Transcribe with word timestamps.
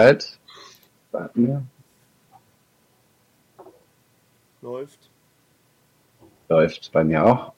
Warten 0.00 1.46
wir. 1.46 1.62
Läuft. 4.62 4.98
Läuft 6.48 6.90
bei 6.90 7.04
mir 7.04 7.22
auch. 7.22 7.52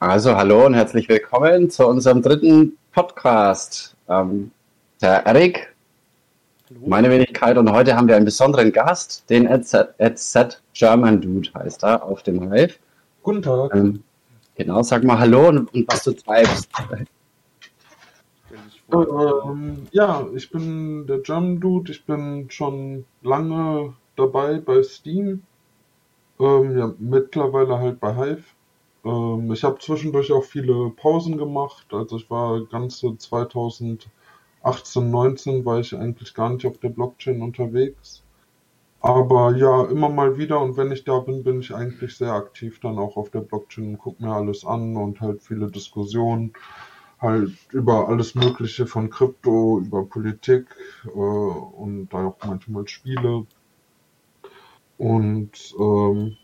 Also 0.00 0.36
hallo 0.36 0.66
und 0.66 0.74
herzlich 0.74 1.08
willkommen 1.08 1.70
zu 1.70 1.86
unserem 1.86 2.20
dritten 2.20 2.76
Podcast. 2.90 3.94
Ähm, 4.08 4.50
der 5.00 5.24
Erik, 5.24 5.72
Hallo. 6.68 6.80
meine 6.84 7.08
Wenigkeit 7.10 7.56
und 7.56 7.70
heute 7.70 7.94
haben 7.94 8.08
wir 8.08 8.16
einen 8.16 8.24
besonderen 8.24 8.72
Gast, 8.72 9.30
den 9.30 9.46
EZ 9.46 10.60
German 10.74 11.20
Dude 11.20 11.48
heißt 11.54 11.84
er 11.84 12.02
auf 12.02 12.24
dem 12.24 12.52
Hive. 12.52 12.74
Guten 13.22 13.42
Tag. 13.42 13.72
Ähm, 13.72 14.02
genau, 14.56 14.82
sag 14.82 15.04
mal 15.04 15.20
Hallo 15.20 15.50
und, 15.50 15.72
und 15.72 15.86
was 15.86 16.02
du 16.02 16.10
treibst. 16.10 16.68
Ähm, 18.92 19.86
ja, 19.92 20.26
ich 20.34 20.50
bin 20.50 21.06
der 21.06 21.20
German 21.20 21.60
Dude. 21.60 21.90
Ich 21.92 22.04
bin 22.04 22.50
schon 22.50 23.04
lange 23.22 23.94
dabei 24.16 24.58
bei 24.58 24.82
Steam. 24.82 25.42
Ähm, 26.38 26.78
ja, 26.78 26.94
mittlerweile 26.98 27.78
halt 27.78 28.00
bei 28.00 28.14
Hive. 28.14 28.44
Ähm, 29.04 29.52
ich 29.52 29.64
habe 29.64 29.78
zwischendurch 29.78 30.32
auch 30.32 30.44
viele 30.44 30.90
Pausen 30.90 31.38
gemacht. 31.38 31.86
Also 31.92 32.16
ich 32.16 32.30
war 32.30 32.64
ganze 32.66 33.16
2018, 33.16 34.10
19 35.10 35.64
war 35.64 35.80
ich 35.80 35.94
eigentlich 35.96 36.34
gar 36.34 36.50
nicht 36.50 36.66
auf 36.66 36.78
der 36.78 36.90
Blockchain 36.90 37.42
unterwegs. 37.42 38.22
Aber 39.00 39.56
ja, 39.56 39.84
immer 39.86 40.08
mal 40.10 40.38
wieder 40.38 40.60
und 40.60 40.76
wenn 40.76 40.92
ich 40.92 41.04
da 41.04 41.18
bin, 41.20 41.42
bin 41.44 41.60
ich 41.60 41.74
eigentlich 41.74 42.16
sehr 42.16 42.32
aktiv 42.32 42.80
dann 42.80 42.98
auch 42.98 43.16
auf 43.16 43.30
der 43.30 43.40
Blockchain 43.40 43.88
und 43.90 43.98
gucke 43.98 44.22
mir 44.22 44.32
alles 44.32 44.64
an 44.64 44.96
und 44.96 45.20
halt 45.20 45.42
viele 45.42 45.70
Diskussionen 45.70 46.52
halt 47.22 47.52
über 47.70 48.08
alles 48.08 48.34
Mögliche 48.34 48.86
von 48.86 49.08
Krypto, 49.08 49.78
über 49.78 50.04
Politik 50.04 50.66
äh, 51.06 51.08
und 51.10 52.08
da 52.10 52.26
auch 52.26 52.36
manchmal 52.44 52.88
Spiele. 52.88 53.46
Und 54.98 55.74
ähm, 55.78 56.36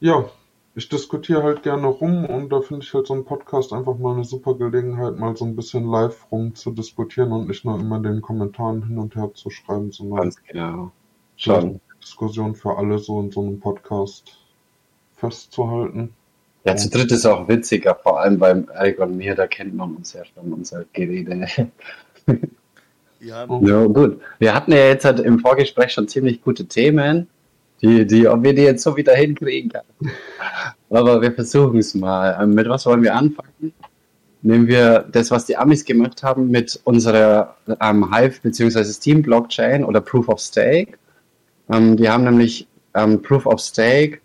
ja, 0.00 0.28
ich 0.74 0.88
diskutiere 0.88 1.42
halt 1.42 1.62
gerne 1.62 1.86
rum 1.86 2.24
und 2.24 2.50
da 2.50 2.60
finde 2.60 2.84
ich 2.84 2.94
halt 2.94 3.06
so 3.06 3.14
ein 3.14 3.24
Podcast 3.24 3.72
einfach 3.72 3.98
mal 3.98 4.14
eine 4.14 4.24
super 4.24 4.54
Gelegenheit, 4.54 5.18
mal 5.18 5.36
so 5.36 5.44
ein 5.44 5.56
bisschen 5.56 5.86
live 5.88 6.30
rum 6.30 6.54
zu 6.54 6.70
diskutieren 6.70 7.32
und 7.32 7.48
nicht 7.48 7.64
nur 7.64 7.80
immer 7.80 7.96
in 7.96 8.04
den 8.04 8.22
Kommentaren 8.22 8.86
hin 8.86 8.98
und 8.98 9.16
her 9.16 9.32
zu 9.34 9.50
schreiben, 9.50 9.90
sondern 9.90 10.20
Ganz 10.20 10.42
genau. 10.44 10.92
Schon. 11.36 11.54
eine 11.54 11.80
Diskussion 12.00 12.54
für 12.54 12.76
alle 12.76 12.98
so 12.98 13.20
in 13.20 13.30
so 13.30 13.40
einem 13.40 13.58
Podcast 13.58 14.38
festzuhalten. 15.16 16.14
Ja, 16.68 16.76
zu 16.76 16.90
dritt 16.90 17.10
ist 17.12 17.24
auch 17.24 17.48
witziger, 17.48 17.94
vor 17.94 18.20
allem 18.20 18.38
beim 18.38 18.68
Erik 18.74 18.98
und 18.98 19.16
mir, 19.16 19.34
da 19.34 19.46
kennt 19.46 19.74
man 19.74 19.96
uns 19.96 20.12
ja 20.12 20.22
schon, 20.24 20.52
unser 20.52 20.84
Gerede. 20.92 21.46
Ja, 23.20 23.46
Ja, 23.62 23.86
gut. 23.86 24.20
Wir 24.38 24.54
hatten 24.54 24.72
ja 24.72 24.86
jetzt 24.86 25.04
halt 25.04 25.20
im 25.20 25.40
Vorgespräch 25.40 25.92
schon 25.92 26.08
ziemlich 26.08 26.42
gute 26.42 26.66
Themen, 26.66 27.26
die, 27.80 28.06
die, 28.06 28.28
ob 28.28 28.42
wir 28.42 28.54
die 28.54 28.62
jetzt 28.62 28.82
so 28.82 28.96
wieder 28.96 29.14
hinkriegen 29.14 29.70
können. 29.70 30.12
Aber 30.90 31.20
wir 31.22 31.32
versuchen 31.32 31.78
es 31.78 31.94
mal. 31.94 32.38
Ähm, 32.40 32.50
Mit 32.50 32.68
was 32.68 32.86
wollen 32.86 33.02
wir 33.02 33.14
anfangen? 33.14 33.72
Nehmen 34.42 34.68
wir 34.68 35.06
das, 35.10 35.30
was 35.30 35.46
die 35.46 35.56
Amis 35.56 35.84
gemacht 35.84 36.22
haben 36.22 36.50
mit 36.50 36.78
unserer 36.84 37.56
ähm, 37.80 38.14
Hive 38.14 38.40
bzw. 38.42 38.84
Steam 38.84 39.22
Blockchain 39.22 39.84
oder 39.84 40.00
Proof 40.00 40.28
of 40.28 40.38
Stake. 40.38 40.98
Ähm, 41.72 41.96
die 41.96 42.08
haben 42.08 42.24
nämlich 42.24 42.68
ähm, 42.94 43.20
Proof 43.22 43.46
of 43.46 43.60
Stake 43.60 44.20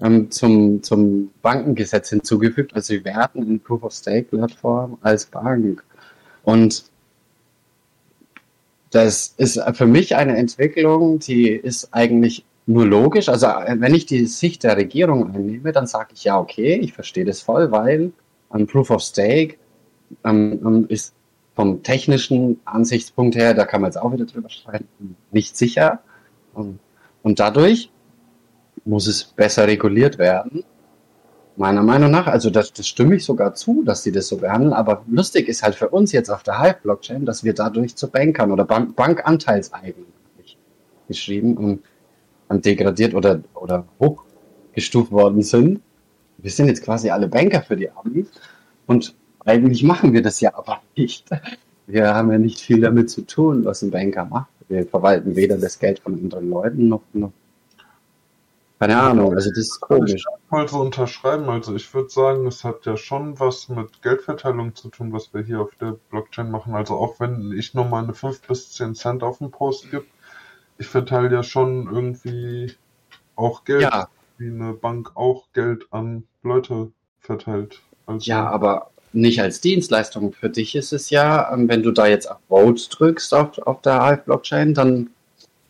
ähm, 0.00 0.30
zum, 0.30 0.82
zum 0.82 1.30
Bankengesetz 1.42 2.10
hinzugefügt. 2.10 2.74
Also 2.74 2.94
sie 2.94 3.04
werten 3.04 3.42
eine 3.42 3.58
Proof 3.58 3.82
of 3.82 3.92
Stake 3.92 4.24
Plattform 4.24 4.98
als 5.02 5.26
Bank. 5.26 5.84
Und 6.42 6.84
das 8.90 9.34
ist 9.36 9.60
für 9.74 9.86
mich 9.86 10.16
eine 10.16 10.36
Entwicklung, 10.36 11.18
die 11.18 11.50
ist 11.50 11.92
eigentlich 11.92 12.44
nur 12.66 12.86
logisch. 12.86 13.28
Also 13.28 13.46
wenn 13.46 13.94
ich 13.94 14.06
die 14.06 14.26
Sicht 14.26 14.62
der 14.62 14.76
Regierung 14.76 15.34
einnehme, 15.34 15.72
dann 15.72 15.86
sage 15.86 16.10
ich 16.14 16.24
ja, 16.24 16.38
okay, 16.38 16.74
ich 16.74 16.92
verstehe 16.92 17.24
das 17.24 17.40
voll, 17.40 17.70
weil 17.70 18.12
ein 18.50 18.66
Proof 18.66 18.90
of 18.90 19.02
Stake 19.02 19.56
ähm, 20.24 20.60
ähm, 20.64 20.86
ist 20.88 21.14
vom 21.54 21.82
technischen 21.82 22.60
Ansichtspunkt 22.64 23.34
her, 23.34 23.52
da 23.52 23.64
kann 23.64 23.80
man 23.80 23.90
jetzt 23.90 23.96
auch 23.96 24.12
wieder 24.12 24.26
drüber 24.26 24.48
streiten, 24.48 25.16
nicht 25.32 25.56
sicher. 25.56 26.00
Und 26.54 27.40
dadurch 27.40 27.90
muss 28.88 29.06
es 29.06 29.24
besser 29.24 29.66
reguliert 29.66 30.18
werden. 30.18 30.64
Meiner 31.56 31.82
Meinung 31.82 32.10
nach, 32.10 32.26
also 32.26 32.50
das, 32.50 32.72
das 32.72 32.86
stimme 32.86 33.16
ich 33.16 33.24
sogar 33.24 33.54
zu, 33.54 33.82
dass 33.82 34.02
sie 34.02 34.12
das 34.12 34.28
so 34.28 34.38
behandeln, 34.38 34.72
aber 34.72 35.04
lustig 35.08 35.48
ist 35.48 35.62
halt 35.62 35.74
für 35.74 35.88
uns 35.88 36.12
jetzt 36.12 36.30
auf 36.30 36.42
der 36.42 36.60
Hive-Blockchain, 36.60 37.26
dass 37.26 37.44
wir 37.44 37.52
dadurch 37.52 37.96
zu 37.96 38.08
Bankern 38.08 38.52
oder 38.52 38.64
Bank 38.64 38.96
Bankanteilseigenen 38.96 40.06
geschrieben 41.08 41.56
und, 41.56 41.82
und 42.48 42.64
degradiert 42.64 43.14
oder, 43.14 43.40
oder 43.54 43.86
hochgestuft 43.98 45.10
worden 45.10 45.42
sind. 45.42 45.80
Wir 46.36 46.50
sind 46.50 46.68
jetzt 46.68 46.84
quasi 46.84 47.10
alle 47.10 47.28
Banker 47.28 47.62
für 47.62 47.76
die 47.76 47.90
Amis 47.90 48.28
und 48.86 49.14
eigentlich 49.44 49.82
machen 49.82 50.12
wir 50.12 50.22
das 50.22 50.40
ja 50.40 50.54
aber 50.54 50.80
nicht. 50.96 51.28
Wir 51.86 52.14
haben 52.14 52.30
ja 52.30 52.38
nicht 52.38 52.60
viel 52.60 52.82
damit 52.82 53.10
zu 53.10 53.22
tun, 53.22 53.64
was 53.64 53.82
ein 53.82 53.90
Banker 53.90 54.26
macht. 54.26 54.50
Wir 54.68 54.86
verwalten 54.86 55.34
weder 55.34 55.56
das 55.56 55.78
Geld 55.78 55.98
von 55.98 56.14
anderen 56.14 56.50
Leuten 56.50 56.88
noch, 56.88 57.02
noch 57.14 57.32
keine 58.78 59.00
Ahnung, 59.00 59.34
also 59.34 59.50
das 59.50 59.58
ist 59.58 59.80
Kann 59.80 60.06
ich 60.06 60.22
komisch. 60.22 60.24
mal 60.50 60.68
so 60.68 60.80
unterschreiben. 60.80 61.48
Also 61.48 61.74
ich 61.74 61.92
würde 61.92 62.10
sagen, 62.10 62.46
es 62.46 62.62
hat 62.62 62.86
ja 62.86 62.96
schon 62.96 63.38
was 63.40 63.68
mit 63.68 64.02
Geldverteilung 64.02 64.74
zu 64.76 64.88
tun, 64.88 65.12
was 65.12 65.34
wir 65.34 65.42
hier 65.42 65.60
auf 65.60 65.74
der 65.80 65.96
Blockchain 66.10 66.50
machen. 66.50 66.74
Also 66.74 66.94
auch 66.94 67.18
wenn 67.18 67.52
ich 67.52 67.74
nur 67.74 67.86
mal 67.86 68.04
eine 68.04 68.14
5 68.14 68.40
bis 68.42 68.72
10 68.72 68.94
Cent 68.94 69.22
auf 69.24 69.38
den 69.38 69.50
Post 69.50 69.90
gebe, 69.90 70.04
ich 70.78 70.86
verteile 70.86 71.32
ja 71.32 71.42
schon 71.42 71.92
irgendwie 71.92 72.74
auch 73.34 73.64
Geld, 73.64 73.82
Ja, 73.82 74.08
wie 74.38 74.48
eine 74.48 74.74
Bank 74.74 75.10
auch 75.16 75.46
Geld 75.54 75.86
an 75.90 76.24
Leute 76.44 76.92
verteilt. 77.20 77.80
Also 78.06 78.30
ja, 78.30 78.48
aber 78.48 78.90
nicht 79.12 79.40
als 79.40 79.60
Dienstleistung. 79.60 80.32
Für 80.32 80.50
dich 80.50 80.76
ist 80.76 80.92
es 80.92 81.10
ja, 81.10 81.52
ähm, 81.52 81.68
wenn 81.68 81.82
du 81.82 81.90
da 81.90 82.06
jetzt 82.06 82.30
auf 82.30 82.38
Vote 82.48 82.82
drückst 82.90 83.34
auf, 83.34 83.58
auf 83.58 83.82
der 83.82 84.04
Hive-Blockchain, 84.04 84.74
dann, 84.74 85.10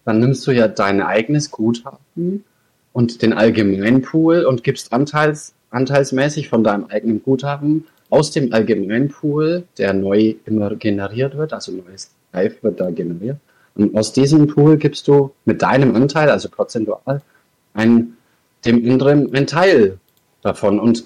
dann 0.05 0.21
nimmst 0.21 0.47
du 0.47 0.51
ja 0.51 0.69
dein 0.69 1.01
eigenes 1.01 1.51
Guthaben 1.51 2.45
und 2.99 3.23
den 3.23 3.33
allgemeinen 3.33 4.03
Pool 4.03 4.45
und 4.45 4.65
gibst 4.65 4.93
anteils, 4.93 5.55
anteilsmäßig 5.71 6.49
von 6.49 6.65
deinem 6.65 6.87
eigenen 6.87 7.23
Guthaben 7.23 7.87
aus 8.11 8.33
dem 8.33 8.53
allgemeinen 8.53 9.07
Pool, 9.07 9.63
der 9.79 9.93
neu 9.93 10.35
immer 10.47 10.75
generiert 10.75 11.37
wird, 11.37 11.53
also 11.53 11.71
neues 11.71 12.11
Hive 12.35 12.57
wird 12.63 12.81
da 12.81 12.91
generiert. 12.91 13.37
Und 13.77 13.97
aus 13.97 14.13
diesem 14.13 14.49
Pool 14.49 14.79
gibst 14.79 15.07
du 15.07 15.31
mit 15.45 15.63
deinem 15.63 15.95
Anteil, 15.95 16.29
also 16.29 16.49
prozentual, 16.49 17.23
ein, 17.73 18.17
dem 18.65 18.85
anderen 18.91 19.33
einen 19.33 19.47
Teil 19.47 19.99
davon. 20.43 20.81
Und, 20.81 21.05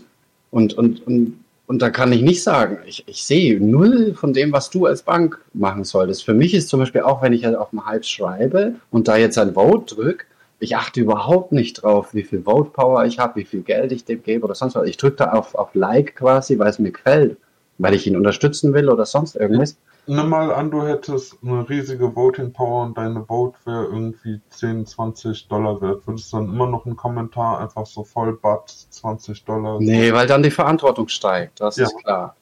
und, 0.50 0.72
und, 0.72 1.06
und, 1.06 1.34
und 1.66 1.82
da 1.82 1.90
kann 1.90 2.10
ich 2.14 2.22
nicht 2.22 2.42
sagen, 2.42 2.78
ich, 2.86 3.04
ich 3.06 3.22
sehe 3.22 3.60
null 3.60 4.14
von 4.14 4.32
dem, 4.32 4.50
was 4.50 4.70
du 4.70 4.86
als 4.86 5.02
Bank 5.02 5.38
machen 5.52 5.84
solltest. 5.84 6.24
Für 6.24 6.32
mich 6.32 6.54
ist 6.54 6.70
zum 6.70 6.80
Beispiel 6.80 7.02
auch, 7.02 7.20
wenn 7.20 7.34
ich 7.34 7.44
halt 7.44 7.56
auf 7.56 7.68
dem 7.68 7.84
Hype 7.84 8.06
schreibe 8.06 8.76
und 8.90 9.08
da 9.08 9.18
jetzt 9.18 9.36
ein 9.36 9.52
Vote 9.52 9.94
drücke, 9.94 10.24
ich 10.62 10.76
achte 10.76 11.00
überhaupt 11.00 11.50
nicht 11.52 11.82
drauf, 11.82 12.14
wie 12.14 12.22
viel 12.22 12.42
Vote 12.42 12.70
Power 12.70 13.04
ich 13.04 13.18
habe, 13.18 13.36
wie 13.40 13.44
viel 13.44 13.62
Geld 13.62 13.90
ich 13.92 14.04
dem 14.04 14.22
gebe 14.22 14.44
oder 14.44 14.54
sonst 14.54 14.74
was. 14.76 14.86
Ich 14.86 14.96
drücke 14.96 15.16
da 15.16 15.32
auf, 15.32 15.54
auf 15.56 15.74
Like 15.74 16.14
quasi, 16.16 16.58
weil 16.58 16.68
es 16.70 16.78
mir 16.78 16.92
gefällt, 16.92 17.36
weil 17.78 17.94
ich 17.94 18.06
ihn 18.06 18.16
unterstützen 18.16 18.72
will 18.72 18.88
oder 18.88 19.04
sonst 19.04 19.34
irgendwas. 19.34 19.76
nimm 20.06 20.28
mal 20.28 20.52
an, 20.52 20.70
du 20.70 20.82
hättest 20.86 21.36
eine 21.44 21.68
riesige 21.68 22.14
Voting 22.14 22.52
Power 22.52 22.84
und 22.84 22.96
deine 22.96 23.24
Vote 23.24 23.56
wäre 23.64 23.84
irgendwie 23.86 24.40
10, 24.50 24.86
20 24.86 25.48
Dollar 25.48 25.80
wert. 25.80 26.06
Würdest 26.06 26.32
du 26.32 26.36
dann 26.38 26.48
immer 26.48 26.66
noch 26.66 26.86
einen 26.86 26.96
Kommentar 26.96 27.60
einfach 27.60 27.86
so 27.86 28.04
voll 28.04 28.32
Bad 28.34 28.68
20 28.68 29.44
Dollar? 29.44 29.78
Nee, 29.80 30.12
weil 30.12 30.26
dann 30.28 30.42
die 30.44 30.50
Verantwortung 30.50 31.08
steigt, 31.08 31.60
das 31.60 31.76
Ja. 31.76 31.84
ist 31.86 31.96
klar. 31.98 32.36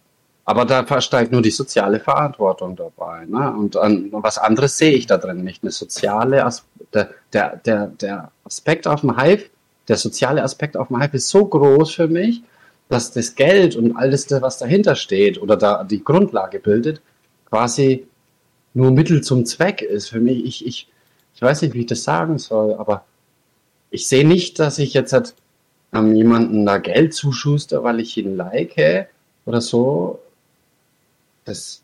Aber 0.44 0.64
da 0.64 1.00
steigt 1.00 1.32
nur 1.32 1.42
die 1.42 1.50
soziale 1.50 2.00
Verantwortung 2.00 2.74
dabei. 2.74 3.24
Ne? 3.26 3.52
Und 3.52 3.76
an, 3.76 4.08
was 4.12 4.38
anderes 4.38 4.78
sehe 4.78 4.92
ich 4.92 5.06
da 5.06 5.16
drin 5.16 5.44
nicht. 5.44 5.62
Eine 5.62 5.70
soziale 5.70 6.44
As 6.44 6.65
der, 6.92 7.10
der, 7.32 7.56
der, 7.88 8.32
Aspekt 8.44 8.88
auf 8.88 9.03
dem 9.03 9.16
Hive, 9.16 9.44
der 9.86 9.97
soziale 9.97 10.42
Aspekt 10.42 10.76
auf 10.76 10.88
dem 10.88 11.00
Hive 11.00 11.16
ist 11.16 11.28
so 11.28 11.47
groß 11.47 11.94
für 11.94 12.09
mich, 12.09 12.42
dass 12.88 13.12
das 13.12 13.36
Geld 13.36 13.76
und 13.76 13.97
alles, 13.97 14.28
was 14.30 14.59
dahinter 14.59 14.97
steht 14.97 15.41
oder 15.41 15.56
da 15.56 15.84
die 15.84 16.03
Grundlage 16.03 16.59
bildet, 16.59 17.00
quasi 17.48 18.09
nur 18.74 18.91
Mittel 18.91 19.22
zum 19.22 19.47
Zweck 19.47 19.82
ist. 19.82 20.09
Für 20.09 20.18
mich, 20.18 20.44
ich, 20.44 20.66
ich, 20.66 20.88
ich 21.34 21.42
weiß 21.42 21.62
nicht, 21.62 21.74
wie 21.74 21.80
ich 21.80 21.86
das 21.86 22.03
sagen 22.03 22.38
soll, 22.38 22.74
aber 22.74 23.04
ich 23.91 24.09
sehe 24.09 24.26
nicht, 24.26 24.59
dass 24.59 24.78
ich 24.78 24.94
jetzt 24.94 25.12
halt, 25.12 25.34
ähm, 25.92 26.15
jemanden 26.15 26.66
da 26.66 26.78
Geld 26.78 27.15
zuschuster, 27.15 27.82
weil 27.82 28.00
ich 28.00 28.16
ihn 28.16 28.36
like 28.36 29.09
oder 29.44 29.60
so. 29.60 30.20
Das, 31.50 31.82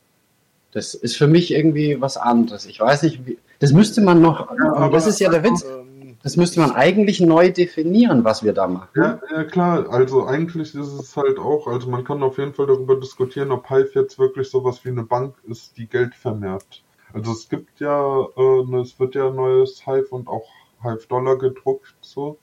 das 0.70 0.94
ist 0.94 1.16
für 1.16 1.26
mich 1.26 1.52
irgendwie 1.52 2.00
was 2.00 2.16
anderes. 2.16 2.66
Ich 2.66 2.78
weiß 2.78 3.02
nicht, 3.02 3.26
wie, 3.26 3.38
das 3.58 3.72
müsste 3.72 4.00
man 4.00 4.22
noch, 4.22 4.48
Ja, 4.56 4.88
das 4.88 5.06
ist 5.06 5.18
ja 5.18 5.28
der 5.28 5.42
Witz, 5.42 5.64
Ähm, 5.64 6.16
das 6.22 6.36
müsste 6.36 6.60
man 6.60 6.72
eigentlich 6.72 7.20
neu 7.20 7.50
definieren, 7.50 8.24
was 8.24 8.44
wir 8.44 8.52
da 8.52 8.68
machen. 8.68 8.88
Ja, 8.94 9.20
ja 9.30 9.44
klar, 9.44 9.88
also 9.90 10.24
eigentlich 10.24 10.74
ist 10.74 10.92
es 10.92 11.16
halt 11.16 11.38
auch, 11.38 11.66
also 11.66 11.88
man 11.88 12.04
kann 12.04 12.22
auf 12.22 12.38
jeden 12.38 12.54
Fall 12.54 12.66
darüber 12.66 12.96
diskutieren, 12.96 13.50
ob 13.52 13.68
Hive 13.68 13.90
jetzt 13.94 14.18
wirklich 14.18 14.48
sowas 14.50 14.84
wie 14.84 14.90
eine 14.90 15.02
Bank 15.02 15.34
ist, 15.48 15.76
die 15.76 15.86
Geld 15.86 16.14
vermehrt. 16.14 16.82
Also 17.12 17.32
es 17.32 17.48
gibt 17.48 17.80
ja, 17.80 18.26
äh, 18.36 18.64
ne, 18.66 18.80
es 18.80 18.98
wird 19.00 19.14
ja 19.14 19.30
neues 19.30 19.84
Hive 19.84 20.08
und 20.10 20.28
auch 20.28 20.48
Hive 20.82 21.06
Dollar 21.08 21.38
gedruckt, 21.38 21.94
so 22.00 22.38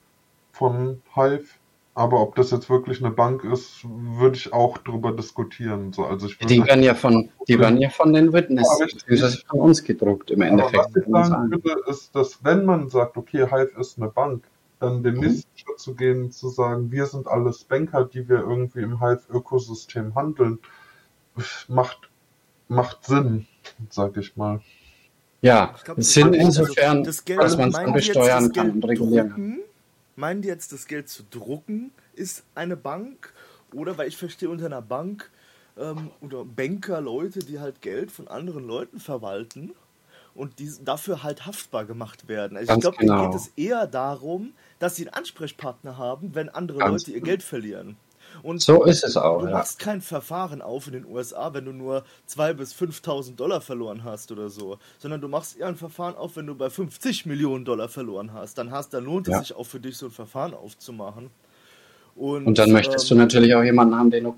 von 0.51 1.01
Hive. 1.13 1.45
Aber 1.95 2.21
ob 2.21 2.35
das 2.35 2.49
jetzt 2.49 2.69
wirklich 2.71 3.03
eine 3.03 3.11
Bank 3.11 3.43
ist, 3.43 3.81
würde 3.83 4.35
ich 4.35 4.51
auch 4.51 4.79
drüber 4.79 5.11
diskutieren. 5.11 5.93
So, 5.93 6.05
also 6.05 6.25
ich 6.25 6.39
die 6.39 6.65
werden 6.65 6.83
ja 6.83 6.95
von, 6.95 7.29
die 7.47 7.59
werden 7.59 7.79
ja 7.79 7.89
von 7.89 8.13
den 8.13 8.33
Witness, 8.33 8.67
ja, 9.07 9.27
von 9.47 9.59
uns 9.59 9.83
gedruckt 9.83 10.31
im 10.31 10.41
Endeffekt. 10.41 10.75
Aber 10.75 11.11
was 11.11 11.27
ich 11.27 11.31
sagen 11.33 11.51
würde, 11.51 11.81
ist, 11.87 12.15
dass 12.15 12.43
wenn 12.43 12.65
man 12.65 12.89
sagt, 12.89 13.15
okay, 13.15 13.45
Hive 13.45 13.79
ist 13.79 13.99
eine 13.99 14.09
Bank, 14.09 14.43
dann 14.79 15.03
den 15.03 15.15
mhm. 15.15 15.21
nächsten 15.21 15.49
Schritt 15.55 15.79
zu 15.79 15.93
gehen, 15.93 16.31
zu 16.31 16.49
sagen, 16.49 16.91
wir 16.91 17.05
sind 17.05 17.27
alles 17.27 17.63
Banker, 17.63 18.05
die 18.05 18.27
wir 18.27 18.39
irgendwie 18.39 18.81
im 18.81 18.99
Hive-Ökosystem 18.99 20.15
handeln, 20.15 20.59
macht, 21.67 22.09
macht 22.69 23.05
Sinn, 23.05 23.45
sag 23.89 24.17
ich 24.17 24.35
mal. 24.35 24.61
Ja, 25.41 25.75
glaub, 25.83 26.01
Sinn 26.01 26.33
insofern, 26.33 27.03
das 27.03 27.23
Geld, 27.23 27.39
dass 27.39 27.57
man 27.57 27.69
es 27.69 27.93
besteuern 27.93 28.51
kann 28.51 28.71
und 28.71 28.85
regulieren 28.85 29.29
kann. 29.29 29.59
Meinen 30.15 30.41
die 30.41 30.47
jetzt, 30.47 30.71
das 30.71 30.87
Geld 30.87 31.09
zu 31.09 31.23
drucken 31.29 31.91
ist 32.13 32.43
eine 32.55 32.77
Bank? 32.77 33.33
Oder, 33.73 33.97
weil 33.97 34.07
ich 34.07 34.17
verstehe 34.17 34.49
unter 34.49 34.67
einer 34.67 34.81
Bank 34.81 35.31
ähm, 35.77 36.11
oder 36.21 36.45
Banker 36.45 37.01
Leute, 37.01 37.39
die 37.39 37.59
halt 37.59 37.81
Geld 37.81 38.11
von 38.11 38.27
anderen 38.27 38.65
Leuten 38.65 38.99
verwalten 38.99 39.73
und 40.35 40.59
die 40.59 40.71
dafür 40.83 41.23
halt 41.23 41.45
haftbar 41.45 41.85
gemacht 41.85 42.27
werden. 42.27 42.57
Also 42.57 42.67
Ganz 42.67 42.77
ich 42.77 42.81
glaube, 42.81 42.97
genau. 42.97 43.31
geht 43.31 43.39
es 43.39 43.51
eher 43.55 43.87
darum, 43.87 44.53
dass 44.79 44.95
sie 44.95 45.07
einen 45.07 45.13
Ansprechpartner 45.13 45.97
haben, 45.97 46.35
wenn 46.35 46.49
andere 46.49 46.79
Ganz 46.79 47.07
Leute 47.07 47.17
ihr 47.17 47.21
Geld 47.21 47.43
verlieren. 47.43 47.97
Und 48.41 48.61
so 48.61 48.83
ist 48.83 49.03
es 49.03 49.17
auch. 49.17 49.41
Du 49.41 49.47
ja. 49.47 49.51
machst 49.51 49.79
kein 49.79 50.01
Verfahren 50.01 50.61
auf 50.61 50.87
in 50.87 50.93
den 50.93 51.05
USA, 51.05 51.53
wenn 51.53 51.65
du 51.65 51.71
nur 51.71 52.03
2.000 52.29 52.53
bis 52.53 52.73
5.000 52.73 53.35
Dollar 53.35 53.61
verloren 53.61 54.03
hast 54.03 54.31
oder 54.31 54.49
so, 54.49 54.77
sondern 54.99 55.21
du 55.21 55.27
machst 55.27 55.57
eher 55.57 55.67
ein 55.67 55.75
Verfahren 55.75 56.15
auf, 56.15 56.35
wenn 56.35 56.47
du 56.47 56.55
bei 56.55 56.69
50 56.69 57.25
Millionen 57.25 57.65
Dollar 57.65 57.89
verloren 57.89 58.33
hast. 58.33 58.57
Dann 58.57 58.71
hast, 58.71 58.93
dann 58.93 59.05
lohnt 59.05 59.27
ja. 59.27 59.39
es 59.39 59.47
sich 59.47 59.55
auch 59.55 59.65
für 59.65 59.79
dich, 59.79 59.97
so 59.97 60.07
ein 60.07 60.11
Verfahren 60.11 60.53
aufzumachen. 60.53 61.29
Und, 62.15 62.45
und 62.45 62.57
dann 62.57 62.71
möchtest 62.71 63.09
ähm, 63.11 63.17
du 63.17 63.23
natürlich 63.23 63.55
auch 63.55 63.63
jemanden 63.63 63.95
haben, 63.95 64.11
den 64.11 64.23
du 64.23 64.35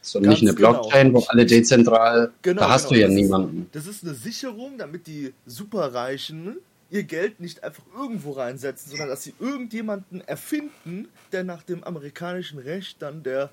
so 0.00 0.20
nicht 0.20 0.42
eine 0.42 0.54
genau. 0.54 0.72
Blockchain, 0.72 1.08
genau. 1.08 1.20
wo 1.20 1.24
alle 1.28 1.44
dezentral, 1.44 2.32
genau, 2.42 2.62
da 2.62 2.70
hast 2.70 2.88
genau. 2.88 2.94
du 2.94 3.00
ja 3.00 3.06
das 3.08 3.14
niemanden. 3.14 3.62
Ist, 3.62 3.74
das 3.74 3.86
ist 3.86 4.04
eine 4.04 4.14
Sicherung, 4.14 4.78
damit 4.78 5.06
die 5.06 5.34
Superreichen 5.46 6.56
ihr 6.90 7.04
Geld 7.04 7.40
nicht 7.40 7.64
einfach 7.64 7.82
irgendwo 7.96 8.32
reinsetzen, 8.32 8.90
sondern 8.90 9.08
dass 9.08 9.22
sie 9.22 9.34
irgendjemanden 9.38 10.20
erfinden, 10.22 11.08
der 11.32 11.44
nach 11.44 11.62
dem 11.62 11.84
amerikanischen 11.84 12.58
Recht 12.58 13.02
dann 13.02 13.22
der 13.22 13.50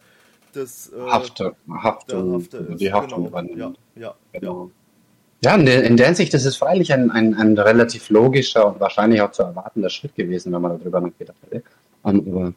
das 0.53 0.91
äh, 0.93 0.99
Hafte, 0.99 1.55
Haftung, 1.69 2.33
Hafte 2.33 2.75
die 2.79 2.91
Haftung 2.93 3.25
genau. 3.25 3.29
übernimmt. 3.29 3.77
Ja, 3.95 4.01
ja, 4.01 4.15
genau. 4.31 4.71
Ja, 5.43 5.55
in 5.55 5.65
der, 5.65 5.83
in 5.83 5.97
der 5.97 6.07
Hinsicht 6.07 6.33
das 6.33 6.45
ist 6.45 6.57
freilich 6.57 6.93
ein, 6.93 7.11
ein, 7.11 7.35
ein 7.35 7.57
relativ 7.57 8.09
logischer 8.09 8.67
und 8.67 8.79
wahrscheinlich 8.79 9.21
auch 9.21 9.31
zu 9.31 9.43
erwartender 9.43 9.89
Schritt 9.89 10.15
gewesen, 10.15 10.53
wenn 10.53 10.61
man 10.61 10.79
darüber 10.79 11.01
nachgedacht 11.01 11.37
hätte. 11.49 11.63
Aber 12.03 12.53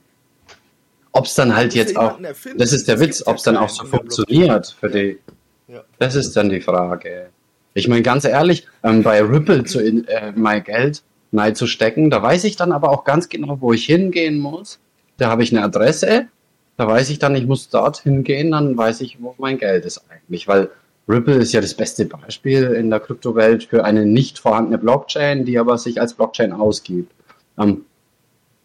ob 1.13 1.25
es 1.25 1.35
dann 1.35 1.55
halt 1.55 1.75
jetzt 1.75 1.97
auch, 1.97 2.19
das 2.57 2.73
ist 2.73 2.87
der 2.87 3.01
Witz, 3.01 3.27
ob 3.27 3.37
es 3.37 3.43
dann 3.43 3.57
auch 3.57 3.69
so 3.69 3.85
funktioniert 3.85 4.77
für 4.79 4.89
die, 4.89 5.19
ja. 5.67 5.83
das 5.99 6.15
ist 6.15 6.37
dann 6.37 6.49
die 6.49 6.61
Frage. 6.61 7.31
Ich 7.79 7.87
meine, 7.87 8.03
ganz 8.03 8.25
ehrlich, 8.25 8.67
ähm, 8.83 9.05
bei 9.05 9.23
Ripple 9.23 9.63
zu, 9.63 9.81
äh, 9.81 10.33
mein 10.35 10.65
Geld 10.65 11.05
nein 11.31 11.55
zu 11.55 11.69
stecken, 11.69 12.11
da 12.11 12.21
weiß 12.21 12.43
ich 12.43 12.57
dann 12.57 12.73
aber 12.73 12.91
auch 12.91 13.05
ganz 13.05 13.29
genau, 13.29 13.61
wo 13.61 13.73
ich 13.73 13.87
hingehen 13.87 14.39
muss. 14.41 14.81
Da 15.17 15.29
habe 15.31 15.45
ich 15.45 15.53
eine 15.53 15.63
Adresse, 15.63 16.27
da 16.77 16.89
weiß 16.89 17.09
ich 17.11 17.21
dann, 17.21 17.37
ich 17.37 17.47
muss 17.47 17.69
dort 17.69 18.03
hingehen, 18.03 18.51
dann 18.51 18.77
weiß 18.77 19.01
ich, 19.03 19.19
wo 19.21 19.37
mein 19.39 19.59
Geld 19.59 19.85
ist 19.85 20.03
eigentlich, 20.11 20.49
weil 20.49 20.71
Ripple 21.09 21.37
ist 21.37 21.53
ja 21.53 21.61
das 21.61 21.75
beste 21.75 22.05
Beispiel 22.05 22.65
in 22.65 22.91
der 22.91 22.99
Kryptowelt 22.99 23.65
für 23.65 23.85
eine 23.85 24.05
nicht 24.05 24.41
vorhandene 24.41 24.79
Blockchain, 24.79 25.45
die 25.45 25.57
aber 25.57 25.79
sich 25.79 26.01
als 26.01 26.15
Blockchain 26.15 26.53
ausgibt. 26.53 27.13
Ähm, 27.59 27.85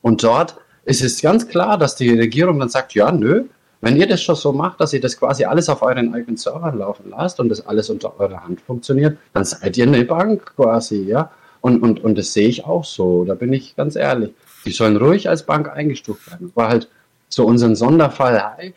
und 0.01 0.24
dort 0.24 0.56
ist 0.86 1.04
es 1.04 1.21
ganz 1.21 1.48
klar, 1.48 1.77
dass 1.77 1.95
die 1.95 2.09
Regierung 2.09 2.59
dann 2.59 2.69
sagt, 2.69 2.95
ja, 2.95 3.12
nö, 3.12 3.44
wenn 3.83 3.97
ihr 3.97 4.07
das 4.07 4.21
schon 4.21 4.35
so 4.35 4.53
macht, 4.53 4.80
dass 4.80 4.94
ihr 4.94 5.01
das 5.01 5.18
quasi 5.18 5.44
alles 5.44 5.68
auf 5.68 5.81
euren 5.81 6.13
eigenen 6.13 6.38
Servern 6.38 6.77
laufen 6.77 7.09
lasst 7.09 7.41
und 7.41 7.50
das 7.50 7.68
alles 7.68 7.89
unter 7.89 8.18
eurer 8.18 8.45
Hand 8.45 8.62
funktioniert, 8.62 9.18
dann 9.33 9.44
seid 9.44 9.77
ihr 9.77 9.85
eine 9.85 10.06
Bank 10.06 10.53
quasi, 10.56 11.03
ja. 11.03 11.31
Und, 11.59 11.83
und, 11.83 12.01
und 12.01 12.18
das 12.18 12.31
sehe 12.31 12.47
ich 12.47 12.63
auch 12.65 12.85
so, 12.85 13.25
da 13.25 13.35
bin 13.35 13.51
ich 13.51 13.75
ganz 13.75 13.97
ehrlich. 13.97 14.33
Die 14.65 14.71
sollen 14.71 14.95
ruhig 14.95 15.27
als 15.27 15.44
Bank 15.44 15.69
eingestuft 15.69 16.31
werden. 16.31 16.53
War 16.56 16.69
halt 16.69 16.88
so 17.27 17.45
unseren 17.45 17.75
Sonderfall 17.75 18.57
Hive 18.57 18.74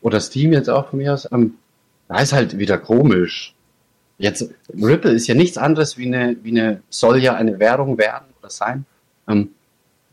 oder 0.00 0.18
Steam 0.18 0.52
jetzt 0.52 0.68
auch 0.68 0.88
von 0.88 0.98
mir 0.98 1.14
aus, 1.14 1.28
ähm, 1.30 1.54
da 2.08 2.18
ist 2.18 2.32
halt 2.32 2.58
wieder 2.58 2.76
komisch. 2.76 3.54
Jetzt, 4.18 4.52
Ripple 4.74 5.12
ist 5.12 5.28
ja 5.28 5.36
nichts 5.36 5.58
anderes 5.58 5.96
wie 5.96 6.06
eine, 6.06 6.36
wie 6.42 6.50
eine, 6.50 6.82
soll 6.90 7.22
ja 7.22 7.34
eine 7.34 7.60
Währung 7.60 7.98
werden 7.98 8.26
oder 8.40 8.50
sein. 8.50 8.84
Ähm, 9.28 9.50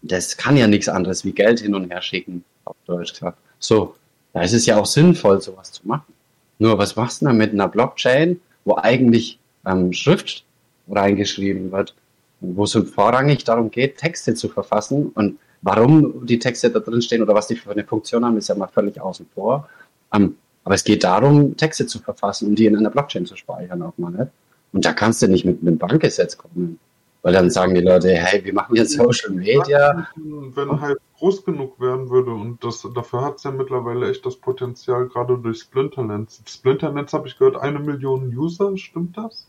das 0.04 0.38
kann 0.38 0.58
ja 0.58 0.68
nichts 0.68 0.90
anderes 0.90 1.26
wie 1.26 1.32
Geld 1.32 1.62
hin 1.62 1.74
und 1.74 1.90
her 1.90 2.04
schicken, 2.04 2.44
auf 2.66 2.76
Deutsch 2.86 3.14
gesagt. 3.14 3.40
So, 3.66 3.96
da 4.34 4.44
ist 4.44 4.54
es 4.54 4.68
ja 4.68 4.78
auch 4.78 4.86
sinnvoll, 4.86 5.42
sowas 5.42 5.72
zu 5.72 5.88
machen. 5.88 6.14
Nur 6.60 6.78
was 6.78 6.96
machst 6.96 7.22
du 7.22 7.26
dann 7.26 7.38
mit 7.38 7.52
einer 7.52 7.68
Blockchain, 7.68 8.40
wo 8.64 8.78
eigentlich 8.78 9.40
ähm, 9.66 9.92
Schrift 9.92 10.44
reingeschrieben 10.88 11.72
wird, 11.72 11.96
wo 12.42 12.66
es 12.66 12.74
vorrangig 12.94 13.44
darum 13.44 13.72
geht, 13.72 13.98
Texte 13.98 14.36
zu 14.36 14.50
verfassen 14.50 15.12
und 15.16 15.40
warum 15.64 16.28
die 16.28 16.38
Texte 16.38 16.70
da 16.70 16.80
drin 16.80 17.02
stehen 17.02 17.24
oder 17.24 17.34
was 17.34 17.48
die 17.48 17.56
für 17.56 17.72
eine 17.72 17.84
Funktion 17.84 18.24
haben, 18.24 18.38
ist 18.38 18.50
ja 18.50 18.56
mal 18.56 18.68
völlig 18.68 19.02
außen 19.02 19.26
vor. 19.34 19.68
Ähm, 20.14 20.36
aber 20.64 20.76
es 20.76 20.84
geht 20.84 21.04
darum, 21.04 21.58
Texte 21.58 21.88
zu 21.88 21.98
verfassen 22.00 22.50
und 22.50 22.60
die 22.60 22.68
in 22.68 22.78
einer 22.78 22.92
Blockchain 22.92 23.26
zu 23.26 23.36
speichern 23.36 23.82
auch 23.82 23.98
mal 23.98 24.12
nicht. 24.12 24.32
Und 24.74 24.86
da 24.86 24.94
kannst 24.94 25.24
du 25.24 25.28
nicht 25.28 25.46
mit 25.46 25.62
einem 25.62 25.80
Bankgesetz 25.80 26.38
kommen. 26.38 26.80
Weil 27.26 27.34
dann 27.34 27.50
sagen 27.50 27.74
die 27.74 27.82
Leute, 27.82 28.10
hey, 28.10 28.46
wir 28.46 28.54
machen 28.54 28.76
jetzt 28.76 28.92
Social 28.92 29.32
Media. 29.32 30.08
Wenn 30.16 30.80
halt 30.80 31.00
groß 31.18 31.44
genug 31.44 31.80
werden 31.82 32.12
würde 32.12 32.30
und 32.30 32.64
das, 32.64 32.88
dafür 32.94 33.26
hat 33.26 33.38
es 33.38 33.44
ja 33.46 33.50
mittlerweile 33.50 34.12
echt 34.12 34.24
das 34.28 34.36
Potenzial, 34.36 35.08
gerade 35.08 35.36
durch 35.40 35.62
Splinterlands. 35.62 36.44
Splinterlands 36.46 37.14
habe 37.14 37.28
ich 37.28 37.36
gehört, 37.36 37.56
eine 37.56 37.80
Million 37.80 38.28
User, 38.28 38.78
stimmt 38.78 39.18
das? 39.18 39.48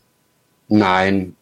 Nein. 0.69 1.35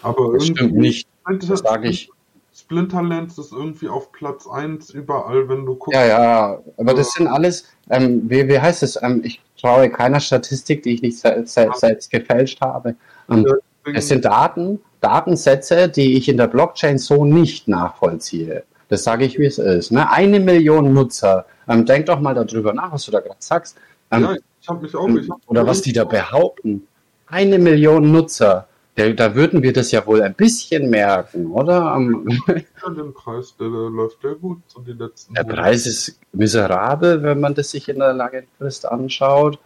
Aber 0.00 0.32
das 0.32 0.46
stimmt 0.46 0.74
nicht. 0.74 1.06
Das 1.26 1.58
sage 1.58 1.90
ich. 1.90 2.10
Splinterlands 2.54 3.36
ist 3.36 3.52
irgendwie 3.52 3.90
auf 3.90 4.10
Platz 4.10 4.46
1 4.46 4.88
überall, 4.88 5.50
wenn 5.50 5.66
du 5.66 5.74
guckst. 5.74 5.92
Ja, 5.92 6.06
ja, 6.06 6.62
aber 6.78 6.94
das 6.94 7.12
sind 7.12 7.26
alles, 7.26 7.68
ähm, 7.90 8.22
wie, 8.24 8.48
wie 8.48 8.58
heißt 8.58 8.82
es? 8.82 8.98
Ähm, 9.02 9.20
ich 9.22 9.42
traue 9.60 9.90
keiner 9.90 10.20
Statistik, 10.20 10.82
die 10.82 10.94
ich 10.94 11.02
nicht 11.02 11.18
selbst, 11.18 11.52
selbst 11.52 12.10
gefälscht 12.10 12.58
habe. 12.62 12.96
Ähm, 13.30 13.44
ja, 13.46 13.92
es 13.92 14.08
sind 14.08 14.24
Daten, 14.24 14.80
Datensätze, 15.02 15.88
die 15.88 16.16
ich 16.16 16.28
in 16.28 16.36
der 16.38 16.46
Blockchain 16.46 16.96
so 16.96 17.24
nicht 17.24 17.68
nachvollziehe. 17.68 18.64
Das 18.88 19.04
sage 19.04 19.24
ich, 19.24 19.38
wie 19.38 19.46
es 19.46 19.58
ist. 19.58 19.90
Ne? 19.90 20.10
Eine 20.10 20.38
Million 20.38 20.94
Nutzer. 20.94 21.46
Ähm, 21.68 21.84
denk 21.84 22.06
doch 22.06 22.20
mal 22.20 22.34
darüber 22.34 22.72
nach, 22.72 22.92
was 22.92 23.04
du 23.04 23.10
da 23.10 23.20
gerade 23.20 23.36
sagst. 23.38 23.76
Ähm, 24.10 24.22
ja, 24.22 24.36
ich 24.60 24.68
habe 24.68 24.82
mich 24.82 24.94
auch. 24.94 25.08
Ich 25.08 25.28
hab 25.28 25.38
oder 25.46 25.66
was 25.66 25.82
die 25.82 25.92
da 25.92 26.04
behaupten. 26.04 26.86
Eine 27.26 27.58
Million 27.58 28.12
Nutzer. 28.12 28.68
Der, 28.96 29.14
da 29.14 29.34
würden 29.34 29.62
wir 29.62 29.72
das 29.72 29.90
ja 29.90 30.06
wohl 30.06 30.20
ein 30.22 30.34
bisschen 30.34 30.90
merken, 30.90 31.46
oder? 31.46 31.96
Um, 31.96 32.28
ja, 32.46 32.90
den 32.90 33.14
Preis, 33.14 33.56
der, 33.58 33.70
der 33.70 33.88
läuft 33.88 34.22
ja 34.22 34.34
gut. 34.34 34.58
So 34.66 34.80
die 34.80 34.92
letzten 34.92 35.32
der 35.32 35.44
Preis 35.44 35.86
ist 35.86 36.18
miserabel, 36.32 37.22
wenn 37.22 37.40
man 37.40 37.54
das 37.54 37.70
sich 37.70 37.88
in 37.88 37.98
der 37.98 38.12
langen 38.12 38.44
Frist 38.58 38.84
anschaut. 38.84 39.58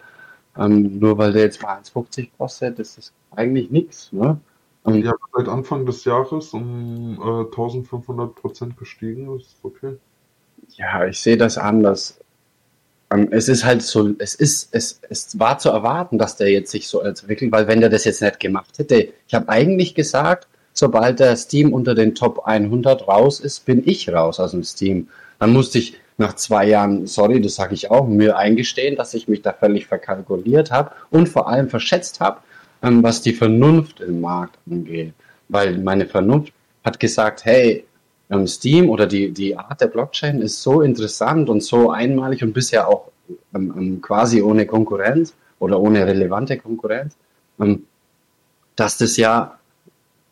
Ähm, 0.56 1.00
nur 1.00 1.18
weil 1.18 1.32
der 1.32 1.42
jetzt 1.42 1.60
mal 1.60 1.76
1,50 1.80 2.28
kostet, 2.38 2.78
ist 2.78 2.96
das 2.98 3.12
eigentlich 3.32 3.70
nichts. 3.70 4.12
Ne? 4.12 4.38
Und 4.86 5.04
ja, 5.04 5.14
seit 5.36 5.48
Anfang 5.48 5.84
des 5.84 6.04
Jahres 6.04 6.52
um 6.52 7.18
äh, 7.20 7.44
1500 7.46 8.36
Prozent 8.36 8.76
gestiegen, 8.76 9.36
ist 9.36 9.56
okay. 9.64 9.96
Ja, 10.76 11.04
ich 11.04 11.18
sehe 11.18 11.36
das 11.36 11.58
anders. 11.58 12.20
Ähm, 13.10 13.26
es 13.32 13.48
ist 13.48 13.64
halt 13.64 13.82
so, 13.82 14.14
es 14.18 14.36
ist, 14.36 14.68
es, 14.70 15.00
es 15.10 15.40
war 15.40 15.58
zu 15.58 15.70
erwarten, 15.70 16.18
dass 16.18 16.36
der 16.36 16.52
jetzt 16.52 16.70
sich 16.70 16.86
so 16.86 17.00
entwickelt, 17.00 17.50
weil 17.50 17.66
wenn 17.66 17.80
der 17.80 17.90
das 17.90 18.04
jetzt 18.04 18.22
nicht 18.22 18.38
gemacht 18.38 18.78
hätte, 18.78 19.08
ich 19.26 19.34
habe 19.34 19.48
eigentlich 19.48 19.96
gesagt, 19.96 20.46
sobald 20.72 21.18
der 21.18 21.34
Steam 21.36 21.72
unter 21.72 21.96
den 21.96 22.14
Top 22.14 22.46
100 22.46 23.08
raus 23.08 23.40
ist, 23.40 23.64
bin 23.64 23.82
ich 23.84 24.08
raus 24.08 24.38
aus 24.38 24.52
dem 24.52 24.62
Steam. 24.62 25.08
Dann 25.40 25.52
musste 25.52 25.78
ich 25.78 25.96
nach 26.16 26.36
zwei 26.36 26.68
Jahren, 26.68 27.08
sorry, 27.08 27.40
das 27.40 27.56
sage 27.56 27.74
ich 27.74 27.90
auch, 27.90 28.06
mir 28.06 28.36
eingestehen, 28.36 28.94
dass 28.94 29.14
ich 29.14 29.26
mich 29.26 29.42
da 29.42 29.52
völlig 29.52 29.88
verkalkuliert 29.88 30.70
habe 30.70 30.92
und 31.10 31.28
vor 31.28 31.48
allem 31.48 31.68
verschätzt 31.68 32.20
habe 32.20 32.38
ähm, 32.82 33.02
was 33.02 33.22
die 33.22 33.32
Vernunft 33.32 34.00
im 34.00 34.20
Markt 34.20 34.58
angeht. 34.70 35.14
Weil 35.48 35.78
meine 35.78 36.06
Vernunft 36.06 36.52
hat 36.84 37.00
gesagt, 37.00 37.44
hey, 37.44 37.84
ähm, 38.30 38.46
Steam 38.46 38.90
oder 38.90 39.06
die, 39.06 39.30
die 39.32 39.56
Art 39.56 39.80
der 39.80 39.86
Blockchain 39.86 40.40
ist 40.40 40.62
so 40.62 40.80
interessant 40.82 41.48
und 41.48 41.62
so 41.62 41.90
einmalig 41.90 42.42
und 42.42 42.52
bisher 42.52 42.88
auch 42.88 43.10
ähm, 43.54 43.74
ähm 43.76 44.00
quasi 44.00 44.42
ohne 44.42 44.66
Konkurrenz 44.66 45.34
oder 45.58 45.80
ohne 45.80 46.06
relevante 46.06 46.56
Konkurrenz, 46.56 47.16
ähm, 47.60 47.86
dass 48.74 48.98
das 48.98 49.16
ja 49.16 49.58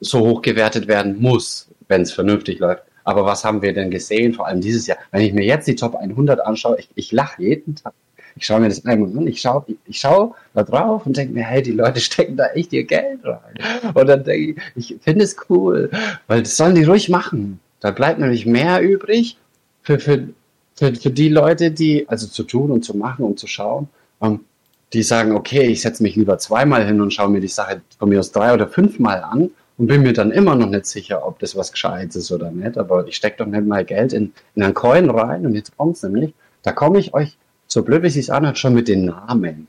so 0.01 0.21
hoch 0.21 0.43
gewertet 0.43 0.87
werden 0.89 1.21
muss, 1.21 1.69
wenn 1.89 2.03
es 2.03 2.13
vernünftig 2.13 2.59
läuft. 2.59 2.83
Aber 3.05 3.27
was 3.27 3.45
haben 3.45 3.63
wir 3.63 3.73
denn 3.73 3.91
gesehen, 3.91 4.35
vor 4.35 4.47
allem 4.47 4.61
dieses 4.61 4.87
Jahr? 4.87 4.99
Wenn 5.11 5.23
ich 5.23 5.33
mir 5.33 5.45
jetzt 5.45 5.69
die 5.69 5.77
Top 5.77 5.95
100 5.95 6.41
anschaue, 6.41 6.79
ich, 6.79 6.89
ich 6.95 7.13
lache 7.13 7.43
jeden 7.43 7.77
Tag. 7.77 7.93
Ich 8.37 8.47
schaue 8.47 8.61
mir 8.61 8.69
das 8.69 8.85
einmal 8.85 9.17
an, 9.17 9.27
ich 9.27 9.41
schaue 9.41 9.65
ich 9.87 9.99
schau 9.99 10.35
da 10.55 10.63
drauf 10.63 11.07
und 11.07 11.17
denke 11.17 11.35
mir, 11.35 11.45
hey, 11.45 11.63
die 11.63 11.73
Leute 11.73 12.01
stecken 12.09 12.37
da 12.37 12.47
echt 12.49 12.73
ihr 12.73 12.85
Geld 12.85 13.21
rein. 13.25 13.95
Und 13.95 14.07
dann 14.09 14.25
denke 14.25 14.61
ich, 14.75 14.91
ich 14.91 15.01
finde 15.03 15.25
es 15.25 15.37
cool, 15.49 15.91
weil 16.27 16.43
das 16.43 16.57
sollen 16.57 16.75
die 16.75 16.85
ruhig 16.85 17.09
machen. 17.09 17.61
Da 17.81 17.91
bleibt 17.91 18.19
nämlich 18.19 18.47
mehr 18.47 18.81
übrig 18.83 19.37
für, 19.83 19.99
für, 19.99 20.29
für, 20.75 20.95
für 20.95 21.11
die 21.11 21.29
Leute, 21.29 21.71
die, 21.71 22.09
also 22.09 22.27
zu 22.27 22.43
tun 22.45 22.71
und 22.71 22.85
zu 22.85 22.97
machen 22.97 23.25
und 23.25 23.39
zu 23.39 23.47
schauen, 23.47 23.89
um, 24.19 24.45
die 24.93 25.03
sagen, 25.03 25.33
okay, 25.33 25.65
ich 25.67 25.83
setze 25.83 26.03
mich 26.03 26.17
lieber 26.17 26.39
zweimal 26.39 26.87
hin 26.87 27.01
und 27.01 27.13
schaue 27.13 27.29
mir 27.29 27.41
die 27.41 27.49
Sache 27.49 27.83
von 27.99 28.09
mir 28.09 28.21
aus 28.21 28.33
drei 28.33 28.55
oder 28.55 28.69
fünfmal 28.69 29.23
an 29.23 29.51
und 29.77 29.87
bin 29.87 30.03
mir 30.03 30.13
dann 30.13 30.31
immer 30.31 30.55
noch 30.55 30.69
nicht 30.69 30.87
sicher, 30.87 31.27
ob 31.27 31.41
das 31.41 31.57
was 31.57 31.73
Gescheites 31.73 32.17
ist 32.17 32.33
oder 32.33 32.51
nicht. 32.51 32.79
Aber 32.79 33.07
ich 33.07 33.17
stecke 33.17 33.39
doch 33.39 33.47
nicht 33.47 33.67
mal 33.67 33.85
Geld 33.85 34.13
in, 34.13 34.33
in 34.55 34.63
einen 34.63 34.75
Coin 34.75 35.11
rein 35.11 35.45
und 35.47 35.55
jetzt 35.55 35.77
kommt's 35.77 36.03
nämlich. 36.03 36.33
Da 36.63 36.73
komme 36.73 36.99
ich 36.99 37.13
euch, 37.13 37.37
so 37.75 37.83
blöd 37.83 38.05
wie 38.05 38.07
es 38.07 38.15
sich 38.15 38.33
anhört, 38.33 38.57
schon 38.57 38.73
mit 38.73 38.87
den 38.87 39.07
Namen. 39.07 39.67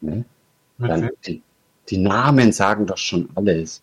Ne? 0.00 0.24
Dann, 0.78 1.10
die, 1.26 1.42
die 1.88 1.98
Namen 1.98 2.52
sagen 2.52 2.86
doch 2.86 2.96
schon 2.96 3.28
alles. 3.34 3.82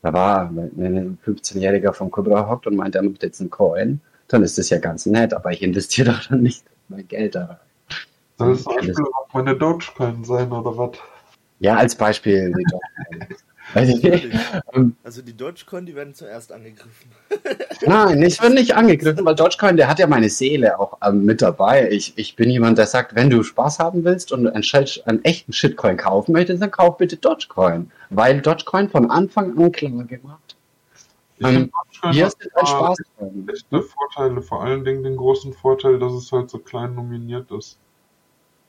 Da 0.00 0.12
war 0.12 0.48
ein 0.48 1.18
15-Jähriger 1.26 1.92
von 1.92 2.12
Cobra 2.12 2.48
hockt 2.48 2.68
und 2.68 2.76
meint, 2.76 2.94
er 2.94 3.02
macht 3.02 3.24
jetzt 3.24 3.40
einen 3.40 3.50
Coin, 3.50 4.00
dann 4.28 4.44
ist 4.44 4.58
das 4.58 4.70
ja 4.70 4.78
ganz 4.78 5.06
nett, 5.06 5.34
aber 5.34 5.50
ich 5.50 5.60
investiere 5.60 6.12
doch 6.12 6.24
dann 6.28 6.42
nicht 6.42 6.64
mein 6.88 7.08
Geld 7.08 7.34
da 7.34 7.46
rein. 7.46 7.56
Soll 8.38 8.52
es 8.52 8.62
zum 8.62 8.76
Beispiel 8.76 8.94
auch 8.94 9.34
meine 9.34 9.56
Dogecoin 9.56 10.22
sein 10.22 10.52
oder 10.52 10.78
was? 10.78 10.96
Ja, 11.58 11.76
als 11.76 11.96
Beispiel. 11.96 12.54
Ähm, 13.74 14.96
also 15.04 15.22
die 15.22 15.36
Dogecoin, 15.36 15.86
die 15.86 15.94
werden 15.94 16.14
zuerst 16.14 16.52
angegriffen. 16.52 17.10
Nein, 17.86 18.22
ich 18.22 18.40
werde 18.40 18.54
nicht 18.54 18.74
angegriffen, 18.74 19.24
weil 19.24 19.34
Dogecoin, 19.34 19.76
der 19.76 19.88
hat 19.88 19.98
ja 19.98 20.06
meine 20.06 20.28
Seele 20.28 20.78
auch 20.78 20.98
ähm, 21.04 21.24
mit 21.24 21.42
dabei. 21.42 21.90
Ich, 21.90 22.12
ich 22.16 22.36
bin 22.36 22.50
jemand, 22.50 22.78
der 22.78 22.86
sagt, 22.86 23.14
wenn 23.14 23.30
du 23.30 23.42
Spaß 23.42 23.78
haben 23.78 24.04
willst 24.04 24.32
und 24.32 24.46
einen, 24.46 24.64
einen 25.04 25.24
echten 25.24 25.52
Shitcoin 25.52 25.96
kaufen 25.96 26.32
möchtest, 26.32 26.62
dann 26.62 26.70
kauf 26.70 26.96
bitte 26.96 27.16
Dogecoin. 27.16 27.90
Weil 28.10 28.40
Dogecoin 28.40 28.88
von 28.88 29.10
Anfang 29.10 29.56
an 29.58 29.72
klar 29.72 30.04
gemacht. 30.04 30.56
Ähm, 31.42 31.70
hier 32.12 32.26
ist 32.26 32.36
ein 32.54 32.66
Spaß. 32.66 32.98
Echte 33.48 33.82
Vorteile, 33.82 34.42
vor 34.42 34.62
allen 34.62 34.84
Dingen 34.84 35.02
den 35.02 35.16
großen 35.16 35.52
Vorteil, 35.54 35.98
dass 35.98 36.12
es 36.12 36.30
halt 36.32 36.50
so 36.50 36.58
klein 36.58 36.94
nominiert 36.94 37.50
ist 37.50 37.78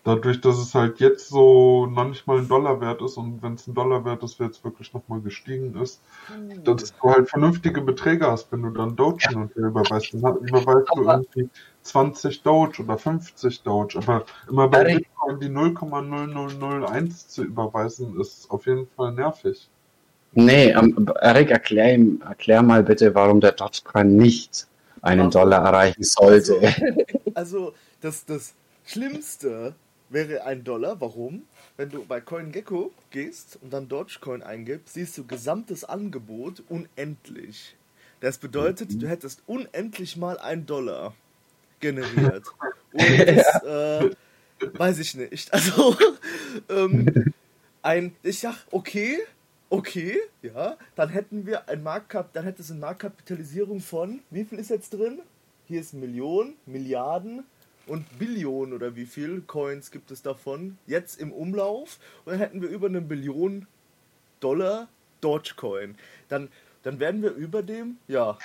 dadurch, 0.03 0.41
dass 0.41 0.57
es 0.57 0.73
halt 0.73 0.99
jetzt 0.99 1.29
so 1.29 1.85
noch 1.85 2.07
nicht 2.07 2.25
mal 2.25 2.39
ein 2.39 2.47
Dollar 2.47 2.81
wert 2.81 3.01
ist 3.01 3.17
und 3.17 3.41
wenn 3.43 3.53
es 3.53 3.67
ein 3.67 3.73
Dollar 3.73 4.03
wert 4.03 4.23
ist, 4.23 4.39
jetzt 4.39 4.63
wirklich 4.63 4.93
nochmal 4.93 5.21
gestiegen 5.21 5.79
ist, 5.81 6.01
mhm. 6.29 6.63
dass 6.63 6.93
du 6.95 7.09
halt 7.09 7.29
vernünftige 7.29 7.81
Beträge 7.81 8.25
hast, 8.25 8.51
wenn 8.51 8.63
du 8.63 8.69
dann 8.71 8.95
Doge 8.95 9.27
ja. 9.29 9.37
und 9.37 9.55
her 9.55 9.65
überweist, 9.65 10.13
dann 10.13 10.37
überweist 10.37 10.89
du 10.95 11.03
irgendwie 11.03 11.49
20 11.83 12.41
Doge 12.41 12.81
oder 12.81 12.97
50 12.97 13.61
Doge, 13.61 13.99
aber 13.99 14.25
immer 14.49 14.67
bei 14.67 14.83
Bitcoin 14.83 15.39
die 15.39 15.49
0,0001 15.49 17.27
zu 17.27 17.43
überweisen, 17.43 18.19
ist 18.19 18.49
auf 18.49 18.65
jeden 18.65 18.87
Fall 18.95 19.13
nervig. 19.13 19.69
Nee, 20.33 20.73
um, 20.75 21.09
Eric, 21.19 21.51
erklär, 21.51 21.95
ihm, 21.95 22.21
erklär 22.25 22.63
mal 22.63 22.83
bitte, 22.83 23.13
warum 23.13 23.41
der 23.41 23.51
Dogecoin 23.51 24.15
nicht 24.15 24.65
einen 25.01 25.29
Dollar 25.29 25.65
erreichen 25.65 26.03
sollte. 26.03 26.53
Also, 26.61 26.85
also 27.33 27.73
das, 27.99 28.25
das 28.25 28.53
Schlimmste 28.85 29.75
wäre 30.11 30.43
ein 30.45 30.63
Dollar. 30.63 30.99
Warum? 31.01 31.43
Wenn 31.77 31.89
du 31.89 32.05
bei 32.05 32.21
CoinGecko 32.21 32.91
gehst 33.09 33.59
und 33.61 33.71
dann 33.71 33.87
Dogecoin 33.87 34.43
eingibst, 34.43 34.93
siehst 34.93 35.17
du 35.17 35.25
gesamtes 35.25 35.83
Angebot 35.83 36.63
unendlich. 36.69 37.75
Das 38.19 38.37
bedeutet, 38.37 39.01
du 39.01 39.07
hättest 39.07 39.41
unendlich 39.47 40.15
mal 40.15 40.37
ein 40.37 40.65
Dollar 40.65 41.15
generiert. 41.79 42.45
Und 42.93 43.19
das, 43.19 43.63
äh, 43.63 44.09
weiß 44.73 44.99
ich 44.99 45.15
nicht. 45.15 45.51
Also, 45.53 45.97
ähm, 46.69 47.33
ein, 47.81 48.15
ich 48.21 48.39
sag, 48.39 48.55
okay, 48.69 49.17
okay, 49.71 50.19
ja, 50.43 50.77
dann 50.95 51.09
hätten 51.09 51.47
wir 51.47 51.67
ein 51.67 51.81
Marktkap, 51.81 52.31
dann 52.33 52.43
hätte 52.43 52.61
es 52.61 52.69
eine 52.69 52.79
Marktkapitalisierung 52.79 53.79
von, 53.79 54.19
wie 54.29 54.45
viel 54.45 54.59
ist 54.59 54.69
jetzt 54.69 54.91
drin? 54.91 55.21
Hier 55.67 55.81
ist 55.81 55.93
Millionen, 55.93 56.55
Milliarden, 56.67 57.43
und 57.87 58.19
Billionen 58.19 58.73
oder 58.73 58.95
wie 58.95 59.05
viel 59.05 59.41
Coins 59.41 59.91
gibt 59.91 60.11
es 60.11 60.21
davon 60.21 60.77
jetzt 60.87 61.19
im 61.19 61.31
Umlauf 61.31 61.99
und 62.25 62.33
dann 62.33 62.39
hätten 62.39 62.61
wir 62.61 62.69
über 62.69 62.87
eine 62.87 63.01
Billion 63.01 63.67
Dollar 64.39 64.87
Dogecoin. 65.21 65.95
Dann, 66.29 66.49
dann 66.83 66.99
werden 66.99 67.21
wir 67.21 67.31
über 67.31 67.61
dem, 67.61 67.97
ja, 68.07 68.37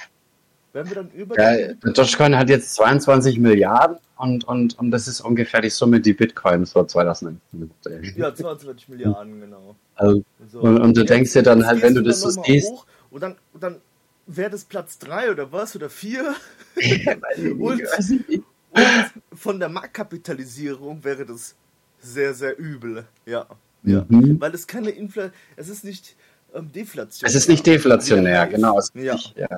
werden 0.73 0.89
wir 0.89 0.95
dann 0.97 1.11
über 1.11 1.39
ja, 1.39 1.75
dem. 1.75 1.81
Dogecoin 1.81 2.37
hat 2.37 2.49
jetzt 2.51 2.75
22 2.75 3.39
Milliarden 3.39 3.99
und, 4.17 4.45
und, 4.45 4.79
und 4.79 4.91
das 4.91 5.09
ist 5.09 5.21
ungefähr 5.21 5.61
die 5.61 5.71
Summe, 5.71 6.01
die 6.01 6.13
Bitcoin 6.13 6.67
vor 6.67 6.89
2019 6.89 7.71
Ja, 8.17 8.35
22 8.35 8.89
Milliarden, 8.89 9.41
genau. 9.41 9.77
Also, 9.95 10.23
so. 10.51 10.61
und, 10.61 10.81
und, 10.81 10.97
du 10.97 11.01
jetzt, 11.03 11.11
denkst 11.11 11.33
dir 11.33 11.43
dann 11.43 11.67
halt, 11.67 11.83
wenn 11.83 11.95
du 11.95 12.03
das 12.03 12.21
so 12.21 12.31
siehst. 12.31 12.73
Und 13.11 13.23
dann, 13.23 13.37
dann 13.59 13.81
wäre 14.27 14.51
das 14.51 14.65
Platz 14.65 14.99
3 14.99 15.31
oder 15.31 15.53
was 15.53 15.77
oder 15.77 15.89
4. 15.89 16.35
und, 17.59 17.83
und 18.77 19.16
von 19.37 19.59
der 19.59 19.69
Marktkapitalisierung 19.69 21.03
wäre 21.05 21.27
das 21.27 21.55
sehr, 22.01 22.35
sehr 22.35 22.59
übel. 22.59 23.07
Ja. 23.25 23.47
ja. 23.83 24.05
Mhm. 24.09 24.41
Weil 24.41 24.55
es 24.55 24.67
keine 24.67 24.91
Inflation, 24.91 25.33
es 25.57 25.69
ist 25.69 25.85
nicht 25.85 26.17
ähm, 26.55 26.71
deflationär. 26.73 27.29
Es 27.29 27.35
ist 27.35 27.49
nicht 27.49 27.67
deflationär, 27.67 28.47
genau. 28.47 28.81
Ja. 28.95 29.15
Nicht, 29.15 29.37
ja. 29.37 29.49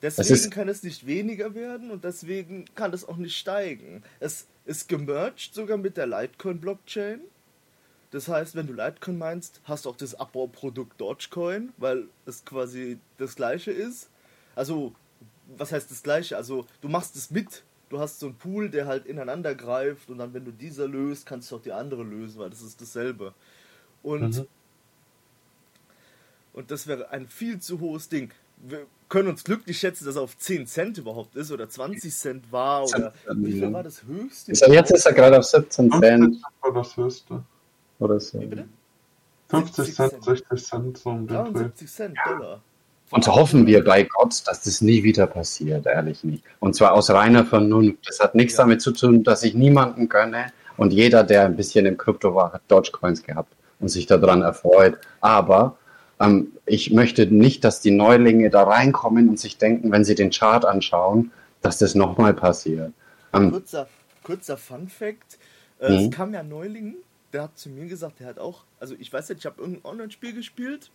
Deswegen 0.00 0.34
es 0.34 0.50
kann 0.50 0.68
es 0.68 0.82
nicht 0.82 1.06
weniger 1.06 1.54
werden 1.54 1.90
und 1.90 2.04
deswegen 2.04 2.66
kann 2.74 2.92
es 2.92 3.06
auch 3.06 3.16
nicht 3.16 3.36
steigen. 3.36 4.02
Es 4.20 4.46
ist 4.64 4.88
gemerged 4.88 5.54
sogar 5.54 5.76
mit 5.76 5.96
der 5.96 6.06
Litecoin-Blockchain. 6.06 7.20
Das 8.10 8.28
heißt, 8.28 8.54
wenn 8.54 8.66
du 8.66 8.72
Litecoin 8.72 9.18
meinst, 9.18 9.60
hast 9.64 9.84
du 9.84 9.90
auch 9.90 9.96
das 9.96 10.14
Abbauprodukt 10.14 11.00
Dogecoin, 11.00 11.72
weil 11.76 12.04
es 12.26 12.44
quasi 12.44 12.98
das 13.18 13.34
gleiche 13.34 13.70
ist. 13.70 14.08
Also, 14.54 14.94
was 15.56 15.72
heißt 15.72 15.90
das 15.90 16.02
gleiche? 16.02 16.36
Also, 16.36 16.66
du 16.80 16.88
machst 16.88 17.16
es 17.16 17.30
mit 17.30 17.64
du 17.88 17.98
hast 17.98 18.20
so 18.20 18.26
einen 18.26 18.36
Pool, 18.36 18.68
der 18.68 18.86
halt 18.86 19.06
ineinander 19.06 19.54
greift 19.54 20.10
und 20.10 20.18
dann, 20.18 20.34
wenn 20.34 20.44
du 20.44 20.52
dieser 20.52 20.86
löst, 20.86 21.26
kannst 21.26 21.50
du 21.50 21.56
auch 21.56 21.62
die 21.62 21.72
andere 21.72 22.02
lösen, 22.02 22.38
weil 22.38 22.50
das 22.50 22.62
ist 22.62 22.80
dasselbe. 22.80 23.34
Und, 24.02 24.38
mhm. 24.38 24.46
und 26.52 26.70
das 26.70 26.86
wäre 26.86 27.10
ein 27.10 27.26
viel 27.28 27.60
zu 27.60 27.80
hohes 27.80 28.08
Ding. 28.08 28.32
Wir 28.56 28.86
können 29.08 29.28
uns 29.28 29.44
glücklich 29.44 29.78
schätzen, 29.78 30.04
dass 30.04 30.16
er 30.16 30.22
auf 30.22 30.36
10 30.36 30.66
Cent 30.66 30.98
überhaupt 30.98 31.36
ist 31.36 31.50
oder 31.52 31.68
20 31.68 32.14
Cent 32.14 32.52
war 32.52 32.84
oder 32.84 33.12
wie 33.34 33.52
viel 33.52 33.72
war 33.72 33.82
das 33.82 34.04
höchste? 34.04 34.52
Ist 34.52 34.66
jetzt 34.66 34.90
ist 34.90 35.06
er 35.06 35.12
gerade 35.12 35.38
auf 35.38 35.44
17 35.44 35.90
Cent. 35.92 36.42
War 36.60 36.72
das 36.72 36.96
höchste. 36.96 37.42
Oder 38.00 38.20
so. 38.20 38.40
Wie 38.40 38.46
bitte? 38.46 38.68
50 39.48 39.94
Cent, 39.94 40.24
60 40.24 40.64
Cent, 40.64 40.98
so 40.98 41.10
um 41.10 41.26
den 41.26 41.36
73 41.36 41.90
Cent 41.90 42.18
Dollar. 42.26 42.60
Und 43.10 43.26
hoffen 43.26 43.66
wir 43.66 43.82
bei 43.84 44.02
Gott, 44.02 44.42
dass 44.46 44.62
das 44.62 44.80
nie 44.82 45.02
wieder 45.02 45.26
passiert, 45.26 45.86
ehrlich 45.86 46.24
nicht. 46.24 46.44
Und 46.60 46.74
zwar 46.74 46.92
aus 46.92 47.10
reiner 47.10 47.44
Vernunft. 47.44 48.06
Das 48.06 48.20
hat 48.20 48.34
nichts 48.34 48.54
ja. 48.54 48.64
damit 48.64 48.82
zu 48.82 48.92
tun, 48.92 49.24
dass 49.24 49.42
ich 49.42 49.54
niemanden 49.54 50.08
gönne. 50.08 50.52
Und 50.76 50.92
jeder, 50.92 51.24
der 51.24 51.44
ein 51.46 51.56
bisschen 51.56 51.86
im 51.86 51.96
Krypto 51.96 52.34
war, 52.34 52.52
hat 52.52 52.62
Dogecoins 52.68 53.22
gehabt 53.22 53.52
und 53.80 53.88
sich 53.88 54.06
daran 54.06 54.42
erfreut. 54.42 54.98
Aber 55.20 55.78
ähm, 56.20 56.52
ich 56.66 56.92
möchte 56.92 57.26
nicht, 57.26 57.64
dass 57.64 57.80
die 57.80 57.90
Neulinge 57.90 58.50
da 58.50 58.64
reinkommen 58.64 59.28
und 59.28 59.38
sich 59.38 59.56
denken, 59.56 59.90
wenn 59.90 60.04
sie 60.04 60.14
den 60.14 60.30
Chart 60.30 60.64
anschauen, 60.64 61.32
dass 61.62 61.78
das 61.78 61.94
nochmal 61.94 62.34
passiert. 62.34 62.92
Ähm, 63.32 63.50
kurzer, 63.50 63.88
kurzer 64.22 64.56
Fun 64.58 64.88
Fact. 64.88 65.38
Äh, 65.80 65.94
es 65.94 66.02
mhm. 66.04 66.10
kam 66.10 66.34
ja 66.34 66.42
Neuling, 66.42 66.96
der 67.32 67.44
hat 67.44 67.58
zu 67.58 67.70
mir 67.70 67.86
gesagt, 67.86 68.20
der 68.20 68.28
hat 68.28 68.38
auch, 68.38 68.64
also 68.80 68.94
ich 68.98 69.12
weiß 69.12 69.30
nicht, 69.30 69.38
ich 69.38 69.46
habe 69.46 69.60
irgendein 69.60 69.90
Online-Spiel 69.90 70.34
gespielt 70.34 70.90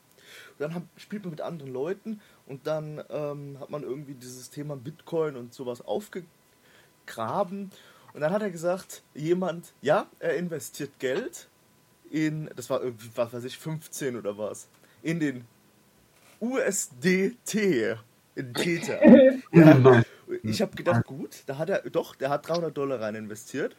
dann 0.60 0.74
hab, 0.74 0.84
spielt 0.98 1.24
man 1.24 1.32
mit 1.32 1.42
anderen 1.42 1.72
Leuten 1.72 2.22
und 2.46 2.68
dann 2.68 3.03
ähm, 3.10 3.58
hat 3.60 3.70
man 3.70 3.84
irgendwie 3.84 4.13
dieses 4.13 4.50
Thema 4.50 4.75
Bitcoin 4.75 5.36
und 5.36 5.53
sowas 5.53 5.82
aufgegraben. 5.82 7.72
Und 8.13 8.22
dann 8.22 8.32
hat 8.32 8.42
er 8.42 8.51
gesagt, 8.51 9.01
jemand, 9.15 9.74
ja, 9.82 10.08
er 10.20 10.36
investiert 10.36 11.00
Geld 11.00 11.48
in, 12.12 12.50
das 12.56 12.70
war 12.70 12.82
irgendwie, 12.82 13.10
was 13.15 13.34
weiß 13.34 13.44
ich, 13.46 13.58
15 13.58 14.15
oder 14.15 14.38
was, 14.38 14.68
in 15.01 15.20
den 15.20 15.46
USDT, 16.39 17.98
in 18.36 18.53
Tether. 18.53 19.01
ja. 19.51 20.03
Ich 20.44 20.62
habe 20.62 20.75
gedacht, 20.75 21.06
gut, 21.06 21.44
da 21.48 21.58
hat 21.58 21.70
er, 21.70 21.82
doch, 21.89 22.15
der 22.15 22.30
hat 22.30 22.48
300 22.48 22.75
Dollar 22.75 23.01
rein 23.01 23.15
investiert 23.15 23.75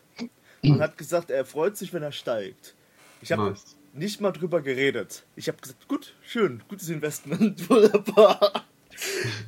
und 0.62 0.80
hat 0.80 0.98
gesagt, 0.98 1.30
er 1.30 1.44
freut 1.44 1.76
sich, 1.76 1.92
wenn 1.92 2.02
er 2.02 2.12
steigt. 2.12 2.74
Ich 3.20 3.30
habe 3.30 3.50
nice 3.50 3.76
nicht 3.94 4.20
mal 4.20 4.32
drüber 4.32 4.60
geredet. 4.60 5.24
Ich 5.36 5.48
habe 5.48 5.58
gesagt, 5.60 5.88
gut, 5.88 6.14
schön, 6.22 6.62
gutes 6.68 6.88
Investment, 6.88 7.68
wunderbar. 7.70 8.64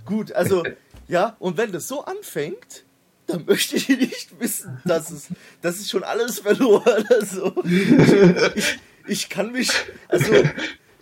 gut, 0.04 0.32
also, 0.32 0.64
ja, 1.08 1.36
und 1.38 1.56
wenn 1.56 1.72
das 1.72 1.88
so 1.88 2.04
anfängt, 2.04 2.84
dann 3.26 3.44
möchte 3.44 3.76
ich 3.76 3.88
nicht 3.88 4.38
wissen, 4.40 4.80
dass 4.84 5.10
es, 5.10 5.28
das 5.62 5.76
ist 5.76 5.90
schon 5.90 6.04
alles 6.04 6.40
verloren. 6.40 7.04
Also, 7.10 7.54
ich, 8.54 8.78
ich 9.06 9.28
kann 9.28 9.52
mich, 9.52 9.70
also, 10.08 10.32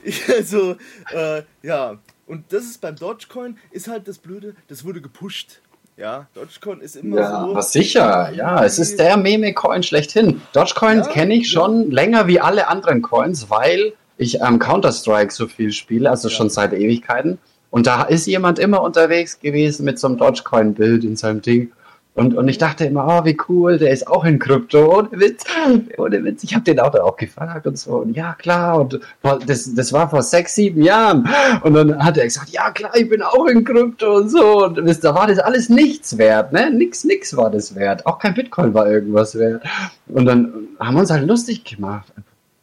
ich, 0.03 0.29
also, 0.29 0.77
äh, 1.13 1.43
ja, 1.63 2.01
und 2.27 2.53
das 2.53 2.65
ist 2.65 2.81
beim 2.81 2.97
Dogecoin, 2.97 3.59
ist 3.71 3.89
halt 3.89 4.09
das 4.09 4.19
Blöde, 4.19 4.55
das 4.69 4.85
wurde 4.85 5.03
gepusht. 5.03 5.61
Ja, 5.97 6.27
Dogecoin 6.35 6.81
ist 6.81 6.97
immer 6.97 7.21
Ja, 7.21 7.49
so. 7.55 7.61
sicher, 7.61 8.33
ja, 8.35 8.65
es 8.65 8.81
ist 8.81 8.99
der 8.99 9.17
Meme-Coin 9.17 9.85
schlechthin. 9.85 10.41
Dogecoin 10.53 10.99
Ja, 10.99 11.07
kenne 11.07 11.35
ich 11.35 11.45
ja. 11.53 11.61
schon 11.61 11.91
länger 11.91 12.27
wie 12.27 12.41
alle 12.41 12.67
anderen 12.67 13.01
Coins, 13.01 13.49
weil 13.49 13.93
ich 14.19 14.43
am 14.43 14.59
Counter-Strike 14.59 15.33
so 15.33 15.47
viel 15.47 15.71
spiele, 15.73 16.11
also 16.11 16.29
Ja. 16.29 16.35
schon 16.35 16.51
seit 16.51 16.73
Ewigkeiten. 16.73 17.39
Und 17.71 17.87
da 17.87 18.03
ist 18.03 18.27
jemand 18.27 18.59
immer 18.59 18.83
unterwegs 18.83 19.39
gewesen 19.39 19.85
mit 19.85 19.99
so 20.01 20.09
einem 20.09 20.17
Dogecoin-Bild 20.19 21.05
in 21.05 21.15
seinem 21.17 21.43
Ding. 21.43 21.73
Und, 22.17 22.37
und 22.37 22.47
ich 22.47 22.59
dachte 22.59 22.85
immer, 22.85 23.07
oh, 23.09 23.25
wie 23.25 23.37
cool, 23.49 23.77
der 23.77 23.91
ist 23.91 24.07
auch 24.07 24.25
in 24.25 24.39
Krypto. 24.39 24.99
Ohne 24.99 25.11
Witz, 25.13 25.45
ohne 25.99 26.23
Witz. 26.23 26.45
Ich 26.45 26.55
habe 26.55 26.65
den 26.65 26.79
auch 26.79 26.91
dann 26.91 27.03
auch 27.03 27.17
gefragt 27.17 27.67
und 27.67 27.77
so. 27.77 27.97
Und 27.97 28.17
ja, 28.17 28.35
klar. 28.35 28.81
Und 28.81 29.01
das, 29.47 29.75
das 29.75 29.93
war 29.93 30.09
vor 30.09 30.23
sechs, 30.23 30.55
sieben 30.55 30.83
Jahren. 30.83 31.29
Und 31.63 31.75
dann 31.75 32.05
hat 32.05 32.17
er 32.17 32.25
gesagt, 32.25 32.51
ja, 32.51 32.71
klar, 32.71 32.93
ich 32.95 33.09
bin 33.09 33.21
auch 33.21 33.47
in 33.47 33.65
Krypto 33.65 34.19
und 34.19 34.29
so. 34.29 34.65
Und 34.65 34.85
wisst, 34.85 35.03
da 35.03 35.13
war 35.13 35.27
das 35.27 35.41
alles 35.41 35.69
nichts 35.69 36.17
wert, 36.17 36.53
ne? 36.53 36.71
Nix, 36.71 37.03
nix 37.03 37.37
war 37.37 37.51
das 37.51 37.75
wert. 37.75 38.07
Auch 38.07 38.21
kein 38.21 38.35
Bitcoin 38.35 38.73
war 38.75 38.89
irgendwas 38.89 39.37
wert. 39.37 39.65
Und 40.07 40.27
dann 40.27 40.69
haben 40.79 40.95
wir 40.95 41.01
uns 41.01 41.11
halt 41.11 41.27
lustig 41.27 41.65
gemacht. 41.65 42.13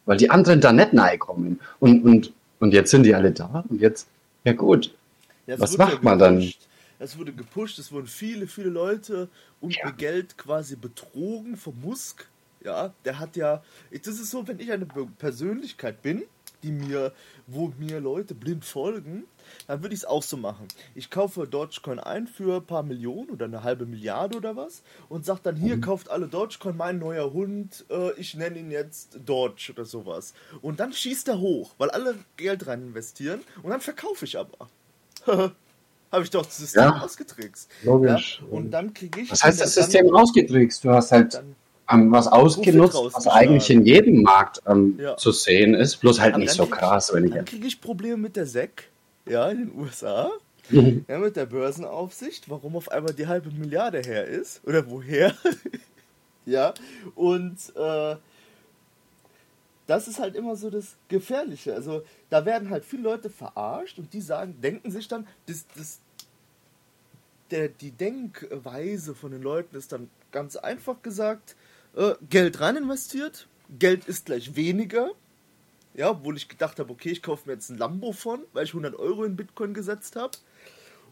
Weil 0.06 0.16
die 0.16 0.30
anderen 0.30 0.62
da 0.62 0.72
nicht 0.72 0.94
nahe 0.94 1.18
kommen. 1.18 1.60
Und, 1.78 2.04
und, 2.04 2.32
und 2.58 2.72
jetzt 2.72 2.90
sind 2.90 3.02
die 3.02 3.14
alle 3.14 3.32
da. 3.32 3.64
Und 3.68 3.82
jetzt, 3.82 4.08
ja 4.44 4.54
gut. 4.54 4.94
Es 5.46 5.60
Was 5.60 5.76
macht 5.76 6.02
man 6.02 6.18
dann? 6.18 6.52
Es 7.02 7.18
wurde 7.18 7.32
gepusht, 7.32 7.78
es 7.80 7.90
wurden 7.90 8.06
viele, 8.06 8.46
viele 8.46 8.70
Leute 8.70 9.28
um 9.60 9.70
Ja. 9.70 9.86
ihr 9.86 9.92
Geld 9.92 10.38
quasi 10.38 10.76
betrogen 10.76 11.56
vom 11.56 11.80
Musk. 11.80 12.28
Ja, 12.64 12.94
der 13.04 13.18
hat 13.18 13.34
ja, 13.36 13.62
das 13.90 14.20
ist 14.20 14.30
so, 14.30 14.46
wenn 14.46 14.60
ich 14.60 14.70
eine 14.70 14.86
Persönlichkeit 14.86 16.00
bin, 16.00 16.22
die 16.62 16.70
mir, 16.70 17.12
wo 17.48 17.72
mir 17.76 17.98
Leute 17.98 18.36
blind 18.36 18.64
folgen, 18.64 19.24
dann 19.66 19.82
würde 19.82 19.94
ich 19.96 20.02
es 20.02 20.04
auch 20.04 20.22
so 20.22 20.36
machen. 20.36 20.68
Ich 20.94 21.10
kaufe 21.10 21.48
Dogecoin 21.48 21.98
ein 21.98 22.28
für 22.28 22.58
ein 22.58 22.64
paar 22.66 22.84
Millionen 22.84 23.30
oder 23.30 23.46
eine 23.46 23.64
halbe 23.64 23.84
Milliarde 23.84 24.36
oder 24.36 24.54
was 24.54 24.84
und 25.08 25.24
sag 25.24 25.42
dann, 25.42 25.56
Mhm. 25.56 25.60
hier 25.60 25.80
kauft 25.80 26.08
alle 26.08 26.28
Dogecoin, 26.28 26.76
mein 26.76 27.00
neuer 27.00 27.32
Hund, 27.32 27.84
äh, 27.90 28.12
ich 28.12 28.34
nenne 28.34 28.60
ihn 28.60 28.70
jetzt 28.70 29.18
Dodge 29.26 29.72
oder 29.72 29.84
sowas. 29.84 30.34
Und 30.60 30.78
dann 30.78 30.92
schießt 30.92 31.26
er 31.28 31.40
hoch, 31.40 31.72
weil 31.78 31.90
alle 31.90 32.14
Geld 32.36 32.68
rein 32.68 32.82
investieren 32.82 33.40
und 33.64 33.70
dann 33.70 33.80
verkaufe 33.80 34.24
ich 34.24 34.38
aber. 34.38 34.68
Habe 36.12 36.24
ich 36.24 36.30
doch 36.30 36.44
das 36.44 36.58
System 36.58 36.82
Ja. 36.82 37.00
ausgetrickst. 37.02 37.70
Logisch. 37.84 38.42
Ja? 38.42 38.56
Und 38.56 38.70
dann 38.70 38.92
kriege 38.94 39.20
ich. 39.22 39.30
Was 39.30 39.42
heißt 39.42 39.60
das 39.60 39.74
System 39.74 40.06
dann- 40.08 40.16
ausgetrickst? 40.16 40.84
Du 40.84 40.90
hast 40.90 41.10
halt 41.10 41.42
ähm, 41.90 42.12
was 42.12 42.28
ausgenutzt, 42.28 42.94
was 43.12 43.26
eigentlich 43.26 43.68
in 43.70 43.84
jedem 43.84 44.22
Markt 44.22 44.62
ähm, 44.66 44.98
Ja. 45.00 45.16
zu 45.16 45.32
sehen 45.32 45.74
ist, 45.74 45.96
bloß 45.96 46.20
halt 46.20 46.34
aber 46.34 46.42
nicht 46.42 46.52
so 46.52 46.64
krieg 46.66 46.74
ich- 46.74 46.78
krass, 46.78 47.12
wenn 47.14 47.24
ich 47.24 47.32
Dann 47.32 47.44
kriege 47.46 47.66
ich 47.66 47.80
Probleme 47.80 48.16
mit 48.18 48.36
der 48.36 48.46
SEC, 48.46 48.84
ja, 49.26 49.48
in 49.48 49.70
den 49.70 49.78
USA. 49.78 50.30
Mhm. 50.70 51.04
Ja, 51.08 51.18
mit 51.18 51.34
der 51.36 51.46
Börsenaufsicht, 51.46 52.48
warum 52.48 52.76
auf 52.76 52.90
einmal 52.90 53.12
die 53.14 53.26
halbe 53.26 53.50
Milliarde 53.50 54.00
her 54.00 54.26
ist. 54.26 54.60
Oder 54.64 54.88
woher. 54.88 55.34
ja, 56.46 56.72
und 57.16 57.56
äh, 57.74 58.16
das 59.86 60.06
ist 60.08 60.20
halt 60.20 60.36
immer 60.36 60.54
so 60.56 60.70
das 60.70 60.94
Gefährliche. 61.08 61.74
Also 61.74 62.02
da 62.30 62.44
werden 62.46 62.70
halt 62.70 62.84
viele 62.84 63.02
Leute 63.02 63.28
verarscht 63.28 63.98
und 63.98 64.12
die 64.14 64.20
sagen, 64.20 64.54
denken 64.62 64.90
sich 64.90 65.08
dann, 65.08 65.26
das, 65.46 65.66
das, 65.76 65.98
der, 67.52 67.68
die 67.68 67.92
Denkweise 67.92 69.14
von 69.14 69.30
den 69.30 69.42
Leuten 69.42 69.76
ist 69.76 69.92
dann 69.92 70.10
ganz 70.32 70.56
einfach 70.56 71.02
gesagt, 71.02 71.54
äh, 71.94 72.14
Geld 72.28 72.60
rein 72.60 72.76
investiert, 72.76 73.46
Geld 73.78 74.06
ist 74.06 74.26
gleich 74.26 74.56
weniger. 74.56 75.10
Ja, 75.94 76.10
obwohl 76.10 76.36
ich 76.36 76.48
gedacht 76.48 76.78
habe, 76.78 76.90
okay, 76.90 77.10
ich 77.10 77.22
kaufe 77.22 77.46
mir 77.46 77.54
jetzt 77.54 77.68
ein 77.68 77.76
Lambo 77.76 78.12
von, 78.12 78.42
weil 78.54 78.64
ich 78.64 78.70
100 78.70 78.94
Euro 78.94 79.24
in 79.24 79.36
Bitcoin 79.36 79.74
gesetzt 79.74 80.16
habe. 80.16 80.38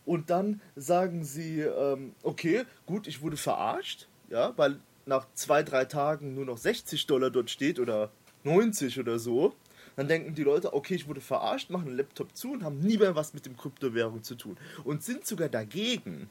Und 0.07 0.31
dann 0.31 0.63
sagen 0.75 1.23
sie, 1.23 1.61
ähm, 1.61 2.15
okay, 2.23 2.65
gut, 2.87 3.07
ich 3.07 3.21
wurde 3.21 3.37
verarscht, 3.37 4.09
ja, 4.31 4.57
weil 4.57 4.81
nach 5.05 5.27
zwei, 5.35 5.63
drei 5.63 5.85
Tagen 5.85 6.35
nur 6.35 6.47
noch 6.47 6.57
60 6.57 7.07
Dollar 7.07 7.31
dort 7.31 7.51
steht 7.51 7.79
oder 7.79 8.11
90 8.45 8.99
oder 8.99 9.19
so. 9.19 9.55
Dann 9.97 10.09
denken 10.09 10.35
die 10.35 10.43
Leute, 10.45 10.73
okay, 10.73 10.95
ich 10.95 11.09
wurde 11.09 11.21
verarscht, 11.21 11.71
machen 11.71 11.87
den 11.87 11.97
Laptop 11.97 12.35
zu 12.37 12.53
und 12.53 12.65
haben 12.65 12.79
nie 12.81 12.99
mehr 12.99 13.15
was 13.17 13.35
mit 13.35 13.47
dem 13.47 13.57
Kryptowährung 13.57 14.23
zu 14.23 14.35
tun. 14.35 14.57
Und 14.85 15.03
sind 15.03 15.27
sogar 15.27 15.49
dagegen. 15.49 16.29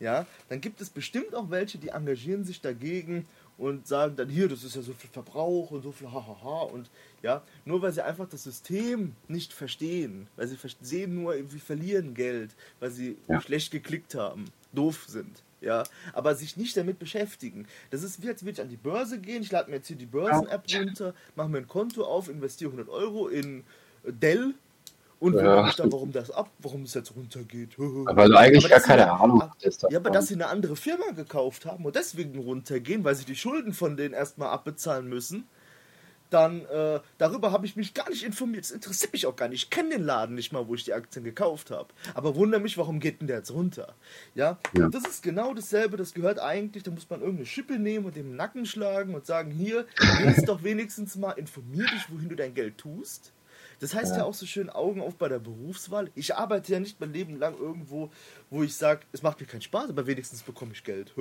Ja, 0.00 0.26
dann 0.48 0.60
gibt 0.60 0.80
es 0.80 0.90
bestimmt 0.90 1.32
auch 1.32 1.50
welche, 1.50 1.78
die 1.78 1.90
engagieren 1.90 2.44
sich 2.44 2.60
dagegen 2.60 3.26
und 3.56 3.86
sagen 3.86 4.16
dann 4.16 4.28
hier, 4.28 4.48
das 4.48 4.64
ist 4.64 4.74
ja 4.74 4.82
so 4.82 4.92
viel 4.92 5.08
Verbrauch 5.10 5.70
und 5.70 5.82
so 5.82 5.92
viel 5.92 6.10
hahaha 6.10 6.62
und 6.62 6.90
ja, 7.22 7.44
nur 7.64 7.82
weil 7.82 7.92
sie 7.92 8.04
einfach 8.04 8.28
das 8.28 8.42
System 8.42 9.14
nicht 9.28 9.52
verstehen, 9.52 10.26
weil 10.34 10.48
sie 10.48 10.56
sehen 10.80 11.14
nur, 11.14 11.34
wir 11.34 11.60
verlieren 11.60 12.14
Geld, 12.14 12.56
weil 12.80 12.90
sie 12.90 13.16
Ja. 13.28 13.40
schlecht 13.40 13.70
geklickt 13.70 14.16
haben, 14.16 14.46
doof 14.72 15.04
sind, 15.06 15.44
ja, 15.62 15.84
aber 16.12 16.34
sich 16.34 16.56
nicht 16.56 16.76
damit 16.76 16.98
beschäftigen. 16.98 17.66
Das 17.90 18.02
ist 18.02 18.22
wie, 18.22 18.28
als 18.28 18.42
würde 18.42 18.52
ich 18.52 18.60
an 18.60 18.68
die 18.68 18.76
Börse 18.76 19.18
gehen, 19.20 19.42
ich 19.42 19.50
lade 19.50 19.70
mir 19.70 19.76
jetzt 19.76 19.88
hier 19.88 19.96
die 19.96 20.06
Börsen-App 20.06 20.64
runter, 20.72 21.14
mache 21.34 21.48
mir 21.48 21.58
ein 21.58 21.68
Konto 21.68 22.04
auf, 22.04 22.28
investiere 22.28 22.70
100 22.72 22.88
Euro 22.88 23.28
in 23.28 23.60
äh, 24.04 24.12
Dell 24.12 24.54
und 25.20 25.36
Ja. 25.36 25.62
mich 25.62 25.76
dann, 25.76 25.92
warum 25.92 26.10
das 26.12 26.30
ab, 26.32 26.50
warum 26.58 26.82
es 26.82 26.94
jetzt 26.94 27.14
runtergeht. 27.14 27.78
Weil 27.78 28.28
du 28.28 28.36
eigentlich 28.36 28.64
Aber 28.64 28.74
gar 28.74 28.80
keine 28.80 29.10
Ahnung 29.10 29.40
hattest. 29.40 29.86
ja, 29.88 29.98
aber 29.98 30.10
dass 30.10 30.26
sie 30.28 30.34
eine 30.34 30.48
andere 30.48 30.74
Firma 30.74 31.10
gekauft 31.14 31.64
haben 31.64 31.84
und 31.84 31.94
deswegen 31.94 32.38
runtergehen, 32.40 33.04
weil 33.04 33.14
sie 33.14 33.24
die 33.24 33.36
Schulden 33.36 33.72
von 33.72 33.96
denen 33.96 34.14
erstmal 34.14 34.48
abbezahlen 34.48 35.08
müssen, 35.08 35.46
dann 36.32 36.64
äh, 36.66 37.00
darüber 37.18 37.52
habe 37.52 37.66
ich 37.66 37.76
mich 37.76 37.94
gar 37.94 38.08
nicht 38.08 38.24
informiert. 38.24 38.64
Das 38.64 38.70
interessiert 38.70 39.12
mich 39.12 39.26
auch 39.26 39.36
gar 39.36 39.48
nicht. 39.48 39.64
Ich 39.64 39.70
kenne 39.70 39.90
den 39.90 40.04
Laden 40.04 40.34
nicht 40.34 40.52
mal, 40.52 40.66
wo 40.66 40.74
ich 40.74 40.84
die 40.84 40.92
Aktien 40.92 41.24
gekauft 41.24 41.70
habe. 41.70 41.88
Aber 42.14 42.34
wundere 42.34 42.60
mich, 42.60 42.78
warum 42.78 43.00
geht 43.00 43.20
denn 43.20 43.26
der 43.26 43.38
jetzt 43.38 43.52
runter? 43.52 43.94
Ja, 44.34 44.58
Ja. 44.76 44.86
Und 44.86 44.94
das 44.94 45.04
ist 45.04 45.22
genau 45.22 45.54
dasselbe. 45.54 45.96
Das 45.96 46.14
gehört 46.14 46.38
eigentlich, 46.38 46.82
da 46.82 46.90
muss 46.90 47.08
man 47.08 47.20
irgendeine 47.20 47.46
Schippe 47.46 47.78
nehmen 47.78 48.06
und 48.06 48.16
dem 48.16 48.36
Nacken 48.36 48.66
schlagen 48.66 49.14
und 49.14 49.26
sagen, 49.26 49.50
hier, 49.50 49.86
lies 50.24 50.44
doch 50.44 50.62
wenigstens 50.62 51.16
mal, 51.16 51.32
informier 51.32 51.86
dich, 51.86 52.10
wohin 52.10 52.28
du 52.28 52.36
dein 52.36 52.54
Geld 52.54 52.78
tust. 52.78 53.32
Das 53.80 53.94
heißt 53.94 54.12
ja. 54.12 54.18
Ja. 54.18 54.24
auch 54.24 54.34
so 54.34 54.46
schön 54.46 54.70
Augen 54.70 55.00
auf 55.00 55.16
bei 55.16 55.28
der 55.28 55.40
Berufswahl. 55.40 56.10
Ich 56.14 56.36
arbeite 56.36 56.72
ja 56.72 56.80
nicht 56.80 57.00
mein 57.00 57.12
Leben 57.12 57.38
lang 57.38 57.58
irgendwo, 57.58 58.10
wo 58.48 58.62
ich 58.62 58.76
sage, 58.76 59.00
es 59.12 59.22
macht 59.22 59.40
mir 59.40 59.46
keinen 59.46 59.62
Spaß, 59.62 59.90
aber 59.90 60.06
wenigstens 60.06 60.42
bekomme 60.42 60.72
ich 60.72 60.84
Geld. 60.84 61.12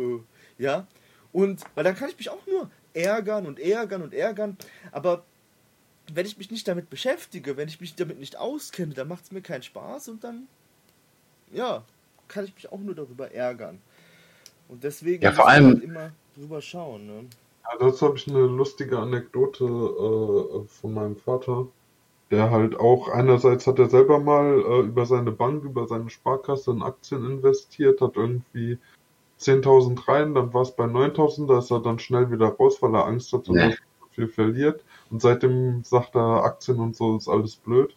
Ja? 0.60 0.88
Und, 1.32 1.64
weil 1.76 1.84
dann 1.84 1.96
kann 1.96 2.10
ich 2.10 2.18
mich 2.18 2.30
auch 2.30 2.46
nur 2.46 2.70
ärgern 2.94 3.46
und 3.46 3.60
ärgern 3.60 4.02
und 4.02 4.14
ärgern. 4.14 4.58
Aber 4.92 5.24
wenn 6.14 6.26
ich 6.26 6.38
mich 6.38 6.52
nicht 6.52 6.68
damit 6.68 6.90
beschäftige, 6.90 7.58
wenn 7.58 7.68
ich 7.68 7.80
mich 7.80 7.96
damit 7.96 8.20
nicht 8.20 8.38
auskenne, 8.38 8.94
dann 8.94 9.08
macht 9.08 9.24
es 9.26 9.32
mir 9.32 9.42
keinen 9.42 9.64
Spaß 9.64 10.10
und 10.10 10.24
dann, 10.24 10.48
ja, 11.54 11.84
kann 12.28 12.46
ich 12.46 12.56
mich 12.56 12.72
auch 12.72 12.80
nur 12.80 12.96
darüber 12.96 13.32
ärgern. 13.32 13.80
Und 14.68 14.84
deswegen 14.84 15.24
Ja, 15.24 15.32
vor 15.32 15.46
muss 15.46 15.54
man 15.54 15.64
allem- 15.66 15.74
halt 15.76 15.84
immer 15.84 16.12
drüber 16.36 16.62
schauen. 16.62 17.06
Ne? 17.08 17.26
Ja, 17.64 17.78
dazu 17.80 18.08
habe 18.08 18.18
ich 18.18 18.28
eine 18.28 18.40
lustige 18.46 18.98
Anekdote 19.00 19.64
äh, 19.66 20.68
von 20.68 20.94
meinem 20.94 21.16
Vater, 21.16 21.68
der 22.32 22.50
halt 22.50 22.78
auch 22.80 23.10
einerseits 23.10 23.68
hat 23.68 23.80
er 23.80 23.90
selber 23.90 24.20
mal 24.20 24.60
äh, 24.62 24.80
über 24.82 25.06
seine 25.06 25.32
Bank, 25.32 25.64
über 25.66 25.88
seine 25.88 26.10
Sparkasse 26.10 26.72
in 26.72 26.82
Aktien 26.82 27.26
investiert, 27.30 28.00
hat 28.02 28.16
irgendwie 28.16 28.78
10.000 29.42 30.08
rein, 30.08 30.34
dann 30.34 30.54
war 30.54 30.62
es 30.62 30.76
bei 30.76 30.86
9.000, 30.86 31.48
da 31.48 31.60
ist 31.60 31.72
er 31.72 31.80
dann 31.82 32.00
schnell 32.00 32.32
wieder 32.32 32.48
raus, 32.48 32.82
weil 32.82 32.96
er 32.96 33.06
Angst 33.06 33.34
Nee. 33.54 33.62
dass 33.62 33.70
er 33.72 33.78
so 34.00 34.08
viel 34.12 34.28
verliert. 34.28 34.84
Und 35.10 35.22
seitdem 35.22 35.84
sagt 35.84 36.16
er, 36.16 36.44
Aktien 36.44 36.80
und 36.80 36.96
so 36.96 37.18
ist 37.18 37.28
alles 37.28 37.56
blöd. 37.56 37.96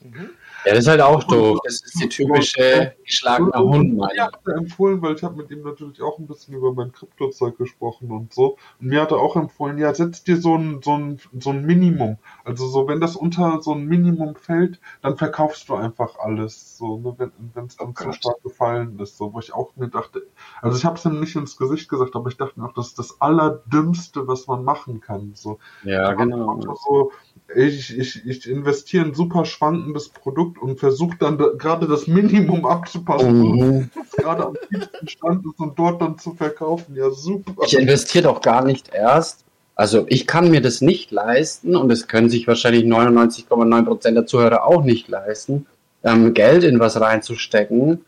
Mhm. 0.00 0.30
Ja, 0.64 0.74
das 0.74 0.84
ist 0.84 0.88
halt 0.88 1.00
auch 1.00 1.24
doof. 1.24 1.58
Das 1.64 1.82
ist 1.82 2.00
die 2.00 2.08
typische 2.08 2.94
geschlagene 3.04 3.52
Hund, 3.58 3.96
meine 3.96 4.12
er 4.18 4.56
empfohlen, 4.56 5.02
weil 5.02 5.14
ich 5.14 5.22
habe 5.22 5.36
mit 5.36 5.50
ihm 5.50 5.62
natürlich 5.62 6.00
auch 6.02 6.18
ein 6.18 6.26
bisschen 6.26 6.54
über 6.54 6.72
mein 6.72 6.92
Kryptozeug 6.92 7.58
gesprochen 7.58 8.10
und 8.10 8.32
so. 8.32 8.56
Und 8.80 8.88
mir 8.88 9.02
hat 9.02 9.10
er 9.10 9.18
auch 9.18 9.36
empfohlen, 9.36 9.78
ja, 9.78 9.94
setz 9.94 10.22
dir 10.24 10.36
so 10.36 10.56
ein, 10.56 10.80
so 10.82 10.96
ein, 10.96 11.20
so 11.38 11.50
ein 11.50 11.64
Minimum. 11.64 12.18
Also 12.44 12.66
so, 12.68 12.88
wenn 12.88 13.00
das 13.00 13.16
unter 13.16 13.60
so 13.62 13.72
ein 13.72 13.86
Minimum 13.86 14.36
fällt, 14.36 14.80
dann 15.02 15.16
verkaufst 15.16 15.68
du 15.68 15.74
einfach 15.74 16.18
alles. 16.18 16.78
So, 16.78 16.98
ne, 16.98 17.30
wenn 17.54 17.66
es 17.66 17.76
dann 17.76 17.94
zu 17.94 18.04
Gott. 18.04 18.14
stark 18.14 18.42
gefallen 18.42 18.98
ist. 18.98 19.16
So, 19.16 19.32
wo 19.32 19.40
ich 19.40 19.52
auch 19.52 19.70
mir 19.76 19.88
dachte, 19.88 20.26
also 20.60 20.76
ich 20.76 20.84
habe 20.84 20.96
es 20.96 21.04
ihm 21.04 21.20
nicht 21.20 21.36
ins 21.36 21.56
Gesicht 21.56 21.88
gesagt, 21.88 22.14
aber 22.14 22.28
ich 22.28 22.36
dachte 22.36 22.60
mir 22.60 22.66
auch, 22.66 22.74
das 22.74 22.88
ist 22.88 22.98
das 22.98 23.20
Allerdümmste, 23.20 24.26
was 24.26 24.46
man 24.46 24.64
machen 24.64 25.00
kann. 25.00 25.32
So, 25.34 25.58
Ja, 25.82 26.12
genau. 26.14 26.60
so, 26.86 27.12
ich, 27.54 27.96
ich, 27.96 28.26
ich 28.26 28.48
investiere 28.48 29.04
in 29.04 29.10
ein 29.10 29.14
super 29.14 29.44
schwankendes 29.44 30.08
Produkt 30.08 30.51
und 30.60 30.78
versuche 30.78 31.16
dann 31.18 31.38
da, 31.38 31.48
gerade 31.56 31.86
das 31.86 32.06
Minimum 32.06 32.64
abzupassen, 32.64 33.90
was 33.94 34.10
gerade 34.12 34.46
am 34.46 34.56
tiefsten 34.68 35.08
Stand 35.08 35.44
ist 35.46 35.58
und 35.58 35.78
dort 35.78 36.00
dann 36.00 36.18
zu 36.18 36.34
verkaufen. 36.34 36.94
Ja, 36.96 37.10
super. 37.10 37.52
Ich 37.66 37.76
investiere 37.76 38.24
doch 38.24 38.40
gar 38.40 38.64
nicht 38.64 38.90
erst. 38.92 39.44
Also 39.74 40.04
ich 40.08 40.26
kann 40.26 40.50
mir 40.50 40.60
das 40.60 40.80
nicht 40.80 41.10
leisten 41.10 41.76
und 41.76 41.88
das 41.88 42.06
können 42.06 42.28
sich 42.28 42.46
wahrscheinlich 42.46 42.84
99,9% 42.84 44.10
der 44.12 44.26
Zuhörer 44.26 44.66
auch 44.66 44.84
nicht 44.84 45.08
leisten, 45.08 45.66
ähm, 46.04 46.34
Geld 46.34 46.64
in 46.64 46.78
was 46.78 47.00
reinzustecken, 47.00 48.04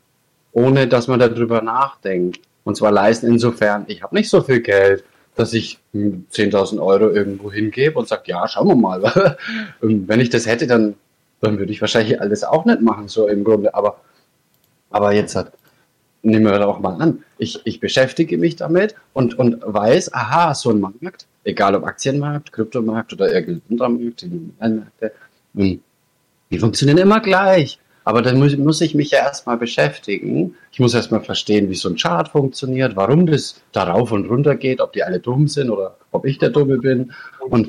ohne 0.52 0.87
dass 0.87 1.09
man 1.09 1.20
darüber 1.20 1.62
nachdenkt. 1.62 2.40
Und 2.64 2.76
zwar 2.76 2.92
leisten 2.92 3.26
insofern, 3.26 3.85
ich 3.88 4.02
habe 4.02 4.14
nicht 4.14 4.28
so 4.28 4.42
viel 4.42 4.61
Geld, 4.61 5.04
dass 5.37 5.52
ich 5.52 5.78
hm, 5.92 6.26
10.000 6.33 6.80
Euro 6.80 7.11
irgendwo 7.11 7.50
hingebe 7.50 7.98
und 7.98 8.09
sage, 8.09 8.22
ja, 8.26 8.46
schauen 8.46 8.68
wir 8.68 8.76
mal. 8.76 9.37
Und 9.80 10.09
Wenn 10.09 10.20
ich 10.20 10.30
das 10.30 10.46
hätte, 10.46 10.66
dann, 10.66 10.94
dann 11.44 11.59
würde 11.59 11.72
ich 11.72 11.80
wahrscheinlich 11.80 12.20
alles 12.20 12.44
auch 12.44 12.64
nicht 12.64 12.80
machen, 12.80 13.09
so 13.09 13.28
im 13.28 13.44
Grunde. 13.44 13.74
Aber, 13.74 14.00
aber 14.90 15.14
jetzt 15.14 15.37
hat, 15.37 15.52
nehmen 16.22 16.46
wir 16.46 16.59
doch 16.59 16.80
mal 16.80 17.00
an, 17.00 17.22
ich, 17.38 17.61
ich 17.64 17.80
beschäftige 17.80 18.38
mich 18.38 18.57
damit 18.57 18.94
und, 19.12 19.38
und 19.38 19.62
weiß, 19.64 20.12
aha, 20.12 20.54
so 20.54 20.70
ein 20.70 20.80
Markt, 20.80 21.26
egal 21.44 21.74
ob 21.74 21.85
Aktienmarkt, 21.85 22.52
Kryptomarkt 22.52 23.12
oder 23.12 23.33
irgendein 23.33 23.76
Markt, 23.76 24.22
die 24.22 24.50
Märkte, 24.59 25.12
die 26.50 26.59
funktionieren 26.59 26.98
immer 26.98 27.20
gleich. 27.20 27.78
Aber 28.07 28.20
dann 28.20 28.38
muss, 28.38 28.57
muss 28.57 28.80
ich 28.83 28.94
mich 28.94 29.11
ja 29.11 29.20
erstmal 29.20 29.57
beschäftigen. 29.57 30.54
Ich 30.70 30.78
muss 30.78 30.92
erstmal 30.92 31.22
verstehen, 31.22 31.70
wie 31.70 31.74
so 31.74 31.88
ein 31.88 31.96
Chart 31.96 32.28
funktioniert, 32.28 32.96
warum 32.96 33.26
das 33.26 33.62
da 33.72 33.85
rauf 33.85 34.12
und 34.12 34.28
runter 34.28 34.57
geht, 34.57 34.80
ob 34.80 34.92
die 34.92 35.02
alle 35.02 35.20
dumm 35.20 35.48
sind 35.48 35.70
oder 35.70 35.96
ob 36.12 36.26
ich 36.26 36.38
der 36.38 36.50
Dumme 36.50 36.78
bin. 36.78 37.12
Und, 37.40 37.68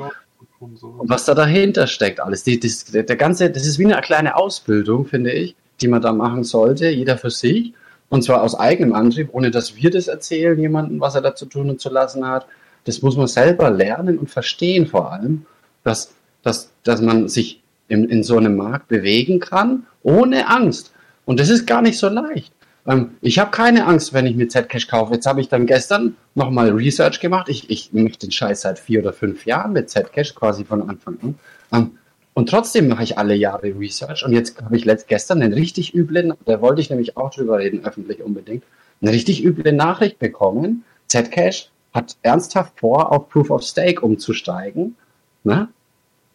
und 0.81 1.09
was 1.09 1.25
da 1.25 1.33
dahinter 1.33 1.87
steckt, 1.87 2.19
alles. 2.19 2.43
Die, 2.43 2.59
das, 2.59 2.85
der 2.85 3.15
ganze, 3.15 3.49
das 3.49 3.65
ist 3.65 3.79
wie 3.79 3.85
eine 3.85 3.99
kleine 4.01 4.35
Ausbildung, 4.35 5.05
finde 5.05 5.31
ich, 5.31 5.55
die 5.81 5.87
man 5.87 6.01
da 6.01 6.13
machen 6.13 6.43
sollte, 6.43 6.89
jeder 6.89 7.17
für 7.17 7.29
sich. 7.29 7.73
Und 8.09 8.23
zwar 8.23 8.43
aus 8.43 8.55
eigenem 8.55 8.93
Antrieb, 8.93 9.29
ohne 9.31 9.51
dass 9.51 9.75
wir 9.75 9.89
das 9.89 10.07
erzählen, 10.07 10.59
jemandem, 10.59 10.99
was 10.99 11.15
er 11.15 11.21
da 11.21 11.35
zu 11.35 11.45
tun 11.45 11.69
und 11.69 11.81
zu 11.81 11.89
lassen 11.89 12.27
hat. 12.27 12.45
Das 12.85 13.01
muss 13.01 13.17
man 13.17 13.27
selber 13.27 13.69
lernen 13.71 14.17
und 14.19 14.29
verstehen 14.29 14.85
vor 14.85 15.11
allem, 15.11 15.45
dass, 15.83 16.13
dass, 16.43 16.69
dass 16.83 17.01
man 17.01 17.27
sich 17.27 17.61
in, 17.87 18.09
in 18.09 18.23
so 18.23 18.37
einem 18.37 18.55
Markt 18.55 18.87
bewegen 18.87 19.39
kann, 19.39 19.87
ohne 20.03 20.47
Angst. 20.47 20.91
Und 21.25 21.39
das 21.39 21.49
ist 21.49 21.65
gar 21.65 21.81
nicht 21.81 21.97
so 21.97 22.09
leicht. 22.09 22.53
Ähm, 22.87 23.17
ich 23.21 23.39
habe 23.39 23.51
keine 23.51 23.85
Angst, 23.85 24.13
wenn 24.13 24.25
ich 24.25 24.35
mir 24.35 24.47
Zcash 24.47 24.87
kaufe. 24.87 25.13
Jetzt 25.13 25.25
habe 25.25 25.41
ich 25.41 25.49
dann 25.49 25.65
gestern 25.65 26.15
nochmal 26.35 26.69
Research 26.69 27.19
gemacht. 27.19 27.49
Ich, 27.49 27.69
ich 27.69 27.93
mache 27.93 28.17
den 28.17 28.31
Scheiß 28.31 28.61
seit 28.61 28.79
vier 28.79 29.01
oder 29.01 29.13
fünf 29.13 29.45
Jahren 29.45 29.73
mit 29.73 29.89
Zcash, 29.89 30.35
quasi 30.35 30.65
von 30.65 30.89
Anfang 30.89 31.17
an. 31.21 31.35
Ähm, 31.71 31.91
und 32.33 32.49
trotzdem 32.49 32.89
mache 32.89 33.03
ich 33.03 33.17
alle 33.17 33.33
Jahre 33.33 33.79
Research. 33.79 34.25
Und 34.25 34.33
jetzt 34.33 34.61
habe 34.61 34.75
ich 34.75 34.83
letzt, 34.83 35.07
gestern 35.07 35.41
einen 35.41 35.53
richtig 35.53 35.95
üblen, 35.95 36.33
da 36.45 36.59
wollte 36.59 36.81
ich 36.81 36.89
nämlich 36.89 37.15
auch 37.15 37.33
drüber 37.33 37.59
reden, 37.59 37.85
öffentlich 37.85 38.21
unbedingt, 38.21 38.63
eine 39.01 39.11
richtig 39.11 39.43
üble 39.43 39.71
Nachricht 39.71 40.19
bekommen. 40.19 40.83
Zcash 41.07 41.69
hat 41.93 42.17
ernsthaft 42.23 42.79
vor, 42.79 43.11
auf 43.13 43.29
Proof 43.29 43.49
of 43.51 43.63
Stake 43.63 44.01
umzusteigen. 44.01 44.97
Ne? 45.45 45.69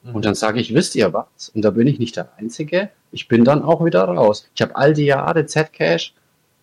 Mhm. 0.02 0.14
Und 0.14 0.24
dann 0.24 0.34
sage 0.34 0.58
ich, 0.58 0.74
wisst 0.74 0.94
ihr 0.94 1.12
was? 1.12 1.50
Und 1.50 1.62
da 1.62 1.70
bin 1.70 1.86
ich 1.86 1.98
nicht 1.98 2.16
der 2.16 2.30
Einzige. 2.38 2.88
Ich 3.12 3.28
bin 3.28 3.44
dann 3.44 3.62
auch 3.62 3.84
wieder 3.84 4.04
raus. 4.04 4.48
Ich 4.54 4.62
habe 4.62 4.76
all 4.76 4.94
die 4.94 5.04
Jahre 5.04 5.44
Zcash 5.44 6.14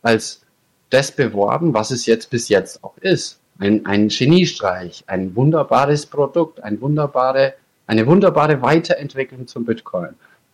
als 0.02 0.42
das 0.90 1.12
beworben, 1.12 1.74
was 1.74 1.92
es 1.92 2.06
jetzt 2.06 2.30
bis 2.30 2.50
jetzt 2.50 2.84
auch 2.84 2.98
ist. 3.00 3.40
Ein, 3.60 3.86
ein 3.86 4.08
Geniestreich, 4.10 5.04
ein 5.08 5.36
wunderbares 5.36 6.06
Produkt, 6.06 6.64
ein 6.64 6.80
wunderbare, 6.80 7.54
eine 7.88 8.06
wunderbare 8.06 8.62
Weiterentwicklung 8.62 9.48
zum 9.48 9.66
Bitcoin. 9.66 10.10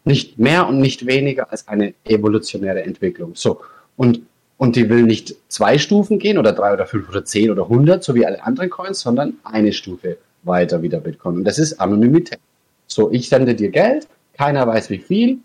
Nicht 0.06 0.40
mehr 0.40 0.68
und 0.68 0.80
nicht 0.80 1.06
weniger 1.06 1.52
als 1.52 1.68
eine 1.68 1.94
evolutionäre 2.06 2.84
Entwicklung. 2.84 3.32
So. 3.36 3.62
Und, 3.98 4.22
und 4.58 4.76
die 4.76 4.90
will 4.90 5.04
nicht 5.04 5.36
zwei 5.50 5.78
Stufen 5.78 6.20
gehen 6.20 6.38
oder 6.38 6.54
drei 6.54 6.74
oder 6.74 6.86
fünf 6.86 7.10
oder 7.10 7.26
zehn 7.26 7.52
oder 7.52 7.68
hundert, 7.68 8.04
so 8.04 8.16
wie 8.16 8.26
alle 8.26 8.44
anderen 8.44 8.70
Coins, 8.70 9.02
sondern 9.02 9.34
eine 9.44 9.74
Stufe 9.74 10.18
weiter 10.44 10.82
wie 10.82 10.90
der 10.90 11.00
Bitcoin. 11.00 11.38
Und 11.38 11.44
das 11.44 11.60
ist 11.60 11.80
Anonymität. 11.80 12.40
So, 12.88 13.12
ich 13.12 13.30
sende 13.30 13.56
dir 13.56 13.70
Geld, 13.70 14.08
keiner 14.38 14.68
weiß 14.68 14.90
wie 14.90 14.98
viel 15.00 15.40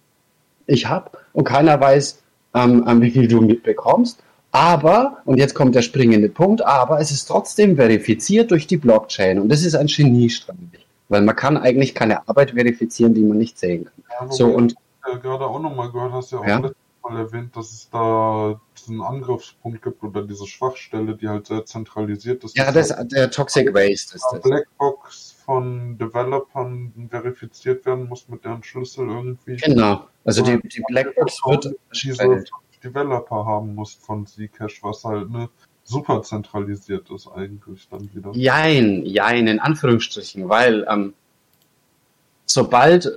ich 0.66 0.86
habe 0.86 1.10
und 1.32 1.44
keiner 1.44 1.80
weiß, 1.80 2.20
ähm, 2.54 2.84
ähm, 2.86 3.00
wie 3.00 3.10
viel 3.10 3.28
du 3.28 3.40
mitbekommst. 3.40 4.22
Aber, 4.50 5.18
und 5.26 5.38
jetzt 5.38 5.54
kommt 5.54 5.74
der 5.74 5.82
springende 5.82 6.28
Punkt, 6.28 6.64
aber 6.64 7.00
es 7.00 7.10
ist 7.10 7.26
trotzdem 7.26 7.76
verifiziert 7.76 8.50
durch 8.50 8.66
die 8.66 8.78
Blockchain 8.78 9.38
und 9.38 9.50
das 9.50 9.62
ist 9.62 9.74
ein 9.74 9.88
Geniestreich, 9.88 10.56
weil 11.08 11.22
man 11.22 11.36
kann 11.36 11.58
eigentlich 11.58 11.94
keine 11.94 12.26
Arbeit 12.28 12.52
verifizieren, 12.52 13.12
die 13.12 13.22
man 13.22 13.36
nicht 13.36 13.58
sehen 13.58 13.84
kann. 13.84 14.28
Ja, 14.28 14.32
so 14.32 14.46
und 14.46 14.74
ja, 15.06 15.16
gerade 15.18 15.44
auch 15.44 15.60
nochmal 15.60 15.90
gehört, 15.90 16.12
hast 16.12 16.32
ja 16.32 16.38
auch 16.38 16.46
ja? 16.46 16.60
Mal 16.60 17.16
erwähnt, 17.16 17.56
dass 17.56 17.72
es 17.72 17.88
da 17.90 18.60
diesen 18.76 19.00
Angriffspunkt 19.00 19.82
gibt 19.82 20.02
oder 20.02 20.22
diese 20.22 20.46
Schwachstelle, 20.46 21.14
die 21.14 21.28
halt 21.28 21.46
sehr 21.46 21.64
zentralisiert 21.64 22.44
ist. 22.44 22.56
Ja, 22.56 22.72
das, 22.72 22.88
das 22.88 23.08
der 23.08 23.30
Toxic 23.30 23.72
Waste 23.72 24.16
ist 24.16 24.26
das. 24.30 24.40
Blackbox 24.42 25.27
von 25.48 25.96
Developern 25.96 26.92
verifiziert 27.08 27.86
werden 27.86 28.06
muss 28.06 28.28
mit 28.28 28.44
deren 28.44 28.62
Schlüssel 28.62 29.08
irgendwie. 29.08 29.56
Genau. 29.56 30.06
Also 30.26 30.42
die, 30.42 30.60
die 30.68 30.82
Blackbox 30.86 31.40
wird 31.46 31.74
diese 31.94 32.44
Developer 32.84 33.46
haben 33.46 33.74
muss 33.74 33.94
von 33.94 34.26
Zcash, 34.26 34.82
was 34.82 35.04
halt 35.04 35.30
ne 35.30 35.48
super 35.84 36.20
zentralisiert 36.20 37.08
ist 37.10 37.28
eigentlich 37.34 37.88
dann 37.90 38.10
wieder. 38.12 38.32
Jein, 38.34 39.06
jein, 39.06 39.46
in 39.46 39.58
Anführungsstrichen, 39.58 40.50
weil 40.50 40.86
ähm, 40.86 41.14
sobald, 42.44 43.10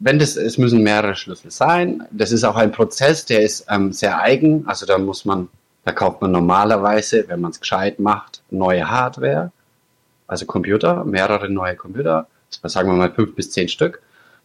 wenn 0.00 0.18
das, 0.18 0.36
es 0.36 0.58
müssen 0.58 0.82
mehrere 0.82 1.14
Schlüssel 1.14 1.50
sein, 1.50 2.06
das 2.10 2.30
ist 2.30 2.44
auch 2.44 2.56
ein 2.56 2.72
Prozess, 2.72 3.24
der 3.24 3.40
ist 3.40 3.64
ähm, 3.70 3.94
sehr 3.94 4.20
eigen, 4.20 4.66
also 4.66 4.84
da 4.84 4.98
muss 4.98 5.24
man, 5.24 5.48
da 5.86 5.92
kauft 5.92 6.20
man 6.20 6.30
normalerweise, 6.30 7.26
wenn 7.28 7.40
man 7.40 7.52
es 7.52 7.60
gescheit 7.60 7.98
macht, 8.00 8.42
neue 8.50 8.90
Hardware 8.90 9.50
also 10.30 10.46
Computer, 10.46 11.04
mehrere 11.04 11.50
neue 11.50 11.74
Computer, 11.74 12.28
sagen 12.62 12.88
wir 12.88 12.94
mal 12.94 13.12
fünf 13.12 13.34
bis 13.34 13.50
zehn 13.50 13.68
Stück. 13.68 14.00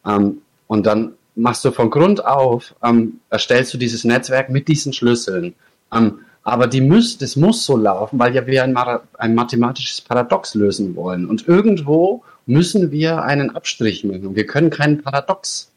Ähm, 0.05 0.41
und 0.65 0.85
dann 0.87 1.13
machst 1.35 1.63
du 1.63 1.71
von 1.71 1.91
Grund 1.91 2.25
auf, 2.25 2.73
ähm, 2.83 3.19
erstellst 3.29 3.73
du 3.73 3.77
dieses 3.77 4.03
Netzwerk 4.03 4.49
mit 4.49 4.67
diesen 4.67 4.93
Schlüsseln. 4.93 5.53
Ähm, 5.93 6.19
aber 6.41 6.67
die 6.67 6.81
müß, 6.81 7.19
das 7.19 7.35
muss 7.35 7.65
so 7.65 7.77
laufen, 7.77 8.17
weil 8.17 8.33
ja 8.33 8.47
wir 8.47 8.63
ein, 8.63 8.75
ein 9.17 9.35
mathematisches 9.35 10.01
Paradox 10.01 10.55
lösen 10.55 10.95
wollen. 10.95 11.27
Und 11.27 11.47
irgendwo 11.47 12.23
müssen 12.47 12.91
wir 12.91 13.21
einen 13.23 13.55
Abstrich 13.55 14.03
machen. 14.03 14.35
Wir 14.35 14.47
können 14.47 14.71
keinen 14.71 15.03
Paradox 15.03 15.71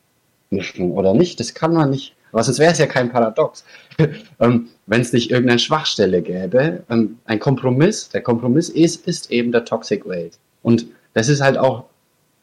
machen, 0.50 0.92
oder 0.92 1.12
nicht? 1.12 1.38
Das 1.38 1.52
kann 1.52 1.74
man 1.74 1.90
nicht. 1.90 2.14
Aber 2.32 2.42
sonst 2.42 2.58
wäre 2.58 2.72
es 2.72 2.78
ja 2.78 2.86
kein 2.86 3.10
Paradox. 3.10 3.64
ähm, 4.40 4.68
Wenn 4.86 5.00
es 5.00 5.12
nicht 5.12 5.30
irgendeine 5.30 5.58
Schwachstelle 5.58 6.22
gäbe, 6.22 6.84
ähm, 6.90 7.18
ein 7.24 7.38
Kompromiss, 7.38 8.08
der 8.08 8.22
Kompromiss 8.22 8.68
ist, 8.68 9.06
ist 9.06 9.30
eben 9.30 9.52
der 9.52 9.64
Toxic 9.64 10.06
Waste. 10.06 10.38
Und 10.62 10.86
das 11.14 11.28
ist 11.28 11.40
halt 11.40 11.58
auch 11.58 11.84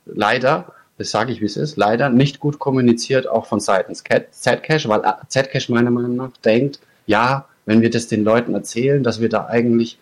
leider, 0.06 0.74
das 0.98 1.12
sage 1.12 1.32
ich 1.32 1.42
wie 1.42 1.46
es 1.46 1.58
ist, 1.58 1.78
leider 1.78 2.10
nicht 2.10 2.40
gut 2.40 2.60
kommuniziert, 2.60 3.28
auch 3.28 3.46
von 3.46 3.60
seitens 3.60 4.04
Zcash, 4.04 4.88
weil 4.88 5.02
Zcash 5.28 5.70
meiner 5.70 5.92
Meinung 5.92 6.16
nach 6.16 6.32
denkt, 6.44 6.80
ja, 7.06 7.48
wenn 7.66 7.82
wir 7.82 7.90
das 7.90 8.08
den 8.08 8.24
Leuten 8.24 8.54
erzählen, 8.54 9.04
dass 9.04 9.22
wir 9.22 9.30
da 9.30 9.48
eigentlich 9.48 9.98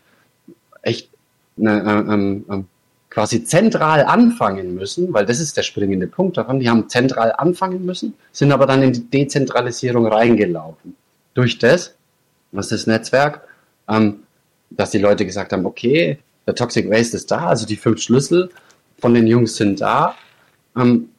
echt 0.82 1.10
eine, 1.58 1.82
ähm, 1.84 2.46
ähm, 2.50 2.66
quasi 3.14 3.44
zentral 3.44 4.04
anfangen 4.06 4.74
müssen, 4.74 5.14
weil 5.14 5.26
das 5.28 5.40
ist 5.40 5.56
der 5.56 5.62
springende 5.62 6.08
Punkt 6.08 6.38
davon, 6.38 6.60
die 6.60 6.68
haben 6.68 6.90
zentral 6.90 7.32
anfangen 7.38 7.86
müssen, 7.86 8.16
sind 8.32 8.52
aber 8.52 8.66
dann 8.66 8.82
in 8.82 8.92
die 8.92 9.08
Dezentralisierung 9.08 10.08
reingelaufen. 10.08 10.96
Durch 11.36 11.60
das, 11.60 11.94
was 12.52 12.70
das 12.70 12.88
Netzwerk, 12.88 13.42
ähm, 13.88 14.24
dass 14.72 14.90
die 14.90 14.98
Leute 14.98 15.28
gesagt 15.28 15.54
haben, 15.54 15.68
okay, 15.68 16.18
der 16.48 16.56
Toxic 16.56 16.90
Waste 16.90 17.18
ist 17.18 17.30
da, 17.30 17.46
also 17.48 17.68
die 17.68 17.76
fünf 17.76 18.02
Schlüssel 18.02 18.50
von 18.98 19.14
den 19.14 19.28
Jungs 19.28 19.58
sind 19.58 19.80
da. 19.80 20.16
Ähm, 20.76 21.10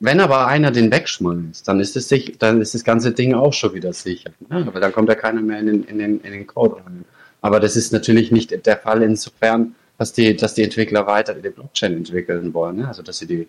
wenn 0.00 0.20
aber 0.20 0.46
einer 0.46 0.70
den 0.70 0.92
wegschmeißt, 0.92 1.66
dann 1.66 1.80
ist, 1.80 1.96
es 1.96 2.10
sich, 2.10 2.36
dann 2.38 2.60
ist 2.60 2.74
das 2.74 2.84
ganze 2.84 3.12
Ding 3.12 3.32
auch 3.32 3.54
schon 3.54 3.72
wieder 3.72 3.94
sicher. 3.94 4.30
Ne? 4.50 4.68
Weil 4.70 4.80
dann 4.82 4.92
kommt 4.92 5.08
ja 5.08 5.14
keiner 5.14 5.40
mehr 5.40 5.60
in 5.60 5.66
den, 5.66 5.84
in, 5.84 5.98
den, 5.98 6.20
in 6.20 6.32
den 6.32 6.46
Code 6.46 6.76
rein. 6.84 7.06
Aber 7.40 7.60
das 7.60 7.76
ist 7.76 7.94
natürlich 7.94 8.30
nicht 8.30 8.66
der 8.66 8.76
Fall 8.76 9.02
insofern, 9.02 9.74
dass 9.98 10.12
die, 10.12 10.36
dass 10.36 10.54
die 10.54 10.62
Entwickler 10.62 11.06
weiter 11.06 11.34
die 11.34 11.48
Blockchain 11.48 11.94
entwickeln 11.94 12.52
wollen. 12.54 12.76
Ne? 12.76 12.88
Also 12.88 13.02
dass 13.02 13.18
sie 13.18 13.26
die, 13.26 13.48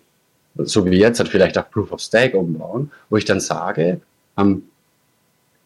so 0.56 0.84
wie 0.86 0.98
jetzt, 0.98 1.18
halt 1.18 1.28
vielleicht 1.28 1.58
auch 1.58 1.70
Proof 1.70 1.92
of 1.92 2.00
Stake 2.00 2.36
umbauen, 2.36 2.90
wo 3.10 3.16
ich 3.16 3.24
dann 3.24 3.40
sage, 3.40 4.00
ähm, 4.38 4.64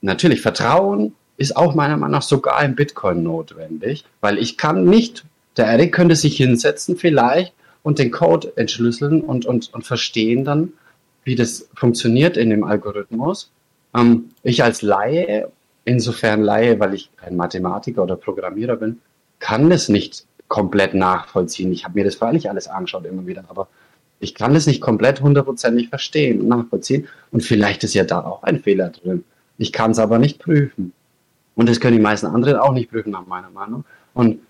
natürlich 0.01 0.41
Vertrauen 0.41 1.15
ist 1.37 1.57
auch 1.57 1.75
meiner 1.75 1.97
Meinung 1.97 2.13
nach 2.13 2.23
sogar 2.23 2.63
im 2.65 2.75
Bitcoin 2.75 3.23
notwendig, 3.23 4.05
weil 4.21 4.39
ich 4.39 4.57
kann 4.59 4.85
nicht, 4.85 5.25
der 5.57 5.67
Eric 5.67 5.93
könnte 5.93 6.17
sich 6.17 6.37
hinsetzen 6.37 6.97
vielleicht 6.97 7.55
und 7.83 7.99
den 7.99 8.11
Code 8.11 8.53
entschlüsseln 8.57 9.23
und, 9.23 9.47
und, 9.47 9.73
und 9.73 9.87
verstehen 9.87 10.45
dann, 10.45 10.75
wie 11.25 11.35
das 11.35 11.69
funktioniert 11.75 12.37
in 12.37 12.51
dem 12.51 12.65
Algorithmus. 12.65 13.51
Ähm, 13.95 14.31
ich 14.43 14.63
als 14.63 14.83
Laie, 14.83 15.51
insofern 15.85 16.43
Laie, 16.43 16.79
weil 16.81 16.95
ich 16.95 17.11
kein 17.17 17.37
Mathematiker 17.37 18.03
oder 18.03 18.17
Programmierer 18.17 18.77
bin, 18.77 19.01
kann 19.39 19.73
es 19.73 19.89
nicht 19.89 20.25
komplett 20.51 20.95
nachvollziehen. 20.95 21.73
Ich 21.73 21.85
habe 21.85 21.99
mir 21.99 22.05
das 22.05 22.17
freilich 22.17 22.51
alles 22.51 22.69
angeschaut 22.69 23.07
immer 23.07 23.27
wieder, 23.27 23.45
aber 23.49 23.69
ich 24.19 24.35
kann 24.35 24.55
es 24.55 24.67
nicht 24.67 24.83
komplett 24.83 25.23
hundertprozentig 25.23 25.89
verstehen 25.89 26.41
und 26.41 26.49
nachvollziehen. 26.49 27.09
Und 27.31 27.43
vielleicht 27.43 27.85
ist 27.85 27.95
ja 27.95 28.05
da 28.05 28.21
auch 28.23 28.43
ein 28.43 28.61
Fehler 28.61 28.91
drin. 28.91 29.25
Ich 29.57 29.73
kann 29.73 29.93
es 29.93 29.99
aber 29.99 30.19
nicht 30.19 30.41
prüfen. 30.41 30.93
Und 31.55 31.69
das 31.69 31.81
können 31.81 31.97
die 31.97 32.03
meisten 32.03 32.27
anderen 32.27 32.57
auch 32.57 32.73
nicht 32.73 32.91
prüfen, 32.91 33.11
nach 33.13 33.27
meiner 33.27 33.51
Meinung. 33.51 33.85
Und 34.13 34.41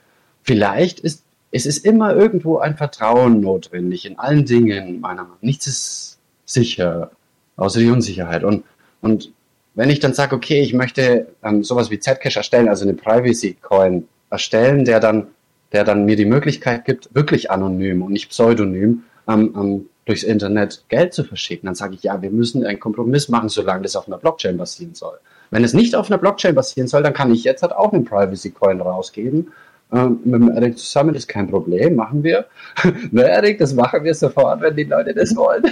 vielleicht 0.42 1.00
ist 1.00 1.22
es 1.52 1.66
ist 1.66 1.84
immer 1.84 2.14
irgendwo 2.14 2.58
ein 2.58 2.76
Vertrauen 2.76 3.40
notwendig 3.40 4.06
in 4.06 4.18
allen 4.18 4.44
Dingen, 4.44 5.00
meiner 5.00 5.22
Meinung 5.22 5.36
nach. 5.36 5.42
Nichts 5.42 5.66
ist 5.66 6.18
sicher, 6.44 7.10
außer 7.56 7.80
die 7.80 7.90
Unsicherheit. 7.90 8.44
Und, 8.44 8.64
und 9.00 9.32
wenn 9.74 9.90
ich 9.90 9.98
dann 9.98 10.14
sage, 10.14 10.36
okay, 10.36 10.60
ich 10.60 10.72
möchte 10.74 11.26
ähm, 11.42 11.64
sowas 11.64 11.90
wie 11.90 11.98
Zcash 11.98 12.36
erstellen, 12.36 12.68
also 12.68 12.84
eine 12.84 12.94
Privacy 12.94 13.56
Coin 13.60 14.06
erstellen, 14.30 14.84
der 14.84 15.00
dann 15.00 15.26
der 15.72 15.84
dann 15.84 16.04
mir 16.04 16.16
die 16.16 16.24
Möglichkeit 16.24 16.84
gibt, 16.84 17.14
wirklich 17.14 17.50
anonym 17.50 18.02
und 18.02 18.12
nicht 18.12 18.30
pseudonym 18.30 19.04
ähm, 19.28 19.54
ähm, 19.56 19.86
durchs 20.04 20.22
Internet 20.22 20.84
Geld 20.88 21.14
zu 21.14 21.24
verschicken. 21.24 21.66
Dann 21.66 21.74
sage 21.74 21.94
ich, 21.94 22.02
ja, 22.02 22.20
wir 22.20 22.30
müssen 22.30 22.66
einen 22.66 22.80
Kompromiss 22.80 23.28
machen, 23.28 23.48
solange 23.48 23.82
das 23.82 23.96
auf 23.96 24.08
einer 24.08 24.18
Blockchain 24.18 24.56
basieren 24.56 24.94
soll. 24.94 25.18
Wenn 25.50 25.64
es 25.64 25.74
nicht 25.74 25.94
auf 25.94 26.10
einer 26.10 26.18
Blockchain 26.18 26.54
basieren 26.54 26.88
soll, 26.88 27.02
dann 27.02 27.12
kann 27.12 27.32
ich 27.32 27.44
jetzt 27.44 27.62
halt 27.62 27.72
auch 27.72 27.92
einen 27.92 28.04
Privacy 28.04 28.50
Coin 28.50 28.80
rausgeben. 28.80 29.52
Ähm, 29.92 30.20
mit 30.24 30.40
dem 30.40 30.50
Eric 30.50 30.78
zusammen 30.78 31.14
ist 31.14 31.28
kein 31.28 31.48
Problem, 31.48 31.96
machen 31.96 32.22
wir. 32.22 32.46
ne, 33.10 33.22
Eric, 33.22 33.58
das 33.58 33.74
machen 33.74 34.04
wir 34.04 34.14
sofort, 34.14 34.60
wenn 34.60 34.76
die 34.76 34.84
Leute 34.84 35.14
das 35.14 35.34
wollen. 35.34 35.64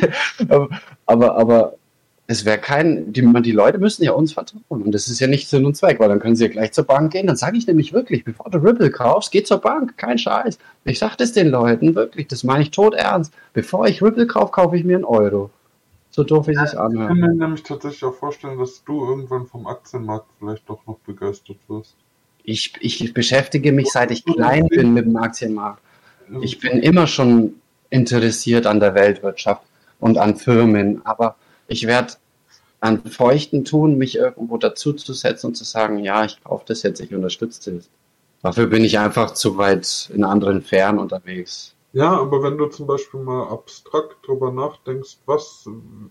aber, 1.07 1.37
aber 1.37 1.75
es 2.31 2.45
wäre 2.45 2.59
kein, 2.59 3.11
die, 3.11 3.23
die 3.43 3.53
Leute 3.53 3.79
müssen 3.79 4.05
ja 4.05 4.13
uns 4.13 4.35
vertrauen. 4.35 4.83
Und 4.83 4.93
das 4.93 5.09
ist 5.09 5.19
ja 5.19 5.27
nicht 5.27 5.49
Sinn 5.49 5.65
und 5.65 5.79
Zweck, 5.79 5.99
weil 5.99 6.11
dann 6.11 6.21
können 6.21 6.37
sie 6.37 6.45
ja 6.45 6.51
gleich 6.51 6.73
zur 6.73 6.85
Bank 6.85 7.13
gehen. 7.13 7.27
Dann 7.27 7.37
sage 7.37 7.57
ich 7.57 7.67
nämlich 7.67 7.95
wirklich, 7.95 8.23
bevor 8.23 8.51
du 8.51 8.59
Ripple 8.59 8.91
kaufst, 8.91 9.33
geh 9.33 9.43
zur 9.43 9.63
Bank, 9.63 9.97
kein 9.97 10.19
Scheiß. 10.19 10.59
Ich 10.85 10.99
sage 10.99 11.15
das 11.17 11.33
den 11.33 11.49
Leuten 11.49 11.95
wirklich, 11.95 12.29
das 12.29 12.45
meine 12.45 12.63
ich 12.63 12.71
tot 12.71 12.95
ernst. 12.95 13.33
Bevor 13.55 13.87
ich 13.87 14.03
Ripple 14.03 14.27
kaufe, 14.27 14.53
kaufe 14.53 14.77
ich 14.77 14.85
mir 14.85 14.97
einen 14.97 15.07
Euro. 15.07 15.49
So 16.11 16.23
doof, 16.23 16.49
wie 16.49 16.53
ja, 16.53 16.67
sich 16.67 16.79
anhört. 16.79 17.15
Ich 17.15 17.21
kann 17.21 17.31
mir 17.31 17.35
nämlich 17.35 17.63
tatsächlich 17.63 18.05
auch 18.05 18.15
vorstellen, 18.15 18.59
dass 18.59 18.85
du 18.85 19.07
irgendwann 19.07 19.47
vom 19.47 19.67
Aktienmarkt 19.67 20.27
vielleicht 20.39 20.69
doch 20.69 20.87
noch 20.87 20.99
begeistert 21.07 21.57
wirst. 21.67 21.95
Ich, 22.45 22.75
ich 22.81 23.15
beschäftige 23.15 23.73
mich, 23.73 23.91
seit 23.91 24.11
ich 24.11 24.27
klein 24.27 24.69
bin, 24.69 24.93
mit 24.93 25.07
dem 25.07 25.17
Aktienmarkt. 25.17 25.81
Ich 26.43 26.61
bin 26.61 26.81
immer 26.81 27.07
schon 27.07 27.55
interessiert 27.89 28.67
an 28.67 28.81
der 28.81 28.95
Weltwirtschaft 28.95 29.63
und 29.99 30.19
an 30.19 30.37
Firmen, 30.37 31.01
aber 31.07 31.37
ich 31.69 31.87
werde 31.87 32.15
an 32.81 33.05
Feuchten 33.05 33.65
tun, 33.65 33.99
mich 33.99 34.17
irgendwo 34.17 34.57
dazuzusetzen 34.57 35.49
und 35.49 35.55
zu 35.55 35.65
sagen, 35.65 35.99
ja, 35.99 36.25
ich 36.25 36.43
kaufe 36.43 36.65
das 36.67 36.83
jetzt, 36.83 37.01
ich 37.01 37.15
unterstütze 37.15 37.75
das. 37.75 37.91
Dafür 38.43 38.67
bin 38.67 38.85
ich 38.85 38.99
einfach 38.99 39.33
zu 39.33 39.57
weit 39.59 40.11
in 40.15 40.25
anderen 40.25 40.63
Fern 40.63 40.99
unterwegs. 40.99 41.75
Ja, 41.93 42.13
aber 42.21 42.43
wenn 42.43 42.59
du 42.59 42.67
zum 42.67 42.87
Beispiel 42.87 43.21
mal 43.21 43.49
abstrakt 43.49 44.17
drüber 44.27 44.53
nachdenkst, 44.53 45.19
was, 45.27 45.69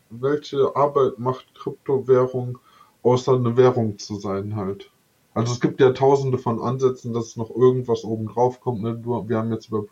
welche 0.10 0.76
Arbeit 0.76 1.20
macht 1.20 1.54
Kryptowährung, 1.56 2.58
außer 3.04 3.36
eine 3.36 3.56
Währung 3.56 3.98
zu 3.98 4.15
sein 4.15 4.56
halt? 4.56 4.91
Also 5.34 5.54
es 5.54 5.62
gibt 5.62 5.80
ja 5.80 5.91
tausende 5.91 6.39
von 6.39 6.60
Ansätzen, 6.60 7.13
dass 7.13 7.36
noch 7.36 7.52
irgendwas 7.56 8.04
oben 8.04 8.26
drauf 8.28 8.60
kommt. 8.60 8.82
Ne? 8.82 9.00
wir 9.06 9.38
haben 9.38 9.52
jetzt 9.52 9.67
über 9.70 9.86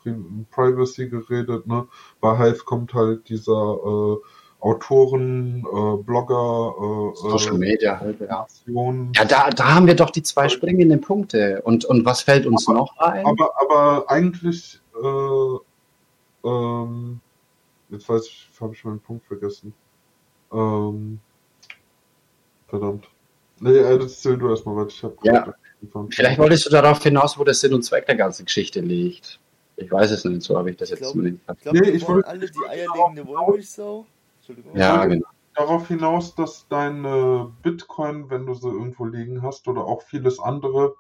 Privacy 0.50 1.08
geredet, 1.08 1.68
ne? 1.68 1.88
Bei 2.20 2.36
Hive 2.36 2.66
kommt 2.66 2.96
halt 2.96 3.30
dieser 3.30 3.54
äh, 3.54 4.18
Autoren, 4.66 5.60
äh, 5.60 6.04
Blogger, 6.04 6.74
äh, 6.76 7.16
Social 7.16 7.60
Media 7.60 8.00
halt, 8.00 8.20
ja. 8.20 8.48
Ja, 9.16 9.26
da, 9.26 9.52
da 9.52 9.76
haben 9.76 9.86
wir 9.86 9.96
doch 9.96 10.10
die 10.10 10.24
zwei 10.24 10.50
springenden 10.50 11.02
Punkte. 11.02 11.62
Und, 11.62 11.86
und 11.86 12.04
was 12.04 12.22
fällt 12.22 12.48
uns 12.48 12.68
aber, 12.68 12.80
noch 12.80 12.98
ein? 12.98 13.24
Aber, 13.28 13.52
aber 13.62 14.10
eigentlich, 14.10 14.82
äh, 15.00 16.48
ähm, 16.50 17.20
jetzt 17.90 18.10
weiß 18.10 18.26
ich, 18.26 18.50
habe 18.60 18.74
ich 18.74 18.84
meinen 18.84 19.00
Punkt 19.00 19.28
vergessen. 19.28 19.72
Ähm, 20.52 21.20
verdammt. 22.68 23.08
Nee, 23.60 23.82
das 23.82 24.14
erzähl 24.14 24.38
du 24.38 24.50
erstmal, 24.50 24.78
weil 24.78 24.88
ich 24.88 25.04
habe. 25.04 25.16
Ja. 25.22 25.54
Vielleicht 26.10 26.40
wolltest 26.40 26.66
du 26.66 26.72
darauf 26.72 27.04
hinaus, 27.04 27.38
wo 27.38 27.44
der 27.44 27.54
Sinn 27.54 27.76
und 27.76 27.84
Zweck 27.84 28.08
der 28.08 28.16
ganzen 28.16 28.46
Geschichte 28.46 28.80
liegt. 28.80 29.40
Ich 29.76 29.92
weiß 29.92 30.10
es 30.10 30.26
nicht, 30.26 30.42
so 30.42 30.58
habe 30.58 30.72
ich 30.72 30.78
das 30.78 30.90
ich 30.90 31.00
jetzt 31.00 31.12
glaub, 31.14 31.24
nicht. 31.24 31.38
Ich 31.48 31.62
glaube, 31.62 31.80
nee, 31.80 31.90
ich 31.92 32.08
wollte 32.08 32.28
alle 32.28 32.48
die 32.48 32.68
eierlegende 32.68 33.28
Wollmilchsau. 33.28 34.08
Entschuldigung. 34.48 34.78
Ja, 34.78 35.06
genau. 35.06 35.28
Darauf 35.56 35.88
hinaus, 35.88 36.36
dass 36.36 36.68
deine 36.68 37.52
Bitcoin, 37.64 38.30
wenn 38.30 38.46
du 38.46 38.54
sie 38.54 38.68
irgendwo 38.68 39.06
liegen 39.06 39.42
hast, 39.42 39.68
oder 39.68 39.86
auch 39.86 40.02
vieles 40.02 40.40
andere, 40.40 40.96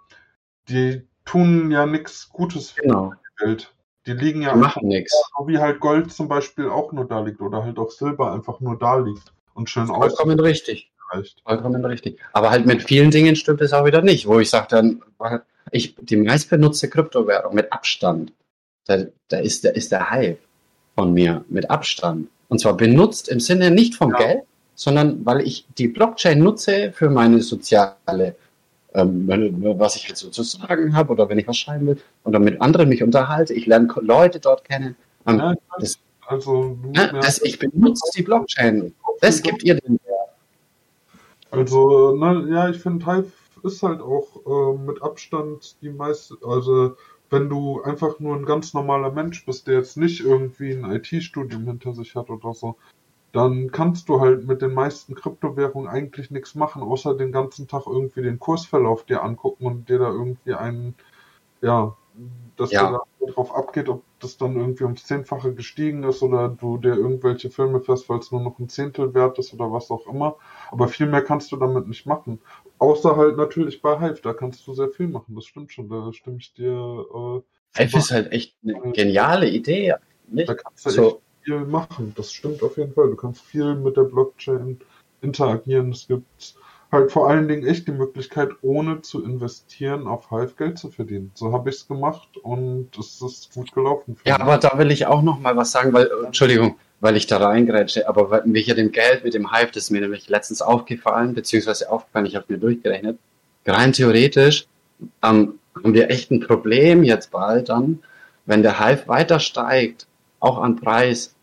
die 0.70 1.06
tun 1.26 1.72
ja 1.72 1.86
nichts 1.86 2.30
Gutes 2.30 2.72
für 2.72 2.82
genau. 2.84 3.14
die 3.14 3.46
Welt. 3.46 3.74
Die 4.06 4.14
liegen 4.14 4.42
ja 4.44 4.54
die 4.54 4.60
machen 4.60 4.88
nichts. 4.88 5.14
So 5.38 5.48
wie 5.48 5.58
halt 5.58 5.80
Gold 5.80 6.12
zum 6.12 6.28
Beispiel 6.28 6.70
auch 6.70 6.92
nur 6.92 7.06
da 7.06 7.20
liegt 7.20 7.42
oder 7.42 7.64
halt 7.64 7.78
auch 7.78 7.92
Silber 7.92 8.32
einfach 8.32 8.60
nur 8.62 8.78
da 8.78 8.98
liegt 8.98 9.34
und 9.54 9.70
schön 9.70 9.90
aus. 9.90 10.16
Vollkommen 10.16 10.40
richtig. 10.40 10.92
Vollkommen 11.44 11.84
richtig. 11.86 12.20
Aber 12.34 12.50
halt 12.50 12.66
mit 12.66 12.84
vielen 12.84 13.12
Dingen 13.12 13.36
stimmt 13.36 13.62
es 13.62 13.74
auch 13.74 13.86
wieder 13.86 14.02
nicht, 14.02 14.28
wo 14.28 14.40
ich 14.40 14.50
sage 14.50 14.68
dann, 14.70 15.04
ich 15.72 15.96
die 15.96 16.18
meistbenutzte 16.18 16.90
Kryptowährung 16.90 17.54
mit 17.56 17.72
Abstand, 17.72 18.34
da, 18.86 19.06
da 19.28 19.38
ist, 19.38 19.66
da 19.66 19.70
ist 19.70 19.92
der 19.92 20.10
Hype 20.10 20.40
von 20.96 21.14
mir 21.14 21.44
mit 21.50 21.70
Abstand. 21.70 22.30
Und 22.48 22.60
zwar 22.60 22.78
benutzt 22.78 23.30
im 23.30 23.40
Sinne 23.40 23.72
nicht 23.72 23.96
vom 23.96 24.12
ja. 24.12 24.18
Geld, 24.18 24.44
sondern 24.76 25.26
weil 25.26 25.42
ich 25.42 25.66
die 25.78 25.88
Blockchain 25.88 26.40
nutze 26.40 26.92
für 26.92 27.10
meine 27.10 27.42
soziale, 27.42 28.36
ähm, 28.94 29.28
was 29.78 29.96
ich 29.96 30.08
jetzt 30.08 30.20
so 30.20 30.30
zu 30.30 30.44
sagen 30.44 30.96
habe 30.96 31.12
oder 31.12 31.30
wenn 31.30 31.40
ich 31.40 31.48
was 31.48 31.58
schreiben 31.58 31.88
will 31.88 31.98
oder 32.24 32.40
mit 32.40 32.62
anderen 32.62 32.90
mich 32.90 33.02
unterhalte. 33.02 33.54
Ich 33.54 33.66
lerne 33.66 33.88
Leute 34.02 34.40
dort 34.40 34.64
kennen. 34.66 34.96
Ähm, 35.26 35.40
ja, 35.40 35.54
das, 35.80 35.98
also, 36.28 36.78
ja, 36.94 37.08
das, 37.14 37.42
ich 37.42 37.58
benutze 37.58 38.04
die 38.16 38.24
Blockchain. 38.24 38.94
Das 39.22 39.42
gibt 39.42 39.64
ihr 39.64 39.76
den 39.76 40.00
Wert. 40.06 40.30
Also, 41.52 42.16
na, 42.18 42.46
ja, 42.48 42.70
ich 42.70 42.78
finde, 42.78 43.06
Hive 43.06 43.32
ist 43.64 43.82
halt 43.82 44.02
auch 44.02 44.28
äh, 44.46 44.78
mit 44.78 45.02
Abstand 45.02 45.76
die 45.82 45.90
meiste, 45.90 46.36
also 46.46 46.96
wenn 47.30 47.50
du 47.50 47.82
einfach 47.82 48.20
nur 48.20 48.36
ein 48.36 48.46
ganz 48.46 48.74
normaler 48.74 49.12
Mensch 49.12 49.46
bist, 49.46 49.68
der 49.68 49.76
jetzt 49.76 49.98
nicht 49.98 50.22
irgendwie 50.22 50.72
ein 50.74 50.90
IT-Studium 50.90 51.66
hinter 51.66 51.94
sich 51.94 52.16
hat 52.16 52.30
oder 52.30 52.54
so, 52.54 52.76
dann 53.32 53.72
kannst 53.72 54.08
du 54.08 54.22
halt 54.22 54.48
mit 54.48 54.62
den 54.62 54.74
meisten 54.74 55.14
Kryptowährungen 55.14 55.90
eigentlich 55.90 56.32
nichts 56.32 56.56
machen, 56.56 56.82
außer 56.82 57.16
den 57.16 57.34
ganzen 57.34 57.68
Tag 57.68 57.84
irgendwie 57.86 58.22
den 58.22 58.40
Kursverlauf 58.40 59.04
dir 59.04 59.24
angucken 59.24 59.66
und 59.66 59.90
dir 59.90 60.00
da 60.00 60.10
irgendwie 60.10 60.54
einen, 60.54 60.96
ja, 61.62 61.96
dass 62.56 62.72
ja. 62.72 62.84
der 62.84 62.92
da 62.92 63.32
drauf 63.34 63.54
abgeht, 63.54 63.90
ob 63.90 64.04
das 64.20 64.38
dann 64.38 64.56
irgendwie 64.56 64.86
ums 64.86 65.04
Zehnfache 65.04 65.54
gestiegen 65.54 66.04
ist 66.04 66.24
oder 66.24 66.48
du 66.48 66.78
dir 66.78 66.96
irgendwelche 66.96 67.50
Filme 67.50 67.82
fährst, 67.82 68.08
weil 68.08 68.20
es 68.20 68.32
nur 68.32 68.42
noch 68.42 68.58
ein 68.60 68.70
Zehntel 68.70 69.14
wert 69.14 69.38
ist 69.38 69.54
oder 69.54 69.72
was 69.72 69.92
auch 69.92 70.08
immer. 70.08 70.38
Aber 70.72 70.88
viel 70.88 71.08
mehr 71.08 71.22
kannst 71.22 71.52
du 71.52 71.58
damit 71.58 71.88
nicht 71.88 72.06
machen. 72.06 72.40
Außer 72.78 73.16
halt 73.16 73.38
natürlich 73.38 73.82
bei 73.82 74.00
Hive, 74.00 74.20
da 74.22 74.34
kannst 74.34 74.66
du 74.68 74.74
sehr 74.74 74.90
viel 74.90 75.08
machen, 75.08 75.36
das 75.36 75.46
stimmt 75.46 75.72
schon, 75.72 75.90
da 75.90 76.12
stimme 76.14 76.38
ich 76.40 76.54
dir. 76.54 76.72
Äh, 76.74 77.82
Hive 77.82 77.98
ist 77.98 78.12
halt 78.12 78.32
echt 78.32 78.56
eine 78.64 78.92
geniale 78.92 79.50
Idee. 79.50 79.96
Nicht? 80.28 80.50
Da 80.50 80.56
kannst 80.56 80.86
du 80.86 80.90
so. 80.90 81.08
echt 81.08 81.20
viel 81.44 81.60
machen, 81.60 82.14
das 82.16 82.32
stimmt 82.34 82.64
auf 82.64 82.78
jeden 82.78 82.94
Fall. 82.94 83.10
Du 83.10 83.16
kannst 83.16 83.42
viel 83.42 83.76
mit 83.76 83.96
der 83.96 84.04
Blockchain 84.04 84.80
interagieren. 85.22 85.92
Es 85.92 86.08
gibt 86.08 86.56
halt 86.92 87.12
vor 87.12 87.30
allen 87.30 87.48
Dingen 87.48 87.66
echt 87.66 87.88
die 87.88 87.92
Möglichkeit, 87.92 88.50
ohne 88.62 89.02
zu 89.02 89.24
investieren, 89.24 90.08
auf 90.08 90.30
Hive 90.30 90.54
Geld 90.58 90.78
zu 90.78 90.90
verdienen. 90.90 91.32
So 91.34 91.52
habe 91.54 91.70
ich 91.70 91.78
es 91.78 91.88
gemacht 91.88 92.38
und 92.38 92.98
es 92.98 93.22
ist 93.22 93.54
gut 93.54 93.72
gelaufen. 93.72 94.18
Ja, 94.26 94.40
aber 94.40 94.58
da 94.58 94.78
will 94.78 94.92
ich 94.92 95.06
auch 95.06 95.22
noch 95.22 95.40
mal 95.40 95.56
was 95.56 95.72
sagen, 95.72 95.94
weil, 95.94 96.10
Entschuldigung, 96.26 96.76
weil 97.00 97.18
ich 97.18 97.28
da 97.28 97.38
reingrätsche, 97.38 98.08
aber 98.08 98.44
mit 98.46 98.68
dem 98.68 98.92
Geld, 98.92 99.24
mit 99.24 99.34
dem 99.34 99.52
Hive, 99.52 99.72
das 99.74 99.84
ist 99.84 99.90
mir 99.92 100.02
nämlich 100.02 100.30
letztens 100.30 100.62
aufgefallen, 100.62 101.34
beziehungsweise 101.34 101.92
aufgefallen, 101.92 102.26
ich 102.26 102.36
habe 102.36 102.46
mir 102.48 102.58
durchgerechnet, 102.58 103.20
rein 103.66 103.94
theoretisch 103.94 104.68
ähm, 105.24 105.60
haben 105.84 105.94
wir 105.94 106.10
echt 106.10 106.32
ein 106.32 106.40
Problem 106.40 107.04
jetzt 107.04 107.32
bald 107.32 107.70
dann, 107.70 108.00
wenn 108.46 108.64
der 108.64 108.80
Hive 108.80 109.08
weiter 109.08 109.40
steigt, 109.40 110.08
auch 110.40 110.58
an 110.58 110.76
Preis, 110.76 111.36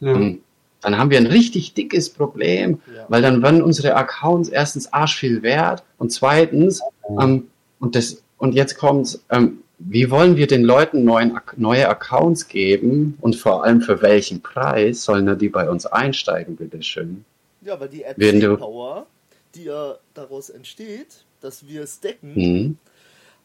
ja. 0.00 0.14
ähm, 0.14 0.42
dann 0.80 0.98
haben 0.98 1.10
wir 1.10 1.18
ein 1.18 1.26
richtig 1.26 1.74
dickes 1.74 2.10
Problem, 2.10 2.80
ja. 2.94 3.06
weil 3.08 3.22
dann 3.22 3.42
werden 3.42 3.62
unsere 3.62 3.96
Accounts 3.96 4.48
erstens 4.48 4.92
arsch 4.92 5.16
viel 5.16 5.42
wert 5.42 5.82
und 5.98 6.12
zweitens, 6.12 6.82
ähm, 7.20 7.48
und 7.80 7.94
das, 7.94 8.22
und 8.36 8.54
jetzt 8.54 8.76
kommt, 8.76 9.18
ähm, 9.30 9.62
wie 9.78 10.10
wollen 10.10 10.36
wir 10.36 10.46
den 10.46 10.64
Leuten 10.64 11.04
neuen, 11.04 11.38
neue 11.56 11.88
Accounts 11.88 12.48
geben 12.48 13.16
und 13.20 13.36
vor 13.36 13.64
allem 13.64 13.80
für 13.80 14.02
welchen 14.02 14.42
Preis 14.42 15.04
sollen 15.04 15.38
die 15.38 15.48
bei 15.48 15.70
uns 15.70 15.86
einsteigen, 15.86 16.56
bitteschön? 16.56 17.24
Ja, 17.62 17.78
weil 17.78 17.88
die 17.88 18.02
RC-Power, 18.02 19.06
die 19.54 19.64
ja 19.64 19.96
daraus 20.14 20.50
entsteht, 20.50 21.24
dass 21.40 21.66
wir 21.66 21.86
stacken, 21.86 22.34
mhm. 22.34 22.78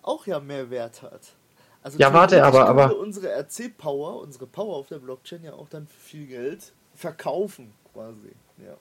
auch 0.02 0.26
ja 0.26 0.40
mehr 0.40 0.70
Wert 0.70 1.04
hat. 1.04 1.22
Also 1.84 2.00
ja, 2.00 2.14
warte, 2.14 2.44
aber, 2.44 2.68
aber 2.68 2.98
unsere 2.98 3.28
RC-Power, 3.28 4.22
unsere 4.22 4.48
Power 4.48 4.78
auf 4.78 4.88
der 4.88 5.00
Blockchain 5.00 5.44
ja 5.44 5.54
auch 5.54 5.70
dann 5.70 5.86
für 5.88 6.00
viel 6.00 6.28
Geld 6.28 6.72
verkaufen, 6.96 7.74
quasi. 7.94 8.32
Ja. 8.58 8.76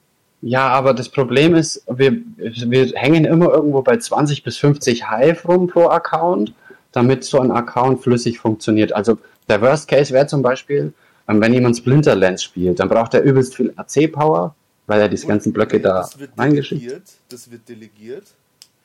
Ja, 0.45 0.67
aber 0.67 0.93
das 0.93 1.07
Problem 1.07 1.55
ist, 1.55 1.85
wir, 1.87 2.17
wir 2.35 2.91
hängen 2.95 3.23
immer 3.23 3.49
irgendwo 3.49 3.81
bei 3.81 3.95
20 3.95 4.43
bis 4.43 4.57
50 4.57 5.09
Hive 5.09 5.47
rum 5.47 5.67
pro 5.67 5.87
Account, 5.87 6.53
damit 6.93 7.25
so 7.25 7.39
ein 7.39 7.51
Account 7.51 8.01
flüssig 8.01 8.39
funktioniert. 8.39 8.93
Also 8.93 9.17
der 9.49 9.61
Worst 9.61 9.89
Case 9.89 10.13
wäre 10.13 10.27
zum 10.27 10.41
Beispiel, 10.41 10.93
ähm, 11.27 11.41
wenn 11.41 11.53
jemand 11.53 11.75
Splinterlands 11.75 12.43
spielt, 12.43 12.79
dann 12.79 12.87
braucht 12.87 13.13
er 13.13 13.23
übelst 13.23 13.55
viel 13.55 13.73
AC-Power, 13.75 14.55
weil 14.87 15.01
er 15.01 15.09
diese 15.09 15.27
ganzen 15.27 15.51
Blöcke 15.51 15.81
da 15.81 16.07
reingeschickt 16.37 17.03
Das 17.29 17.51
wird 17.51 17.67
delegiert. 17.67 18.25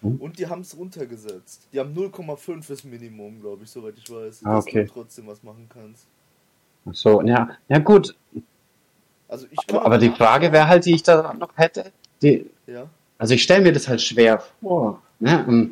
Hm? 0.01 0.17
Und 0.17 0.39
die 0.39 0.47
haben 0.47 0.63
es 0.63 0.77
runtergesetzt. 0.77 1.69
Die 1.73 1.81
haben 1.81 1.93
0,5 1.95 2.69
das 2.69 2.85
Minimum, 2.85 3.41
glaube 3.41 3.65
ich, 3.65 3.71
soweit 3.71 3.95
ich 3.97 4.11
weiß. 4.11 4.41
Ah, 4.45 4.59
okay. 4.59 4.83
Dass 4.83 4.89
du 4.89 5.01
trotzdem 5.01 5.27
was 5.27 5.43
machen 5.43 5.69
kannst. 5.73 6.07
Ach 6.89 6.95
so, 6.95 7.23
ja, 7.23 7.51
ja 7.69 7.79
gut. 7.79 8.15
Also 9.29 9.47
ich 9.51 9.59
aber, 9.69 9.85
aber 9.85 9.99
die 9.99 10.11
Frage 10.11 10.53
wäre 10.53 10.69
halt, 10.69 10.87
die 10.87 10.95
ich 10.95 11.03
da 11.03 11.35
noch 11.35 11.51
hätte, 11.57 11.93
die, 12.23 12.49
ja. 12.67 12.89
also 13.19 13.35
ich 13.35 13.43
stelle 13.43 13.63
mir 13.63 13.73
das 13.73 13.87
halt 13.89 14.01
schwer 14.01 14.43
vor. 14.61 15.03
Ne? 15.19 15.71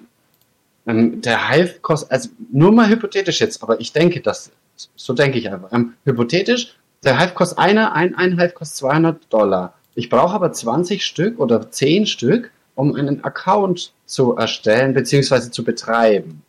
Ähm, 0.87 1.20
der 1.20 1.51
Hive 1.51 1.81
kostet, 1.81 2.12
also 2.12 2.29
nur 2.53 2.72
mal 2.72 2.88
hypothetisch 2.88 3.40
jetzt, 3.40 3.62
aber 3.62 3.81
ich 3.81 3.92
denke 3.92 4.20
das, 4.20 4.51
so 4.94 5.12
denke 5.12 5.38
ich 5.38 5.51
einfach. 5.51 5.72
Ähm, 5.72 5.94
hypothetisch, 6.05 6.77
der 7.05 7.18
Hive 7.18 7.35
kostet 7.35 7.59
einer, 7.59 7.92
ein, 7.94 8.14
ein 8.14 8.38
Hive 8.38 8.53
kostet 8.53 8.79
200 8.79 9.33
Dollar. 9.33 9.75
Ich 9.94 10.11
brauche 10.11 10.35
aber 10.35 10.53
20 10.53 11.05
Stück 11.05 11.40
oder 11.40 11.70
10 11.70 12.07
Stück, 12.07 12.51
um 12.75 12.94
einen 12.94 13.25
Account 13.25 13.92
zu 14.05 14.37
erstellen 14.37 14.94
bzw. 14.94 15.51
zu 15.51 15.64
betreiben. 15.64 16.42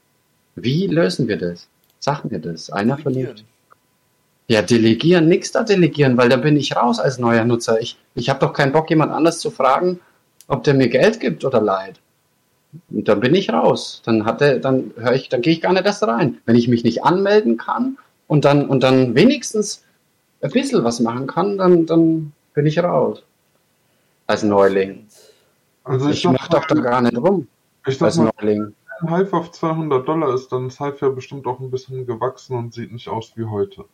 Wie 0.55 0.87
lösen 0.87 1.27
wir 1.27 1.37
das? 1.37 1.67
Sag 1.99 2.25
mir 2.25 2.39
das. 2.39 2.69
Einer 2.69 2.97
von 2.97 3.15
euch. 3.15 3.45
Ja, 4.47 4.61
delegieren, 4.61 5.27
nix 5.27 5.51
da 5.51 5.63
delegieren, 5.63 6.17
weil 6.17 6.29
da 6.29 6.37
bin 6.37 6.55
ich 6.55 6.75
raus 6.75 6.99
als 6.99 7.19
neuer 7.19 7.43
Nutzer. 7.43 7.81
Ich, 7.81 7.97
ich 8.15 8.29
habe 8.29 8.39
doch 8.39 8.53
keinen 8.53 8.71
Bock, 8.71 8.89
jemand 8.89 9.11
anders 9.11 9.39
zu 9.39 9.51
fragen, 9.51 9.99
ob 10.47 10.63
der 10.63 10.73
mir 10.73 10.87
Geld 10.87 11.19
gibt 11.19 11.43
oder 11.43 11.61
leiht. 11.61 11.99
Und 12.89 13.07
dann 13.07 13.19
bin 13.19 13.33
ich 13.35 13.51
raus. 13.51 14.01
Dann 14.05 14.25
hat 14.25 14.41
er, 14.41 14.59
dann 14.59 14.91
höre 14.97 15.13
ich, 15.13 15.29
dann 15.29 15.41
gehe 15.41 15.53
ich 15.53 15.61
gar 15.61 15.73
nicht 15.73 15.85
erst 15.85 16.03
rein. 16.03 16.39
Wenn 16.45 16.55
ich 16.55 16.67
mich 16.67 16.83
nicht 16.83 17.03
anmelden 17.03 17.57
kann 17.57 17.97
und 18.27 18.45
dann 18.45 18.67
und 18.67 18.83
dann 18.83 19.15
wenigstens 19.15 19.83
ein 20.41 20.51
bisschen 20.51 20.83
was 20.83 20.99
machen 20.99 21.27
kann, 21.27 21.57
dann, 21.57 21.85
dann 21.85 22.33
bin 22.53 22.65
ich 22.65 22.79
raus. 22.79 23.23
Als 24.27 24.43
Neuling. 24.43 25.07
Also 25.83 26.09
ich, 26.09 26.25
Ich 26.25 26.31
mach 26.31 26.47
doch 26.49 26.65
da 26.65 26.75
gar 26.75 27.01
nicht 27.01 27.17
rum 27.17 27.47
ich 27.87 28.01
als 28.01 28.17
mal, 28.17 28.31
Neuling. 28.41 28.73
wenn 29.01 29.15
Hive 29.15 29.33
auf 29.33 29.51
200 29.51 30.07
Dollar 30.07 30.33
ist, 30.33 30.51
dann 30.51 30.67
ist 30.67 30.79
Hive 30.79 30.97
ja 31.01 31.09
bestimmt 31.09 31.47
auch 31.47 31.59
ein 31.59 31.71
bisschen 31.71 32.05
gewachsen 32.05 32.57
und 32.57 32.73
sieht 32.73 32.91
nicht 32.91 33.07
aus 33.07 33.33
wie 33.35 33.45
heute. 33.45 33.85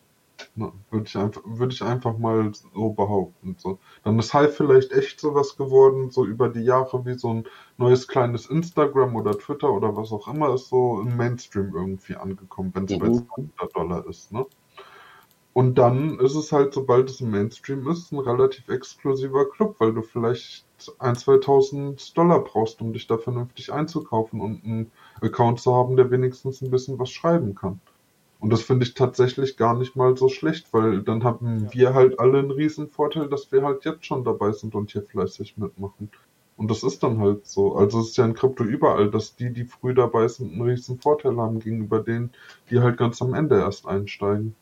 Würde 0.56 1.06
ich 1.08 1.18
einfach, 1.18 1.42
würde 1.46 1.74
ich 1.74 1.82
einfach 1.84 2.18
mal 2.18 2.52
so 2.54 2.90
behaupten. 2.92 3.56
So. 3.58 3.80
Dann 4.04 4.20
ist 4.20 4.34
Hive 4.34 4.50
vielleicht 4.52 4.92
echt 4.92 5.20
sowas 5.20 5.58
geworden, 5.58 6.12
so 6.12 6.26
über 6.26 6.50
die 6.50 6.62
Jahre 6.64 7.06
wie 7.06 7.16
so 7.16 7.30
ein 7.34 7.48
neues 7.78 8.08
kleines 8.08 8.46
Instagram 8.48 9.16
oder 9.16 9.38
Twitter 9.38 9.72
oder 9.72 9.96
was 9.96 10.12
auch 10.12 10.28
immer 10.28 10.54
ist 10.54 10.70
so 10.70 11.02
im 11.02 11.16
Mainstream 11.18 11.74
irgendwie 11.76 12.16
angekommen, 12.16 12.72
wenn 12.76 12.86
es 12.86 12.98
bei 12.98 13.10
Mhm. 13.10 13.28
200 13.60 13.76
Dollar 13.76 14.08
ist, 14.08 14.32
ne? 14.32 14.46
Und 15.54 15.76
dann 15.78 16.20
ist 16.20 16.36
es 16.36 16.52
halt, 16.52 16.74
sobald 16.74 17.10
es 17.10 17.22
im 17.22 17.30
Mainstream 17.32 17.88
ist, 17.88 18.12
ein 18.12 18.20
relativ 18.20 18.68
exklusiver 18.70 19.50
Club, 19.50 19.76
weil 19.80 19.94
du 19.94 20.02
vielleicht 20.02 20.66
1.000, 21.00 21.16
2.000 21.16 22.14
Dollar 22.18 22.44
brauchst, 22.44 22.82
um 22.82 22.92
dich 22.94 23.06
da 23.08 23.18
vernünftig 23.20 23.72
einzukaufen 23.72 24.42
und 24.42 24.64
einen 24.64 24.92
Account 25.22 25.60
zu 25.60 25.74
haben, 25.76 25.96
der 25.96 26.10
wenigstens 26.12 26.62
ein 26.62 26.72
bisschen 26.72 26.98
was 27.00 27.12
schreiben 27.12 27.54
kann. 27.56 27.82
Und 28.44 28.50
das 28.50 28.62
finde 28.62 28.86
ich 28.86 28.94
tatsächlich 28.94 29.56
gar 29.56 29.74
nicht 29.74 29.96
mal 29.96 30.18
so 30.18 30.28
schlecht, 30.28 30.74
weil 30.74 31.02
dann 31.02 31.24
haben 31.24 31.72
wir 31.72 31.94
halt 31.94 32.20
alle 32.20 32.40
einen 32.40 32.52
riesen 32.52 32.90
Vorteil, 32.90 33.30
dass 33.30 33.50
wir 33.54 33.62
halt 33.62 33.86
jetzt 33.86 34.06
schon 34.06 34.26
dabei 34.26 34.52
sind 34.52 34.76
und 34.76 34.92
hier 34.92 35.02
fleißig 35.02 35.58
mitmachen. 35.58 36.12
Und 36.58 36.70
das 36.70 36.84
ist 36.84 37.04
dann 37.04 37.20
halt 37.20 37.48
so. 37.48 37.78
Also 37.78 38.02
es 38.02 38.10
ist 38.10 38.18
ja 38.18 38.26
in 38.26 38.34
Krypto 38.34 38.66
überall, 38.66 39.10
dass 39.10 39.38
die, 39.38 39.54
die 39.54 39.64
früh 39.64 39.94
dabei 39.94 40.28
sind, 40.28 40.52
einen 40.52 40.62
riesen 40.62 41.00
Vorteil 41.00 41.38
haben 41.38 41.62
gegenüber 41.62 42.02
denen, 42.02 42.32
die 42.70 42.82
halt 42.82 42.98
ganz 42.98 43.22
am 43.22 43.34
Ende 43.34 43.60
erst 43.60 43.88
einsteigen. 43.88 44.54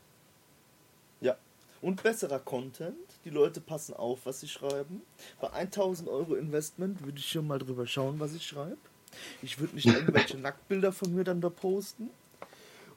Ja. 1.20 1.36
Und 1.82 2.04
besserer 2.04 2.38
Content. 2.38 2.94
Die 3.26 3.32
Leute 3.32 3.62
passen 3.62 3.96
auf, 3.96 4.28
was 4.28 4.42
sie 4.42 4.48
schreiben. 4.48 5.02
Bei 5.42 5.52
1000 5.54 6.08
Euro 6.08 6.36
Investment 6.36 7.04
würde 7.04 7.18
ich 7.18 7.28
schon 7.28 7.48
mal 7.48 7.58
drüber 7.58 7.88
schauen, 7.88 8.20
was 8.20 8.36
ich 8.36 8.46
schreibe. 8.46 8.78
Ich 9.42 9.60
würde 9.60 9.74
nicht 9.74 9.88
irgendwelche 9.88 10.38
Nacktbilder 10.40 10.92
von 10.92 11.16
mir 11.16 11.24
dann 11.24 11.42
da 11.42 11.50
posten, 11.50 12.12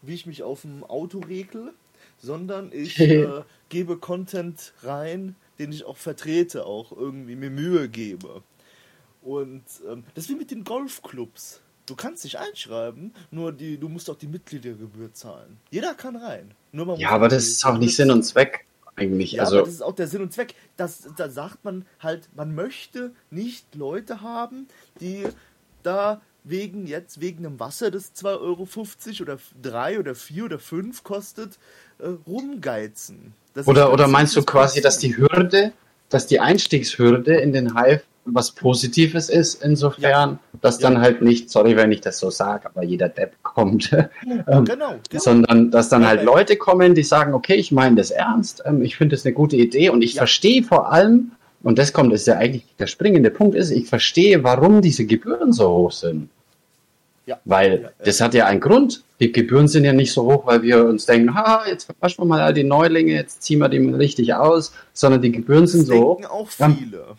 wie 0.07 0.15
ich 0.15 0.27
mich 0.27 0.43
auf 0.43 0.63
dem 0.63 0.85
Auto 0.85 1.21
regle, 1.21 1.73
sondern 2.19 2.71
ich 2.73 3.01
äh, 3.01 3.43
gebe 3.69 3.99
Content 3.99 4.73
rein, 4.83 5.37
den 5.59 5.73
ich 5.73 5.85
auch 5.85 5.97
vertrete, 5.97 6.67
auch 6.67 6.93
irgendwie 6.93 7.37
mir 7.37 7.51
Mühe 7.51 7.89
gebe. 7.89 8.43
Und 9.23 9.65
ähm, 9.89 10.05
das 10.15 10.25
ist 10.25 10.31
wie 10.31 10.35
mit 10.35 10.51
den 10.51 10.65
Golfclubs. 10.65 11.61
Du 11.87 11.95
kannst 11.95 12.25
dich 12.25 12.39
einschreiben, 12.39 13.13
nur 13.31 13.53
die, 13.53 13.79
du 13.79 13.89
musst 13.89 14.09
auch 14.09 14.17
die 14.17 14.27
Mitgliedergebühr 14.27 15.13
zahlen. 15.13 15.59
Jeder 15.71 15.95
kann 15.95 16.17
rein. 16.17 16.53
Nur 16.73 16.87
man 16.87 16.99
Ja, 16.99 17.11
aber 17.11 17.29
das 17.29 17.47
ist 17.47 17.65
auch 17.65 17.77
nicht 17.77 17.95
Sinn 17.95 18.11
und 18.11 18.23
Zweck 18.23 18.67
eigentlich. 18.97 19.33
ja, 19.33 19.43
also 19.43 19.59
aber 19.59 19.67
das 19.67 19.75
ist 19.75 19.83
auch 19.83 19.95
der 19.95 20.07
Sinn 20.07 20.23
und 20.23 20.33
Zweck. 20.33 20.55
Das, 20.77 21.09
da 21.17 21.29
sagt 21.29 21.65
man 21.65 21.85
halt, 22.01 22.29
man 22.35 22.55
möchte 22.55 23.13
nicht 23.31 23.75
Leute 23.75 24.23
haben, 24.23 24.67
die 25.01 25.25
da 25.83 26.23
wegen 26.45 26.87
jetzt, 26.87 27.21
wegen 27.21 27.45
einem 27.47 27.59
Wasser, 27.59 27.91
das 27.91 28.15
2,50 28.15 29.21
Euro 29.21 29.33
oder 29.33 29.39
3 29.63 29.99
oder 29.99 30.15
4 30.15 30.45
oder 30.45 30.59
5 30.59 31.03
kostet, 31.03 31.59
äh, 31.99 32.09
rumgeizen. 32.27 33.33
Das 33.55 33.67
Oder, 33.67 33.93
oder 33.93 34.09
meinst 34.09 34.37
du 34.37 34.43
quasi, 34.43 34.81
dass 34.81 34.99
die 34.99 35.17
Hürde, 35.17 35.73
dass 36.11 36.27
die 36.27 36.41
Einstiegshürde 36.41 37.35
in 37.37 37.53
den 37.53 37.77
Hive 37.77 38.03
was 38.27 38.53
Positives 38.53 39.29
ist, 39.29 39.63
insofern, 39.63 40.39
dass 40.63 40.81
Ja. 40.81 40.89
dann 40.89 41.01
halt 41.03 41.21
nicht, 41.21 41.51
sorry, 41.51 41.77
wenn 41.77 41.93
ich 41.93 42.01
das 42.01 42.19
so 42.19 42.31
sage, 42.31 42.67
aber 42.67 42.83
jeder 42.83 43.09
Depp 43.09 43.35
kommt, 43.43 43.93
ähm, 43.93 44.09
Genau, 44.45 44.65
genau. 44.65 44.95
sondern 45.13 45.71
dass 45.71 45.91
dann 45.91 46.07
halt 46.07 46.21
Ja. 46.21 46.25
Leute 46.27 46.57
kommen, 46.57 46.95
die 46.95 47.03
sagen, 47.03 47.35
okay, 47.35 47.55
ich 47.55 47.71
meine 47.71 47.97
das 47.97 48.11
ernst, 48.11 48.63
ähm, 48.65 48.83
ich 48.83 48.97
finde 48.97 49.15
das 49.17 49.27
eine 49.27 49.35
gute 49.35 49.57
Idee 49.57 49.91
und 49.91 50.03
ich 50.03 50.15
Ja. 50.15 50.21
verstehe 50.21 50.63
vor 50.63 50.91
allem, 50.91 51.33
und 51.63 51.79
das 51.79 51.93
kommt, 51.93 52.13
ist 52.15 52.27
ja 52.27 52.37
eigentlich 52.39 52.65
der 52.79 52.87
springende 52.87 53.31
Punkt 53.31 53.55
ist, 53.57 53.71
ich 53.71 53.89
verstehe, 53.89 54.43
warum 54.43 54.81
diese 54.83 55.05
Gebühren 55.07 55.53
so 55.53 55.69
hoch 55.69 55.93
sind. 55.93 56.31
Ja. 57.27 57.41
Weil 57.45 57.83
Ja, 57.83 57.91
das 58.05 58.21
hat 58.21 58.35
ja 58.35 58.47
einen 58.47 58.61
Grund. 58.61 59.03
Die 59.21 59.33
Gebühren 59.33 59.67
sind 59.69 59.85
ja 59.85 59.93
nicht 59.93 60.13
so 60.13 60.25
hoch, 60.25 60.45
weil 60.47 60.63
wir 60.63 60.85
uns 60.85 61.07
denken, 61.07 61.35
ha, 61.35 61.65
jetzt 61.67 61.85
verwaschen 61.85 62.23
wir 62.23 62.27
mal 62.27 62.41
all 62.43 62.53
die 62.53 62.65
Neulinge, 62.65 63.13
jetzt 63.13 63.43
ziehen 63.43 63.61
wir 63.61 63.69
die 63.69 63.79
mal 63.79 63.95
richtig 63.97 64.35
aus, 64.35 64.73
sondern 64.93 65.23
die 65.23 65.33
Gebühren 65.33 65.67
sind 65.67 65.87
so 65.87 65.95
hoch, 65.95 66.17
denken 66.17 66.31
auch 66.33 66.51
Ja. 66.59 66.69
viele. 66.71 67.17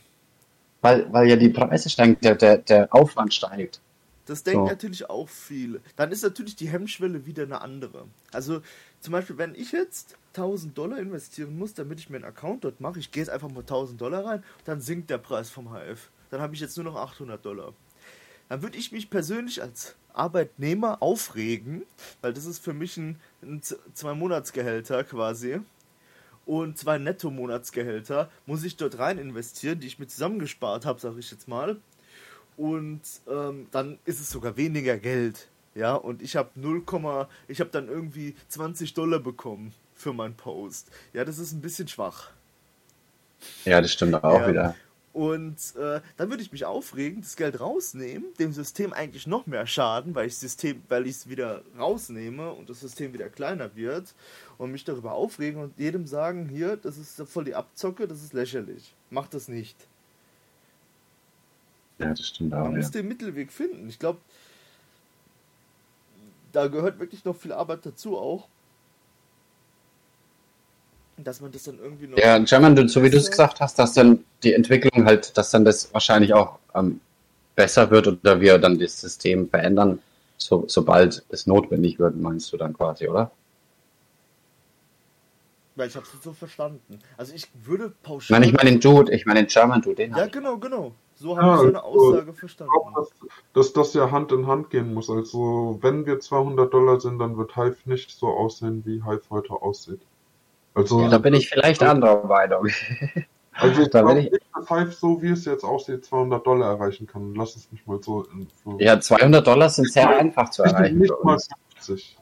weil, 0.82 1.12
weil 1.12 1.28
ja 1.28 1.36
die 1.36 1.50
Preise 1.50 1.90
steigen, 1.90 2.18
der, 2.22 2.36
der, 2.36 2.58
der 2.60 2.94
Aufwand 2.94 3.34
steigt. 3.34 3.80
Das 4.28 4.44
denken 4.44 4.66
So. 4.66 4.72
natürlich 4.72 5.10
auch 5.10 5.30
viele. 5.30 5.82
Dann 5.96 6.12
ist 6.12 6.24
natürlich 6.24 6.56
die 6.56 6.68
Hemmschwelle 6.68 7.26
wieder 7.26 7.44
eine 7.44 7.62
andere. 7.62 8.06
Also 8.32 8.62
zum 9.02 9.12
Beispiel, 9.14 9.38
wenn 9.40 9.56
ich 9.56 9.72
jetzt 9.72 10.16
1000 10.34 10.78
Dollar 10.78 10.98
investieren 11.00 11.58
muss, 11.58 11.74
damit 11.74 12.00
ich 12.00 12.10
mir 12.10 12.18
einen 12.18 12.26
Account 12.26 12.64
dort 12.64 12.82
mache, 12.82 13.00
ich 13.00 13.12
gehe 13.12 13.22
jetzt 13.24 13.30
einfach 13.30 13.50
mal 13.50 13.62
1000 13.62 14.00
Dollar 14.02 14.26
rein, 14.26 14.44
dann 14.66 14.82
sinkt 14.82 15.10
der 15.10 15.18
Preis 15.20 15.50
vom 15.50 15.70
HF. 15.72 16.10
Dann 16.32 16.42
habe 16.42 16.54
ich 16.56 16.60
jetzt 16.60 16.76
nur 16.76 16.84
noch 16.84 16.96
800 16.96 17.44
Dollar. 17.44 17.74
Dann 18.50 18.62
würde 18.62 18.78
ich 18.78 18.92
mich 18.92 19.10
persönlich 19.10 19.62
als 19.62 19.96
Arbeitnehmer 20.14 21.02
aufregen, 21.02 21.84
weil 22.22 22.34
das 22.34 22.46
ist 22.46 22.60
für 22.60 22.74
mich 22.74 22.98
ein, 22.98 23.20
ein 23.42 23.62
zwei 23.94 24.14
Monatsgehälter 24.14 25.04
quasi 25.04 25.60
und 26.46 26.78
zwei 26.78 26.98
Netto-Monatsgehälter 27.00 28.30
muss 28.46 28.64
ich 28.64 28.78
dort 28.78 29.00
rein 29.00 29.18
investieren, 29.18 29.80
die 29.80 29.88
ich 29.88 30.00
mir 30.00 30.08
zusammengespart 30.08 30.86
habe, 30.86 31.00
sage 31.00 31.20
ich 31.20 31.32
jetzt 31.32 31.48
mal. 31.48 31.78
Und 32.56 33.02
ähm, 33.28 33.68
dann 33.72 34.00
ist 34.06 34.22
es 34.22 34.30
sogar 34.30 34.56
weniger 34.56 34.98
Geld. 34.98 35.50
Ja, 35.74 35.96
und 35.96 36.22
ich 36.22 36.38
habe 36.38 36.52
0, 36.56 36.84
ich 37.50 37.60
habe 37.60 37.70
dann 37.70 37.90
irgendwie 37.90 38.36
20 38.48 38.94
Dollar 38.94 39.20
bekommen 39.20 39.74
für 39.94 40.14
meinen 40.14 40.36
Post. 40.36 40.90
Ja, 41.12 41.26
das 41.26 41.38
ist 41.38 41.52
ein 41.52 41.62
bisschen 41.62 41.88
schwach. 41.88 42.30
Ja, 43.66 43.82
das 43.82 43.92
stimmt 43.92 44.24
auch 44.24 44.40
Ja. 44.42 44.48
wieder. 44.48 44.76
Und 45.16 45.78
äh, 45.78 46.02
dann 46.18 46.30
würde 46.30 46.44
ich 46.44 46.52
mich 46.52 46.66
aufregen, 46.66 47.22
das 47.22 47.38
Geld 47.38 47.62
rausnehmen, 47.62 48.26
dem 48.38 48.52
System 48.52 48.92
eigentlich 48.92 49.28
noch 49.28 49.48
mehr 49.48 49.66
schaden, 49.66 50.14
weil 50.14 50.28
ich 50.28 50.36
System, 50.38 50.84
weil 50.90 51.08
ich 51.08 51.16
es 51.16 51.30
wieder 51.30 51.62
rausnehme 51.80 52.52
und 52.52 52.70
das 52.70 52.82
System 52.82 53.14
wieder 53.14 53.30
kleiner 53.30 53.74
wird 53.78 54.14
und 54.58 54.74
mich 54.74 54.84
darüber 54.84 55.14
aufregen 55.14 55.62
und 55.62 55.80
jedem 55.80 56.06
sagen, 56.06 56.50
hier, 56.50 56.76
das 56.76 56.98
ist 56.98 57.22
voll 57.30 57.46
die 57.46 57.56
Abzocke, 57.56 58.10
das 58.10 58.22
ist 58.24 58.34
lächerlich. 58.34 58.94
Macht 59.10 59.34
das 59.34 59.48
nicht. 59.48 59.78
Ja, 61.98 62.10
das 62.10 62.28
stimmt 62.28 62.54
auch. 62.54 62.64
Man 62.66 62.74
Ja. 62.74 62.78
muss 62.80 62.92
den 62.92 63.08
Mittelweg 63.08 63.54
finden. 63.54 63.88
Ich 63.88 64.00
glaube, 64.00 64.20
da 66.52 66.68
gehört 66.68 67.00
wirklich 67.00 67.24
noch 67.24 67.38
viel 67.38 67.54
Arbeit 67.54 67.86
dazu 67.86 68.18
auch. 68.18 68.50
Dass 71.18 71.40
man 71.42 71.52
das 71.52 71.64
dann 71.64 71.80
irgendwie 71.80 72.08
noch. 72.08 72.18
Ja, 72.18 72.38
German, 72.40 72.76
du, 72.76 72.88
so 72.90 73.02
wie 73.02 73.10
du 73.10 73.18
es 73.18 73.30
gesagt 73.30 73.62
hast, 73.62 73.80
dass 73.80 73.94
dann 73.94 74.24
die 74.44 74.54
Entwicklung 74.54 75.06
halt, 75.06 75.38
dass 75.38 75.52
dann 75.52 75.64
das 75.64 75.94
wahrscheinlich 75.94 76.34
auch 76.34 76.60
ähm, 76.74 77.00
besser 77.56 77.90
wird 77.90 78.08
oder 78.08 78.42
wir 78.42 78.58
dann 78.58 78.78
das 78.80 79.00
System 79.00 79.50
verändern, 79.50 80.00
so, 80.38 80.66
sobald 80.68 81.24
es 81.30 81.48
notwendig 81.48 82.00
wird, 82.00 82.18
meinst 82.18 82.52
du 82.52 82.58
dann 82.58 82.74
quasi, 82.74 83.08
oder? 83.08 83.32
Weil 85.76 85.88
ich 85.90 85.96
habe 85.96 86.06
es 86.06 86.24
so 86.24 86.32
verstanden. 86.34 87.00
Also 87.18 87.34
ich 87.34 87.48
würde 87.66 87.86
Ich 87.88 88.04
pauschal. 88.04 88.40
meine, 88.40 88.46
ich 88.48 88.54
meine 88.54 88.72
den 88.72 88.80
Dude, 88.80 89.14
ich 89.14 89.26
meine 89.26 89.42
den 89.44 89.48
German 89.48 89.82
Dude, 89.82 89.96
den 89.96 90.12
Ja, 90.12 90.18
hab 90.18 90.28
ich. 90.28 90.34
genau, 90.34 90.58
genau. 90.58 90.94
So 91.16 91.36
Ja, 91.36 91.38
habe 91.38 91.56
ich 91.56 91.62
seine 91.62 91.84
also, 91.84 92.14
Aussage 92.14 92.32
Ich 92.32 92.40
verstanden. 92.40 92.74
glaube, 92.74 92.92
dass, 92.96 93.10
dass 93.54 93.74
das 93.74 93.94
ja 93.94 94.12
Hand 94.12 94.32
in 94.32 94.48
Hand 94.48 94.70
gehen 94.70 94.94
muss. 94.94 95.10
Also, 95.10 95.78
wenn 95.82 96.06
wir 96.06 96.20
200 96.20 96.74
Dollar 96.74 97.00
sind, 97.00 97.20
dann 97.20 97.38
wird 97.38 97.56
Hive 97.56 97.78
nicht 97.86 98.12
so 98.12 98.28
aussehen, 98.28 98.84
wie 98.86 99.04
Hive 99.04 99.24
heute 99.30 99.54
aussieht. 99.54 100.02
Also, 100.76 101.02
Ja, 101.02 101.08
da 101.10 101.18
bin 101.18 101.34
ich 101.34 101.50
vielleicht 101.50 101.82
anderer 101.82 102.26
Meinung. 102.26 102.68
also 103.54 103.82
ich 103.82 103.90
da 103.90 104.02
glaube 104.02 104.20
ich- 104.20 104.32
nicht, 104.32 104.44
dass 104.54 104.70
Hive, 104.70 104.92
so 104.92 105.22
wie 105.22 105.30
es 105.32 105.46
jetzt 105.46 105.64
aussieht, 105.64 106.06
200 106.06 106.46
Dollar 106.46 106.72
erreichen 106.72 107.08
kann. 107.08 107.34
Lass 107.34 107.56
es 107.56 107.72
mich 107.72 107.86
mal 107.88 108.02
so. 108.04 108.24
In, 108.26 108.48
so 108.64 108.78
Ja, 108.80 109.00
200 109.00 109.46
Dollar 109.48 109.70
sind 109.70 109.92
sehr 109.92 110.10
einfach 110.10 110.50
zu 110.50 110.64
erreichen. 110.64 111.00
nicht 111.00 111.14
mal 111.24 111.34
uns. 111.34 111.50
50. 111.76 112.18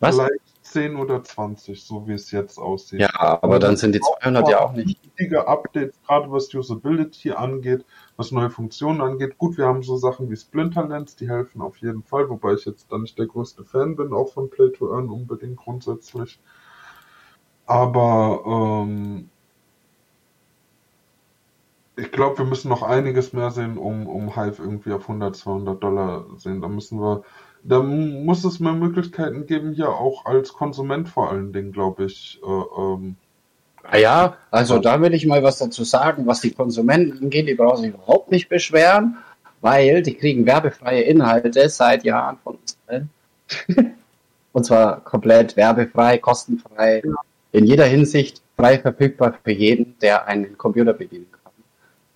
Was? 0.00 0.16
Vielleicht 0.16 0.32
10 0.62 0.96
oder 0.96 1.22
20, 1.22 1.84
so 1.84 2.06
wie 2.08 2.14
es 2.14 2.30
jetzt 2.32 2.58
aussieht. 2.58 3.00
Ja, 3.00 3.38
aber 3.42 3.58
dann 3.60 3.76
sind 3.76 3.94
die 3.94 4.00
200 4.00 4.48
ja 4.48 4.60
auch 4.60 4.72
nicht. 4.72 4.88
wichtige 5.04 5.46
Updates, 5.46 5.94
gerade 6.04 6.30
was 6.32 6.52
Usability 6.52 7.30
angeht, 7.32 7.84
was 8.16 8.32
neue 8.32 8.50
Funktionen 8.50 9.00
angeht. 9.00 9.38
Gut, 9.38 9.56
wir 9.56 9.66
haben 9.66 9.82
so 9.84 9.96
Sachen 9.96 10.30
wie 10.30 10.36
Splinterlands, 10.36 11.14
die 11.16 11.28
helfen 11.28 11.60
auf 11.62 11.76
jeden 11.76 12.02
Fall, 12.02 12.28
wobei 12.28 12.54
ich 12.54 12.64
jetzt 12.64 12.90
da 12.90 12.98
nicht 12.98 13.16
der 13.18 13.26
größte 13.26 13.64
Fan 13.64 13.94
bin, 13.94 14.12
auch 14.12 14.32
von 14.32 14.50
Play 14.50 14.70
to 14.72 14.92
Earn 14.92 15.08
unbedingt 15.10 15.56
grundsätzlich. 15.58 16.40
Aber 17.66 18.42
ähm, 18.46 19.30
ich 21.96 22.10
glaube, 22.10 22.38
wir 22.38 22.44
müssen 22.44 22.68
noch 22.68 22.82
einiges 22.82 23.32
mehr 23.32 23.50
sehen, 23.50 23.78
um, 23.78 24.06
um 24.06 24.34
Hive 24.34 24.60
irgendwie 24.62 24.92
auf 24.92 25.02
100, 25.02 25.36
200 25.36 25.82
Dollar 25.82 26.26
sehen. 26.36 26.60
Da 26.60 26.68
müssen 26.68 27.00
wir, 27.00 27.22
da 27.62 27.82
muss 27.82 28.44
es 28.44 28.60
mehr 28.60 28.72
Möglichkeiten 28.72 29.46
geben, 29.46 29.72
hier 29.72 29.90
auch 29.90 30.26
als 30.26 30.52
Konsument 30.52 31.08
vor 31.08 31.30
allen 31.30 31.52
Dingen, 31.52 31.72
glaube 31.72 32.04
ich. 32.04 32.40
Äh, 32.44 32.80
ähm, 32.80 33.16
ah 33.84 33.96
ja, 33.96 34.36
also 34.50 34.78
da 34.78 35.00
will 35.00 35.14
ich 35.14 35.26
mal 35.26 35.42
was 35.42 35.58
dazu 35.58 35.84
sagen, 35.84 36.26
was 36.26 36.40
die 36.40 36.50
Konsumenten 36.50 37.24
angeht, 37.24 37.48
die 37.48 37.54
brauchen 37.54 37.82
sich 37.82 37.94
überhaupt 37.94 38.30
nicht 38.30 38.48
beschweren, 38.48 39.18
weil 39.60 40.02
die 40.02 40.14
kriegen 40.14 40.46
werbefreie 40.46 41.02
Inhalte 41.02 41.68
seit 41.68 42.04
Jahren 42.04 42.38
von 42.42 42.56
uns 42.56 42.76
allen. 42.86 43.10
Und 44.52 44.64
zwar 44.64 45.00
komplett 45.00 45.56
werbefrei, 45.56 46.18
kostenfrei, 46.18 47.02
ja. 47.04 47.14
In 47.54 47.66
jeder 47.66 47.86
Hinsicht 47.86 48.42
frei 48.56 48.78
verfügbar 48.80 49.38
für 49.44 49.52
jeden, 49.52 49.96
der 50.00 50.26
einen 50.26 50.58
Computer 50.58 50.92
bedienen 50.92 51.26
kann. 51.30 51.52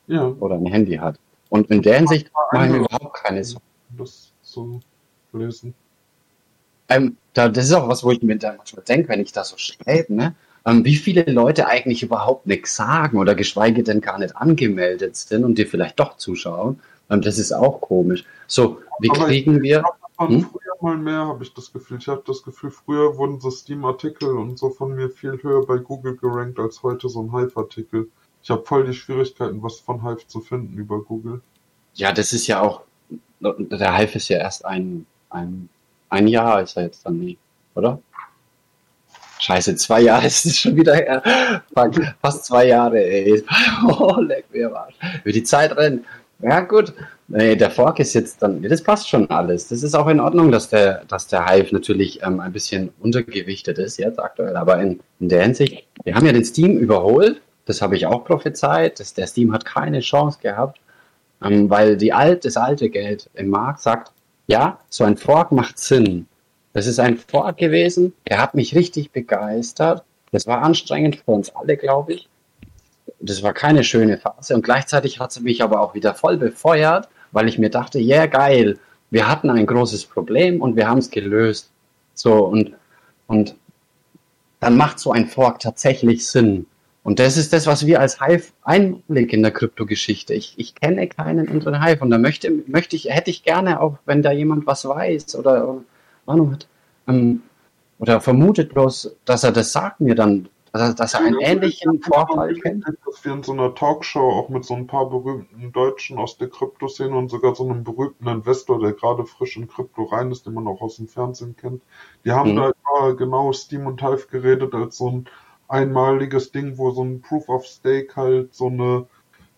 Ja. 0.08 0.26
Oder 0.40 0.56
ein 0.56 0.66
Handy 0.66 0.96
hat. 0.96 1.16
Und 1.48 1.70
in 1.70 1.80
der 1.80 1.96
Hinsicht 1.98 2.30
mache 2.52 2.66
ich 2.66 2.72
mir 2.72 2.78
überhaupt 2.78 3.14
keine 3.14 3.44
Sorgen. 3.44 3.64
Das 3.96 4.32
zu 4.42 4.80
lösen. 5.32 5.74
Ähm, 6.88 7.16
da, 7.34 7.48
das 7.48 7.66
ist 7.66 7.72
auch 7.72 7.88
was, 7.88 8.02
wo 8.02 8.10
ich 8.10 8.20
mir 8.22 8.36
dann 8.36 8.56
manchmal 8.56 8.84
denke, 8.84 9.10
wenn 9.10 9.20
ich 9.20 9.32
da 9.32 9.44
so 9.44 9.56
schreibe, 9.56 10.12
ne? 10.12 10.34
Ähm, 10.66 10.84
wie 10.84 10.96
viele 10.96 11.22
Leute 11.30 11.68
eigentlich 11.68 12.02
überhaupt 12.02 12.46
nichts 12.46 12.74
sagen 12.74 13.16
oder 13.18 13.36
geschweige 13.36 13.84
denn 13.84 14.00
gar 14.00 14.18
nicht 14.18 14.36
angemeldet 14.36 15.16
sind 15.16 15.44
und 15.44 15.56
dir 15.56 15.68
vielleicht 15.68 16.00
doch 16.00 16.16
zuschauen. 16.16 16.80
Ähm, 17.10 17.22
das 17.22 17.38
ist 17.38 17.52
auch 17.52 17.80
komisch. 17.80 18.24
So, 18.46 18.80
wie 19.00 19.10
Aber 19.10 19.26
kriegen 19.26 19.62
wir. 19.62 19.82
Hm? 20.18 20.42
Früher 20.42 20.74
mal 20.80 20.96
mehr, 20.96 21.26
habe 21.26 21.44
ich 21.44 21.54
das 21.54 21.72
Gefühl. 21.72 21.98
Ich 22.00 22.08
habe 22.08 22.22
das 22.26 22.42
Gefühl, 22.42 22.72
früher 22.72 23.16
wurden 23.16 23.40
so 23.40 23.50
Steam-Artikel 23.50 24.36
und 24.36 24.58
so 24.58 24.70
von 24.70 24.94
mir 24.94 25.10
viel 25.10 25.40
höher 25.42 25.64
bei 25.64 25.78
Google 25.78 26.16
gerankt 26.16 26.58
als 26.58 26.82
heute 26.82 27.08
so 27.08 27.22
ein 27.22 27.32
Hive-Artikel. 27.32 28.08
Ich 28.42 28.50
habe 28.50 28.64
voll 28.64 28.84
die 28.84 28.94
Schwierigkeiten, 28.94 29.62
was 29.62 29.78
von 29.78 30.02
Hive 30.02 30.26
zu 30.26 30.40
finden 30.40 30.76
über 30.76 31.00
Google. 31.00 31.40
Ja, 31.94 32.12
das 32.12 32.32
ist 32.32 32.46
ja 32.48 32.60
auch. 32.60 32.82
Der 33.40 33.96
Hive 33.96 34.16
ist 34.16 34.28
ja 34.28 34.38
erst 34.38 34.64
ein, 34.64 35.06
ein, 35.30 35.68
ein 36.08 36.26
Jahr, 36.26 36.62
ist 36.62 36.76
er 36.76 36.84
jetzt 36.84 37.06
dann 37.06 37.18
nie, 37.18 37.38
oder? 37.74 38.00
Scheiße, 39.38 39.76
zwei 39.76 40.00
Jahre 40.00 40.26
ist 40.26 40.46
es 40.46 40.58
schon 40.58 40.76
wieder 40.76 40.94
her. 40.96 41.62
Fast 42.20 42.44
zwei 42.44 42.66
Jahre, 42.66 42.98
ey. 42.98 43.44
Oh, 43.86 44.20
leck 44.20 44.46
mir 44.52 44.72
was. 44.72 44.92
Wie 45.24 45.32
die 45.32 45.44
Zeit 45.44 45.76
rennt. 45.76 46.04
Ja, 46.40 46.60
gut. 46.60 46.92
Nee, 47.26 47.56
der 47.56 47.70
Fork 47.70 47.98
ist 47.98 48.14
jetzt 48.14 48.42
dann, 48.42 48.62
das 48.62 48.82
passt 48.82 49.08
schon 49.08 49.28
alles. 49.28 49.68
Das 49.68 49.82
ist 49.82 49.94
auch 49.94 50.06
in 50.06 50.20
Ordnung, 50.20 50.52
dass 50.52 50.68
der, 50.68 51.04
dass 51.06 51.26
der 51.26 51.46
Hive 51.46 51.74
natürlich 51.74 52.22
ähm, 52.22 52.40
ein 52.40 52.52
bisschen 52.52 52.90
untergewichtet 53.00 53.78
ist 53.78 53.98
jetzt 53.98 54.20
aktuell. 54.20 54.56
Aber 54.56 54.80
in, 54.80 55.00
in 55.20 55.28
der 55.28 55.42
Hinsicht, 55.42 55.84
wir 56.04 56.14
haben 56.14 56.26
ja 56.26 56.32
den 56.32 56.44
Steam 56.44 56.78
überholt. 56.78 57.40
Das 57.66 57.82
habe 57.82 57.96
ich 57.96 58.06
auch 58.06 58.24
prophezeit. 58.24 59.00
Das, 59.00 59.14
der 59.14 59.26
Steam 59.26 59.52
hat 59.52 59.64
keine 59.64 60.00
Chance 60.00 60.38
gehabt, 60.40 60.80
ähm, 61.42 61.68
weil 61.68 61.96
die 61.96 62.12
alt, 62.12 62.44
das 62.44 62.56
alte 62.56 62.88
Geld 62.88 63.28
im 63.34 63.48
Markt 63.48 63.80
sagt, 63.80 64.12
ja, 64.46 64.78
so 64.88 65.04
ein 65.04 65.16
Fork 65.16 65.52
macht 65.52 65.78
Sinn. 65.78 66.26
Das 66.72 66.86
ist 66.86 67.00
ein 67.00 67.18
Fork 67.18 67.58
gewesen, 67.58 68.14
der 68.28 68.40
hat 68.40 68.54
mich 68.54 68.74
richtig 68.74 69.10
begeistert. 69.10 70.04
Das 70.30 70.46
war 70.46 70.62
anstrengend 70.62 71.16
für 71.16 71.32
uns 71.32 71.54
alle, 71.54 71.76
glaube 71.76 72.14
ich 72.14 72.28
das 73.20 73.42
war 73.42 73.52
keine 73.52 73.84
schöne 73.84 74.18
Phase 74.18 74.54
und 74.54 74.62
gleichzeitig 74.62 75.20
hat 75.20 75.32
sie 75.32 75.40
mich 75.40 75.62
aber 75.62 75.80
auch 75.80 75.94
wieder 75.94 76.14
voll 76.14 76.36
befeuert, 76.36 77.08
weil 77.32 77.48
ich 77.48 77.58
mir 77.58 77.70
dachte, 77.70 77.98
ja 77.98 78.16
yeah, 78.16 78.26
geil, 78.26 78.78
wir 79.10 79.28
hatten 79.28 79.50
ein 79.50 79.66
großes 79.66 80.06
Problem 80.06 80.60
und 80.60 80.76
wir 80.76 80.88
haben 80.88 80.98
es 80.98 81.10
gelöst. 81.10 81.70
So 82.14 82.44
und 82.44 82.74
und 83.26 83.54
dann 84.60 84.76
macht 84.76 84.98
so 84.98 85.12
ein 85.12 85.26
Fork 85.26 85.60
tatsächlich 85.60 86.26
Sinn. 86.26 86.66
Und 87.04 87.20
das 87.20 87.36
ist 87.36 87.52
das, 87.52 87.66
was 87.66 87.86
wir 87.86 88.00
als 88.00 88.20
Hive 88.20 88.52
einblick 88.64 89.32
in 89.32 89.42
der 89.42 89.52
Kryptogeschichte. 89.52 90.34
Ich, 90.34 90.54
ich 90.58 90.74
kenne 90.74 91.06
keinen 91.06 91.48
anderen 91.48 91.82
Hive 91.82 92.02
und 92.02 92.10
da 92.10 92.18
möchte, 92.18 92.50
möchte 92.66 92.96
ich, 92.96 93.06
hätte 93.06 93.30
ich 93.30 93.44
gerne 93.44 93.80
auch, 93.80 93.98
wenn 94.04 94.22
da 94.22 94.32
jemand 94.32 94.66
was 94.66 94.86
weiß 94.86 95.36
oder, 95.36 95.78
Ahnung 96.26 96.56
ähm, 97.06 97.42
oder 97.98 98.20
vermutet 98.20 98.74
bloß, 98.74 99.16
dass 99.24 99.44
er 99.44 99.52
das 99.52 99.72
sagt 99.72 100.00
mir 100.00 100.14
dann, 100.14 100.48
also, 100.78 100.94
dass 100.94 101.14
er 101.14 101.20
einen 101.20 101.40
ähnlichen 101.40 102.00
Vorfall 102.02 102.54
kennt? 102.54 102.84
Dass 103.04 103.24
wir 103.24 103.32
in 103.32 103.42
so 103.42 103.52
einer 103.52 103.74
Talkshow 103.74 104.20
auch 104.20 104.48
mit 104.48 104.64
so 104.64 104.74
ein 104.74 104.86
paar 104.86 105.08
berühmten 105.08 105.72
Deutschen 105.72 106.18
aus 106.18 106.38
der 106.38 106.48
Kryptoszene 106.48 107.16
und 107.16 107.28
sogar 107.28 107.54
so 107.54 107.64
einem 107.68 107.84
berühmten 107.84 108.26
Investor, 108.26 108.80
der 108.80 108.92
gerade 108.92 109.24
frisch 109.24 109.56
in 109.56 109.68
Krypto 109.68 110.04
rein 110.04 110.30
ist, 110.30 110.46
den 110.46 110.54
man 110.54 110.66
auch 110.66 110.80
aus 110.80 110.96
dem 110.96 111.08
Fernsehen 111.08 111.56
kennt, 111.56 111.82
die 112.24 112.32
haben 112.32 112.52
mhm. 112.52 112.56
da 112.56 112.70
über 112.70 113.16
genau 113.16 113.52
Steam 113.52 113.86
und 113.86 114.02
Hive 114.02 114.26
geredet 114.30 114.74
als 114.74 114.98
so 114.98 115.10
ein 115.10 115.28
einmaliges 115.68 116.52
Ding, 116.52 116.78
wo 116.78 116.90
so 116.90 117.04
ein 117.04 117.20
Proof 117.20 117.48
of 117.48 117.66
Stake 117.66 118.16
halt 118.16 118.54
so 118.54 118.66
eine 118.66 119.06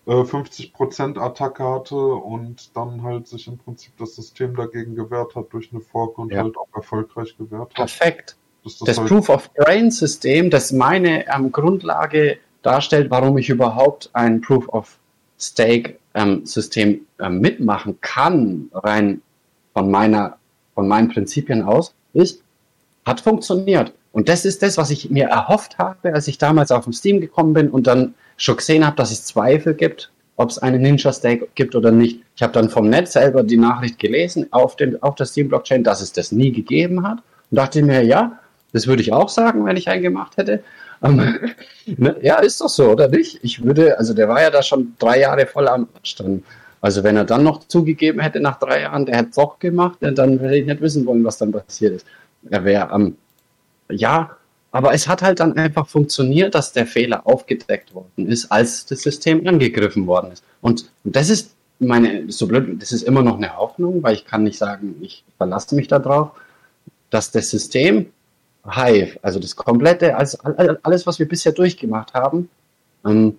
äh, 0.05 0.11
50% 0.11 1.17
Attacke 1.19 1.63
hatte 1.63 1.95
und 1.95 2.75
dann 2.75 3.03
halt 3.03 3.27
sich 3.27 3.47
im 3.47 3.57
Prinzip 3.57 3.95
das 3.97 4.15
System 4.15 4.55
dagegen 4.55 4.95
gewehrt 4.95 5.35
hat 5.35 5.53
durch 5.53 5.71
eine 5.71 5.81
Fork 5.81 6.17
und 6.17 6.31
ja. 6.31 6.43
halt 6.43 6.57
auch 6.57 6.67
erfolgreich 6.73 7.37
gewehrt 7.37 7.69
hat. 7.69 7.73
Perfekt. 7.75 8.37
Das, 8.63 8.77
das, 8.79 8.97
halt 8.97 9.07
Proof 9.07 9.29
of 9.29 9.53
Brain 9.53 9.89
System, 9.91 10.49
das 10.49 10.71
meine 10.71 11.25
ähm, 11.33 11.51
Grundlage 11.51 12.37
darstellt, 12.61 13.09
warum 13.09 13.37
ich 13.37 13.49
überhaupt 13.49 14.09
ein 14.13 14.41
Proof 14.41 14.69
of 14.69 14.97
Stake 15.39 15.97
ähm, 16.13 16.45
System 16.45 17.01
ähm, 17.19 17.39
mitmachen 17.39 17.97
kann, 18.01 18.69
rein 18.73 19.21
von 19.73 19.89
meiner, 19.89 20.37
von 20.75 20.87
meinen 20.87 21.09
Prinzipien 21.09 21.63
aus, 21.63 21.93
ist, 22.13 22.43
hat 23.05 23.21
funktioniert. 23.21 23.93
Und 24.11 24.29
das 24.29 24.45
ist 24.45 24.61
das, 24.61 24.77
was 24.77 24.91
ich 24.91 25.09
mir 25.09 25.25
erhofft 25.25 25.77
habe, 25.77 26.13
als 26.13 26.27
ich 26.27 26.37
damals 26.37 26.71
auf 26.71 26.83
dem 26.83 26.93
Steam 26.93 27.21
gekommen 27.21 27.53
bin 27.53 27.69
und 27.69 27.87
dann 27.87 28.13
schon 28.37 28.57
gesehen 28.57 28.85
habe, 28.85 28.95
dass 28.97 29.11
es 29.11 29.25
Zweifel 29.25 29.73
gibt, 29.73 30.11
ob 30.35 30.49
es 30.49 30.57
einen 30.57 30.81
Ninja 30.81 31.13
Stake 31.13 31.47
gibt 31.55 31.75
oder 31.75 31.91
nicht. 31.91 32.19
Ich 32.35 32.43
habe 32.43 32.53
dann 32.53 32.69
vom 32.69 32.89
Netz 32.89 33.13
selber 33.13 33.43
die 33.43 33.57
Nachricht 33.57 33.99
gelesen 33.99 34.47
auf, 34.51 34.75
dem, 34.75 35.01
auf 35.01 35.15
der 35.15 35.25
Steam 35.25 35.47
Blockchain, 35.47 35.83
dass 35.83 36.01
es 36.01 36.11
das 36.11 36.31
nie 36.31 36.51
gegeben 36.51 37.07
hat 37.07 37.19
und 37.49 37.57
dachte 37.57 37.83
mir, 37.83 38.03
ja, 38.03 38.39
das 38.73 38.87
würde 38.87 39.01
ich 39.01 39.13
auch 39.13 39.29
sagen, 39.29 39.65
wenn 39.65 39.77
ich 39.77 39.89
einen 39.89 40.01
gemacht 40.01 40.37
hätte. 40.37 40.63
Ähm, 41.03 41.39
ne? 41.85 42.15
Ja, 42.21 42.37
ist 42.39 42.61
doch 42.61 42.69
so, 42.69 42.89
oder 42.91 43.07
nicht? 43.07 43.39
Ich 43.43 43.63
würde, 43.63 43.97
also 43.97 44.13
der 44.13 44.27
war 44.29 44.41
ja 44.41 44.49
da 44.49 44.61
schon 44.61 44.93
drei 44.99 45.19
Jahre 45.19 45.45
voll 45.45 45.67
am 45.67 45.87
Stand. 46.03 46.43
Also 46.81 47.03
wenn 47.03 47.15
er 47.15 47.25
dann 47.25 47.43
noch 47.43 47.67
zugegeben 47.67 48.19
hätte 48.21 48.39
nach 48.39 48.57
drei 48.57 48.81
Jahren, 48.81 49.05
der 49.05 49.17
hätte 49.17 49.29
es 49.29 49.35
doch 49.35 49.59
gemacht, 49.59 49.99
dann 50.01 50.39
hätte 50.39 50.55
ich 50.55 50.65
nicht 50.65 50.81
wissen 50.81 51.05
wollen, 51.05 51.23
was 51.23 51.37
dann 51.37 51.51
passiert 51.51 51.93
ist. 51.93 52.07
Er 52.49 52.65
wäre 52.65 52.89
ähm, 52.93 53.17
ja, 53.91 54.35
aber 54.71 54.93
es 54.93 55.07
hat 55.07 55.21
halt 55.21 55.39
dann 55.41 55.57
einfach 55.57 55.87
funktioniert, 55.87 56.55
dass 56.55 56.71
der 56.71 56.87
Fehler 56.87 57.27
aufgedeckt 57.27 57.93
worden 57.93 58.27
ist, 58.27 58.51
als 58.51 58.85
das 58.85 59.01
System 59.01 59.45
angegriffen 59.45 60.07
worden 60.07 60.31
ist. 60.31 60.43
Und, 60.61 60.89
und 61.03 61.15
das 61.15 61.29
ist 61.29 61.55
meine, 61.79 62.31
so 62.31 62.47
blöd, 62.47 62.81
das 62.81 62.91
ist 62.91 63.03
immer 63.03 63.21
noch 63.21 63.37
eine 63.37 63.57
Hoffnung, 63.57 64.01
weil 64.01 64.13
ich 64.15 64.25
kann 64.25 64.43
nicht 64.43 64.57
sagen, 64.57 64.95
ich 65.01 65.23
verlasse 65.37 65.75
mich 65.75 65.87
darauf, 65.87 66.31
dass 67.09 67.31
das 67.31 67.49
System 67.49 68.07
Hive, 68.65 69.17
also 69.21 69.39
das 69.39 69.55
komplette, 69.55 70.15
alles, 70.15 70.39
alles 70.39 71.07
was 71.07 71.19
wir 71.19 71.27
bisher 71.27 71.51
durchgemacht 71.51 72.13
haben, 72.13 72.49
ähm, 73.05 73.37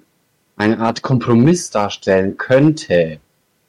eine 0.56 0.78
Art 0.78 1.02
Kompromiss 1.02 1.70
darstellen 1.70 2.36
könnte, 2.36 3.18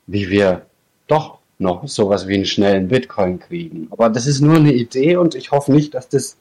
wie 0.08 0.30
wir 0.30 0.66
doch 1.08 1.40
noch 1.60 1.88
sowas 1.88 2.28
wie 2.28 2.36
einen 2.36 2.46
schnellen 2.46 2.88
Bitcoin 2.88 3.40
kriegen. 3.40 3.88
Aber 3.92 4.10
das 4.10 4.26
ist 4.26 4.42
nur 4.42 4.58
eine 4.58 4.74
Idee 4.74 5.16
und 5.16 5.36
ich 5.36 5.52
hoffe 5.52 5.72
nicht, 5.72 5.94
dass 5.94 6.10
das 6.10 6.38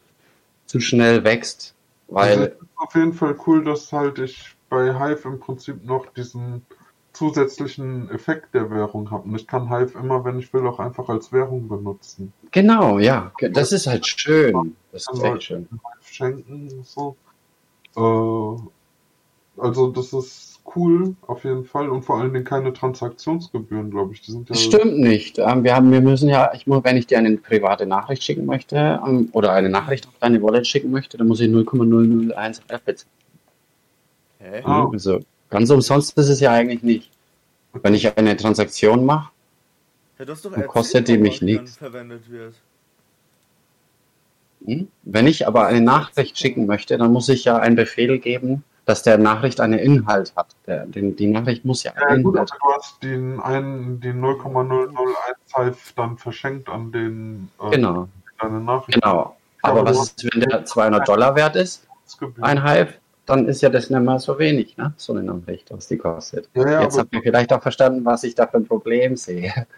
zu 0.67 0.81
schnell 0.81 1.25
wächst, 1.25 1.75
weil. 2.09 2.31
Also 2.31 2.45
ist 2.45 2.57
auf 2.77 2.95
jeden 2.95 3.13
Fall 3.13 3.37
cool, 3.47 3.65
dass 3.65 3.93
halt 3.93 4.19
ich 4.19 4.57
bei 4.69 4.95
Hive 4.95 5.29
im 5.29 5.39
Prinzip 5.39 5.85
noch 5.85 6.07
diesen 6.15 6.65
zusätzlichen 7.13 8.11
Effekt 8.11 8.55
der 8.55 8.71
Währung 8.71 9.11
habe. 9.11 9.29
Und 9.29 9.37
ich 9.37 9.47
kann 9.47 9.69
Hive 9.69 9.99
immer, 9.99 10.25
wenn 10.25 10.39
ich 10.39 10.53
will, 10.53 10.67
auch 10.67 10.79
einfach 10.79 11.09
als 11.09 11.33
Währung 11.33 11.69
benutzen. 11.69 12.33
Genau, 12.51 12.99
ja. 12.99 13.33
Das 13.53 13.73
ist 13.73 13.87
halt 13.87 14.07
schön. 14.07 14.77
Das 14.93 15.07
ist 15.13 15.23
echt 15.23 15.43
schön. 15.43 15.69
Schenken 16.01 16.85
so. 16.85 17.17
Äh, 17.97 19.61
also 19.61 19.91
das 19.91 20.13
ist 20.13 20.61
cool, 20.75 21.15
auf 21.27 21.45
jeden 21.45 21.65
Fall. 21.65 21.91
Und 21.91 22.03
vor 22.05 22.19
allen 22.19 22.33
Dingen 22.33 22.45
keine 22.45 22.73
Transaktionsgebühren, 22.73 23.91
glaube 23.91 24.15
ich. 24.15 24.23
Die 24.23 24.33
sind 24.33 24.49
ja 24.49 24.55
Stimmt 24.55 24.99
nicht. 24.99 25.39
Ähm, 25.39 25.65
wir, 25.65 25.77
haben, 25.77 25.91
wir 25.91 26.01
müssen 26.01 26.29
ja, 26.29 26.53
ich 26.55 26.67
muss, 26.67 26.83
wenn 26.85 26.97
ich 26.97 27.07
dir 27.07 27.19
eine 27.19 27.37
private 27.37 27.87
Nachricht 27.87 28.25
schicken 28.25 28.47
möchte 28.47 29.01
ähm, 29.07 29.29
oder 29.33 29.53
eine 29.53 29.69
Nachricht 29.69 30.07
auf 30.09 30.15
deine 30.21 30.43
Wallet 30.43 30.67
schicken 30.67 30.91
möchte, 30.91 31.19
dann 31.19 31.29
muss 31.29 31.41
ich 31.41 31.51
0,001 31.51 32.63
F 32.69 32.83
bezahlen. 32.83 33.11
Okay. 34.41 34.63
Ah. 34.65 34.89
Also 34.91 35.21
Ganz 35.53 35.69
umsonst 35.69 36.17
ist 36.17 36.31
es 36.31 36.41
ja 36.41 36.51
eigentlich 36.51 36.83
nicht. 36.83 37.11
Wenn 37.75 37.93
ich 37.93 38.17
eine 38.17 38.39
Transaktion 38.39 39.05
mache, 39.05 39.31
ja, 40.19 40.25
dann 40.25 40.67
kostet 40.67 41.09
die 41.09 41.19
mich 41.19 41.43
nichts. 41.43 41.79
Hm? 44.65 44.89
Wenn 45.03 45.27
ich 45.27 45.47
aber 45.47 45.67
eine 45.67 45.83
Nachricht 45.83 46.39
schicken 46.39 46.65
möchte, 46.65 46.97
dann 46.97 47.13
muss 47.13 47.29
ich 47.29 47.45
ja 47.45 47.59
einen 47.59 47.77
Befehl 47.77 48.19
geben, 48.19 48.65
dass 48.87 49.03
der 49.03 49.19
Nachricht 49.19 49.61
einen 49.61 49.79
Inhalt 49.79 50.33
hat. 50.37 50.57
Der, 50.67 50.87
den, 50.87 51.17
die 51.17 51.27
Nachricht 51.27 51.67
muss 51.67 51.83
ja 51.83 51.93
einen 51.93 52.23
ja, 52.23 52.31
Inhalt 52.31 52.51
haben. 52.53 52.59
Du 52.59 52.73
hast 52.75 53.03
den, 53.03 53.39
einen, 53.41 54.01
den 54.01 54.21
0,001 54.21 54.97
Hive 55.55 55.77
dann 55.97 56.17
verschenkt 56.17 56.71
an 56.71 56.93
den 56.93 57.51
äh, 57.61 57.73
genau. 57.73 58.09
deine 58.41 58.61
Nachricht. 58.61 59.03
Genau. 59.03 59.37
Aber, 59.61 59.81
aber 59.81 59.91
was 59.91 60.15
ist, 60.17 60.25
wenn 60.33 60.41
der 60.41 60.65
200 60.65 61.07
Dollar 61.07 61.37
wert 61.37 61.57
ist? 61.57 61.87
Ein 62.41 62.67
Hive? 62.67 62.95
Dann 63.33 63.49
ist 63.49 63.62
ja 63.62 63.70
das 63.70 63.89
nicht 63.91 64.01
mehr 64.01 64.18
so 64.18 64.39
wenig, 64.39 64.76
ne? 64.76 64.93
So 64.97 65.14
eine 65.14 65.22
Nachricht, 65.22 65.70
was 65.70 65.89
die 65.89 65.97
kostet. 65.97 66.49
Ja, 66.55 66.70
ja, 66.70 66.83
Jetzt 66.83 66.99
habt 66.99 67.14
ihr 67.14 67.22
vielleicht 67.22 67.53
auch 67.53 67.62
verstanden, 67.62 68.05
was 68.05 68.24
ich 68.24 68.35
da 68.35 68.47
für 68.47 68.59
ein 68.59 68.66
Problem 68.66 69.16
sehe. 69.16 69.53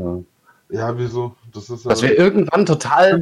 Ja. 0.00 0.16
Ja, 0.70 0.96
wieso? 0.96 1.34
Das 1.52 1.68
ist 1.70 1.84
ja 1.84 1.90
Dass 1.90 2.02
wir 2.02 2.16
irgendwann 2.16 2.64
total 2.66 3.20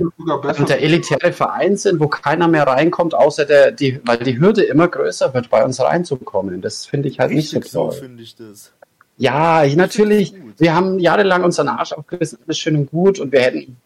der 0.68 0.82
elitäre 0.82 1.32
Verein 1.32 1.78
sind, 1.78 2.00
wo 2.00 2.06
keiner 2.06 2.48
mehr 2.48 2.66
reinkommt, 2.66 3.14
außer 3.14 3.46
der, 3.46 3.72
die, 3.72 3.98
weil 4.04 4.18
die 4.18 4.38
Hürde 4.38 4.62
immer 4.64 4.86
größer 4.86 5.32
wird, 5.32 5.48
bei 5.48 5.64
uns 5.64 5.80
reinzukommen. 5.80 6.60
Das 6.60 6.84
finde 6.84 7.08
ich 7.08 7.18
halt 7.18 7.30
nicht 7.30 7.48
so 7.48 7.56
Richtig 7.56 7.72
so 7.72 7.88
toll. 7.88 7.92
finde 7.98 8.22
ich 8.22 8.36
das. 8.36 8.72
Ja, 9.16 9.64
ich, 9.64 9.74
natürlich, 9.74 10.34
wir 10.58 10.74
haben 10.74 10.98
jahrelang 10.98 11.44
unseren 11.44 11.68
Arsch 11.68 11.92
aufgerissen, 11.92 12.40
alles 12.44 12.58
schön 12.58 12.76
und 12.76 12.90
gut 12.90 13.18
und 13.18 13.32
wir 13.32 13.40
hätten 13.40 13.76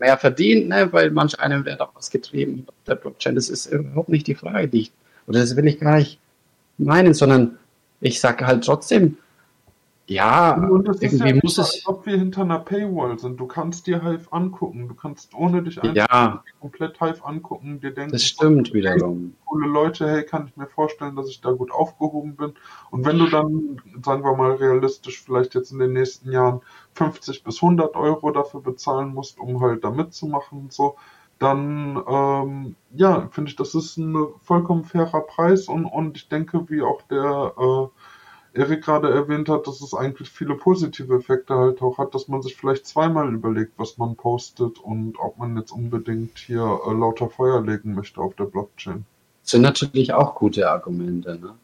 mehr 0.00 0.18
verdient, 0.18 0.68
ne, 0.68 0.92
weil 0.92 1.10
manch 1.10 1.38
einem 1.38 1.64
wäre 1.64 1.76
daraus 1.76 2.10
getrieben 2.10 2.66
der 2.86 2.96
Blockchain. 2.96 3.34
Das 3.34 3.48
ist 3.48 3.66
überhaupt 3.66 4.08
nicht 4.08 4.26
die 4.26 4.34
Frage, 4.34 4.66
die 4.66 4.80
ich, 4.80 4.92
oder 5.30 5.38
das 5.38 5.54
will 5.54 5.68
ich 5.68 5.78
gar 5.78 5.96
nicht 5.96 6.18
meinen, 6.76 7.14
sondern 7.14 7.56
ich 8.00 8.20
sage 8.20 8.46
halt 8.48 8.64
trotzdem, 8.64 9.16
ja, 10.08 10.54
Und 10.54 10.88
das 10.88 10.96
ist 10.96 11.02
irgendwie 11.04 11.28
ja 11.28 11.40
muss 11.40 11.56
es, 11.56 11.72
als 11.72 11.86
ob 11.86 12.04
wir 12.04 12.18
hinter 12.18 12.42
einer 12.42 12.58
Paywall 12.58 13.16
sind. 13.16 13.38
Du 13.38 13.46
kannst 13.46 13.86
dir 13.86 14.02
Hive 14.02 14.26
angucken. 14.32 14.88
Du 14.88 14.94
kannst 14.94 15.32
ohne 15.36 15.62
dich 15.62 15.80
einfach 15.80 15.94
ja, 15.94 16.42
komplett 16.58 16.98
Hive 16.98 17.24
angucken, 17.24 17.78
dir 17.78 17.92
denken, 17.92 18.10
das 18.10 18.24
stimmt 18.24 18.74
wiederum. 18.74 19.34
coole 19.44 19.68
Leute, 19.68 20.10
hey, 20.10 20.24
kann 20.24 20.48
ich 20.48 20.56
mir 20.56 20.66
vorstellen, 20.66 21.14
dass 21.14 21.28
ich 21.28 21.40
da 21.40 21.52
gut 21.52 21.70
aufgehoben 21.70 22.34
bin. 22.34 22.54
Und 22.90 23.06
wenn 23.06 23.20
du 23.20 23.28
dann, 23.28 23.80
sagen 24.04 24.24
wir 24.24 24.34
mal 24.34 24.54
realistisch, 24.54 25.22
vielleicht 25.22 25.54
jetzt 25.54 25.70
in 25.70 25.78
den 25.78 25.92
nächsten 25.92 26.32
Jahren 26.32 26.60
50 26.94 27.44
bis 27.44 27.62
100 27.62 27.94
Euro 27.94 28.32
dafür 28.32 28.62
bezahlen 28.62 29.14
musst, 29.14 29.38
um 29.38 29.60
halt 29.60 29.84
da 29.84 29.92
mitzumachen 29.92 30.58
und 30.58 30.72
so, 30.72 30.96
dann, 31.40 32.00
ähm, 32.06 32.76
ja, 32.94 33.28
finde 33.32 33.50
ich, 33.50 33.56
das 33.56 33.74
ist 33.74 33.96
ein 33.96 34.14
vollkommen 34.42 34.84
fairer 34.84 35.22
Preis 35.22 35.66
und, 35.66 35.86
und 35.86 36.16
ich 36.16 36.28
denke, 36.28 36.68
wie 36.68 36.82
auch 36.82 37.02
der, 37.02 37.54
äh, 37.58 37.88
Erik 38.52 38.82
gerade 38.82 39.10
erwähnt 39.10 39.48
hat, 39.48 39.66
dass 39.66 39.80
es 39.80 39.94
eigentlich 39.94 40.28
viele 40.28 40.56
positive 40.56 41.14
Effekte 41.14 41.54
halt 41.54 41.82
auch 41.82 41.98
hat, 41.98 42.14
dass 42.14 42.26
man 42.26 42.42
sich 42.42 42.56
vielleicht 42.56 42.86
zweimal 42.86 43.32
überlegt, 43.32 43.72
was 43.76 43.96
man 43.96 44.16
postet 44.16 44.78
und 44.80 45.18
ob 45.20 45.38
man 45.38 45.56
jetzt 45.56 45.70
unbedingt 45.70 46.36
hier 46.38 46.80
äh, 46.86 46.92
lauter 46.92 47.30
Feuer 47.30 47.62
legen 47.62 47.94
möchte 47.94 48.20
auf 48.20 48.34
der 48.34 48.44
Blockchain. 48.44 49.04
Das 49.42 49.52
sind 49.52 49.62
natürlich 49.62 50.12
auch 50.12 50.34
gute 50.34 50.68
Argumente, 50.68 51.38
ne? 51.38 51.54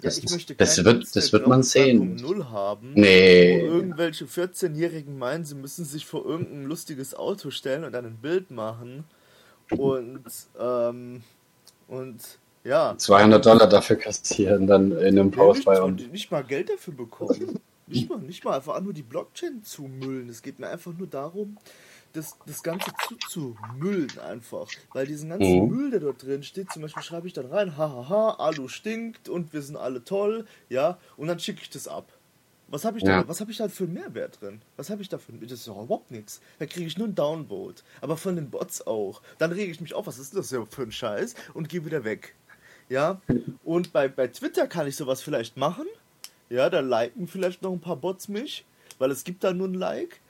Das, 0.00 0.16
ja, 0.18 0.24
ich 0.24 0.30
möchte 0.30 0.54
das, 0.54 0.84
wird, 0.84 1.14
das 1.14 1.32
wird 1.32 1.46
man 1.46 1.62
sehen. 1.62 2.18
2.0 2.18 2.50
haben. 2.50 2.92
Nee. 2.94 3.62
Wo 3.62 3.74
irgendwelche 3.74 4.24
14-Jährigen 4.24 5.18
meinen, 5.18 5.44
sie 5.44 5.54
müssen 5.54 5.84
sich 5.84 6.06
vor 6.06 6.24
irgendein 6.24 6.64
lustiges 6.64 7.14
Auto 7.14 7.50
stellen 7.50 7.84
und 7.84 7.92
dann 7.92 8.06
ein 8.06 8.16
Bild 8.16 8.50
machen. 8.50 9.04
Und, 9.70 10.24
ähm, 10.58 11.22
und 11.88 12.20
ja. 12.64 12.94
200 12.96 13.44
Dollar 13.44 13.68
dafür 13.68 13.96
kassieren 13.96 14.66
dann 14.66 14.92
in 14.92 15.18
einem 15.18 15.30
Post 15.30 15.58
nicht, 15.58 15.66
bei 15.66 15.82
und 15.82 16.00
uns. 16.00 16.12
nicht 16.12 16.30
mal 16.30 16.44
Geld 16.44 16.68
dafür 16.70 16.94
bekommen. 16.94 17.60
Nicht 17.90 18.08
mal, 18.08 18.18
nicht 18.18 18.44
mal 18.44 18.54
einfach 18.54 18.80
nur 18.80 18.92
die 18.92 19.02
Blockchain 19.02 19.64
zu 19.64 19.82
müllen. 19.82 20.28
Es 20.28 20.42
geht 20.42 20.60
mir 20.60 20.68
einfach 20.68 20.92
nur 20.96 21.08
darum, 21.08 21.58
das, 22.12 22.36
das 22.46 22.62
Ganze 22.62 22.90
zuzumüllen 23.06 24.18
einfach. 24.18 24.66
Weil 24.92 25.06
diesen 25.06 25.30
ganzen 25.30 25.62
Mhm. 25.62 25.68
Müll, 25.68 25.90
der 25.90 26.00
dort 26.00 26.22
drin 26.22 26.42
steht, 26.42 26.70
zum 26.72 26.82
Beispiel 26.82 27.02
schreibe 27.02 27.26
ich 27.26 27.32
dann 27.32 27.46
rein, 27.46 27.76
hahaha, 27.76 28.36
Alu 28.38 28.68
stinkt 28.68 29.28
und 29.28 29.52
wir 29.52 29.62
sind 29.62 29.76
alle 29.76 30.02
toll, 30.04 30.46
ja, 30.68 30.98
und 31.16 31.28
dann 31.28 31.38
schicke 31.38 31.62
ich 31.62 31.70
das 31.70 31.88
ab. 31.88 32.12
Was 32.68 32.84
habe 32.84 32.98
ich, 32.98 33.04
Ja. 33.04 33.22
da, 33.22 33.28
was 33.28 33.40
hab 33.40 33.48
ich 33.48 33.56
da 33.56 33.68
für 33.68 33.84
einen 33.84 33.94
Mehrwert 33.94 34.40
drin? 34.40 34.62
Was 34.76 34.90
habe 34.90 35.02
ich 35.02 35.08
da 35.08 35.18
für 35.18 35.32
Das 35.32 35.50
ist 35.52 35.66
doch 35.66 35.82
überhaupt 35.82 36.12
nichts. 36.12 36.40
Da 36.60 36.66
kriege 36.66 36.86
ich 36.86 36.96
nur 36.96 37.08
einen 37.08 37.16
Downvote. 37.16 37.82
Aber 38.00 38.16
von 38.16 38.36
den 38.36 38.48
Bots 38.48 38.86
auch. 38.86 39.22
Dann 39.38 39.50
rege 39.50 39.72
ich 39.72 39.80
mich 39.80 39.92
auf, 39.92 40.06
was 40.06 40.18
ist 40.20 40.36
das 40.36 40.50
hier 40.50 40.64
für 40.70 40.82
ein 40.82 40.92
Scheiß? 40.92 41.34
Und 41.52 41.68
gehe 41.68 41.84
wieder 41.84 42.04
weg. 42.04 42.36
Ja. 42.88 43.20
Und 43.64 43.92
bei, 43.92 44.06
bei 44.06 44.28
Twitter 44.28 44.68
kann 44.68 44.86
ich 44.86 44.94
sowas 44.94 45.20
vielleicht 45.20 45.56
machen. 45.56 45.86
Ja, 46.48 46.70
da 46.70 46.78
liken 46.78 47.26
vielleicht 47.26 47.62
noch 47.62 47.72
ein 47.72 47.80
paar 47.80 47.96
Bots 47.96 48.28
mich, 48.28 48.64
weil 48.98 49.10
es 49.10 49.24
gibt 49.24 49.42
da 49.42 49.52
nur 49.52 49.66
ein 49.66 49.74
Like. 49.74 50.20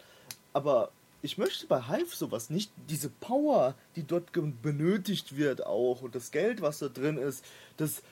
Aber 0.54 0.92
ich 1.22 1.38
möchte 1.38 1.66
bei 1.66 1.82
Hive 1.82 2.14
sowas 2.14 2.50
nicht. 2.50 2.72
Diese 2.88 3.08
Power, 3.08 3.74
die 3.96 4.04
dort 4.04 4.32
benötigt 4.62 5.36
wird 5.36 5.66
auch 5.66 6.02
und 6.02 6.14
das 6.14 6.30
Geld, 6.30 6.62
was 6.62 6.78
da 6.78 6.88
drin 6.88 7.18
ist, 7.18 7.44
das 7.76 8.02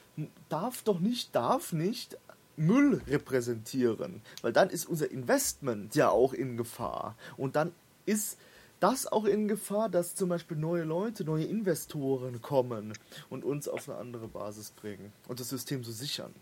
darf 0.48 0.82
doch 0.82 1.00
nicht, 1.00 1.34
darf 1.34 1.72
nicht 1.72 2.18
Müll 2.56 3.00
repräsentieren. 3.06 4.20
Weil 4.42 4.52
dann 4.52 4.70
ist 4.70 4.86
unser 4.86 5.10
Investment 5.10 5.94
ja 5.94 6.10
auch 6.10 6.32
in 6.32 6.56
Gefahr. 6.56 7.16
Und 7.36 7.56
dann 7.56 7.72
ist 8.04 8.38
das 8.80 9.06
auch 9.06 9.24
in 9.24 9.48
Gefahr, 9.48 9.88
dass 9.88 10.14
zum 10.14 10.28
Beispiel 10.28 10.56
neue 10.56 10.84
Leute, 10.84 11.24
neue 11.24 11.44
Investoren 11.44 12.40
kommen 12.40 12.92
und 13.30 13.44
uns 13.44 13.68
auf 13.68 13.88
eine 13.88 13.98
andere 13.98 14.28
Basis 14.28 14.70
bringen 14.70 15.12
und 15.26 15.40
das 15.40 15.48
System 15.48 15.82
so 15.82 15.92
sichern. 15.92 16.32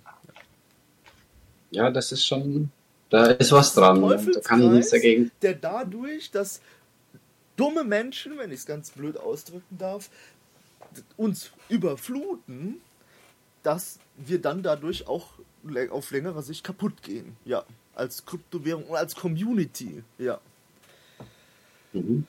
Ja, 1.71 1.91
das 1.91 2.13
ist 2.13 2.25
schon, 2.25 2.71
da 3.11 3.27
ist 3.27 3.53
was 3.53 3.75
dran. 3.75 4.03
Da 4.03 4.41
kann 4.41 4.63
ich 4.63 4.71
nichts 4.71 4.91
dagegen. 4.91 5.31
Der 5.43 5.55
dadurch, 5.55 6.31
dass 6.31 6.61
dumme 7.57 7.85
Menschen, 7.85 8.39
wenn 8.39 8.51
ich 8.51 8.61
es 8.61 8.67
ganz 8.67 8.91
blöd 8.91 9.17
ausdrücken 9.17 9.79
darf, 9.79 10.11
uns 11.17 11.51
überfluten, 11.69 12.81
dass 13.63 13.99
wir 14.17 14.41
dann 14.41 14.63
dadurch 14.63 15.07
auch 15.09 15.31
auf 15.91 16.11
längere 16.11 16.43
Sicht 16.43 16.65
kaputt 16.65 17.03
gehen. 17.03 17.37
Ja, 17.45 17.65
als 17.95 18.25
Kryptowährung 18.25 18.85
und 18.85 18.97
als 18.97 19.15
Community. 19.15 20.03
Ja. 20.19 20.41
Mhm. 21.93 22.27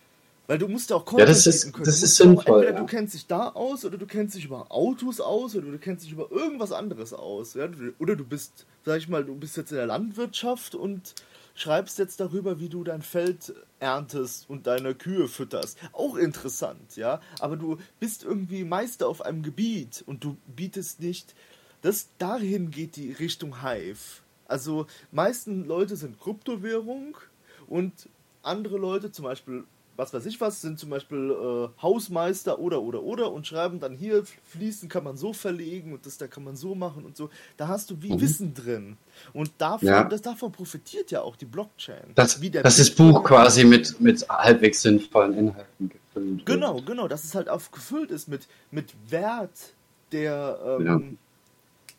Weil 0.48 0.58
du 0.58 0.68
musst 0.70 0.90
ja 0.90 0.96
auch 0.96 1.06
Ja, 1.18 1.26
das 1.26 1.44
Content 1.44 1.56
ist- 1.56 1.74
können. 1.74 1.86
das 1.86 2.00
Du 2.00 2.06
ist 2.06 2.16
sinnvoll, 2.16 2.56
Entweder 2.62 2.74
ja. 2.74 2.80
du 2.80 2.86
kennst 2.86 3.14
dich 3.14 3.28
da 3.28 3.50
aus 3.50 3.84
oder 3.84 3.98
du 3.98 4.06
kennst 4.06 4.36
dich 4.36 4.46
über 4.46 4.72
Autos 4.72 5.20
aus 5.20 5.56
oder 5.56 5.70
du 5.72 5.78
kennst 5.78 6.06
dich 6.06 6.12
über 6.14 6.32
irgendwas 6.32 6.72
anderes 6.72 7.14
aus. 7.14 7.54
Ja? 7.54 7.68
Oder 8.00 8.16
du 8.16 8.24
bist, 8.24 8.66
sag 8.86 8.98
ich 9.00 9.10
mal, 9.10 9.26
du 9.26 9.36
bist 9.36 9.58
jetzt 9.58 9.72
in 9.72 9.78
der 9.78 9.88
Landwirtschaft 9.88 10.74
und 10.74 11.16
schreibst 11.54 11.98
jetzt 12.00 12.20
darüber, 12.22 12.60
wie 12.62 12.70
du 12.70 12.84
dein 12.86 13.02
Feld 13.02 13.54
erntest 13.80 14.50
und 14.50 14.68
deine 14.68 14.96
Kühe 14.96 15.28
fütterst. 15.28 15.78
Auch 15.92 16.16
interessant, 16.16 16.96
ja. 16.96 17.20
Aber 17.40 17.58
du 17.58 17.78
bist 18.00 18.24
irgendwie 18.24 18.64
Meister 18.64 19.10
auf 19.10 19.22
einem 19.22 19.42
Gebiet 19.44 20.04
und 20.06 20.24
du 20.24 20.38
bietest 20.56 21.02
nicht. 21.02 21.34
Das 21.82 22.08
dahin 22.20 22.72
geht 22.72 22.96
die 22.96 23.12
Richtung 23.12 23.62
Hive. 23.64 24.22
Also 24.48 24.88
meisten 25.12 25.66
Leute 25.66 25.96
sind 25.98 26.20
Kryptowährung 26.22 27.18
und 27.68 27.92
andere 28.44 28.78
Leute, 28.78 29.12
zum 29.12 29.24
Beispiel, 29.26 29.64
was 29.98 30.14
weiß 30.14 30.26
ich 30.28 30.40
was, 30.40 30.62
sind 30.62 30.80
zum 30.80 30.90
Beispiel 30.92 31.32
äh, 31.32 31.82
Hausmeister 31.82 32.60
oder 32.60 32.82
oder 32.84 33.04
oder 33.04 33.32
und 33.34 33.46
schreiben 33.48 33.80
dann 33.80 33.96
hier, 33.96 34.24
Fließen 34.46 34.88
kann 34.90 35.04
man 35.04 35.18
so 35.18 35.34
verlegen 35.34 35.92
und 35.94 36.06
das 36.06 36.18
da 36.18 36.28
kann 36.28 36.44
man 36.44 36.56
so 36.56 36.76
machen 36.76 37.04
und 37.04 37.18
so. 37.18 37.30
Da 37.58 37.68
hast 37.68 37.90
du 37.90 37.96
wie 38.02 38.14
Mhm. 38.14 38.22
Wissen 38.22 38.54
drin. 38.54 38.98
Und 39.34 39.52
davon, 39.58 39.88
Ja. 39.88 40.04
das, 40.04 40.22
davon 40.22 40.52
profitiert 40.52 41.12
ja 41.12 41.22
auch 41.22 41.36
die 41.36 41.46
Blockchain. 41.46 42.12
Das, 42.16 42.40
Wie 42.42 42.50
das 42.52 42.80
ist 42.80 42.96
Buch 42.96 43.24
quasi 43.24 43.66
mit, 43.66 44.00
mit 44.00 44.28
halbwegs 44.30 44.82
sinnvollen 44.84 45.34
Inhalten 45.34 45.90
gefüllt. 45.90 46.38
wird. 46.38 46.46
Genau, 46.46 46.82
genau, 46.82 47.08
dass 47.08 47.24
es 47.24 47.34
halt 47.36 47.50
auch 47.50 47.62
gefüllt 47.72 48.12
ist 48.12 48.28
mit, 48.28 48.48
mit 48.72 48.94
Wert, 49.10 49.74
der, 50.12 50.60
ähm, 50.80 50.86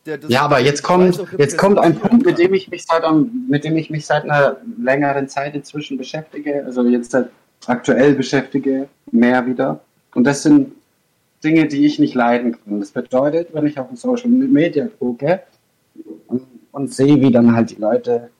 Ja. 0.06 0.18
der 0.18 0.30
Ja, 0.30 0.42
aber 0.42 0.60
jetzt 0.60 0.82
kommt, 0.82 1.20
jetzt 1.36 1.58
kommt 1.58 1.78
ein 1.78 1.98
Punkt, 1.98 2.24
mit 2.24 2.38
dem 2.38 2.54
ich 2.54 2.68
mich 2.68 2.84
seit 2.86 3.02
mit 3.48 3.64
dem 3.64 3.76
ich 3.76 3.90
mich 3.90 4.06
seit 4.06 4.22
einer 4.24 4.56
längeren 4.80 5.28
Zeit 5.28 5.54
inzwischen 5.56 5.98
beschäftige, 5.98 6.64
also 6.64 6.82
jetzt 6.84 7.10
seit 7.10 7.30
aktuell 7.66 8.14
beschäftige, 8.14 8.88
mehr 9.10 9.46
wieder. 9.46 9.80
Und 10.14 10.24
das 10.24 10.42
sind 10.42 10.72
Dinge, 11.42 11.66
die 11.66 11.86
ich 11.86 11.98
nicht 11.98 12.14
leiden 12.14 12.52
kann. 12.52 12.80
Das 12.80 12.90
bedeutet, 12.90 13.48
wenn 13.52 13.66
ich 13.66 13.78
auf 13.78 13.88
Social 13.94 14.28
Media 14.28 14.88
gucke 14.98 15.42
und, 16.26 16.42
und 16.72 16.92
sehe, 16.92 17.20
wie 17.20 17.30
dann 17.30 17.54
halt 17.54 17.70
die 17.70 17.76
Leute 17.76 18.30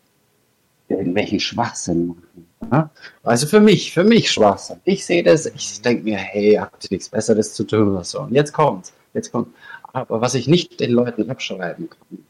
irgendwelchen 0.89 1.41
Schwachsinn 1.41 2.09
machen. 2.09 2.47
Ja? 2.73 2.91
Also 3.23 3.47
für 3.47 3.61
mich, 3.61 3.93
für 3.93 4.05
mich 4.05 4.31
Schwachsinn. 4.31 4.81
Ich 4.85 5.05
sehe 5.05 5.23
das, 5.23 5.47
ich 5.47 5.81
denke 5.83 6.05
mir, 6.05 6.16
hey, 6.16 6.55
habt 6.55 6.85
ihr 6.85 6.89
nichts 6.93 7.09
Besseres 7.09 7.55
zu 7.55 7.64
tun 7.64 7.93
oder 7.93 8.05
so. 8.05 8.21
Und 8.21 8.33
jetzt 8.33 8.53
kommt's, 8.53 8.93
jetzt 9.14 9.33
kommt. 9.33 9.49
Aber 9.93 10.21
was 10.21 10.35
ich 10.35 10.49
nicht 10.49 10.81
den 10.81 10.93
Leuten 10.93 11.31
abschreiben 11.31 11.89
kann, 11.91 12.25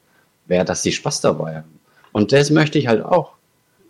wäre, 0.46 0.64
dass 0.64 0.82
sie 0.82 0.92
Spaß 0.92 1.20
dabei 1.20 1.56
haben. 1.56 1.80
Und 2.12 2.32
das 2.32 2.50
möchte 2.50 2.78
ich 2.78 2.88
halt 2.88 3.04
auch. 3.04 3.32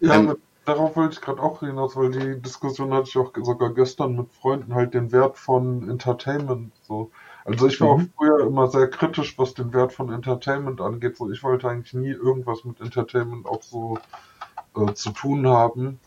Ja, 0.01 0.17
Ähm, 0.17 0.37
darauf 0.69 0.97
wollte 0.97 1.15
ich 1.15 1.21
gerade 1.21 1.43
auch 1.43 1.61
hinaus, 1.61 1.97
weil 1.97 2.11
die 2.11 2.41
Diskussion 2.43 2.93
hatte 2.95 3.09
ich 3.09 3.17
auch 3.19 3.33
sogar 3.43 3.73
gestern 3.75 4.17
mit 4.17 4.33
Freunden, 4.33 4.75
halt 4.75 4.95
den 4.95 5.13
Wert 5.13 5.39
von 5.39 5.89
Entertainment 5.89 6.75
so. 6.83 7.11
Also 7.45 7.67
ich 7.67 7.81
war 7.81 7.89
Mhm. 7.89 7.91
auch 7.91 8.09
früher 8.17 8.41
immer 8.47 8.69
sehr 8.69 8.89
kritisch, 8.91 9.39
was 9.39 9.55
den 9.55 9.73
Wert 9.73 9.93
von 9.93 10.13
Entertainment 10.13 10.81
angeht. 10.81 11.17
So, 11.17 11.31
ich 11.31 11.43
wollte 11.43 11.69
eigentlich 11.69 11.95
nie 11.95 12.11
irgendwas 12.11 12.65
mit 12.65 12.81
Entertainment 12.81 13.47
auch 13.47 13.63
so 13.63 14.05
äh, 14.77 14.93
zu 14.95 15.11
tun 15.13 15.49
haben. 15.49 16.01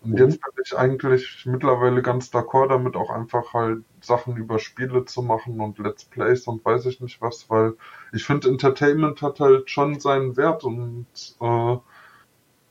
Und 0.00 0.18
Mhm. 0.18 0.20
jetzt 0.20 0.40
bin 0.40 0.52
ich 0.64 0.76
eigentlich 0.78 1.44
mittlerweile 1.46 2.02
ganz 2.02 2.30
d'accord 2.32 2.68
damit, 2.68 2.96
auch 2.96 3.10
einfach 3.10 3.52
halt 3.54 3.84
Sachen 4.02 4.36
über 4.36 4.58
Spiele 4.60 5.04
zu 5.04 5.22
machen 5.22 5.60
und 5.60 5.78
Let's 5.78 6.04
Plays 6.04 6.46
und 6.46 6.64
weiß 6.64 6.86
ich 6.86 7.00
nicht 7.00 7.20
was, 7.20 7.50
weil 7.50 7.74
ich 8.12 8.24
finde, 8.24 8.48
Entertainment 8.48 9.22
hat 9.22 9.40
halt 9.40 9.70
schon 9.70 9.98
seinen 10.00 10.36
Wert 10.36 10.64
und 10.64 11.08
äh, 11.40 11.76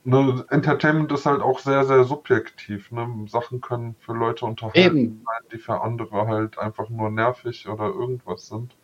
ne, 0.08 0.46
Entertainment 0.50 1.12
ist 1.12 1.26
halt 1.26 1.42
auch 1.42 1.60
sehr, 1.60 1.84
sehr 1.86 2.04
subjektiv. 2.06 2.92
Ne? 2.92 3.08
Sachen 3.28 3.62
können 3.62 3.96
für 4.00 4.14
Leute 4.14 4.46
unterhalten 4.46 4.80
Eben. 4.80 5.22
sein, 5.26 5.50
die 5.52 5.58
für 5.58 5.82
andere 5.82 6.28
halt 6.28 6.58
einfach 6.58 6.90
nur 6.90 7.10
nervig 7.10 7.68
oder 7.68 7.88
irgendwas 7.88 8.48
sind. 8.48 8.76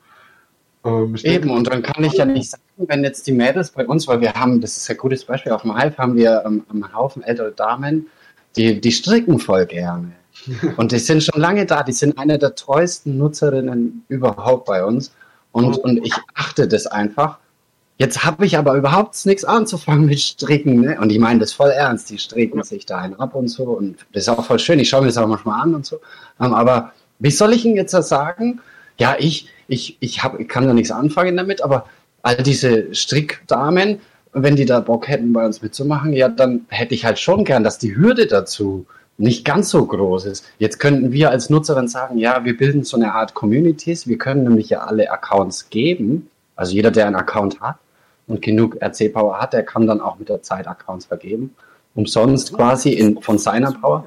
Ähm, 0.85 1.15
Eben, 1.23 1.23
denke, 1.23 1.51
und 1.51 1.67
dann 1.67 1.81
kann 1.81 2.03
ich 2.03 2.13
ja 2.13 2.25
nicht 2.25 2.51
sagen, 2.51 2.63
wenn 2.77 3.03
jetzt 3.03 3.25
die 3.25 3.31
Mädels 3.31 3.71
bei 3.71 3.85
uns, 3.85 4.07
weil 4.07 4.19
wir 4.19 4.33
haben, 4.33 4.59
das 4.59 4.75
ist 4.75 4.89
ein 4.89 4.97
gutes 4.97 5.23
Beispiel, 5.23 5.53
auf 5.53 5.61
dem 5.61 5.77
Hive 5.77 5.97
haben 5.97 6.15
wir 6.15 6.43
ähm, 6.45 6.65
einen 6.69 6.93
Haufen 6.93 7.23
ältere 7.23 7.53
Damen, 7.53 8.07
die, 8.57 8.81
die 8.81 8.91
stricken 8.91 9.39
voll 9.39 9.65
gerne. 9.65 10.11
Und 10.77 10.91
die 10.91 10.99
sind 10.99 11.23
schon 11.23 11.39
lange 11.39 11.65
da, 11.65 11.83
die 11.83 11.93
sind 11.93 12.17
eine 12.17 12.37
der 12.37 12.55
treuesten 12.55 13.17
Nutzerinnen 13.17 14.03
überhaupt 14.09 14.65
bei 14.65 14.83
uns. 14.83 15.13
Und, 15.51 15.77
und 15.77 16.03
ich 16.03 16.13
achte 16.33 16.67
das 16.67 16.87
einfach. 16.87 17.37
Jetzt 18.03 18.25
habe 18.25 18.45
ich 18.45 18.57
aber 18.57 18.75
überhaupt 18.75 19.25
nichts 19.25 19.45
anzufangen 19.45 20.07
mit 20.07 20.19
Stricken. 20.19 20.81
Ne? 20.81 20.97
Und 20.99 21.09
ich 21.09 21.19
meine 21.19 21.39
das 21.39 21.53
voll 21.53 21.69
ernst. 21.69 22.09
Die 22.09 22.17
stricken 22.17 22.61
sich 22.61 22.85
da 22.85 22.97
einen 22.97 23.17
ab 23.17 23.33
und 23.33 23.47
so. 23.47 23.63
Und 23.63 23.95
das 24.11 24.23
ist 24.23 24.29
auch 24.29 24.43
voll 24.43 24.59
schön. 24.59 24.77
Ich 24.79 24.89
schaue 24.89 25.03
mir 25.03 25.07
das 25.07 25.17
auch 25.17 25.25
manchmal 25.25 25.61
an 25.61 25.73
und 25.73 25.85
so. 25.85 26.01
Ähm, 26.37 26.53
aber 26.53 26.91
wie 27.19 27.31
soll 27.31 27.53
ich 27.53 27.63
Ihnen 27.63 27.77
jetzt 27.77 27.93
das 27.93 28.09
sagen? 28.09 28.59
Ja, 28.97 29.15
ich, 29.17 29.47
ich, 29.69 29.95
ich, 30.01 30.21
hab, 30.21 30.37
ich 30.37 30.49
kann 30.49 30.67
da 30.67 30.73
nichts 30.73 30.91
anfangen 30.91 31.37
damit, 31.37 31.63
aber 31.63 31.85
all 32.23 32.35
diese 32.35 32.93
Strickdamen, 32.93 34.01
wenn 34.33 34.57
die 34.57 34.65
da 34.65 34.81
Bock 34.81 35.07
hätten, 35.07 35.31
bei 35.31 35.45
uns 35.45 35.61
mitzumachen, 35.61 36.11
ja, 36.11 36.27
dann 36.27 36.65
hätte 36.67 36.95
ich 36.95 37.05
halt 37.05 37.19
schon 37.19 37.45
gern, 37.45 37.63
dass 37.63 37.79
die 37.79 37.95
Hürde 37.95 38.27
dazu 38.27 38.85
nicht 39.17 39.45
ganz 39.45 39.69
so 39.69 39.85
groß 39.85 40.25
ist. 40.25 40.43
Jetzt 40.59 40.77
könnten 40.77 41.13
wir 41.13 41.29
als 41.29 41.49
Nutzer 41.49 41.73
dann 41.73 41.87
sagen, 41.87 42.17
ja, 42.17 42.43
wir 42.43 42.57
bilden 42.57 42.83
so 42.83 42.97
eine 42.97 43.13
Art 43.13 43.33
Communities. 43.33 44.07
Wir 44.07 44.17
können 44.17 44.43
nämlich 44.43 44.67
ja 44.67 44.79
alle 44.81 45.09
Accounts 45.09 45.69
geben. 45.69 46.29
Also 46.57 46.73
jeder, 46.73 46.91
der 46.91 47.07
einen 47.07 47.15
Account 47.15 47.61
hat 47.61 47.77
und 48.27 48.41
genug 48.41 48.81
RC-Power 48.81 49.39
hat, 49.39 49.53
der 49.53 49.63
kann 49.63 49.87
dann 49.87 50.01
auch 50.01 50.17
mit 50.17 50.29
der 50.29 50.41
Zeit 50.41 50.67
Accounts 50.67 51.05
vergeben. 51.05 51.55
Umsonst 51.95 52.49
So 52.49 52.57
quasi 52.57 52.93
in, 52.93 53.21
von 53.21 53.37
seiner 53.37 53.71
Power. 53.71 54.05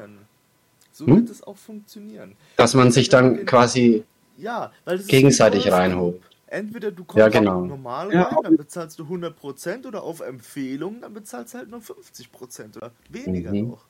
So 0.93 1.07
Hm? 1.07 1.17
wird 1.17 1.31
es 1.31 1.43
auch 1.43 1.57
funktionieren. 1.57 2.37
Dass 2.57 2.75
man 2.75 2.91
sich 2.91 3.09
dann 3.09 3.45
quasi 3.45 4.05
Ja, 4.39 4.73
gegenseitig 5.07 5.71
reinholt. 5.71 6.23
Entweder 6.49 6.91
du 6.91 7.05
kommst 7.05 7.19
Ja, 7.19 7.29
genau. 7.29 7.62
normal 7.62 8.12
Ja, 8.12 8.23
rein, 8.23 8.43
dann 8.43 8.57
bezahlst 8.57 8.99
du 8.99 9.09
100% 9.09 9.87
oder 9.87 10.03
auf 10.03 10.21
Empfehlung, 10.21 11.01
dann 11.03 11.12
bezahlst 11.12 11.55
du 11.55 11.59
halt 11.59 11.69
nur 11.71 11.81
50% 11.81 12.77
oder 12.77 12.93
weniger 13.11 13.53
Mhm. 13.53 13.71
noch. 13.71 13.85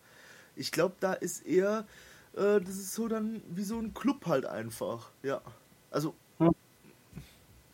Ich 0.57 0.73
glaube, 0.73 0.95
da 1.01 1.13
ist 1.13 1.47
eher, 1.47 1.87
äh, 2.35 2.61
das 2.61 2.71
ist 2.77 2.95
so 2.95 3.09
dann 3.09 3.43
wie 3.49 3.63
so 3.63 3.79
ein 3.79 3.95
Club 3.95 4.27
halt 4.27 4.47
einfach. 4.47 5.11
Ja. 5.23 5.43
Also, 5.91 6.15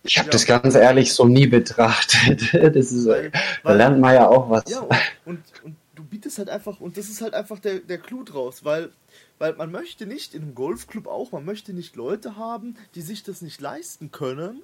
Ich 0.04 0.18
habe 0.18 0.26
Ja. 0.26 0.32
das 0.32 0.46
ganz 0.46 0.74
ehrlich 0.74 1.12
so 1.14 1.26
nie 1.26 1.46
betrachtet. 1.46 2.42
Das 2.74 2.92
ist, 2.92 3.06
weil, 3.06 3.30
da 3.30 3.40
weil 3.62 3.76
lernt 3.76 4.00
man 4.00 4.14
ja 4.14 4.28
auch 4.28 4.50
was. 4.50 4.64
Ja, 4.68 4.80
und, 4.80 4.90
und, 5.24 5.44
und 5.64 5.76
du 5.94 6.04
bietest 6.04 6.38
halt 6.38 6.48
einfach, 6.48 6.80
und 6.80 6.96
das 6.96 7.08
ist 7.08 7.20
halt 7.22 7.34
einfach 7.34 7.58
der, 7.58 7.78
der 7.80 7.98
Clou 7.98 8.24
draus, 8.24 8.64
weil, 8.64 8.90
weil 9.38 9.54
man 9.54 9.70
möchte 9.70 10.06
nicht 10.06 10.34
in 10.34 10.42
einem 10.42 10.54
Golfclub 10.54 11.06
auch, 11.06 11.32
man 11.32 11.44
möchte 11.44 11.72
nicht 11.72 11.96
Leute 11.96 12.36
haben, 12.36 12.76
die 12.94 13.02
sich 13.02 13.22
das 13.22 13.42
nicht 13.42 13.60
leisten 13.60 14.10
können 14.10 14.62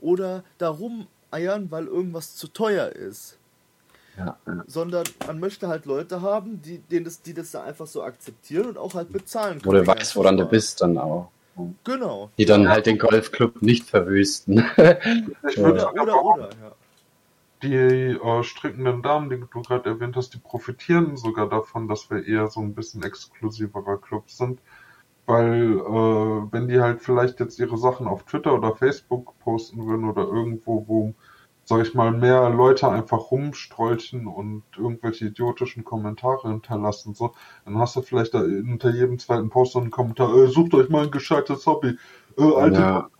oder 0.00 0.42
darum 0.58 1.06
eiern, 1.30 1.70
weil 1.70 1.86
irgendwas 1.86 2.34
zu 2.34 2.48
teuer 2.48 2.88
ist. 2.88 3.36
Ja. 4.18 4.36
Sondern 4.66 5.04
man 5.26 5.38
möchte 5.38 5.68
halt 5.68 5.86
Leute 5.86 6.20
haben, 6.20 6.60
die, 6.62 6.78
denen 6.78 7.04
das, 7.04 7.22
die 7.22 7.32
das 7.32 7.52
da 7.52 7.62
einfach 7.62 7.86
so 7.86 8.02
akzeptieren 8.02 8.66
und 8.66 8.76
auch 8.78 8.94
halt 8.94 9.12
bezahlen 9.12 9.60
du 9.60 9.72
Den 9.72 9.86
weißt, 9.86 10.16
woran 10.16 10.36
du 10.36 10.44
bist 10.46 10.80
dann 10.80 10.98
auch. 10.98 11.30
Genau. 11.84 12.30
Die 12.38 12.44
dann 12.44 12.68
halt 12.68 12.86
den 12.86 12.98
Golfclub 12.98 13.62
nicht 13.62 13.88
verwüsten. 13.88 14.58
ich 14.58 14.76
würde 15.58 15.72
Oder, 15.72 15.80
sagen, 15.80 16.00
oder, 16.00 16.24
oder, 16.24 16.50
ja. 16.62 16.72
die 17.62 17.74
äh, 17.74 18.42
strickenden 18.42 19.02
Damen, 19.02 19.30
die 19.30 19.38
du 19.38 19.46
gerade 19.46 19.90
erwähnt 19.90 20.16
hast, 20.16 20.34
die 20.34 20.38
profitieren 20.38 21.16
sogar 21.16 21.48
davon, 21.48 21.88
dass 21.88 22.10
wir 22.10 22.26
eher 22.26 22.48
so 22.48 22.60
ein 22.60 22.74
bisschen 22.74 23.02
exklusiverer 23.02 23.98
Club 23.98 24.30
sind. 24.30 24.60
Weil 25.26 25.78
äh, 25.78 26.52
wenn 26.52 26.68
die 26.68 26.80
halt 26.80 27.02
vielleicht 27.02 27.40
jetzt 27.40 27.58
ihre 27.58 27.76
Sachen 27.78 28.06
auf 28.06 28.24
Twitter 28.24 28.54
oder 28.54 28.74
Facebook 28.74 29.38
posten 29.40 29.86
würden 29.86 30.08
oder 30.08 30.22
irgendwo, 30.22 30.84
wo, 30.88 31.14
sag 31.70 31.86
ich 31.86 31.94
mal, 31.94 32.10
mehr 32.10 32.50
Leute 32.50 32.88
einfach 32.90 33.30
rumstrolchen 33.30 34.26
und 34.26 34.64
irgendwelche 34.76 35.26
idiotischen 35.26 35.84
Kommentare 35.84 36.48
hinterlassen, 36.48 37.14
so, 37.14 37.32
dann 37.64 37.78
hast 37.78 37.94
du 37.94 38.02
vielleicht 38.02 38.34
da 38.34 38.40
unter 38.40 38.90
jedem 38.90 39.18
zweiten 39.20 39.48
Post 39.50 39.72
so 39.74 39.78
einen 39.78 39.90
Kommentar, 39.92 40.34
äh, 40.36 40.48
sucht 40.48 40.74
euch 40.74 40.88
mal 40.88 41.04
ein 41.04 41.10
gescheites 41.12 41.64
Hobby. 41.66 41.96
Äh, 42.36 42.42
Alter, 42.42 43.10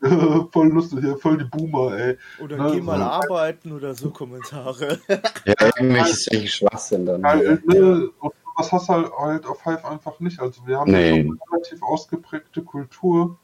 Ja, 0.00 0.46
voll 0.52 0.68
lustig, 0.68 1.00
hier, 1.02 1.16
voll 1.18 1.38
die 1.38 1.44
Boomer, 1.44 1.96
ey. 1.96 2.18
Oder 2.42 2.56
Ne, 2.56 2.70
geh 2.74 2.80
mal 2.80 2.98
so. 2.98 3.04
arbeiten 3.04 3.72
oder 3.72 3.94
so 3.94 4.10
Kommentare. 4.10 4.98
ja 5.46 5.54
irgendwelches 5.76 6.24
solche 6.24 6.48
Schwachsinn 6.48 7.06
dann. 7.06 7.22
Weil, 7.22 7.62
ne, 7.66 8.10
und 8.18 8.32
das 8.58 8.72
hast 8.72 8.88
du 8.88 8.92
halt, 8.92 9.10
halt 9.18 9.46
auf 9.46 9.64
Hive 9.64 9.84
einfach 9.88 10.18
nicht. 10.20 10.40
Also 10.40 10.60
wir 10.66 10.78
haben 10.80 10.90
Nee. 10.90 11.20
eine 11.20 11.36
relativ 11.52 11.80
ausgeprägte 11.82 12.62
Kultur. 12.62 13.38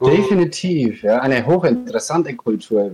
Äh, 0.00 0.10
Definitiv, 0.16 1.02
ja. 1.02 1.20
Eine 1.20 1.46
hochinteressante 1.46 2.34
Kultur. 2.34 2.90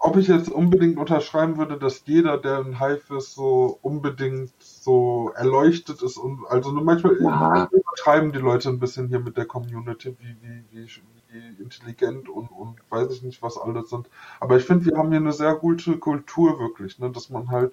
Ob 0.00 0.16
ich 0.16 0.28
jetzt 0.28 0.50
unbedingt 0.50 0.98
unterschreiben 0.98 1.58
würde, 1.58 1.78
dass 1.78 2.02
jeder, 2.06 2.38
der 2.38 2.60
in 2.60 2.80
Hive 2.80 3.16
ist, 3.18 3.34
so 3.34 3.78
unbedingt 3.82 4.52
so 4.58 5.30
erleuchtet 5.36 6.02
ist 6.02 6.16
und 6.16 6.46
also 6.48 6.72
nur 6.72 6.82
manchmal 6.82 7.16
Ja. 7.20 7.68
übertreiben 7.70 8.32
die 8.32 8.38
Leute 8.38 8.70
ein 8.70 8.80
bisschen 8.80 9.08
hier 9.08 9.20
mit 9.20 9.36
der 9.36 9.44
Community, 9.44 10.16
wie, 10.18 10.36
wie, 10.40 10.64
wie, 10.70 10.86
wie 11.28 11.62
intelligent 11.62 12.28
und, 12.30 12.48
und 12.50 12.80
weiß 12.88 13.12
ich 13.12 13.22
nicht, 13.22 13.42
was 13.42 13.58
alles 13.58 13.90
sind. 13.90 14.08
Aber 14.40 14.56
ich 14.56 14.64
finde, 14.64 14.86
wir 14.86 14.96
haben 14.96 15.10
hier 15.10 15.18
eine 15.18 15.32
sehr 15.34 15.54
gute 15.54 15.98
Kultur 15.98 16.58
wirklich, 16.58 16.98
ne, 16.98 17.10
dass 17.10 17.28
man 17.28 17.50
halt 17.50 17.72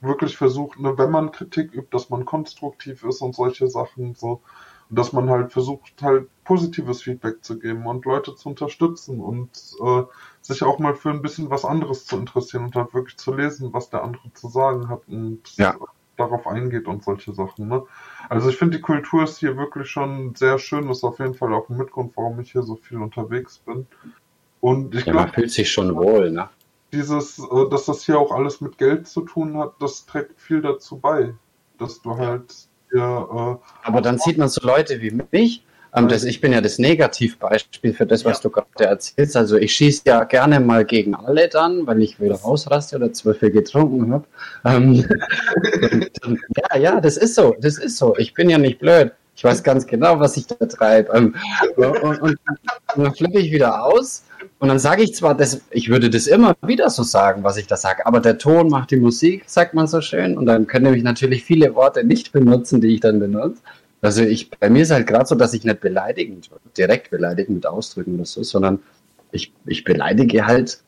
wirklich 0.00 0.36
versucht, 0.36 0.80
ne, 0.80 0.98
wenn 0.98 1.10
man 1.12 1.30
Kritik 1.32 1.72
übt, 1.72 1.88
dass 1.92 2.10
man 2.10 2.24
konstruktiv 2.24 3.04
ist 3.04 3.22
und 3.22 3.34
solche 3.36 3.68
Sachen 3.68 4.14
so. 4.14 4.42
Und 4.90 4.98
dass 4.98 5.12
man 5.12 5.28
halt 5.30 5.52
versucht, 5.52 6.00
halt 6.02 6.28
positives 6.44 7.02
Feedback 7.02 7.44
zu 7.44 7.58
geben 7.58 7.86
und 7.86 8.04
Leute 8.06 8.34
zu 8.34 8.48
unterstützen 8.48 9.20
und 9.20 9.50
äh, 9.84 10.02
sich 10.40 10.62
auch 10.62 10.78
mal 10.78 10.94
für 10.94 11.10
ein 11.10 11.22
bisschen 11.22 11.50
was 11.50 11.64
anderes 11.64 12.06
zu 12.06 12.16
interessieren 12.16 12.64
und 12.64 12.74
halt 12.76 12.94
wirklich 12.94 13.18
zu 13.18 13.34
lesen, 13.34 13.72
was 13.72 13.90
der 13.90 14.02
andere 14.02 14.32
zu 14.32 14.48
sagen 14.48 14.88
hat 14.88 15.06
und 15.08 15.42
Ja. 15.58 15.76
darauf 16.16 16.46
eingeht 16.46 16.86
und 16.86 17.04
solche 17.04 17.32
Sachen. 17.34 17.68
Ne? 17.68 17.84
Also 18.28 18.48
ich 18.48 18.56
finde, 18.56 18.78
die 18.78 18.82
Kultur 18.82 19.24
ist 19.24 19.38
hier 19.38 19.56
wirklich 19.56 19.88
schon 19.90 20.34
sehr 20.34 20.58
schön. 20.58 20.88
Das 20.88 20.98
ist 20.98 21.04
auf 21.04 21.18
jeden 21.18 21.34
Fall 21.34 21.52
auch 21.54 21.68
ein 21.68 21.76
Mitgrund, 21.76 22.16
warum 22.16 22.40
ich 22.40 22.52
hier 22.52 22.62
so 22.62 22.76
viel 22.76 22.98
unterwegs 22.98 23.58
bin. 23.58 23.86
Und 24.60 24.94
ich 24.94 25.04
Ja, 25.06 25.14
man 25.14 25.28
glaube, 25.28 25.32
fühlt 25.32 25.50
sich 25.50 25.70
schon 25.70 25.94
wohl, 25.96 26.30
ne? 26.30 26.48
dieses, 26.92 27.38
äh, 27.38 27.68
dass 27.70 27.86
das 27.86 28.04
hier 28.04 28.18
auch 28.18 28.32
alles 28.32 28.60
mit 28.60 28.78
Geld 28.78 29.06
zu 29.08 29.22
tun 29.22 29.56
hat, 29.58 29.80
das 29.80 30.06
trägt 30.06 30.40
viel 30.40 30.62
dazu 30.62 30.98
bei, 30.98 31.34
dass 31.78 32.00
du 32.02 32.16
halt 32.16 32.67
hier, 32.90 33.00
äh, 33.00 33.86
Aber 33.86 34.00
dann 34.00 34.18
sieht 34.18 34.38
man 34.38 34.48
so 34.48 34.66
Leute 34.66 35.00
wie 35.00 35.20
mich. 35.30 35.62
Ähm, 35.94 36.06
das, 36.08 36.24
ich 36.24 36.40
bin 36.40 36.52
ja 36.52 36.60
das 36.60 36.78
Negativbeispiel 36.78 37.94
für 37.94 38.04
das, 38.06 38.24
was 38.24 38.38
Ja. 38.38 38.42
du 38.42 38.50
gerade 38.50 38.84
erzählst. 38.84 39.36
Also 39.36 39.56
ich 39.56 39.72
schieße 39.72 40.02
ja 40.06 40.24
gerne 40.24 40.60
mal 40.60 40.84
gegen 40.84 41.14
alle 41.14 41.48
dann, 41.48 41.86
weil 41.86 42.02
ich 42.02 42.20
wieder 42.20 42.34
rausraste 42.36 42.96
oder 42.96 43.12
zu 43.12 43.32
viel 43.32 43.50
getrunken 43.50 44.12
habe. 44.12 44.24
Ähm, 44.64 45.04
ja, 46.72 46.78
ja, 46.78 47.00
das 47.00 47.16
ist 47.16 47.34
so. 47.34 47.56
Das 47.60 47.78
ist 47.78 47.96
so. 47.96 48.14
Ich 48.18 48.34
bin 48.34 48.50
ja 48.50 48.58
nicht 48.58 48.78
blöd. 48.80 49.12
Ich 49.34 49.44
weiß 49.44 49.62
ganz 49.62 49.86
genau, 49.86 50.18
was 50.18 50.36
ich 50.36 50.46
da 50.46 50.56
treibe. 50.66 51.12
Ähm, 51.16 51.34
und, 51.76 52.02
und, 52.02 52.20
und 52.22 52.38
dann 52.96 53.14
flippe 53.14 53.38
ich 53.38 53.52
wieder 53.52 53.84
aus. 53.84 54.24
Und 54.60 54.68
dann 54.68 54.78
sage 54.78 55.02
ich 55.02 55.14
zwar, 55.14 55.36
das, 55.36 55.60
ich 55.70 55.88
würde 55.88 56.10
das 56.10 56.26
immer 56.26 56.56
wieder 56.62 56.90
so 56.90 57.04
sagen, 57.04 57.44
was 57.44 57.56
ich 57.56 57.68
da 57.68 57.76
sage, 57.76 58.06
aber 58.06 58.20
der 58.20 58.38
Ton 58.38 58.68
macht 58.68 58.90
die 58.90 58.96
Musik, 58.96 59.44
sagt 59.46 59.74
man 59.74 59.86
so 59.86 60.00
schön. 60.00 60.36
Und 60.36 60.46
dann 60.46 60.66
können 60.66 60.86
nämlich 60.86 61.04
natürlich 61.04 61.44
viele 61.44 61.74
Worte 61.74 62.02
nicht 62.02 62.32
benutzen, 62.32 62.80
die 62.80 62.88
ich 62.88 63.00
dann 63.00 63.20
benutze. 63.20 63.60
Also 64.00 64.22
ich, 64.22 64.50
bei 64.50 64.68
mir 64.68 64.82
ist 64.82 64.90
halt 64.90 65.06
gerade 65.06 65.26
so, 65.26 65.34
dass 65.34 65.54
ich 65.54 65.64
nicht 65.64 65.80
beleidigend, 65.80 66.50
direkt 66.76 67.10
beleidigen 67.10 67.54
mit 67.54 67.66
Ausdrücken 67.66 68.14
oder 68.14 68.24
so, 68.24 68.42
sondern 68.42 68.80
ich, 69.32 69.52
ich 69.66 69.84
beleidige 69.84 70.46
halt 70.46 70.80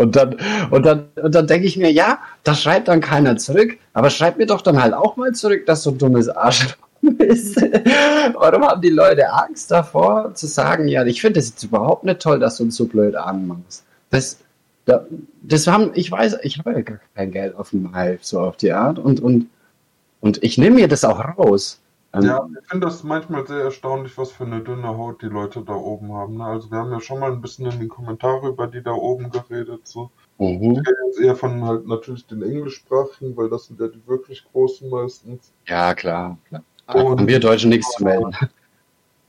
und 0.00 0.16
dann, 0.16 0.36
und 0.70 0.86
dann, 0.86 1.08
und 1.22 1.34
dann 1.34 1.46
denke 1.46 1.66
ich 1.66 1.76
mir, 1.76 1.92
ja, 1.92 2.20
da 2.42 2.54
schreibt 2.54 2.88
dann 2.88 3.02
keiner 3.02 3.36
zurück, 3.36 3.76
aber 3.92 4.08
schreibt 4.08 4.38
mir 4.38 4.46
doch 4.46 4.62
dann 4.62 4.80
halt 4.80 4.94
auch 4.94 5.16
mal 5.16 5.32
zurück, 5.32 5.66
dass 5.66 5.82
so 5.82 5.90
ein 5.90 5.98
dummes 5.98 6.28
Arschloch 6.28 6.76
bist. 7.16 7.56
Warum 7.56 8.64
haben 8.64 8.82
die 8.82 8.90
Leute 8.90 9.32
Angst 9.32 9.70
davor, 9.70 10.34
zu 10.34 10.46
sagen, 10.46 10.88
ja, 10.88 11.04
ich 11.04 11.20
finde 11.20 11.40
das 11.40 11.50
jetzt 11.50 11.62
überhaupt 11.62 12.04
nicht 12.04 12.20
toll, 12.20 12.38
dass 12.38 12.58
du 12.58 12.64
uns 12.64 12.76
so 12.76 12.86
blöd 12.86 13.16
anmachst. 13.16 13.84
Das, 14.10 14.38
da, 14.84 15.06
das 15.42 15.66
haben, 15.66 15.92
ich 15.94 16.10
weiß, 16.10 16.38
ich 16.42 16.58
habe 16.58 16.72
ja 16.72 16.80
gar 16.82 17.00
kein 17.14 17.30
Geld 17.30 17.56
auf 17.56 17.70
dem 17.70 17.94
Hive, 17.94 18.18
so 18.22 18.40
auf 18.40 18.56
die 18.56 18.72
Art, 18.72 18.98
und, 18.98 19.20
und, 19.20 19.48
und 20.20 20.42
ich 20.42 20.58
nehme 20.58 20.76
mir 20.76 20.88
das 20.88 21.04
auch 21.04 21.18
raus. 21.38 21.80
Ähm, 22.12 22.22
ja, 22.22 22.48
ich 22.60 22.68
finde 22.68 22.86
das 22.86 23.04
manchmal 23.04 23.46
sehr 23.46 23.62
erstaunlich, 23.62 24.18
was 24.18 24.32
für 24.32 24.44
eine 24.44 24.60
dünne 24.60 24.88
Haut 24.88 25.22
die 25.22 25.26
Leute 25.26 25.62
da 25.62 25.74
oben 25.74 26.12
haben. 26.12 26.38
Ne? 26.38 26.44
Also 26.44 26.70
wir 26.70 26.78
haben 26.78 26.90
ja 26.90 27.00
schon 27.00 27.20
mal 27.20 27.30
ein 27.30 27.40
bisschen 27.40 27.66
in 27.66 27.78
den 27.78 27.88
Kommentaren 27.88 28.48
über 28.48 28.66
die 28.66 28.82
da 28.82 28.92
oben 28.92 29.30
geredet, 29.30 29.86
so. 29.86 30.10
mhm. 30.38 30.72
Ich 30.72 30.78
rede 30.78 30.96
jetzt 31.06 31.20
eher 31.20 31.36
von 31.36 31.64
halt 31.64 31.86
natürlich 31.86 32.26
den 32.26 32.42
englischsprachigen, 32.42 33.36
weil 33.36 33.48
das 33.48 33.66
sind 33.66 33.78
ja 33.78 33.86
die 33.86 34.04
wirklich 34.08 34.44
großen 34.50 34.90
meistens. 34.90 35.52
Ja, 35.66 35.94
klar, 35.94 36.36
klar. 36.48 36.64
Da 36.92 37.02
Und- 37.02 37.20
haben 37.20 37.28
wir 37.28 37.40
Deutschen 37.40 37.70
nichts 37.70 37.92
zu 37.92 38.04
melden. 38.04 38.34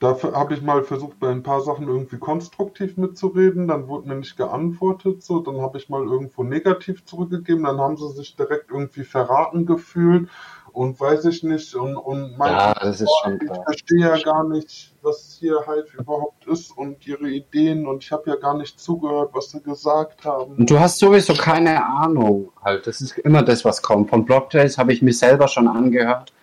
Dafür 0.02 0.34
habe 0.34 0.56
ich 0.56 0.64
mal 0.64 0.84
versucht, 0.84 1.20
bei 1.20 1.30
ein 1.30 1.44
paar 1.44 1.62
Sachen 1.62 1.88
irgendwie 1.88 2.18
konstruktiv 2.18 2.98
mitzureden, 2.98 3.68
dann 3.68 3.88
wurde 3.88 4.08
mir 4.08 4.16
nicht 4.16 4.36
geantwortet, 4.36 5.22
so, 5.22 5.42
dann 5.42 5.62
habe 5.62 5.78
ich 5.78 5.90
mal 5.90 6.02
irgendwo 6.04 6.42
negativ 6.42 7.06
zurückgegeben, 7.06 7.66
dann 7.66 7.80
haben 7.80 7.98
sie 7.98 8.10
sich 8.10 8.36
direkt 8.36 8.72
irgendwie 8.72 9.04
verraten 9.04 9.68
gefühlt 9.68 10.28
und 10.74 11.00
weiß 11.00 11.26
ich 11.26 11.44
nicht 11.44 11.76
und, 11.76 11.98
und 11.98 12.36
meinten, 12.36 12.58
ja, 12.58 12.74
das 12.74 13.02
ist 13.02 13.12
schon 13.22 13.40
ich 13.44 13.52
verstehe 13.64 14.00
ja 14.00 14.18
gar 14.18 14.44
nicht, 14.44 14.96
was 15.04 15.38
hier 15.40 15.68
halt 15.68 15.94
überhaupt 15.94 16.48
ist 16.48 16.76
und 16.76 17.06
ihre 17.06 17.30
Ideen 17.30 17.86
und 17.86 18.04
ich 18.04 18.12
habe 18.12 18.28
ja 18.32 18.38
gar 18.38 18.58
nicht 18.58 18.80
zugehört, 18.80 19.30
was 19.34 19.52
sie 19.52 19.62
gesagt 19.62 20.26
haben. 20.26 20.56
Und 20.56 20.68
du 20.68 20.80
hast 20.80 20.98
sowieso 20.98 21.36
keine 21.36 21.86
Ahnung 21.86 22.52
halt, 22.64 22.88
das 22.88 23.02
ist 23.02 23.20
immer 23.20 23.44
das, 23.44 23.64
was 23.66 23.84
kommt. 23.84 24.10
Von 24.10 24.26
Blocktrace 24.26 24.80
habe 24.80 24.94
ich 24.94 25.04
mir 25.04 25.14
selber 25.14 25.48
schon 25.48 25.68
angehört. 25.68 26.34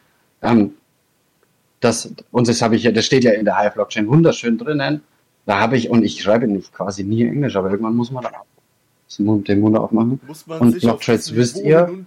Ähm, 0.43 0.75
das, 1.81 2.13
und 2.31 2.49
das 2.49 2.63
habe 2.63 2.77
ich 2.77 2.83
ja, 2.83 2.93
das 2.93 3.07
steht 3.07 3.25
ja 3.25 3.33
in 3.33 3.45
der 3.45 3.57
High 3.57 3.75
Blockchain 3.75 4.09
wunderschön 4.09 4.59
drinnen. 4.59 5.03
Da 5.47 5.61
habe 5.61 5.77
ich, 5.77 5.89
und 5.91 6.05
ich 6.05 6.23
schreibe 6.23 6.47
nicht 6.47 6.73
quasi 6.73 7.05
nie 7.05 7.25
Englisch, 7.27 7.57
aber 7.57 7.71
irgendwann 7.71 7.97
muss 7.97 8.11
man 8.11 8.25
dann 8.25 9.45
den 9.45 9.61
Mund 9.61 9.77
aufmachen. 9.77 10.21
Muss 10.27 10.47
man 10.47 10.61
und 10.61 10.81
Blocktrades 10.81 11.35
wisst 11.35 11.59
ihr. 11.59 12.05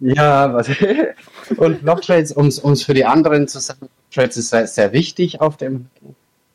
Ja, 0.00 0.54
was, 0.54 0.68
und 1.56 1.82
Blocktrades, 1.82 2.32
um 2.32 2.46
es 2.46 2.82
für 2.84 2.94
die 2.94 3.04
anderen 3.04 3.48
zu 3.48 3.58
sagen, 3.58 3.88
Trades 4.12 4.36
ist 4.36 4.50
sehr, 4.50 4.66
sehr 4.66 4.92
wichtig 4.92 5.40
auf 5.40 5.56
dem 5.56 5.86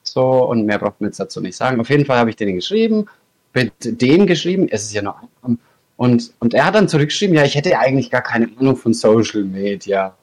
so 0.04 0.46
und 0.46 0.66
mehr 0.66 0.80
braucht 0.80 1.02
man 1.02 1.10
jetzt 1.10 1.20
dazu 1.20 1.42
nicht 1.42 1.58
sagen. 1.58 1.82
Auf 1.82 1.90
jeden 1.90 2.06
Fall 2.06 2.18
habe 2.18 2.30
ich 2.30 2.36
den 2.36 2.56
geschrieben, 2.56 3.08
mit 3.54 3.74
dem 4.02 4.28
geschrieben, 4.28 4.68
es 4.70 4.84
ist 4.84 4.94
ja 4.94 5.02
nur 5.02 5.16
ein 5.42 5.60
und, 5.96 6.34
und 6.40 6.54
er 6.54 6.66
hat 6.66 6.76
dann 6.76 6.88
zurückgeschrieben, 6.88 7.36
ja, 7.36 7.44
ich 7.44 7.56
hätte 7.56 7.78
eigentlich 7.78 8.10
gar 8.10 8.22
keine 8.22 8.50
Ahnung 8.58 8.76
von 8.76 8.94
Social 8.94 9.44
Media 9.44 10.16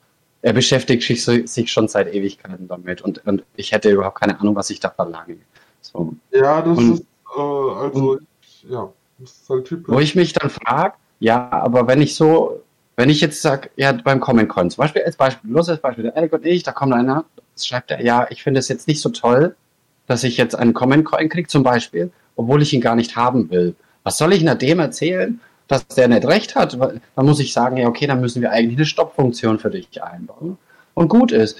er 0.43 0.53
beschäftigt 0.53 1.03
sich, 1.03 1.73
schon 1.73 1.89
seit 1.89 2.15
Ewigkeiten 2.15 2.67
damit 2.67 3.03
und, 3.03 3.27
und 3.27 3.45
ich 3.57 3.73
hätte 3.73 3.91
überhaupt 3.91 4.21
keine 4.21 4.41
Ahnung, 4.41 4.55
was 4.55 4.71
ich 4.71 4.81
da 4.81 4.91
verlange. 4.91 5.37
So. 5.83 6.15
Ja, 6.31 6.63
das 6.63 6.79
und, 6.79 6.95
ist, 6.95 7.03
äh, 7.37 7.41
also, 7.41 8.13
und, 8.13 8.27
ja, 8.69 8.93
das 9.19 9.33
ist 9.33 9.51
halt 9.51 9.65
typisch. 9.67 9.95
Wo 9.95 9.99
ich 10.01 10.15
mich 10.15 10.33
dann 10.33 10.51
frage, 10.51 10.95
ja, 11.19 11.51
aber 11.51 11.87
wenn 11.87 12.01
ich 12.01 12.15
so, 12.15 12.63
wenn 12.97 13.11
ich 13.11 13.21
jetzt 13.21 13.43
sage, 13.43 13.71
ja, 13.77 13.93
beim 13.93 14.21
Common 14.21 14.49
Coin 14.49 14.71
zum 14.71 14.83
Beispiel, 14.83 15.03
als 15.03 15.17
Beispiel, 15.17 15.51
los 15.51 15.69
als 15.69 15.81
Beispiel, 15.81 16.05
der 16.05 16.17
Eric 16.17 16.33
und 16.33 16.47
ich, 16.47 16.63
da 16.63 16.73
kommt 16.73 16.95
einer, 16.95 17.25
schreibt 17.59 17.91
er, 17.91 18.03
ja, 18.03 18.27
ich 18.31 18.43
finde 18.43 18.61
es 18.61 18.69
jetzt 18.69 18.89
nicht 18.89 19.01
so 19.01 19.11
toll, 19.11 19.55
dass 20.07 20.25
ich 20.25 20.37
jetzt 20.37 20.55
einen 20.55 20.75
Common 20.75 21.05
Coin 21.05 21.29
kriege 21.29 21.49
zum 21.49 21.63
Beispiel, 21.63 22.11
obwohl 22.37 22.63
ich 22.63 22.73
ihn 22.73 22.81
gar 22.81 22.97
nicht 22.97 23.17
haben 23.17 23.51
will. 23.51 23.75
Was 24.03 24.17
soll 24.17 24.33
ich 24.33 24.43
nach 24.43 24.57
dem 24.57 24.79
erzählen? 24.79 25.41
Dass 25.71 25.87
der 25.87 26.09
nicht 26.09 26.27
recht 26.27 26.57
hat, 26.57 26.77
dann 26.81 27.27
muss 27.27 27.39
ich 27.39 27.53
sagen, 27.53 27.77
ja, 27.77 27.87
okay, 27.87 28.07
dann 28.07 28.21
müssen 28.21 28.43
wir 28.43 28.51
eigentlich 28.51 28.77
eine 28.77 28.87
Stoppfunktion 28.87 29.59
für 29.61 29.71
dich 29.71 30.03
einbauen. 30.03 30.59
Und 30.95 31.09
gut 31.09 31.31
ist. 31.31 31.59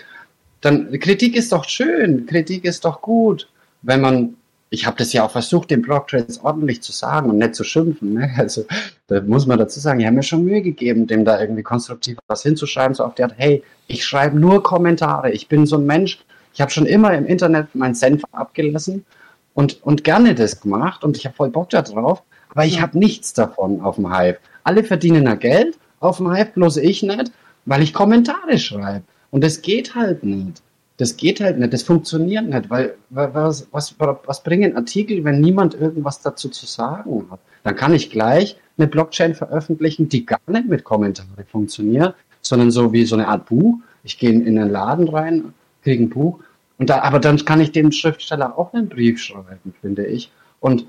Dann, 0.61 0.99
Kritik 0.99 1.37
ist 1.37 1.53
doch 1.53 1.65
schön, 1.65 2.27
Kritik 2.27 2.65
ist 2.65 2.85
doch 2.85 3.01
gut, 3.01 3.49
wenn 3.83 4.01
man, 4.01 4.35
ich 4.69 4.85
habe 4.85 4.99
das 4.99 5.13
ja 5.13 5.25
auch 5.25 5.31
versucht, 5.31 5.71
den 5.71 5.81
Blogtrades 5.81 6.43
ordentlich 6.45 6.83
zu 6.83 6.93
sagen 6.93 7.31
und 7.31 7.39
nicht 7.39 7.55
zu 7.55 7.65
schimpfen. 7.65 8.15
Ne? 8.15 8.31
Also 8.37 8.67
da 9.07 9.21
muss 9.21 9.47
man 9.47 9.59
dazu 9.59 9.79
sagen, 9.79 10.01
ich 10.01 10.07
habe 10.07 10.17
mir 10.17 10.23
schon 10.23 10.45
Mühe 10.45 10.61
gegeben, 10.61 11.07
dem 11.07 11.25
da 11.25 11.41
irgendwie 11.41 11.63
konstruktiv 11.63 12.19
was 12.27 12.43
hinzuschreiben, 12.43 12.95
so 12.95 13.05
auf 13.05 13.15
der 13.15 13.27
Art, 13.27 13.35
hey, 13.37 13.63
ich 13.87 14.05
schreibe 14.05 14.39
nur 14.39 14.63
Kommentare, 14.63 15.31
ich 15.31 15.49
bin 15.49 15.67
so 15.67 15.77
ein 15.77 15.87
Mensch, 15.87 16.19
ich 16.53 16.61
habe 16.61 16.71
schon 16.73 16.87
immer 16.87 17.15
im 17.15 17.27
Internet 17.27 17.75
meinen 17.75 17.95
Senf 17.95 18.23
abgelassen 18.33 19.07
und, 19.55 19.83
und 19.83 20.05
gerne 20.05 20.35
das 20.35 20.61
gemacht 20.61 21.05
und 21.05 21.17
ich 21.17 21.27
habe 21.27 21.37
voll 21.37 21.51
Bock 21.51 21.71
da 21.71 21.83
drauf. 21.83 22.23
Aber 22.51 22.65
ich 22.65 22.81
habe 22.81 22.99
nichts 22.99 23.33
davon 23.33 23.81
auf 23.81 23.97
dem 23.97 24.13
Hive. 24.13 24.39
Alle 24.65 24.85
verdienen 24.85 25.25
da 25.25 25.35
Geld 25.35 25.79
auf 26.01 26.19
dem 26.19 26.33
Hive, 26.33 26.51
bloß 26.55 26.79
ich 26.79 27.03
nicht, 27.03 27.33
weil 27.67 27.83
ich 27.83 27.93
Kommentare 27.93 28.59
schreibe. 28.59 29.05
Und 29.31 29.45
das 29.45 29.63
geht 29.63 29.95
halt 29.95 30.25
nicht. 30.25 30.63
Das 30.97 31.17
geht 31.17 31.41
halt 31.41 31.59
nicht, 31.59 31.73
das 31.73 31.83
funktioniert 31.83 32.47
nicht, 32.47 32.69
weil 32.69 32.95
was, 33.09 33.67
was, 33.71 33.95
was 33.99 34.43
bringen 34.43 34.77
Artikel, 34.77 35.25
wenn 35.25 35.41
niemand 35.41 35.75
irgendwas 35.75 36.21
dazu 36.21 36.51
zu 36.51 36.67
sagen 36.67 37.27
hat? 37.31 37.41
Dann 37.63 37.75
kann 37.75 37.95
ich 37.95 38.11
gleich 38.11 38.59
eine 38.77 38.87
Blockchain 38.87 39.35
veröffentlichen, 39.35 40.11
die 40.11 40.27
gar 40.27 40.41
nicht 40.47 40.69
mit 40.69 40.85
Kommentare 40.85 41.47
funktioniert, 41.51 42.15
sondern 42.43 42.71
so 42.71 42.93
wie 42.93 43.07
so 43.07 43.15
eine 43.15 43.29
Art 43.29 43.47
Buch. 43.47 43.77
Ich 44.05 44.19
gehe 44.19 44.31
in 44.31 44.59
einen 44.59 44.71
Laden 44.71 45.09
rein, 45.09 45.55
kriege 45.83 46.05
ein 46.05 46.11
Buch, 46.11 46.39
und 46.81 46.89
da, 46.89 47.03
aber 47.03 47.19
dann 47.19 47.37
kann 47.45 47.61
ich 47.61 47.73
dem 47.73 47.93
Schriftsteller 47.93 48.59
auch 48.59 48.73
einen 48.73 48.89
Brief 48.89 49.21
schreiben, 49.21 49.75
finde 49.83 50.07
ich. 50.07 50.33
Und 50.61 50.87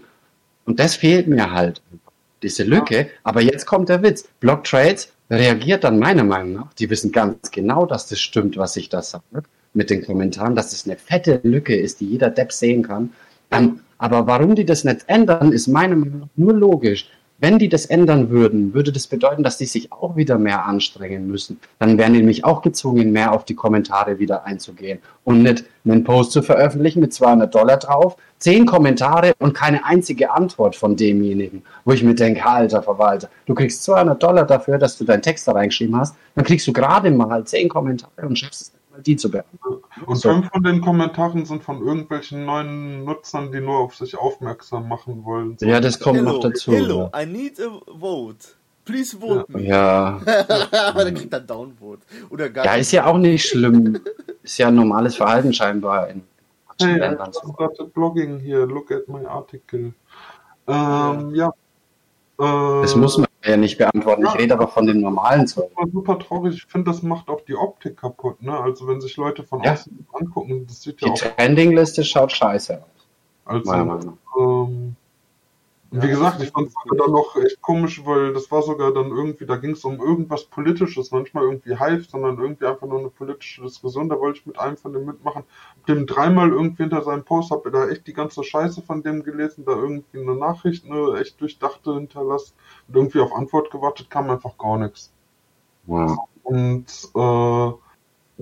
und 0.66 0.80
das 0.80 0.96
fehlt 0.96 1.28
mir 1.28 1.52
halt, 1.52 1.82
diese 2.42 2.64
Lücke. 2.64 3.10
Aber 3.24 3.42
jetzt 3.42 3.66
kommt 3.66 3.90
der 3.90 4.04
Witz. 4.04 4.28
Block 4.40 4.64
Trades 4.64 5.12
reagiert 5.30 5.84
dann 5.84 6.00
meiner 6.00 6.24
Meinung 6.24 6.54
nach, 6.54 6.74
die 6.74 6.90
wissen 6.90 7.12
ganz 7.12 7.52
genau, 7.52 7.86
dass 7.86 8.08
das 8.08 8.20
stimmt, 8.20 8.58
was 8.58 8.76
ich 8.76 8.90
da 8.90 9.02
sage, 9.02 9.44
mit 9.74 9.90
den 9.90 10.06
Kommentaren, 10.06 10.56
dass 10.56 10.74
es 10.74 10.84
das 10.84 10.86
eine 10.86 10.98
fette 10.98 11.40
Lücke 11.44 11.76
ist, 11.76 12.02
die 12.02 12.08
jeder 12.08 12.30
Depp 12.30 12.52
sehen 12.52 12.84
kann. 12.84 13.12
Um, 13.54 13.82
aber 13.98 14.28
warum 14.28 14.56
die 14.56 14.66
das 14.66 14.84
nicht 14.84 15.04
ändern, 15.08 15.52
ist 15.52 15.68
meiner 15.68 15.96
Meinung 15.96 16.20
nach 16.22 16.28
nur 16.36 16.54
logisch. 16.54 17.10
Wenn 17.42 17.58
die 17.58 17.70
das 17.70 17.88
ändern 17.88 18.30
würden, 18.30 18.76
würde 18.76 18.92
das 18.92 19.08
bedeuten, 19.08 19.42
dass 19.42 19.58
die 19.58 19.66
sich 19.66 19.92
auch 19.92 20.16
wieder 20.16 20.38
mehr 20.38 20.64
anstrengen 20.66 21.26
müssen. 21.26 21.60
Dann 21.80 21.98
wären 21.98 22.14
die 22.14 22.20
nämlich 22.20 22.46
auch 22.46 22.62
gezwungen, 22.62 23.12
mehr 23.12 23.34
auf 23.34 23.46
die 23.46 23.56
Kommentare 23.56 24.20
wieder 24.20 24.46
einzugehen 24.46 25.00
und 25.24 25.42
nicht 25.42 25.64
einen 25.84 26.04
Post 26.04 26.34
zu 26.34 26.44
veröffentlichen 26.44 27.00
mit 27.00 27.16
200 27.16 27.54
Dollar 27.54 27.78
drauf, 27.78 28.16
zehn 28.38 28.68
Kommentare 28.68 29.34
und 29.40 29.56
keine 29.56 29.84
einzige 29.84 30.30
Antwort 30.30 30.76
von 30.76 30.96
demjenigen, 30.96 31.64
wo 31.84 31.94
ich 31.94 32.04
mir 32.04 32.14
denke, 32.14 32.46
alter 32.46 32.84
Verwalter, 32.84 33.28
du 33.48 33.56
kriegst 33.56 33.86
200 33.86 34.22
Dollar 34.22 34.46
dafür, 34.46 34.78
dass 34.78 35.00
du 35.00 35.04
deinen 35.04 35.24
Text 35.24 35.48
da 35.48 35.54
reingeschrieben 35.54 35.96
hast, 36.00 36.16
dann 36.36 36.46
kriegst 36.46 36.68
du 36.68 36.74
gerade 36.74 37.10
mal 37.10 37.44
zehn 37.46 37.68
Kommentare 37.68 38.28
und 38.28 38.38
schaffst 38.38 38.62
es 38.62 38.81
mal, 38.92 39.02
die 39.02 39.16
zu 39.16 39.32
beantworten. 39.32 39.84
Und 40.06 40.16
so. 40.16 40.30
fünf 40.30 40.50
von 40.50 40.64
den 40.64 40.82
Kommentaren 40.82 41.46
sind 41.46 41.64
von 41.64 41.86
irgendwelchen 41.86 42.46
neuen 42.46 43.04
Nutzern, 43.04 43.52
die 43.52 43.62
nur 43.62 43.80
auf 43.80 43.96
sich 43.96 44.18
aufmerksam 44.18 44.88
machen 44.88 45.26
wollen. 45.26 45.58
So. 45.58 45.66
Ja, 45.66 45.80
das 45.80 46.00
kommt 46.00 46.18
hello, 46.18 46.34
noch 46.34 46.40
dazu. 46.40 46.72
Hello, 46.72 47.10
ja. 47.14 47.22
I 47.22 47.26
need 47.26 47.60
a 47.60 47.80
vote. 47.98 48.48
Please 48.86 49.18
vote 49.18 49.46
me. 49.52 49.64
Ja. 49.64 50.20
Aber 50.72 51.06
dann 51.06 51.14
kriegt 51.14 51.32
er 51.32 51.40
Downvote. 51.40 52.02
Oder 52.30 52.50
gar 52.50 52.66
ja, 52.66 52.76
ist 52.76 52.92
ja 52.92 53.06
auch 53.06 53.18
nicht 53.18 53.48
schlimm. 53.48 54.00
ist 54.44 54.58
ja 54.58 54.70
ein 54.70 54.76
normales 54.76 55.16
Verhalten 55.16 55.54
scheinbar 55.54 56.10
in 56.10 56.24
hey, 56.80 56.98
Ländern. 56.98 57.32
Started 57.34 57.94
blogging 57.94 58.40
here. 58.40 58.66
Look 58.66 58.92
at 58.92 59.08
my 59.08 59.26
article. 59.26 59.94
Ähm, 60.68 61.36
ja. 61.36 61.46
ja. 61.46 61.54
Das 62.42 62.96
muss 62.96 63.18
man 63.18 63.28
ja 63.44 63.58
nicht 63.58 63.78
beantworten. 63.78 64.24
Ja, 64.24 64.30
ich 64.34 64.40
rede 64.40 64.54
aber 64.54 64.68
von 64.68 64.86
den 64.86 65.02
normalen 65.02 65.48
Zeug. 65.48 65.70
Super 65.92 66.20
traurig. 66.20 66.56
Ich 66.56 66.66
finde, 66.66 66.92
das 66.92 67.02
macht 67.04 67.30
auch 67.30 67.42
die 67.42 67.56
Optik 67.56 67.98
kaputt. 67.98 68.42
Ne? 68.42 68.58
Also 68.58 68.88
wenn 68.88 69.00
sich 69.02 69.16
Leute 69.18 69.44
von 69.44 69.62
ja. 69.64 69.74
außen 69.74 70.08
angucken, 70.14 70.66
das 70.68 70.82
sieht 70.82 71.02
ja 71.02 71.08
die 71.08 71.14
auch... 71.14 71.16
Die 71.16 71.30
Trending-Liste 71.30 72.04
schaut 72.04 72.32
scheiße 72.32 72.78
aus. 72.78 72.84
Also, 73.46 73.74
ähm, 74.40 74.96
wie 75.94 76.08
gesagt, 76.08 76.42
ich 76.42 76.52
fand 76.52 76.70
es 76.70 76.74
dann 76.98 77.12
noch 77.12 77.36
echt 77.36 77.62
komisch, 77.62 78.06
weil 78.06 78.32
das 78.32 78.50
war 78.50 78.62
sogar 78.62 78.94
dann 78.94 79.10
irgendwie, 79.10 79.46
da 79.46 79.58
ging 79.58 79.72
es 79.72 79.84
um 79.84 80.00
irgendwas 80.00 80.46
Politisches, 80.46 81.12
manchmal 81.12 81.44
irgendwie 81.44 81.78
Hive, 81.78 82.06
sondern 82.10 82.40
irgendwie 82.40 82.66
einfach 82.66 82.88
nur 82.88 83.00
eine 83.00 83.10
politische 83.10 83.62
Diskussion. 83.62 84.08
Da 84.08 84.18
wollte 84.18 84.40
ich 84.40 84.46
mit 84.46 84.58
einem 84.58 84.78
von 84.78 84.94
dem 84.94 85.06
mitmachen. 85.06 85.44
Hab 85.76 85.86
dem 85.88 86.08
dreimal 86.08 86.50
irgendwie 86.50 86.84
hinter 86.84 87.04
seinem 87.04 87.26
Post, 87.26 87.52
hab 87.52 87.70
da 87.70 87.90
echt 87.90 88.08
die 88.08 88.14
ganze 88.14 88.42
Scheiße 88.42 88.82
von 88.82 89.04
dem 89.04 89.22
gelesen, 89.24 89.66
da 89.66 89.74
irgendwie 89.74 90.22
eine 90.22 90.36
Nachricht, 90.36 90.86
eine 90.86 91.20
echt 91.20 91.42
durchdachte 91.42 91.94
hinterlassen 91.94 92.54
und 92.88 92.96
irgendwie 92.96 93.20
auf 93.20 93.36
Antwort 93.36 93.70
gewartet, 93.70 94.10
kam 94.10 94.30
einfach 94.30 94.58
gar 94.58 94.78
nichts. 94.78 95.12
Wow. 95.88 96.20
Und 96.44 96.86
äh, 97.16 97.72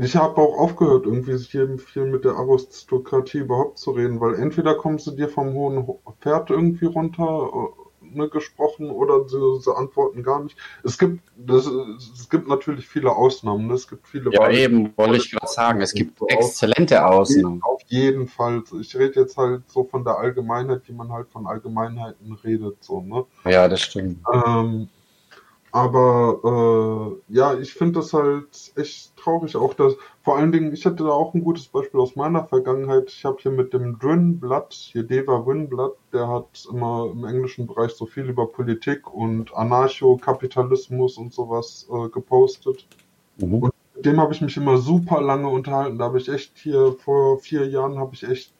ich 0.01 0.15
habe 0.15 0.37
auch 0.37 0.57
aufgehört, 0.57 1.05
irgendwie 1.05 1.37
hier 1.37 1.77
viel 1.77 2.05
mit 2.05 2.23
der 2.23 2.33
Aristokratie 2.33 3.39
überhaupt 3.39 3.77
zu 3.79 3.91
reden, 3.91 4.19
weil 4.19 4.35
entweder 4.35 4.75
kommen 4.75 4.97
sie 4.97 5.15
dir 5.15 5.27
vom 5.27 5.53
hohen 5.53 5.85
Pferd 6.21 6.49
irgendwie 6.49 6.85
runter, 6.85 7.49
äh, 7.53 8.15
ne, 8.15 8.29
gesprochen, 8.29 8.89
oder 8.91 9.27
sie, 9.27 9.37
sie, 9.59 9.75
antworten 9.75 10.23
gar 10.23 10.43
nicht. 10.43 10.57
Es 10.83 10.97
gibt, 10.97 11.21
das, 11.35 11.65
es 11.65 12.29
gibt 12.29 12.47
natürlich 12.47 12.87
viele 12.87 13.11
Ausnahmen. 13.11 13.67
Ne? 13.67 13.73
Es 13.73 13.87
gibt 13.87 14.07
viele. 14.07 14.31
Ja, 14.31 14.39
Beispiele, 14.39 14.63
eben, 14.63 14.93
wollte 14.95 15.17
ich 15.17 15.31
gerade 15.31 15.51
sagen. 15.51 15.81
Es 15.81 15.93
gibt 15.93 16.19
exzellente 16.27 17.05
Ausnahmen. 17.05 17.61
Auf 17.63 17.81
jeden 17.87 18.27
Fall. 18.27 18.63
Ich 18.79 18.95
rede 18.95 19.19
jetzt 19.19 19.37
halt 19.37 19.63
so 19.67 19.83
von 19.83 20.03
der 20.03 20.17
Allgemeinheit, 20.17 20.83
wie 20.85 20.93
man 20.93 21.11
halt 21.11 21.29
von 21.29 21.45
Allgemeinheiten 21.45 22.33
redet, 22.43 22.83
so, 22.83 23.01
ne? 23.01 23.25
Ja, 23.45 23.67
das 23.67 23.81
stimmt. 23.81 24.19
Ähm, 24.33 24.89
aber 25.71 27.19
äh, 27.29 27.33
ja, 27.33 27.53
ich 27.53 27.73
finde 27.73 27.99
das 27.99 28.13
halt 28.13 28.71
echt 28.75 29.15
traurig. 29.17 29.55
Auch 29.55 29.73
dass, 29.73 29.95
vor 30.23 30.37
allen 30.37 30.51
Dingen, 30.51 30.73
ich 30.73 30.85
hatte 30.85 31.03
da 31.03 31.09
auch 31.09 31.33
ein 31.33 31.43
gutes 31.43 31.67
Beispiel 31.67 31.99
aus 31.99 32.15
meiner 32.15 32.45
Vergangenheit. 32.45 33.09
Ich 33.09 33.25
habe 33.25 33.37
hier 33.39 33.51
mit 33.51 33.73
dem 33.73 33.99
Drin-Blatt, 33.99 34.73
hier 34.73 35.03
Deva 35.03 35.45
Winblatt, 35.45 35.93
der 36.11 36.27
hat 36.27 36.67
immer 36.71 37.09
im 37.11 37.23
englischen 37.23 37.67
Bereich 37.67 37.91
so 37.91 38.05
viel 38.05 38.25
über 38.29 38.47
Politik 38.47 39.13
und 39.13 39.53
Anarchokapitalismus 39.53 41.17
und 41.17 41.33
sowas 41.33 41.87
äh, 41.91 42.09
gepostet. 42.09 42.87
Mhm. 43.37 43.55
Und 43.55 43.73
mit 43.95 44.05
dem 44.05 44.19
habe 44.19 44.33
ich 44.33 44.41
mich 44.41 44.57
immer 44.57 44.77
super 44.77 45.21
lange 45.21 45.49
unterhalten. 45.49 45.97
Da 45.97 46.05
habe 46.05 46.17
ich 46.17 46.29
echt 46.29 46.57
hier 46.57 46.95
vor 47.03 47.39
vier 47.39 47.67
Jahren 47.67 47.99
habe 47.99 48.15
ich 48.15 48.23
echt 48.23 48.53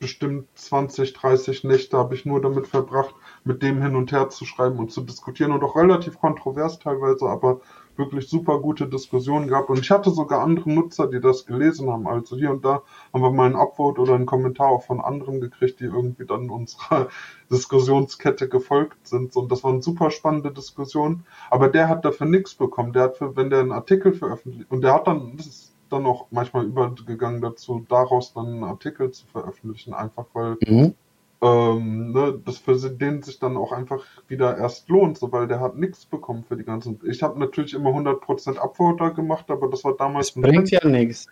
bestimmt 0.00 0.48
20, 0.54 1.12
30 1.12 1.62
Nächte 1.64 1.96
habe 1.96 2.14
ich 2.14 2.24
nur 2.24 2.40
damit 2.40 2.66
verbracht, 2.66 3.14
mit 3.44 3.62
dem 3.62 3.80
hin 3.82 3.94
und 3.94 4.10
her 4.10 4.30
zu 4.30 4.44
schreiben 4.46 4.78
und 4.78 4.90
zu 4.90 5.02
diskutieren 5.02 5.52
und 5.52 5.62
auch 5.62 5.76
relativ 5.76 6.18
kontrovers 6.18 6.78
teilweise, 6.78 7.26
aber 7.26 7.60
wirklich 7.96 8.28
super 8.28 8.58
gute 8.60 8.88
Diskussionen 8.88 9.46
gehabt. 9.46 9.68
Und 9.68 9.78
ich 9.78 9.90
hatte 9.90 10.10
sogar 10.10 10.40
andere 10.40 10.70
Nutzer, 10.70 11.06
die 11.06 11.20
das 11.20 11.44
gelesen 11.44 11.90
haben. 11.90 12.08
Also 12.08 12.36
hier 12.36 12.50
und 12.50 12.64
da 12.64 12.82
haben 13.12 13.22
wir 13.22 13.30
mal 13.30 13.46
ein 13.46 13.56
Upvote 13.56 14.00
oder 14.00 14.14
einen 14.14 14.26
Kommentar 14.26 14.68
auch 14.68 14.84
von 14.84 15.00
anderen 15.00 15.40
gekriegt, 15.40 15.80
die 15.80 15.84
irgendwie 15.84 16.24
dann 16.24 16.48
unserer 16.48 17.08
Diskussionskette 17.50 18.48
gefolgt 18.48 19.06
sind. 19.06 19.36
Und 19.36 19.52
das 19.52 19.62
waren 19.62 19.82
super 19.82 20.10
spannende 20.10 20.50
Diskussionen. 20.50 21.26
Aber 21.50 21.68
der 21.68 21.88
hat 21.88 22.04
dafür 22.04 22.26
nichts 22.26 22.54
bekommen. 22.54 22.94
Der 22.94 23.02
hat 23.04 23.18
für, 23.18 23.36
wenn 23.36 23.50
der 23.50 23.60
einen 23.60 23.72
Artikel 23.72 24.14
veröffentlicht, 24.14 24.70
und 24.70 24.80
der 24.80 24.94
hat 24.94 25.06
dann, 25.06 25.36
das 25.36 25.46
ist 25.46 25.69
dann 25.92 26.06
auch 26.06 26.26
manchmal 26.30 26.64
übergegangen 26.64 27.40
dazu, 27.40 27.84
daraus 27.88 28.32
dann 28.32 28.46
einen 28.46 28.64
Artikel 28.64 29.10
zu 29.10 29.26
veröffentlichen, 29.26 29.94
einfach 29.94 30.26
weil 30.32 30.56
mhm 30.66 30.94
ähm, 31.42 32.12
ne, 32.12 32.38
das 32.44 32.58
für 32.58 32.76
den 32.76 33.22
sich 33.22 33.38
dann 33.38 33.56
auch 33.56 33.72
einfach 33.72 34.04
wieder 34.28 34.58
erst 34.58 34.88
lohnt, 34.88 35.16
so, 35.16 35.32
weil 35.32 35.46
der 35.46 35.60
hat 35.60 35.76
nichts 35.76 36.04
bekommen 36.04 36.44
für 36.46 36.56
die 36.56 36.64
ganzen. 36.64 37.00
Ich 37.08 37.22
habe 37.22 37.38
natürlich 37.38 37.72
immer 37.72 37.90
100% 37.90 38.58
Upvoter 38.58 39.10
gemacht, 39.12 39.46
aber 39.48 39.68
das 39.68 39.82
war 39.84 39.96
damals. 39.96 40.34
Das 40.34 40.42
bringt 40.42 40.70
ja 40.70 40.86
nichts. 40.86 41.26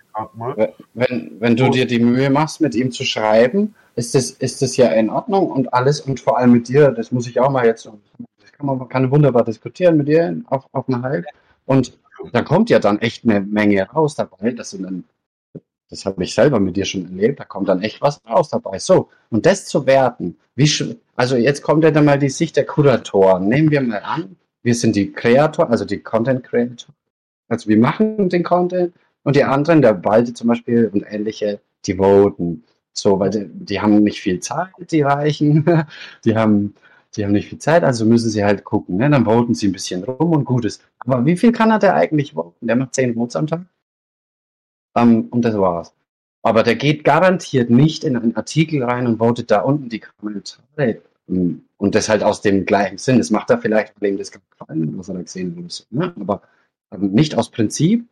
Wenn, 0.95 1.37
wenn 1.39 1.57
du 1.57 1.69
dir 1.69 1.87
die 1.87 1.99
Mühe 1.99 2.31
machst, 2.31 2.61
mit 2.61 2.75
ihm 2.75 2.91
zu 2.91 3.05
schreiben, 3.05 3.75
ist 3.97 4.15
das, 4.15 4.31
ist 4.31 4.63
das 4.63 4.77
ja 4.77 4.89
in 4.89 5.11
Ordnung 5.11 5.51
und 5.51 5.75
alles 5.75 6.01
und 6.01 6.21
vor 6.21 6.39
allem 6.39 6.53
mit 6.53 6.69
dir, 6.69 6.91
das 6.91 7.13
muss 7.13 7.27
ich 7.27 7.39
auch 7.41 7.51
mal 7.51 7.67
jetzt, 7.67 7.85
das 7.87 8.53
kann 8.53 8.67
man 8.67 8.89
kann 8.89 9.11
wunderbar 9.11 9.45
diskutieren 9.45 9.99
mit 9.99 10.09
dir 10.09 10.41
auf, 10.47 10.67
auf 10.73 10.89
einer 10.89 11.03
Halb 11.03 11.27
und 11.67 11.99
da 12.33 12.43
kommt 12.43 12.71
ja 12.71 12.79
dann 12.79 12.99
echt 12.99 13.25
eine 13.25 13.41
Menge 13.41 13.83
raus 13.91 14.15
dabei, 14.15 14.51
dass 14.51 14.71
du 14.71 14.79
dann 14.79 15.05
das 15.91 16.05
habe 16.05 16.23
ich 16.23 16.35
selber 16.35 16.61
mit 16.61 16.77
dir 16.77 16.85
schon 16.85 17.07
erlebt, 17.07 17.41
da 17.41 17.45
kommt 17.45 17.69
dann 17.69 17.83
echt 17.83 18.03
was 18.03 18.21
raus 18.29 18.51
dabei. 18.51 18.79
So, 18.79 19.09
und 19.31 19.47
das 19.47 19.67
zu 19.67 19.87
werten, 19.87 20.37
wie 20.55 20.71
also 21.17 21.37
jetzt 21.37 21.63
kommt 21.63 21.85
ja 21.85 21.91
dann 21.91 22.05
mal 22.05 22.19
die 22.19 22.29
Sicht 22.29 22.57
der 22.57 22.67
Kuratoren. 22.67 23.49
Nehmen 23.49 23.71
wir 23.71 23.81
mal 23.81 24.03
an, 24.03 24.37
wir 24.63 24.75
sind 24.75 24.97
die 24.97 25.13
Kreator, 25.13 25.71
also 25.71 25.85
die 25.85 26.01
Content 26.01 26.45
Creator. 26.45 26.95
Also 27.49 27.69
wir 27.69 27.79
machen 27.79 28.29
den 28.29 28.43
Content 28.43 28.93
und 29.23 29.35
die 29.35 29.45
anderen, 29.45 29.81
der 29.81 30.05
Walde 30.05 30.35
zum 30.35 30.49
Beispiel 30.49 30.91
und 30.93 31.05
ähnliche, 31.09 31.61
die 31.87 31.97
voten. 31.97 32.65
So, 32.93 33.19
weil 33.19 33.31
die, 33.31 33.47
die 33.49 33.81
haben 33.81 34.03
nicht 34.03 34.21
viel 34.21 34.41
Zeit, 34.41 34.69
die 34.91 35.03
Reichen. 35.03 35.65
die 36.25 36.37
haben, 36.37 36.75
die 37.17 37.25
haben 37.25 37.33
nicht 37.33 37.49
viel 37.49 37.59
Zeit, 37.59 37.85
also 37.85 38.05
müssen 38.05 38.31
sie 38.31 38.45
halt 38.45 38.65
gucken. 38.65 38.97
Ne? 38.97 39.09
Dann 39.11 39.25
voten 39.25 39.55
sie 39.55 39.69
ein 39.69 39.73
bisschen 39.73 40.05
rum 40.05 40.33
und 40.33 40.45
gut 40.45 40.65
ist. 40.65 40.83
Aber 40.99 41.25
wie 41.25 41.37
viel 41.37 41.53
kann 41.53 41.71
er 41.71 41.79
da 41.79 41.95
eigentlich 41.95 42.35
voten? 42.35 42.67
Der 42.67 42.77
macht 42.77 42.95
zehn 42.95 43.15
Votes 43.15 43.37
am 43.37 43.47
Tag. 43.47 43.63
Ähm, 44.97 45.29
und 45.31 45.45
das 45.45 45.57
war's. 45.57 45.95
Aber 46.43 46.63
der 46.63 46.77
geht 46.77 47.05
garantiert 47.05 47.71
nicht 47.71 48.05
in 48.05 48.17
einen 48.17 48.37
Artikel 48.37 48.83
rein 48.83 49.07
und 49.07 49.19
votet 49.19 49.51
da 49.51 49.61
unten 49.63 49.89
die 49.89 50.01
Kommentare. 50.01 51.01
Ähm, 51.29 51.65
und 51.79 51.95
das 51.95 52.09
halt 52.09 52.23
aus 52.23 52.41
dem 52.41 52.67
gleichen 52.67 52.99
Sinn. 52.99 53.19
Das 53.19 53.31
macht 53.31 53.51
er 53.51 53.59
vielleicht, 53.59 53.95
weil 54.01 54.11
ihm 54.11 54.19
das 54.19 54.31
gefallen 54.31 54.99
was 54.99 55.09
er 55.09 55.15
da 55.15 55.23
gesehen 55.23 55.57
hat. 55.65 55.87
Ne? 55.91 56.13
Aber 56.21 56.43
ähm, 56.93 57.13
nicht 57.13 57.37
aus 57.37 57.51
Prinzip, 57.51 58.07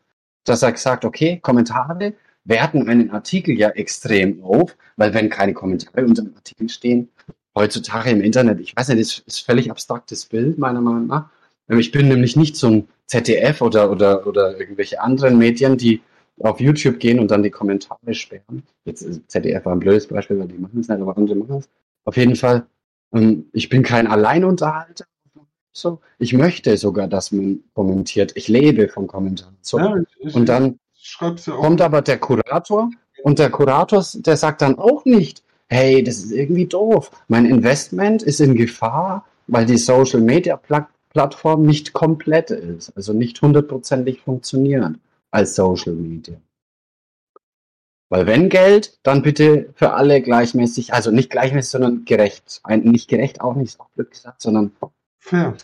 dass 0.45 0.63
er 0.63 0.77
sagt, 0.77 1.05
okay, 1.05 1.39
Kommentare 1.41 2.15
werten 2.45 2.89
einen 2.89 3.11
Artikel 3.11 3.59
ja 3.59 3.71
extrem 3.71 4.43
auf, 4.43 4.77
weil 4.97 5.13
wenn 5.15 5.29
keine 5.29 5.53
Kommentare 5.53 6.05
unter 6.05 6.23
dem 6.23 6.37
Artikel 6.37 6.69
stehen, 6.69 7.09
heutzutage 7.57 8.11
im 8.11 8.21
Internet, 8.21 8.61
ich 8.61 8.77
weiß 8.77 8.89
nicht, 8.89 9.01
das 9.01 9.19
ist 9.27 9.41
völlig 9.41 9.71
abstraktes 9.71 10.27
Bild, 10.27 10.59
meiner 10.59 10.81
Meinung 10.81 11.09
nach. 11.09 11.31
Ich 11.69 11.91
bin 11.91 12.07
nämlich 12.07 12.37
nicht 12.37 12.55
so 12.55 12.69
ein 12.69 12.89
ZDF 13.07 13.61
oder, 13.63 13.91
oder, 13.91 14.27
oder 14.27 14.61
irgendwelche 14.61 15.01
anderen 15.01 15.39
Medien, 15.39 15.77
die 15.77 16.03
auf 16.39 16.61
YouTube 16.61 17.01
gehen 17.01 17.19
und 17.19 17.31
dann 17.31 17.43
die 17.43 17.51
Kommentare 17.51 18.15
sperren. 18.15 18.63
Jetzt 18.85 19.03
ist 19.03 19.23
ZDF 19.29 19.65
war 19.65 19.73
ein 19.73 19.81
blödes 19.81 20.07
Beispiel, 20.07 20.39
weil 20.39 20.49
die 20.49 20.59
machen 20.59 20.81
es 20.81 20.89
nicht, 20.89 21.01
aber 21.01 21.17
andere 21.17 21.35
machen 21.35 21.57
es. 21.57 21.69
Auf 22.05 22.17
jeden 22.17 22.37
Fall, 22.37 22.67
ähm, 23.13 23.47
ich 23.53 23.69
bin 23.69 23.83
kein 23.83 24.07
Alleinunterhalter. 24.07 25.07
So, 25.73 26.01
ich 26.19 26.33
möchte 26.33 26.77
sogar, 26.77 27.09
dass 27.09 27.33
man 27.33 27.61
kommentiert. 27.75 28.33
Ich 28.35 28.49
lebe 28.49 28.89
vom 28.89 29.07
Kommentar. 29.07 29.53
So. 29.61 29.79
Ja, 29.79 29.97
ich, 30.21 30.35
und 30.35 30.49
dann 30.49 30.79
ja 31.21 31.35
kommt 31.47 31.81
aber 31.81 32.03
der 32.03 32.19
Kurator 32.19 32.91
und 33.23 33.39
der 33.39 33.51
Kurator, 33.51 34.05
der 34.15 34.37
sagt 34.37 34.63
dann 34.63 34.79
auch 34.79 35.05
nicht, 35.05 35.43
hey, 35.69 36.03
das 36.03 36.19
ist 36.19 36.33
irgendwie 36.33 36.67
doof. 36.67 37.11
Mein 37.29 37.47
Investment 37.47 38.23
ist 38.23 38.41
in 38.41 38.55
Gefahr, 38.55 39.27
weil 39.47 39.67
die 39.67 39.79
Social 39.79 40.21
Media 40.21 40.57
Plattform 40.57 41.63
nicht 41.63 41.93
komplett 41.93 42.51
ist, 42.51 42.95
also 42.97 43.13
nicht 43.13 43.41
hundertprozentig 43.41 44.21
funktioniert 44.21 44.97
als 45.31 45.55
Social 45.55 45.95
Media. 45.95 46.37
Weil 48.09 48.27
wenn 48.27 48.49
Geld, 48.49 48.99
dann 49.03 49.23
bitte 49.23 49.73
für 49.75 49.95
alle 49.95 50.23
gleichmäßig, 50.23 50.95
also 50.95 51.11
nicht 51.11 51.29
gleichmäßig, 51.31 51.71
sondern 51.71 52.05
gerecht. 52.05 52.61
Ein, 52.63 52.83
nicht 52.83 53.09
gerecht, 53.09 53.41
auch 53.41 53.57
nicht, 53.57 53.81
auch 53.81 53.89
blöd 53.91 54.11
gesagt, 54.11 54.41
sondern 54.43 54.71
fair. 55.19 55.57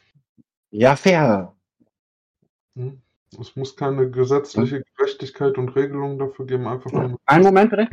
Ja, 0.70 0.96
fair. 0.96 1.55
Hm. 2.76 3.00
Es 3.40 3.57
muss 3.57 3.76
keine 3.76 4.11
gesetzliche 4.11 4.82
Gerechtigkeit 4.96 5.57
und 5.57 5.70
Regelung 5.74 6.18
dafür 6.18 6.46
geben, 6.46 6.66
einfach 6.66 6.92
nur. 6.92 7.18
Einen 7.24 7.44
Moment 7.44 7.70
bitte. 7.70 7.88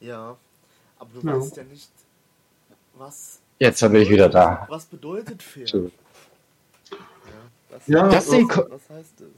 Ja, 0.00 0.36
aber 0.98 1.10
du 1.20 1.26
ja. 1.26 1.40
weißt 1.40 1.56
ja 1.56 1.64
nicht, 1.64 1.90
was 2.94 3.40
Jetzt 3.58 3.80
bin 3.80 3.96
ich 3.96 4.08
wieder 4.08 4.28
da. 4.28 4.66
Was 4.68 4.86
bedeutet 4.86 5.42
fair? 5.42 5.66
Ja, 5.66 5.88
das, 7.70 7.86
ja, 7.86 8.08
das, 8.08 8.30
was 8.30 8.90
heißt 8.90 9.14
das? 9.18 9.28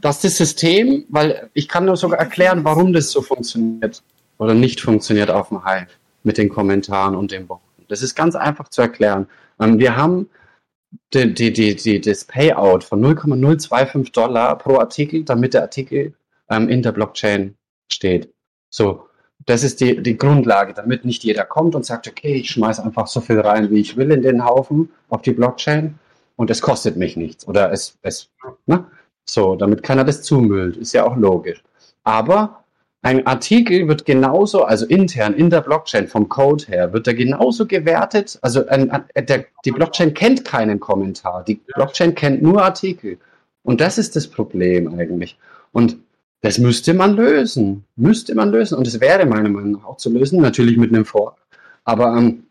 Das 0.00 0.16
ist 0.16 0.24
das 0.24 0.36
System, 0.36 1.04
weil 1.08 1.50
ich 1.54 1.68
kann 1.68 1.86
nur 1.86 1.96
sogar 1.96 2.18
erklären, 2.18 2.64
warum 2.64 2.92
das 2.92 3.10
so 3.10 3.22
funktioniert 3.22 4.02
oder 4.38 4.54
nicht 4.54 4.80
funktioniert 4.80 5.30
auf 5.30 5.48
dem 5.48 5.64
Hive 5.64 5.88
mit 6.22 6.38
den 6.38 6.48
Kommentaren 6.48 7.16
und 7.16 7.32
den 7.32 7.48
Worten. 7.48 7.62
Das 7.88 8.02
ist 8.02 8.14
ganz 8.14 8.36
einfach 8.36 8.68
zu 8.68 8.82
erklären. 8.82 9.26
Ähm, 9.58 9.78
wir 9.78 9.96
haben 9.96 10.28
die, 11.14 11.32
die, 11.34 11.52
die, 11.52 11.74
die, 11.74 12.00
das 12.00 12.24
Payout 12.24 12.84
von 12.84 13.00
0,025 13.00 14.12
Dollar 14.12 14.56
pro 14.58 14.78
Artikel, 14.78 15.24
damit 15.24 15.54
der 15.54 15.62
Artikel 15.62 16.14
ähm, 16.50 16.68
in 16.68 16.82
der 16.82 16.92
Blockchain 16.92 17.56
steht. 17.90 18.32
So, 18.70 19.05
das 19.44 19.62
ist 19.62 19.80
die, 19.80 20.02
die 20.02 20.16
Grundlage, 20.16 20.72
damit 20.72 21.04
nicht 21.04 21.22
jeder 21.22 21.44
kommt 21.44 21.74
und 21.74 21.84
sagt, 21.84 22.08
okay, 22.08 22.34
ich 22.34 22.50
schmeiße 22.50 22.82
einfach 22.82 23.06
so 23.06 23.20
viel 23.20 23.38
rein, 23.40 23.70
wie 23.70 23.80
ich 23.80 23.96
will 23.96 24.10
in 24.10 24.22
den 24.22 24.44
Haufen 24.44 24.90
auf 25.08 25.22
die 25.22 25.32
Blockchain 25.32 25.98
und 26.36 26.50
es 26.50 26.62
kostet 26.62 26.96
mich 26.96 27.16
nichts. 27.16 27.46
Oder 27.46 27.70
es, 27.72 27.98
es 28.02 28.30
ne? 28.66 28.84
so, 29.24 29.56
damit 29.56 29.82
keiner 29.82 30.04
das 30.04 30.22
zumüllt, 30.22 30.76
ist 30.76 30.92
ja 30.92 31.04
auch 31.04 31.16
logisch. 31.16 31.62
Aber 32.02 32.64
ein 33.02 33.26
Artikel 33.26 33.86
wird 33.86 34.04
genauso, 34.04 34.64
also 34.64 34.84
intern 34.86 35.34
in 35.34 35.48
der 35.48 35.60
Blockchain 35.60 36.08
vom 36.08 36.28
Code 36.28 36.64
her, 36.66 36.92
wird 36.92 37.06
er 37.06 37.14
genauso 37.14 37.66
gewertet. 37.66 38.38
Also 38.42 38.66
ein, 38.66 38.90
der, 39.14 39.44
die 39.64 39.70
Blockchain 39.70 40.12
kennt 40.12 40.44
keinen 40.44 40.80
Kommentar. 40.80 41.44
Die 41.44 41.60
Blockchain 41.74 42.14
kennt 42.16 42.42
nur 42.42 42.64
Artikel. 42.64 43.18
Und 43.62 43.80
das 43.80 43.98
ist 43.98 44.16
das 44.16 44.26
Problem 44.26 44.92
eigentlich. 44.98 45.38
Und 45.72 45.98
das 46.46 46.58
müsste 46.58 46.94
man 46.94 47.16
lösen. 47.16 47.84
Müsste 47.96 48.34
man 48.34 48.50
lösen. 48.50 48.78
Und 48.78 48.86
es 48.86 49.00
wäre 49.00 49.26
meiner 49.26 49.48
Meinung 49.48 49.72
nach 49.72 49.84
auch 49.84 49.96
zu 49.96 50.10
lösen, 50.10 50.40
natürlich 50.40 50.76
mit 50.76 50.94
einem 50.94 51.04
Vor. 51.04 51.36
Aber 51.84 52.16
ähm, 52.16 52.44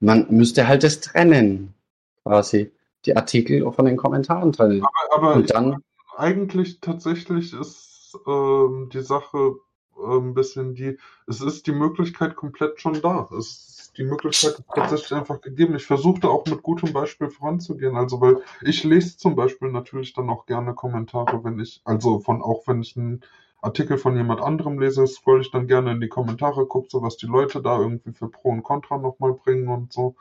man 0.00 0.26
müsste 0.30 0.66
halt 0.66 0.82
das 0.82 1.00
trennen, 1.00 1.74
quasi. 2.22 2.72
Die 3.06 3.16
Artikel 3.16 3.70
von 3.70 3.84
den 3.84 3.96
Kommentaren 3.96 4.52
trennen. 4.52 4.82
Aber, 4.82 5.28
aber 5.28 5.34
Und 5.36 5.50
dann, 5.50 5.82
eigentlich 6.16 6.80
tatsächlich 6.80 7.52
ist 7.52 8.16
ähm, 8.26 8.88
die 8.92 9.02
Sache 9.02 9.56
äh, 9.96 10.16
ein 10.16 10.34
bisschen 10.34 10.74
die, 10.74 10.98
es 11.26 11.40
ist 11.40 11.66
die 11.66 11.72
Möglichkeit 11.72 12.34
komplett 12.34 12.80
schon 12.80 13.00
da. 13.00 13.28
Es 13.38 13.73
die 13.96 14.04
Möglichkeit 14.04 14.58
ist 14.58 14.64
tatsächlich 14.74 15.12
einfach 15.12 15.40
gegeben. 15.40 15.74
Ich 15.76 15.86
versuchte 15.86 16.28
auch 16.28 16.46
mit 16.46 16.62
gutem 16.62 16.92
Beispiel 16.92 17.30
voranzugehen. 17.30 17.96
Also, 17.96 18.20
weil 18.20 18.38
ich 18.62 18.84
lese 18.84 19.16
zum 19.16 19.36
Beispiel 19.36 19.70
natürlich 19.70 20.12
dann 20.12 20.30
auch 20.30 20.46
gerne 20.46 20.74
Kommentare, 20.74 21.42
wenn 21.44 21.58
ich, 21.58 21.80
also 21.84 22.20
von 22.20 22.42
auch 22.42 22.62
wenn 22.66 22.82
ich 22.82 22.96
einen 22.96 23.22
Artikel 23.62 23.96
von 23.96 24.16
jemand 24.16 24.40
anderem 24.42 24.78
lese, 24.78 25.06
scroll 25.06 25.40
ich 25.40 25.50
dann 25.50 25.66
gerne 25.66 25.92
in 25.92 26.00
die 26.00 26.08
Kommentare, 26.08 26.66
gucke 26.66 26.88
so, 26.90 27.02
was 27.02 27.16
die 27.16 27.26
Leute 27.26 27.62
da 27.62 27.78
irgendwie 27.78 28.12
für 28.12 28.28
Pro 28.28 28.50
und 28.50 28.62
Contra 28.62 28.98
nochmal 28.98 29.32
bringen 29.32 29.68
und 29.68 29.92
so. 29.92 30.16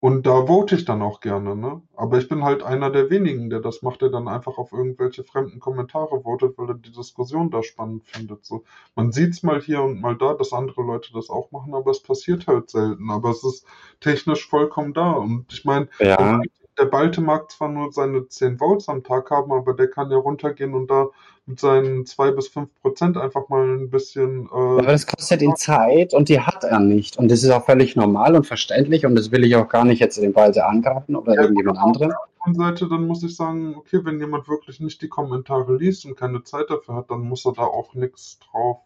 Und 0.00 0.26
da 0.26 0.46
vote 0.46 0.76
ich 0.76 0.86
dann 0.86 1.02
auch 1.02 1.20
gerne, 1.20 1.54
ne? 1.54 1.82
Aber 1.94 2.16
ich 2.16 2.26
bin 2.26 2.42
halt 2.42 2.62
einer 2.62 2.88
der 2.88 3.10
wenigen, 3.10 3.50
der 3.50 3.60
das 3.60 3.82
macht, 3.82 4.00
der 4.00 4.08
dann 4.08 4.28
einfach 4.28 4.56
auf 4.56 4.72
irgendwelche 4.72 5.24
fremden 5.24 5.60
Kommentare 5.60 6.22
votet, 6.22 6.56
weil 6.56 6.70
er 6.70 6.74
die 6.74 6.90
Diskussion 6.90 7.50
da 7.50 7.62
spannend 7.62 8.06
findet. 8.06 8.46
So, 8.46 8.64
man 8.94 9.12
sieht's 9.12 9.42
mal 9.42 9.60
hier 9.60 9.82
und 9.82 10.00
mal 10.00 10.16
da, 10.16 10.32
dass 10.32 10.54
andere 10.54 10.80
Leute 10.80 11.12
das 11.12 11.28
auch 11.28 11.50
machen, 11.50 11.74
aber 11.74 11.90
es 11.90 12.02
passiert 12.02 12.46
halt 12.46 12.70
selten. 12.70 13.10
Aber 13.10 13.28
es 13.28 13.44
ist 13.44 13.66
technisch 14.00 14.48
vollkommen 14.48 14.94
da. 14.94 15.12
Und 15.12 15.52
ich 15.52 15.66
meine, 15.66 15.88
ja. 15.98 16.40
der 16.78 16.86
Balte 16.86 17.20
mag 17.20 17.50
zwar 17.50 17.68
nur 17.68 17.92
seine 17.92 18.26
10 18.26 18.56
Votes 18.56 18.88
am 18.88 19.04
Tag 19.04 19.30
haben, 19.30 19.52
aber 19.52 19.74
der 19.74 19.88
kann 19.88 20.10
ja 20.10 20.16
runtergehen 20.16 20.72
und 20.72 20.90
da 20.90 21.08
mit 21.50 21.60
seinen 21.60 22.06
zwei 22.06 22.30
bis 22.30 22.48
fünf 22.48 22.70
Prozent 22.80 23.16
einfach 23.16 23.48
mal 23.48 23.76
ein 23.76 23.90
bisschen. 23.90 24.46
Äh, 24.46 24.54
Aber 24.54 24.82
das 24.82 25.06
kostet 25.06 25.42
ihn 25.42 25.56
Zeit 25.56 26.14
und 26.14 26.28
die 26.28 26.40
hat 26.40 26.64
er 26.64 26.78
nicht. 26.78 27.18
Und 27.18 27.30
das 27.30 27.42
ist 27.42 27.50
auch 27.50 27.64
völlig 27.64 27.96
normal 27.96 28.36
und 28.36 28.46
verständlich 28.46 29.04
und 29.04 29.16
das 29.16 29.32
will 29.32 29.44
ich 29.44 29.56
auch 29.56 29.68
gar 29.68 29.84
nicht 29.84 29.98
jetzt 29.98 30.16
den 30.16 30.34
Walter 30.34 30.68
angreifen 30.68 31.16
oder 31.16 31.34
ja, 31.34 31.42
irgendjemand 31.42 31.78
anderen. 31.78 32.12
Auf 32.12 32.46
der 32.46 32.54
Seite, 32.54 32.88
dann 32.88 33.06
muss 33.06 33.22
ich 33.22 33.36
sagen, 33.36 33.74
okay, 33.76 34.00
wenn 34.04 34.18
jemand 34.20 34.48
wirklich 34.48 34.80
nicht 34.80 35.02
die 35.02 35.08
Kommentare 35.08 35.76
liest 35.76 36.06
und 36.06 36.16
keine 36.16 36.42
Zeit 36.44 36.70
dafür 36.70 36.94
hat, 36.94 37.10
dann 37.10 37.20
muss 37.20 37.44
er 37.44 37.52
da 37.52 37.62
auch 37.62 37.94
nichts 37.94 38.38
drauf 38.38 38.78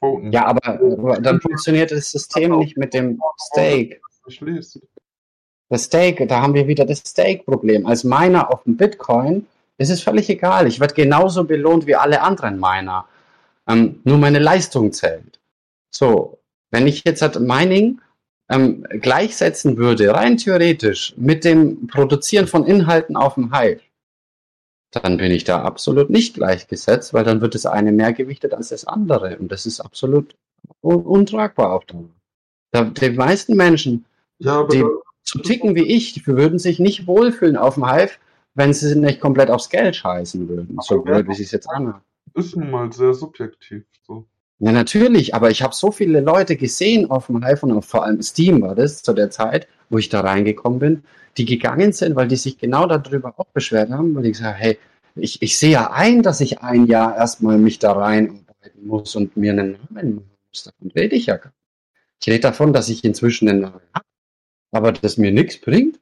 voten. 0.00 0.32
Ja, 0.32 0.46
aber 0.46 0.78
dann 1.20 1.40
funktioniert 1.40 1.92
das 1.92 2.10
System 2.10 2.58
nicht 2.58 2.76
mit 2.76 2.94
dem 2.94 3.20
Stake. 3.50 4.00
Das 5.68 5.84
Stake, 5.84 6.26
da 6.26 6.40
haben 6.40 6.54
wir 6.54 6.66
wieder 6.66 6.84
das 6.84 6.98
Stake-Problem. 7.00 7.86
Als 7.86 8.02
Miner 8.02 8.52
auf 8.52 8.64
dem 8.64 8.76
Bitcoin 8.76 9.46
ist 9.82 9.90
es 9.90 10.02
völlig 10.02 10.28
egal. 10.30 10.66
Ich 10.66 10.80
werde 10.80 10.94
genauso 10.94 11.44
belohnt 11.44 11.86
wie 11.86 11.96
alle 11.96 12.22
anderen 12.22 12.58
Miner. 12.58 13.06
Ähm, 13.68 14.00
nur 14.04 14.18
meine 14.18 14.38
Leistung 14.38 14.92
zählt. 14.92 15.40
So, 15.90 16.38
wenn 16.70 16.86
ich 16.86 17.04
jetzt 17.04 17.22
halt 17.22 17.38
Mining 17.38 18.00
ähm, 18.48 18.84
gleichsetzen 19.00 19.76
würde, 19.76 20.14
rein 20.14 20.36
theoretisch, 20.36 21.14
mit 21.16 21.44
dem 21.44 21.86
Produzieren 21.86 22.46
von 22.46 22.64
Inhalten 22.64 23.16
auf 23.16 23.34
dem 23.34 23.54
Hive, 23.54 23.80
dann 24.90 25.16
bin 25.16 25.32
ich 25.32 25.44
da 25.44 25.62
absolut 25.62 26.10
nicht 26.10 26.34
gleichgesetzt, 26.34 27.14
weil 27.14 27.24
dann 27.24 27.40
wird 27.40 27.54
das 27.54 27.66
eine 27.66 27.92
mehr 27.92 28.12
gewichtet 28.12 28.52
als 28.52 28.68
das 28.68 28.84
andere. 28.84 29.38
Und 29.38 29.50
das 29.50 29.64
ist 29.66 29.80
absolut 29.80 30.34
un 30.82 31.02
untragbar 31.02 31.72
auf 31.72 31.84
Dauer. 31.86 32.10
Da, 32.72 32.84
die 32.84 33.10
meisten 33.10 33.56
Menschen, 33.56 34.04
ja, 34.38 34.66
die 34.66 34.84
so 35.22 35.38
ticken 35.38 35.74
wie 35.74 35.84
ich, 35.84 36.12
die 36.14 36.26
würden 36.26 36.58
sich 36.58 36.78
nicht 36.78 37.06
wohlfühlen 37.06 37.56
auf 37.56 37.74
dem 37.74 37.90
Hive, 37.90 38.12
wenn 38.54 38.72
sie 38.72 38.96
nicht 38.96 39.20
komplett 39.20 39.50
aufs 39.50 39.68
Geld 39.68 39.96
scheißen 39.96 40.48
würden. 40.48 40.76
So 40.82 41.00
blöd, 41.00 41.28
wie 41.28 41.34
sie 41.34 41.44
es 41.44 41.52
jetzt 41.52 41.68
anhört. 41.68 42.02
Ist 42.34 42.56
nun 42.56 42.70
mal 42.70 42.92
sehr 42.92 43.14
subjektiv. 43.14 43.84
So. 44.06 44.26
Ja, 44.58 44.72
natürlich, 44.72 45.34
aber 45.34 45.50
ich 45.50 45.62
habe 45.62 45.74
so 45.74 45.90
viele 45.90 46.20
Leute 46.20 46.56
gesehen 46.56 47.10
auf 47.10 47.26
dem 47.26 47.44
Hive 47.44 47.66
und 47.66 47.82
vor 47.82 48.04
allem 48.04 48.22
Steam 48.22 48.62
war 48.62 48.74
das 48.74 49.02
zu 49.02 49.12
der 49.12 49.30
Zeit, 49.30 49.66
wo 49.90 49.98
ich 49.98 50.08
da 50.08 50.20
reingekommen 50.20 50.78
bin, 50.78 51.02
die 51.36 51.44
gegangen 51.44 51.92
sind, 51.92 52.14
weil 52.14 52.28
die 52.28 52.36
sich 52.36 52.58
genau 52.58 52.86
darüber 52.86 53.34
auch 53.38 53.46
beschwert 53.46 53.90
haben, 53.90 54.14
weil 54.14 54.22
die 54.22 54.32
gesagt 54.32 54.54
haben, 54.54 54.60
hey, 54.60 54.78
ich, 55.16 55.42
ich 55.42 55.58
sehe 55.58 55.72
ja 55.72 55.90
ein, 55.90 56.22
dass 56.22 56.40
ich 56.40 56.60
ein 56.62 56.86
Jahr 56.86 57.16
erstmal 57.16 57.58
mich 57.58 57.78
da 57.78 57.92
reinarbeiten 57.92 58.86
muss 58.86 59.16
und 59.16 59.36
mir 59.36 59.52
einen 59.52 59.72
Namen 59.72 59.88
machen 59.90 60.30
muss. 60.50 60.62
Davon 60.64 60.90
rede 60.92 61.16
ich 61.16 61.26
ja 61.26 61.36
gar 61.36 61.50
nicht. 61.50 61.56
Ich 62.20 62.28
rede 62.28 62.40
davon, 62.40 62.72
dass 62.72 62.88
ich 62.88 63.04
inzwischen 63.04 63.48
einen 63.48 63.62
Namen 63.62 63.80
habe, 63.92 64.06
aber 64.70 64.92
das 64.92 65.16
mir 65.16 65.32
nichts 65.32 65.60
bringt, 65.60 65.98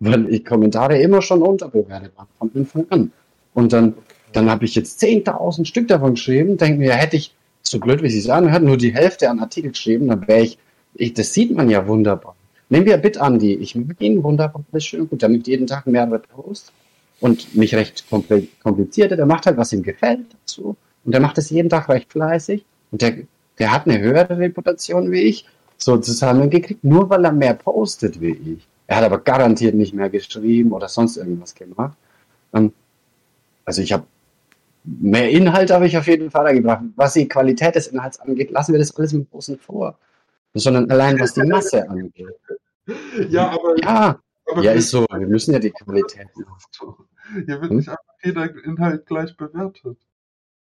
weil 0.00 0.32
ich 0.32 0.44
Kommentare 0.44 1.00
immer 1.00 1.22
schon 1.22 1.42
unterbewertet 1.42 2.12
habe 2.16 2.28
von 2.38 2.50
Anfang 2.54 2.86
an. 2.90 3.12
Und 3.54 3.72
dann, 3.72 3.94
dann 4.32 4.50
habe 4.50 4.64
ich 4.64 4.74
jetzt 4.74 5.02
10.000 5.02 5.64
Stück 5.64 5.88
davon 5.88 6.14
geschrieben, 6.14 6.56
denke 6.56 6.78
mir, 6.78 6.94
hätte 6.94 7.16
ich, 7.16 7.34
so 7.62 7.80
blöd 7.80 8.02
wie 8.02 8.06
es 8.06 8.14
sich 8.14 8.32
anhört, 8.32 8.62
nur 8.62 8.76
die 8.76 8.94
Hälfte 8.94 9.28
an 9.28 9.40
Artikel 9.40 9.72
geschrieben, 9.72 10.08
dann 10.08 10.26
wäre 10.26 10.40
ich, 10.40 10.58
ich, 10.94 11.14
das 11.14 11.34
sieht 11.34 11.54
man 11.54 11.68
ja 11.68 11.86
wunderbar. 11.86 12.34
Nehmen 12.70 12.86
wir 12.86 12.96
Bit 12.98 13.18
Andi. 13.18 13.54
Ich 13.54 13.74
mag 13.74 14.00
ihn 14.00 14.22
wunderbar, 14.22 14.62
das 14.72 14.84
ist 14.84 14.86
schön 14.88 15.08
gut. 15.08 15.22
Macht 15.22 15.46
jeden 15.46 15.66
Tag 15.66 15.86
mehrere 15.86 16.18
Posts 16.18 16.72
und 17.20 17.54
nicht 17.56 17.74
recht 17.74 18.04
kompliziert. 18.62 19.10
Der 19.10 19.26
macht 19.26 19.46
halt, 19.46 19.56
was 19.56 19.72
ihm 19.72 19.82
gefällt 19.82 20.26
dazu. 20.32 20.76
Und 21.04 21.12
der 21.12 21.20
macht 21.20 21.38
es 21.38 21.50
jeden 21.50 21.70
Tag 21.70 21.88
recht 21.88 22.12
fleißig. 22.12 22.64
Und 22.90 23.02
der, 23.02 23.16
der 23.58 23.72
hat 23.72 23.86
eine 23.86 23.98
höhere 23.98 24.38
Reputation 24.38 25.10
wie 25.10 25.22
ich, 25.22 25.46
sozusagen 25.78 26.50
gekriegt, 26.50 26.84
nur 26.84 27.08
weil 27.08 27.24
er 27.24 27.32
mehr 27.32 27.54
postet 27.54 28.20
wie 28.20 28.32
ich. 28.32 28.66
Er 28.88 28.96
hat 28.96 29.04
aber 29.04 29.18
garantiert 29.18 29.74
nicht 29.74 29.94
mehr 29.94 30.08
geschrieben 30.08 30.72
oder 30.72 30.88
sonst 30.88 31.18
irgendwas 31.18 31.54
gemacht. 31.54 31.96
Ähm, 32.54 32.72
also 33.64 33.82
ich 33.82 33.92
habe 33.92 34.04
mehr 34.82 35.28
Inhalt 35.30 35.70
habe 35.70 35.86
ich 35.86 35.96
auf 35.96 36.06
jeden 36.06 36.30
Fall 36.30 36.54
gebracht. 36.54 36.82
Was 36.96 37.12
die 37.12 37.28
Qualität 37.28 37.74
des 37.74 37.88
Inhalts 37.88 38.18
angeht, 38.18 38.50
lassen 38.50 38.72
wir 38.72 38.78
das 38.78 38.96
alles 38.96 39.12
im 39.12 39.28
Großen 39.28 39.58
vor. 39.58 39.98
Sondern 40.54 40.90
allein 40.90 41.20
was 41.20 41.34
die 41.34 41.42
Masse 41.44 41.88
angeht. 41.88 42.34
Ja, 43.28 43.50
aber. 43.50 43.78
Ja, 43.82 44.18
aber 44.50 44.62
ja 44.62 44.72
ist 44.72 44.88
so. 44.88 45.04
Wir 45.10 45.26
müssen 45.26 45.52
ja 45.52 45.58
die 45.58 45.72
Qualität. 45.72 46.28
Hier 47.44 47.60
wird 47.60 47.68
hm? 47.68 47.76
nicht 47.76 47.90
einfach 47.90 48.14
jeder 48.24 48.64
Inhalt 48.64 49.04
gleich 49.04 49.36
bewertet. 49.36 49.98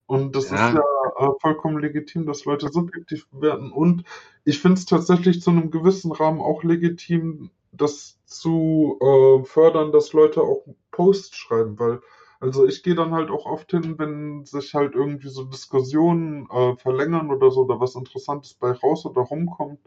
Und 0.06 0.34
das 0.34 0.48
ja. 0.48 0.68
ist 0.68 0.74
ja 0.76 0.80
äh, 1.18 1.32
vollkommen 1.42 1.78
legitim, 1.80 2.24
dass 2.24 2.46
Leute 2.46 2.70
subjektiv 2.72 3.28
bewerten. 3.28 3.70
Und 3.70 4.04
ich 4.44 4.58
finde 4.58 4.78
es 4.78 4.86
tatsächlich 4.86 5.42
zu 5.42 5.50
einem 5.50 5.70
gewissen 5.70 6.12
Rahmen 6.12 6.40
auch 6.40 6.64
legitim, 6.64 7.50
das 7.76 8.18
zu 8.24 8.98
äh, 9.00 9.44
fördern, 9.44 9.92
dass 9.92 10.12
Leute 10.12 10.42
auch 10.42 10.64
Posts 10.90 11.36
schreiben, 11.36 11.78
weil 11.78 12.00
also 12.40 12.66
ich 12.66 12.82
gehe 12.82 12.94
dann 12.94 13.14
halt 13.14 13.30
auch 13.30 13.46
oft 13.46 13.70
hin, 13.70 13.98
wenn 13.98 14.44
sich 14.44 14.74
halt 14.74 14.94
irgendwie 14.94 15.28
so 15.28 15.44
Diskussionen 15.44 16.46
äh, 16.50 16.76
verlängern 16.76 17.30
oder 17.30 17.50
so 17.50 17.62
oder 17.62 17.80
was 17.80 17.94
Interessantes 17.94 18.52
bei 18.54 18.72
raus 18.72 19.06
oder 19.06 19.22
rumkommt, 19.22 19.78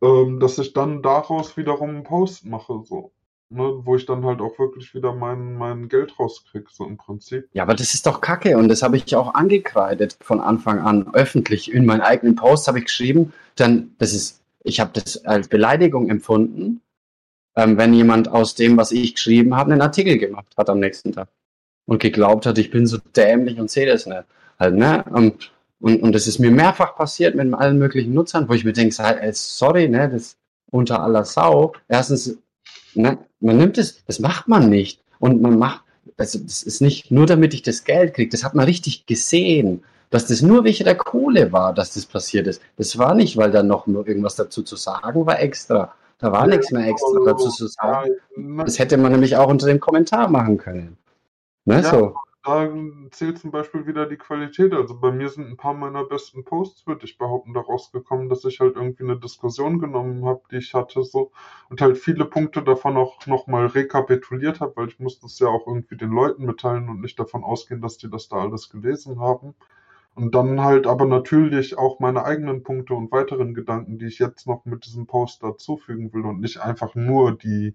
ähm, 0.00 0.40
dass 0.40 0.58
ich 0.58 0.72
dann 0.72 1.02
daraus 1.02 1.56
wiederum 1.58 1.90
einen 1.90 2.04
Post 2.04 2.46
mache, 2.46 2.80
so. 2.84 3.12
Ne, 3.50 3.82
wo 3.84 3.94
ich 3.94 4.06
dann 4.06 4.24
halt 4.24 4.40
auch 4.40 4.58
wirklich 4.58 4.94
wieder 4.94 5.14
mein, 5.14 5.56
mein 5.56 5.88
Geld 5.88 6.18
rauskriege, 6.18 6.66
so 6.70 6.86
im 6.86 6.96
Prinzip. 6.96 7.46
Ja, 7.52 7.62
aber 7.64 7.74
das 7.74 7.92
ist 7.92 8.06
doch 8.06 8.22
kacke 8.22 8.56
und 8.56 8.68
das 8.68 8.82
habe 8.82 8.96
ich 8.96 9.14
auch 9.14 9.34
angekreidet 9.34 10.16
von 10.22 10.40
Anfang 10.40 10.80
an, 10.80 11.14
öffentlich. 11.14 11.70
In 11.70 11.84
meinen 11.84 12.00
eigenen 12.00 12.34
Post 12.34 12.66
habe 12.66 12.78
ich 12.78 12.86
geschrieben, 12.86 13.34
dann, 13.54 13.94
das 13.98 14.14
ist, 14.14 14.40
ich 14.62 14.80
habe 14.80 14.92
das 14.94 15.24
als 15.26 15.48
Beleidigung 15.48 16.08
empfunden, 16.08 16.80
ähm, 17.56 17.76
wenn 17.78 17.94
jemand 17.94 18.28
aus 18.28 18.54
dem, 18.54 18.76
was 18.76 18.92
ich 18.92 19.14
geschrieben 19.14 19.56
habe, 19.56 19.72
einen 19.72 19.82
Artikel 19.82 20.18
gemacht 20.18 20.54
hat 20.56 20.68
am 20.68 20.80
nächsten 20.80 21.12
Tag 21.12 21.28
und 21.86 22.00
geglaubt 22.00 22.46
hat, 22.46 22.58
ich 22.58 22.70
bin 22.70 22.86
so 22.86 22.98
dämlich 23.16 23.58
und 23.58 23.70
sehe 23.70 23.86
das 23.86 24.06
nicht. 24.06 24.24
Halt, 24.58 24.74
ne? 24.74 25.04
Und, 25.10 25.52
und, 25.80 26.02
und 26.02 26.14
das 26.14 26.26
ist 26.26 26.38
mir 26.38 26.50
mehrfach 26.50 26.96
passiert 26.96 27.34
mit 27.34 27.52
allen 27.54 27.78
möglichen 27.78 28.14
Nutzern, 28.14 28.48
wo 28.48 28.54
ich 28.54 28.64
mir 28.64 28.72
denke, 28.72 28.94
sorry, 29.32 29.88
ne, 29.88 30.08
das 30.08 30.36
unter 30.70 31.02
aller 31.02 31.24
Sau. 31.24 31.72
Erstens, 31.88 32.38
ne, 32.94 33.18
man 33.40 33.58
nimmt 33.58 33.78
es, 33.78 34.04
das 34.06 34.18
macht 34.18 34.48
man 34.48 34.68
nicht. 34.68 35.00
Und 35.18 35.40
man 35.40 35.58
macht, 35.58 35.84
also 36.16 36.38
das 36.38 36.62
ist 36.62 36.80
nicht 36.80 37.10
nur 37.10 37.26
damit 37.26 37.54
ich 37.54 37.62
das 37.62 37.84
Geld 37.84 38.14
kriege, 38.14 38.30
das 38.30 38.44
hat 38.44 38.54
man 38.54 38.64
richtig 38.64 39.06
gesehen, 39.06 39.84
dass 40.10 40.26
das 40.26 40.42
nur 40.42 40.64
wegen 40.64 40.84
der 40.84 40.96
Kohle 40.96 41.52
war, 41.52 41.74
dass 41.74 41.94
das 41.94 42.06
passiert 42.06 42.46
ist. 42.46 42.60
Das 42.76 42.98
war 42.98 43.14
nicht, 43.14 43.36
weil 43.36 43.50
da 43.50 43.62
noch 43.62 43.86
irgendwas 43.86 44.36
dazu 44.36 44.62
zu 44.62 44.76
sagen 44.76 45.26
war 45.26 45.40
extra. 45.40 45.94
Da 46.24 46.32
war 46.32 46.46
nichts 46.46 46.70
mehr 46.70 46.88
extra 46.88 47.18
dazu 47.22 47.50
zu 47.50 47.66
sagen. 47.66 48.12
Das 48.64 48.78
hätte 48.78 48.96
man 48.96 49.12
nämlich 49.12 49.36
auch 49.36 49.46
unter 49.46 49.66
dem 49.66 49.78
Kommentar 49.78 50.30
machen 50.30 50.56
können. 50.56 50.96
Ne, 51.66 51.82
ja, 51.82 51.82
so. 51.82 52.14
Da 52.42 52.70
zählt 53.10 53.38
zum 53.38 53.50
Beispiel 53.50 53.86
wieder 53.86 54.06
die 54.06 54.16
Qualität. 54.16 54.72
Also 54.72 54.98
bei 54.98 55.12
mir 55.12 55.28
sind 55.28 55.50
ein 55.50 55.58
paar 55.58 55.74
meiner 55.74 56.04
besten 56.04 56.42
Posts, 56.42 56.86
würde 56.86 57.04
ich 57.04 57.18
behaupten, 57.18 57.52
daraus 57.52 57.92
gekommen, 57.92 58.30
dass 58.30 58.42
ich 58.46 58.58
halt 58.60 58.76
irgendwie 58.76 59.02
eine 59.02 59.18
Diskussion 59.18 59.78
genommen 59.78 60.24
habe, 60.24 60.40
die 60.50 60.56
ich 60.56 60.72
hatte, 60.72 61.02
so 61.02 61.30
und 61.68 61.82
halt 61.82 61.98
viele 61.98 62.24
Punkte 62.24 62.62
davon 62.62 62.96
auch 62.96 63.26
nochmal 63.26 63.66
rekapituliert 63.66 64.60
habe, 64.60 64.76
weil 64.76 64.88
ich 64.88 65.00
musste 65.00 65.26
es 65.26 65.38
ja 65.38 65.48
auch 65.48 65.66
irgendwie 65.66 65.98
den 65.98 66.10
Leuten 66.10 66.46
mitteilen 66.46 66.88
und 66.88 67.02
nicht 67.02 67.18
davon 67.18 67.44
ausgehen, 67.44 67.82
dass 67.82 67.98
die 67.98 68.08
das 68.08 68.30
da 68.30 68.36
alles 68.36 68.70
gelesen 68.70 69.20
haben. 69.20 69.54
Und 70.14 70.34
dann 70.34 70.62
halt 70.62 70.86
aber 70.86 71.06
natürlich 71.06 71.76
auch 71.76 71.98
meine 71.98 72.24
eigenen 72.24 72.62
Punkte 72.62 72.94
und 72.94 73.10
weiteren 73.10 73.54
Gedanken, 73.54 73.98
die 73.98 74.06
ich 74.06 74.18
jetzt 74.18 74.46
noch 74.46 74.64
mit 74.64 74.86
diesem 74.86 75.06
Post 75.06 75.42
dazufügen 75.42 76.12
will 76.12 76.24
und 76.24 76.40
nicht 76.40 76.60
einfach 76.60 76.94
nur 76.94 77.36
die 77.36 77.74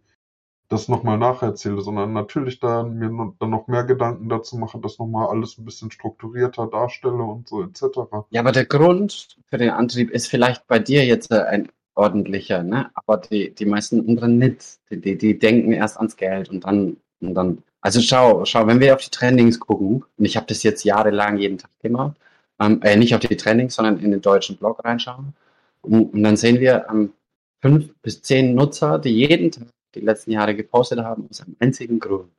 das 0.70 0.88
nochmal 0.88 1.18
nacherzähle, 1.18 1.82
sondern 1.82 2.14
natürlich 2.14 2.60
da 2.60 2.84
mir 2.84 3.34
dann 3.40 3.50
noch 3.50 3.68
mehr 3.68 3.84
Gedanken 3.84 4.30
dazu 4.30 4.56
mache, 4.56 4.80
das 4.80 5.00
nochmal 5.00 5.28
alles 5.28 5.58
ein 5.58 5.66
bisschen 5.66 5.90
strukturierter 5.90 6.68
darstelle 6.68 7.24
und 7.24 7.48
so 7.48 7.64
etc. 7.64 7.82
Ja, 8.30 8.42
aber 8.42 8.52
der 8.52 8.66
Grund 8.66 9.36
für 9.48 9.58
den 9.58 9.72
Antrieb 9.72 10.12
ist 10.12 10.28
vielleicht 10.28 10.68
bei 10.68 10.78
dir 10.78 11.06
jetzt 11.06 11.32
äh, 11.32 11.42
ein 11.42 11.70
ordentlicher, 11.96 12.64
ne? 12.64 12.92
Aber 12.94 13.18
die, 13.18 13.54
die 13.54 13.66
meisten 13.66 14.08
anderen 14.08 14.38
nicht. 14.38 14.80
Die, 14.90 15.02
die, 15.02 15.18
die 15.18 15.38
denken 15.38 15.74
erst 15.74 15.98
ans 15.98 16.16
Geld 16.16 16.50
und 16.50 16.66
dann, 16.66 16.98
und 17.20 17.34
dann. 17.34 17.64
Also 17.82 18.00
schau, 18.02 18.46
schau, 18.46 18.68
wenn 18.68 18.80
wir 18.80 18.94
auf 18.94 19.02
die 19.02 19.10
Trendings 19.10 19.60
gucken, 19.60 20.06
und 20.18 20.26
ich 20.26 20.38
habe 20.38 20.48
das 20.48 20.64
jetzt 20.64 20.84
jahrelang 20.84 21.38
jeden 21.38 21.58
Tag 21.58 21.72
gemacht, 21.82 22.16
ähm, 22.60 22.82
äh, 22.84 22.96
nicht 22.96 23.16
auf 23.16 23.22
die 23.22 23.38
Trendings, 23.38 23.76
sondern 23.76 24.00
in 24.00 24.12
den 24.12 24.22
deutschen 24.22 24.58
Blog 24.58 24.84
reinschauen. 24.84 25.34
Und, 25.82 26.14
und 26.14 26.24
dann 26.24 26.38
sehen 26.38 26.60
wir 26.60 26.88
ähm, 26.90 27.14
fünf 27.62 27.94
bis 28.02 28.22
zehn 28.22 28.56
Nutzer, 28.56 29.00
die 29.00 29.12
jeden 29.12 29.52
Tag 29.52 29.68
die 29.96 30.02
letzten 30.02 30.32
Jahre 30.32 30.56
gepostet 30.56 31.00
haben, 31.00 31.28
aus 31.30 31.42
einem 31.42 31.56
einzigen 31.60 32.00
Grund. 32.00 32.32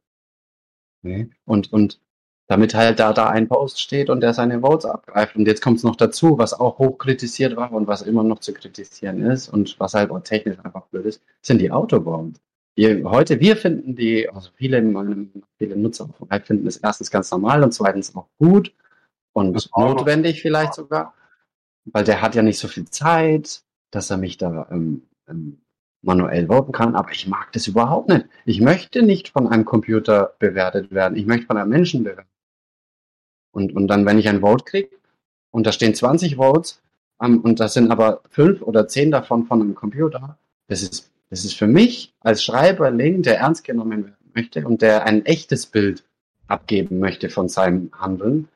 Nee. 1.02 1.30
Und, 1.44 1.72
und 1.72 2.00
damit 2.46 2.74
halt 2.74 2.98
da, 2.98 3.12
da 3.12 3.28
ein 3.28 3.48
Post 3.48 3.80
steht 3.80 4.10
und 4.10 4.20
der 4.20 4.34
seine 4.34 4.60
Votes 4.60 4.84
abgreift. 4.84 5.36
Und 5.36 5.46
jetzt 5.46 5.62
kommt 5.62 5.78
es 5.78 5.84
noch 5.84 5.96
dazu, 5.96 6.36
was 6.38 6.52
auch 6.52 6.78
hoch 6.78 6.98
kritisiert 6.98 7.56
war 7.56 7.72
und 7.72 7.86
was 7.86 8.02
immer 8.02 8.22
noch 8.22 8.40
zu 8.40 8.52
kritisieren 8.52 9.22
ist 9.22 9.48
und 9.48 9.78
was 9.78 9.94
halt 9.94 10.10
auch 10.10 10.20
technisch 10.20 10.58
einfach 10.64 10.86
blöd 10.86 11.06
ist, 11.06 11.22
sind 11.42 11.60
die 11.60 11.70
Autobombs. 11.70 12.40
Heute, 12.78 13.40
wir 13.40 13.56
finden 13.56 13.94
die, 13.94 14.28
also 14.28 14.50
viele, 14.54 14.82
viele 15.58 15.76
Nutzer 15.76 16.08
finden 16.44 16.66
es 16.66 16.78
erstens 16.78 17.10
ganz 17.10 17.30
normal 17.30 17.62
und 17.62 17.72
zweitens 17.72 18.14
auch 18.16 18.26
gut 18.38 18.72
und 19.32 19.70
notwendig 19.76 20.42
vielleicht 20.42 20.74
sogar, 20.74 21.14
weil 21.84 22.04
der 22.04 22.20
hat 22.22 22.34
ja 22.34 22.42
nicht 22.42 22.58
so 22.58 22.68
viel 22.68 22.88
Zeit, 22.90 23.62
dass 23.90 24.10
er 24.10 24.16
mich 24.16 24.36
da 24.36 24.68
ähm, 24.70 25.02
ähm, 25.28 25.60
manuell 26.02 26.46
voten 26.48 26.72
kann, 26.72 26.96
aber 26.96 27.12
ich 27.12 27.26
mag 27.26 27.52
das 27.52 27.66
überhaupt 27.66 28.08
nicht. 28.08 28.26
Ich 28.44 28.60
möchte 28.60 29.02
nicht 29.02 29.28
von 29.28 29.48
einem 29.48 29.64
Computer 29.64 30.34
bewertet 30.38 30.92
werden. 30.92 31.16
Ich 31.16 31.26
möchte 31.26 31.46
von 31.46 31.56
einem 31.56 31.70
Menschen 31.70 32.04
bewertet 32.04 32.30
und, 33.52 33.74
und 33.74 33.88
dann, 33.88 34.06
wenn 34.06 34.18
ich 34.18 34.28
ein 34.28 34.40
Vote 34.40 34.64
kriege 34.64 34.90
und 35.50 35.66
da 35.66 35.72
stehen 35.72 35.94
20 35.94 36.36
Votes 36.36 36.82
um, 37.18 37.40
und 37.40 37.60
das 37.60 37.74
sind 37.74 37.90
aber 37.90 38.22
fünf 38.30 38.62
oder 38.62 38.88
zehn 38.88 39.10
davon 39.10 39.46
von 39.46 39.60
einem 39.60 39.74
Computer, 39.74 40.38
das 40.68 40.82
ist, 40.82 41.10
das 41.28 41.44
ist 41.44 41.54
für 41.54 41.66
mich 41.66 42.14
als 42.20 42.42
Schreiberling, 42.42 43.22
der 43.22 43.38
ernst 43.38 43.64
genommen 43.64 44.04
werden 44.04 44.32
möchte 44.34 44.66
und 44.66 44.80
der 44.80 45.04
ein 45.04 45.26
echtes 45.26 45.66
Bild 45.66 46.04
abgeben 46.46 46.98
möchte 46.98 47.28
von 47.28 47.48
seinem 47.48 47.90
Handeln, 47.92 48.48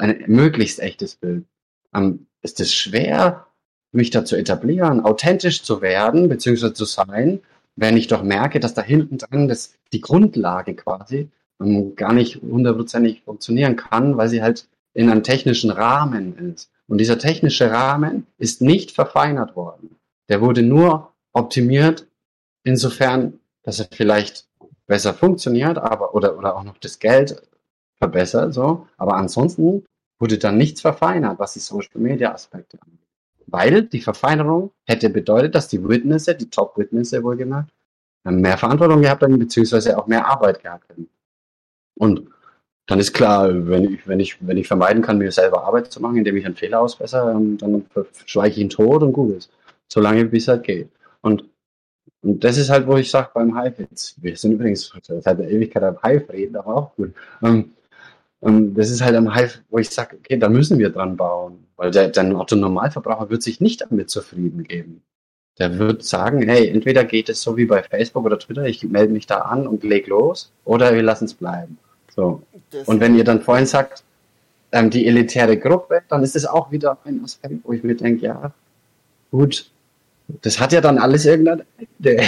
ein 0.00 0.24
möglichst 0.26 0.80
echtes 0.80 1.16
Bild. 1.16 1.44
Um, 1.92 2.26
ist 2.42 2.60
es 2.60 2.72
schwer, 2.72 3.46
mich 3.92 4.10
da 4.10 4.24
zu 4.24 4.36
etablieren, 4.36 5.00
authentisch 5.00 5.62
zu 5.62 5.82
werden, 5.82 6.28
beziehungsweise 6.28 6.72
zu 6.72 6.84
sein, 6.84 7.40
wenn 7.76 7.96
ich 7.96 8.06
doch 8.06 8.22
merke, 8.22 8.60
dass 8.60 8.74
da 8.74 8.82
hinten 8.82 9.18
dran 9.18 9.48
das, 9.48 9.74
die 9.92 10.00
Grundlage 10.00 10.74
quasi 10.74 11.28
ähm, 11.60 11.96
gar 11.96 12.12
nicht 12.12 12.40
hundertprozentig 12.40 13.22
funktionieren 13.22 13.76
kann, 13.76 14.16
weil 14.16 14.28
sie 14.28 14.42
halt 14.42 14.68
in 14.94 15.10
einem 15.10 15.22
technischen 15.22 15.70
Rahmen 15.70 16.52
ist. 16.52 16.70
Und 16.86 16.98
dieser 16.98 17.18
technische 17.18 17.70
Rahmen 17.70 18.26
ist 18.38 18.62
nicht 18.62 18.90
verfeinert 18.90 19.54
worden. 19.54 19.96
Der 20.28 20.40
wurde 20.40 20.62
nur 20.62 21.12
optimiert, 21.32 22.06
insofern, 22.64 23.40
dass 23.62 23.78
er 23.78 23.88
vielleicht 23.92 24.46
besser 24.86 25.14
funktioniert, 25.14 25.78
aber 25.78 26.14
oder, 26.14 26.36
oder 26.36 26.56
auch 26.56 26.64
noch 26.64 26.78
das 26.78 26.98
Geld 26.98 27.40
verbessert, 27.98 28.54
so. 28.54 28.86
Aber 28.96 29.16
ansonsten 29.16 29.84
wurde 30.20 30.38
dann 30.38 30.58
nichts 30.58 30.82
verfeinert, 30.82 31.38
was 31.38 31.54
die 31.54 31.58
Social 31.58 32.00
Media 32.00 32.32
Aspekte 32.32 32.78
angeht. 32.80 32.98
Weil 33.46 33.82
die 33.82 34.00
Verfeinerung 34.00 34.70
hätte 34.84 35.10
bedeutet, 35.10 35.54
dass 35.54 35.66
die 35.66 35.82
Witnesse, 35.82 36.36
die 36.36 36.50
Top-Witnesse 36.50 37.24
wohlgemerkt, 37.24 37.70
mehr 38.24 38.58
Verantwortung 38.58 39.00
gehabt 39.00 39.22
hätten, 39.22 39.38
beziehungsweise 39.38 39.98
auch 39.98 40.06
mehr 40.06 40.26
Arbeit 40.26 40.62
gehabt 40.62 40.88
hätten. 40.90 41.08
Und 41.96 42.28
dann 42.86 43.00
ist 43.00 43.12
klar, 43.12 43.48
wenn 43.68 43.94
ich, 43.94 44.06
wenn 44.06 44.20
ich, 44.20 44.46
wenn 44.46 44.56
ich 44.56 44.68
vermeiden 44.68 45.02
kann, 45.02 45.18
mir 45.18 45.32
selber 45.32 45.64
Arbeit 45.64 45.90
zu 45.90 46.00
machen, 46.00 46.16
indem 46.16 46.36
ich 46.36 46.44
einen 46.44 46.56
Fehler 46.56 46.80
ausbessere, 46.80 47.32
dann 47.58 47.86
schweige 48.26 48.54
ich 48.54 48.58
ihn 48.58 48.68
tot 48.68 49.02
und 49.02 49.12
gut 49.12 49.36
ist. 49.36 49.50
Solange 49.88 50.24
bis 50.26 50.48
halt 50.48 50.64
geht. 50.64 50.90
Und, 51.22 51.44
und 52.22 52.44
das 52.44 52.58
ist 52.58 52.68
halt, 52.68 52.86
wo 52.86 52.96
ich 52.96 53.10
sage 53.10 53.30
beim 53.32 53.58
Hive 53.58 53.86
jetzt, 53.90 54.22
wir 54.22 54.36
sind 54.36 54.52
übrigens 54.52 54.92
seit 55.02 55.38
der 55.38 55.50
Ewigkeit 55.50 55.82
am 55.82 55.98
Hive 56.02 56.32
reden, 56.32 56.56
aber 56.56 56.76
auch 56.76 56.94
gut. 56.96 57.14
Ähm, 57.42 57.72
und 58.40 58.74
das 58.74 58.90
ist 58.90 59.02
halt 59.02 59.14
am 59.16 59.34
Hive, 59.34 59.58
wo 59.68 59.78
ich 59.78 59.90
sage, 59.90 60.16
okay, 60.16 60.38
da 60.38 60.48
müssen 60.48 60.78
wir 60.78 60.90
dran 60.90 61.16
bauen. 61.16 61.66
Weil 61.76 61.90
der, 61.90 62.08
der 62.08 62.38
Otto-Normalverbraucher 62.38 63.30
wird 63.30 63.42
sich 63.42 63.60
nicht 63.60 63.82
damit 63.82 64.10
zufrieden 64.10 64.64
geben. 64.64 65.02
Der 65.58 65.78
wird 65.78 66.04
sagen, 66.04 66.42
hey, 66.42 66.68
entweder 66.68 67.04
geht 67.04 67.28
es 67.28 67.42
so 67.42 67.56
wie 67.56 67.66
bei 67.66 67.82
Facebook 67.82 68.24
oder 68.24 68.38
Twitter, 68.38 68.64
ich 68.64 68.82
melde 68.84 69.12
mich 69.12 69.26
da 69.26 69.42
an 69.42 69.66
und 69.66 69.84
leg 69.84 70.06
los, 70.06 70.52
oder 70.64 70.94
wir 70.94 71.02
lassen 71.02 71.26
es 71.26 71.34
bleiben. 71.34 71.78
So. 72.14 72.42
und 72.86 73.00
wenn 73.00 73.14
ihr 73.14 73.24
dann 73.24 73.42
vorhin 73.42 73.66
sagt, 73.66 74.02
ähm, 74.72 74.90
die 74.90 75.06
elitäre 75.06 75.58
Gruppe, 75.58 76.02
dann 76.08 76.22
ist 76.22 76.36
es 76.36 76.46
auch 76.46 76.70
wieder 76.70 76.98
ein 77.04 77.22
Aspekt, 77.24 77.60
wo 77.64 77.72
ich 77.72 77.82
mir 77.82 77.94
denke, 77.94 78.26
ja, 78.26 78.52
gut, 79.30 79.70
das 80.42 80.60
hat 80.60 80.72
ja 80.72 80.80
dann 80.80 80.98
alles 80.98 81.26
irgendein 81.26 81.62
Ende. 81.76 82.22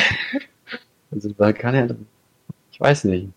also 1.10 1.30
da 1.30 1.52
kann 1.52 1.74
ja, 1.74 1.86
ich 2.70 2.80
weiß 2.80 3.04
nicht. 3.04 3.28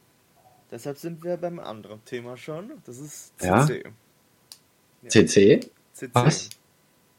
Deshalb 0.76 0.98
sind 0.98 1.24
wir 1.24 1.38
beim 1.38 1.58
anderen 1.58 2.04
Thema 2.04 2.36
schon. 2.36 2.70
Das 2.84 2.98
ist 2.98 3.32
CC. 3.40 3.48
Ja? 3.48 3.92
Ja. 5.04 5.10
CC? 5.10 5.60
CC. 5.94 6.10
Was? 6.12 6.50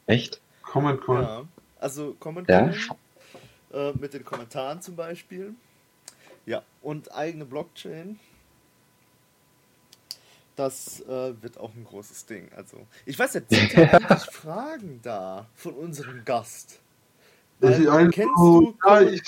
Echt? 0.05 0.39
Comment 0.61 1.01
Coin. 1.01 1.23
Ja. 1.23 1.47
Also 1.79 2.15
Comment. 2.19 2.47
Ja. 2.47 2.71
Äh, 3.73 3.93
mit 3.93 4.13
den 4.13 4.23
Kommentaren 4.23 4.79
zum 4.83 4.95
Beispiel. 4.95 5.55
Ja, 6.45 6.61
und 6.83 7.11
eigene 7.15 7.45
Blockchain. 7.45 8.19
Das 10.55 11.01
äh, 11.01 11.41
wird 11.41 11.57
auch 11.57 11.73
ein 11.73 11.83
großes 11.83 12.27
Ding. 12.27 12.51
Also, 12.55 12.85
ich 13.07 13.17
weiß 13.17 13.33
nicht, 13.33 13.49
sind 13.49 13.75
da 13.75 13.81
eigentlich 13.97 14.29
Fragen 14.29 14.99
da 15.01 15.47
von 15.55 15.73
unserem 15.73 16.23
Gast? 16.25 16.79
Weil, 17.59 18.09
ich, 18.09 18.15
kennst 18.15 18.37
du 18.37 18.73
ja, 18.85 19.01
ich, 19.01 19.23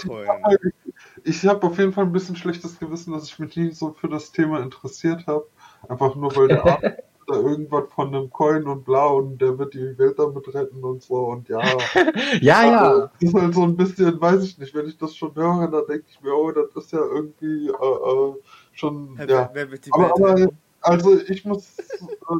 ich 1.24 1.46
habe 1.46 1.66
auf 1.66 1.78
jeden 1.78 1.94
Fall 1.94 2.06
ein 2.06 2.12
bisschen 2.12 2.36
schlechtes 2.36 2.78
Gewissen, 2.80 3.14
dass 3.14 3.26
ich 3.26 3.40
mich 3.40 3.56
nie 3.56 3.72
so 3.72 3.94
für 3.94 4.08
das 4.08 4.32
Thema 4.32 4.62
interessiert 4.62 5.26
habe. 5.28 5.48
Einfach 5.88 6.16
nur, 6.16 6.36
weil 6.36 6.48
der 6.50 6.66
Arzt 6.66 6.84
da 7.28 7.36
irgendwas 7.36 7.92
von 7.94 8.08
einem 8.14 8.30
Coin 8.30 8.68
und 8.68 8.86
bla 8.86 9.06
und 9.08 9.40
der 9.40 9.58
wird 9.58 9.74
die 9.74 9.98
Welt 9.98 10.18
damit 10.18 10.54
retten 10.54 10.84
und 10.84 11.02
so 11.02 11.28
und 11.28 11.48
ja. 11.48 11.62
ja, 12.42 12.66
ja. 12.66 13.00
Das 13.00 13.12
ist 13.20 13.34
halt 13.34 13.54
so 13.54 13.64
ein 13.64 13.76
bisschen, 13.76 14.20
weiß 14.20 14.44
ich 14.44 14.58
nicht, 14.58 14.74
wenn 14.74 14.88
ich 14.88 14.98
das 14.98 15.16
schon 15.16 15.36
höre, 15.36 15.68
dann 15.68 15.86
denke 15.88 16.06
ich 16.08 16.22
mir, 16.22 16.34
oh, 16.34 16.52
das 16.52 16.76
ist 16.76 16.92
ja 16.92 17.00
irgendwie 17.00 17.68
äh, 17.68 17.72
äh, 17.72 18.34
schon. 18.74 19.12
Wer, 19.16 19.30
ja. 19.30 19.50
wer 19.54 19.72
wird 19.72 19.86
die 19.86 19.94
aber, 19.94 20.12
aber, 20.12 20.50
also 20.82 21.20
ich 21.20 21.46
muss 21.46 21.78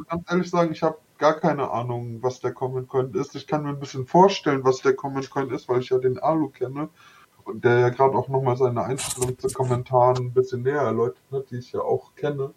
ganz 0.08 0.30
ehrlich 0.30 0.50
sagen, 0.50 0.72
ich 0.72 0.82
habe 0.82 0.98
gar 1.18 1.34
keine 1.34 1.70
Ahnung, 1.70 2.18
was 2.22 2.40
der 2.40 2.52
Comment 2.52 2.88
Coin 2.88 3.12
ist. 3.14 3.36
Ich 3.36 3.46
kann 3.46 3.62
mir 3.62 3.70
ein 3.70 3.80
bisschen 3.80 4.06
vorstellen, 4.06 4.64
was 4.64 4.78
der 4.78 4.94
Comment 4.94 5.28
Coin 5.30 5.50
ist, 5.50 5.68
weil 5.68 5.80
ich 5.80 5.90
ja 5.90 5.98
den 5.98 6.18
Alu 6.18 6.48
kenne 6.48 6.88
und 7.44 7.64
der 7.64 7.78
ja 7.80 7.88
gerade 7.90 8.16
auch 8.16 8.28
nochmal 8.28 8.56
seine 8.56 8.82
Einstellung 8.82 9.38
zu 9.38 9.48
Kommentaren 9.48 10.26
ein 10.26 10.32
bisschen 10.32 10.62
näher 10.62 10.82
erläutert 10.82 11.22
hat, 11.30 11.50
die 11.50 11.58
ich 11.58 11.72
ja 11.72 11.80
auch 11.80 12.14
kenne. 12.14 12.52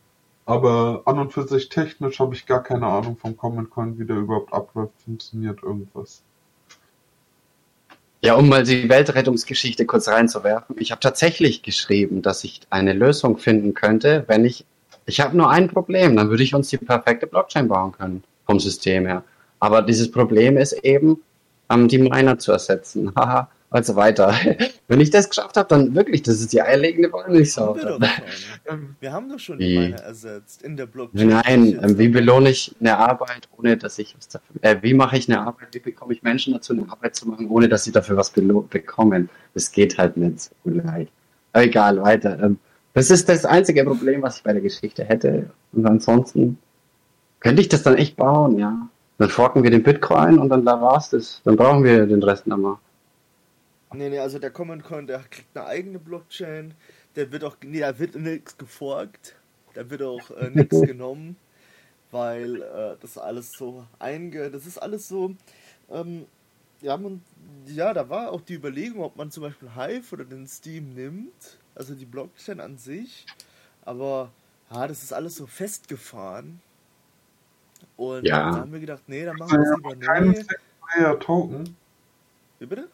Aber 0.46 1.04
an 1.06 1.20
und 1.20 1.32
für 1.32 1.48
sich 1.48 1.70
technisch 1.70 2.20
habe 2.20 2.36
ich 2.36 2.46
gar 2.46 2.64
keine 2.64 2.88
Ahnung 2.88 3.18
vom 3.18 3.38
Comment 3.38 3.70
Coin, 3.70 3.98
wie 3.98 4.06
der 4.06 4.18
überhaupt 4.18 4.54
abläuft, 4.54 4.94
funktioniert 5.04 5.64
irgendwas. 5.64 6.24
Ja, 8.22 8.36
um 8.36 8.48
mal 8.48 8.64
die 8.64 8.88
Weltrettungsgeschichte 8.88 9.86
kurz 9.86 10.08
reinzuwerfen. 10.08 10.78
Ich 10.80 10.92
habe 10.92 11.02
tatsächlich 11.02 11.62
geschrieben, 11.62 12.22
dass 12.22 12.46
ich 12.46 12.62
eine 12.70 12.94
Lösung 12.94 13.38
finden 13.38 13.74
könnte, 13.74 14.24
wenn 14.28 14.46
ich 14.46 14.66
ich 15.06 15.20
habe 15.20 15.36
nur 15.36 15.50
ein 15.50 15.68
Problem, 15.68 16.16
dann 16.16 16.30
würde 16.30 16.44
ich 16.44 16.54
uns 16.56 16.70
die 16.70 16.78
perfekte 16.78 17.28
Blockchain 17.28 17.68
bauen 17.68 17.92
können, 17.92 18.24
vom 18.46 18.60
System 18.60 19.06
her. 19.06 19.24
Aber 19.60 19.82
dieses 19.82 20.12
Problem 20.12 20.58
ist 20.58 20.74
eben, 20.84 21.22
ähm, 21.70 21.88
die 21.88 21.98
Miner 21.98 22.38
zu 22.40 22.52
ersetzen. 22.52 23.14
Haha, 23.16 23.50
also 23.70 23.96
weiter. 23.96 24.36
Wenn 24.88 25.02
ich 25.02 25.10
das 25.10 25.30
geschafft 25.30 25.58
habe, 25.58 25.68
dann 25.70 25.96
wirklich, 25.96 26.22
das 26.22 26.40
ist 26.40 26.54
die 26.54 26.62
eierlegende 26.62 27.12
Wollmilchsau. 27.12 27.76
Wir, 27.76 28.00
wir 29.00 29.12
haben 29.12 29.30
doch 29.30 29.40
schon 29.40 29.58
die 29.58 29.78
Miner 29.78 30.02
ersetzt 30.02 30.62
in 30.62 30.78
der 30.78 30.86
Blockchain. 30.86 31.28
Nein, 31.28 31.80
ähm, 31.82 31.98
wie 31.98 32.10
belohne 32.10 32.50
ich 32.50 32.76
eine 32.80 32.98
Arbeit, 32.98 33.50
ohne 33.58 33.78
dass 33.78 33.98
ich 34.00 34.16
was 34.18 34.28
dafür, 34.28 34.56
äh, 34.62 34.78
wie 34.82 34.94
mache 34.94 35.18
ich 35.18 35.28
eine 35.30 35.42
Arbeit, 35.42 35.70
wie 35.72 35.80
bekomme 35.80 36.14
ich 36.14 36.24
Menschen 36.24 36.54
dazu, 36.54 36.74
eine 36.74 36.90
Arbeit 36.90 37.16
zu 37.16 37.28
machen, 37.28 37.50
ohne 37.50 37.68
dass 37.68 37.84
sie 37.84 37.92
dafür 37.92 38.18
was 38.18 38.32
bekommen? 38.32 39.30
Das 39.54 39.72
geht 39.72 39.98
halt 39.98 40.18
nicht 40.18 40.40
so 40.42 40.52
leicht. 40.66 41.12
egal, 41.54 42.02
weiter. 42.02 42.40
Ähm, 42.42 42.60
das 42.94 43.10
ist 43.10 43.28
das 43.28 43.46
einzige 43.46 43.84
Problem, 43.84 44.22
was 44.22 44.38
ich 44.38 44.44
bei 44.44 44.54
der 44.54 44.62
Geschichte 44.62 45.04
hätte. 45.04 45.50
Und 45.72 45.86
ansonsten 45.86 46.60
könnte 47.40 47.62
ich 47.62 47.70
das 47.70 47.84
dann 47.84 47.96
echt 47.96 48.16
bauen, 48.16 48.58
ja. 48.58 48.88
Dann 49.18 49.30
forken 49.30 49.64
wir 49.64 49.72
den 49.72 49.84
Bitcoin 49.84 50.38
und 50.38 50.50
dann 50.50 50.66
da 50.66 50.82
war's 50.82 51.10
das. 51.10 51.42
Dann 51.44 51.56
brauchen 51.56 51.84
wir 51.84 52.06
den 52.06 52.22
Rest 52.22 52.48
nochmal. 52.48 52.78
Nee, 53.94 54.10
nee, 54.10 54.20
also 54.20 54.40
der 54.40 54.50
Common 54.50 54.82
Coin, 54.82 55.06
der 55.08 55.20
kriegt 55.30 55.56
eine 55.56 55.68
eigene 55.68 56.00
Blockchain. 56.00 56.74
Der 57.16 57.32
wird 57.32 57.44
auch, 57.44 57.56
nee, 57.64 57.80
da 57.80 57.98
wird 57.98 58.16
nichts 58.16 58.58
geforkt. 58.58 59.36
Da 59.74 59.90
wird 59.90 60.02
auch 60.04 60.32
äh, 60.32 60.50
nichts 60.54 60.82
genommen, 60.82 61.36
weil 62.12 62.62
äh, 62.62 62.96
das 63.02 63.18
alles 63.18 63.52
so 63.52 63.86
einge, 64.00 64.50
das 64.52 64.66
ist 64.66 64.78
alles 64.78 65.08
so, 65.08 65.36
ähm, 65.92 66.26
ja, 66.82 66.98
man, 66.98 67.22
ja, 67.66 67.94
da 67.94 68.10
war 68.10 68.32
auch 68.32 68.42
die 68.42 68.56
Überlegung, 68.56 69.04
ob 69.04 69.16
man 69.16 69.32
zum 69.32 69.44
Beispiel 69.44 69.70
Hive 69.76 70.14
oder 70.14 70.26
den 70.26 70.48
Steam 70.48 70.94
nimmt 70.94 71.60
also 71.76 71.96
die 71.96 72.06
Blockchain 72.06 72.60
an 72.60 72.78
sich. 72.78 73.26
Aber 73.86 74.30
ja, 74.72 74.88
das 74.88 75.04
ist 75.04 75.14
alles 75.14 75.36
so 75.36 75.46
festgefahren. 75.46 76.62
Und 77.98 78.26
ja. 78.26 78.52
dann 78.52 78.56
haben 78.62 78.74
wir 78.74 78.80
gedacht, 78.80 79.04
nee, 79.08 79.26
dann 79.26 79.36
machen 79.38 79.52
wir 79.52 79.72
es 79.72 79.78
lieber 79.78 79.96
keinen 79.96 80.36
Second 80.36 80.60
Layer 80.96 81.20
Token. 81.20 81.76
Wie 82.60 82.66
bitte? 82.66 82.88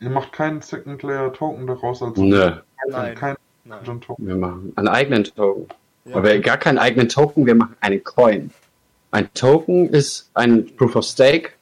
Ihr 0.00 0.10
macht 0.10 0.32
keinen 0.32 0.60
Second 0.60 1.02
Layer 1.02 1.32
Token 1.32 1.66
daraus 1.66 2.02
als 2.02 2.18
Nö. 2.18 2.56
Nein. 2.88 3.14
Kein 3.14 3.36
Nein. 3.64 4.00
Token. 4.00 4.26
Wir 4.26 4.36
machen 4.36 4.72
einen 4.76 4.88
eigenen 4.88 5.24
Token. 5.24 5.68
Ja. 6.04 6.16
Aber 6.16 6.38
gar 6.38 6.58
keinen 6.58 6.78
eigenen 6.78 7.08
Token, 7.08 7.46
wir 7.46 7.54
machen 7.54 7.76
einen 7.80 8.04
Coin. 8.04 8.50
Ein 9.10 9.32
Token 9.32 9.88
ist 9.88 10.30
ein 10.34 10.74
Proof 10.76 10.96
of 10.96 11.04
Stake 11.04 11.52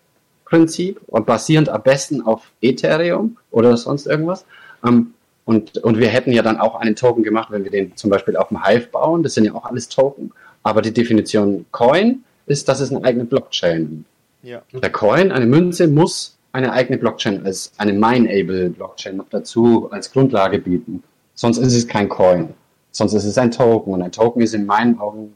Prinzip 0.45 1.01
und 1.07 1.25
basierend 1.25 1.69
am 1.69 1.83
besten 1.83 2.21
auf 2.23 2.51
Ethereum 2.61 3.39
oder 3.51 3.77
sonst 3.77 4.07
irgendwas. 4.07 4.45
Ähm, 4.85 5.15
und, 5.45 5.79
und 5.79 5.99
wir 5.99 6.09
hätten 6.09 6.33
ja 6.33 6.43
dann 6.43 6.59
auch 6.59 6.77
einen 6.77 6.97
Token 6.97 7.23
gemacht, 7.23 7.51
wenn 7.51 7.65
wir 7.65 7.71
den 7.71 7.97
zum 7.97 8.11
Beispiel 8.11 8.37
auf 8.37 8.49
dem 8.49 8.65
Hive 8.65 8.87
bauen. 8.89 9.23
Das 9.23 9.35
sind 9.35 9.45
ja 9.45 9.55
auch 9.55 9.65
alles 9.65 9.89
Token. 9.89 10.33
Aber 10.63 10.83
die 10.83 10.93
Definition 10.93 11.67
Coin 11.73 12.23
ist, 12.47 12.69
dass 12.69 12.81
es 12.81 12.91
eine 12.91 13.05
eigene 13.05 13.25
Blockchain 13.25 14.05
ja. 14.43 14.63
Der 14.73 14.91
Coin, 14.91 15.31
eine 15.31 15.47
Münze, 15.47 15.87
muss 15.87 16.37
eine 16.53 16.73
eigene 16.73 16.99
Blockchain 16.99 17.45
als 17.47 17.73
eine 17.79 17.93
Mineable-Blockchain 17.93 19.17
noch 19.17 19.29
dazu 19.31 19.89
als 19.91 20.13
Grundlage 20.13 20.59
bieten. 20.59 21.03
Sonst 21.35 21.59
ist 21.59 21.75
es 21.75 21.87
kein 21.87 22.09
Coin. 22.09 22.53
Sonst 22.91 23.15
ist 23.15 23.25
es 23.25 23.39
ein 23.39 23.51
Token. 23.53 23.95
Und 23.95 24.03
ein 24.03 24.13
Token 24.13 24.43
ist 24.43 24.55
in 24.55 24.67
meinen 24.67 24.99
Augen 24.99 25.35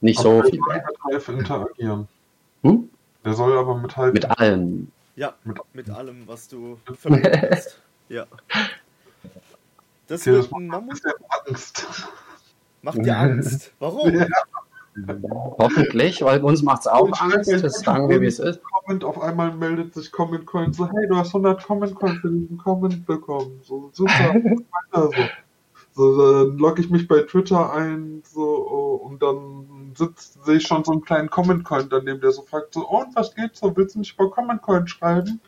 nicht 0.00 0.18
aber 0.20 0.42
so 0.42 0.50
viel 0.50 0.60
wert. 0.60 0.84
mit 0.86 1.22
Hive 1.22 1.32
interagieren. 1.32 2.08
Hm? 2.62 2.90
Der 3.24 3.34
soll 3.34 3.56
aber 3.56 3.76
mit 3.76 3.96
Hive. 3.96 4.12
Mit 4.12 4.38
allem. 4.38 4.90
Ja, 5.16 5.34
mit, 5.44 5.58
mit 5.72 5.90
allem, 5.90 6.24
was 6.26 6.48
du 6.48 6.78
verwendest. 6.94 7.80
ja. 8.08 8.26
Das 10.08 10.24
ja, 10.24 10.32
wird 10.32 10.52
ein 10.52 10.66
Mammut. 10.66 11.00
Angst. 11.46 11.86
Macht 12.82 13.04
dir 13.04 13.16
Angst. 13.16 13.72
Warum? 13.78 14.26
Ja. 15.06 15.14
Hoffentlich, 15.58 16.22
weil 16.22 16.42
uns 16.42 16.62
macht 16.62 16.80
es 16.80 16.86
auch 16.88 17.12
Angst. 17.20 17.52
Das 17.52 17.80
sagen 17.80 18.08
wir, 18.08 18.20
wie 18.20 18.26
es 18.26 18.40
ist. 18.40 18.60
Comment, 18.64 19.04
auf 19.04 19.20
einmal 19.20 19.54
meldet 19.54 19.94
sich 19.94 20.10
Comment 20.10 20.44
Coin 20.44 20.72
so, 20.72 20.88
hey, 20.88 21.06
du 21.06 21.14
hast 21.14 21.28
100 21.28 21.62
Comment 21.64 21.94
Coins 21.94 22.18
für 22.18 22.28
diesen 22.28 22.58
Comment 22.58 23.06
bekommen. 23.06 23.60
So, 23.62 23.90
super. 23.92 24.34
so. 24.92 25.12
so, 25.94 26.46
dann 26.46 26.58
logge 26.58 26.82
ich 26.82 26.90
mich 26.90 27.06
bei 27.06 27.20
Twitter 27.22 27.72
ein, 27.72 28.24
so, 28.24 28.42
und 29.04 29.22
dann 29.22 29.94
sehe 29.94 30.56
ich 30.56 30.66
schon 30.66 30.82
so 30.82 30.90
einen 30.90 31.02
kleinen 31.02 31.30
Comment 31.30 31.62
Coin 31.62 31.88
daneben, 31.88 32.20
der 32.20 32.32
so 32.32 32.42
fragt 32.42 32.74
so, 32.74 32.84
oh, 32.88 33.02
und 33.02 33.14
was 33.14 33.32
geht 33.36 33.54
so, 33.54 33.76
willst 33.76 33.94
du 33.94 34.00
nicht 34.00 34.14
über 34.14 34.30
Comment 34.30 34.60
Coin 34.62 34.88
schreiben? 34.88 35.40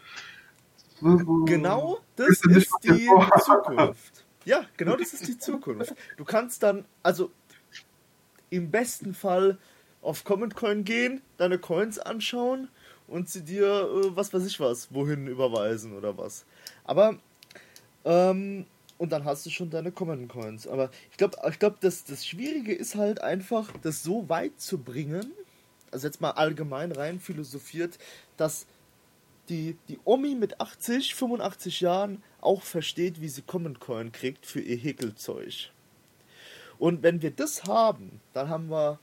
Genau, 1.46 1.98
das 2.14 2.44
ist 2.44 2.72
die 2.84 3.08
Zukunft. 3.42 4.19
Ja, 4.50 4.64
genau 4.76 4.96
das 4.96 5.12
ist 5.12 5.28
die 5.28 5.38
Zukunft. 5.38 5.94
Du 6.16 6.24
kannst 6.24 6.64
dann, 6.64 6.84
also 7.04 7.30
im 8.50 8.72
besten 8.72 9.14
Fall 9.14 9.58
auf 10.02 10.24
Comment 10.24 10.56
Coin 10.56 10.82
gehen, 10.82 11.22
deine 11.36 11.56
Coins 11.56 12.00
anschauen 12.00 12.68
und 13.06 13.28
sie 13.28 13.42
dir, 13.44 13.66
äh, 13.66 14.16
was 14.16 14.34
weiß 14.34 14.44
ich 14.44 14.58
was, 14.58 14.92
wohin 14.92 15.28
überweisen 15.28 15.96
oder 15.96 16.18
was. 16.18 16.44
Aber, 16.82 17.20
ähm, 18.04 18.66
und 18.98 19.12
dann 19.12 19.24
hast 19.24 19.46
du 19.46 19.50
schon 19.50 19.70
deine 19.70 19.92
Common 19.92 20.26
Coins. 20.26 20.66
Aber 20.66 20.90
ich 21.12 21.16
glaube, 21.16 21.36
ich 21.48 21.60
glaub, 21.60 21.78
das, 21.80 22.02
das 22.02 22.26
Schwierige 22.26 22.74
ist 22.74 22.96
halt 22.96 23.20
einfach, 23.20 23.72
das 23.82 24.02
so 24.02 24.28
weit 24.28 24.60
zu 24.60 24.78
bringen, 24.78 25.30
also 25.92 26.08
jetzt 26.08 26.20
mal 26.20 26.32
allgemein 26.32 26.90
rein 26.90 27.20
philosophiert, 27.20 27.98
dass 28.36 28.66
die, 29.48 29.76
die 29.86 30.00
Omi 30.04 30.34
mit 30.34 30.60
80, 30.60 31.14
85 31.14 31.82
Jahren 31.82 32.20
auch 32.42 32.62
versteht, 32.62 33.20
wie 33.20 33.28
sie 33.28 33.42
Common 33.42 33.78
Coin 33.78 34.12
kriegt 34.12 34.46
für 34.46 34.60
ihr 34.60 34.76
Häkelzeug. 34.76 35.70
Und 36.78 37.02
wenn 37.02 37.22
wir 37.22 37.30
das 37.30 37.64
haben, 37.64 38.20
dann 38.32 38.48
haben 38.48 38.70
wir 38.70 38.98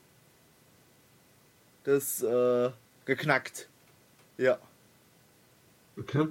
das 1.83 2.21
äh, 2.23 2.71
geknackt. 3.05 3.69
Ja. 4.37 4.57
Okay. 5.97 6.27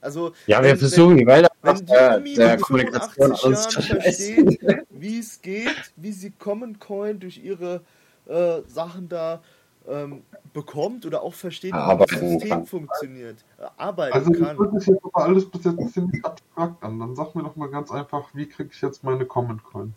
Also, 0.00 0.34
ja, 0.46 0.60
wir 0.62 0.70
wenn, 0.70 0.78
versuchen 0.78 1.16
die 1.16 1.26
Welt 1.26 1.48
wenn 1.62 1.86
der, 1.86 2.18
der 2.18 2.56
Kommunikation 2.58 3.30
uns 3.30 3.66
versteht, 3.66 4.58
wie 4.90 5.18
es 5.18 5.40
geht, 5.40 5.92
wie 5.94 6.10
sie 6.10 6.30
Common 6.30 6.78
Coin 6.80 7.20
durch 7.20 7.38
ihre 7.38 7.82
äh, 8.26 8.62
Sachen 8.66 9.08
da 9.08 9.42
ähm, 9.88 10.22
bekommt 10.52 11.06
oder 11.06 11.22
auch 11.22 11.34
versteht, 11.34 11.72
wie 11.72 11.98
das 11.98 12.20
System 12.20 12.48
kann. 12.48 12.66
funktioniert, 12.66 13.44
äh, 13.58 13.64
arbeiten 13.76 14.14
also, 14.14 14.32
kann. 14.32 14.44
Also 14.44 14.64
das 14.64 14.86
jetzt 14.86 15.04
aber 15.04 15.24
alles 15.24 15.50
bis 15.50 15.64
jetzt 15.64 15.94
ziemlich 15.94 16.24
abstrakt 16.24 16.82
an. 16.82 16.98
Dann 16.98 17.14
sag 17.16 17.34
mir 17.34 17.42
doch 17.42 17.56
mal 17.56 17.68
ganz 17.68 17.90
einfach, 17.90 18.28
wie 18.34 18.46
kriege 18.46 18.70
ich 18.72 18.80
jetzt 18.80 19.02
meine 19.02 19.24
Common 19.24 19.62
Coin? 19.62 19.94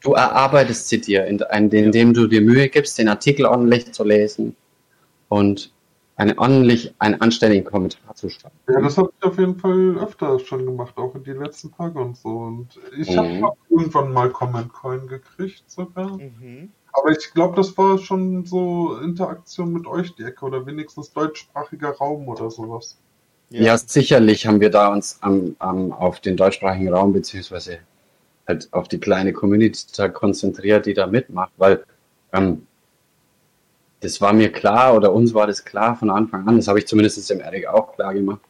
Du 0.00 0.14
erarbeitest 0.14 0.88
sie 0.88 1.00
dir, 1.00 1.26
indem 1.26 2.12
du 2.12 2.26
dir 2.26 2.40
Mühe 2.40 2.68
gibst, 2.68 2.98
den 2.98 3.08
Artikel 3.08 3.46
ordentlich 3.46 3.92
zu 3.92 4.02
lesen 4.02 4.56
und 5.28 5.72
einen 6.16 6.36
ordentlich, 6.36 6.92
einen 6.98 7.20
anständigen 7.20 7.64
Kommentar 7.64 8.14
zu 8.16 8.28
schreiben. 8.28 8.56
Ja, 8.68 8.80
das 8.80 8.98
habe 8.98 9.12
ich 9.16 9.24
auf 9.24 9.38
jeden 9.38 9.56
Fall 9.56 9.96
öfter 9.98 10.40
schon 10.40 10.66
gemacht, 10.66 10.96
auch 10.96 11.14
in 11.14 11.22
den 11.22 11.40
letzten 11.40 11.72
Tagen 11.72 11.96
und 11.96 12.16
so. 12.16 12.28
Und 12.28 12.80
ich 12.98 13.08
mhm. 13.10 13.44
habe 13.44 13.56
irgendwann 13.70 14.12
mal 14.12 14.28
Comment 14.30 14.72
Coin 14.72 15.06
gekriegt 15.06 15.62
sogar. 15.70 16.18
Mhm. 16.18 16.72
Aber 16.98 17.10
ich 17.10 17.32
glaube, 17.32 17.56
das 17.56 17.76
war 17.76 17.98
schon 17.98 18.44
so 18.44 18.96
Interaktion 18.98 19.72
mit 19.72 19.86
euch, 19.86 20.14
die 20.14 20.24
Ecke, 20.24 20.44
oder 20.44 20.66
wenigstens 20.66 21.12
deutschsprachiger 21.12 21.90
Raum 21.90 22.28
oder 22.28 22.50
sowas. 22.50 22.98
Ja, 23.50 23.62
ja 23.62 23.78
sicherlich 23.78 24.46
haben 24.46 24.60
wir 24.60 24.70
da 24.70 24.92
uns 24.92 25.18
am, 25.20 25.56
am, 25.58 25.92
auf 25.92 26.20
den 26.20 26.36
deutschsprachigen 26.36 26.92
Raum 26.92 27.12
beziehungsweise 27.12 27.78
halt 28.46 28.68
auf 28.72 28.88
die 28.88 28.98
kleine 28.98 29.32
Community 29.32 29.86
da 29.96 30.08
konzentriert, 30.08 30.86
die 30.86 30.94
da 30.94 31.06
mitmacht, 31.06 31.52
weil 31.56 31.84
ähm, 32.32 32.66
das 34.00 34.20
war 34.20 34.32
mir 34.32 34.50
klar 34.50 34.94
oder 34.94 35.12
uns 35.12 35.34
war 35.34 35.46
das 35.46 35.64
klar 35.64 35.96
von 35.96 36.10
Anfang 36.10 36.46
an, 36.46 36.56
das 36.56 36.68
habe 36.68 36.78
ich 36.78 36.86
zumindest 36.86 37.28
dem 37.30 37.40
Eric 37.40 37.66
auch 37.66 37.94
klar 37.94 38.14
gemacht, 38.14 38.40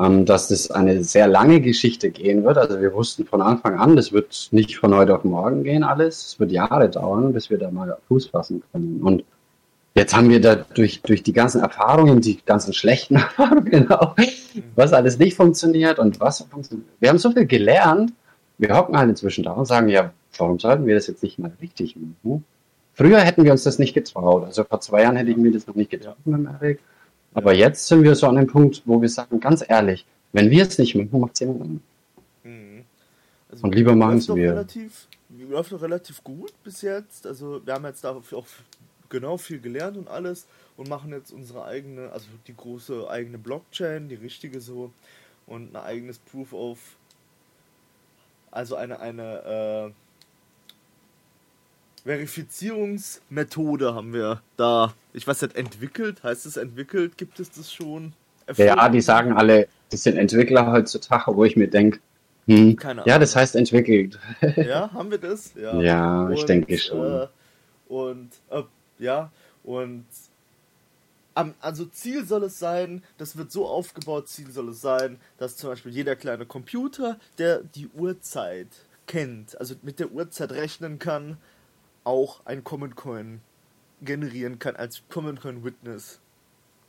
ähm, 0.00 0.24
dass 0.24 0.48
das 0.48 0.70
eine 0.70 1.04
sehr 1.04 1.28
lange 1.28 1.60
Geschichte 1.60 2.10
gehen 2.10 2.42
wird. 2.44 2.56
Also 2.56 2.80
wir 2.80 2.94
wussten 2.94 3.26
von 3.26 3.42
Anfang 3.42 3.78
an, 3.78 3.96
das 3.96 4.12
wird 4.12 4.48
nicht 4.50 4.78
von 4.78 4.94
heute 4.94 5.14
auf 5.14 5.24
morgen 5.24 5.62
gehen 5.62 5.84
alles. 5.84 6.26
Es 6.26 6.40
wird 6.40 6.52
Jahre 6.52 6.88
dauern, 6.88 7.32
bis 7.34 7.50
wir 7.50 7.58
da 7.58 7.70
mal 7.70 7.98
Fuß 8.08 8.28
fassen 8.28 8.62
können. 8.72 9.02
Und 9.02 9.24
jetzt 9.94 10.16
haben 10.16 10.30
wir 10.30 10.40
da 10.40 10.54
durch, 10.54 11.02
durch 11.02 11.22
die 11.22 11.34
ganzen 11.34 11.60
Erfahrungen, 11.60 12.22
die 12.22 12.38
ganzen 12.42 12.72
schlechten 12.72 13.16
Erfahrungen 13.16 13.90
auch, 13.90 14.16
was 14.74 14.94
alles 14.94 15.18
nicht 15.18 15.36
funktioniert 15.36 15.98
und 15.98 16.18
was 16.18 16.40
funktioniert. 16.50 16.88
Wir 16.98 17.10
haben 17.10 17.18
so 17.18 17.30
viel 17.30 17.46
gelernt. 17.46 18.12
Wir 18.56 18.74
hocken 18.76 18.96
halt 18.96 19.10
inzwischen 19.10 19.44
da 19.44 19.52
und 19.52 19.66
sagen, 19.66 19.88
ja, 19.88 20.12
warum 20.38 20.58
sollten 20.58 20.86
wir 20.86 20.94
das 20.94 21.08
jetzt 21.08 21.22
nicht 21.22 21.38
mal 21.38 21.52
richtig 21.60 21.96
machen? 21.96 22.44
Früher 22.94 23.20
hätten 23.20 23.44
wir 23.44 23.52
uns 23.52 23.64
das 23.64 23.78
nicht 23.78 23.94
getraut. 23.94 24.44
Also 24.44 24.64
vor 24.64 24.80
zwei 24.80 25.02
Jahren 25.02 25.16
hätte 25.16 25.30
ich 25.30 25.36
mir 25.36 25.52
das 25.52 25.66
noch 25.66 25.74
nicht 25.74 25.90
getraut 25.90 26.16
mit 26.24 26.38
dem 26.38 26.46
Eric. 26.46 26.80
Aber 27.34 27.54
jetzt 27.54 27.86
sind 27.86 28.02
wir 28.02 28.14
so 28.14 28.26
an 28.26 28.36
dem 28.36 28.46
Punkt, 28.46 28.82
wo 28.84 29.00
wir 29.00 29.08
sagen, 29.08 29.40
ganz 29.40 29.64
ehrlich, 29.66 30.04
wenn 30.32 30.50
wir 30.50 30.62
es 30.62 30.78
nicht 30.78 30.94
machen, 30.94 31.20
macht 31.20 31.34
es 31.34 31.40
jemand 31.40 31.60
anderes. 31.62 31.82
Mhm. 32.44 32.84
Also 33.50 33.64
Und 33.64 33.74
lieber 33.74 33.94
machen 33.94 34.18
es 34.18 34.28
wir. 34.28 34.50
Relativ, 34.52 35.08
läuft 35.28 35.72
noch 35.72 35.82
relativ 35.82 36.22
gut 36.24 36.52
bis 36.64 36.82
jetzt. 36.82 37.26
Also 37.26 37.60
wir 37.64 37.74
haben 37.74 37.84
jetzt 37.84 38.04
da 38.04 38.10
auch 38.10 38.46
genau 39.08 39.36
viel 39.36 39.60
gelernt 39.60 39.96
und 39.96 40.08
alles 40.08 40.46
und 40.76 40.88
machen 40.88 41.12
jetzt 41.12 41.32
unsere 41.32 41.64
eigene, 41.64 42.10
also 42.10 42.26
die 42.46 42.56
große 42.56 43.08
eigene 43.10 43.38
Blockchain, 43.38 44.08
die 44.08 44.14
richtige 44.14 44.60
so 44.60 44.92
und 45.46 45.74
ein 45.74 45.76
eigenes 45.76 46.18
Proof 46.18 46.52
of, 46.52 46.78
also 48.50 48.76
eine, 48.76 49.00
eine, 49.00 49.92
äh, 49.92 49.92
Verifizierungsmethode 52.04 53.94
haben 53.94 54.12
wir 54.12 54.40
da, 54.56 54.94
ich 55.12 55.26
weiß 55.26 55.42
nicht, 55.42 55.56
entwickelt? 55.56 56.22
Heißt 56.22 56.46
es 56.46 56.56
entwickelt? 56.56 57.18
Gibt 57.18 57.40
es 57.40 57.50
das 57.50 57.72
schon? 57.72 58.14
Erfunden? 58.46 58.68
Ja, 58.68 58.88
die 58.88 59.00
sagen 59.00 59.32
alle, 59.32 59.68
das 59.90 60.02
sind 60.02 60.16
Entwickler 60.16 60.70
heutzutage, 60.72 61.34
wo 61.36 61.44
ich 61.44 61.56
mir 61.56 61.68
denke, 61.68 62.00
hm, 62.46 62.76
ja, 63.04 63.18
das 63.18 63.36
heißt 63.36 63.54
entwickelt. 63.54 64.18
Ja, 64.56 64.92
haben 64.92 65.10
wir 65.10 65.18
das? 65.18 65.52
Ja, 65.54 65.80
ja 65.80 66.22
und, 66.24 66.32
ich 66.32 66.44
denke 66.44 66.78
schon. 66.78 67.22
Äh, 67.22 67.26
und 67.88 68.30
äh, 68.50 68.62
ja, 68.98 69.30
und 69.62 70.06
also 71.60 71.86
Ziel 71.86 72.24
soll 72.24 72.44
es 72.44 72.58
sein, 72.58 73.02
das 73.18 73.36
wird 73.36 73.52
so 73.52 73.66
aufgebaut, 73.66 74.28
Ziel 74.28 74.50
soll 74.50 74.70
es 74.70 74.80
sein, 74.80 75.18
dass 75.38 75.56
zum 75.56 75.70
Beispiel 75.70 75.92
jeder 75.92 76.16
kleine 76.16 76.44
Computer, 76.44 77.18
der 77.38 77.60
die 77.62 77.88
Uhrzeit 77.88 78.68
kennt, 79.06 79.58
also 79.58 79.74
mit 79.82 80.00
der 80.00 80.10
Uhrzeit 80.12 80.52
rechnen 80.52 80.98
kann, 80.98 81.38
auch 82.10 82.40
ein 82.44 82.64
Common 82.64 82.96
Coin 82.96 83.40
generieren 84.02 84.58
kann 84.58 84.74
als 84.76 85.02
Common 85.08 85.38
Coin 85.38 85.64
Witness. 85.64 86.18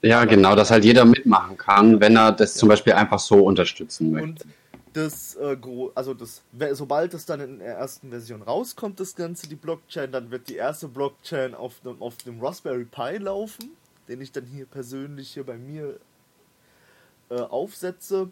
Ja, 0.02 0.26
genau, 0.26 0.56
dass 0.56 0.72
halt 0.72 0.84
jeder 0.84 1.06
mitmachen 1.06 1.58
kann, 1.58 2.00
wenn 2.00 2.18
er 2.18 2.32
das 2.32 2.56
ja. 2.56 2.60
zum 2.62 2.70
Beispiel 2.70 2.94
einfach 2.94 3.20
so 3.20 3.44
unterstützen 3.46 4.12
möchte. 4.12 4.30
Und 4.30 4.46
das, 4.94 5.36
äh, 5.36 5.58
also 5.94 6.16
das, 6.16 6.42
sobald 6.72 7.14
es 7.14 7.26
dann 7.26 7.40
in 7.40 7.60
der 7.60 7.78
ersten 7.78 8.10
Version 8.10 8.42
rauskommt, 8.42 9.00
das 9.00 9.16
Ganze, 9.16 9.48
die 9.48 9.56
Blockchain, 9.56 10.12
dann 10.12 10.32
wird 10.32 10.50
die 10.50 10.56
erste 10.56 10.88
Blockchain 10.88 11.54
auf 11.54 11.80
dem, 11.82 12.02
auf 12.02 12.18
dem 12.18 12.44
Raspberry 12.44 12.86
Pi 12.86 13.18
laufen, 13.18 13.72
den 14.08 14.22
ich 14.22 14.32
dann 14.32 14.46
hier 14.46 14.66
persönlich 14.66 15.32
hier 15.32 15.46
bei 15.46 15.58
mir 15.58 16.00
äh, 17.30 17.40
aufsetze 17.40 18.30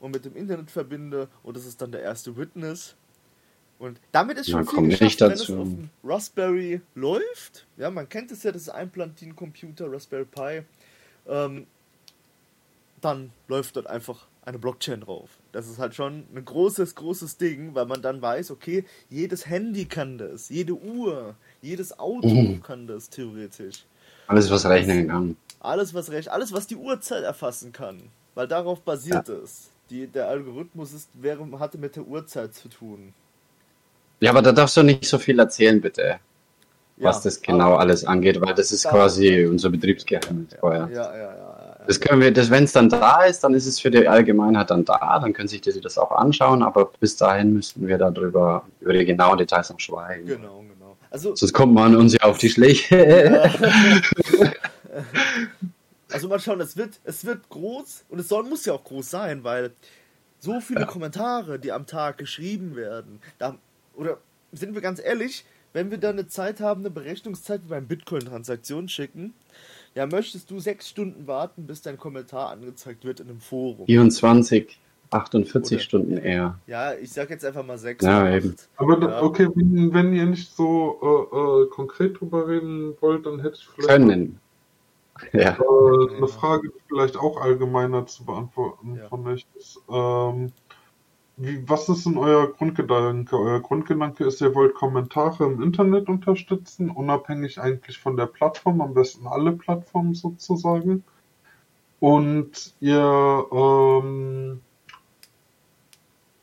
und 0.00 0.10
mit 0.10 0.24
dem 0.24 0.34
Internet 0.34 0.72
verbinde 0.72 1.28
und 1.44 1.56
das 1.56 1.66
ist 1.66 1.80
dann 1.80 1.92
der 1.92 2.02
erste 2.02 2.36
Witness. 2.36 2.96
Und 3.82 3.98
damit 4.12 4.38
ist 4.38 4.48
schon 4.48 4.64
ja, 4.64 4.70
viel 4.70 4.90
geschafft, 4.90 5.20
wenn 5.22 5.32
es 5.32 5.50
auf 5.50 5.68
dem 5.68 5.90
Raspberry 6.04 6.80
läuft. 6.94 7.66
Ja, 7.76 7.90
man 7.90 8.08
kennt 8.08 8.30
es 8.30 8.44
ja, 8.44 8.52
das 8.52 8.62
ist 8.62 8.68
ein 8.68 8.88
Plantin-Computer, 8.88 9.90
Raspberry 9.90 10.24
Pi. 10.24 10.62
Ähm, 11.26 11.66
dann 13.00 13.32
läuft 13.48 13.74
dort 13.74 13.88
einfach 13.88 14.28
eine 14.44 14.60
Blockchain 14.60 15.00
drauf. 15.00 15.30
Das 15.50 15.68
ist 15.68 15.80
halt 15.80 15.96
schon 15.96 16.22
ein 16.32 16.44
großes, 16.44 16.94
großes 16.94 17.38
Ding, 17.38 17.74
weil 17.74 17.86
man 17.86 18.00
dann 18.02 18.22
weiß, 18.22 18.52
okay, 18.52 18.84
jedes 19.10 19.48
Handy 19.48 19.86
kann 19.86 20.16
das, 20.16 20.48
jede 20.48 20.74
Uhr, 20.74 21.34
jedes 21.60 21.98
Auto 21.98 22.28
mhm. 22.28 22.62
kann 22.62 22.86
das 22.86 23.10
theoretisch. 23.10 23.84
Alles, 24.28 24.48
was 24.48 24.64
rechnen 24.64 25.08
kann. 25.08 25.36
Alles, 25.58 25.92
was 25.92 26.08
rechnet, 26.08 26.32
alles, 26.32 26.52
was 26.52 26.68
die 26.68 26.76
Uhrzeit 26.76 27.24
erfassen 27.24 27.72
kann. 27.72 28.00
Weil 28.36 28.46
darauf 28.46 28.80
basiert 28.82 29.26
ja. 29.26 29.34
es. 29.34 29.70
Die, 29.90 30.06
der 30.06 30.28
Algorithmus 30.28 30.92
ist, 30.92 31.08
wäre, 31.14 31.58
hatte 31.58 31.78
mit 31.78 31.96
der 31.96 32.06
Uhrzeit 32.06 32.54
zu 32.54 32.68
tun. 32.68 33.12
Ja, 34.22 34.30
aber 34.30 34.40
da 34.40 34.52
darfst 34.52 34.76
du 34.76 34.84
nicht 34.84 35.04
so 35.04 35.18
viel 35.18 35.36
erzählen, 35.40 35.80
bitte. 35.80 36.20
Was 36.98 37.16
ja, 37.16 37.22
das 37.24 37.42
genau 37.42 37.74
alles 37.74 38.04
angeht, 38.04 38.40
weil 38.40 38.54
das 38.54 38.70
ist 38.70 38.88
quasi 38.88 39.44
unser 39.46 39.68
Betriebsgeheimnis 39.68 40.54
vorher. 40.60 40.88
Ja, 40.92 41.16
ja, 41.16 41.36
ja. 41.36 41.76
Das 41.88 41.98
können 41.98 42.22
wir, 42.22 42.32
das, 42.32 42.48
wenn 42.48 42.62
es 42.62 42.70
dann 42.70 42.88
da 42.88 43.24
ist, 43.24 43.40
dann 43.40 43.52
ist 43.52 43.66
es 43.66 43.80
für 43.80 43.90
die 43.90 44.06
Allgemeinheit 44.06 44.70
dann 44.70 44.84
da, 44.84 45.18
dann 45.18 45.32
können 45.32 45.48
sich 45.48 45.60
die 45.60 45.80
das 45.80 45.98
auch 45.98 46.12
anschauen, 46.12 46.62
aber 46.62 46.92
bis 47.00 47.16
dahin 47.16 47.54
müssten 47.54 47.88
wir 47.88 47.98
darüber, 47.98 48.64
über 48.80 48.92
die 48.92 49.04
genauen 49.04 49.38
Details 49.38 49.70
noch 49.70 49.80
schweigen. 49.80 50.24
Genau, 50.24 50.60
genau. 50.72 50.96
Also, 51.10 51.34
Sonst 51.34 51.52
kommt 51.52 51.74
man 51.74 51.96
uns 51.96 52.12
ja 52.12 52.20
auf 52.20 52.38
die 52.38 52.48
Schläge. 52.48 53.50
also 56.12 56.28
mal 56.28 56.38
schauen, 56.38 56.60
es 56.60 56.76
wird, 56.76 57.00
es 57.02 57.24
wird 57.24 57.48
groß 57.48 58.04
und 58.08 58.20
es 58.20 58.28
soll, 58.28 58.44
muss 58.44 58.64
ja 58.66 58.74
auch 58.74 58.84
groß 58.84 59.10
sein, 59.10 59.42
weil 59.42 59.72
so 60.38 60.60
viele. 60.60 60.86
Kommentare, 60.86 61.58
die 61.58 61.72
am 61.72 61.86
Tag 61.86 62.18
geschrieben 62.18 62.76
werden, 62.76 63.20
da 63.38 63.56
oder 63.96 64.18
sind 64.52 64.74
wir 64.74 64.80
ganz 64.80 65.00
ehrlich, 65.02 65.44
wenn 65.72 65.90
wir 65.90 65.98
da 65.98 66.10
eine 66.10 66.26
Zeit 66.28 66.60
haben, 66.60 66.80
eine 66.82 66.90
Berechnungszeit 66.90 67.62
wie 67.64 67.70
beim 67.70 67.86
Bitcoin-Transaktionen 67.86 68.88
schicken, 68.88 69.32
ja, 69.94 70.06
möchtest 70.06 70.50
du 70.50 70.58
sechs 70.60 70.88
Stunden 70.88 71.26
warten, 71.26 71.66
bis 71.66 71.82
dein 71.82 71.98
Kommentar 71.98 72.50
angezeigt 72.50 73.04
wird 73.04 73.20
in 73.20 73.28
einem 73.28 73.40
Forum? 73.40 73.86
24. 73.86 74.78
48 75.10 75.76
Oder- 75.76 75.82
Stunden 75.82 76.16
eher. 76.16 76.58
Ja, 76.66 76.94
ich 76.94 77.12
sag 77.12 77.28
jetzt 77.28 77.44
einfach 77.44 77.64
mal 77.66 77.76
sechs. 77.76 78.02
Ja, 78.02 78.34
eben. 78.34 78.56
Aber 78.76 78.96
da, 78.96 79.08
Ja. 79.10 79.22
okay, 79.22 79.46
wenn, 79.54 79.92
wenn 79.92 80.14
ihr 80.14 80.24
nicht 80.24 80.50
so 80.54 80.98
äh, 81.02 81.64
äh, 81.64 81.68
konkret 81.68 82.18
drüber 82.18 82.48
reden 82.48 82.94
wollt, 83.00 83.26
dann 83.26 83.40
hätte 83.40 83.56
ich 83.56 83.66
vielleicht 83.66 83.88
Können. 83.88 84.38
Ja. 85.34 85.50
Äh, 85.58 86.16
eine 86.16 86.26
Frage, 86.26 86.68
die 86.70 86.80
vielleicht 86.88 87.16
auch 87.18 87.38
allgemeiner 87.40 88.06
zu 88.06 88.24
beantworten 88.24 88.96
Ja. 88.96 89.08
von 89.08 89.26
euch 89.26 89.46
ist. 89.54 89.78
Ähm, 89.90 90.50
wie, 91.42 91.68
was 91.68 91.88
ist 91.88 92.06
denn 92.06 92.18
euer 92.18 92.52
Grundgedanke? 92.52 93.36
Euer 93.36 93.60
Grundgedanke 93.60 94.24
ist, 94.24 94.40
ihr 94.40 94.54
wollt 94.54 94.74
Kommentare 94.74 95.44
im 95.44 95.62
Internet 95.62 96.08
unterstützen, 96.08 96.90
unabhängig 96.90 97.60
eigentlich 97.60 97.98
von 97.98 98.16
der 98.16 98.26
Plattform, 98.26 98.80
am 98.80 98.94
besten 98.94 99.26
alle 99.26 99.52
Plattformen 99.52 100.14
sozusagen. 100.14 101.04
Und 102.00 102.74
ihr 102.80 103.46
ähm, 103.52 104.60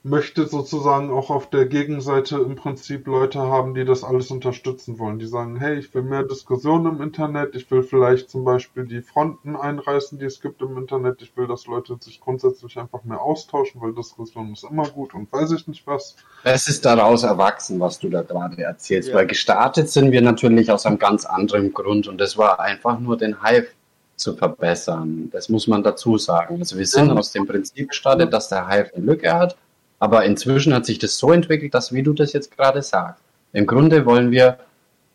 möchte 0.02 0.48
sozusagen 0.48 1.12
auch 1.12 1.30
auf 1.30 1.50
der 1.50 1.66
Gegenseite 1.66 2.38
im 2.38 2.56
Prinzip 2.56 3.06
Leute 3.06 3.40
haben, 3.40 3.74
die 3.74 3.84
das 3.84 4.06
alles 4.06 4.32
unterstützen 4.32 4.98
wollen. 4.98 5.20
Die 5.20 5.28
sagen, 5.28 5.58
hey, 5.58 5.78
ich 5.78 5.94
will 5.94 6.04
mehr 6.04 6.24
Diskussion 6.24 6.86
im 6.86 7.02
Internet, 7.02 7.54
ich 7.56 7.70
will 7.70 7.84
vielleicht 7.84 8.30
zum 8.30 8.46
Beispiel 8.46 8.86
die 8.86 9.02
Fronten 9.02 9.58
einreißen, 9.58 10.18
die 10.18 10.26
es 10.26 10.40
gibt 10.40 10.62
im 10.62 10.78
Internet, 10.78 11.22
ich 11.22 11.36
will, 11.36 11.48
dass 11.48 11.66
Leute 11.68 11.98
sich 12.00 12.22
grundsätzlich 12.22 12.78
einfach 12.80 13.04
mehr 13.04 13.22
austauschen, 13.22 13.82
weil 13.82 13.94
Diskussion 13.94 14.54
ist 14.54 14.64
immer 14.64 14.88
gut 14.88 15.14
und 15.14 15.32
weiß 15.34 15.52
ich 15.52 15.68
nicht 15.68 15.86
was. 15.86 16.16
Es 16.46 16.70
ist 16.70 16.86
daraus 16.86 17.24
erwachsen, 17.24 17.80
was 17.82 18.00
du 18.00 18.08
da 18.10 18.22
gerade 18.22 18.62
erzählst, 18.62 19.10
Ja. 19.10 19.16
weil 19.16 19.28
gestartet 19.28 19.90
sind 19.90 20.14
wir 20.14 20.22
natürlich 20.22 20.72
aus 20.72 20.86
einem 20.86 20.98
ganz 21.00 21.26
anderen 21.26 21.74
Grund 21.74 22.08
und 22.08 22.20
das 22.20 22.38
war 22.38 22.62
einfach 22.62 23.00
nur 23.00 23.18
den 23.18 23.44
Hive 23.44 23.68
zu 24.16 24.34
verbessern. 24.36 25.30
Das 25.32 25.50
muss 25.50 25.68
man 25.68 25.84
dazu 25.84 26.18
sagen. 26.18 26.60
Also 26.60 26.78
wir 26.78 26.86
sind 26.88 27.10
aus 27.12 27.32
dem 27.34 27.46
Prinzip 27.46 27.90
gestartet, 27.90 28.32
dass 28.32 28.48
der 28.50 28.68
Hive 28.70 28.92
eine 28.96 29.06
Lücke 29.06 29.34
hat, 29.34 29.58
aber 30.00 30.26
inzwischen 30.26 30.74
hat 30.74 30.86
sich 30.86 31.00
das 31.00 31.18
so 31.18 31.32
entwickelt, 31.32 31.74
dass, 31.74 31.94
wie 31.94 32.04
du 32.04 32.14
das 32.14 32.34
jetzt 32.34 32.56
gerade 32.56 32.82
sagst, 32.82 33.24
im 33.54 33.66
Grunde 33.66 34.06
wollen 34.06 34.32
wir 34.32 34.60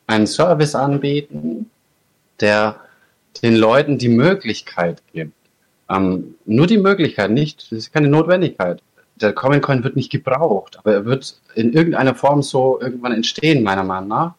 einen 0.07 0.27
Service 0.27 0.75
anbieten, 0.75 1.71
der 2.41 2.77
den 3.43 3.57
Leuten 3.57 3.99
die 3.99 4.09
Möglichkeit 4.09 5.03
gibt. 5.13 5.33
Ähm, 5.89 6.35
nur 6.45 6.67
die 6.67 6.79
Möglichkeit, 6.79 7.31
nicht, 7.31 7.71
das 7.71 7.79
ist 7.79 7.93
keine 7.93 8.09
Notwendigkeit. 8.09 8.83
Der 9.17 9.33
Common 9.33 9.61
Coin 9.61 9.85
wird 9.85 9.97
nicht 9.97 10.11
gebraucht, 10.11 10.79
aber 10.79 10.93
er 10.93 11.05
wird 11.05 11.41
in 11.55 11.73
irgendeiner 11.73 12.15
Form 12.15 12.43
so 12.43 12.81
irgendwann 12.81 13.13
entstehen, 13.13 13.63
meiner 13.63 13.85
Meinung 13.85 14.09
nach. 14.09 14.35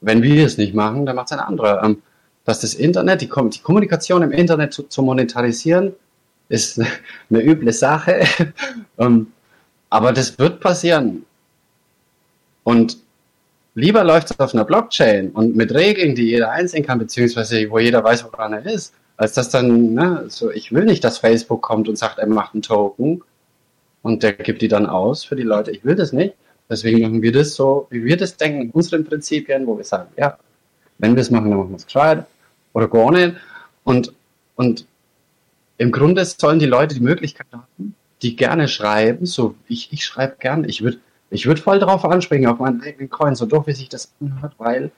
Wenn 0.00 0.22
wir 0.22 0.46
es 0.46 0.58
nicht 0.58 0.74
machen, 0.74 1.06
dann 1.06 1.16
macht 1.16 1.26
es 1.26 1.32
ein 1.32 1.44
anderer. 1.44 1.82
Ähm, 1.84 2.02
dass 2.44 2.60
das 2.60 2.74
Internet, 2.74 3.20
die, 3.20 3.28
Kom 3.28 3.50
die 3.50 3.60
Kommunikation 3.60 4.22
im 4.22 4.32
Internet 4.32 4.72
zu, 4.72 4.84
zu 4.84 5.02
monetarisieren, 5.02 5.92
ist 6.48 6.80
eine 7.30 7.42
üble 7.42 7.72
Sache. 7.72 8.24
ähm, 8.98 9.28
aber 9.90 10.12
das 10.12 10.38
wird 10.38 10.60
passieren. 10.60 11.26
Und 12.64 12.96
lieber 13.74 14.04
läuft 14.04 14.30
es 14.30 14.40
auf 14.40 14.54
einer 14.54 14.64
Blockchain 14.64 15.30
und 15.30 15.56
mit 15.56 15.74
Regeln, 15.74 16.14
die 16.14 16.30
jeder 16.30 16.50
einsehen 16.50 16.84
kann, 16.86 16.98
beziehungsweise 16.98 17.68
wo 17.70 17.78
jeder 17.78 18.02
weiß, 18.02 18.24
woran 18.24 18.52
er 18.52 18.64
ist, 18.66 18.94
als 19.16 19.34
dass 19.34 19.50
dann, 19.50 19.92
ne, 19.94 20.24
so, 20.28 20.50
ich 20.50 20.72
will 20.72 20.84
nicht, 20.84 21.04
dass 21.04 21.18
Facebook 21.18 21.62
kommt 21.62 21.88
und 21.88 21.98
sagt, 21.98 22.18
er 22.18 22.26
macht 22.26 22.54
einen 22.54 22.62
Token 22.62 23.22
und 24.02 24.22
der 24.22 24.32
gibt 24.32 24.62
die 24.62 24.68
dann 24.68 24.86
aus 24.86 25.24
für 25.24 25.36
die 25.36 25.42
Leute. 25.42 25.72
Ich 25.72 25.84
will 25.84 25.96
das 25.96 26.12
nicht. 26.12 26.34
Deswegen 26.70 27.02
machen 27.02 27.22
wir 27.22 27.32
das 27.32 27.54
so, 27.54 27.88
wie 27.90 28.04
wir 28.04 28.16
das 28.16 28.36
denken, 28.36 28.62
in 28.62 28.70
unseren 28.70 29.04
Prinzipien, 29.04 29.66
wo 29.66 29.76
wir 29.76 29.84
sagen, 29.84 30.10
ja, 30.16 30.38
wenn 30.98 31.16
wir 31.16 31.20
es 31.20 31.30
machen, 31.30 31.50
dann 31.50 31.58
machen 31.58 31.70
wir 31.70 31.76
es 31.76 31.86
gescheit 31.86 32.24
oder 32.72 32.86
gar 32.86 33.10
nicht. 33.10 33.34
Und, 33.82 34.12
und 34.54 34.86
im 35.78 35.90
Grunde 35.90 36.24
sollen 36.24 36.60
die 36.60 36.66
Leute 36.66 36.94
die 36.94 37.00
Möglichkeit 37.00 37.46
haben, 37.52 37.94
die 38.22 38.36
gerne 38.36 38.68
schreiben, 38.68 39.26
so 39.26 39.54
ich, 39.68 39.92
ich 39.92 40.04
schreibe 40.04 40.36
gern, 40.38 40.68
ich 40.68 40.82
würde 40.82 40.98
ich 41.30 41.46
würd 41.46 41.60
voll 41.60 41.78
drauf 41.78 42.04
anspringen, 42.04 42.50
auf 42.50 42.58
meinen 42.58 42.82
eigenen 42.82 43.08
Coin, 43.08 43.36
so 43.36 43.46
doof 43.46 43.66
wie 43.68 43.72
sich 43.72 43.88
das 43.88 44.12
anhört, 44.20 44.54
weil 44.58 44.90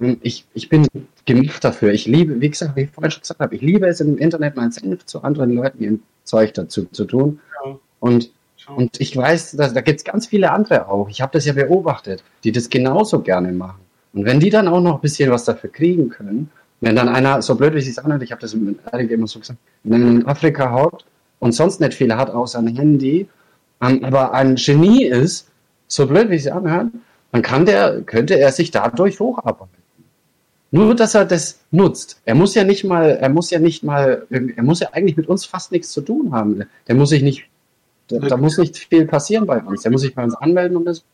ähm, 0.00 0.18
ich, 0.22 0.46
ich 0.54 0.68
bin 0.68 0.86
gemacht 1.26 1.62
dafür. 1.62 1.92
Ich 1.92 2.06
liebe, 2.06 2.40
wie 2.40 2.48
gesagt, 2.48 2.74
wie 2.74 2.82
ich 2.82 2.90
vorhin 2.90 3.10
schon 3.10 3.20
gesagt 3.20 3.40
habe, 3.40 3.54
ich 3.54 3.60
liebe 3.60 3.86
es 3.86 4.00
im 4.00 4.16
Internet, 4.16 4.56
mein 4.56 4.72
Senf 4.72 5.04
zu 5.04 5.22
anderen 5.22 5.54
Leuten 5.54 5.82
ihr 5.82 5.98
Zeug 6.24 6.54
dazu 6.54 6.86
zu 6.86 7.04
tun. 7.04 7.40
Ja. 7.64 7.78
Und 8.00 8.30
und 8.66 9.00
ich 9.00 9.16
weiß, 9.16 9.52
dass, 9.52 9.74
da 9.74 9.80
gibt 9.80 10.00
es 10.00 10.04
ganz 10.04 10.26
viele 10.26 10.50
andere 10.50 10.88
auch. 10.88 11.08
Ich 11.08 11.20
habe 11.20 11.32
das 11.32 11.44
ja 11.44 11.52
beobachtet, 11.52 12.24
die 12.44 12.52
das 12.52 12.70
genauso 12.70 13.20
gerne 13.20 13.52
machen. 13.52 13.80
Und 14.12 14.24
wenn 14.24 14.40
die 14.40 14.50
dann 14.50 14.68
auch 14.68 14.80
noch 14.80 14.96
ein 14.96 15.00
bisschen 15.00 15.30
was 15.30 15.44
dafür 15.44 15.70
kriegen 15.70 16.08
können, 16.08 16.50
wenn 16.80 16.96
dann 16.96 17.08
einer, 17.08 17.42
so 17.42 17.54
blöd 17.54 17.74
wie 17.74 17.78
es 17.78 17.86
sich 17.86 17.98
anhört, 17.98 18.22
ich 18.22 18.32
habe 18.32 18.40
das 18.40 18.54
mit 18.54 18.78
Erik 18.90 19.10
immer 19.10 19.26
so 19.26 19.38
gesagt, 19.38 19.58
wenn 19.82 20.02
in 20.02 20.26
Afrika 20.26 20.70
haut 20.70 21.04
und 21.44 21.52
sonst 21.52 21.78
nicht 21.78 21.92
viel 21.92 22.14
hat 22.16 22.30
außer 22.30 22.58
ein 22.58 22.68
Handy, 22.74 23.28
ähm, 23.82 24.02
aber 24.02 24.32
ein 24.32 24.54
Genie 24.56 25.04
ist, 25.04 25.46
so 25.88 26.06
blöd 26.06 26.30
wie 26.30 26.36
es 26.36 26.44
sich 26.44 26.52
anhört, 26.52 26.86
dann 27.32 27.42
kann 27.42 27.66
der, 27.66 28.00
könnte 28.00 28.38
er 28.38 28.50
sich 28.50 28.70
dadurch 28.70 29.20
hocharbeiten. 29.20 29.68
Nur, 30.70 30.94
dass 30.94 31.14
er 31.14 31.26
das 31.26 31.60
nutzt. 31.70 32.18
Er 32.24 32.34
muss 32.34 32.54
ja 32.54 32.64
nicht 32.64 32.82
mal, 32.82 33.10
er 33.10 33.28
muss 33.28 33.50
ja 33.50 33.58
nicht 33.58 33.84
mal, 33.84 34.26
er 34.30 34.62
muss 34.62 34.80
ja 34.80 34.88
eigentlich 34.92 35.18
mit 35.18 35.28
uns 35.28 35.44
fast 35.44 35.70
nichts 35.70 35.92
zu 35.92 36.00
tun 36.00 36.32
haben. 36.32 36.62
Der 36.88 36.94
muss 36.94 37.10
sich 37.10 37.22
nicht, 37.22 37.44
da, 38.08 38.18
da 38.20 38.36
muss 38.38 38.56
nicht 38.56 38.78
viel 38.78 39.06
passieren 39.06 39.46
bei 39.46 39.62
uns. 39.62 39.82
Der 39.82 39.92
muss 39.92 40.00
sich 40.00 40.14
bei 40.14 40.24
uns 40.24 40.34
anmelden 40.34 40.78
und 40.78 40.86
das. 40.86 41.04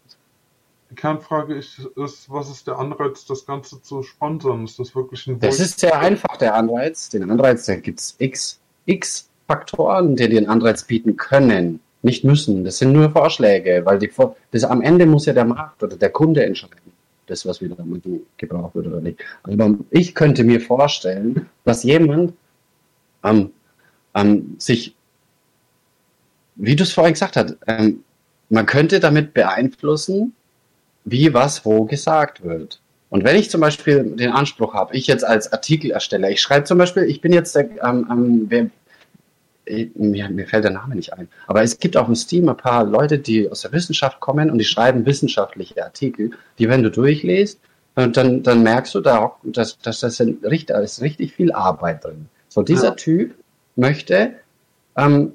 Die 0.91 0.95
Kernfrage 0.95 1.55
ist, 1.57 1.81
ist, 1.97 2.31
was 2.31 2.49
ist 2.51 2.69
der 2.69 2.79
Anreiz, 2.79 3.27
das 3.27 3.45
Ganze 3.45 3.83
zu 3.83 4.03
sponsern? 4.05 4.65
Ist 4.65 4.79
das 4.79 4.95
wirklich 4.95 5.27
ein 5.27 5.41
Das 5.41 5.59
Wohl- 5.59 5.65
ist 5.65 5.81
sehr 5.81 5.99
einfach, 5.99 6.37
der 6.37 6.55
Anreiz. 6.55 7.09
Den 7.09 7.29
Anreiz, 7.31 7.67
da 7.67 7.75
gibt's 7.77 8.15
x, 8.19 8.61
x 8.87 9.30
Faktoren, 9.51 10.15
die 10.15 10.29
den 10.29 10.49
Anreiz 10.49 10.85
bieten 10.85 11.17
können. 11.17 11.81
Nicht 12.03 12.23
müssen. 12.23 12.65
Das 12.65 12.79
sind 12.79 12.93
nur 12.93 13.11
Vorschläge, 13.11 13.83
weil 13.85 13.99
die, 13.99 14.09
das 14.53 14.63
am 14.63 14.81
Ende 14.81 15.07
muss 15.07 15.27
ja 15.27 15.33
der 15.33 15.45
Markt 15.45 15.83
oder 15.83 15.97
der 15.97 16.11
Kunde 16.11 16.45
entscheiden. 16.45 16.93
Das, 17.27 17.45
was 17.47 17.61
wieder 17.61 17.77
gebraucht 18.37 18.77
wird 18.77 18.87
oder 18.87 19.01
nicht. 19.01 19.19
Aber 19.43 19.75
ich 19.91 20.15
könnte 20.15 20.45
mir 20.45 20.61
vorstellen, 20.61 21.49
dass 21.65 21.83
jemand 21.83 22.33
ähm, 23.25 23.51
ähm, 24.15 24.55
sich, 24.59 24.95
wie 26.55 26.77
du 26.77 26.85
es 26.85 26.93
vorhin 26.93 27.15
gesagt 27.15 27.37
hast, 27.37 27.57
ähm, 27.67 28.05
man 28.51 28.67
könnte 28.67 29.01
damit 29.01 29.35
beeinflussen, 29.35 30.33
wie 31.05 31.35
was 31.35 31.65
wo 31.65 31.87
gesagt 31.87 32.45
wird. 32.45 32.81
Und 33.09 33.25
wenn 33.25 33.37
ich 33.37 33.51
zum 33.51 33.61
Beispiel 33.61 34.05
den 34.05 34.31
Anspruch 34.31 34.75
habe, 34.75 34.97
ich 34.97 35.09
jetzt 35.09 35.25
als 35.25 35.53
Artikelersteller, 35.53 36.31
ich 36.31 36.41
schreibe 36.41 36.65
zum 36.65 36.79
Beispiel, 36.79 37.03
ich 37.03 37.21
bin 37.21 37.33
jetzt 37.33 37.57
der, 37.57 37.69
ähm, 37.85 38.07
ähm, 38.11 38.49
äh, 38.51 38.71
mir, 39.95 40.29
mir 40.31 40.47
fällt 40.47 40.65
der 40.65 40.73
Name 40.73 40.97
nicht 40.97 41.13
ein, 41.13 41.29
aber 41.47 41.63
es 41.63 41.79
gibt 41.79 41.97
auf 41.97 42.07
dem 42.07 42.15
Steam 42.15 42.49
ein 42.49 42.57
paar 42.57 42.85
Leute, 42.85 43.19
die 43.19 43.49
aus 43.51 43.63
der 43.63 43.73
Wissenschaft 43.73 44.21
kommen 44.21 44.51
und 44.51 44.59
die 44.59 44.65
schreiben 44.65 45.07
wissenschaftliche 45.07 45.85
Artikel, 45.85 46.33
die, 46.59 46.69
wenn 46.69 46.83
du 46.83 46.91
durchliest, 46.91 47.61
äh, 47.97 48.09
dann, 48.09 48.43
dann 48.43 48.63
merkst 48.63 48.95
du 48.95 49.01
da, 49.01 49.37
dass, 49.43 49.79
dass 49.79 50.01
das 50.01 50.21
richtig, 50.21 50.67
da 50.67 50.81
ist 50.81 51.03
richtig 51.03 51.35
viel 51.35 51.53
Arbeit 51.53 52.05
drin. 52.05 52.29
So, 52.49 52.63
dieser 52.63 52.89
Ja. 52.89 52.95
Typ 52.95 53.35
möchte 53.77 54.35
ähm, 54.97 55.33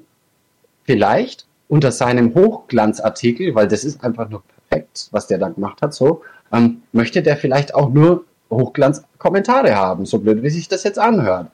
vielleicht 0.84 1.46
unter 1.68 1.92
seinem 1.92 2.34
Hochglanzartikel, 2.34 3.54
weil 3.54 3.68
das 3.68 3.84
ist 3.84 4.04
einfach 4.04 4.28
nur 4.28 4.42
perfekt, 4.68 5.08
was 5.10 5.26
der 5.26 5.38
da 5.38 5.48
gemacht 5.48 5.82
hat, 5.82 5.94
so, 5.94 6.22
ähm, 6.52 6.82
möchte 6.92 7.22
der 7.22 7.36
vielleicht 7.36 7.74
auch 7.74 7.90
nur 7.90 8.24
Hochglanzkommentare 8.50 9.74
haben, 9.74 10.06
so 10.06 10.18
blöd 10.18 10.42
wie 10.42 10.50
sich 10.50 10.68
das 10.68 10.84
jetzt 10.84 10.98
anhört. 10.98 11.48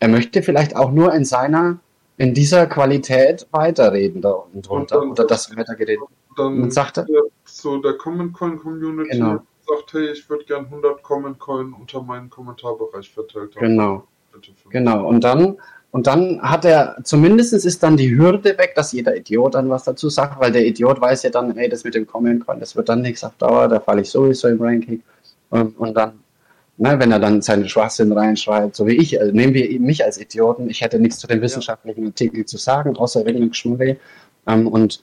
Er 0.00 0.08
möchte 0.08 0.42
vielleicht 0.42 0.74
auch 0.76 0.90
nur 0.90 1.14
in 1.14 1.24
seiner, 1.24 1.78
in 2.16 2.32
dieser 2.34 2.66
Qualität 2.66 3.46
weiterreden 3.50 4.20
da 4.22 4.30
unten 4.30 4.62
drunter, 4.62 5.00
dann- 5.00 5.10
oder 5.10 5.24
das 5.26 5.54
weitergeredet. 5.56 6.04
Dann 6.36 6.58
Man 6.60 6.70
sagt- 6.70 6.96
der, 6.96 7.06
so 7.44 7.78
der 7.78 7.94
Common 7.94 8.32
Coin 8.32 8.58
Community 8.58 9.10
Genau. 9.18 9.40
sagt, 9.66 9.92
hey, 9.92 10.10
ich 10.12 10.28
würde 10.28 10.44
gern 10.44 10.68
100 10.70 11.02
Common 11.02 11.38
Coin 11.38 11.72
unter 11.72 12.02
meinen 12.02 12.28
Kommentarbereich 12.30 13.10
verteilt 13.10 13.54
haben. 13.56 13.66
Genau. 13.66 14.04
Genau, 14.70 15.06
und 15.08 15.22
dann, 15.22 15.56
und 15.92 16.08
dann 16.08 16.42
hat 16.42 16.64
er, 16.64 16.96
zumindest 17.04 17.52
ist 17.52 17.82
dann 17.84 17.96
die 17.96 18.16
Hürde 18.16 18.58
weg, 18.58 18.72
dass 18.74 18.90
jeder 18.90 19.14
Idiot 19.16 19.54
dann 19.54 19.70
was 19.70 19.84
dazu 19.84 20.08
sagt, 20.08 20.40
weil 20.40 20.50
der 20.50 20.66
Idiot 20.66 21.00
weiß 21.00 21.22
ja 21.22 21.30
dann, 21.30 21.54
hey, 21.56 21.68
das 21.68 21.84
mit 21.84 21.94
dem 21.94 22.04
Comment 22.04 22.44
Coin, 22.44 22.58
das 22.58 22.74
wird 22.74 22.88
dann 22.88 23.00
nichts 23.02 23.22
auf 23.22 23.36
Dauer, 23.36 23.68
da 23.68 23.78
falle 23.78 24.00
ich 24.02 24.10
sowieso 24.10 24.48
im 24.48 24.60
Ranking. 24.60 25.02
Und, 25.50 25.78
und 25.78 25.94
dann, 25.94 26.18
na, 26.76 26.98
wenn 26.98 27.12
er 27.12 27.20
dann 27.20 27.40
seinen 27.40 27.68
Schwachsinn 27.68 28.12
reinschreibt, 28.12 28.74
so 28.74 28.86
wie 28.86 28.96
ich, 28.96 29.20
äh, 29.20 29.30
nehmen 29.32 29.54
wir 29.54 29.80
mich 29.80 30.04
als 30.04 30.18
Idioten, 30.18 30.68
ich 30.68 30.80
hätte 30.80 30.98
nichts 30.98 31.18
zu 31.18 31.26
den 31.26 31.40
wissenschaftlichen 31.40 32.06
Artikeln 32.06 32.46
zu 32.46 32.56
sagen, 32.56 32.96
außer 32.96 33.24
irgendein. 33.26 33.96
Ähm, 34.46 34.66
und, 34.66 35.02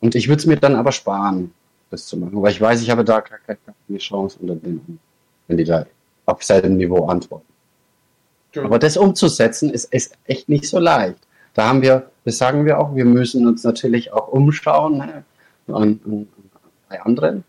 und 0.00 0.14
ich 0.14 0.28
würde 0.28 0.40
es 0.40 0.46
mir 0.46 0.56
dann 0.56 0.74
aber 0.74 0.92
sparen, 0.92 1.52
das 1.90 2.06
zu 2.06 2.16
machen, 2.16 2.40
weil 2.40 2.52
ich 2.52 2.60
weiß, 2.60 2.80
ich 2.82 2.90
habe 2.90 3.04
da 3.04 3.20
gar 3.20 3.38
keine 3.38 3.98
Chance 3.98 4.38
unter 4.40 4.54
denen, 4.54 4.98
wenn 5.46 5.58
die 5.58 5.64
da 5.64 5.86
auf 6.26 6.42
selben 6.42 6.76
Niveau 6.76 7.06
antworten. 7.06 7.46
Ja. 8.54 8.64
Aber 8.64 8.78
das 8.78 8.96
umzusetzen 8.96 9.70
ist, 9.70 9.92
ist 9.92 10.16
echt 10.24 10.48
nicht 10.48 10.66
so 10.66 10.78
leicht. 10.78 11.18
Da 11.54 11.68
haben 11.68 11.82
wir, 11.82 12.10
das 12.24 12.38
sagen 12.38 12.64
wir 12.64 12.78
auch, 12.78 12.94
wir 12.94 13.04
müssen 13.04 13.46
uns 13.46 13.62
natürlich 13.62 14.12
auch 14.12 14.28
umschauen 14.28 14.98
ne, 14.98 15.24
an, 15.68 16.00
an, 16.04 16.28
bei 16.88 17.02
anderen. 17.02 17.44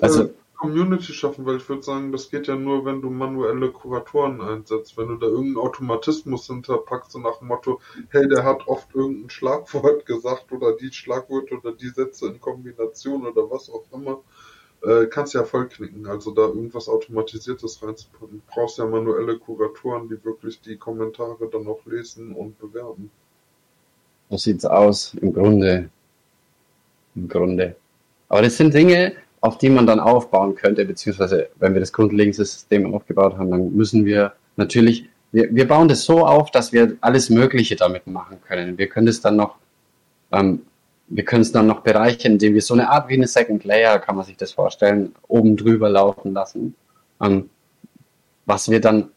Also- 0.00 0.30
Community 0.60 1.14
schaffen, 1.14 1.46
weil 1.46 1.56
ich 1.56 1.68
würde 1.70 1.82
sagen, 1.82 2.12
das 2.12 2.30
geht 2.30 2.46
ja 2.46 2.54
nur, 2.54 2.84
wenn 2.84 3.00
du 3.00 3.08
manuelle 3.08 3.70
Kuratoren 3.70 4.42
einsetzt. 4.42 4.94
Wenn 4.98 5.08
du 5.08 5.16
da 5.16 5.26
irgendeinen 5.26 5.56
Automatismus 5.56 6.46
hinterpackst, 6.48 7.12
so 7.12 7.18
nach 7.18 7.38
dem 7.38 7.48
Motto, 7.48 7.80
hey, 8.10 8.28
der 8.28 8.44
hat 8.44 8.68
oft 8.68 8.94
irgendein 8.94 9.30
Schlagwort 9.30 10.04
gesagt 10.12 10.52
oder 10.52 10.76
die 10.76 10.92
Schlagwörter 10.92 11.56
oder 11.56 11.72
die 11.72 11.88
Sätze 11.88 12.26
in 12.26 12.40
Kombination 12.40 13.26
oder 13.26 13.50
was 13.50 13.70
auch 13.70 13.84
immer, 13.90 14.20
äh, 14.82 15.06
kannst 15.06 15.32
ja 15.32 15.44
vollknicken. 15.44 16.06
Also 16.06 16.30
da 16.30 16.42
irgendwas 16.42 16.90
Automatisiertes 16.90 17.82
reinzupacken. 17.82 18.42
Du 18.46 18.54
brauchst 18.54 18.76
ja 18.76 18.86
manuelle 18.86 19.38
Kuratoren, 19.38 20.10
die 20.10 20.22
wirklich 20.22 20.60
die 20.60 20.76
Kommentare 20.76 21.48
dann 21.50 21.66
auch 21.68 21.84
lesen 21.86 22.34
und 22.34 22.58
bewerten. 22.58 23.10
So 24.28 24.36
sieht's 24.36 24.66
aus, 24.66 25.14
im 25.14 25.32
Grunde. 25.32 25.88
Im 27.14 27.28
Grunde. 27.28 27.76
Aber 28.28 28.42
das 28.42 28.58
sind 28.58 28.74
Dinge, 28.74 29.14
auf 29.40 29.58
die 29.58 29.70
man 29.70 29.86
dann 29.86 30.00
aufbauen 30.00 30.54
könnte, 30.54 30.84
beziehungsweise 30.84 31.48
wenn 31.58 31.72
wir 31.72 31.80
das 31.80 31.92
grundlegende 31.92 32.36
System 32.36 32.94
aufgebaut 32.94 33.38
haben, 33.38 33.50
dann 33.50 33.74
müssen 33.74 34.04
wir 34.04 34.32
natürlich, 34.56 35.08
wir, 35.32 35.54
wir 35.54 35.66
bauen 35.66 35.88
das 35.88 36.04
so 36.04 36.26
auf, 36.26 36.50
dass 36.50 36.72
wir 36.72 36.96
alles 37.00 37.30
Mögliche 37.30 37.76
damit 37.76 38.06
machen 38.06 38.38
können. 38.46 38.76
Wir 38.76 38.88
können 38.88 39.08
es 39.08 39.20
dann 39.20 39.36
noch, 39.36 39.56
ähm, 40.30 40.62
wir 41.08 41.24
können 41.24 41.42
es 41.42 41.52
dann 41.52 41.66
noch 41.66 41.80
bereichern, 41.80 42.32
indem 42.32 42.54
wir 42.54 42.62
so 42.62 42.74
eine 42.74 42.90
Art 42.90 43.08
wie 43.08 43.14
eine 43.14 43.26
Second 43.26 43.64
Layer, 43.64 43.98
kann 43.98 44.16
man 44.16 44.26
sich 44.26 44.36
das 44.36 44.52
vorstellen, 44.52 45.14
oben 45.26 45.56
drüber 45.56 45.88
laufen 45.88 46.34
lassen. 46.34 46.74
Ähm, 47.20 47.48
was 48.44 48.70
wir 48.70 48.80
dann 48.80 49.08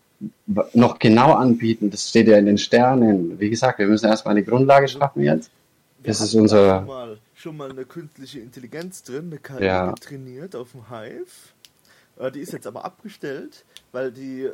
noch 0.73 0.99
genau 0.99 1.33
anbieten, 1.33 1.89
das 1.89 2.09
steht 2.09 2.27
ja 2.27 2.37
in 2.37 2.45
den 2.45 2.57
Sternen. 2.57 3.39
Wie 3.39 3.49
gesagt, 3.49 3.79
wir 3.79 3.87
müssen 3.87 4.05
erstmal 4.05 4.33
eine 4.33 4.43
Grundlage 4.43 4.87
schaffen 4.87 5.23
jetzt. 5.23 5.51
Das 6.03 6.21
ist 6.21 6.33
unser. 6.33 6.81
Mal, 6.81 7.17
schon 7.43 7.57
mal 7.57 7.69
eine 7.69 7.83
künstliche 7.85 8.39
Intelligenz 8.39 9.03
drin, 9.03 9.25
eine 9.25 9.37
KI 9.37 9.65
Ja. 9.65 9.91
trainiert 9.93 10.55
auf 10.55 10.71
dem 10.71 10.89
Hive. 10.89 11.25
Äh, 12.17 12.31
Die 12.31 12.39
ist 12.39 12.53
jetzt 12.53 12.65
aber 12.65 12.85
abgestellt, 12.85 13.65
weil 13.91 14.11
die 14.13 14.49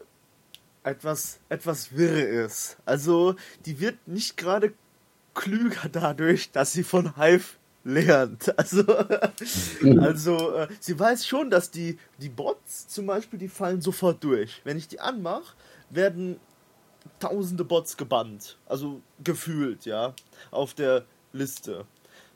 etwas, 0.84 1.40
etwas 1.50 1.96
wirre 1.96 2.22
ist. 2.22 2.78
Also, 2.86 3.36
die 3.66 3.80
wird 3.80 4.08
nicht 4.08 4.38
gerade 4.38 4.74
klüger 5.36 5.88
dadurch, 5.90 6.52
dass 6.52 6.74
sie 6.74 6.84
von 6.84 7.16
Hive 7.16 7.58
lernt. 7.84 8.54
Also, 8.58 8.84
also 10.02 10.52
äh, 10.56 10.68
sie 10.80 10.98
weiß 11.00 11.28
schon, 11.28 11.52
dass 11.52 11.70
die, 11.70 12.00
die 12.18 12.30
Bots 12.30 12.88
zum 12.88 13.06
Beispiel, 13.06 13.38
die 13.38 13.50
fallen 13.50 13.82
sofort 13.82 14.24
durch. 14.24 14.62
Wenn 14.64 14.78
ich 14.78 14.88
die 14.88 15.00
anmache, 15.00 15.54
werden 15.92 16.40
tausende 17.20 17.64
Bots 17.64 17.98
gebannt. 17.98 18.58
Also 18.66 19.02
gefühlt, 19.24 19.86
ja, 19.86 20.14
auf 20.50 20.74
der 20.74 21.06
Liste. 21.34 21.86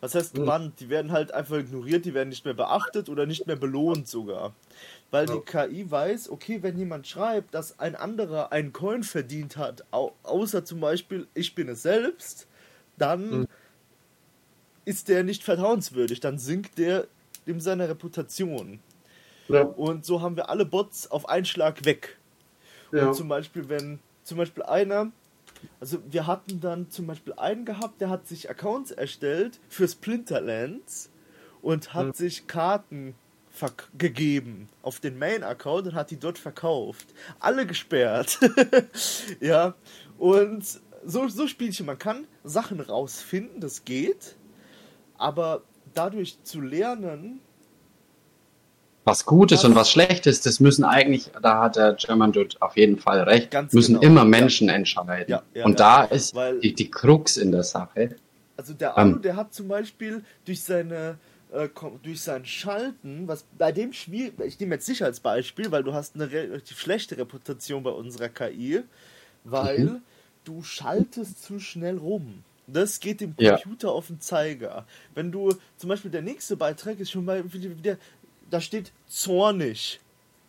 Was 0.04 0.16
heißt 0.16 0.34
gebannt? 0.34 0.82
Die 0.82 0.90
werden 0.90 1.14
halt 1.14 1.34
einfach 1.34 1.56
ignoriert, 1.56 2.04
die 2.04 2.14
werden 2.14 2.28
nicht 2.28 2.44
mehr 2.44 2.54
beachtet 2.54 3.08
oder 3.08 3.26
nicht 3.26 3.48
mehr 3.48 3.56
belohnt 3.56 4.06
sogar. 4.06 4.54
Weil 5.12 5.28
die 5.28 5.40
KI 5.40 5.90
weiß, 5.90 6.28
okay, 6.30 6.62
wenn 6.62 6.78
jemand 6.78 7.08
schreibt, 7.08 7.54
dass 7.54 7.80
ein 7.80 7.96
anderer 7.96 8.52
einen 8.52 8.74
Coin 8.74 9.04
verdient 9.04 9.56
hat, 9.56 9.86
au 9.92 10.12
außer 10.24 10.66
zum 10.66 10.82
Beispiel 10.82 11.26
ich 11.34 11.56
bin 11.56 11.70
es 11.70 11.84
selbst, 11.84 12.48
dann 12.98 13.48
ist 14.84 15.08
der 15.08 15.24
nicht 15.24 15.42
vertrauenswürdig, 15.42 16.20
dann 16.20 16.38
sinkt 16.38 16.80
der 16.80 17.08
in 17.46 17.62
seiner 17.62 17.88
Reputation. 17.88 18.82
Ja, 19.48 19.62
Und 19.62 20.04
so 20.04 20.22
haben 20.22 20.36
wir 20.36 20.50
alle 20.50 20.66
Bots 20.66 21.10
auf 21.10 21.30
einen 21.30 21.46
Schlag 21.46 21.86
weg. 21.86 22.18
ja. 22.92 23.08
Und 23.08 23.14
zum 23.14 23.30
Beispiel, 23.30 23.70
wenn 23.70 24.00
zum 24.24 24.38
Beispiel 24.38 24.64
einer, 24.64 25.14
also 25.80 26.00
wir 26.10 26.28
hatten 26.28 26.60
dann 26.60 26.90
zum 26.90 27.08
Beispiel 27.08 27.34
einen 27.34 27.66
gehabt, 27.66 28.02
der 28.02 28.10
hat 28.10 28.28
sich 28.28 28.50
Accounts 28.50 28.92
erstellt 28.92 29.60
für 29.70 29.88
Splinterlands 29.88 31.10
und 31.62 31.94
hat 31.94 32.08
Hm. 32.08 32.14
sich 32.14 32.48
Karten 32.48 33.16
gegeben 33.98 34.68
auf 34.82 35.00
den 35.00 35.20
Main-Account 35.20 35.88
und 35.88 35.94
hat 35.94 36.10
die 36.10 36.18
dort 36.18 36.40
verkauft. 36.40 37.06
Alle 37.40 37.68
gesperrt. 37.68 38.40
ja, 39.40 39.76
und 40.18 40.66
so, 41.06 41.28
so 41.28 41.48
Spielchen, 41.48 41.86
man 41.86 42.00
kann 42.00 42.28
Sachen 42.44 42.80
rausfinden, 42.80 43.62
das 43.62 43.86
geht, 43.86 44.36
aber 45.18 45.64
dadurch 45.94 46.42
zu 46.44 46.62
lernen, 46.62 47.42
Was 49.06 49.26
Gutes 49.26 49.66
und 49.66 49.76
was 49.76 49.92
Schlechtes, 49.92 50.40
das 50.42 50.60
müssen 50.62 50.86
eigentlich, 50.86 51.30
da 51.42 51.64
hat 51.64 51.76
der 51.76 51.94
German 51.94 52.32
Dude 52.32 52.56
auf 52.62 52.78
jeden 52.78 52.98
Fall 52.98 53.20
recht, 53.22 53.52
Ganz 53.52 53.74
müssen 53.74 53.96
genau. 54.00 54.06
immer 54.08 54.24
Menschen 54.26 54.70
entscheiden. 54.70 55.26
Ja, 55.28 55.44
ja, 55.54 55.66
und 55.66 55.72
ja. 55.72 55.78
da 55.78 56.04
ist 56.06 56.34
Weil- 56.36 56.60
die, 56.62 56.74
die 56.74 56.90
Krux 56.90 57.36
in 57.38 57.52
der 57.52 57.64
Sache. 57.64 58.16
Also 58.56 58.74
der 58.74 58.90
Ähm. 58.92 58.96
Alu, 59.14 59.16
der 59.20 59.36
hat 59.36 59.54
zum 59.54 59.68
Beispiel 59.68 60.24
durch 60.46 60.62
seine 60.64 61.18
äh, 61.52 61.68
durch 62.02 62.22
sein 62.22 62.46
Schalten, 62.46 63.28
was 63.28 63.46
bei 63.58 63.72
dem 63.72 63.94
schwierig, 63.94 64.34
ich 64.44 64.60
nehme 64.60 64.76
jetzt 64.76 64.88
dich 64.88 65.04
als 65.04 65.20
Beispiel, 65.20 65.70
weil 65.72 65.84
du 65.84 65.94
hast 65.94 66.16
eine 66.16 66.32
relativ 66.32 66.80
schlechte 66.80 67.16
Reputation 67.18 67.84
bei 67.84 67.92
unserer 67.92 68.30
KI, 68.30 68.82
weil 69.44 69.80
Mhm. 69.80 70.02
du 70.46 70.64
schaltest 70.64 71.44
zu 71.44 71.60
schnell 71.60 71.98
rum. 71.98 72.44
Das 72.66 73.00
geht 73.00 73.22
dem 73.22 73.36
Ja. 73.38 73.58
Computer 73.58 73.92
auf 73.92 74.08
den 74.08 74.20
Zeiger. 74.22 74.86
Wenn 75.14 75.32
du 75.32 75.54
zum 75.78 75.90
Beispiel 75.90 76.10
der 76.10 76.22
nächste 76.22 76.56
Beitrag 76.56 77.00
ist 77.00 77.12
schon 77.12 77.26
mal 77.26 77.44
wieder 77.54 77.98
da 78.50 78.62
steht 78.62 78.92
zornig, 79.08 80.00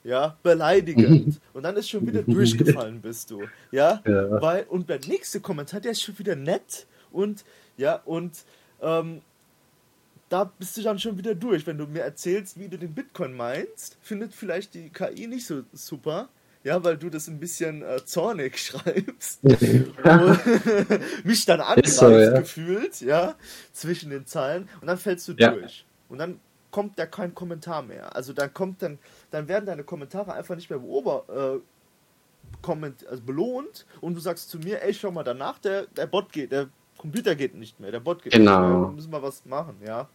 ja, 0.05 0.37
beleidigend 0.43 1.41
und 1.55 1.63
dann 1.63 1.77
ist 1.77 1.89
schon 1.89 2.07
wieder 2.07 2.23
durchgefallen 2.23 3.01
bist 3.01 3.31
du, 3.31 3.43
ja, 3.71 4.03
Ja. 4.07 4.41
weil 4.43 4.65
und 4.65 4.89
der 4.91 5.01
nächste 5.07 5.41
Kommentar, 5.41 5.81
der 5.81 5.93
ist 5.93 6.03
schon 6.03 6.19
wieder 6.19 6.37
nett 6.37 6.87
und 7.13 7.45
ja 7.77 7.97
und 8.05 8.45
ähm, 8.83 9.21
da 10.29 10.45
bist 10.59 10.77
du 10.77 10.83
dann 10.83 10.99
schon 10.99 11.17
wieder 11.19 11.35
durch. 11.35 11.67
Wenn 11.67 11.79
du 11.79 11.87
mir 11.87 12.01
erzählst, 12.03 12.59
wie 12.59 12.67
du 12.69 12.77
den 12.79 12.93
Bitcoin 12.95 13.35
meinst, 13.35 13.97
findet 14.03 14.35
vielleicht 14.35 14.75
die 14.75 14.89
KI 14.91 15.27
nicht 15.29 15.47
so 15.47 15.63
super. 15.73 16.29
Ja, 16.65 16.83
weil 16.83 16.97
du 16.97 17.11
das 17.11 17.29
ein 17.29 17.39
bisschen 17.39 17.83
äh, 17.83 18.03
zornig 18.07 18.59
schreibst. 18.67 19.45
mich 21.25 21.45
dann 21.45 21.61
angreift 21.61 21.87
Ist 21.87 21.97
so, 21.99 22.09
ja. 22.11 22.39
gefühlt, 22.39 23.01
ja, 23.01 23.35
zwischen 23.73 24.11
den 24.11 24.27
Zeilen. 24.27 24.69
Und 24.81 24.87
dann 24.89 24.99
fällst 24.99 25.29
du 25.29 25.35
Ja. 25.37 25.51
durch. 25.51 25.85
Und 26.09 26.19
dann 26.19 26.41
kommt 26.75 26.99
da 26.99 27.07
kein 27.07 27.37
Kommentar 27.37 27.83
mehr. 27.83 28.17
Also 28.17 28.33
dann 28.33 28.53
kommt 28.53 28.83
dann, 28.83 28.99
dann 29.31 29.47
werden 29.47 29.65
deine 29.65 29.85
Kommentare 29.85 30.33
einfach 30.33 30.57
nicht 30.57 30.71
mehr 30.71 30.81
beober, 30.81 31.25
äh, 31.29 31.61
komment, 32.63 33.07
also 33.07 33.23
belohnt 33.23 33.87
und 34.01 34.15
du 34.17 34.21
sagst 34.21 34.51
zu 34.51 34.59
mir, 34.59 34.83
ey, 34.83 34.93
schau 34.93 35.13
mal 35.13 35.23
danach, 35.23 35.61
der, 35.61 35.87
der 35.87 36.07
Bot 36.09 36.33
geht, 36.33 36.51
der 36.51 36.67
Computer 36.99 37.37
geht 37.37 37.55
nicht 37.55 37.79
mehr, 37.79 37.93
der 37.93 38.01
Bot 38.01 38.25
geht 38.25 38.33
Genau. 38.33 38.59
nicht 38.59 38.61
mehr, 38.71 38.81
wir 38.89 38.93
müssen 38.97 39.13
wir 39.13 39.23
was 39.23 39.45
machen, 39.47 39.77
ja. 39.87 40.09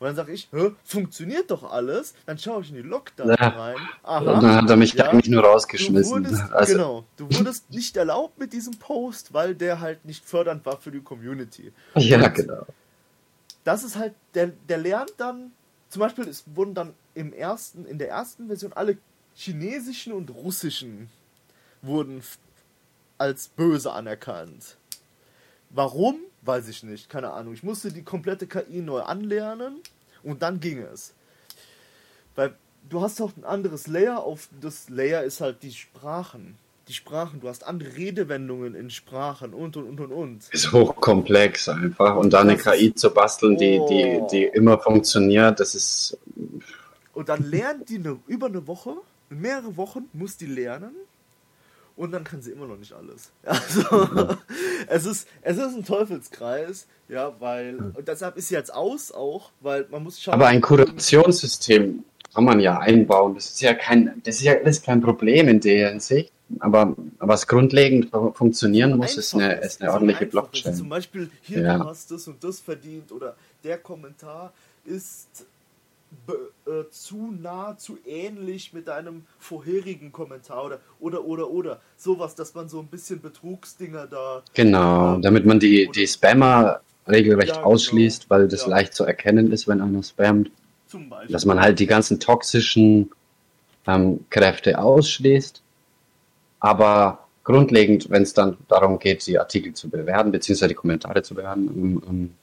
Und 0.00 0.06
dann 0.06 0.16
sage 0.16 0.32
ich, 0.32 0.48
funktioniert 0.82 1.48
doch 1.48 1.62
alles. 1.70 2.14
Dann 2.26 2.38
schaue 2.38 2.62
ich 2.62 2.70
in 2.70 2.76
die 2.76 2.82
Logdaten 2.82 3.30
Ja. 3.38 3.48
rein. 3.50 3.76
Und 4.02 4.26
dann 4.42 4.56
hat 4.56 4.68
er 4.68 4.76
mich 4.76 4.94
Ja. 4.94 5.10
eigentlich 5.10 5.28
nur 5.28 5.42
Du 5.42 5.48
rausgeschmissen. 5.48 6.10
wurdest, 6.24 6.52
Also, 6.52 6.72
genau, 6.72 7.04
du 7.18 7.24
wurdest 7.32 7.70
nicht 7.70 7.96
erlaubt 7.96 8.36
mit 8.40 8.52
diesem 8.52 8.76
Post, 8.80 9.32
weil 9.32 9.54
der 9.54 9.78
halt 9.78 10.04
nicht 10.06 10.24
fördernd 10.24 10.66
war 10.66 10.78
für 10.80 10.90
die 10.90 11.02
Community. 11.02 11.72
Ja, 11.94 12.24
Und 12.24 12.34
genau. 12.34 12.66
Das 13.62 13.84
ist 13.84 13.96
halt, 13.96 14.14
der, 14.34 14.48
der 14.68 14.78
lernt 14.78 15.12
dann, 15.18 15.52
zum 15.90 16.00
Beispiel, 16.00 16.26
es 16.28 16.44
wurden 16.54 16.72
dann 16.72 16.94
im 17.14 17.32
ersten, 17.32 17.84
in 17.84 17.98
der 17.98 18.08
ersten 18.08 18.46
Version 18.46 18.72
alle 18.72 18.96
chinesischen 19.34 20.12
und 20.12 20.30
russischen 20.30 21.10
wurden 21.82 22.22
als 23.18 23.48
böse 23.48 23.92
anerkannt. 23.92 24.76
Warum? 25.70 26.20
Weiß 26.42 26.68
ich 26.68 26.82
nicht, 26.84 27.10
keine 27.10 27.32
Ahnung. 27.32 27.52
Ich 27.52 27.62
musste 27.62 27.92
die 27.92 28.02
komplette 28.02 28.46
KI 28.46 28.80
neu 28.80 29.02
anlernen 29.02 29.80
und 30.22 30.42
dann 30.42 30.60
ging 30.60 30.78
es. 30.78 31.12
Weil 32.34 32.54
du 32.88 33.02
hast 33.02 33.20
auch 33.20 33.36
ein 33.36 33.44
anderes 33.44 33.86
Layer 33.86 34.20
auf 34.22 34.48
das 34.60 34.88
Layer 34.88 35.22
ist 35.22 35.40
halt 35.40 35.62
die 35.62 35.72
Sprachen. 35.72 36.56
Die 36.90 36.96
Sprachen, 36.96 37.38
du 37.38 37.48
hast 37.48 37.64
andere 37.68 37.96
Redewendungen 37.96 38.74
in 38.74 38.90
Sprachen 38.90 39.54
und 39.54 39.76
und 39.76 39.86
und 39.86 40.00
und 40.00 40.10
und. 40.10 40.48
Ist 40.50 40.72
hochkomplex 40.72 41.68
einfach. 41.68 42.16
Und 42.16 42.32
da 42.32 42.40
eine 42.40 42.56
KI 42.56 42.92
zu 42.92 43.14
basteln, 43.14 43.56
die, 43.56 43.80
die, 43.88 44.18
Oh. 44.20 44.28
die 44.28 44.42
immer 44.42 44.76
funktioniert, 44.76 45.60
das 45.60 45.76
ist. 45.76 46.18
Und 47.12 47.28
dann 47.28 47.48
lernt 47.48 47.90
die 47.90 47.98
eine, 47.98 48.18
über 48.26 48.48
eine 48.48 48.66
Woche, 48.66 48.96
mehrere 49.28 49.76
Wochen 49.76 50.06
muss 50.12 50.36
die 50.36 50.46
lernen 50.46 50.90
und 51.94 52.10
dann 52.10 52.24
kann 52.24 52.42
sie 52.42 52.50
immer 52.50 52.66
noch 52.66 52.76
nicht 52.76 52.92
alles. 52.92 53.30
Also, 53.44 54.36
es 54.88 55.06
ist, 55.06 55.28
es 55.42 55.58
ist 55.58 55.76
ein 55.76 55.84
Teufelskreis, 55.84 56.88
ja, 57.08 57.32
weil, 57.38 57.92
und 57.94 58.08
deshalb 58.08 58.36
ist 58.36 58.48
sie 58.48 58.54
jetzt 58.56 58.74
aus 58.74 59.12
auch, 59.12 59.52
weil 59.60 59.86
man 59.92 60.02
muss 60.02 60.20
schauen. 60.20 60.34
Aber 60.34 60.48
ein 60.48 60.60
Kurationssystem 60.60 62.02
kann 62.34 62.44
man 62.44 62.60
ja 62.60 62.78
einbauen. 62.78 63.34
Das 63.34 63.46
ist 63.50 63.60
ja 63.60 63.74
kein, 63.74 64.20
das 64.24 64.36
ist 64.36 64.42
ja 64.42 64.54
alles 64.54 64.82
kein 64.82 65.00
Problem 65.00 65.48
in 65.48 65.60
der 65.60 65.90
Hinsicht. 65.90 66.32
Aber 66.58 66.96
was 67.18 67.46
grundlegend 67.46 68.10
fu- 68.10 68.32
funktionieren 68.32 68.96
muss, 68.96 69.16
ist 69.16 69.34
eine, 69.34 69.54
ist 69.60 69.80
eine 69.82 69.92
ordentliche. 69.92 70.20
Zum 70.24 70.30
Blockchain. 70.30 70.88
Beispiel, 70.88 71.30
hier, 71.42 71.60
Ja. 71.62 71.78
du 71.78 71.84
hast 71.84 72.10
das 72.10 72.26
und 72.26 72.42
das 72.42 72.58
verdient 72.60 73.12
oder 73.12 73.36
der 73.62 73.78
Kommentar 73.78 74.52
ist 74.84 75.46
be- 76.26 76.50
äh, 76.66 76.90
zu 76.90 77.32
nah, 77.40 77.76
zu 77.78 77.98
ähnlich 78.04 78.72
mit 78.72 78.88
deinem 78.88 79.24
vorherigen 79.38 80.10
Kommentar 80.10 80.64
oder 80.64 80.78
oder 80.98 81.24
oder 81.24 81.50
oder 81.50 81.80
sowas, 81.96 82.34
dass 82.34 82.54
man 82.54 82.68
so 82.68 82.80
ein 82.80 82.86
bisschen 82.88 83.20
Betrugsdinger 83.20 84.08
da 84.08 84.42
Genau, 84.54 85.18
damit 85.18 85.46
man 85.46 85.60
die, 85.60 85.88
die 85.94 86.06
Spammer 86.08 86.80
regelrecht 87.06 87.50
Ja, 87.50 87.54
genau. 87.56 87.68
ausschließt, 87.68 88.28
weil 88.28 88.48
das 88.48 88.62
Ja. 88.62 88.68
leicht 88.70 88.94
zu 88.94 89.04
erkennen 89.04 89.52
ist, 89.52 89.68
wenn 89.68 89.80
einer 89.80 90.02
spammt. 90.02 90.50
Dass 91.28 91.44
man 91.44 91.60
halt 91.60 91.78
die 91.78 91.86
ganzen 91.86 92.20
toxischen 92.20 93.10
ähm, 93.86 94.24
Kräfte 94.30 94.78
ausschließt. 94.78 95.62
Aber 96.60 97.26
grundlegend, 97.44 98.10
wenn 98.10 98.22
es 98.22 98.34
dann 98.34 98.56
darum 98.68 98.98
geht, 98.98 99.26
die 99.26 99.38
Artikel 99.38 99.72
zu 99.74 99.88
bewerten, 99.88 100.30
beziehungsweise 100.30 100.68
die 100.68 100.74
Kommentare 100.74 101.22
zu 101.22 101.34
bewerten, 101.34 101.68
ähm, 101.68 102.02
ähm, 102.08 102.34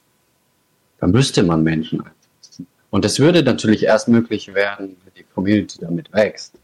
dann 0.99 1.11
müsste 1.11 1.43
man 1.43 1.63
Menschen 1.63 2.01
einsetzen. 2.01 2.67
Und 2.89 3.05
das 3.05 3.19
würde 3.19 3.43
natürlich 3.43 3.83
erst 3.83 4.07
möglich 4.07 4.53
werden, 4.53 4.97
wenn 5.03 5.13
die 5.15 5.23
Community 5.23 5.77
damit 5.79 6.11
wächst 6.13 6.55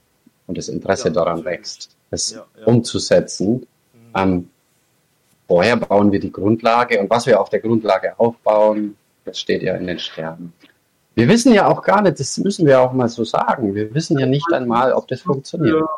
und 0.47 0.57
das 0.57 0.67
Interesse 0.67 1.09
ja, 1.09 1.13
daran 1.13 1.37
natürlich. 1.39 1.59
wächst, 1.59 1.95
es 2.09 2.31
ja, 2.31 2.45
ja. 2.59 2.65
umzusetzen. 2.65 3.67
Mhm. 3.93 3.99
Ähm, 4.15 4.49
vorher 5.47 5.77
bauen 5.77 6.11
wir 6.11 6.19
die 6.19 6.31
Grundlage 6.31 6.99
und 6.99 7.09
was 7.09 7.27
wir 7.27 7.39
auf 7.39 7.49
der 7.49 7.59
Grundlage 7.59 8.17
aufbauen, 8.19 8.97
das 9.25 9.39
steht 9.39 9.61
ja 9.61 9.75
in 9.75 9.87
den 9.87 9.99
Sternen. 9.99 10.53
Wir 11.15 11.27
wissen 11.27 11.53
ja 11.53 11.67
auch 11.67 11.83
gar 11.83 12.01
nicht, 12.01 12.19
das 12.19 12.37
müssen 12.37 12.65
wir 12.65 12.81
auch 12.81 12.91
mal 12.91 13.07
so 13.07 13.23
sagen, 13.23 13.75
wir 13.75 13.93
wissen 13.93 14.17
ja 14.17 14.25
nicht 14.25 14.51
einmal, 14.51 14.93
ob 14.93 15.07
das 15.07 15.21
funktioniert. 15.21 15.79
Ja, 15.79 15.89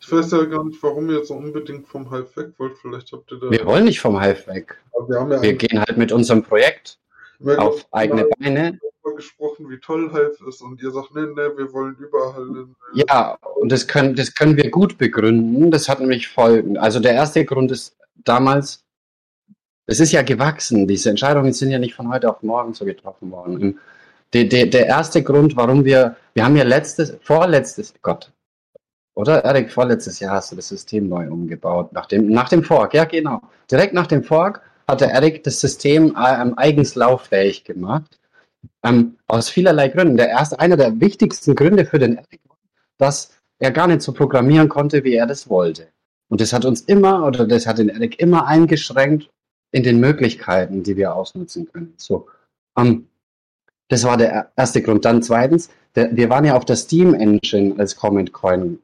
ich 0.00 0.10
weiß 0.10 0.30
ja 0.32 0.44
gar 0.44 0.64
nicht, 0.64 0.82
warum 0.82 1.08
ihr 1.10 1.24
so 1.24 1.34
unbedingt 1.34 1.86
vom 1.86 2.10
Hive 2.10 2.28
weg 2.36 2.52
wollt. 2.58 2.76
Vielleicht 2.78 3.12
habt 3.12 3.30
ihr 3.30 3.38
da. 3.38 3.50
Wir 3.50 3.64
wollen 3.64 3.84
nicht 3.84 4.00
vom 4.00 4.20
Hive 4.20 4.46
weg. 4.48 4.76
wir, 5.06 5.16
ja 5.16 5.42
wir 5.42 5.54
gehen 5.54 5.78
halt 5.78 5.96
mit 5.96 6.10
unserem 6.12 6.42
Projekt 6.42 6.98
auf 7.56 7.86
eigene 7.92 8.26
Beine. 8.38 8.78
gesprochen, 9.16 9.70
wie 9.70 9.78
toll 9.78 10.10
Hive 10.10 10.48
ist 10.48 10.60
und 10.60 10.82
ihr 10.82 10.90
sagt, 10.90 11.14
nee, 11.14 11.22
nee, 11.22 11.56
wir 11.56 11.72
wollen 11.72 11.96
überall 11.96 12.34
hin. 12.34 12.74
Ja, 12.92 13.38
und 13.54 13.70
das 13.70 13.86
können, 13.86 14.16
das 14.16 14.34
können 14.34 14.56
wir 14.56 14.68
gut 14.70 14.98
begründen. 14.98 15.70
Das 15.70 15.88
hat 15.88 16.00
nämlich 16.00 16.28
Folgen. 16.28 16.76
Also 16.76 16.98
der 16.98 17.12
erste 17.12 17.44
Grund 17.44 17.70
ist 17.70 17.96
damals, 18.16 18.84
es 19.86 20.00
ist 20.00 20.10
ja 20.10 20.22
gewachsen. 20.22 20.88
Diese 20.88 21.08
Entscheidungen 21.08 21.52
sind 21.52 21.70
ja 21.70 21.78
nicht 21.78 21.94
von 21.94 22.12
heute 22.12 22.28
auf 22.28 22.42
morgen 22.42 22.74
so 22.74 22.84
getroffen 22.84 23.30
worden. 23.30 23.78
Der, 24.32 24.44
der, 24.44 24.66
der 24.66 24.86
erste 24.86 25.22
Grund, 25.22 25.56
warum 25.56 25.84
wir, 25.84 26.16
wir 26.34 26.44
haben 26.44 26.56
ja 26.56 26.64
letztes, 26.64 27.16
vorletztes, 27.22 27.94
Gott, 28.02 28.32
oder 29.14 29.44
Erik, 29.44 29.72
vorletztes 29.72 30.20
Jahr 30.20 30.36
hast 30.36 30.52
du 30.52 30.56
das 30.56 30.68
System 30.68 31.08
neu 31.08 31.28
umgebaut, 31.30 31.92
nach 31.92 32.06
dem, 32.06 32.28
nach 32.28 32.50
dem 32.50 32.62
Fork, 32.62 32.92
ja 32.92 33.04
genau. 33.04 33.40
Direkt 33.70 33.94
nach 33.94 34.06
dem 34.06 34.22
Fork 34.22 34.60
hat 34.86 35.00
der 35.00 35.10
Erik 35.10 35.42
das 35.42 35.60
System 35.60 36.16
ähm, 36.16 36.54
eigens 36.56 36.94
lauffähig 36.94 37.64
gemacht. 37.64 38.20
Ähm, 38.84 39.16
aus 39.26 39.48
vielerlei 39.48 39.88
Gründen. 39.88 40.16
Der 40.16 40.28
erste, 40.28 40.60
einer 40.60 40.76
der 40.76 41.00
wichtigsten 41.00 41.54
Gründe 41.54 41.86
für 41.86 41.98
den 41.98 42.16
Erik 42.16 42.40
war, 42.46 42.58
dass 42.98 43.32
er 43.58 43.70
gar 43.70 43.86
nicht 43.86 44.02
so 44.02 44.12
programmieren 44.12 44.68
konnte, 44.68 45.02
wie 45.02 45.14
er 45.14 45.26
das 45.26 45.48
wollte. 45.48 45.88
Und 46.28 46.40
das 46.40 46.52
hat 46.52 46.64
uns 46.64 46.82
immer, 46.82 47.24
oder 47.26 47.46
das 47.46 47.66
hat 47.66 47.78
den 47.78 47.88
Erik 47.88 48.20
immer 48.20 48.46
eingeschränkt 48.46 49.30
in 49.72 49.82
den 49.82 49.98
Möglichkeiten, 49.98 50.82
die 50.82 50.96
wir 50.96 51.14
ausnutzen 51.14 51.70
können. 51.72 51.94
So, 51.96 52.28
ähm, 52.76 53.08
das 53.88 54.04
war 54.04 54.16
der 54.16 54.52
erste 54.56 54.82
Grund. 54.82 55.04
Dann 55.04 55.22
zweitens, 55.22 55.70
der, 55.94 56.14
wir 56.16 56.28
waren 56.28 56.44
ja 56.44 56.56
auf 56.56 56.64
der 56.64 56.76
Steam 56.76 57.14
Engine 57.14 57.74
als 57.78 57.96
Comment 57.96 58.32
Coin 58.32 58.78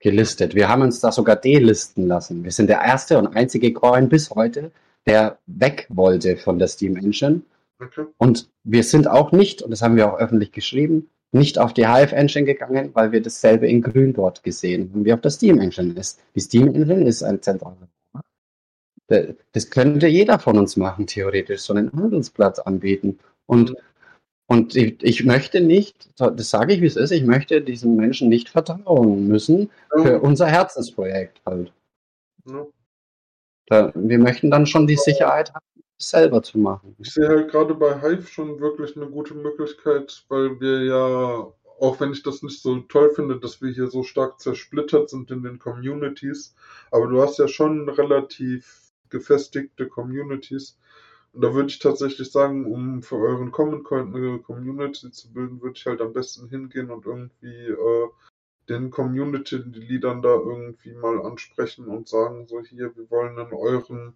gelistet. 0.00 0.54
Wir 0.54 0.68
haben 0.68 0.82
uns 0.82 1.00
da 1.00 1.10
sogar 1.10 1.36
delisten 1.36 2.06
lassen. 2.06 2.44
Wir 2.44 2.52
sind 2.52 2.68
der 2.68 2.80
erste 2.80 3.18
und 3.18 3.28
einzige 3.28 3.72
Coin 3.72 4.08
bis 4.08 4.30
heute, 4.30 4.70
der 5.06 5.38
weg 5.46 5.86
wollte 5.90 6.36
von 6.36 6.58
der 6.58 6.68
Steam 6.68 6.96
Engine. 6.96 7.42
Okay. 7.80 8.06
Und 8.16 8.48
wir 8.64 8.82
sind 8.84 9.08
auch 9.08 9.32
nicht, 9.32 9.62
und 9.62 9.70
das 9.70 9.82
haben 9.82 9.96
wir 9.96 10.12
auch 10.12 10.18
öffentlich 10.18 10.52
geschrieben, 10.52 11.08
nicht 11.30 11.58
auf 11.58 11.74
die 11.74 11.86
Hive 11.86 12.14
Engine 12.14 12.46
gegangen, 12.46 12.90
weil 12.94 13.12
wir 13.12 13.20
dasselbe 13.20 13.68
in 13.68 13.82
Grün 13.82 14.14
dort 14.14 14.42
gesehen 14.42 14.90
haben, 14.92 15.04
wie 15.04 15.12
auf 15.12 15.20
der 15.20 15.30
Steam 15.30 15.58
Engine 15.58 15.98
ist. 15.98 16.20
Die 16.34 16.40
Steam 16.40 16.68
Engine 16.68 17.04
ist 17.04 17.22
ein 17.22 17.42
zentraler 17.42 17.88
das 19.08 19.70
könnte 19.70 20.06
jeder 20.06 20.38
von 20.38 20.58
uns 20.58 20.76
machen, 20.76 21.06
theoretisch, 21.06 21.62
so 21.62 21.72
einen 21.72 21.92
Handelsplatz 21.92 22.58
anbieten. 22.58 23.18
Und 23.46 23.74
und 24.50 24.74
ich, 24.74 25.02
ich, 25.02 25.24
möchte 25.24 25.60
nicht, 25.60 26.08
das 26.16 26.48
sage 26.48 26.72
ich 26.72 26.80
wie 26.80 26.86
es 26.86 26.96
ist, 26.96 27.10
ich 27.10 27.22
möchte 27.22 27.60
diesen 27.60 27.96
Menschen 27.96 28.30
nicht 28.30 28.48
vertrauen 28.48 29.28
müssen 29.28 29.70
für 29.92 30.12
ja. 30.12 30.18
unser 30.18 30.46
Herzensprojekt 30.46 31.42
halt. 31.44 31.70
Ja. 32.46 32.66
Da, 33.66 33.92
wir 33.94 34.18
möchten 34.18 34.50
dann 34.50 34.64
schon 34.64 34.86
die 34.86 34.96
Sicherheit 34.96 35.52
haben, 35.52 35.66
es 35.98 36.08
selber 36.08 36.42
zu 36.42 36.58
machen. 36.58 36.96
Ich 36.98 37.12
sehe 37.12 37.28
halt 37.28 37.50
gerade 37.50 37.74
bei 37.74 38.00
Hive 38.00 38.26
schon 38.26 38.58
wirklich 38.58 38.96
eine 38.96 39.08
gute 39.08 39.34
Möglichkeit, 39.34 40.24
weil 40.30 40.58
wir 40.60 40.84
ja, 40.84 41.52
auch 41.80 42.00
wenn 42.00 42.12
ich 42.12 42.22
das 42.22 42.42
nicht 42.42 42.62
so 42.62 42.78
toll 42.80 43.10
finde, 43.14 43.38
dass 43.38 43.60
wir 43.60 43.70
hier 43.70 43.88
so 43.88 44.02
stark 44.02 44.40
zersplittert 44.40 45.10
sind 45.10 45.30
in 45.30 45.42
den 45.42 45.58
Communities, 45.58 46.54
aber 46.90 47.06
du 47.08 47.20
hast 47.20 47.38
ja 47.38 47.48
schon 47.48 47.86
relativ 47.90 48.92
gefestigte 49.10 49.88
Communities 49.88 50.78
da 51.40 51.54
würde 51.54 51.68
ich 51.68 51.78
tatsächlich 51.78 52.30
sagen, 52.32 52.66
um 52.66 53.02
für 53.02 53.16
euren 53.16 53.52
Common 53.52 53.84
Coin 53.84 54.14
eine 54.14 54.38
Community 54.38 55.10
zu 55.12 55.32
bilden, 55.32 55.62
würde 55.62 55.76
ich 55.76 55.86
halt 55.86 56.00
am 56.00 56.12
besten 56.12 56.48
hingehen 56.48 56.90
und 56.90 57.06
irgendwie 57.06 57.68
äh, 57.68 58.08
den 58.68 58.90
Community-Leadern 58.90 60.20
da 60.20 60.34
irgendwie 60.34 60.92
mal 60.94 61.20
ansprechen 61.22 61.86
und 61.86 62.08
sagen, 62.08 62.46
so 62.48 62.60
hier, 62.60 62.94
wir 62.96 63.10
wollen 63.10 63.38
in 63.38 63.52
euren 63.52 64.14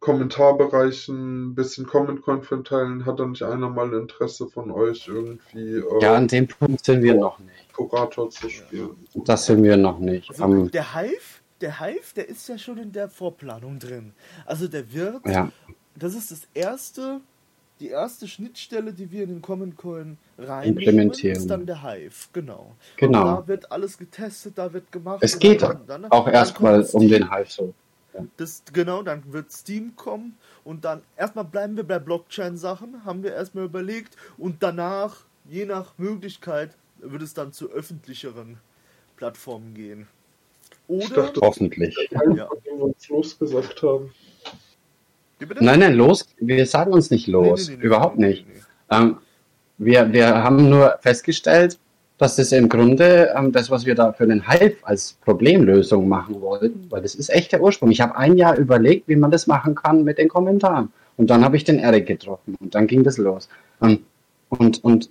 Kommentarbereichen 0.00 1.46
ein 1.46 1.54
bisschen 1.54 1.86
Common 1.86 2.20
Coin 2.20 2.42
verteilen. 2.42 3.06
Hat 3.06 3.18
da 3.18 3.26
nicht 3.26 3.42
einer 3.42 3.70
mal 3.70 3.94
Interesse 3.94 4.46
von 4.46 4.70
euch 4.70 5.08
irgendwie? 5.08 5.78
Äh, 5.78 6.02
ja, 6.02 6.16
an 6.16 6.28
dem 6.28 6.46
Punkt 6.46 6.84
sind 6.84 7.02
wir 7.02 7.14
noch 7.14 7.38
nicht. 7.38 7.72
Kurator 7.72 8.28
zu 8.28 8.50
spielen. 8.50 9.06
Das 9.14 9.46
sind 9.46 9.62
wir 9.62 9.78
noch 9.78 9.98
nicht. 9.98 10.28
Also, 10.30 10.44
um, 10.44 10.70
der 10.70 10.94
Hive, 10.94 11.40
der 11.62 11.80
Hive, 11.80 12.14
der 12.14 12.28
ist 12.28 12.46
ja 12.46 12.58
schon 12.58 12.76
in 12.76 12.92
der 12.92 13.08
Vorplanung 13.08 13.78
drin. 13.78 14.12
Also 14.44 14.68
der 14.68 14.92
wird 14.92 15.26
ja 15.26 15.50
das 15.96 16.14
ist 16.14 16.30
das 16.30 16.42
erste, 16.54 17.20
die 17.80 17.88
erste 17.88 18.28
Schnittstelle, 18.28 18.92
die 18.92 19.10
wir 19.10 19.24
in 19.24 19.30
den 19.30 19.42
Common 19.42 19.76
Coin 19.76 20.16
reinnehmen, 20.38 21.10
ist 21.10 21.46
dann 21.48 21.66
der 21.66 21.82
Hive, 21.82 22.28
genau. 22.32 22.74
Genau. 22.96 23.20
Und 23.20 23.24
da 23.24 23.48
wird 23.48 23.72
alles 23.72 23.98
getestet, 23.98 24.58
da 24.58 24.72
wird 24.72 24.90
gemacht. 24.92 25.18
Es 25.22 25.38
geht 25.38 25.62
dann, 25.62 25.86
dann, 25.86 26.04
auch 26.06 26.28
erstmal 26.28 26.82
um 26.92 27.08
den 27.08 27.30
Hive 27.30 27.50
so. 27.50 27.74
Ja. 28.14 28.24
Das, 28.36 28.62
genau, 28.72 29.02
dann 29.02 29.22
wird 29.32 29.50
Steam 29.50 29.96
kommen 29.96 30.36
und 30.62 30.84
dann 30.84 31.02
erstmal 31.16 31.44
bleiben 31.44 31.76
wir 31.76 31.84
bei 31.84 31.98
Blockchain-Sachen, 31.98 33.04
haben 33.04 33.24
wir 33.24 33.32
erstmal 33.32 33.64
überlegt 33.64 34.16
und 34.38 34.62
danach, 34.62 35.24
je 35.48 35.64
nach 35.64 35.98
Möglichkeit, 35.98 36.76
wird 36.98 37.22
es 37.22 37.34
dann 37.34 37.52
zu 37.52 37.70
öffentlicheren 37.70 38.58
Plattformen 39.16 39.74
gehen. 39.74 40.06
Oder 40.86 41.08
dachte, 41.08 41.40
hoffentlich. 41.40 41.96
Ja. 42.10 42.20
wir 42.26 42.50
uns 42.80 43.08
losgesagt 43.08 43.82
haben. 43.82 44.12
Nein, 45.60 45.80
nein, 45.80 45.94
los. 45.94 46.26
Wir 46.38 46.64
sagen 46.66 46.92
uns 46.92 47.10
nicht 47.10 47.26
los. 47.26 47.68
Nee, 47.68 47.74
nee, 47.74 47.78
nee, 47.80 47.86
Überhaupt 47.86 48.18
nicht. 48.18 48.46
Ähm, 48.90 49.16
wir, 49.78 50.12
wir 50.12 50.42
haben 50.42 50.68
nur 50.68 50.96
festgestellt, 51.00 51.78
dass 52.18 52.36
das 52.36 52.52
im 52.52 52.68
Grunde 52.68 53.34
ähm, 53.36 53.52
das, 53.52 53.70
was 53.70 53.86
wir 53.86 53.94
da 53.94 54.12
für 54.12 54.26
den 54.26 54.48
Hive 54.48 54.76
als 54.82 55.14
Problemlösung 55.24 56.08
machen 56.08 56.40
wollten, 56.40 56.86
weil 56.90 57.02
das 57.02 57.14
ist 57.14 57.28
echt 57.28 57.52
der 57.52 57.60
Ursprung. 57.60 57.90
Ich 57.90 58.00
habe 58.00 58.16
ein 58.16 58.36
Jahr 58.36 58.56
überlegt, 58.56 59.08
wie 59.08 59.16
man 59.16 59.30
das 59.30 59.46
machen 59.46 59.74
kann 59.74 60.04
mit 60.04 60.18
den 60.18 60.28
Kommentaren. 60.28 60.92
Und 61.16 61.30
dann 61.30 61.44
habe 61.44 61.56
ich 61.56 61.64
den 61.64 61.78
Eric 61.78 62.06
getroffen 62.06 62.56
und 62.60 62.74
dann 62.74 62.86
ging 62.86 63.02
das 63.02 63.18
los. 63.18 63.48
Ähm, 63.82 64.00
und, 64.48 64.82
und, 64.84 65.10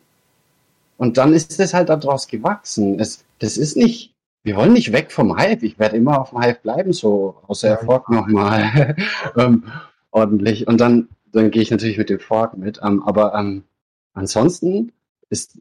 und 0.97 1.17
dann 1.17 1.33
ist 1.33 1.59
das 1.59 1.73
halt 1.73 1.89
daraus 1.89 2.27
gewachsen. 2.27 2.99
Es, 2.99 3.25
das 3.39 3.57
ist 3.57 3.75
nicht, 3.75 4.13
wir 4.43 4.55
wollen 4.55 4.73
nicht 4.73 4.93
weg 4.93 5.11
vom 5.11 5.37
Hive. 5.37 5.65
Ich 5.65 5.79
werde 5.79 5.97
immer 5.97 6.21
auf 6.21 6.29
dem 6.29 6.41
Hive 6.41 6.59
bleiben, 6.63 6.93
so 6.93 7.35
außer 7.47 7.69
Erfolg 7.69 8.09
nochmal. 8.09 8.95
ähm, 9.37 9.63
ordentlich. 10.13 10.67
Und 10.67 10.79
dann, 10.79 11.09
dann 11.31 11.51
gehe 11.51 11.61
ich 11.61 11.71
natürlich 11.71 11.97
mit 11.97 12.09
dem 12.09 12.19
Fork 12.19 12.57
mit. 12.57 12.79
Ähm, 12.83 13.03
aber 13.03 13.33
ähm, 13.35 13.63
ansonsten 14.13 14.91
ist, 15.29 15.57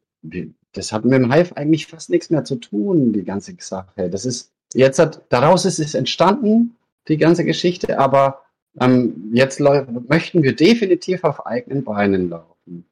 das 0.73 0.93
hat 0.93 1.05
mit 1.05 1.15
dem 1.15 1.33
Hive 1.33 1.57
eigentlich 1.57 1.87
fast 1.87 2.11
nichts 2.11 2.31
mehr 2.31 2.45
zu 2.45 2.57
tun, 2.57 3.13
die 3.13 3.25
ganze 3.25 3.55
Sache. 3.59 4.09
Das 4.11 4.25
ist, 4.25 4.53
jetzt 4.75 4.99
hat, 4.99 5.23
daraus 5.31 5.65
ist 5.65 5.79
es 5.79 5.95
entstanden, 5.95 6.77
die 7.09 7.17
ganze 7.17 7.45
Geschichte, 7.45 7.99
aber 7.99 8.43
ähm, 8.81 9.31
jetzt 9.33 9.61
möchten 9.61 10.43
wir 10.43 10.55
definitiv 10.55 11.25
auf 11.25 11.47
eigenen 11.47 11.85
Beinen 11.85 12.31
laufen. 12.31 12.85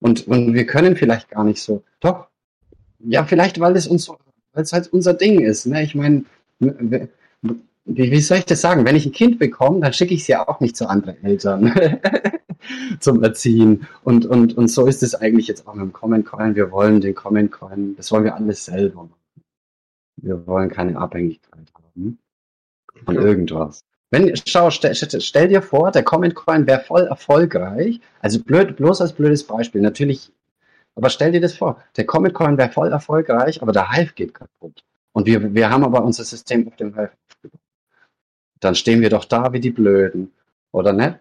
Und, 0.00 0.26
und 0.26 0.54
wir 0.54 0.66
können 0.66 0.96
vielleicht 0.96 1.28
gar 1.28 1.44
nicht 1.44 1.60
so, 1.60 1.82
doch, 2.00 2.28
ja, 3.00 3.24
vielleicht, 3.24 3.60
weil 3.60 3.76
es 3.76 3.86
uns 3.86 4.04
so, 4.04 4.18
weil 4.52 4.62
es 4.62 4.72
halt 4.72 4.92
unser 4.92 5.14
Ding 5.14 5.40
ist. 5.40 5.66
Ne? 5.66 5.82
Ich 5.82 5.94
meine, 5.94 6.24
wie, 7.96 8.10
wie 8.10 8.20
soll 8.20 8.38
ich 8.38 8.46
das 8.46 8.60
sagen? 8.60 8.84
Wenn 8.84 8.96
ich 8.96 9.06
ein 9.06 9.12
Kind 9.12 9.38
bekomme, 9.38 9.80
dann 9.80 9.92
schicke 9.92 10.14
ich 10.14 10.22
es 10.22 10.28
ja 10.28 10.46
auch 10.48 10.60
nicht 10.60 10.76
zu 10.76 10.88
anderen 10.88 11.22
Eltern 11.24 11.74
zum 13.00 13.22
Erziehen. 13.22 13.86
Und, 14.04 14.26
und, 14.26 14.56
und 14.56 14.68
so 14.68 14.86
ist 14.86 15.02
es 15.02 15.14
eigentlich 15.14 15.48
jetzt 15.48 15.66
auch 15.66 15.74
mit 15.74 15.82
dem 15.82 15.92
Comment 15.92 16.24
Coin. 16.24 16.54
Wir 16.54 16.70
wollen 16.70 17.00
den 17.00 17.14
Comment 17.14 17.50
Coin, 17.50 17.96
das 17.96 18.12
wollen 18.12 18.24
wir 18.24 18.34
alles 18.34 18.64
selber 18.64 19.02
machen. 19.02 19.14
Wir 20.16 20.46
wollen 20.46 20.70
keine 20.70 20.98
Abhängigkeit 20.98 21.66
haben 21.74 22.18
von 23.04 23.16
irgendwas. 23.16 23.84
Wenn, 24.10 24.34
schau, 24.46 24.70
stell, 24.70 24.94
stell 24.94 25.48
dir 25.48 25.62
vor, 25.62 25.92
der 25.92 26.02
Comment 26.02 26.34
Coin 26.34 26.66
wäre 26.66 26.80
voll 26.80 27.02
erfolgreich. 27.02 28.00
Also 28.20 28.42
blöd, 28.42 28.76
bloß 28.76 29.00
als 29.00 29.12
blödes 29.12 29.44
Beispiel. 29.44 29.80
Natürlich, 29.80 30.32
aber 30.96 31.10
stell 31.10 31.32
dir 31.32 31.40
das 31.40 31.54
vor, 31.54 31.82
der 31.96 32.06
Comment 32.06 32.34
Coin 32.34 32.58
wäre 32.58 32.70
voll 32.70 32.88
erfolgreich, 32.88 33.62
aber 33.62 33.72
der 33.72 33.90
Hive 33.92 34.12
geht 34.14 34.34
kaputt. 34.34 34.84
Und 35.12 35.26
wir, 35.26 35.54
wir 35.54 35.70
haben 35.70 35.84
aber 35.84 36.04
unser 36.04 36.24
System 36.24 36.68
auf 36.68 36.76
dem 36.76 36.94
Hive 36.94 37.12
dann 38.60 38.74
stehen 38.74 39.00
wir 39.00 39.10
doch 39.10 39.24
da 39.24 39.52
wie 39.52 39.60
die 39.60 39.70
Blöden, 39.70 40.32
oder 40.72 40.92
nicht? 40.92 41.18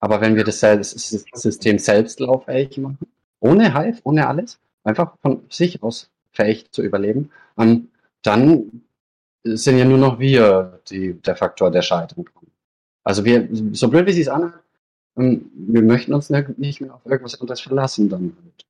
Aber 0.00 0.20
wenn 0.20 0.36
wir 0.36 0.44
das 0.44 0.60
System 0.60 1.78
selbst 1.78 2.20
lauffähig 2.20 2.78
machen, 2.78 3.06
ohne 3.40 3.74
Hive, 3.74 4.00
ohne 4.04 4.26
alles, 4.28 4.58
einfach 4.84 5.16
von 5.20 5.42
sich 5.50 5.82
aus 5.82 6.10
fähig 6.32 6.70
zu 6.70 6.82
überleben, 6.82 7.30
ähm, 7.58 7.88
dann 8.22 8.82
sind 9.44 9.78
ja 9.78 9.84
nur 9.84 9.98
noch 9.98 10.18
wir 10.18 10.80
die, 10.90 11.14
der 11.14 11.36
Faktor, 11.36 11.70
der 11.70 11.82
kann. 11.82 12.14
Also 13.04 13.24
wir, 13.24 13.48
so 13.72 13.88
blöd 13.88 14.06
wie 14.06 14.12
sie 14.12 14.22
es 14.22 14.28
anhört, 14.28 14.62
ähm, 15.16 15.50
wir 15.54 15.82
möchten 15.82 16.12
uns 16.12 16.30
nicht 16.30 16.80
mehr 16.80 16.94
auf 16.94 17.06
irgendwas 17.06 17.40
anderes 17.40 17.60
verlassen 17.60 18.08
dann 18.08 18.36
halt. 18.42 18.66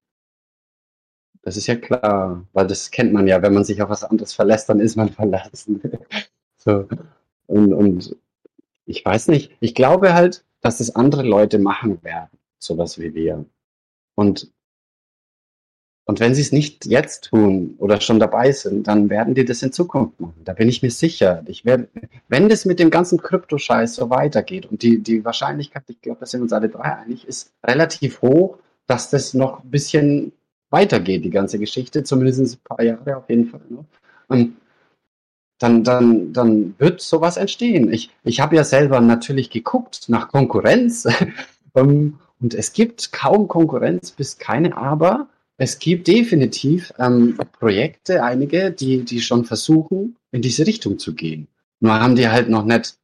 Das 1.43 1.56
ist 1.56 1.68
ja 1.68 1.76
klar, 1.76 2.44
weil 2.52 2.66
das 2.66 2.90
kennt 2.90 3.12
man 3.12 3.28
ja, 3.28 3.40
wenn 3.40 3.55
man 3.55 3.64
sich 3.64 3.80
auf 3.80 3.88
was 3.88 4.05
anderes 4.05 4.32
verlässt, 4.32 4.68
dann 4.68 4.80
ist 4.80 4.97
man 4.97 5.10
verlassen. 5.10 5.80
so. 6.56 6.88
Und, 7.47 7.73
und 7.73 8.16
ich 8.86 9.05
weiß 9.05 9.28
nicht, 9.28 9.52
ich 9.60 9.74
glaube 9.74 10.14
halt, 10.14 10.44
dass 10.60 10.78
das 10.78 10.94
andere 10.94 11.23
Leute 11.23 11.59
machen 11.59 12.02
werden, 12.02 12.39
sowas 12.59 12.98
wie 12.98 13.14
wir. 13.14 13.44
Und, 14.14 14.51
und 16.05 16.20
wenn 16.20 16.35
sie 16.35 16.40
es 16.40 16.52
nicht 16.52 16.86
jetzt 16.86 17.24
tun 17.24 17.74
oder 17.78 18.01
schon 18.01 18.20
dabei 18.20 18.52
sind, 18.52 18.86
dann 18.86 19.10
werden 19.10 19.35
die 19.35 19.44
das 19.44 19.62
in 19.62 19.73
Zukunft 19.73 20.20
machen. 20.20 20.40
Da 20.44 20.52
bin 20.52 20.68
ich 20.68 20.82
mir 20.82 20.90
sicher. 20.90 21.43
Ich 21.47 21.64
werde, 21.64 21.89
wenn 22.28 22.48
das 22.48 22.64
mit 22.64 22.78
dem 22.78 22.90
ganzen 22.90 23.20
Kryptoscheiß 23.20 23.97
so 23.97 24.09
weitergeht 24.10 24.66
und 24.66 24.82
die, 24.82 25.02
die 25.02 25.24
Wahrscheinlichkeit, 25.24 25.85
ich 25.89 26.01
glaube, 26.01 26.20
da 26.20 26.27
sind 26.27 26.43
uns 26.43 26.52
alle 26.52 26.68
drei 26.68 26.97
einig, 26.97 27.27
ist 27.27 27.52
relativ 27.64 28.23
hoch, 28.23 28.59
dass 28.86 29.10
das 29.10 29.35
noch 29.35 29.64
ein 29.64 29.70
bisschen 29.70 30.32
weitergeht, 30.70 31.24
die 31.24 31.31
ganze 31.31 31.59
Geschichte, 31.59 32.05
zumindest 32.05 32.40
ein 32.40 32.59
paar 32.64 32.82
Jahre 32.82 33.16
auf 33.16 33.28
jeden 33.28 33.47
Fall. 33.47 33.62
Ne? 33.68 34.52
Dann, 35.59 35.85
dann, 35.85 36.33
dann 36.33 36.74
wird 36.78 37.01
sowas 37.01 37.39
entstehen. 37.39 37.91
Ich, 37.93 38.11
ich 38.24 38.41
habe 38.41 38.57
ja 38.57 38.65
selber 38.65 39.01
natürlich 39.01 39.49
geguckt 39.51 40.09
nach 40.09 40.28
Konkurrenz 40.28 41.09
ähm, 41.74 42.19
und 42.41 42.55
es 42.55 42.73
gibt 42.73 43.12
kaum 43.12 43.49
Konkurrenz 43.49 44.11
bis 44.11 44.37
keine, 44.39 44.77
aber 44.77 45.28
es 45.57 45.78
gibt 45.78 46.07
definitiv 46.07 46.93
ähm, 46.99 47.39
Projekte, 47.59 48.23
einige, 48.23 48.70
die, 48.70 49.05
die 49.05 49.23
schon 49.23 49.47
versuchen, 49.47 50.16
in 50.31 50.43
diese 50.43 50.66
Richtung 50.66 50.99
zu 50.99 51.15
gehen. 51.15 51.49
Nur 51.81 51.99
haben 51.99 52.16
die 52.16 52.28
halt 52.28 52.51
noch 52.51 52.65
nicht 52.65 52.99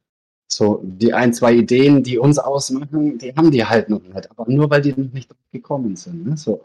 so 0.47 0.81
die 0.83 1.13
ein, 1.13 1.33
zwei 1.33 1.53
Ideen, 1.53 2.03
die 2.03 2.19
uns 2.19 2.37
ausmachen, 2.37 3.17
die 3.17 3.33
haben 3.35 3.49
die 3.49 3.65
halt 3.65 3.89
noch 3.89 4.01
nicht. 4.01 4.29
Aber 4.29 4.51
nur 4.51 4.69
weil 4.69 4.81
die 4.81 4.93
noch 4.95 5.11
nicht 5.11 5.29
gekommen 5.51 5.95
sind. 5.95 6.27
Ne? 6.27 6.37
So. 6.37 6.61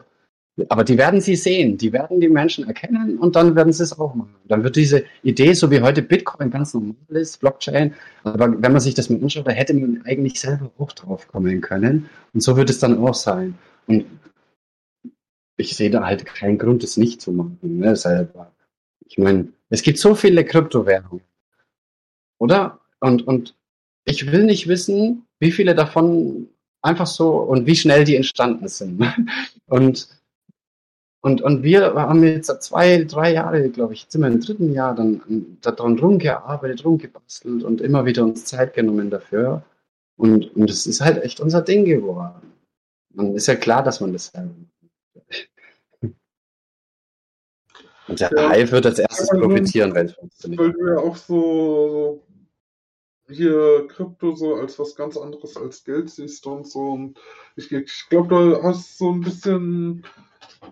Aber 0.67 0.83
die 0.83 0.97
werden 0.97 1.21
sie 1.21 1.35
sehen, 1.35 1.77
die 1.77 1.93
werden 1.93 2.19
die 2.19 2.29
Menschen 2.29 2.67
erkennen 2.67 3.17
und 3.17 3.35
dann 3.35 3.55
werden 3.55 3.71
sie 3.71 3.83
es 3.83 3.97
auch 3.97 4.13
machen. 4.13 4.35
Dann 4.47 4.63
wird 4.63 4.75
diese 4.75 5.05
Idee, 5.23 5.53
so 5.53 5.71
wie 5.71 5.81
heute 5.81 6.01
Bitcoin 6.01 6.51
ganz 6.51 6.73
normal 6.73 6.95
ist, 7.09 7.39
Blockchain, 7.39 7.93
aber 8.23 8.61
wenn 8.61 8.71
man 8.71 8.81
sich 8.81 8.93
das 8.93 9.09
mal 9.09 9.21
anschaut, 9.21 9.47
da 9.47 9.51
hätte 9.51 9.73
man 9.73 10.01
eigentlich 10.05 10.39
selber 10.39 10.71
auch 10.77 10.91
drauf 10.91 11.27
kommen 11.27 11.61
können. 11.61 12.09
Und 12.33 12.41
so 12.41 12.57
wird 12.57 12.69
es 12.69 12.79
dann 12.79 12.97
auch 12.97 13.13
sein. 13.13 13.55
Und 13.87 14.05
ich 15.57 15.75
sehe 15.75 15.89
da 15.89 16.05
halt 16.05 16.25
keinen 16.25 16.57
Grund, 16.57 16.83
es 16.83 16.97
nicht 16.97 17.21
zu 17.21 17.31
machen, 17.31 17.59
ne, 17.61 17.95
selber. 17.95 18.51
Ich 19.05 19.17
meine, 19.17 19.49
es 19.69 19.81
gibt 19.81 19.97
so 19.97 20.15
viele 20.15 20.45
Kryptowährungen. 20.45 21.23
Oder? 22.37 22.79
Und, 22.99 23.25
und 23.27 23.55
ich 24.05 24.31
will 24.31 24.43
nicht 24.45 24.67
wissen, 24.67 25.25
wie 25.39 25.51
viele 25.51 25.75
davon 25.75 26.47
einfach 26.81 27.07
so 27.07 27.37
und 27.37 27.65
wie 27.67 27.75
schnell 27.75 28.03
die 28.03 28.15
entstanden 28.15 28.67
sind. 28.67 29.03
Und 29.67 30.07
und, 31.21 31.41
und 31.41 31.63
wir 31.63 31.93
haben 31.95 32.23
jetzt 32.23 32.47
zwei, 32.63 33.03
drei 33.03 33.33
Jahre, 33.33 33.69
glaube 33.69 33.93
ich, 33.93 34.03
jetzt 34.03 34.13
sind 34.13 34.21
wir 34.21 34.29
im 34.29 34.39
dritten 34.39 34.71
Jahr 34.71 34.95
dann 34.95 35.57
daran 35.61 35.99
rumgearbeitet, 35.99 36.85
rumgebastelt 36.85 37.63
und 37.63 37.81
immer 37.81 38.05
wieder 38.05 38.23
uns 38.23 38.45
Zeit 38.45 38.73
genommen 38.73 39.09
dafür. 39.09 39.63
Und, 40.15 40.55
und 40.55 40.69
es 40.69 40.87
ist 40.87 41.01
halt 41.01 41.21
echt 41.23 41.41
unser 41.41 41.61
Ding 41.61 41.83
geworden. 41.83 42.53
Man 43.13 43.35
ist 43.35 43.47
ja 43.47 43.55
klar, 43.55 43.83
dass 43.83 43.99
man 43.99 44.13
das 44.13 44.27
selber 44.27 44.53
Und 48.07 48.19
der 48.19 48.31
ja, 48.33 48.51
Hive 48.51 48.71
wird 48.71 48.85
als 48.85 48.99
erstes 48.99 49.27
profitieren, 49.29 49.93
wenn 49.93 50.05
es 50.07 50.13
funktioniert. 50.13 50.59
Weil 50.59 50.71
du 50.71 50.87
ja 50.87 50.97
auch 50.99 51.17
so, 51.17 52.21
so 53.27 53.33
hier 53.33 53.87
Krypto 53.89 54.35
so 54.35 54.55
als 54.55 54.79
was 54.79 54.95
ganz 54.95 55.17
anderes 55.17 55.57
als 55.57 55.83
Geld 55.83 56.09
siehst 56.09 56.47
und 56.47 56.65
so. 56.65 56.91
Und 56.91 57.19
ich, 57.55 57.71
ich 57.71 58.05
glaube, 58.09 58.29
du 58.29 58.63
hast 58.63 58.97
so 58.97 59.11
ein 59.11 59.19
bisschen 59.19 60.05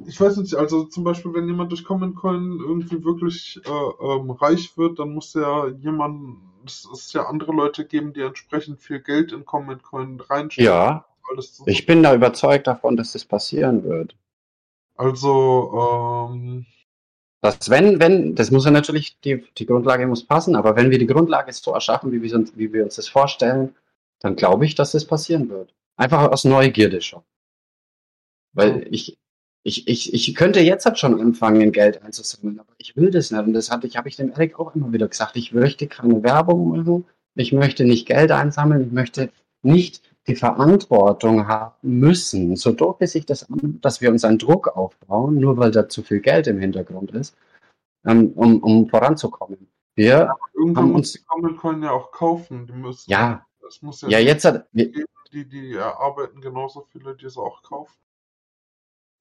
ich 0.06 0.20
weiß 0.20 0.38
nicht, 0.38 0.56
also 0.56 0.84
zum 0.84 1.04
Beispiel, 1.04 1.34
wenn 1.34 1.48
jemand 1.48 1.72
durch 1.72 1.84
Common 1.84 2.16
Coin 2.16 2.60
irgendwie 2.60 3.04
wirklich 3.04 3.60
äh, 3.66 4.06
ähm, 4.06 4.32
reich 4.32 4.78
wird, 4.78 5.00
dann 5.00 5.14
muss 5.14 5.34
ja 5.34 5.68
jemand, 5.68 6.38
es, 6.66 6.88
es 6.92 7.14
ja 7.14 7.26
andere 7.26 7.54
Leute 7.54 7.86
geben, 7.86 8.14
die 8.14 8.22
entsprechend 8.22 8.82
viel 8.82 9.00
Geld 9.00 9.32
in 9.32 9.46
Common 9.46 9.82
Coin 9.82 10.20
reinstecken. 10.20 10.66
Ja, 10.66 11.06
ich 11.66 11.86
bin 11.86 12.04
da 12.04 12.16
überzeugt 12.16 12.68
davon, 12.68 12.96
dass 12.96 13.14
das 13.14 13.26
passieren 13.26 13.84
wird. 13.84 14.16
Also, 14.96 16.30
ähm, 16.32 16.66
dass 17.42 17.70
wenn, 17.70 18.00
wenn, 18.00 18.36
das 18.36 18.52
muss 18.52 18.66
ja 18.66 18.72
natürlich, 18.72 19.20
die, 19.22 19.44
die 19.58 19.66
Grundlage 19.66 20.08
muss 20.08 20.26
passen, 20.26 20.56
aber 20.56 20.76
wenn 20.76 20.90
wir 20.90 21.00
die 21.00 21.08
Grundlage 21.08 21.52
so 21.54 21.72
erschaffen, 21.72 22.12
wie 22.12 22.22
wir, 22.22 22.34
uns, 22.36 22.58
wie 22.58 22.74
wir 22.74 22.84
uns 22.84 22.96
das 22.96 23.08
vorstellen, 23.08 23.76
dann 24.20 24.36
glaube 24.36 24.66
ich, 24.66 24.76
dass 24.76 24.94
das 24.94 25.06
passieren 25.06 25.50
wird. 25.50 25.74
Einfach 25.98 26.32
aus 26.32 26.46
Neugierde 26.46 27.02
schon. 27.02 27.22
Weil 28.54 28.88
ich, 28.90 29.18
ich, 29.64 29.88
ich, 29.88 30.14
ich 30.14 30.36
könnte 30.36 30.60
jetzt 30.62 30.86
halt 30.86 30.98
schon 30.98 31.20
anfangen, 31.20 31.72
Geld 31.72 32.02
einzusammeln, 32.02 32.60
aber 32.60 32.74
ich 32.78 32.96
will 32.96 33.12
das 33.12 33.32
nicht. 33.32 33.44
Und 33.44 33.54
das 33.54 33.70
hatte 33.70 33.88
ich, 33.88 33.98
habe 33.98 34.08
ich 34.08 34.16
dem 34.16 34.32
Eric 34.32 34.60
auch 34.60 34.76
immer 34.76 34.94
wieder 34.94 35.08
gesagt. 35.08 35.36
Ich 35.36 35.52
möchte 35.52 35.88
keine 35.88 36.24
Werbung 36.24 36.70
machen. 36.70 37.06
Ich 37.36 37.52
möchte 37.52 37.84
nicht 37.84 38.08
Geld 38.08 38.32
einsammeln. 38.32 38.88
Ich 38.88 38.92
möchte 38.92 39.30
nicht 39.62 40.02
die 40.28 40.36
Verantwortung 40.36 41.48
haben 41.48 41.76
müssen. 41.82 42.56
So 42.56 42.72
doof 42.72 42.98
ist 43.00 43.14
sich 43.14 43.26
das 43.26 43.50
an, 43.50 43.80
dass 43.82 44.02
wir 44.02 44.10
uns 44.12 44.24
einen 44.24 44.38
Druck 44.38 44.68
aufbauen, 44.68 45.40
nur 45.40 45.58
weil 45.58 45.72
da 45.72 45.88
zu 45.88 46.04
viel 46.04 46.20
Geld 46.20 46.48
im 46.48 46.60
Hintergrund 46.60 47.12
ist, 47.12 47.36
ähm, 48.06 48.32
um, 48.36 48.62
um 48.62 48.90
voranzukommen. 48.90 49.68
Wir 49.96 50.06
ja, 50.06 50.36
irgendwann 50.54 50.84
haben 50.84 50.96
uns 50.96 51.14
die 51.14 51.20
Common 51.26 51.58
Coin 51.58 51.82
ja 51.82 51.92
auch 51.92 52.12
kaufen. 52.12 52.68
Die 52.68 52.74
müssen, 52.74 53.10
ja, 53.10 53.46
das 53.62 53.82
muss 53.82 54.02
ja, 54.02 54.10
ja 54.10 54.20
jetzt 54.20 54.46
hat, 54.46 54.68
die, 54.74 55.48
die 55.48 55.74
erarbeiten 55.74 56.40
genauso 56.42 56.86
viele, 56.92 57.16
die 57.16 57.26
es 57.26 57.38
auch 57.38 57.64
kaufen. 57.64 57.96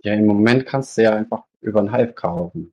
Ja, 0.03 0.15
im 0.15 0.27
Moment 0.27 0.67
kannst 0.67 0.97
du 0.97 1.03
ja 1.03 1.15
einfach 1.15 1.43
über 1.61 1.81
einen 1.81 1.95
Hive 1.95 2.13
kaufen. 2.13 2.73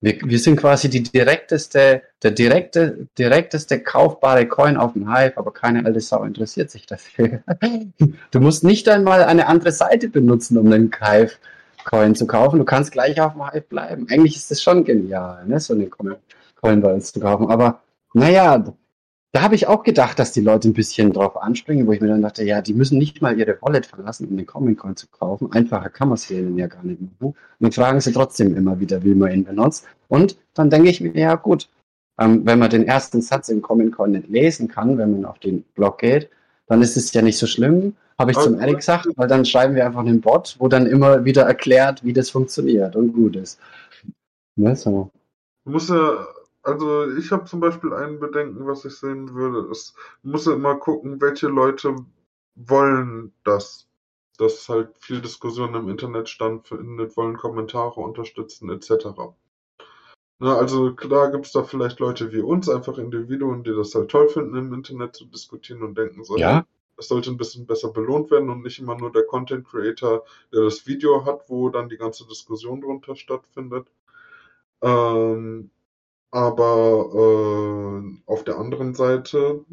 Wir, 0.00 0.16
wir 0.22 0.38
sind 0.38 0.56
quasi 0.56 0.88
die 0.88 1.02
direkteste, 1.02 2.02
der 2.22 2.30
direkte, 2.30 3.08
direkteste 3.18 3.80
kaufbare 3.80 4.46
Coin 4.46 4.76
auf 4.76 4.92
dem 4.92 5.12
Hive, 5.12 5.36
aber 5.36 5.52
keine 5.52 5.84
alte 5.84 6.00
Sau 6.00 6.22
interessiert 6.22 6.70
sich 6.70 6.86
dafür. 6.86 7.42
Du 8.30 8.40
musst 8.40 8.62
nicht 8.62 8.88
einmal 8.88 9.24
eine 9.24 9.48
andere 9.48 9.72
Seite 9.72 10.08
benutzen, 10.08 10.56
um 10.56 10.70
einen 10.72 10.92
Hive 11.00 11.32
Coin 11.84 12.14
zu 12.14 12.26
kaufen. 12.26 12.58
Du 12.58 12.64
kannst 12.64 12.92
gleich 12.92 13.20
auf 13.20 13.32
dem 13.32 13.50
Hive 13.50 13.62
bleiben. 13.62 14.06
Eigentlich 14.10 14.36
ist 14.36 14.50
das 14.50 14.62
schon 14.62 14.84
genial, 14.84 15.46
ne, 15.46 15.58
so 15.58 15.74
eine 15.74 15.88
Coin 15.88 16.80
bei 16.80 16.92
uns 16.92 17.12
zu 17.12 17.18
kaufen. 17.18 17.50
Aber 17.50 17.80
naja, 18.12 18.64
da 19.32 19.42
habe 19.42 19.54
ich 19.54 19.66
auch 19.66 19.82
gedacht, 19.82 20.18
dass 20.18 20.32
die 20.32 20.40
Leute 20.40 20.68
ein 20.68 20.72
bisschen 20.72 21.12
drauf 21.12 21.36
anspringen, 21.36 21.86
wo 21.86 21.92
ich 21.92 22.00
mir 22.00 22.08
dann 22.08 22.22
dachte, 22.22 22.44
ja, 22.44 22.62
die 22.62 22.72
müssen 22.72 22.96
nicht 22.98 23.20
mal 23.20 23.38
ihre 23.38 23.58
Wallet 23.60 23.84
verlassen, 23.84 24.26
um 24.28 24.36
den 24.36 24.46
Comic 24.46 24.78
Coin 24.78 24.96
zu 24.96 25.06
kaufen. 25.08 25.52
Einfacher 25.52 25.90
kann 25.90 26.08
man 26.08 26.14
es 26.14 26.24
hier 26.24 26.48
ja 26.50 26.66
gar 26.66 26.82
nicht 26.82 27.00
machen. 27.00 27.16
Und 27.20 27.36
dann 27.60 27.72
fragen 27.72 28.00
sie 28.00 28.12
trotzdem 28.12 28.56
immer 28.56 28.80
wieder, 28.80 29.04
wie 29.04 29.14
man 29.14 29.32
ihn 29.32 29.44
benutzt. 29.44 29.86
Und 30.08 30.38
dann 30.54 30.70
denke 30.70 30.88
ich 30.88 31.02
mir, 31.02 31.12
ja 31.14 31.34
gut, 31.34 31.68
ähm, 32.18 32.46
wenn 32.46 32.58
man 32.58 32.70
den 32.70 32.86
ersten 32.86 33.20
Satz 33.20 33.50
im 33.50 33.60
Comic 33.60 33.96
Coin 33.96 34.12
nicht 34.12 34.28
lesen 34.28 34.66
kann, 34.66 34.96
wenn 34.96 35.12
man 35.12 35.26
auf 35.26 35.38
den 35.38 35.62
Blog 35.74 35.98
geht, 35.98 36.30
dann 36.66 36.80
ist 36.80 36.96
es 36.96 37.12
ja 37.12 37.20
nicht 37.20 37.38
so 37.38 37.46
schlimm, 37.46 37.94
habe 38.18 38.30
ich 38.30 38.36
also, 38.36 38.50
zum 38.50 38.60
Eric 38.60 38.78
gesagt, 38.78 39.06
weil 39.16 39.28
dann 39.28 39.44
schreiben 39.44 39.74
wir 39.74 39.86
einfach 39.86 40.00
einen 40.00 40.20
Bot, 40.20 40.56
wo 40.58 40.68
dann 40.68 40.86
immer 40.86 41.24
wieder 41.24 41.42
erklärt, 41.42 42.02
wie 42.04 42.12
das 42.12 42.30
funktioniert 42.30 42.96
und 42.96 43.12
gut 43.12 43.36
ist. 43.36 43.60
Ne, 44.56 44.74
so. 44.74 45.10
Du 45.64 45.70
musst 45.70 45.90
ja 45.90 46.26
also 46.68 47.10
ich 47.16 47.32
habe 47.32 47.46
zum 47.46 47.60
Beispiel 47.60 47.94
ein 47.94 48.20
Bedenken, 48.20 48.66
was 48.66 48.84
ich 48.84 48.94
sehen 48.94 49.34
würde. 49.34 49.70
Es 49.70 49.94
muss 50.22 50.46
ja 50.46 50.52
immer 50.52 50.76
gucken, 50.76 51.20
welche 51.20 51.48
Leute 51.48 51.96
wollen 52.56 53.32
das. 53.44 53.88
Dass 54.36 54.68
halt 54.68 54.90
viel 54.98 55.20
Diskussion 55.20 55.74
im 55.74 55.88
Internet 55.88 56.28
stattfindet, 56.28 57.16
wollen 57.16 57.36
Kommentare 57.36 58.00
unterstützen, 58.00 58.70
etc. 58.70 59.08
Na, 60.38 60.56
also 60.56 60.94
klar 60.94 61.32
gibt 61.32 61.46
es 61.46 61.52
da 61.52 61.64
vielleicht 61.64 61.98
Leute 61.98 62.30
wie 62.32 62.40
uns, 62.40 62.68
einfach 62.68 62.98
Individuen, 62.98 63.64
die 63.64 63.74
das 63.74 63.94
halt 63.94 64.10
toll 64.10 64.28
finden, 64.28 64.56
im 64.56 64.72
Internet 64.72 65.16
zu 65.16 65.24
diskutieren 65.24 65.82
und 65.82 65.98
denken 65.98 66.22
so, 66.22 66.36
ja. 66.36 66.64
es 66.96 67.08
sollte 67.08 67.30
ein 67.30 67.38
bisschen 67.38 67.66
besser 67.66 67.90
belohnt 67.90 68.30
werden 68.30 68.48
und 68.50 68.62
nicht 68.62 68.78
immer 68.78 68.96
nur 68.96 69.10
der 69.10 69.24
Content 69.24 69.66
Creator, 69.66 70.24
der 70.52 70.62
das 70.62 70.86
Video 70.86 71.24
hat, 71.24 71.48
wo 71.48 71.70
dann 71.70 71.88
die 71.88 71.96
ganze 71.96 72.24
Diskussion 72.28 72.80
drunter 72.80 73.16
stattfindet. 73.16 73.88
Ähm, 74.80 75.70
aber 76.30 78.02
äh, 78.02 78.30
auf 78.30 78.44
der 78.44 78.58
anderen 78.58 78.94
Seite, 78.94 79.64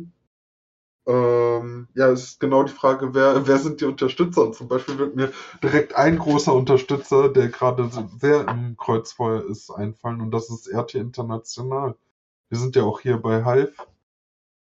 ähm, 1.08 1.88
ja, 1.94 2.10
es 2.10 2.24
ist 2.24 2.40
genau 2.40 2.64
die 2.64 2.72
Frage, 2.72 3.14
wer, 3.14 3.48
wer 3.48 3.58
sind 3.60 3.82
die 3.82 3.86
Unterstützer? 3.86 4.44
Und 4.44 4.56
zum 4.56 4.68
Beispiel 4.68 4.98
wird 4.98 5.16
mir 5.16 5.32
direkt 5.62 5.96
ein 5.96 6.18
großer 6.18 6.54
Unterstützer, 6.54 7.30
der 7.30 7.50
gerade 7.50 7.90
sehr 8.20 8.48
im 8.48 8.76
Kreuzfeuer 8.78 9.44
ist, 9.46 9.70
einfallen 9.70 10.22
und 10.22 10.32
das 10.32 10.50
ist 10.50 10.68
RT 10.74 10.96
International. 10.96 11.96
Wir 12.50 12.58
sind 12.58 12.76
ja 12.76 12.84
auch 12.84 13.02
hier 13.02 13.18
bei 13.18 13.44
Hive. 13.44 13.86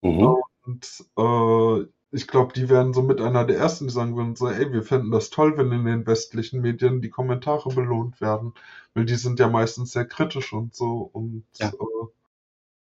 Mhm. 0.02 0.36
Und 0.66 1.06
äh, 1.18 1.88
ich 2.16 2.28
glaube, 2.28 2.54
die 2.54 2.70
wären 2.70 2.94
so 2.94 3.02
mit 3.04 3.22
einer 3.22 3.46
der 3.46 3.58
ersten, 3.58 3.88
die 3.88 3.94
sagen 3.94 4.16
würden, 4.16 4.36
so, 4.36 4.48
ey, 4.50 4.72
wir 4.74 4.84
fänden 4.84 5.12
das 5.12 5.30
toll, 5.30 5.58
wenn 5.58 5.72
in 5.72 5.86
den 5.86 6.08
westlichen 6.08 6.62
Medien 6.62 7.02
die 7.02 7.10
Kommentare 7.10 7.70
belohnt 7.70 8.22
werden, 8.22 8.54
weil 8.96 9.06
die 9.06 9.16
sind 9.16 9.40
ja 9.40 9.50
meistens 9.50 9.92
sehr 9.94 10.06
kritisch 10.08 10.54
und 10.54 10.76
so 10.76 11.10
und 11.14 11.46
Ja. 11.60 11.68
äh, 11.70 12.08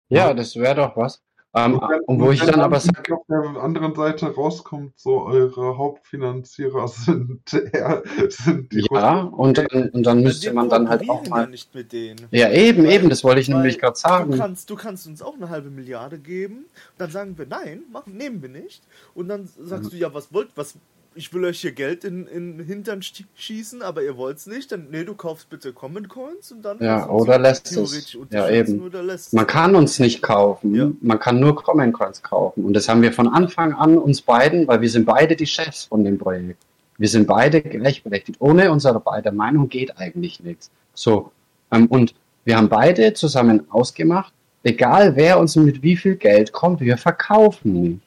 Ja, 0.09 0.33
das 0.35 0.55
wäre 0.57 0.75
doch 0.75 0.95
was. 0.95 1.23
Ähm, 1.53 1.79
Und 1.79 2.07
und 2.07 2.21
wo 2.21 2.31
ich 2.31 2.39
dann 2.41 2.61
aber 2.61 2.79
sage, 2.79 3.13
auf 3.13 3.25
der 3.27 3.61
anderen 3.61 3.93
Seite 3.93 4.33
rauskommt, 4.33 4.93
so 4.97 5.23
eure 5.25 5.77
Hauptfinanzierer 5.77 6.87
sind 6.87 7.41
eher 7.73 8.03
sind 8.29 8.71
die 8.71 8.87
ja, 8.89 9.23
und 9.23 9.57
dann, 9.57 9.89
und 9.89 10.03
dann 10.03 10.21
müsste 10.23 10.53
man 10.53 10.69
dann 10.69 10.87
halt 10.87 11.01
auch 11.01 11.07
kooperieren 11.07 11.25
ja 11.25 11.43
mal. 11.43 11.49
nicht 11.49 11.75
mit 11.75 11.91
denen. 11.91 12.25
Ja, 12.31 12.49
eben, 12.51 12.83
Weil- 12.85 12.91
eben, 12.91 13.09
das 13.09 13.23
wollte 13.25 13.41
ich 13.41 13.49
nämlich 13.49 13.79
gerade 13.79 13.93
Du 13.95 13.99
sagen. 13.99 14.37
kannst, 14.37 14.69
du 14.69 14.75
kannst 14.75 15.07
uns 15.07 15.21
auch 15.21 15.35
eine 15.35 15.49
halbe 15.49 15.69
Milliarde 15.69 16.19
geben. 16.19 16.57
Und 16.59 16.65
dann 16.99 17.11
sagen 17.11 17.37
wir, 17.37 17.45
nein, 17.45 17.83
machen, 17.91 18.15
nehmen 18.15 18.41
wir 18.41 18.49
nicht. 18.49 18.83
Und 19.13 19.27
dann 19.27 19.49
sagst 19.59 19.91
du, 19.91 19.97
ja, 19.97 20.13
was 20.13 20.33
wollt, 20.33 20.49
was, 20.55 20.75
ich 21.13 21.33
will 21.33 21.43
euch 21.45 21.59
hier 21.59 21.73
Geld 21.73 22.03
in, 22.03 22.25
in 22.27 22.57
den 22.57 22.65
Hintern 22.65 23.01
sch- 23.01 23.25
schießen, 23.35 23.81
aber 23.81 24.01
ihr 24.03 24.15
wollt's 24.17 24.45
nicht. 24.47 24.71
Dann, 24.71 24.87
nee, 24.91 25.03
du 25.03 25.13
kaufst 25.13 25.49
bitte 25.49 25.73
Common 25.73 26.07
Coins 26.07 26.51
und 26.51 26.63
dann. 26.63 26.77
Ja, 26.79 27.07
oder 27.09 27.37
lässt 27.37 27.71
es. 27.75 28.15
Ja, 28.31 28.49
eben. 28.49 28.81
Oder 28.81 29.03
lässt 29.03 29.33
Man 29.33 29.45
kann 29.47 29.75
uns 29.75 29.99
nicht 29.99 30.21
kaufen, 30.21 30.73
Ja. 30.75 30.89
man 31.01 31.19
kann 31.19 31.39
nur 31.39 31.55
Comment 31.55 31.93
Coins 31.93 32.21
kaufen. 32.23 32.63
Und 32.65 32.73
das 32.73 32.87
haben 32.87 33.01
wir 33.01 33.11
von 33.11 33.27
Anfang 33.27 33.73
an 33.73 33.97
uns 33.97 34.21
beiden, 34.21 34.67
weil 34.67 34.81
wir 34.81 34.89
sind 34.89 35.05
beide 35.05 35.35
die 35.35 35.47
Chefs 35.47 35.85
von 35.85 36.03
dem 36.03 36.17
Projekt. 36.17 36.61
Wir 36.97 37.09
sind 37.09 37.27
beide 37.27 37.61
gleichberechtigt. 37.61 38.39
Ohne 38.39 38.71
unsere 38.71 38.99
beide 38.99 39.31
Meinung 39.31 39.67
geht 39.69 39.97
eigentlich 39.97 40.39
nichts. 40.39 40.69
So. 40.93 41.31
Ähm, 41.71 41.87
und 41.87 42.13
wir 42.45 42.57
haben 42.57 42.69
beide 42.69 43.13
zusammen 43.13 43.69
ausgemacht, 43.71 44.33
egal 44.63 45.15
wer 45.15 45.39
uns 45.39 45.55
mit 45.55 45.81
wie 45.83 45.97
viel 45.97 46.15
Geld 46.15 46.51
kommt, 46.51 46.79
wir 46.79 46.97
verkaufen 46.97 47.73
nicht. 47.81 47.99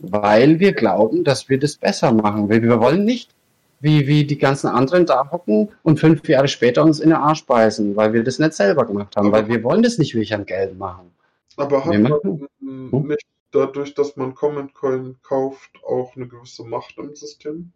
Weil 0.00 0.60
wir 0.60 0.72
glauben, 0.72 1.24
dass 1.24 1.48
wir 1.48 1.58
das 1.58 1.76
besser 1.76 2.12
machen. 2.12 2.48
Wir 2.48 2.80
wollen 2.80 3.04
nicht, 3.04 3.30
wie, 3.80 4.06
wie 4.06 4.24
die 4.24 4.38
ganzen 4.38 4.68
anderen 4.68 5.06
da 5.06 5.30
hocken 5.30 5.70
und 5.82 6.00
fünf 6.00 6.28
Jahre 6.28 6.48
später 6.48 6.82
uns 6.82 7.00
in 7.00 7.10
den 7.10 7.18
Arsch 7.18 7.44
beißen, 7.46 7.96
weil 7.96 8.12
wir 8.12 8.24
das 8.24 8.38
nicht 8.38 8.54
selber 8.54 8.84
gemacht 8.86 9.16
haben. 9.16 9.32
Weil 9.32 9.48
wir 9.48 9.62
wollen 9.62 9.82
das 9.82 9.98
nicht 9.98 10.14
wirklich 10.14 10.34
an 10.34 10.46
Geld 10.46 10.78
machen. 10.78 11.10
Aber 11.56 11.84
hat 11.84 11.92
Wir 11.92 11.98
man 12.00 12.12
m, 12.60 12.92
Hm? 12.92 13.08
nicht 13.08 13.26
dadurch, 13.50 13.94
dass 13.94 14.16
man 14.16 14.34
Comment 14.34 14.74
Coin 14.74 15.16
kauft, 15.22 15.70
auch 15.86 16.14
eine 16.16 16.26
gewisse 16.26 16.64
Macht 16.64 16.96
im 16.98 17.14
System? 17.14 17.72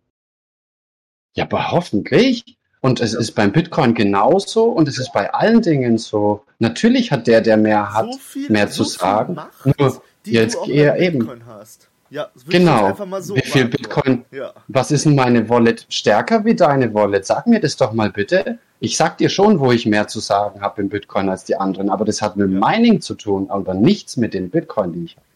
Ja, 1.34 1.44
aber 1.44 1.72
hoffentlich. 1.72 2.56
Und 2.80 3.00
es 3.00 3.14
ist 3.14 3.32
beim 3.32 3.52
Bitcoin 3.52 3.94
genauso 3.94 4.64
und 4.64 4.88
es 4.88 4.98
ist 4.98 5.12
bei 5.12 5.32
allen 5.32 5.62
Dingen 5.62 5.98
so. 5.98 6.42
Natürlich 6.58 7.12
hat 7.12 7.28
der, 7.28 7.40
der 7.40 7.56
mehr 7.56 7.94
hat, 7.94 8.12
so 8.12 8.18
viel, 8.18 8.50
mehr 8.50 8.66
so 8.66 8.82
zu 8.82 8.90
viel 8.90 8.98
sagen. 8.98 9.34
Macht, 9.34 9.78
Nur 9.78 10.02
die 10.26 10.32
jetzt 10.32 10.56
du 10.56 10.60
auch 10.62 10.68
eher 10.68 10.98
eben. 10.98 11.20
Bitcoin 11.20 11.46
hast. 11.46 11.88
Ja, 12.12 12.28
Genau. 12.46 12.76
jetzt 12.80 12.84
einfach 12.90 13.06
mal 13.06 13.22
so 13.22 13.34
Wie 13.34 13.40
viel. 13.40 13.64
Bitcoin- 13.64 14.24
Ja. 14.30 14.52
Was 14.68 14.90
ist 14.90 15.06
denn 15.06 15.14
meine 15.14 15.48
Wallet 15.48 15.86
stärker 15.88 16.44
wie 16.44 16.54
deine 16.54 16.92
Wallet? 16.92 17.24
Sag 17.24 17.46
mir 17.46 17.58
das 17.58 17.76
doch 17.76 17.92
mal 17.94 18.10
bitte. 18.10 18.58
Ich 18.80 18.98
sag 18.98 19.16
dir 19.16 19.30
schon, 19.30 19.60
wo 19.60 19.72
ich 19.72 19.86
mehr 19.86 20.08
zu 20.08 20.20
sagen 20.20 20.60
habe 20.60 20.82
im 20.82 20.90
Bitcoin 20.90 21.30
als 21.30 21.44
die 21.44 21.56
anderen, 21.56 21.88
aber 21.88 22.04
das 22.04 22.20
hat 22.20 22.36
mit 22.36 22.50
Ja. 22.50 22.58
Mining 22.58 23.00
zu 23.00 23.14
tun, 23.14 23.48
aber 23.48 23.72
nichts 23.72 24.18
mit 24.18 24.34
den 24.34 24.50
Bitcoin, 24.50 24.92
die 24.92 25.04
ich 25.04 25.16
habe. 25.16 25.26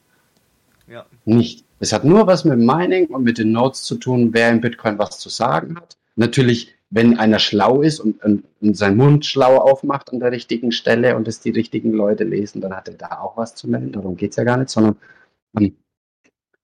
Ja. 0.93 1.07
Nicht. 1.25 1.65
Es 1.81 1.93
hat 1.95 2.05
nur 2.05 2.27
was 2.27 2.45
mit 2.45 2.59
Mining 2.59 3.07
und 3.07 3.23
mit 3.25 3.39
den 3.39 3.53
Nodes 3.53 3.83
zu 3.85 3.97
tun, 3.97 4.31
wer 4.33 4.51
im 4.51 4.61
Bitcoin 4.61 4.99
was 4.99 5.19
zu 5.19 5.31
sagen 5.31 5.77
hat. 5.77 5.97
Natürlich, 6.15 6.75
wenn 6.91 7.19
einer 7.19 7.39
schlau 7.39 7.81
ist 7.81 8.01
und, 8.01 8.23
und, 8.23 8.45
und 8.61 8.77
seinen 8.77 8.97
Mund 8.99 9.25
schlau 9.25 9.57
aufmacht 9.57 10.13
an 10.13 10.21
der 10.21 10.31
richtigen 10.33 10.73
Stelle 10.73 11.17
und 11.17 11.27
es 11.27 11.41
die 11.41 11.51
richtigen 11.51 11.93
Leute 11.93 12.25
lesen, 12.25 12.61
dann 12.61 12.77
hat 12.77 12.89
er 12.89 12.95
da 12.95 13.21
auch 13.21 13.37
was 13.39 13.55
zu 13.55 13.67
melden. 13.69 13.93
Darum 13.93 14.17
geht's 14.17 14.37
ja 14.37 14.45
gar 14.45 14.59
nicht, 14.59 14.69
sondern 14.71 14.97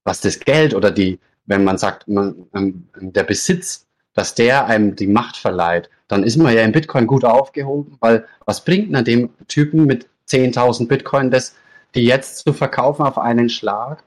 was 0.04 0.20
das 0.20 0.40
Geld 0.40 0.74
oder 0.74 0.90
die, 0.90 1.18
wenn 1.46 1.64
man 1.64 1.78
sagt, 1.78 2.08
man, 2.08 2.46
ähm, 2.54 2.88
der 3.00 3.24
Besitz, 3.24 3.86
dass 4.14 4.34
der 4.34 4.66
einem 4.66 4.96
die 4.96 5.06
Macht 5.06 5.36
verleiht, 5.36 5.90
dann 6.08 6.22
ist 6.22 6.36
man 6.36 6.54
ja 6.54 6.62
im 6.62 6.72
Bitcoin 6.72 7.06
gut 7.06 7.24
aufgehoben, 7.24 7.96
weil 8.00 8.26
was 8.44 8.64
bringt 8.64 8.90
man 8.90 9.04
dem 9.04 9.30
Typen 9.48 9.86
mit 9.86 10.06
10.000 10.28 10.86
Bitcoin, 10.88 11.30
das 11.30 11.54
die 11.94 12.04
jetzt 12.04 12.38
zu 12.38 12.52
verkaufen 12.52 13.02
auf 13.02 13.18
einen 13.18 13.48
Schlag? 13.48 14.02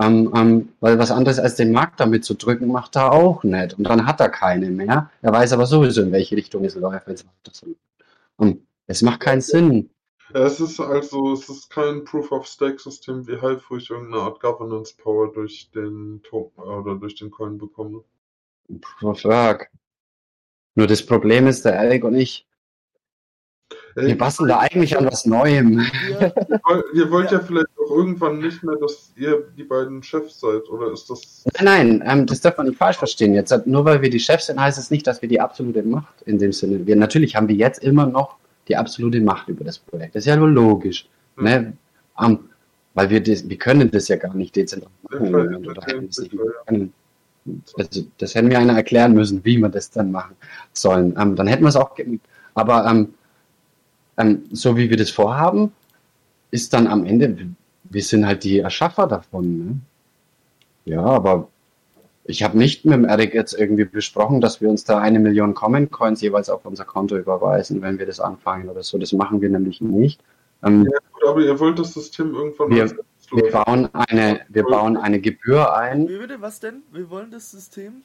Ähm, 0.00 0.32
ähm, 0.36 0.68
weil 0.78 0.98
was 0.98 1.10
anderes 1.10 1.40
als 1.40 1.56
den 1.56 1.72
Markt 1.72 1.98
damit 1.98 2.24
zu 2.24 2.34
drücken, 2.34 2.68
macht 2.68 2.94
er 2.94 3.12
auch 3.12 3.42
nicht. 3.42 3.74
Und 3.76 3.84
dann 3.84 4.06
hat 4.06 4.20
er 4.20 4.28
keine 4.28 4.70
mehr. 4.70 5.10
Er 5.22 5.32
weiß 5.32 5.52
aber 5.52 5.66
sowieso, 5.66 6.02
in 6.02 6.12
welche 6.12 6.36
Richtung 6.36 6.64
es 6.64 6.76
läuft. 6.76 7.08
Und 8.36 8.62
es 8.86 9.02
macht 9.02 9.20
keinen 9.20 9.40
Sinn. 9.40 9.90
Ja, 10.34 10.40
es 10.44 10.60
ist 10.60 10.78
also, 10.80 11.32
es 11.32 11.48
ist 11.48 11.70
kein 11.70 12.04
Proof-of-Stake-System 12.04 13.26
wie 13.26 13.40
Hive, 13.40 13.62
wo 13.68 13.76
ich 13.76 13.88
irgendeine 13.90 14.22
Art 14.24 14.40
Governance-Power 14.40 15.32
durch 15.32 15.70
den 15.74 16.20
Token 16.22 16.62
oder 16.62 16.96
durch 16.96 17.14
den 17.14 17.30
Coin 17.30 17.56
bekomme. 17.58 18.04
Proof 18.80 19.10
of 19.10 19.24
Work. 19.24 19.70
Nur 20.74 20.86
das 20.86 21.04
Problem 21.04 21.46
ist, 21.46 21.64
der 21.64 21.74
Eric 21.74 22.04
und 22.04 22.14
ich, 22.14 22.46
wir 23.94 24.16
basteln 24.16 24.48
da 24.48 24.60
eigentlich 24.60 24.96
an 24.96 25.06
was 25.06 25.24
Neuem. 25.26 25.78
Wir, 25.78 26.32
ihr 26.94 27.10
wollt- 27.10 27.30
ja. 27.32 27.38
Ja. 27.40 27.44
vielleicht 27.44 27.66
auch 27.78 27.90
irgendwann 27.90 28.38
nicht 28.38 28.62
mehr, 28.62 28.76
dass 28.76 29.12
ihr 29.16 29.48
die 29.56 29.64
beiden 29.64 30.02
Chefs 30.02 30.38
seid, 30.40 30.68
oder 30.68 30.92
ist 30.92 31.08
das. 31.10 31.44
Nein, 31.60 31.98
nein, 31.98 32.02
ähm, 32.06 32.26
das 32.26 32.40
darf 32.42 32.56
man 32.58 32.66
nicht 32.68 32.78
falsch 32.78 32.98
verstehen. 32.98 33.34
Jetzt 33.34 33.66
nur 33.66 33.84
weil 33.84 34.00
wir 34.02 34.10
die 34.10 34.20
Chefs 34.20 34.46
sind, 34.46 34.60
heißt 34.60 34.78
es 34.78 34.90
nicht, 34.90 35.06
dass 35.06 35.20
wir 35.22 35.28
die 35.28 35.40
absolute 35.40 35.82
Macht 35.82 36.22
in 36.22 36.38
dem 36.38 36.52
Sinne. 36.52 36.86
Wir 36.86 36.96
natürlich 36.96 37.34
haben 37.34 37.48
wir 37.48 37.56
jetzt 37.56 37.82
immer 37.82 38.06
noch 38.06 38.36
die 38.68 38.76
absolute 38.76 39.20
Macht 39.20 39.48
über 39.48 39.64
das 39.64 39.78
Projekt. 39.78 40.14
Das 40.14 40.22
ist 40.22 40.26
ja 40.26 40.36
nur 40.36 40.50
logisch, 40.50 41.08
Hm. 41.36 41.44
ne? 41.44 41.72
Ähm, 42.20 42.38
weil 42.94 43.10
wir 43.10 43.22
das, 43.22 43.48
wir 43.48 43.56
können 43.56 43.90
das 43.90 44.08
ja 44.08 44.16
gar 44.16 44.34
nicht 44.34 44.56
dezentral 44.56 44.90
machen. 45.02 45.34
Hätten 45.34 45.62
wir 45.62 45.74
machen 45.74 46.10
können. 46.66 46.92
Also, 47.76 48.04
das 48.18 48.34
hätte 48.34 48.46
mir 48.46 48.58
einer 48.58 48.74
erklären 48.74 49.14
müssen, 49.14 49.44
wie 49.44 49.56
wir 49.58 49.68
das 49.68 49.90
dann 49.90 50.10
machen 50.10 50.34
sollen. 50.72 51.14
Ähm, 51.18 51.36
dann 51.36 51.46
hätten 51.46 51.62
wir 51.62 51.68
es 51.68 51.76
auch. 51.76 51.96
Aber 52.54 52.86
ähm, 52.86 53.14
ähm, 54.16 54.44
so 54.50 54.76
wie 54.76 54.90
wir 54.90 54.96
das 54.96 55.10
vorhaben, 55.10 55.72
ist 56.50 56.72
dann 56.72 56.86
am 56.86 57.04
Ende, 57.04 57.48
wir 57.84 58.02
sind 58.02 58.26
halt 58.26 58.42
die 58.44 58.58
Erschaffer 58.58 59.06
davon. 59.06 59.58
Ne? 59.58 59.80
Ja, 60.86 61.04
aber 61.04 61.48
ich 62.28 62.42
habe 62.42 62.56
nicht 62.58 62.84
mit 62.84 62.94
dem 62.94 63.04
Eric 63.06 63.32
jetzt 63.34 63.54
irgendwie 63.54 63.84
besprochen, 63.86 64.40
dass 64.40 64.60
wir 64.60 64.68
uns 64.68 64.84
da 64.84 64.98
eine 64.98 65.18
Million 65.18 65.54
Common 65.54 65.90
Coins 65.90 66.20
jeweils 66.20 66.50
auf 66.50 66.64
unser 66.66 66.84
Konto 66.84 67.16
überweisen, 67.16 67.80
wenn 67.82 67.98
wir 67.98 68.04
das 68.06 68.20
anfangen 68.20 68.68
oder 68.68 68.82
so. 68.82 68.98
Das 68.98 69.12
machen 69.12 69.40
wir 69.40 69.48
nämlich 69.48 69.80
nicht. 69.80 70.20
Ähm, 70.62 70.84
Ja, 70.84 70.98
gut, 71.12 71.24
aber 71.28 71.40
ihr 71.40 71.58
wollt 71.58 71.78
das 71.78 71.94
System 71.94 72.34
irgendwann 72.34 72.70
Wir- 72.70 72.82
als 72.82 72.94
wir 73.32 73.50
bauen 73.50 73.88
eine, 73.94 74.40
wir 74.48 74.62
bauen 74.64 74.96
eine 74.96 75.20
Gebühr 75.20 75.74
ein. 75.76 76.06
wie 76.08 76.18
bitte, 76.18 76.40
was 76.40 76.60
denn? 76.60 76.82
Wir 76.92 77.08
wollen 77.10 77.30
das 77.30 77.50
System? 77.50 78.02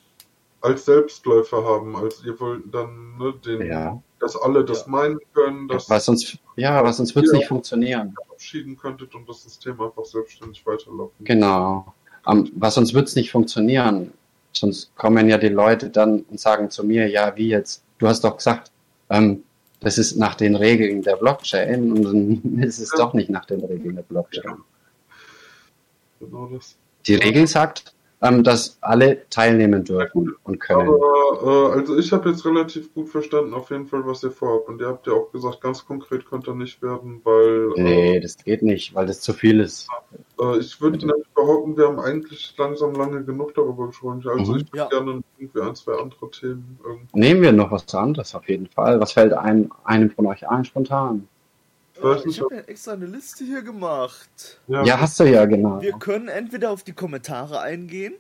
als 0.62 0.86
Selbstläufer 0.86 1.62
haben. 1.66 1.94
Also 1.98 2.26
ihr 2.26 2.40
wollt 2.40 2.74
dann, 2.74 3.18
ne, 3.18 3.34
den, 3.46 3.68
Ja, 3.68 4.02
dass 4.22 4.38
alle 4.38 4.64
das 4.64 4.88
meinen 4.88 5.20
können, 5.34 5.68
dass 5.68 5.90
was 5.90 6.06
sonst, 6.06 6.38
ja, 6.56 6.82
was 6.86 6.96
sonst 6.96 7.14
wird 7.16 7.26
es 7.26 7.34
Ja. 7.34 7.40
nicht 7.40 7.48
funktionieren. 7.50 8.08
ihr 8.18 8.26
verabschieden 8.26 8.78
könntet 8.78 9.14
und 9.14 9.28
das 9.28 9.44
System 9.44 9.82
einfach 9.82 10.06
selbstständig 10.06 10.66
weiterlaufen. 10.66 11.26
Genau. 11.26 11.94
Ähm, 12.28 12.52
was 12.56 12.76
sonst 12.76 12.94
wird 12.94 13.08
es 13.08 13.16
nicht 13.16 13.32
funktionieren. 13.32 14.12
Sonst 14.52 14.96
kommen 14.96 15.30
ja 15.30 15.38
die 15.38 15.50
Leute 15.50 15.90
dann 15.90 16.22
und 16.22 16.40
sagen 16.40 16.70
zu 16.70 16.84
mir, 16.84 17.10
ja, 17.10 17.36
wie 17.36 17.50
jetzt? 17.50 17.84
Du 17.98 18.08
hast 18.08 18.24
doch 18.24 18.38
gesagt, 18.38 18.72
ähm, 19.10 19.44
das 19.80 19.98
ist 19.98 20.16
nach 20.18 20.36
den 20.36 20.56
Regeln 20.56 21.02
der 21.02 21.16
Blockchain 21.16 21.92
und 21.92 22.04
dann 22.04 22.60
ist 22.64 22.80
es 22.80 22.90
doch 22.90 23.14
nicht 23.14 23.30
nach 23.30 23.46
den 23.46 23.64
Regeln 23.64 23.96
der 23.96 24.04
Blockchain. 24.04 24.58
Genau 26.20 26.48
das. 26.48 26.76
Die 27.06 27.16
Regel 27.16 27.48
sagt, 27.48 27.94
ähm, 28.24 28.44
dass 28.44 28.78
alle 28.82 29.28
teilnehmen 29.30 29.84
dürfen 29.84 30.34
und 30.44 30.60
können. 30.60 30.88
Aber 30.90 31.74
äh, 31.74 31.80
also 31.80 31.98
ich 31.98 32.12
habe 32.14 32.30
jetzt 32.30 32.46
relativ 32.46 32.94
gut 32.94 33.10
verstanden, 33.10 33.54
auf 33.54 33.70
jeden 33.70 33.86
Fall, 33.86 34.06
was 34.06 34.24
ihr 34.24 34.32
vorhabt. 34.32 34.70
Und 34.70 34.80
ihr 34.82 34.88
habt 34.88 35.06
ja 35.08 35.14
auch 35.14 35.32
gesagt, 35.32 35.62
ganz 35.62 35.86
konkret 35.86 36.26
könnt 36.26 36.48
ihr 36.48 36.56
nicht 36.56 36.82
werden, 36.82 37.20
weil 37.24 37.70
Nee, 37.76 38.20
das 38.22 38.38
geht 38.38 38.64
nicht, 38.64 38.96
weil 38.96 39.06
das 39.08 39.20
zu 39.22 39.34
viel 39.34 39.60
ist. 39.60 39.88
äh, 40.40 40.58
ich 40.58 40.80
würde 40.82 41.06
behaupten, 41.36 41.76
wir 41.78 41.88
haben 41.88 42.00
eigentlich 42.00 42.56
langsam 42.58 42.94
lange 42.94 43.24
genug 43.24 43.54
darüber 43.56 43.88
gesprochen. 43.88 44.24
Also 44.28 44.54
Mhm. 44.54 44.60
ich 44.60 44.66
würde 44.74 44.78
Ja. 44.78 44.88
gerne 44.88 45.22
irgendwie 45.38 45.62
ein, 45.62 45.76
zwei 45.76 45.94
andere 45.94 46.32
Themen 46.32 46.80
irgendwo. 46.84 47.18
Nehmen 47.18 47.42
wir 47.42 47.52
noch 47.52 47.72
was 47.72 47.94
anderes 47.94 48.34
auf 48.36 48.48
jeden 48.48 48.68
Fall. 48.68 49.00
Was 49.02 49.12
fällt 49.12 49.34
ein, 49.34 49.70
einem 49.84 50.10
von 50.10 50.26
euch 50.28 50.48
ein 50.48 50.64
spontan? 50.64 51.28
Ich 52.26 52.42
habe 52.42 52.56
ja 52.56 52.62
extra 52.62 52.94
eine 52.94 53.06
Liste 53.06 53.46
hier 53.46 53.62
gemacht. 53.62 54.60
Ja, 54.68 55.00
hast 55.00 55.20
du 55.20 55.24
ja, 55.24 55.46
genau. 55.46 55.82
Wir 55.82 55.94
können 55.94 56.28
entweder 56.28 56.72
auf 56.72 56.84
die 56.84 56.94
Kommentare 56.94 57.62
eingehen. 57.62 58.14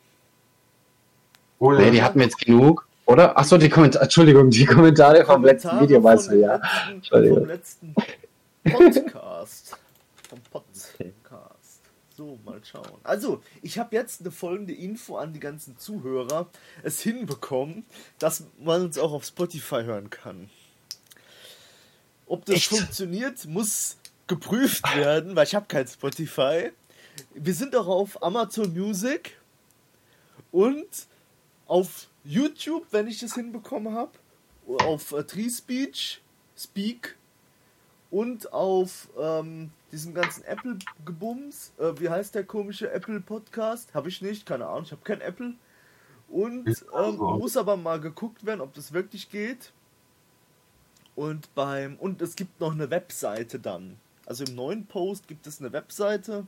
oh 1.59 1.73
ja, 1.73 1.79
Nee, 1.79 1.91
die 1.91 2.01
hatten 2.01 2.19
wir 2.19 2.25
jetzt 2.25 2.39
genug, 2.39 2.87
oder? 3.05 3.37
Achso, 3.37 3.57
die 3.57 3.69
Kommentare, 3.69 4.05
Entschuldigung, 4.05 4.49
die 4.49 4.65
Kommentare 4.65 5.25
vom 5.25 5.43
letzten 5.43 5.69
Kommentare 5.69 5.89
Video, 5.89 6.03
weißt 6.03 6.31
du, 6.31 6.39
ja. 6.39 6.55
Letzten, 6.55 6.91
Entschuldigung. 6.93 7.37
vom 7.39 7.47
letzten 7.47 7.95
Podcast. 8.63 9.77
vom 10.29 10.39
Podcast. 10.49 11.81
So, 12.15 12.39
mal 12.45 12.61
schauen. 12.63 12.99
Also, 13.03 13.41
ich 13.63 13.79
habe 13.79 13.95
jetzt 13.95 14.21
eine 14.21 14.31
folgende 14.31 14.73
Info 14.73 15.17
an 15.17 15.33
die 15.33 15.39
ganzen 15.39 15.77
Zuhörer 15.77 16.47
es 16.83 17.01
hinbekommen, 17.01 17.85
dass 18.19 18.45
man 18.59 18.83
uns 18.83 18.97
auch 18.99 19.11
auf 19.13 19.25
Spotify 19.25 19.83
hören 19.83 20.09
kann. 20.09 20.49
Ob 22.27 22.45
das 22.45 22.55
Echt? 22.55 22.67
funktioniert, 22.67 23.45
muss 23.45 23.97
geprüft 24.27 24.83
werden, 24.95 25.35
weil 25.35 25.45
ich 25.45 25.55
habe 25.55 25.65
kein 25.67 25.87
Spotify. 25.87 26.71
wir 27.33 27.53
sind 27.53 27.75
auch 27.75 27.87
auf 27.87 28.23
Amazon 28.23 28.73
Music 28.73 29.37
und 30.51 30.87
auf 31.67 32.07
YouTube, 32.23 32.85
wenn 32.91 33.07
ich 33.07 33.19
das 33.19 33.35
hinbekommen 33.35 33.93
habe, 33.93 34.11
auf 34.67 35.11
äh, 35.11 35.23
Tree 35.23 35.49
Speech, 35.49 36.21
Speak 36.57 37.17
und 38.11 38.53
auf 38.53 39.09
ähm, 39.19 39.71
diesem 39.91 40.13
ganzen 40.13 40.43
Apple-Gebums. 40.43 41.73
Äh, 41.79 41.99
wie 41.99 42.09
heißt 42.09 42.35
der 42.35 42.43
komische 42.43 42.91
Apple-Podcast? 42.91 43.93
Habe 43.93 44.09
ich 44.09 44.21
nicht, 44.21 44.45
keine 44.45 44.67
Ahnung, 44.67 44.83
ich 44.83 44.91
habe 44.91 45.01
kein 45.03 45.21
Apple. 45.21 45.55
Und 46.29 46.67
ähm, 46.97 47.17
muss 47.17 47.57
aber 47.57 47.77
mal 47.77 47.99
geguckt 47.99 48.45
werden, 48.45 48.61
ob 48.61 48.73
das 48.73 48.93
wirklich 48.93 49.29
geht. 49.29 49.71
Und 51.15 51.53
beim 51.55 51.95
und 51.97 52.21
es 52.21 52.35
gibt 52.35 52.59
noch 52.59 52.71
eine 52.71 52.89
Webseite 52.89 53.59
dann. 53.59 53.97
Also 54.25 54.43
im 54.45 54.55
neuen 54.55 54.85
Post 54.85 55.27
gibt 55.27 55.45
es 55.47 55.59
eine 55.59 55.71
Webseite, 55.73 56.47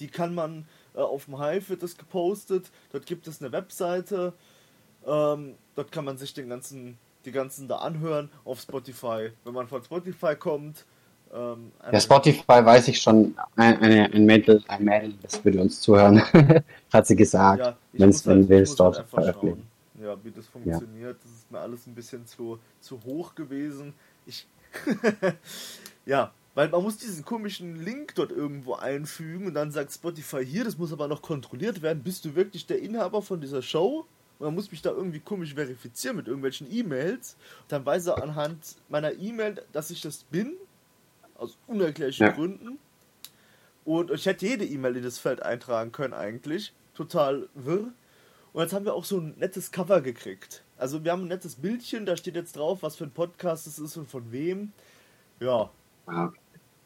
die 0.00 0.08
kann 0.08 0.34
man 0.34 0.66
äh, 0.94 1.00
auf 1.00 1.26
dem 1.26 1.40
Hive 1.40 1.68
wird 1.70 1.82
das 1.82 1.96
gepostet. 1.96 2.70
Dort 2.92 3.06
gibt 3.06 3.28
es 3.28 3.40
eine 3.40 3.52
Webseite. 3.52 4.32
Ähm, 5.06 5.54
dort 5.74 5.92
kann 5.92 6.04
man 6.04 6.18
sich 6.18 6.34
den 6.34 6.48
ganzen 6.48 6.98
die 7.24 7.32
ganzen 7.32 7.68
da 7.68 7.76
anhören 7.76 8.30
auf 8.44 8.60
Spotify. 8.60 9.30
Wenn 9.44 9.54
man 9.54 9.66
von 9.66 9.82
Spotify 9.82 10.34
kommt. 10.36 10.84
Ähm, 11.34 11.72
ja, 11.90 12.00
Spotify 12.00 12.64
weiß 12.64 12.88
ich 12.88 13.00
schon, 13.00 13.34
ein, 13.56 13.80
ein, 13.80 14.12
ein 14.12 14.24
Mädel, 14.26 14.62
ein 14.68 14.84
Mädel, 14.84 15.14
das 15.22 15.44
würde 15.44 15.60
uns 15.60 15.80
zuhören, 15.80 16.22
hat 16.92 17.06
sie 17.06 17.16
gesagt, 17.16 17.60
ja, 17.60 17.76
wenn 17.92 18.10
es 18.10 18.24
halt, 18.26 18.48
will, 18.48 18.64
dort 18.76 18.98
halt 18.98 19.08
veröffentlichen. 19.08 19.66
Ja, 20.04 20.22
wie 20.22 20.30
das 20.30 20.46
funktioniert, 20.46 21.16
ja. 21.16 21.18
das 21.22 21.32
ist 21.32 21.50
mir 21.50 21.60
alles 21.60 21.86
ein 21.86 21.94
bisschen 21.94 22.26
zu, 22.26 22.58
zu 22.80 23.02
hoch 23.04 23.34
gewesen. 23.34 23.94
Ich, 24.26 24.46
ja, 26.06 26.32
weil 26.54 26.68
man 26.68 26.82
muss 26.82 26.98
diesen 26.98 27.24
komischen 27.24 27.82
Link 27.82 28.14
dort 28.14 28.30
irgendwo 28.30 28.74
einfügen 28.74 29.46
und 29.46 29.54
dann 29.54 29.70
sagt 29.70 29.92
Spotify 29.92 30.44
hier, 30.44 30.64
das 30.64 30.76
muss 30.76 30.92
aber 30.92 31.08
noch 31.08 31.22
kontrolliert 31.22 31.80
werden. 31.80 32.02
Bist 32.02 32.24
du 32.26 32.34
wirklich 32.34 32.66
der 32.66 32.80
Inhaber 32.80 33.22
von 33.22 33.40
dieser 33.40 33.62
Show? 33.62 34.06
Und 34.38 34.46
dann 34.46 34.54
muss 34.54 34.70
mich 34.70 34.82
da 34.82 34.90
irgendwie 34.90 35.20
komisch 35.20 35.54
verifizieren 35.54 36.16
mit 36.16 36.26
irgendwelchen 36.26 36.70
E-Mails. 36.70 37.36
Dann 37.68 37.86
weiß 37.86 38.08
er 38.08 38.22
anhand 38.22 38.76
meiner 38.90 39.12
E-Mail, 39.14 39.62
dass 39.72 39.90
ich 39.90 40.02
das 40.02 40.24
bin. 40.24 40.54
Aus 41.36 41.56
unerklärlichen 41.66 42.26
ja. 42.26 42.32
Gründen. 42.32 42.78
Und 43.84 44.10
ich 44.10 44.26
hätte 44.26 44.46
jede 44.46 44.64
E-Mail 44.64 44.96
in 44.96 45.02
das 45.02 45.18
Feld 45.18 45.42
eintragen 45.42 45.92
können 45.92 46.14
eigentlich. 46.14 46.74
Total 46.94 47.48
wirr. 47.54 47.92
Und 48.54 48.62
jetzt 48.62 48.72
haben 48.72 48.84
wir 48.84 48.94
auch 48.94 49.04
so 49.04 49.18
ein 49.18 49.34
nettes 49.36 49.72
Cover 49.72 50.00
gekriegt. 50.00 50.62
Also 50.78 51.04
wir 51.04 51.10
haben 51.10 51.22
ein 51.22 51.28
nettes 51.28 51.56
Bildchen, 51.56 52.06
da 52.06 52.16
steht 52.16 52.36
jetzt 52.36 52.56
drauf, 52.56 52.82
was 52.82 52.94
für 52.94 53.02
ein 53.02 53.10
Podcast 53.10 53.66
es 53.66 53.80
ist 53.80 53.96
und 53.96 54.08
von 54.08 54.30
wem. 54.30 54.70
Ja. 55.40 55.70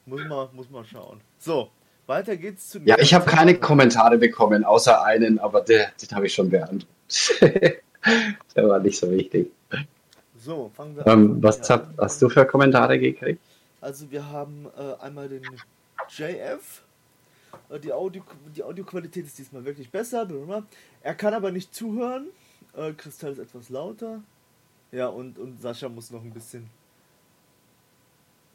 Muss 0.07 0.24
man, 0.27 0.49
muss 0.55 0.70
man 0.70 0.85
schauen. 0.86 1.20
So, 1.39 1.70
weiter 2.07 2.39
geht's 2.39 2.70
zu. 2.70 2.78
Ja, 2.86 2.99
ich 2.99 3.12
habe 3.12 3.31
keine 3.31 3.55
Kommentare 3.55 4.16
bekommen, 4.16 4.65
außer 4.65 5.05
einen, 5.05 5.39
aber 5.39 5.61
der, 5.61 5.93
den 6.01 6.16
habe 6.16 6.27
ich 6.27 6.32
schon 6.32 6.49
beantwortet. 6.49 6.89
der 8.57 8.69
war 8.69 8.78
nicht 8.78 8.99
so 8.99 9.11
wichtig. 9.11 9.51
So, 10.39 10.70
fangen 10.74 10.97
wir 10.97 11.07
ähm, 11.07 11.32
an. 11.32 11.43
Was 11.43 11.69
hab, 11.69 11.93
hast 11.99 12.23
du 12.23 12.31
für 12.31 12.47
Kommentare 12.47 12.99
gekriegt? 12.99 13.43
Also 13.82 14.11
wir 14.11 14.27
haben 14.31 14.69
äh, 14.78 15.05
einmal 15.05 15.28
den 15.28 15.43
JF. 16.16 16.82
Äh, 17.68 17.80
die, 17.80 17.92
Audio, 17.92 18.22
die 18.54 18.62
Audioqualität 18.62 19.26
ist 19.26 19.38
diesmal 19.38 19.64
wirklich 19.64 19.90
besser. 19.90 20.28
Er 21.02 21.14
kann 21.14 21.34
aber 21.34 21.50
nicht 21.50 21.74
zuhören. 21.74 22.28
Äh, 22.74 22.92
Kristall 22.92 23.32
ist 23.32 23.38
etwas 23.38 23.68
lauter. 23.68 24.22
Ja, 24.92 25.08
und, 25.08 25.38
und 25.38 25.60
Sascha 25.60 25.88
muss 25.88 26.10
noch 26.10 26.22
ein 26.22 26.32
bisschen 26.32 26.68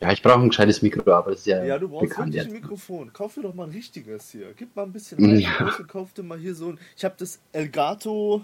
ja, 0.04 0.12
ich 0.12 0.22
brauche 0.22 0.42
ein 0.42 0.50
gescheites 0.50 0.82
Mikro, 0.82 1.14
aber 1.14 1.32
das 1.32 1.42
ist 1.42 1.46
ja. 1.46 1.64
Ja, 1.64 1.80
du 1.80 1.88
brauchst 1.88 2.10
bekannt 2.10 2.34
wirklich 2.34 2.54
ein 2.54 2.62
Mikrofon. 2.62 3.14
Kauf 3.14 3.36
dir 3.36 3.44
doch 3.44 3.54
mal 3.54 3.68
ein 3.68 3.72
richtiges 3.72 4.32
hier. 4.32 4.54
Gib 4.54 4.76
mal 4.76 4.84
ein 4.84 4.92
bisschen 4.92 5.24
rein 5.24 5.40
ja. 5.40 5.74
und 5.80 5.88
kauf 5.88 6.12
dir 6.12 6.24
mal 6.24 6.38
hier 6.38 6.56
so 6.56 6.72
ein. 6.72 6.80
Ich 6.98 7.06
habe 7.06 7.16
das 7.18 7.40
Elgato 7.54 8.44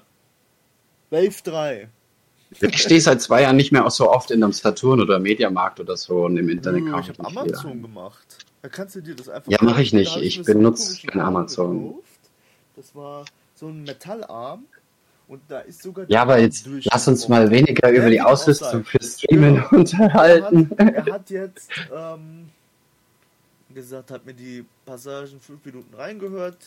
Wave 1.09 1.35
3. 1.43 1.89
Ich 2.61 2.81
stehe 2.81 3.01
seit 3.01 3.21
zwei 3.21 3.41
Jahren 3.41 3.57
nicht 3.57 3.73
mehr 3.73 3.87
so 3.89 4.09
oft 4.09 4.31
in 4.31 4.41
einem 4.41 4.53
Saturn 4.53 5.01
oder 5.01 5.19
Mediamarkt 5.19 5.81
oder 5.81 5.97
so 5.97 6.23
und 6.25 6.37
im 6.37 6.47
Internet 6.47 6.85
kaufe 6.89 7.11
ich. 7.11 7.19
Ich 7.19 7.25
habe 7.25 7.41
Amazon 7.41 7.73
wieder. 7.73 7.81
gemacht. 7.81 8.45
Da 8.61 8.69
kannst 8.69 8.95
du 8.95 9.01
dir 9.01 9.15
das 9.15 9.29
einfach. 9.29 9.51
Ja, 9.51 9.57
mache 9.61 9.81
ich 9.81 9.93
nicht. 9.93 10.17
Ich 10.17 10.43
benutze 10.43 11.07
kein 11.07 11.21
Amazon. 11.21 11.89
Gekauft. 11.89 12.19
Das 12.75 12.95
war 12.95 13.25
so 13.55 13.67
ein 13.67 13.83
Metallarm 13.83 14.65
und 15.27 15.41
da 15.47 15.59
ist 15.59 15.83
sogar 15.83 16.09
ja, 16.09 16.21
aber 16.21 16.39
jetzt 16.39 16.67
lass 16.85 17.07
uns 17.07 17.27
mal 17.27 17.51
weniger 17.51 17.91
über 17.91 18.09
die 18.09 18.21
Ausrüstung 18.21 18.83
für 18.83 19.01
Streamen 19.03 19.55
genau. 19.55 19.69
unterhalten. 19.71 20.71
Er 20.77 20.85
hat, 20.85 21.07
er 21.07 21.13
hat 21.13 21.29
jetzt 21.29 21.69
ähm, 21.93 22.49
gesagt, 23.73 24.11
hat 24.11 24.25
mir 24.25 24.33
die 24.33 24.65
Passagen 24.85 25.39
fünf 25.39 25.63
Minuten 25.65 25.93
reingehört. 25.93 26.57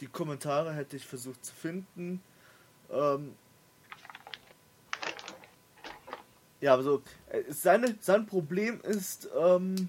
Die 0.00 0.06
Kommentare 0.06 0.72
hätte 0.72 0.96
ich 0.96 1.06
versucht 1.06 1.44
zu 1.44 1.54
finden. 1.54 2.22
Ähm, 2.90 3.32
ja, 6.60 6.74
also 6.74 7.02
seine, 7.50 7.96
sein 8.00 8.26
Problem 8.26 8.80
ist, 8.82 9.28
ähm, 9.38 9.88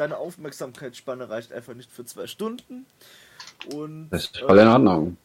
seine 0.00 0.16
Aufmerksamkeitsspanne 0.16 1.28
reicht 1.28 1.52
einfach 1.52 1.74
nicht 1.74 1.92
für 1.92 2.06
zwei 2.06 2.26
Stunden. 2.26 2.86
Und, 3.74 4.08
das 4.08 4.24
ist 4.24 4.38
voll 4.38 4.58
in 4.58 4.66
Ordnung. 4.66 5.18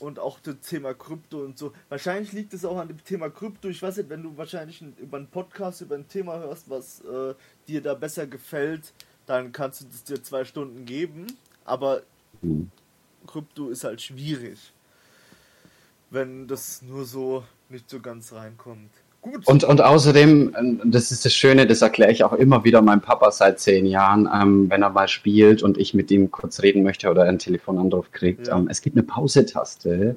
Und 0.00 0.18
auch 0.18 0.40
das 0.40 0.56
Thema 0.62 0.94
Krypto 0.94 1.44
und 1.44 1.56
so. 1.56 1.72
Wahrscheinlich 1.88 2.32
liegt 2.32 2.52
es 2.52 2.64
auch 2.64 2.76
an 2.78 2.88
dem 2.88 3.04
Thema 3.04 3.30
Krypto. 3.30 3.68
Ich 3.68 3.80
weiß 3.80 3.98
nicht, 3.98 4.10
wenn 4.10 4.24
du 4.24 4.36
wahrscheinlich 4.36 4.82
über 4.98 5.18
einen 5.18 5.28
Podcast, 5.28 5.82
über 5.82 5.94
ein 5.94 6.08
Thema 6.08 6.40
hörst, 6.40 6.68
was 6.68 7.02
äh, 7.02 7.34
dir 7.68 7.80
da 7.82 7.94
besser 7.94 8.26
gefällt, 8.26 8.92
dann 9.26 9.52
kannst 9.52 9.82
du 9.82 9.86
es 9.94 10.02
dir 10.02 10.20
zwei 10.20 10.44
Stunden 10.44 10.86
geben. 10.86 11.28
Aber 11.64 12.02
hm. 12.42 12.68
Krypto 13.28 13.68
ist 13.68 13.84
halt 13.84 14.02
schwierig, 14.02 14.72
wenn 16.10 16.48
das 16.48 16.82
nur 16.82 17.04
so 17.04 17.44
nicht 17.68 17.88
so 17.88 18.00
ganz 18.00 18.32
reinkommt. 18.32 18.90
Gut. 19.22 19.46
Und, 19.46 19.64
und 19.64 19.82
außerdem, 19.82 20.80
das 20.84 21.12
ist 21.12 21.26
das 21.26 21.34
Schöne, 21.34 21.66
das 21.66 21.82
erkläre 21.82 22.10
ich 22.10 22.24
auch 22.24 22.32
immer 22.32 22.64
wieder 22.64 22.80
meinem 22.80 23.02
Papa 23.02 23.30
seit 23.30 23.60
zehn 23.60 23.84
Jahren, 23.84 24.28
ähm, 24.32 24.70
wenn 24.70 24.82
er 24.82 24.90
mal 24.90 25.08
spielt 25.08 25.62
und 25.62 25.76
ich 25.76 25.92
mit 25.92 26.10
ihm 26.10 26.30
kurz 26.30 26.62
reden 26.62 26.82
möchte 26.82 27.10
oder 27.10 27.24
einen 27.24 27.38
Telefonanruf 27.38 28.12
kriegt. 28.12 28.48
Ja. 28.48 28.56
Ähm, 28.56 28.68
es 28.70 28.80
gibt 28.80 28.96
eine 28.96 29.02
Pause-Taste. 29.02 30.16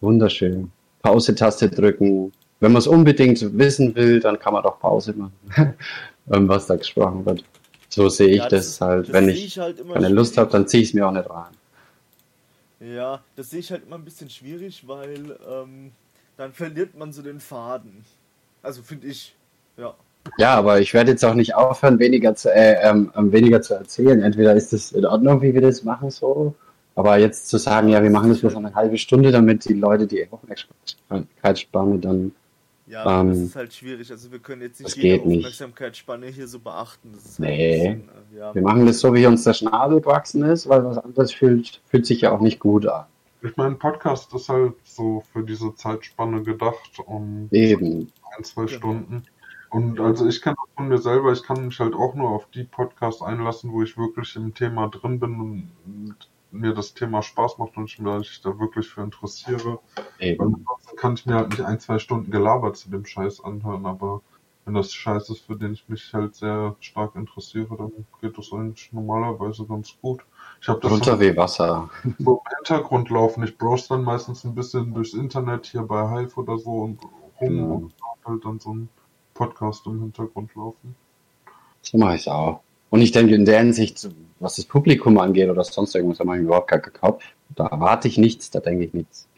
Wunderschön. 0.00 0.70
Pause-Taste 1.02 1.68
drücken. 1.68 2.32
Wenn 2.60 2.72
man 2.72 2.80
es 2.80 2.86
unbedingt 2.86 3.58
wissen 3.58 3.94
will, 3.94 4.18
dann 4.20 4.38
kann 4.38 4.54
man 4.54 4.62
doch 4.62 4.80
Pause 4.80 5.12
machen, 5.12 5.74
ähm, 6.32 6.48
was 6.48 6.66
da 6.66 6.76
gesprochen 6.76 7.26
wird. 7.26 7.44
So 7.90 8.08
sehe 8.08 8.28
ich 8.28 8.36
ja, 8.38 8.48
das, 8.48 8.78
das, 8.78 8.80
halt. 8.80 9.08
Das 9.08 9.12
wenn 9.12 9.28
ich, 9.28 9.44
ich 9.44 9.58
halt 9.58 9.86
keine 9.92 10.08
Lust 10.08 10.38
habe, 10.38 10.50
dann 10.50 10.66
ziehe 10.66 10.82
ich 10.82 10.90
es 10.90 10.94
mir 10.94 11.06
auch 11.06 11.12
nicht 11.12 11.28
rein. 11.28 11.52
Ja, 12.80 13.20
das 13.36 13.50
sehe 13.50 13.60
ich 13.60 13.70
halt 13.70 13.84
immer 13.86 13.96
ein 13.96 14.04
bisschen 14.04 14.30
schwierig, 14.30 14.86
weil 14.86 15.36
ähm, 15.50 15.92
dann 16.36 16.52
verliert 16.52 16.96
man 16.96 17.12
so 17.12 17.22
den 17.22 17.40
Faden. 17.40 18.04
Also 18.62 18.82
finde 18.82 19.06
ich, 19.06 19.36
ja. 19.76 19.94
Ja, 20.36 20.54
aber 20.54 20.80
ich 20.80 20.92
werde 20.92 21.12
jetzt 21.12 21.24
auch 21.24 21.34
nicht 21.34 21.54
aufhören, 21.54 21.98
weniger 21.98 22.34
zu, 22.34 22.52
äh, 22.52 22.76
ähm, 22.82 23.10
ähm, 23.16 23.32
weniger 23.32 23.62
zu 23.62 23.74
erzählen. 23.74 24.20
Entweder 24.22 24.54
ist 24.54 24.72
es 24.72 24.92
in 24.92 25.06
Ordnung, 25.06 25.40
wie 25.40 25.54
wir 25.54 25.62
das 25.62 25.84
machen, 25.84 26.10
so. 26.10 26.54
Aber 26.94 27.16
jetzt 27.18 27.48
zu 27.48 27.58
sagen, 27.58 27.88
ja, 27.88 28.02
wir 28.02 28.10
machen 28.10 28.28
das 28.28 28.40
bloß 28.40 28.56
eine 28.56 28.74
halbe 28.74 28.98
Stunde, 28.98 29.30
damit 29.30 29.64
die 29.68 29.74
Leute 29.74 30.06
die 30.06 30.26
Aufmerksamkeitsspanne 30.30 31.98
dann. 32.00 32.32
Ja, 32.88 33.20
ähm, 33.20 33.28
das 33.28 33.38
ist 33.38 33.56
halt 33.56 33.72
schwierig. 33.72 34.10
Also 34.10 34.32
wir 34.32 34.38
können 34.38 34.62
jetzt 34.62 34.80
nicht 34.80 34.96
jede 34.96 35.22
Aufmerksamkeitsspanne 35.22 36.26
nicht. 36.26 36.36
hier 36.36 36.48
so 36.48 36.58
beachten. 36.58 37.12
Halt 37.12 37.38
nee. 37.38 37.78
Bisschen, 37.78 38.08
äh, 38.34 38.38
ja. 38.38 38.54
Wir 38.54 38.62
machen 38.62 38.86
das 38.86 38.98
so, 38.98 39.14
wie 39.14 39.26
uns 39.26 39.44
der 39.44 39.54
Schnabel 39.54 40.00
gewachsen 40.00 40.42
ist, 40.42 40.68
weil 40.68 40.84
was 40.84 40.98
anderes 40.98 41.32
fühlt, 41.32 41.80
fühlt 41.86 42.06
sich 42.06 42.22
ja 42.22 42.32
auch 42.32 42.40
nicht 42.40 42.58
gut 42.58 42.86
an. 42.86 43.04
Ich 43.42 43.56
meine, 43.56 43.76
Podcast 43.76 44.34
ist 44.34 44.48
halt 44.48 44.74
so 44.84 45.22
für 45.32 45.42
diese 45.42 45.74
Zeitspanne 45.74 46.42
gedacht. 46.42 46.98
Um 47.04 47.48
Eben 47.50 48.12
ein, 48.36 48.44
zwei 48.44 48.64
genau. 48.64 48.78
Stunden. 48.78 49.22
Und 49.70 50.00
also 50.00 50.26
ich 50.26 50.40
kenne 50.40 50.56
das 50.56 50.74
von 50.74 50.88
mir 50.88 50.98
selber, 50.98 51.32
ich 51.32 51.42
kann 51.42 51.66
mich 51.66 51.78
halt 51.78 51.94
auch 51.94 52.14
nur 52.14 52.30
auf 52.30 52.48
die 52.50 52.64
Podcasts 52.64 53.20
einlassen, 53.20 53.70
wo 53.72 53.82
ich 53.82 53.98
wirklich 53.98 54.34
im 54.36 54.54
Thema 54.54 54.88
drin 54.88 55.20
bin 55.20 55.40
und 55.40 56.16
mir 56.50 56.72
das 56.72 56.94
Thema 56.94 57.22
Spaß 57.22 57.58
macht 57.58 57.76
und 57.76 57.84
ich 57.84 57.98
mich 57.98 58.40
da 58.42 58.58
wirklich 58.58 58.88
für 58.88 59.02
interessiere. 59.02 59.78
Eben. 60.18 60.42
Ansonsten 60.42 60.96
kann 60.96 61.14
ich 61.14 61.26
mir 61.26 61.34
halt 61.34 61.50
nicht 61.50 61.60
ein, 61.60 61.78
zwei 61.80 61.98
Stunden 61.98 62.30
gelabert 62.30 62.78
zu 62.78 62.90
dem 62.90 63.04
Scheiß 63.04 63.44
anhören, 63.44 63.84
aber 63.84 64.22
wenn 64.68 64.74
das 64.74 64.92
Scheiß 64.92 65.30
ist, 65.30 65.46
für 65.46 65.56
den 65.56 65.72
ich 65.72 65.88
mich 65.88 66.12
halt 66.12 66.34
sehr 66.34 66.76
stark 66.80 67.16
interessiere, 67.16 67.74
dann 67.78 67.90
geht 68.20 68.36
das 68.36 68.52
eigentlich 68.52 68.92
normalerweise 68.92 69.64
ganz 69.64 69.94
gut. 70.02 70.20
Ich 70.60 70.68
habe 70.68 70.78
das 70.80 70.92
runter 70.92 71.18
wie 71.18 71.34
Wasser. 71.34 71.88
So 72.18 72.42
im 72.44 72.56
Hintergrund 72.58 73.08
laufen. 73.08 73.44
Ich 73.44 73.56
browse 73.56 73.88
dann 73.88 74.04
meistens 74.04 74.44
ein 74.44 74.54
bisschen 74.54 74.92
durchs 74.92 75.14
Internet 75.14 75.64
hier 75.64 75.82
bei 75.82 76.06
Hive 76.10 76.36
oder 76.36 76.58
so 76.58 76.70
und 76.70 76.98
rum 77.40 77.48
genau. 77.48 77.74
und 77.76 77.92
halt 78.26 78.44
dann 78.44 78.60
so 78.60 78.74
ein 78.74 78.90
Podcast 79.32 79.86
im 79.86 80.00
Hintergrund 80.00 80.54
laufen. 80.54 80.94
So 81.80 81.96
mache 81.96 82.16
ich 82.16 82.20
es 82.20 82.28
auch. 82.28 82.60
Und 82.90 83.00
ich 83.00 83.12
denke 83.12 83.34
in 83.34 83.46
der 83.46 83.60
Hinsicht, 83.60 84.06
was 84.38 84.56
das 84.56 84.66
Publikum 84.66 85.16
angeht 85.16 85.48
oder 85.48 85.64
sonst 85.64 85.94
irgendwas, 85.94 86.18
da 86.18 86.24
mache 86.24 86.36
ich 86.36 86.42
überhaupt 86.42 86.68
gar 86.68 86.80
keinen 86.80 86.92
Kopf. 86.92 87.24
Da 87.56 87.68
erwarte 87.68 88.06
ich 88.06 88.18
nichts, 88.18 88.50
da 88.50 88.60
denke 88.60 88.84
ich 88.84 88.92
nichts. 88.92 89.28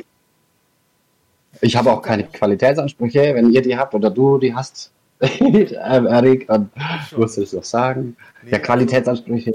Ich 1.60 1.76
habe 1.76 1.92
auch 1.92 2.02
keine 2.02 2.24
Qualitätsansprüche, 2.24 3.32
wenn 3.36 3.52
ihr 3.52 3.62
die 3.62 3.78
habt 3.78 3.94
oder 3.94 4.10
du 4.10 4.38
die 4.38 4.56
hast, 4.56 4.90
Erik, 5.20 6.46
dann 6.48 6.70
musst 7.16 7.36
du 7.36 7.42
es 7.42 7.50
doch 7.52 7.64
sagen. 7.64 8.16
Nee, 8.42 8.52
ja, 8.52 8.58
Qualitätsansprüche 8.58 9.52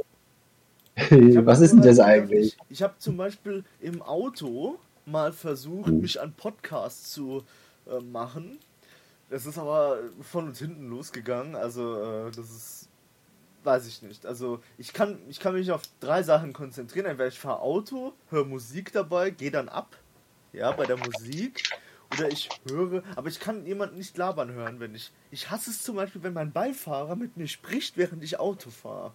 Was 1.45 1.59
ist 1.61 1.71
denn 1.73 1.81
das 1.81 1.99
eigentlich? 1.99 2.55
Ich, 2.55 2.57
ich 2.69 2.83
habe 2.83 2.95
zum 2.99 3.17
Beispiel 3.17 3.63
im 3.79 4.01
Auto 4.01 4.79
mal 5.05 5.33
versucht, 5.33 5.99
Hm. 5.99 6.01
mich 6.01 6.21
an 6.21 6.33
Podcasts 6.33 7.11
zu 7.11 7.43
äh, 7.87 7.99
machen. 8.01 8.59
Das 9.29 9.45
ist 9.45 9.57
aber 9.57 9.99
von 10.21 10.47
und 10.47 10.57
hinten 10.57 10.89
losgegangen. 10.89 11.55
Also, 11.55 12.27
äh, 12.27 12.31
das 12.31 12.49
ist. 12.51 12.89
Weiß 13.63 13.87
ich 13.87 14.01
nicht. 14.03 14.25
Also, 14.27 14.61
ich 14.77 14.93
kann, 14.93 15.19
ich 15.29 15.39
kann 15.39 15.53
mich 15.55 15.71
auf 15.71 15.83
drei 15.99 16.23
Sachen 16.23 16.53
konzentrieren. 16.53 17.07
Entweder 17.07 17.27
ich 17.29 17.39
fahre 17.39 17.61
Auto, 17.61 18.13
höre 18.29 18.45
Musik 18.45 18.91
dabei, 18.93 19.31
gehe 19.31 19.51
dann 19.51 19.69
ab. 19.69 19.97
Ja, 20.53 20.71
bei 20.71 20.85
der 20.85 20.97
Musik. 20.97 21.63
Oder 22.17 22.31
ich 22.31 22.49
höre. 22.69 23.03
Aber 23.15 23.27
ich 23.27 23.39
kann 23.39 23.65
jemanden 23.65 23.97
nicht 23.97 24.17
labern 24.17 24.51
hören, 24.51 24.79
wenn 24.79 24.95
ich. 24.95 25.11
Ich 25.31 25.49
hasse 25.49 25.69
es 25.69 25.83
zum 25.83 25.95
Beispiel, 25.95 26.23
wenn 26.23 26.33
mein 26.33 26.51
Beifahrer 26.51 27.15
mit 27.15 27.37
mir 27.37 27.47
spricht, 27.47 27.97
während 27.97 28.23
ich 28.23 28.39
Auto 28.39 28.69
fahre. 28.69 29.11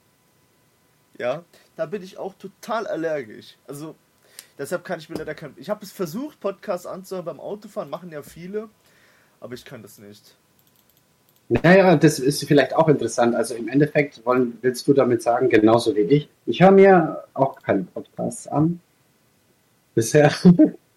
Ja, 1.19 1.45
da 1.77 1.87
bin 1.87 2.03
ich 2.03 2.19
auch 2.19 2.35
total 2.35 2.87
allergisch. 2.87 3.57
Also, 3.67 3.95
deshalb 4.59 4.85
kann 4.85 4.99
ich 4.99 5.09
mir 5.09 5.17
leider 5.17 5.35
kein. 5.35 5.55
Ich 5.57 5.69
habe 5.69 5.85
es 5.85 5.93
versucht, 5.93 6.41
Podcasts 6.41 6.87
anzuhören 6.87 7.27
beim 7.27 7.41
Autofahren, 7.41 7.91
machen 7.91 8.11
ja 8.11 8.23
viele, 8.23 8.69
aber 9.41 9.55
ich 9.55 9.65
kann 9.65 9.83
das 9.83 9.99
nicht. 9.99 10.35
Naja, 11.51 11.97
das 11.97 12.21
ist 12.21 12.45
vielleicht 12.45 12.75
auch 12.77 12.89
interessant. 12.89 13.35
Also 13.35 13.55
im 13.55 13.67
Endeffekt 13.69 14.25
wollen, 14.25 14.57
willst 14.63 14.87
du 14.87 14.93
damit 14.93 15.21
sagen, 15.21 15.49
genauso 15.49 15.97
wie 15.97 16.03
ich. 16.03 16.29
Ich 16.47 16.63
höre 16.63 16.71
mir 16.71 17.25
auch 17.35 17.61
keine 17.61 17.83
Podcasts 17.83 18.47
an. 18.47 18.81
Bisher. 19.97 20.33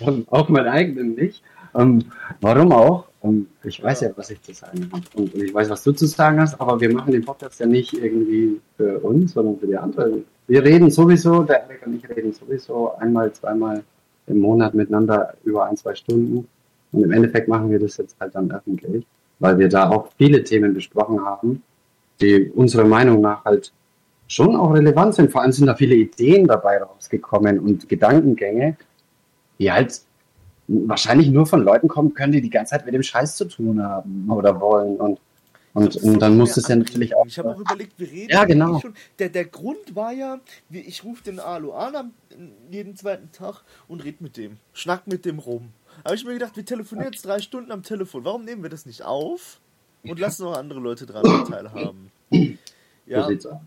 Und 0.00 0.30
auch 0.32 0.48
meinen 0.48 0.68
eigenen 0.68 1.14
nicht. 1.14 1.42
Ähm, 1.74 2.04
warum 2.40 2.72
auch? 2.72 3.06
Ähm, 3.22 3.48
ich 3.62 3.82
weiß 3.82 4.02
ja. 4.02 4.10
was 4.16 4.30
ich 4.30 4.42
zu 4.42 4.52
sagen 4.54 4.88
habe. 4.92 5.04
Und 5.14 5.34
ich 5.34 5.52
weiß, 5.52 5.70
was 5.70 5.82
du 5.82 5.92
zu 5.92 6.06
sagen 6.06 6.40
hast, 6.40 6.60
aber 6.60 6.80
wir 6.80 6.92
machen 6.92 7.12
den 7.12 7.24
Podcast 7.24 7.60
ja 7.60 7.66
nicht 7.66 7.92
irgendwie 7.94 8.60
für 8.76 8.98
uns, 9.00 9.32
sondern 9.32 9.58
für 9.58 9.66
die 9.66 9.76
anderen. 9.76 10.24
Wir 10.46 10.62
reden 10.62 10.90
sowieso, 10.90 11.42
der 11.42 11.64
Erik 11.64 11.86
und 11.86 11.96
ich 11.96 12.08
reden 12.08 12.32
sowieso 12.32 12.94
einmal, 12.96 13.32
zweimal 13.32 13.82
im 14.26 14.40
Monat 14.40 14.74
miteinander 14.74 15.34
über 15.44 15.66
ein, 15.66 15.76
zwei 15.76 15.94
Stunden. 15.94 16.46
Und 16.92 17.02
im 17.02 17.12
Endeffekt 17.12 17.48
machen 17.48 17.70
wir 17.70 17.78
das 17.78 17.96
jetzt 17.96 18.16
halt 18.20 18.34
dann 18.34 18.50
öffentlich 18.52 19.04
weil 19.38 19.58
wir 19.58 19.68
da 19.68 19.90
auch 19.90 20.08
viele 20.16 20.44
Themen 20.44 20.74
besprochen 20.74 21.24
haben, 21.24 21.62
die 22.20 22.50
unserer 22.50 22.84
Meinung 22.84 23.20
nach 23.20 23.44
halt 23.44 23.72
schon 24.26 24.56
auch 24.56 24.72
relevant 24.72 25.14
sind. 25.14 25.30
Vor 25.30 25.42
allem 25.42 25.52
sind 25.52 25.66
da 25.66 25.74
viele 25.74 25.94
Ideen 25.94 26.46
dabei 26.46 26.82
rausgekommen 26.82 27.58
und 27.58 27.88
Gedankengänge, 27.88 28.76
die 29.58 29.70
halt 29.70 30.00
wahrscheinlich 30.66 31.28
nur 31.28 31.46
von 31.46 31.62
Leuten 31.62 31.88
kommen 31.88 32.14
können, 32.14 32.32
die 32.32 32.40
die 32.40 32.50
ganze 32.50 32.70
Zeit 32.70 32.84
mit 32.84 32.94
dem 32.94 33.02
Scheiß 33.02 33.36
zu 33.36 33.46
tun 33.46 33.82
haben 33.82 34.30
oder 34.30 34.60
wollen. 34.60 34.96
Und, 34.96 35.20
und, 35.74 35.96
und 35.96 36.20
dann 36.20 36.36
muss 36.36 36.56
es 36.56 36.68
ja 36.68 36.76
natürlich 36.76 37.14
auch. 37.16 37.26
Ich 37.26 37.38
habe 37.38 37.50
auch 37.50 37.60
überlegt, 37.60 37.98
wir 37.98 38.10
reden 38.10 38.30
ja, 38.30 38.44
genau. 38.44 38.80
schon. 38.80 38.94
Der, 39.18 39.28
der 39.28 39.44
Grund 39.44 39.94
war 39.94 40.12
ja, 40.12 40.40
ich 40.70 41.04
rufe 41.04 41.22
den 41.24 41.40
Alu 41.40 41.72
an 41.72 41.96
am, 41.96 42.12
jeden 42.70 42.96
zweiten 42.96 43.30
Tag 43.32 43.62
und 43.88 44.04
red 44.04 44.20
mit 44.20 44.36
dem. 44.36 44.58
Schnack 44.72 45.06
mit 45.06 45.24
dem 45.24 45.38
rum. 45.38 45.70
Habe 46.04 46.14
ich 46.14 46.24
mir 46.24 46.32
gedacht, 46.32 46.56
wir 46.56 46.64
telefonieren 46.64 47.12
jetzt 47.12 47.24
drei 47.24 47.40
Stunden 47.40 47.70
am 47.70 47.82
Telefon. 47.82 48.24
Warum 48.24 48.44
nehmen 48.44 48.62
wir 48.62 48.70
das 48.70 48.86
nicht 48.86 49.02
auf 49.02 49.60
und 50.02 50.18
lassen 50.18 50.44
noch 50.44 50.56
andere 50.56 50.80
Leute 50.80 51.06
dran 51.06 51.22
teilhaben? 51.48 52.10
Ja. 53.06 53.22
So 53.22 53.28
sieht's 53.28 53.46
aus. 53.46 53.60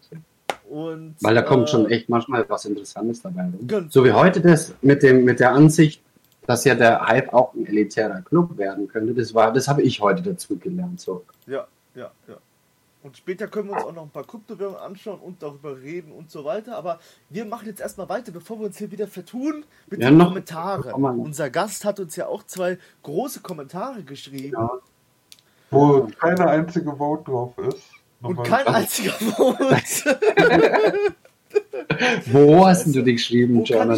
Und, 0.69 1.15
Weil 1.21 1.35
da 1.35 1.41
kommt 1.41 1.69
äh, 1.69 1.71
schon 1.71 1.89
echt 1.89 2.09
manchmal 2.09 2.45
was 2.49 2.65
Interessantes 2.65 3.21
dabei 3.21 3.43
rum. 3.43 3.87
So 3.89 4.03
wie 4.03 4.11
heute 4.11 4.41
das 4.41 4.73
mit 4.81 5.01
dem 5.01 5.23
mit 5.23 5.39
der 5.39 5.53
Ansicht, 5.53 6.01
dass 6.45 6.63
ja 6.65 6.75
der 6.75 7.07
Hype 7.07 7.33
auch 7.33 7.53
ein 7.53 7.65
elitärer 7.65 8.21
Club 8.21 8.57
werden 8.57 8.87
könnte. 8.87 9.13
Das 9.13 9.33
war, 9.33 9.53
das 9.53 9.67
habe 9.67 9.81
ich 9.81 10.01
heute 10.01 10.21
dazu 10.23 10.57
gelernt. 10.57 10.99
So. 10.99 11.23
Ja, 11.45 11.67
ja, 11.95 12.11
ja. 12.27 12.37
Und 13.03 13.15
später 13.15 13.47
können 13.47 13.69
wir 13.69 13.75
uns 13.75 13.85
auch 13.85 13.93
noch 13.93 14.03
ein 14.03 14.09
paar 14.09 14.25
Kryptowährungen 14.25 14.81
anschauen 14.81 15.19
und 15.19 15.41
darüber 15.41 15.81
reden 15.81 16.11
und 16.11 16.29
so 16.29 16.43
weiter. 16.43 16.75
Aber 16.77 16.99
wir 17.29 17.45
machen 17.45 17.67
jetzt 17.67 17.79
erstmal 17.79 18.09
weiter, 18.09 18.33
bevor 18.33 18.59
wir 18.59 18.65
uns 18.65 18.77
hier 18.77 18.91
wieder 18.91 19.07
vertun 19.07 19.63
mit 19.89 20.01
ja, 20.01 20.09
den 20.09 20.17
noch, 20.17 20.27
Kommentaren. 20.27 20.91
Unser 21.19 21.49
Gast 21.49 21.85
hat 21.85 22.01
uns 22.01 22.17
ja 22.17 22.27
auch 22.27 22.43
zwei 22.43 22.77
große 23.03 23.39
Kommentare 23.39 24.03
geschrieben. 24.03 24.55
Ja. 24.57 24.71
Wo 25.69 26.07
keine 26.19 26.47
einzige 26.47 26.95
Vote 26.95 27.31
drauf 27.31 27.57
ist. 27.59 27.96
Und 28.21 28.43
kein 28.43 28.67
einziger 28.67 29.11
Vote. 29.13 30.19
Wo 32.27 32.65
hast 32.65 32.87
du 32.87 33.01
die 33.01 33.13
geschrieben, 33.13 33.63
John? 33.63 33.91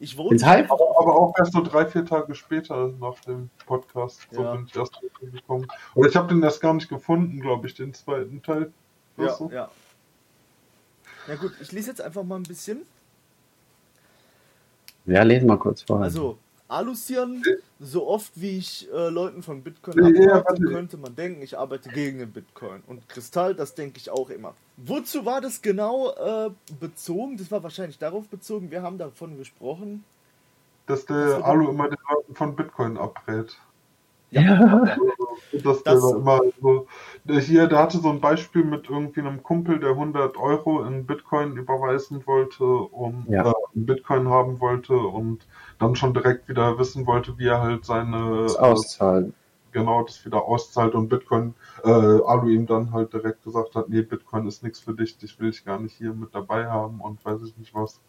Ich 0.00 0.16
wohne 0.16 0.30
Ins 0.30 0.44
Hype? 0.44 0.70
Aber, 0.70 0.96
aber, 0.98 1.16
auch 1.16 1.34
erst 1.38 1.52
so 1.52 1.62
drei, 1.62 1.84
vier 1.86 2.04
Tage 2.04 2.34
später 2.34 2.92
nach 3.00 3.18
dem 3.20 3.50
Podcast. 3.66 4.20
So 4.30 4.42
ja. 4.42 4.54
bin 4.54 4.66
ich 4.66 4.76
erst 4.76 5.00
gekommen. 5.20 5.66
Oder 5.94 6.08
ich 6.08 6.16
habe 6.16 6.28
den 6.28 6.42
erst 6.42 6.60
gar 6.60 6.74
nicht 6.74 6.88
gefunden, 6.88 7.40
glaube 7.40 7.66
ich, 7.66 7.74
den 7.74 7.92
zweiten 7.94 8.40
Teil. 8.42 8.72
Ja, 9.16 9.34
so. 9.34 9.50
ja. 9.50 9.68
Na 11.26 11.34
gut, 11.34 11.52
ich 11.60 11.72
lese 11.72 11.90
jetzt 11.90 12.00
einfach 12.00 12.22
mal 12.22 12.36
ein 12.36 12.44
bisschen. 12.44 12.82
Ja, 15.06 15.22
lese 15.22 15.46
mal 15.46 15.58
kurz 15.58 15.82
vor. 15.82 16.00
Also, 16.00 16.38
Alucian, 16.68 17.42
so 17.80 18.06
oft 18.06 18.32
wie 18.34 18.58
ich 18.58 18.88
äh, 18.92 19.08
Leuten 19.08 19.42
von 19.42 19.62
Bitcoin 19.62 19.98
abrate, 19.98 20.62
könnte 20.64 20.96
man 20.98 21.16
denken, 21.16 21.42
ich 21.42 21.58
arbeite 21.58 21.88
gegen 21.88 22.18
den 22.18 22.30
Bitcoin. 22.30 22.82
Und 22.86 23.08
Kristall, 23.08 23.54
das 23.54 23.74
denke 23.74 23.98
ich 23.98 24.10
auch 24.10 24.28
immer. 24.28 24.54
Wozu 24.76 25.24
war 25.24 25.40
das 25.40 25.62
genau 25.62 26.12
äh, 26.12 26.50
bezogen? 26.78 27.38
Das 27.38 27.50
war 27.50 27.62
wahrscheinlich 27.62 27.98
darauf 27.98 28.28
bezogen, 28.28 28.70
wir 28.70 28.82
haben 28.82 28.98
davon 28.98 29.38
gesprochen. 29.38 30.04
Dass 30.86 31.06
der 31.06 31.44
Alu 31.44 31.70
immer 31.70 31.88
den 31.88 31.98
Leuten 32.10 32.34
von 32.34 32.54
Bitcoin 32.54 32.98
abrät. 32.98 33.56
Ja. 34.30 34.96
Dass 35.52 35.82
das 35.82 36.00
der 36.02 36.16
immer 36.16 36.40
so, 36.60 36.86
der 37.24 37.40
hier, 37.40 37.66
der 37.66 37.78
hatte 37.78 37.98
so 37.98 38.10
ein 38.10 38.20
Beispiel 38.20 38.64
mit 38.64 38.88
irgendwie 38.88 39.20
einem 39.20 39.42
Kumpel, 39.42 39.80
der 39.80 39.90
100 39.90 40.36
Euro 40.36 40.82
in 40.84 41.06
Bitcoin 41.06 41.56
überweisen 41.56 42.26
wollte, 42.26 42.64
um 42.64 43.24
ja. 43.28 43.50
äh, 43.50 43.54
Bitcoin 43.74 44.28
haben 44.28 44.60
wollte 44.60 44.94
und 44.96 45.46
dann 45.78 45.96
schon 45.96 46.12
direkt 46.12 46.48
wieder 46.48 46.78
wissen 46.78 47.06
wollte, 47.06 47.38
wie 47.38 47.46
er 47.46 47.62
halt 47.62 47.84
seine 47.84 48.42
das 48.42 48.56
auszahlen. 48.56 49.30
Äh, 49.30 49.78
genau, 49.78 50.02
das 50.02 50.24
wieder 50.24 50.44
auszahlt 50.44 50.94
und 50.94 51.08
Bitcoin, 51.08 51.54
äh, 51.84 51.88
Alu 51.88 52.48
ihm 52.48 52.66
dann 52.66 52.92
halt 52.92 53.12
direkt 53.12 53.44
gesagt 53.44 53.74
hat, 53.74 53.88
nee, 53.88 54.02
Bitcoin 54.02 54.46
ist 54.46 54.62
nichts 54.62 54.80
für 54.80 54.92
dich, 54.92 55.16
dich 55.16 55.38
will 55.40 55.48
ich 55.48 55.64
gar 55.64 55.78
nicht 55.78 55.94
hier 55.94 56.12
mit 56.12 56.34
dabei 56.34 56.66
haben 56.66 57.00
und 57.00 57.24
weiß 57.24 57.40
ich 57.42 57.56
nicht 57.56 57.74
was. 57.74 58.00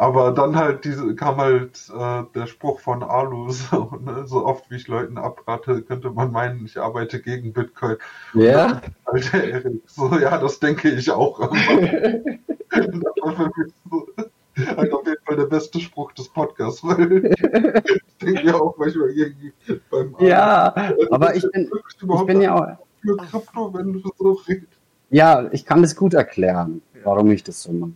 Aber 0.00 0.32
dann 0.32 0.56
halt 0.56 0.86
diese 0.86 1.14
kam 1.14 1.36
halt 1.36 1.92
äh, 1.94 2.22
der 2.34 2.46
Spruch 2.46 2.80
von 2.80 3.02
Alu, 3.02 3.50
so, 3.50 3.90
ne? 4.02 4.26
so 4.26 4.46
oft 4.46 4.70
wie 4.70 4.76
ich 4.76 4.88
Leuten 4.88 5.18
abrate, 5.18 5.82
könnte 5.82 6.08
man 6.08 6.32
meinen, 6.32 6.64
ich 6.64 6.78
arbeite 6.78 7.20
gegen 7.20 7.52
Bitcoin. 7.52 7.98
Ja. 8.32 8.80
Alter 9.04 9.44
Erik, 9.44 9.82
so 9.84 10.18
ja, 10.18 10.38
das 10.38 10.58
denke 10.58 10.88
ich 10.88 11.10
auch. 11.10 11.38
das 11.40 11.50
war 11.50 13.36
für 13.36 13.50
mich 13.54 13.74
so, 13.90 14.06
halt 14.78 14.90
auf 14.90 15.06
jeden 15.06 15.22
Fall 15.22 15.36
der 15.36 15.44
beste 15.44 15.78
Spruch 15.78 16.12
des 16.12 16.30
Podcasts, 16.30 16.82
weil 16.82 17.26
ich 17.26 18.16
denke 18.22 18.46
ja 18.46 18.54
auch 18.54 18.78
manchmal 18.78 19.12
gegen 19.12 19.52
beim 19.90 20.14
Alu. 20.14 20.26
Ja, 20.26 20.94
aber 21.10 21.36
ich 21.36 21.44
bin, 21.52 21.70
ich 21.70 22.24
bin 22.24 22.40
ja 22.40 22.54
auch. 22.54 22.78
Für 23.02 23.16
Krypto, 23.18 23.74
wenn 23.74 23.92
du 23.92 24.00
so 24.16 24.32
redest. 24.48 24.80
Ja, 25.10 25.46
ich 25.52 25.66
kann 25.66 25.82
das 25.82 25.94
gut 25.94 26.14
erklären, 26.14 26.80
warum 27.04 27.30
ich 27.30 27.44
das 27.44 27.62
so 27.62 27.72
mache. 27.72 27.92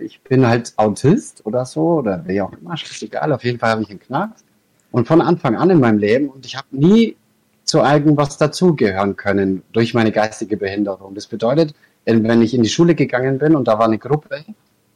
Ich 0.00 0.20
bin 0.22 0.46
halt 0.46 0.72
Autist 0.76 1.44
oder 1.46 1.64
so, 1.64 1.98
oder 1.98 2.22
wie 2.26 2.40
auch 2.40 2.52
immer, 2.52 2.74
ist 2.74 3.02
egal. 3.02 3.32
Auf 3.32 3.44
jeden 3.44 3.58
Fall 3.58 3.70
habe 3.70 3.82
ich 3.82 3.90
einen 3.90 4.00
Knacks. 4.00 4.44
Und 4.90 5.06
von 5.06 5.20
Anfang 5.20 5.56
an 5.56 5.70
in 5.70 5.80
meinem 5.80 5.98
Leben, 5.98 6.28
und 6.28 6.46
ich 6.46 6.56
habe 6.56 6.66
nie 6.70 7.16
zu 7.64 7.78
irgendwas 7.80 8.38
dazugehören 8.38 9.16
können 9.16 9.62
durch 9.72 9.92
meine 9.92 10.10
geistige 10.10 10.56
Behinderung. 10.56 11.14
Das 11.14 11.26
bedeutet, 11.26 11.74
wenn 12.06 12.40
ich 12.40 12.54
in 12.54 12.62
die 12.62 12.68
Schule 12.70 12.94
gegangen 12.94 13.38
bin 13.38 13.54
und 13.54 13.68
da 13.68 13.78
war 13.78 13.84
eine 13.86 13.98
Gruppe, 13.98 14.44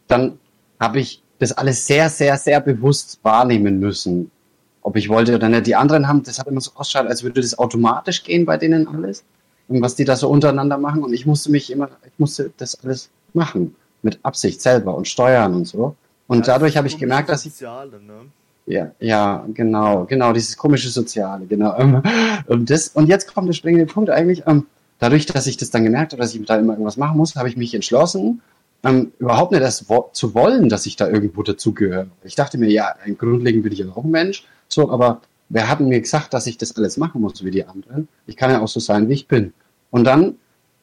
dann 0.09 0.39
habe 0.81 1.01
ich 1.01 1.23
das 1.39 1.53
alles 1.53 1.87
sehr, 1.87 2.09
sehr, 2.09 2.39
sehr 2.39 2.61
bewusst 2.61 3.19
wahrnehmen 3.23 3.79
müssen. 3.79 4.31
Ob 4.81 4.97
ich 4.97 5.09
wollte 5.09 5.35
oder 5.35 5.49
nicht. 5.49 5.67
Die 5.67 5.77
anderen 5.77 6.09
haben, 6.09 6.23
das 6.23 6.39
hat 6.39 6.47
immer 6.47 6.61
so 6.61 6.73
ausgeschaut, 6.75 7.07
als 7.07 7.23
würde 7.23 7.41
das 7.41 7.59
automatisch 7.59 8.25
gehen 8.25 8.47
bei 8.47 8.57
denen 8.57 8.89
alles 8.89 9.23
was 9.81 9.95
die 9.95 10.05
da 10.05 10.17
so 10.17 10.29
untereinander 10.29 10.79
machen. 10.79 11.03
Und 11.03 11.13
ich 11.13 11.27
musste 11.27 11.51
mich 11.51 11.71
immer, 11.71 11.89
ich 12.05 12.19
musste 12.19 12.53
das 12.57 12.79
alles 12.83 13.11
machen. 13.33 13.75
Mit 14.03 14.19
Absicht 14.25 14.61
selber 14.61 14.97
und 14.97 15.07
steuern 15.07 15.55
und 15.55 15.67
so. 15.67 15.95
Und 16.27 16.47
ja, 16.47 16.55
dadurch 16.55 16.77
habe 16.77 16.89
ich 16.89 16.99
gemerkt, 16.99 17.29
dass 17.29 17.47
ich. 17.47 17.53
Soziale, 17.53 18.01
ne? 18.03 18.27
Ja, 18.67 18.91
ja, 19.01 19.45
genau, 19.53 20.05
genau, 20.05 20.33
dieses 20.33 20.57
komische 20.57 20.89
Soziale, 20.89 21.47
genau. 21.47 21.77
Und, 22.47 22.71
das, 22.71 22.89
und 22.89 23.07
jetzt 23.07 23.33
kommt 23.33 23.49
der 23.49 23.53
springende 23.55 23.87
Punkt 23.87 24.11
eigentlich. 24.11 24.43
Ähm, 24.47 24.67
dadurch, 24.99 25.27
dass 25.27 25.47
ich 25.47 25.57
das 25.57 25.71
dann 25.71 25.85
gemerkt 25.85 26.13
habe, 26.13 26.23
dass 26.23 26.35
ich 26.35 26.45
da 26.45 26.57
immer 26.57 26.73
irgendwas 26.75 26.97
machen 26.97 27.17
muss, 27.17 27.37
habe 27.37 27.49
ich 27.49 27.57
mich 27.57 27.75
entschlossen, 27.75 28.41
ähm, 28.85 29.13
überhaupt 29.19 29.53
nicht 29.53 29.63
das 29.63 29.89
wo 29.89 30.11
zu 30.13 30.35
wollen, 30.35 30.69
dass 30.69 30.87
ich 30.87 30.97
da 30.97 31.09
irgendwo 31.09 31.43
dazugehöre. 31.43 32.09
Ich 32.25 32.35
dachte 32.35 32.59
mir, 32.59 32.71
ja, 32.71 32.95
grundlegend 33.19 33.63
bin 33.63 33.73
ich 33.73 33.81
ja 33.81 33.87
auch 33.95 34.05
ein 34.05 34.11
Mensch, 34.11 34.45
so, 34.69 34.91
aber 34.91 35.21
wer 35.49 35.69
hat 35.69 35.81
mir 35.81 36.01
gesagt, 36.01 36.35
dass 36.35 36.47
ich 36.47 36.59
das 36.59 36.77
alles 36.77 36.97
machen 36.97 37.21
muss 37.21 37.45
wie 37.45 37.51
die 37.51 37.65
anderen? 37.65 38.09
Ich 38.27 38.37
kann 38.37 38.51
ja 38.51 38.61
auch 38.61 38.69
so 38.69 38.81
sein, 38.81 39.09
wie 39.09 39.15
ich 39.15 39.29
bin. 39.29 39.53
Und 39.93 40.05
dann 40.05 40.37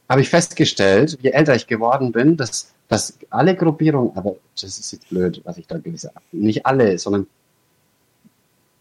habe 0.08 0.22
ich 0.22 0.30
festgestellt, 0.30 1.18
je 1.22 1.32
älter 1.32 1.56
ich 1.56 1.68
geworden 1.68 2.12
bin, 2.14 2.38
dass, 2.38 2.74
dass 2.88 3.18
alle 3.30 3.56
Gruppierungen, 3.56 4.16
aber 4.16 4.36
das 4.54 4.80
ist 4.80 4.94
jetzt 4.94 5.10
blöd, 5.10 5.42
was 5.44 5.58
ich 5.58 5.68
da 5.68 5.76
habe, 5.76 6.24
nicht 6.32 6.66
alle, 6.66 6.98
sondern 6.98 7.28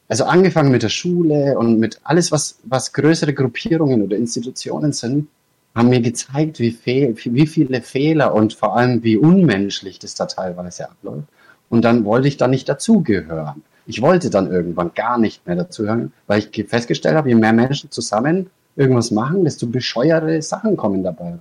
also 0.07 0.25
angefangen 0.25 0.71
mit 0.71 0.83
der 0.83 0.91
Schule 0.91 1.59
und 1.59 1.79
mit 1.79 2.01
alles, 2.05 2.31
was, 2.31 2.59
was 2.65 2.93
größere 2.93 3.35
Gruppierungen 3.35 4.03
oder 4.03 4.17
Institutionen 4.17 4.93
sind, 4.93 5.29
haben 5.75 5.89
mir 5.89 6.01
gezeigt, 6.01 6.61
wie, 6.61 6.73
fehl, 6.73 7.15
wie 7.25 7.47
viele 7.47 7.83
Fehler 7.83 8.35
und 8.35 8.53
vor 8.53 8.77
allem 8.77 9.03
wie 9.03 9.17
unmenschlich 9.17 9.99
das 9.99 10.15
da 10.15 10.27
teilweise 10.27 10.91
abläuft. 10.91 11.29
Und 11.71 11.85
dann 11.85 12.05
wollte 12.05 12.29
ich 12.29 12.37
da 12.37 12.49
nicht 12.49 12.69
dazugehören. 12.69 13.63
Ich 13.87 14.03
wollte 14.03 14.29
dann 14.29 14.51
irgendwann 14.51 14.93
gar 14.95 15.19
nicht 15.19 15.47
mehr 15.47 15.57
dazugehören, 15.57 16.13
weil 16.27 16.41
ich 16.41 16.69
festgestellt 16.69 17.17
habe, 17.17 17.31
je 17.31 17.35
mehr 17.35 17.53
Menschen 17.53 17.91
zusammen 17.91 18.51
irgendwas 18.79 19.11
machen, 19.11 19.45
desto 19.45 19.67
bescheuerte 19.67 20.41
Sachen 20.41 20.77
kommen 20.77 21.03
dabei. 21.03 21.39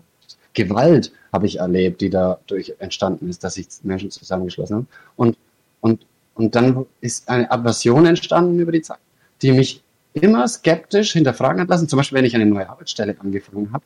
Gewalt 0.54 1.12
habe 1.32 1.46
ich 1.46 1.60
erlebt, 1.60 2.02
die 2.02 2.10
dadurch 2.10 2.74
entstanden 2.80 3.30
ist, 3.30 3.44
dass 3.44 3.54
sich 3.54 3.68
Menschen 3.84 4.10
zusammengeschlossen 4.10 4.76
haben. 4.76 4.88
Und, 5.16 5.38
und, 5.82 6.06
und 6.34 6.56
dann 6.56 6.86
ist 7.00 7.30
eine 7.30 7.50
Aversion 7.52 8.08
entstanden 8.08 8.60
über 8.60 8.72
die 8.72 8.82
Zeit, 8.82 8.98
die 9.44 9.52
mich 9.52 9.84
immer 10.14 10.48
skeptisch 10.48 11.14
hinterfragen 11.14 11.62
hat 11.62 11.70
lassen. 11.70 11.88
Zum 11.88 11.98
Beispiel, 11.98 12.18
wenn 12.18 12.26
ich 12.26 12.36
eine 12.36 12.48
neue 12.48 12.68
Arbeitsstelle 12.68 13.16
angefangen 13.20 13.72
habe. 13.72 13.84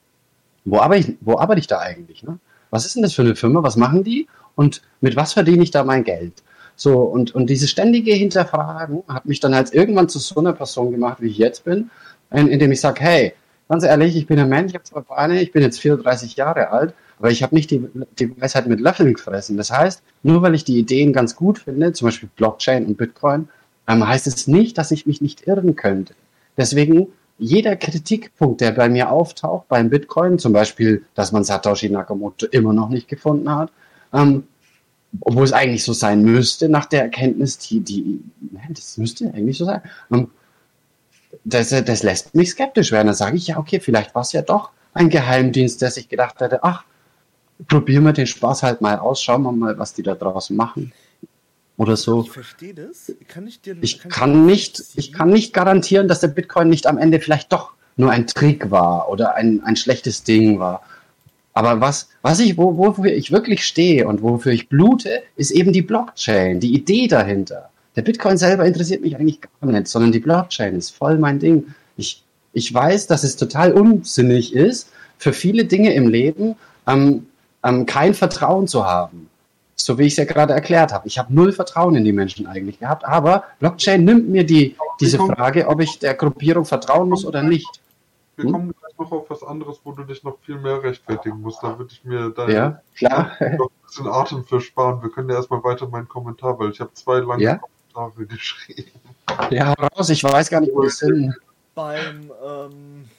Wo 0.63 0.79
arbeite 0.79 1.09
ich, 1.09 1.17
wo 1.19 1.37
arbeite 1.37 1.59
ich 1.59 1.67
da 1.67 1.79
eigentlich? 1.79 2.23
Ne? 2.23 2.39
Was 2.69 2.85
ist 2.85 2.95
denn 2.95 3.03
das 3.03 3.13
für 3.13 3.23
eine 3.23 3.35
Firma? 3.35 3.63
Was 3.63 3.75
machen 3.75 4.05
die? 4.05 4.27
Und 4.55 4.81
mit 5.01 5.17
was 5.17 5.33
verdiene 5.33 5.63
ich 5.63 5.71
da 5.71 5.83
mein 5.83 6.05
Geld? 6.05 6.41
So, 6.77 6.99
und, 6.99 7.35
und 7.35 7.49
dieses 7.49 7.69
ständige 7.69 8.13
Hinterfragen 8.13 9.03
hat 9.09 9.25
mich 9.25 9.41
dann 9.41 9.53
halt 9.53 9.73
irgendwann 9.73 10.07
zu 10.07 10.19
so 10.19 10.39
einer 10.39 10.53
Person 10.53 10.91
gemacht, 10.91 11.17
wie 11.21 11.27
ich 11.27 11.37
jetzt 11.37 11.65
bin, 11.65 11.89
indem 12.31 12.71
ich 12.71 12.79
sage, 12.79 13.01
hey, 13.01 13.33
ganz 13.71 13.85
ehrlich, 13.85 14.17
ich 14.17 14.27
bin 14.27 14.37
ein 14.37 14.49
Mensch, 14.49 14.71
ich 14.71 14.75
habe 14.75 14.83
zwei 14.83 14.99
Beine, 14.99 15.41
ich 15.41 15.53
bin 15.53 15.61
jetzt 15.61 15.79
34 15.79 16.35
Jahre 16.35 16.71
alt, 16.71 16.93
aber 17.17 17.31
ich 17.31 17.41
habe 17.41 17.55
nicht 17.55 17.71
die, 17.71 17.87
die 18.19 18.41
Weisheit 18.41 18.67
mit 18.67 18.81
Löffeln 18.81 19.13
gefressen. 19.13 19.55
Das 19.55 19.71
heißt, 19.71 20.03
nur 20.23 20.41
weil 20.41 20.55
ich 20.55 20.65
die 20.65 20.77
Ideen 20.77 21.13
ganz 21.13 21.37
gut 21.37 21.59
finde, 21.59 21.93
zum 21.93 22.09
Beispiel 22.09 22.27
Blockchain 22.35 22.85
und 22.85 22.97
Bitcoin, 22.97 23.47
ähm, 23.87 24.05
heißt 24.05 24.27
es 24.27 24.45
nicht, 24.47 24.77
dass 24.77 24.91
ich 24.91 25.05
mich 25.05 25.21
nicht 25.21 25.47
irren 25.47 25.77
könnte. 25.77 26.15
Deswegen 26.57 27.07
jeder 27.37 27.77
Kritikpunkt, 27.77 28.59
der 28.59 28.71
bei 28.71 28.89
mir 28.89 29.09
auftaucht 29.09 29.69
beim 29.69 29.89
Bitcoin, 29.89 30.37
zum 30.37 30.51
Beispiel, 30.51 31.05
dass 31.15 31.31
man 31.31 31.45
Satoshi 31.45 31.89
Nakamoto 31.89 32.47
immer 32.47 32.73
noch 32.73 32.89
nicht 32.89 33.07
gefunden 33.07 33.55
hat, 33.55 33.71
ähm, 34.11 34.43
obwohl 35.21 35.45
es 35.45 35.53
eigentlich 35.53 35.85
so 35.85 35.93
sein 35.93 36.23
müsste, 36.23 36.67
nach 36.67 36.87
der 36.87 37.03
Erkenntnis, 37.03 37.57
die, 37.57 37.79
die, 37.79 38.19
das 38.67 38.97
müsste 38.97 39.33
eigentlich 39.33 39.57
so 39.57 39.63
sein. 39.63 39.81
Ähm, 40.11 40.27
das, 41.43 41.69
das 41.69 42.03
lässt 42.03 42.35
mich 42.35 42.51
skeptisch 42.51 42.91
werden. 42.91 43.07
Dann 43.07 43.15
sage 43.15 43.37
ich, 43.37 43.47
ja, 43.47 43.57
okay, 43.57 43.79
vielleicht 43.79 44.15
war 44.15 44.21
es 44.21 44.31
ja 44.31 44.41
doch 44.41 44.71
ein 44.93 45.09
Geheimdienst, 45.09 45.81
der 45.81 45.91
sich 45.91 46.09
gedacht 46.09 46.39
hätte, 46.39 46.63
ach, 46.63 46.83
probieren 47.67 48.03
wir 48.03 48.13
den 48.13 48.27
Spaß 48.27 48.63
halt 48.63 48.81
mal 48.81 48.99
aus, 48.99 49.21
schauen 49.21 49.43
wir 49.43 49.51
mal, 49.51 49.77
was 49.77 49.93
die 49.93 50.03
da 50.03 50.15
draußen 50.15 50.55
machen 50.55 50.93
oder 51.77 51.97
so. 51.97 52.21
Ich 52.21 52.31
verstehe 52.31 52.73
das. 52.73 53.11
Kann 53.27 53.47
ich 53.47 53.61
dir 53.61 53.75
ich 53.81 53.99
kann, 53.99 54.11
kann 54.11 54.45
nicht, 54.45 54.83
ich 54.95 55.13
kann 55.13 55.29
nicht 55.29 55.53
garantieren, 55.53 56.07
dass 56.07 56.19
der 56.19 56.27
Bitcoin 56.27 56.69
nicht 56.69 56.87
am 56.87 56.97
Ende 56.97 57.19
vielleicht 57.19 57.51
doch 57.51 57.73
nur 57.97 58.11
ein 58.11 58.27
Trick 58.27 58.71
war 58.71 59.09
oder 59.09 59.35
ein, 59.35 59.63
ein 59.63 59.75
schlechtes 59.75 60.23
Ding 60.23 60.59
war. 60.59 60.83
Aber 61.53 61.81
was, 61.81 62.09
was 62.21 62.39
ich, 62.39 62.57
wo, 62.57 62.77
wofür 62.77 63.11
ich 63.11 63.31
wirklich 63.31 63.65
stehe 63.65 64.07
und 64.07 64.21
wofür 64.21 64.53
ich 64.53 64.69
blute, 64.69 65.23
ist 65.35 65.51
eben 65.51 65.73
die 65.73 65.81
Blockchain, 65.81 66.59
die 66.59 66.73
Idee 66.73 67.07
dahinter. 67.07 67.70
Der 67.95 68.01
Bitcoin 68.03 68.37
selber 68.37 68.65
interessiert 68.65 69.01
mich 69.01 69.15
eigentlich 69.15 69.41
gar 69.41 69.71
nicht, 69.71 69.87
sondern 69.87 70.11
die 70.11 70.19
Blockchain 70.19 70.75
ist 70.75 70.91
voll 70.91 71.17
mein 71.17 71.39
Ding. 71.39 71.75
Ich, 71.97 72.23
ich 72.53 72.73
weiß, 72.73 73.07
dass 73.07 73.23
es 73.23 73.35
total 73.35 73.73
unsinnig 73.73 74.53
ist, 74.53 74.91
für 75.17 75.33
viele 75.33 75.65
Dinge 75.65 75.93
im 75.93 76.07
Leben 76.07 76.55
ähm, 76.87 77.27
ähm, 77.63 77.85
kein 77.85 78.13
Vertrauen 78.13 78.67
zu 78.67 78.85
haben. 78.85 79.29
So 79.75 79.97
wie 79.97 80.03
ich 80.03 80.13
es 80.13 80.17
ja 80.17 80.25
gerade 80.25 80.53
erklärt 80.53 80.93
habe. 80.93 81.07
Ich 81.07 81.17
habe 81.17 81.33
null 81.33 81.51
Vertrauen 81.51 81.95
in 81.95 82.05
die 82.05 82.11
Menschen 82.11 82.47
eigentlich 82.47 82.79
gehabt, 82.79 83.03
aber 83.03 83.43
Blockchain 83.59 84.03
nimmt 84.03 84.29
mir 84.29 84.45
die, 84.45 84.75
diese 84.99 85.17
Frage, 85.17 85.67
ob 85.67 85.81
ich 85.81 85.99
der 85.99 86.13
Gruppierung 86.13 86.65
vertrauen 86.65 87.09
muss 87.09 87.25
oder 87.25 87.41
nicht. 87.41 87.81
Wir 88.35 88.45
hm? 88.45 88.51
kommen 88.51 88.73
gleich 88.79 88.97
noch 88.97 89.11
auf 89.11 89.29
was 89.29 89.43
anderes, 89.43 89.81
wo 89.83 89.91
du 89.91 90.03
dich 90.03 90.23
noch 90.23 90.37
viel 90.45 90.59
mehr 90.59 90.81
rechtfertigen 90.81 91.41
musst. 91.41 91.61
Da 91.61 91.77
würde 91.77 91.91
ich 91.91 92.03
mir 92.03 92.29
deine 92.29 92.53
ja, 92.53 92.81
klar. 92.95 93.31
noch 93.57 93.67
ein 93.67 93.85
bisschen 93.85 94.07
Atem 94.07 94.43
für 94.45 94.61
sparen. 94.61 95.01
Wir 95.01 95.09
können 95.09 95.29
ja 95.29 95.35
erstmal 95.35 95.63
weiter 95.63 95.87
meinen 95.87 96.07
Kommentar, 96.07 96.57
weil 96.59 96.71
ich 96.71 96.79
habe 96.79 96.93
zwei 96.93 97.19
lange 97.19 97.43
ja? 97.43 97.59
Kommentare 97.93 98.25
geschrieben. 98.25 98.91
Ja, 99.49 99.73
raus, 99.73 100.09
ich 100.09 100.23
weiß 100.23 100.49
gar 100.49 100.61
nicht, 100.61 100.73
wo 100.73 100.81
die 100.81 100.89
sind. 100.89 101.35
Beim 101.73 102.31
ähm, 102.43 103.09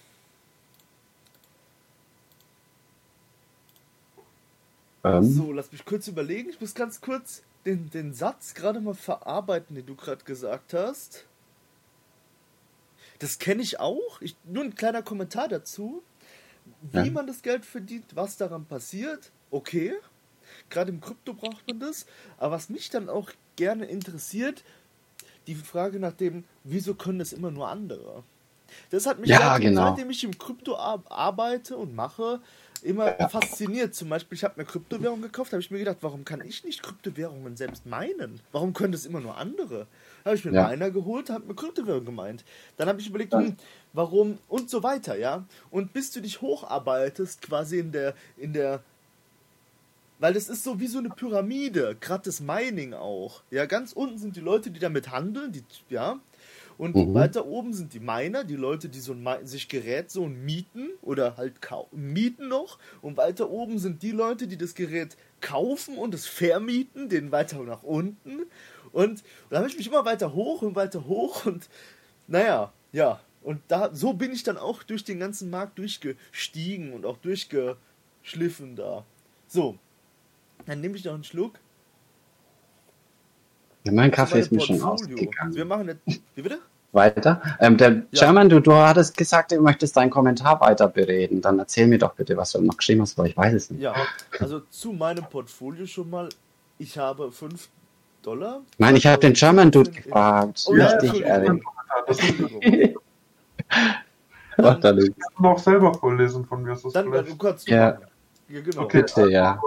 Ähm. 5.05 5.33
So, 5.33 5.53
lass 5.53 5.73
mich 5.73 5.85
kurz 5.85 6.07
überlegen. 6.09 6.51
Ich 6.51 6.61
muss 6.61 6.75
ganz 6.75 7.01
kurz 7.01 7.43
den, 7.65 7.91
den 7.91 8.15
Satz 8.15 8.55
gerade 8.55 8.81
mal 8.81 8.95
verarbeiten, 8.95 9.75
den 9.75 9.87
du 9.87 9.95
gerade 9.95 10.25
gesagt 10.25 10.75
hast. 10.75 11.25
Das 13.19 13.39
kenne 13.39 13.63
ich 13.63 13.81
auch. 13.81 14.21
Ich, 14.21 14.37
nur 14.45 14.65
ein 14.65 14.75
kleiner 14.75 15.03
Kommentar 15.03 15.49
dazu. 15.49 16.03
Wie 16.83 16.99
ja. 16.99 17.11
man 17.11 17.27
das 17.27 17.43
Geld 17.43 17.65
verdient, 17.65 18.15
was 18.15 18.37
daran 18.37 18.65
passiert, 18.65 19.33
okay. 19.51 19.95
Gerade 20.73 20.91
im 20.91 21.01
Krypto 21.01 21.35
braucht 21.35 21.69
man 21.69 21.79
das. 21.79 22.07
Aber 22.39 22.55
was 22.55 22.69
mich 22.69 22.91
dann 22.91 23.09
auch 23.09 23.31
gerne 23.57 23.85
interessiert, 23.85 24.65
die 25.47 25.55
Frage 25.55 26.01
nach 26.01 26.13
dem, 26.13 26.45
wieso 26.65 26.95
können 26.95 27.19
das 27.19 27.33
immer 27.33 27.51
nur 27.51 27.69
andere? 27.69 28.25
Das 28.91 29.07
hat 29.07 29.19
mich 29.19 29.29
ja, 29.29 29.39
seitdem, 29.39 29.71
genau. 29.71 29.89
seitdem 29.89 30.11
ich 30.11 30.25
im 30.25 30.39
Krypto 30.39 30.77
arbeite 30.77 31.77
und 31.77 31.95
mache, 31.95 32.41
immer 32.83 33.19
ja. 33.19 33.29
fasziniert. 33.29 33.95
Zum 33.95 34.09
Beispiel, 34.09 34.37
ich 34.37 34.45
habe 34.45 34.55
mir 34.57 34.65
Kryptowährung 34.65 35.21
gekauft, 35.21 35.53
habe 35.53 35.61
ich 35.61 35.71
mir 35.71 35.79
gedacht, 35.79 35.99
warum 36.01 36.25
kann 36.25 36.41
ich 36.41 36.65
nicht 36.65 36.83
Kryptowährungen 36.83 37.57
selbst 37.57 37.87
meinen? 37.87 38.41
Warum 38.51 38.73
können 38.73 38.93
das 38.93 39.05
immer 39.05 39.21
nur 39.21 39.37
andere? 39.37 39.87
Habe 40.25 40.37
ich 40.37 40.45
mir 40.45 40.53
ja. 40.53 40.65
meiner 40.65 40.91
geholt, 40.91 41.31
habe 41.31 41.47
mir 41.47 41.55
Kryptowährung 41.55 42.05
gemeint. 42.05 42.45
Dann 42.77 42.89
habe 42.89 43.01
ich 43.01 43.09
überlegt, 43.09 43.35
hm, 43.35 43.57
warum 43.93 44.39
und 44.49 44.71
so 44.71 44.83
weiter, 44.83 45.19
ja. 45.19 45.45
Und 45.71 45.93
bis 45.93 46.11
du 46.13 46.21
dich 46.21 46.41
hocharbeitest, 46.41 47.43
quasi 47.43 47.79
in 47.79 47.93
der, 47.93 48.15
in 48.37 48.53
der 48.53 48.83
weil 50.23 50.35
das 50.35 50.49
ist 50.49 50.63
so 50.63 50.79
wie 50.79 50.87
so 50.87 51.01
eine 51.01 51.09
Pyramide, 51.09 51.97
gerade 51.99 52.23
das 52.27 52.39
Mining 52.39 52.95
auch. 52.95 53.43
Ja, 53.51 53.67
ganz 53.67 53.93
unten 53.93 54.19
sind 54.19 54.37
die 54.37 54.41
Leute, 54.41 54.71
die 54.71 54.79
damit 54.79 55.11
handeln, 55.11 55.51
die, 55.51 55.65
ja, 55.89 56.21
und 56.79 56.95
mhm. 56.95 57.13
weiter 57.13 57.45
oben 57.45 57.73
sind 57.73 57.93
die 57.93 57.99
Miner, 57.99 58.45
die 58.45 58.55
Leute, 58.55 58.89
die 58.89 59.01
so 59.01 59.15
ein, 59.15 59.47
sich 59.47 59.69
Gerät 59.69 60.13
so 60.13 60.27
mieten 60.27 60.91
oder 61.03 61.37
halt 61.37 61.55
mieten 61.91 62.47
noch. 62.47 62.79
Und 63.03 63.17
weiter 63.17 63.51
oben 63.51 63.81
sind 63.81 64.05
die 64.05 64.13
Leute, 64.13 64.47
die 64.47 64.57
das 64.57 64.77
Gerät 64.77 65.17
kaufen 65.41 65.99
und 65.99 66.15
es 66.15 66.27
vermieten, 66.27 67.09
den 67.09 67.33
weiter 67.33 67.59
nach 67.65 67.83
unten. 67.83 68.43
Und, 68.93 69.03
und 69.11 69.25
da 69.51 69.57
habe 69.57 69.69
ich 69.69 69.77
mich 69.77 69.89
immer 69.89 70.05
weiter 70.05 70.35
hoch 70.35 70.63
und 70.63 70.77
weiter 70.77 71.05
hoch 71.09 71.47
und 71.47 71.69
naja, 72.29 72.73
ja. 72.93 73.21
Und 73.43 73.61
da, 73.67 73.93
so 73.93 74.13
bin 74.13 74.33
ich 74.33 74.45
dann 74.45 74.57
auch 74.57 74.85
durch 74.85 75.03
den 75.03 75.19
ganzen 75.19 75.51
Markt 75.51 75.81
durchgestiegen 75.81 76.93
und 76.93 77.05
auch 77.07 77.17
durchgeschliffen 77.17 78.77
da. 78.77 79.05
So, 79.49 79.81
dann 80.67 80.81
nehme 80.81 80.97
ich 80.97 81.05
noch 81.05 81.15
einen 81.15 81.25
Schluck. 81.25 81.59
Ja, 83.85 83.93
mein 83.93 84.11
Kaffee 84.11 84.41
ist 84.41 84.53
mir 84.53 84.61
schon 84.61 84.81
ausgegangen. 84.81 85.55
Wir 85.55 85.65
machen 85.65 85.89
jetzt, 85.89 86.23
wie 86.35 86.43
bitte? 86.43 86.61
weiter. 86.93 87.41
Ähm, 87.59 87.77
der 87.77 87.91
ja. 87.91 88.03
German, 88.13 88.49
du, 88.49 88.61
du 88.61 88.73
hattest 88.73 89.17
gesagt, 89.17 89.53
du 89.53 89.61
möchtest 89.61 89.97
deinen 89.97 90.11
Kommentar 90.11 90.61
weiter 90.61 90.89
bereden. 90.89 91.41
Dann 91.41 91.59
erzähl 91.59 91.87
mir 91.87 91.99
doch 91.99 92.15
bitte, 92.15 92.37
was 92.37 92.53
du 92.53 92.61
noch 92.61 92.77
geschrieben 92.77 93.01
hast, 93.03 93.19
weil 93.19 93.29
ich 93.29 93.37
weiß 93.37 93.55
es 93.55 93.71
nicht. 93.71 93.81
Ja, 93.83 93.95
also 94.39 94.61
zu 94.71 94.93
meinem 94.93 95.25
Portfolio 95.25 95.87
schon 95.87 96.11
mal. 96.11 96.29
Ich 96.79 96.99
habe 96.99 97.33
5 97.33 97.69
Dollar. 98.23 98.61
Nein, 98.79 98.97
ich 98.97 99.07
habe 99.07 99.19
den 99.19 99.33
German 99.33 99.71
Dude 99.71 99.91
gefragt. 99.91 100.65
Oh, 100.67 100.73
Richtig, 100.73 101.21
ja, 101.21 101.27
ehrlich. 101.27 101.63
Mach 104.59 104.81
da 104.81 104.93
nicht. 104.93 105.09
Ich 105.09 105.17
kann 105.17 105.43
noch 105.43 105.59
selber 105.59 105.95
vorlesen 105.95 106.45
von 106.45 106.63
mir. 106.63 106.77
Dann, 106.93 107.11
dann 107.11 107.27
du 107.27 107.37
kannst 107.37 107.69
ja. 107.69 107.99
ja, 108.49 108.61
genau. 108.61 108.83
Okay, 108.83 109.03
Bitte, 109.03 109.31
ja. 109.31 109.61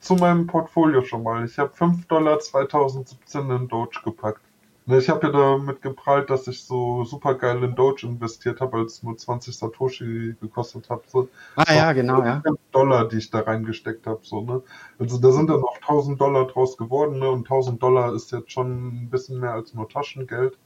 Zu 0.00 0.14
meinem 0.16 0.46
Portfolio 0.46 1.02
schon 1.02 1.22
mal. 1.22 1.44
Ich 1.44 1.58
habe 1.58 1.70
5 1.74 2.06
Dollar 2.06 2.38
2017 2.38 3.50
in 3.50 3.68
Doge 3.68 4.00
gepackt. 4.04 4.40
Ne, 4.88 4.96
ich 4.96 5.10
habe 5.10 5.26
ja 5.26 5.32
damit 5.32 5.82
geprallt, 5.82 6.30
dass 6.30 6.46
ich 6.46 6.64
so 6.64 7.04
super 7.04 7.34
geil 7.34 7.62
in 7.62 7.74
Doge 7.74 8.06
investiert 8.06 8.62
habe, 8.62 8.78
als 8.78 8.94
es 8.94 9.02
nur 9.02 9.18
20 9.18 9.54
Satoshi 9.54 10.34
gekostet 10.40 10.88
hat. 10.88 11.02
So, 11.10 11.28
ah 11.56 11.74
ja, 11.74 11.92
genau, 11.92 12.22
ja. 12.22 12.42
Dollar, 12.72 13.06
die 13.06 13.18
ich 13.18 13.30
da 13.30 13.40
reingesteckt 13.40 14.06
habe. 14.06 14.20
So, 14.22 14.40
ne? 14.40 14.62
Also 14.98 15.18
da 15.18 15.30
sind 15.30 15.50
dann 15.50 15.62
auch 15.62 15.76
1000 15.76 16.18
Dollar 16.18 16.46
draus 16.46 16.78
geworden. 16.78 17.18
Ne? 17.18 17.28
Und 17.28 17.40
1000 17.40 17.82
Dollar 17.82 18.14
ist 18.14 18.32
jetzt 18.32 18.50
schon 18.50 19.04
ein 19.04 19.10
bisschen 19.10 19.40
mehr 19.40 19.52
als 19.52 19.74
nur 19.74 19.90
Taschengeld. 19.90 20.56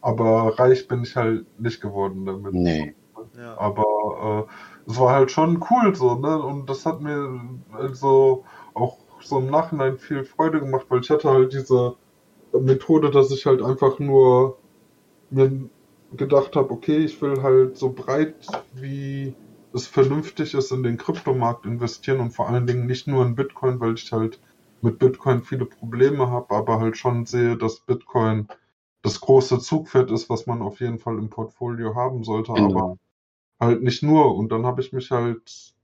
Aber 0.00 0.58
reich 0.58 0.88
bin 0.88 1.02
ich 1.02 1.14
halt 1.14 1.44
nicht 1.60 1.82
geworden 1.82 2.24
damit. 2.24 2.54
Nee. 2.54 2.94
Ja. 3.36 3.58
Aber 3.58 4.46
äh, 4.48 4.52
es 4.88 4.98
war 4.98 5.14
halt 5.14 5.30
schon 5.30 5.62
cool 5.70 5.94
so, 5.94 6.14
ne? 6.14 6.40
Und 6.42 6.68
das 6.70 6.86
hat 6.86 7.00
mir 7.00 7.40
also 7.72 8.44
auch 8.74 8.96
so 9.20 9.38
im 9.38 9.50
Nachhinein 9.50 9.98
viel 9.98 10.24
Freude 10.24 10.60
gemacht, 10.60 10.86
weil 10.88 11.00
ich 11.00 11.10
hatte 11.10 11.30
halt 11.30 11.52
diese 11.52 11.96
Methode, 12.52 13.10
dass 13.10 13.30
ich 13.30 13.44
halt 13.44 13.62
einfach 13.62 13.98
nur 13.98 14.58
mir 15.30 15.68
gedacht 16.16 16.56
habe, 16.56 16.70
okay, 16.70 16.98
ich 16.98 17.20
will 17.20 17.42
halt 17.42 17.76
so 17.76 17.92
breit 17.92 18.46
wie 18.72 19.34
es 19.74 19.86
vernünftig 19.86 20.54
ist 20.54 20.72
in 20.72 20.82
den 20.82 20.96
Kryptomarkt 20.96 21.66
investieren 21.66 22.20
und 22.20 22.30
vor 22.30 22.48
allen 22.48 22.66
Dingen 22.66 22.86
nicht 22.86 23.06
nur 23.06 23.24
in 23.26 23.34
Bitcoin, 23.34 23.80
weil 23.80 23.94
ich 23.94 24.10
halt 24.10 24.40
mit 24.80 24.98
Bitcoin 24.98 25.42
viele 25.42 25.66
Probleme 25.66 26.30
habe, 26.30 26.54
aber 26.54 26.80
halt 26.80 26.96
schon 26.96 27.26
sehe, 27.26 27.58
dass 27.58 27.80
Bitcoin 27.80 28.48
das 29.02 29.20
große 29.20 29.58
Zugpferd 29.58 30.10
ist, 30.10 30.30
was 30.30 30.46
man 30.46 30.62
auf 30.62 30.80
jeden 30.80 30.98
Fall 30.98 31.18
im 31.18 31.28
Portfolio 31.28 31.94
haben 31.94 32.24
sollte, 32.24 32.54
genau. 32.54 32.70
aber 32.70 32.98
halt 33.60 33.82
nicht 33.82 34.02
nur. 34.02 34.34
Und 34.36 34.50
dann 34.50 34.66
habe 34.66 34.80
ich 34.80 34.92
mich 34.92 35.10
halt 35.10 35.74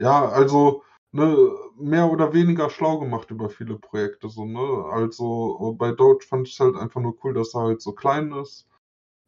ja, 0.00 0.28
also 0.30 0.82
ne, 1.12 1.36
mehr 1.78 2.10
oder 2.10 2.32
weniger 2.32 2.70
schlau 2.70 2.98
gemacht 2.98 3.30
über 3.30 3.50
viele 3.50 3.76
Projekte. 3.76 4.28
So, 4.28 4.46
ne? 4.46 4.86
Also 4.90 5.76
bei 5.78 5.92
Doge 5.92 6.24
fand 6.26 6.48
ich 6.48 6.54
es 6.54 6.60
halt 6.60 6.76
einfach 6.76 7.00
nur 7.00 7.16
cool, 7.22 7.34
dass 7.34 7.54
er 7.54 7.62
halt 7.62 7.82
so 7.82 7.92
klein 7.92 8.32
ist. 8.32 8.66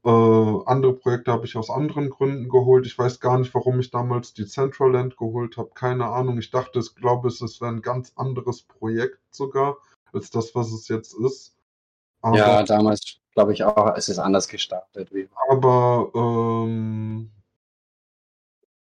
Äh, 0.04 0.08
andere 0.08 0.94
Projekte 0.94 1.30
habe 1.30 1.44
ich 1.44 1.56
aus 1.56 1.70
anderen 1.70 2.10
Gründen 2.10 2.48
geholt. 2.48 2.86
Ich 2.86 2.98
weiß 2.98 3.20
gar 3.20 3.38
nicht, 3.38 3.54
warum 3.54 3.78
ich 3.78 3.90
damals 3.90 4.32
die 4.32 4.46
Centraland 4.46 5.16
geholt 5.16 5.58
habe. 5.58 5.70
Keine 5.74 6.06
Ahnung. 6.06 6.38
Ich 6.38 6.50
dachte, 6.50 6.80
ich 6.80 6.94
glaube, 6.94 7.28
es 7.28 7.40
wäre 7.60 7.70
ein 7.70 7.82
ganz 7.82 8.12
anderes 8.16 8.62
Projekt 8.62 9.20
sogar, 9.30 9.76
als 10.12 10.30
das, 10.30 10.54
was 10.54 10.72
es 10.72 10.88
jetzt 10.88 11.14
ist. 11.14 11.54
Aber, 12.22 12.38
ja, 12.38 12.62
damals 12.62 13.18
glaube 13.34 13.52
ich 13.52 13.62
auch, 13.62 13.94
es 13.96 14.08
ist 14.08 14.18
anders 14.18 14.48
gestartet. 14.48 15.10
aber 15.48 16.10
ähm, 16.14 17.30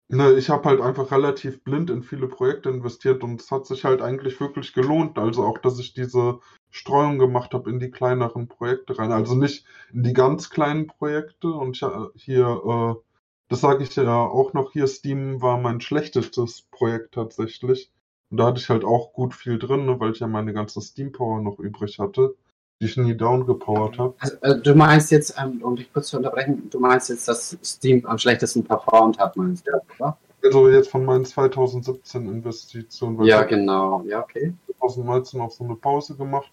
ne, 0.09 0.33
ich 0.33 0.51
habe 0.51 0.69
halt 0.69 0.81
einfach 0.81 1.11
relativ 1.11 1.63
blind 1.63 1.91
in 1.91 2.03
viele 2.03 2.29
Projekte 2.29 2.71
investiert 2.71 3.23
und 3.23 3.41
es 3.41 3.51
hat 3.51 3.67
sich 3.67 3.85
halt 3.85 4.03
eigentlich 4.03 4.41
wirklich 4.41 4.73
gelohnt. 4.73 5.19
Also 5.19 5.45
auch, 5.45 5.59
dass 5.59 5.79
ich 5.79 5.95
diese 5.95 6.41
Streuung 6.71 7.19
gemacht 7.19 7.55
habe 7.55 7.71
in 7.71 7.81
die 7.81 7.91
kleineren 7.91 8.49
Projekte 8.49 8.99
rein. 8.99 9.13
Also 9.13 9.35
nicht 9.35 9.65
in 9.93 10.03
die 10.03 10.13
ganz 10.13 10.51
kleinen 10.51 10.87
Projekte. 10.87 11.49
Und 11.49 11.77
ich, 11.77 11.83
äh, 11.83 12.09
hier, 12.15 12.47
äh, 12.47 13.03
das 13.49 13.61
sage 13.61 13.85
ich 13.85 13.97
ja 13.97 14.27
auch 14.27 14.53
noch 14.53 14.73
hier, 14.73 14.87
Steam 14.87 15.41
war 15.43 15.59
mein 15.59 15.81
schlechtestes 15.81 16.63
Projekt 16.71 17.15
tatsächlich. 17.15 17.91
Und 18.31 18.39
da 18.39 18.47
hatte 18.47 18.61
ich 18.61 18.69
halt 18.69 18.85
auch 18.85 19.13
gut 19.13 19.35
viel 19.35 19.59
drin, 19.59 19.87
ne, 19.87 19.99
weil 20.01 20.13
ich 20.13 20.21
ja 20.21 20.27
meine 20.27 20.53
ganze 20.53 20.81
Steam 20.81 21.13
Power 21.13 21.41
noch 21.41 21.59
übrig 21.59 21.99
hatte, 21.99 22.35
die 22.81 22.87
ich 22.87 22.97
nie 22.97 23.17
down 23.17 23.45
gepowert 23.45 23.99
habe. 23.99 24.15
Also, 24.21 24.37
äh, 24.43 24.61
du 24.61 24.75
meinst 24.75 25.11
jetzt, 25.11 25.35
ähm, 25.39 25.61
um 25.63 25.75
dich 25.75 25.93
kurz 25.93 26.09
zu 26.09 26.17
unterbrechen, 26.17 26.71
du 26.71 26.79
meinst 26.79 27.09
jetzt, 27.09 27.27
dass 27.27 27.59
Steam 27.65 28.07
am 28.07 28.19
schlechtesten 28.19 28.65
performt 28.65 29.19
hat, 29.19 29.37
meinst 29.37 29.67
du, 29.67 29.73
oder? 29.99 30.17
Also 30.43 30.69
jetzt 30.69 30.89
von 30.89 31.05
meinen 31.05 31.25
2017 31.25 32.29
Investitionen. 32.29 33.25
Ja, 33.25 33.43
genau. 33.43 34.03
Ja, 34.07 34.21
okay. 34.21 34.55
2019 34.79 35.41
auch 35.41 35.51
so 35.51 35.65
eine 35.65 35.75
Pause 35.75 36.15
gemacht. 36.15 36.53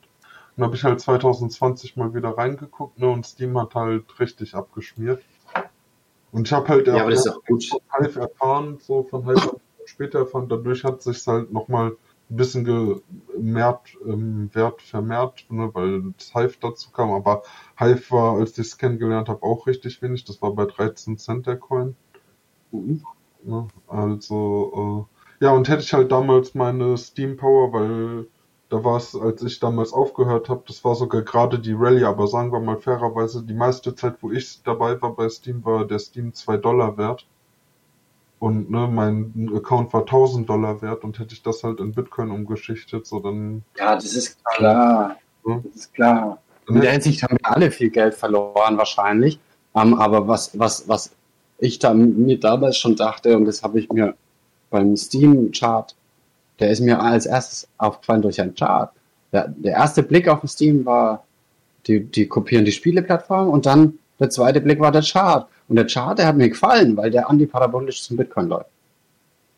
Und 0.57 0.63
habe 0.63 0.75
ich 0.75 0.83
halt 0.83 0.99
2020 0.99 1.95
mal 1.95 2.13
wieder 2.15 2.29
reingeguckt, 2.29 2.97
ne, 2.97 3.09
und 3.09 3.25
Steam 3.25 3.59
hat 3.59 3.75
halt 3.75 4.19
richtig 4.19 4.55
abgeschmiert. 4.55 5.21
Und 6.31 6.47
ich 6.47 6.53
habe 6.53 6.67
halt 6.69 6.87
ja, 6.87 6.95
aber 6.95 7.11
das 7.11 7.25
ist 7.25 7.31
auch 7.31 7.43
gut. 7.43 7.65
von 7.65 7.79
Hive 7.99 8.19
erfahren, 8.19 8.77
so 8.81 9.03
von 9.03 9.25
Hive 9.25 9.59
später 9.85 10.19
erfahren, 10.19 10.47
dadurch 10.49 10.83
hat 10.83 11.01
sich 11.01 11.25
halt 11.27 11.51
nochmal 11.51 11.95
ein 12.29 12.35
bisschen 12.37 12.65
gemerkt, 12.65 13.97
ähm, 14.05 14.49
Wert 14.53 14.81
vermehrt, 14.81 15.45
ne, 15.49 15.69
weil 15.73 16.13
das 16.17 16.33
Hive 16.33 16.57
dazu 16.59 16.91
kam, 16.91 17.11
aber 17.11 17.43
Hive 17.77 18.11
war, 18.11 18.37
als 18.37 18.51
ich 18.53 18.67
es 18.67 18.77
kennengelernt 18.77 19.29
habe, 19.29 19.43
auch 19.43 19.67
richtig 19.67 20.01
wenig, 20.01 20.25
das 20.25 20.41
war 20.41 20.53
bei 20.53 20.65
13 20.65 21.17
Cent 21.17 21.47
der 21.47 21.57
Coin. 21.57 21.95
Mhm. 22.71 23.03
Ne, 23.43 23.67
also, 23.87 25.07
äh, 25.41 25.45
ja, 25.45 25.51
und 25.51 25.69
hätte 25.69 25.83
ich 25.83 25.93
halt 25.93 26.11
damals 26.11 26.55
meine 26.55 26.97
Steam 26.97 27.37
Power, 27.37 27.73
weil 27.73 28.27
da 28.69 28.83
war 28.83 28.97
es, 28.97 29.15
als 29.15 29.43
ich 29.43 29.59
damals 29.59 29.93
aufgehört 29.93 30.49
habe, 30.49 30.63
das 30.67 30.83
war 30.83 30.95
sogar 30.95 31.21
gerade 31.21 31.59
die 31.59 31.73
Rallye, 31.73 32.05
aber 32.05 32.27
sagen 32.27 32.51
wir 32.51 32.59
mal 32.59 32.77
fairerweise, 32.77 33.43
die 33.43 33.53
meiste 33.53 33.93
Zeit, 33.95 34.17
wo 34.21 34.31
ich 34.31 34.63
dabei 34.63 34.99
war 35.01 35.15
bei 35.15 35.29
Steam, 35.29 35.63
war 35.63 35.85
der 35.85 35.99
Steam 35.99 36.33
2 36.33 36.57
Dollar 36.57 36.97
wert. 36.97 37.27
Und 38.39 38.69
ne, 38.69 38.87
mein 38.91 39.51
Account 39.55 39.93
war 39.93 40.01
1000 40.01 40.49
Dollar 40.49 40.81
wert 40.81 41.03
und 41.03 41.19
hätte 41.19 41.33
ich 41.33 41.41
das 41.41 41.63
halt 41.63 41.79
in 41.79 41.93
Bitcoin 41.93 42.31
umgeschichtet, 42.31 43.07
so 43.07 43.19
dann. 43.19 43.63
Ja, 43.77 43.95
das 43.95 44.13
ist 44.13 44.43
klar. 44.43 45.17
Ja. 45.45 45.61
Das 45.63 45.75
ist 45.75 45.93
klar. 45.93 46.39
In 46.67 46.81
der 46.81 46.91
Hinsicht 46.91 47.23
haben 47.23 47.37
wir 47.39 47.51
alle 47.51 47.71
viel 47.71 47.89
Geld 47.89 48.15
verloren, 48.15 48.77
wahrscheinlich. 48.77 49.39
Um, 49.73 49.93
ähm, 49.93 49.93
aber 49.95 50.27
was, 50.27 50.57
was, 50.57 50.87
was 50.87 51.11
ich 51.59 51.79
da, 51.79 51.93
mir 51.93 52.39
damals 52.39 52.77
schon 52.77 52.95
dachte, 52.95 53.37
und 53.37 53.45
das 53.45 53.61
habe 53.61 53.79
ich 53.79 53.89
mir 53.89 54.15
beim 54.69 54.95
Steam-Chart 54.97 55.95
der 56.59 56.69
ist 56.69 56.81
mir 56.81 57.01
als 57.01 57.25
erstes 57.25 57.67
aufgefallen 57.77 58.21
durch 58.21 58.39
einen 58.41 58.55
Chart. 58.55 58.91
Der, 59.31 59.47
der 59.49 59.73
erste 59.73 60.03
Blick 60.03 60.27
auf 60.27 60.39
Steam 60.47 60.85
war, 60.85 61.25
die, 61.87 62.03
die 62.03 62.27
kopieren 62.27 62.65
die 62.65 62.71
Spieleplattform 62.71 63.49
und 63.49 63.65
dann 63.65 63.99
der 64.19 64.29
zweite 64.29 64.61
Blick 64.61 64.79
war 64.79 64.91
der 64.91 65.01
Chart. 65.01 65.47
Und 65.67 65.75
der 65.77 65.87
Chart, 65.87 66.17
der 66.17 66.27
hat 66.27 66.37
mir 66.37 66.49
gefallen, 66.49 66.95
weil 66.95 67.11
der 67.11 67.29
antiparabolisch 67.29 68.03
zum 68.03 68.17
Bitcoin 68.17 68.49
läuft. 68.49 68.69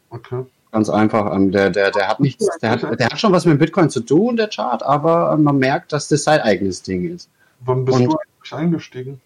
Okay. 0.10 0.46
Ganz 0.72 0.90
einfach. 0.90 1.34
Ähm, 1.34 1.52
der, 1.52 1.70
der, 1.70 1.92
der 1.92 2.08
hat 2.08 2.20
nichts, 2.20 2.48
der 2.62 2.72
hat, 2.72 3.00
der 3.00 3.08
hat 3.08 3.20
schon 3.20 3.32
was 3.32 3.46
mit 3.46 3.60
Bitcoin 3.60 3.90
zu 3.90 4.02
tun, 4.02 4.36
der 4.36 4.48
Chart, 4.48 4.84
aber 4.84 5.34
ähm, 5.34 5.44
man 5.44 5.58
merkt, 5.58 5.94
dass 5.94 6.08
das 6.08 6.24
sein 6.24 6.42
eigenes 6.42 6.82
Ding 6.82 7.14
ist. 7.14 7.30
Wann 7.62 7.86
bist 7.86 7.98
und, 7.98 8.06
du 8.06 8.18
eigentlich 8.18 8.54
eingestiegen? 8.54 9.22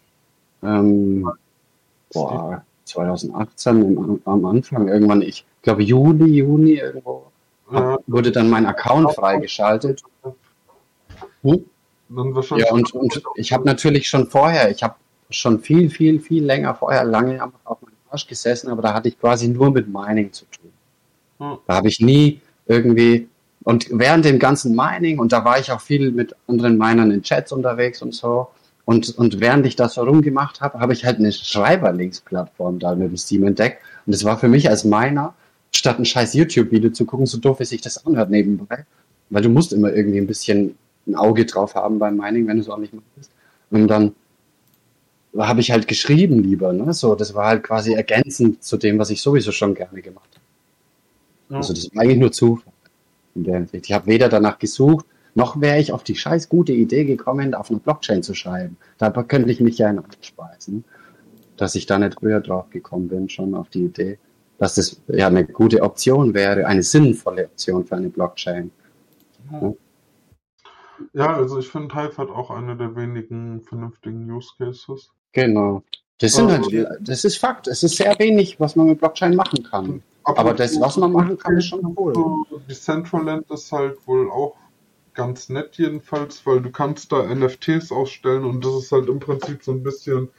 Ähm, 0.64 1.30
boah, 2.14 2.64
2018 2.86 3.82
im, 3.82 4.22
am 4.26 4.46
Anfang 4.46 4.88
irgendwann, 4.88 5.22
ich 5.22 5.46
glaube 5.62 5.84
Juli, 5.84 6.26
Juni 6.26 6.74
irgendwo 6.74 7.32
ja. 7.72 7.98
wurde 8.08 8.32
dann 8.32 8.50
mein 8.50 8.66
Account 8.66 9.14
freigeschaltet. 9.14 10.04
Hm? 11.44 11.66
Ja, 12.58 12.72
und, 12.72 12.94
und 12.94 13.24
ich 13.36 13.54
habe 13.54 13.64
natürlich 13.66 14.08
schon 14.08 14.28
vorher, 14.28 14.70
ich 14.70 14.84
habe 14.84 14.96
schon 15.32 15.60
viel, 15.60 15.90
viel, 15.90 16.20
viel 16.20 16.44
länger 16.44 16.76
vorher 16.76 17.04
lange 17.04 17.44
auf 17.64 17.82
meinem 17.82 17.94
Arsch 18.10 18.28
gesessen, 18.28 18.70
aber 18.70 18.82
da 18.82 18.94
hatte 18.94 19.08
ich 19.08 19.20
quasi 19.20 19.48
nur 19.48 19.72
mit 19.72 19.88
Mining 19.88 20.32
zu 20.32 20.46
tun. 20.46 20.72
Hm. 21.40 21.58
Da 21.68 21.76
habe 21.76 21.88
ich 21.88 22.00
nie 22.00 22.42
irgendwie, 22.68 23.28
und 23.64 23.88
während 23.92 24.26
dem 24.26 24.40
ganzen 24.40 24.76
Mining, 24.76 25.20
und 25.20 25.32
da 25.32 25.44
war 25.46 25.60
ich 25.60 25.72
auch 25.72 25.82
viel 25.82 26.12
mit 26.12 26.36
anderen 26.48 26.78
Minern 26.78 27.12
in 27.12 27.24
Chats 27.24 27.52
unterwegs 27.52 28.02
und 28.02 28.14
so, 28.14 28.50
und, 28.86 29.18
und 29.18 29.40
während 29.40 29.66
ich 29.66 29.76
das 29.76 29.94
so 29.94 30.04
rumgemacht 30.04 30.60
habe, 30.62 30.80
habe 30.80 30.94
ich 30.94 31.06
halt 31.06 31.20
eine 31.20 31.32
Schreiberlinks-Plattform 31.32 32.80
da 32.80 32.96
mit 32.96 33.10
dem 33.10 33.18
Steam 33.18 33.46
entdeckt. 33.46 33.82
Und 34.06 34.14
das 34.14 34.24
war 34.24 34.38
für 34.38 34.48
mich 34.48 34.70
als 34.70 34.84
Miner 34.84 35.34
statt 35.72 36.00
ein 36.00 36.06
scheiß 36.06 36.34
YouTube-Video 36.34 36.90
zu 36.90 37.06
gucken, 37.06 37.26
so 37.26 37.38
doof 37.38 37.60
wie 37.60 37.66
sich 37.66 37.82
das 37.82 38.06
anhört 38.06 38.30
nebenbei. 38.30 38.86
Weil 39.30 39.44
du 39.44 39.50
musst 39.50 39.72
immer 39.72 39.94
irgendwie 39.94 40.18
ein 40.18 40.28
bisschen 40.28 40.76
ein 41.08 41.16
Auge 41.16 41.46
drauf 41.46 41.76
haben 41.76 42.00
beim 42.00 42.18
Mining, 42.18 42.48
wenn 42.48 42.58
du 42.58 42.64
es 42.64 42.70
auch 42.70 42.78
nicht 42.78 42.94
machst. 42.94 43.32
Und 43.70 43.88
dann 43.88 44.14
habe 45.38 45.62
ich 45.62 45.72
halt 45.72 45.88
geschrieben 45.88 46.44
lieber, 46.44 46.74
ne? 46.74 46.94
So, 46.94 47.16
das 47.16 47.34
war 47.34 47.48
halt 47.48 47.64
quasi 47.64 47.94
ergänzend 47.94 48.64
zu 48.64 48.78
dem, 48.78 49.00
was 49.00 49.10
ich 49.10 49.22
sowieso 49.22 49.52
schon 49.52 49.74
gerne 49.74 50.02
gemacht 50.02 50.30
habe. 50.34 50.46
Ja. 51.50 51.58
Also 51.58 51.74
das 51.74 51.94
war 51.94 52.04
eigentlich 52.04 52.20
nur 52.20 52.32
Zufall 52.32 52.74
in 53.36 53.44
der 53.44 53.56
Hinsicht. 53.56 53.86
Ich 53.86 53.94
habe 53.94 54.08
weder 54.08 54.30
danach 54.30 54.60
gesucht, 54.60 55.06
noch 55.34 55.62
wäre 55.62 55.80
ich 55.80 55.94
auf 55.94 56.04
die 56.04 56.16
scheiß 56.16 56.50
gute 56.50 56.74
Idee 56.74 57.06
gekommen, 57.06 57.54
auf 57.54 57.70
einer 57.70 57.80
Blockchain 57.80 58.24
zu 58.24 58.34
schreiben. 58.34 58.78
Da 58.98 59.10
könnte 59.10 59.52
ich 59.52 59.62
mich 59.62 59.78
ja 59.78 59.90
in 59.90 60.00
anspeisen, 60.00 60.84
dass 61.56 61.76
ich 61.76 61.86
da 61.86 61.98
nicht 61.98 62.20
früher 62.20 62.42
drauf 62.42 62.70
gekommen 62.70 63.08
bin, 63.08 63.30
schon 63.30 63.56
auf 63.56 63.70
die 63.70 63.86
Idee 63.86 64.18
dass 64.62 64.76
das 64.76 65.02
ja 65.08 65.26
eine 65.26 65.44
gute 65.44 65.82
Option 65.82 66.36
wäre, 66.36 66.68
eine 66.68 66.84
sinnvolle 66.84 67.46
Option 67.46 67.84
für 67.84 67.96
eine 67.96 68.10
Blockchain. 68.10 68.70
Ja, 69.52 69.74
ja 71.14 71.34
also 71.34 71.58
ich 71.58 71.68
finde 71.68 71.96
Hive 71.96 72.16
hat 72.18 72.30
auch 72.30 72.52
eine 72.52 72.78
der 72.78 72.96
wenigen 72.96 73.64
vernünftigen 73.64 74.30
Use 74.30 74.52
Cases. 74.60 75.12
Genau. 75.34 75.84
Das, 76.20 76.34
sind 76.34 76.52
halt, 76.52 76.68
das 77.00 77.24
ist 77.24 77.38
Fakt. 77.38 77.68
Es 77.68 77.82
ist 77.84 77.98
sehr 77.98 78.18
wenig, 78.20 78.60
was 78.60 78.76
man 78.76 78.88
mit 78.88 79.00
Blockchain 79.00 79.36
machen 79.36 79.64
kann. 79.64 80.04
Aber, 80.24 80.40
Aber 80.40 80.54
das, 80.54 80.80
was 80.80 80.98
man 80.98 81.12
machen 81.12 81.38
kann, 81.38 81.58
ist 81.58 81.66
schon 81.66 81.96
cool. 81.98 82.14
Die 82.70 82.76
Centraland 82.76 83.50
ist 83.50 83.72
halt 83.72 83.98
wohl 84.06 84.30
auch 84.30 84.56
ganz 85.14 85.50
nett 85.50 85.78
jedenfalls, 85.78 86.46
weil 86.46 86.62
du 86.62 86.72
kannst 86.72 87.12
da 87.12 87.24
NFTs 87.24 87.92
ausstellen 87.92 88.46
und 88.46 88.64
das 88.64 88.76
ist 88.76 88.92
halt 88.92 89.10
im 89.10 89.20
Prinzip 89.20 89.64
so 89.64 89.72
ein 89.72 89.84
bisschen 89.84 90.30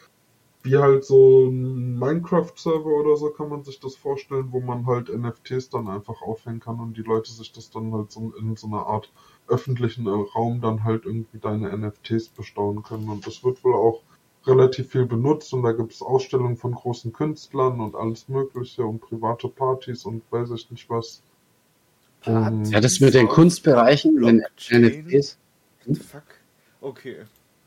wie 0.63 0.77
halt 0.79 1.05
so 1.05 1.49
ein 1.49 1.99
Minecraft-Server 1.99 2.87
oder 2.87 3.17
so 3.17 3.31
kann 3.31 3.49
man 3.49 3.65
sich 3.65 3.81
das 3.81 3.97
vorstellen, 3.97 4.53
wo 4.53 4.61
man 4.61 4.87
halt 4.87 5.09
NFTs 5.09 5.71
dann 5.71 5.89
einfach 5.89 6.23
aufhängen 6.23 6.61
kann 6.61 6.79
und 6.79 6.97
die 6.97 7.03
Leute 7.03 7.33
sich 7.33 7.53
das 7.53 7.71
dann 7.71 7.93
halt 7.93 8.13
so 8.13 8.33
in 8.39 8.55
so 8.55 8.69
einer 8.69 8.87
Art 8.87 9.13
öffentlichen 9.49 10.07
Raum 10.07 10.61
dann 10.61 10.85
halt 10.85 11.05
irgendwie 11.05 11.39
deine 11.39 11.77
NFTs 11.77 12.29
bestaunen 12.29 12.85
können. 12.85 13.09
Und 13.09 13.27
das 13.27 13.43
wird 13.43 13.65
wohl 13.65 13.75
auch 13.75 14.03
relativ 14.47 14.91
viel 14.91 15.07
benutzt 15.07 15.53
und 15.53 15.63
da 15.63 15.73
gibt 15.73 15.93
es 15.93 16.03
Ausstellungen 16.03 16.57
von 16.57 16.73
großen 16.73 17.13
Künstlern 17.13 17.81
und 17.81 17.95
alles 17.95 18.29
Mögliche 18.29 18.85
und 18.85 19.01
private 19.01 19.49
Partys 19.49 20.05
und 20.05 20.23
weiß 20.31 20.51
ich 20.51 20.71
nicht 20.71 20.89
was. 20.91 21.23
Um, 22.25 22.65
ja, 22.65 22.81
das 22.81 23.01
mit 23.01 23.15
den 23.15 23.29
Kunstbereichen, 23.29 24.15
wenn 24.21 24.45
NFTs. 24.71 25.39
Fuck. 25.85 26.23
Okay. 26.81 27.17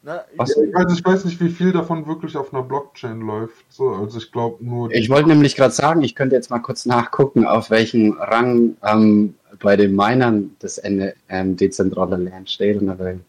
Na, 0.06 0.24
ich, 0.32 0.40
also 0.40 0.94
ich 0.94 1.04
weiß 1.04 1.26
nicht, 1.26 1.42
wie 1.42 1.50
viel 1.50 1.72
davon 1.72 2.06
wirklich 2.06 2.38
auf 2.38 2.54
einer 2.54 2.62
Blockchain 2.62 3.22
läuft. 3.22 3.66
So, 3.70 3.90
also 3.90 4.20
ich 4.20 4.32
glaube 4.32 4.64
nur. 4.64 4.92
Ich 4.92 5.10
wollte 5.10 5.30
nämlich 5.30 5.56
gerade 5.56 5.74
sagen, 5.74 6.04
ich 6.04 6.14
könnte 6.14 6.36
jetzt 6.36 6.52
mal 6.52 6.60
kurz 6.60 6.86
nachgucken, 6.86 7.44
auf 7.44 7.72
welchem 7.72 8.12
Rang 8.12 8.78
ähm, 8.84 9.34
bei 9.60 9.76
den 9.76 9.96
Minern 9.96 10.56
das 10.60 10.78
Ende 10.78 11.16
ähm, 11.28 11.58
dezentrale 11.58 12.18
Lernen 12.18 12.46
steht. 12.46 12.80
Und 12.80 12.88
dann, 12.88 13.26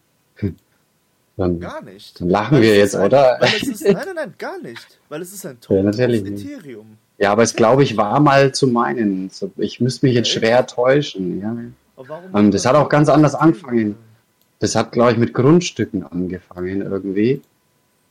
dann, 1.37 1.59
gar 1.59 1.81
nicht. 1.83 2.19
Dann 2.19 2.29
lachen 2.29 2.61
wir 2.61 2.75
jetzt, 2.75 2.95
ein, 2.95 3.05
oder? 3.05 3.39
Ist, 3.41 3.83
nein, 3.83 3.93
nein, 3.93 4.15
nein, 4.15 4.33
gar 4.37 4.59
nicht. 4.59 4.99
Weil 5.09 5.21
es 5.21 5.33
ist 5.33 5.45
ein 5.45 5.59
Token 5.61 5.77
ja, 5.77 5.83
natürlich 5.83 6.25
Ethereum. 6.25 6.97
Ja, 7.17 7.31
aber 7.31 7.43
es 7.43 7.55
glaube 7.55 7.83
ich 7.83 7.97
war 7.97 8.19
mal 8.19 8.53
zu 8.53 8.67
meinen. 8.67 9.31
Ich 9.57 9.79
müsste 9.79 10.05
mich 10.05 10.15
jetzt 10.15 10.29
schwer 10.29 10.67
täuschen. 10.67 11.41
Ja. 11.41 12.41
Das 12.49 12.65
hat 12.65 12.75
auch 12.75 12.89
ganz 12.89 13.09
anders 13.09 13.33
angefangen. 13.35 13.95
Das 14.59 14.75
hat, 14.75 14.91
glaube 14.91 15.11
ich, 15.11 15.17
mit 15.17 15.33
Grundstücken 15.33 16.03
angefangen 16.03 16.81
irgendwie. 16.81 17.41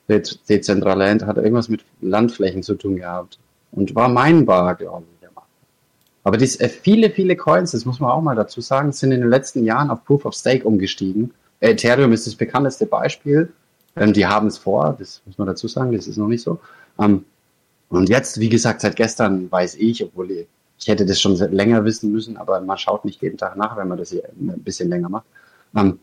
Dezentraland 0.08 1.26
hat 1.26 1.36
irgendwas 1.36 1.68
mit 1.68 1.84
Landflächen 2.00 2.62
zu 2.62 2.74
tun 2.74 2.96
gehabt. 2.96 3.38
Und 3.72 3.94
war 3.94 4.08
meinbar, 4.08 4.76
glaube 4.76 5.04
ich. 5.10 5.16
Aber 6.26 6.38
dies, 6.38 6.56
äh, 6.56 6.68
viele, 6.68 7.10
viele 7.10 7.36
Coins, 7.36 7.70
das 7.70 7.84
muss 7.84 8.00
man 8.00 8.10
auch 8.10 8.20
mal 8.20 8.34
dazu 8.34 8.60
sagen, 8.60 8.90
sind 8.90 9.12
in 9.12 9.20
den 9.20 9.30
letzten 9.30 9.64
Jahren 9.64 9.90
auf 9.90 10.04
Proof 10.04 10.24
of 10.24 10.34
Stake 10.34 10.64
umgestiegen. 10.66 11.32
Ethereum 11.60 12.12
ist 12.12 12.26
das 12.26 12.34
bekannteste 12.34 12.86
Beispiel. 12.86 13.52
Ähm, 13.96 14.12
die 14.12 14.26
haben 14.26 14.46
es 14.46 14.58
vor, 14.58 14.94
das 14.98 15.22
muss 15.24 15.38
man 15.38 15.46
dazu 15.46 15.68
sagen, 15.68 15.92
das 15.92 16.06
ist 16.06 16.16
noch 16.16 16.28
nicht 16.28 16.42
so. 16.42 16.60
Ähm, 16.98 17.24
und 17.88 18.08
jetzt, 18.08 18.40
wie 18.40 18.48
gesagt, 18.48 18.80
seit 18.80 18.96
gestern 18.96 19.50
weiß 19.50 19.76
ich, 19.76 20.04
obwohl 20.04 20.30
ich, 20.30 20.46
ich 20.78 20.88
hätte 20.88 21.06
das 21.06 21.20
schon 21.20 21.36
länger 21.52 21.84
wissen 21.84 22.12
müssen, 22.12 22.36
aber 22.36 22.60
man 22.60 22.76
schaut 22.78 23.04
nicht 23.04 23.22
jeden 23.22 23.38
Tag 23.38 23.56
nach, 23.56 23.76
wenn 23.76 23.88
man 23.88 23.98
das 23.98 24.10
hier 24.10 24.24
ein 24.38 24.62
bisschen 24.62 24.88
länger 24.88 25.08
macht. 25.08 25.24
Ähm, 25.74 25.98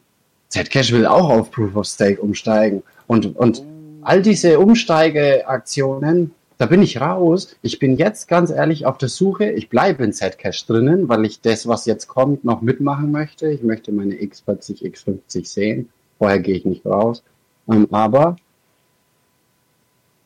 Zcash 0.50 0.92
will 0.92 1.06
auch 1.06 1.30
auf 1.30 1.52
Proof 1.52 1.76
of 1.76 1.86
Stake 1.86 2.22
umsteigen. 2.22 2.84
Und, 3.08 3.36
und 3.36 3.64
all 4.02 4.22
diese 4.22 4.60
Umsteigeaktionen, 4.60 6.32
da 6.64 6.68
bin 6.68 6.82
ich 6.82 7.02
raus. 7.02 7.58
Ich 7.62 7.78
bin 7.78 7.98
jetzt 7.98 8.30
ganz 8.30 8.50
ehrlich 8.50 8.86
auf 8.86 8.98
der 8.98 9.10
Suche. 9.10 9.52
Ich 9.52 9.68
bleibe 9.68 10.06
in 10.06 10.14
Zcash 10.14 10.66
drinnen, 10.66 11.10
weil 11.10 11.26
ich 11.26 11.42
das, 11.42 11.68
was 11.68 11.86
jetzt 11.86 12.08
kommt, 12.08 12.46
noch 12.46 12.62
mitmachen 12.62 13.12
möchte. 13.12 13.50
Ich 13.50 13.64
möchte 13.64 13.92
meine 13.92 14.16
X40, 14.16 14.82
X50 14.82 15.46
sehen. 15.46 15.90
Vorher 16.18 16.40
gehe 16.40 16.56
ich 16.56 16.64
nicht 16.64 16.86
raus. 16.86 17.22
Ähm, 17.70 17.90
aber 17.92 18.38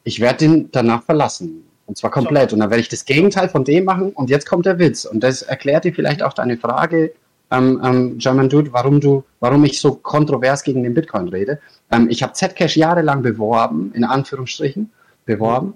ich 0.03 0.19
werde 0.19 0.37
den 0.37 0.71
danach 0.71 1.01
verlassen. 1.01 1.63
Und 1.87 1.97
zwar 1.97 2.11
komplett. 2.11 2.53
Und 2.53 2.59
dann 2.59 2.69
werde 2.69 2.81
ich 2.81 2.89
das 2.89 3.05
Gegenteil 3.05 3.49
von 3.49 3.63
dem 3.63 3.85
machen. 3.85 4.11
Und 4.11 4.29
jetzt 4.29 4.47
kommt 4.47 4.67
der 4.67 4.77
Witz. 4.77 5.05
Und 5.05 5.21
das 5.21 5.41
erklärt 5.41 5.85
dir 5.85 5.93
vielleicht 5.95 6.21
auch 6.21 6.33
deine 6.33 6.57
Frage, 6.57 7.13
ähm, 7.49 7.81
ähm, 7.83 8.17
German 8.19 8.47
Dude, 8.47 8.71
warum 8.73 9.01
du, 9.01 9.23
warum 9.39 9.65
ich 9.65 9.81
so 9.81 9.95
kontrovers 9.95 10.61
gegen 10.61 10.83
den 10.83 10.93
Bitcoin 10.93 11.29
rede. 11.29 11.59
Ähm, 11.91 12.07
ich 12.11 12.21
habe 12.21 12.33
Zcash 12.33 12.77
jahrelang 12.77 13.23
beworben, 13.23 13.91
in 13.95 14.03
Anführungsstrichen, 14.03 14.91
beworben. 15.25 15.73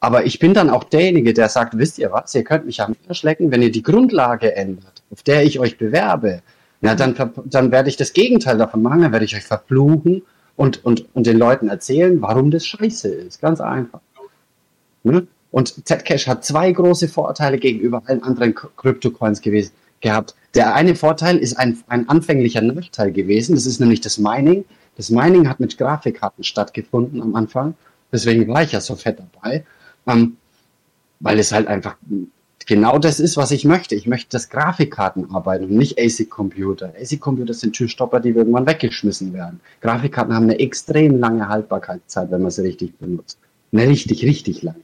Aber 0.00 0.26
ich 0.26 0.38
bin 0.38 0.54
dann 0.54 0.70
auch 0.70 0.84
derjenige, 0.84 1.34
der 1.34 1.48
sagt, 1.48 1.76
wisst 1.76 1.98
ihr 1.98 2.12
was, 2.12 2.34
ihr 2.34 2.44
könnt 2.44 2.66
mich 2.66 2.80
am 2.80 2.94
verschlecken, 3.06 3.50
wenn 3.50 3.62
ihr 3.62 3.72
die 3.72 3.82
Grundlage 3.82 4.54
ändert, 4.54 5.02
auf 5.10 5.22
der 5.22 5.44
ich 5.44 5.58
euch 5.58 5.76
bewerbe, 5.76 6.42
na, 6.80 6.94
dann, 6.94 7.16
dann 7.46 7.72
werde 7.72 7.88
ich 7.88 7.96
das 7.96 8.12
Gegenteil 8.12 8.56
davon 8.56 8.82
machen, 8.82 9.02
dann 9.02 9.12
werde 9.12 9.24
ich 9.24 9.34
euch 9.34 9.44
verfluchen 9.44 10.22
und, 10.54 10.84
und, 10.84 11.06
und 11.14 11.26
den 11.26 11.36
Leuten 11.36 11.68
erzählen, 11.68 12.22
warum 12.22 12.52
das 12.52 12.66
scheiße 12.66 13.08
ist. 13.08 13.40
Ganz 13.40 13.60
einfach. 13.60 14.00
Ne? 15.02 15.26
Und 15.50 15.86
Zcash 15.88 16.28
hat 16.28 16.44
zwei 16.44 16.70
große 16.70 17.08
Vorteile 17.08 17.58
gegenüber 17.58 18.02
allen 18.06 18.22
anderen 18.22 18.54
Kryptocoins 18.54 19.40
gewesen, 19.40 19.72
gehabt. 20.00 20.34
Der 20.54 20.74
eine 20.74 20.94
Vorteil 20.94 21.38
ist 21.38 21.58
ein, 21.58 21.78
ein 21.88 22.08
anfänglicher 22.08 22.60
Nachteil 22.60 23.12
gewesen, 23.12 23.54
das 23.54 23.66
ist 23.66 23.80
nämlich 23.80 24.00
das 24.00 24.18
Mining. 24.18 24.64
Das 24.96 25.10
Mining 25.10 25.48
hat 25.48 25.60
mit 25.60 25.78
Grafikkarten 25.78 26.44
stattgefunden 26.44 27.22
am 27.22 27.34
Anfang, 27.34 27.74
deswegen 28.12 28.48
war 28.48 28.62
ich 28.62 28.72
ja 28.72 28.80
so 28.80 28.96
fett 28.96 29.18
dabei. 29.18 29.64
Ähm, 30.08 30.36
weil 31.20 31.38
es 31.38 31.52
halt 31.52 31.66
einfach 31.66 31.96
genau 32.66 32.98
das 32.98 33.18
ist, 33.18 33.36
was 33.36 33.50
ich 33.50 33.64
möchte. 33.64 33.94
Ich 33.94 34.06
möchte 34.06 34.28
das 34.30 34.50
Grafikkarten 34.50 35.30
arbeiten 35.34 35.64
und 35.64 35.76
nicht 35.76 35.98
ASIC-Computer. 35.98 36.92
ASIC-Computer 37.00 37.54
sind 37.54 37.74
Türstopper, 37.74 38.20
die 38.20 38.30
irgendwann 38.30 38.66
weggeschmissen 38.66 39.32
werden. 39.32 39.60
Grafikkarten 39.80 40.34
haben 40.34 40.44
eine 40.44 40.60
extrem 40.60 41.18
lange 41.18 41.48
Haltbarkeitszeit, 41.48 42.30
wenn 42.30 42.42
man 42.42 42.50
sie 42.50 42.62
richtig 42.62 42.96
benutzt. 42.98 43.38
Eine 43.72 43.88
richtig, 43.88 44.22
richtig 44.22 44.62
lange. 44.62 44.80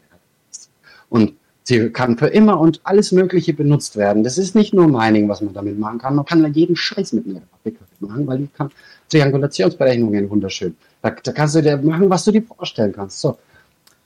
Und 1.09 1.34
sie 1.62 1.90
kann 1.90 2.18
für 2.18 2.26
immer 2.26 2.59
und 2.59 2.80
alles 2.84 3.12
Mögliche 3.12 3.52
benutzt 3.52 3.96
werden. 3.96 4.24
Das 4.24 4.38
ist 4.38 4.55
nicht 4.55 4.74
nur 4.74 4.88
Mining, 4.88 5.28
was 5.28 5.42
man 5.42 5.55
damit 5.55 5.78
machen 5.78 5.98
kann. 5.98 6.16
Man 6.16 6.24
kann 6.24 6.52
jeden 6.55 6.76
Scheiß 6.76 7.12
mit 7.12 7.26
einer 7.26 7.42
Grafikkarte 7.51 7.92
machen, 8.01 8.26
weil 8.26 8.38
die 8.38 8.48
kann 8.48 8.70
Triangulationsberechnungen 9.10 10.28
wunderschön. 10.30 10.74
Da, 11.02 11.10
da 11.10 11.32
kannst 11.32 11.55
du 11.55 11.62
dir 11.62 11.76
machen, 11.76 12.09
was 12.09 12.24
du 12.24 12.32
dir 12.32 12.42
vorstellen 12.42 12.92
kannst. 12.92 13.20
So 13.20 13.38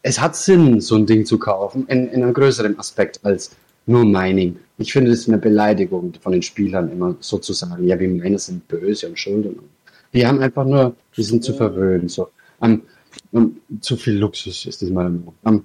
es 0.02 0.20
hat 0.20 0.36
Sinn, 0.36 0.80
so 0.80 0.96
ein 0.96 1.06
Ding 1.06 1.26
zu 1.26 1.38
kaufen, 1.38 1.86
in, 1.88 2.08
in 2.08 2.22
einem 2.22 2.34
größeren 2.34 2.78
Aspekt 2.78 3.20
als 3.24 3.56
nur 3.86 4.04
Mining. 4.04 4.56
Ich 4.78 4.92
finde, 4.92 5.10
das 5.10 5.20
ist 5.20 5.28
eine 5.28 5.38
Beleidigung 5.38 6.12
von 6.20 6.32
den 6.32 6.42
Spielern 6.42 6.90
immer 6.92 7.16
sozusagen. 7.20 7.86
Ja, 7.86 7.98
wie 7.98 8.06
Miner 8.06 8.38
sind 8.38 8.68
böse 8.68 9.08
und 9.08 9.18
schuld. 9.18 9.46
Und, 9.46 9.60
die 10.12 10.26
haben 10.26 10.40
einfach 10.40 10.64
nur, 10.64 10.94
die 11.16 11.22
sind 11.22 11.42
zu 11.42 11.52
verwöhnt. 11.52 12.10
So. 12.10 12.28
Um, 12.60 12.82
um, 13.32 13.60
zu 13.80 13.96
viel 13.96 14.14
Luxus 14.18 14.66
ist 14.66 14.82
das 14.82 14.90
mal. 14.90 15.12
Um, 15.42 15.64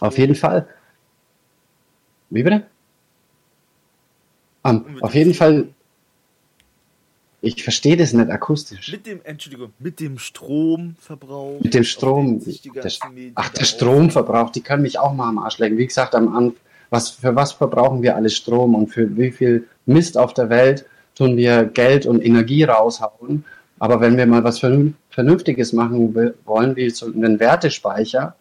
auf 0.00 0.18
jeden 0.18 0.34
Fall. 0.34 0.66
Wie 2.30 2.42
bitte? 2.42 2.64
auf 4.62 5.14
jeden 5.14 5.34
Fall 5.34 5.68
ich 7.44 7.64
verstehe 7.64 7.96
das 7.96 8.12
nicht 8.12 8.30
akustisch. 8.30 8.92
Mit 8.92 9.04
dem, 9.04 9.20
Entschuldigung, 9.24 9.72
mit 9.80 9.98
dem 9.98 10.16
Stromverbrauch. 10.16 11.60
Mit 11.60 11.74
dem 11.74 11.82
Strom. 11.82 12.40
Der, 12.40 12.92
ach, 13.34 13.48
der 13.48 13.64
Stromverbrauch, 13.64 14.50
die 14.50 14.60
können 14.60 14.82
mich 14.82 14.98
auch 15.00 15.12
mal 15.12 15.28
am 15.28 15.38
Arsch 15.38 15.58
lecken. 15.58 15.76
Wie 15.76 15.86
gesagt, 15.86 16.14
am 16.14 16.28
Anfang, 16.28 16.56
was, 16.90 17.10
für 17.10 17.34
was 17.34 17.52
verbrauchen 17.52 18.02
wir 18.02 18.14
alles 18.14 18.36
Strom 18.36 18.76
und 18.76 18.88
für 18.88 19.16
wie 19.16 19.32
viel 19.32 19.66
Mist 19.86 20.16
auf 20.16 20.34
der 20.34 20.50
Welt 20.50 20.86
tun 21.16 21.36
wir 21.36 21.64
Geld 21.64 22.06
und 22.06 22.24
Energie 22.24 22.62
raushauen. 22.62 23.44
Aber 23.80 24.00
wenn 24.00 24.16
wir 24.16 24.26
mal 24.26 24.44
was 24.44 24.60
Vernünftiges 25.10 25.72
machen 25.72 26.14
wollen, 26.44 26.76
wie 26.76 26.90
so 26.90 27.06
einen 27.06 27.40
Wertespeicher 27.40 28.36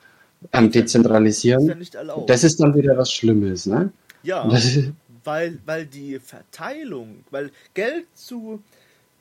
ähm, 0.53 0.69
dezentralisieren, 0.69 1.81
ist 1.81 1.95
ja 1.95 2.03
das 2.27 2.43
ist 2.43 2.59
dann 2.59 2.75
wieder 2.75 2.95
was 2.97 3.11
Schlimmes. 3.11 3.65
Ne? 3.65 3.91
Ja, 4.21 4.47
weil, 5.23 5.57
weil 5.65 5.85
die 5.85 6.19
Verteilung, 6.19 7.23
weil 7.31 7.51
Geld 7.73 8.05
zu 8.13 8.61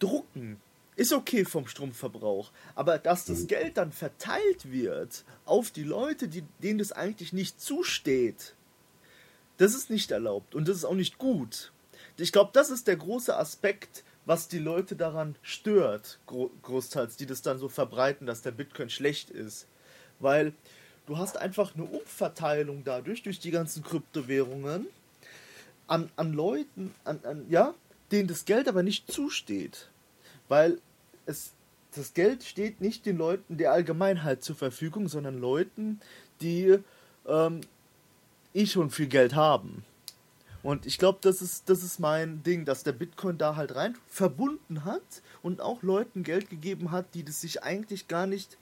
drucken 0.00 0.60
ist 0.96 1.12
okay 1.12 1.44
vom 1.44 1.66
Stromverbrauch, 1.66 2.50
aber 2.74 2.98
dass 2.98 3.24
das 3.24 3.40
mhm. 3.40 3.46
Geld 3.46 3.76
dann 3.78 3.92
verteilt 3.92 4.70
wird 4.70 5.24
auf 5.46 5.70
die 5.70 5.84
Leute, 5.84 6.28
die, 6.28 6.42
denen 6.62 6.78
das 6.78 6.92
eigentlich 6.92 7.32
nicht 7.32 7.60
zusteht, 7.60 8.54
das 9.56 9.74
ist 9.74 9.88
nicht 9.88 10.10
erlaubt 10.10 10.54
und 10.54 10.68
das 10.68 10.78
ist 10.78 10.84
auch 10.84 10.94
nicht 10.94 11.18
gut. 11.18 11.72
Ich 12.16 12.32
glaube, 12.32 12.50
das 12.52 12.70
ist 12.70 12.86
der 12.86 12.96
große 12.96 13.36
Aspekt, 13.36 14.04
was 14.26 14.48
die 14.48 14.58
Leute 14.58 14.96
daran 14.96 15.36
stört, 15.42 16.18
gro 16.26 16.50
großteils, 16.62 17.16
die 17.16 17.26
das 17.26 17.42
dann 17.42 17.58
so 17.58 17.68
verbreiten, 17.68 18.26
dass 18.26 18.42
der 18.42 18.52
Bitcoin 18.52 18.90
schlecht 18.90 19.30
ist. 19.30 19.66
Weil 20.18 20.52
du 21.06 21.18
hast 21.18 21.36
einfach 21.36 21.74
eine 21.74 21.84
Umverteilung 21.84 22.84
dadurch, 22.84 23.22
durch 23.22 23.38
die 23.38 23.50
ganzen 23.50 23.82
Kryptowährungen, 23.82 24.86
an, 25.86 26.10
an 26.16 26.32
Leuten, 26.32 26.94
an, 27.04 27.20
an, 27.24 27.46
ja, 27.48 27.74
denen 28.12 28.28
das 28.28 28.44
Geld 28.44 28.68
aber 28.68 28.82
nicht 28.82 29.10
zusteht. 29.10 29.89
Weil 30.50 30.78
es, 31.26 31.52
das 31.94 32.12
Geld 32.12 32.42
steht 32.42 32.80
nicht 32.80 33.06
den 33.06 33.16
Leuten 33.16 33.56
der 33.56 33.70
Allgemeinheit 33.70 34.42
zur 34.42 34.56
Verfügung, 34.56 35.06
sondern 35.08 35.38
Leuten, 35.38 36.00
die 36.40 36.78
ähm, 37.26 37.60
eh 38.52 38.66
schon 38.66 38.90
viel 38.90 39.06
Geld 39.06 39.36
haben. 39.36 39.84
Und 40.64 40.86
ich 40.86 40.98
glaube, 40.98 41.18
das 41.22 41.40
ist, 41.40 41.70
das 41.70 41.84
ist 41.84 42.00
mein 42.00 42.42
Ding, 42.42 42.64
dass 42.64 42.82
der 42.82 42.92
Bitcoin 42.92 43.38
da 43.38 43.54
halt 43.54 43.76
rein 43.76 43.96
verbunden 44.08 44.84
hat 44.84 45.22
und 45.40 45.60
auch 45.60 45.82
Leuten 45.82 46.24
Geld 46.24 46.50
gegeben 46.50 46.90
hat, 46.90 47.14
die 47.14 47.24
das 47.24 47.40
sich 47.40 47.62
eigentlich 47.62 48.08
gar 48.08 48.26
nicht 48.26 48.58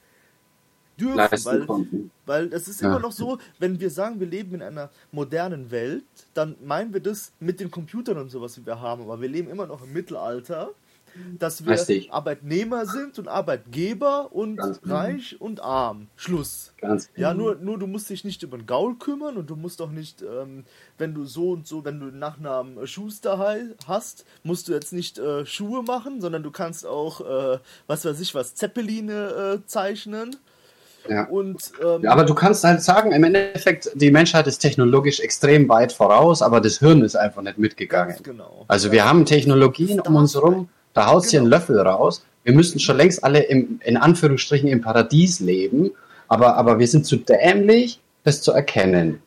dürfen. 1.00 1.18
Weil, 1.44 1.66
weil 2.26 2.52
es 2.52 2.68
ist 2.68 2.82
ja. 2.82 2.88
immer 2.88 3.00
noch 3.00 3.12
so, 3.12 3.38
wenn 3.58 3.80
wir 3.80 3.90
sagen, 3.90 4.20
wir 4.20 4.26
leben 4.26 4.56
in 4.56 4.62
einer 4.62 4.90
modernen 5.10 5.70
Welt, 5.70 6.04
dann 6.34 6.54
meinen 6.62 6.92
wir 6.92 7.00
das 7.00 7.32
mit 7.40 7.60
den 7.60 7.70
Computern 7.70 8.18
und 8.18 8.28
sowas, 8.28 8.58
wie 8.58 8.66
wir 8.66 8.78
haben. 8.78 9.02
Aber 9.02 9.20
wir 9.22 9.28
leben 9.28 9.48
immer 9.48 9.66
noch 9.66 9.82
im 9.82 9.92
Mittelalter 9.94 10.74
dass 11.38 11.64
wir 11.64 11.78
Arbeitnehmer 12.10 12.86
sind 12.86 13.18
und 13.18 13.28
Arbeitgeber 13.28 14.32
und 14.32 14.56
Ganz 14.56 14.80
genau. 14.80 14.94
reich 14.94 15.30
genau. 15.30 15.44
und 15.44 15.62
arm. 15.62 16.08
Schluss. 16.16 16.72
Ganz 16.80 17.08
ja, 17.16 17.32
genau. 17.32 17.44
nur, 17.44 17.54
nur 17.56 17.78
du 17.78 17.86
musst 17.86 18.10
dich 18.10 18.24
nicht 18.24 18.42
über 18.42 18.56
den 18.56 18.66
Gaul 18.66 18.96
kümmern 18.96 19.36
und 19.36 19.48
du 19.50 19.56
musst 19.56 19.80
auch 19.82 19.90
nicht, 19.90 20.22
ähm, 20.22 20.64
wenn 20.96 21.14
du 21.14 21.24
so 21.24 21.50
und 21.52 21.66
so, 21.66 21.84
wenn 21.84 22.00
du 22.00 22.10
den 22.10 22.18
Nachnamen 22.18 22.86
Schuster 22.86 23.60
hast, 23.86 24.24
musst 24.42 24.68
du 24.68 24.72
jetzt 24.72 24.92
nicht 24.92 25.18
äh, 25.18 25.44
Schuhe 25.46 25.82
machen, 25.82 26.20
sondern 26.20 26.42
du 26.42 26.50
kannst 26.50 26.86
auch, 26.86 27.20
äh, 27.20 27.58
was 27.86 28.04
weiß 28.04 28.20
ich 28.20 28.34
was, 28.34 28.54
Zeppeline 28.54 29.12
äh, 29.62 29.66
zeichnen. 29.66 30.36
Ja. 31.08 31.24
Und, 31.24 31.72
ähm, 31.82 32.02
ja, 32.02 32.10
aber 32.10 32.24
du 32.24 32.34
kannst 32.34 32.64
halt 32.64 32.82
sagen, 32.82 33.12
im 33.12 33.24
Endeffekt, 33.24 33.90
die 33.94 34.10
Menschheit 34.10 34.46
ist 34.46 34.58
technologisch 34.58 35.20
extrem 35.20 35.68
weit 35.68 35.92
voraus, 35.92 36.42
aber 36.42 36.60
das 36.60 36.78
Hirn 36.78 37.02
ist 37.02 37.16
einfach 37.16 37.42
nicht 37.42 37.58
mitgegangen. 37.58 38.16
Genau. 38.22 38.64
Also 38.68 38.92
wir 38.92 39.08
haben 39.08 39.24
Technologien 39.24 40.00
um 40.00 40.16
uns 40.16 40.34
herum, 40.34 40.68
da 40.98 41.06
haut 41.06 41.22
genau. 41.22 41.30
hier 41.30 41.40
einen 41.40 41.48
Löffel 41.48 41.78
raus. 41.78 42.24
Wir 42.42 42.54
müssten 42.54 42.80
schon 42.80 42.96
längst 42.96 43.22
alle 43.22 43.42
im, 43.42 43.80
in 43.84 43.96
Anführungsstrichen 43.96 44.68
im 44.68 44.80
Paradies 44.80 45.38
leben, 45.38 45.92
aber, 46.26 46.56
aber 46.56 46.78
wir 46.78 46.88
sind 46.88 47.06
zu 47.06 47.16
dämlich, 47.16 48.00
das 48.24 48.42
zu 48.42 48.52
erkennen. 48.52 49.20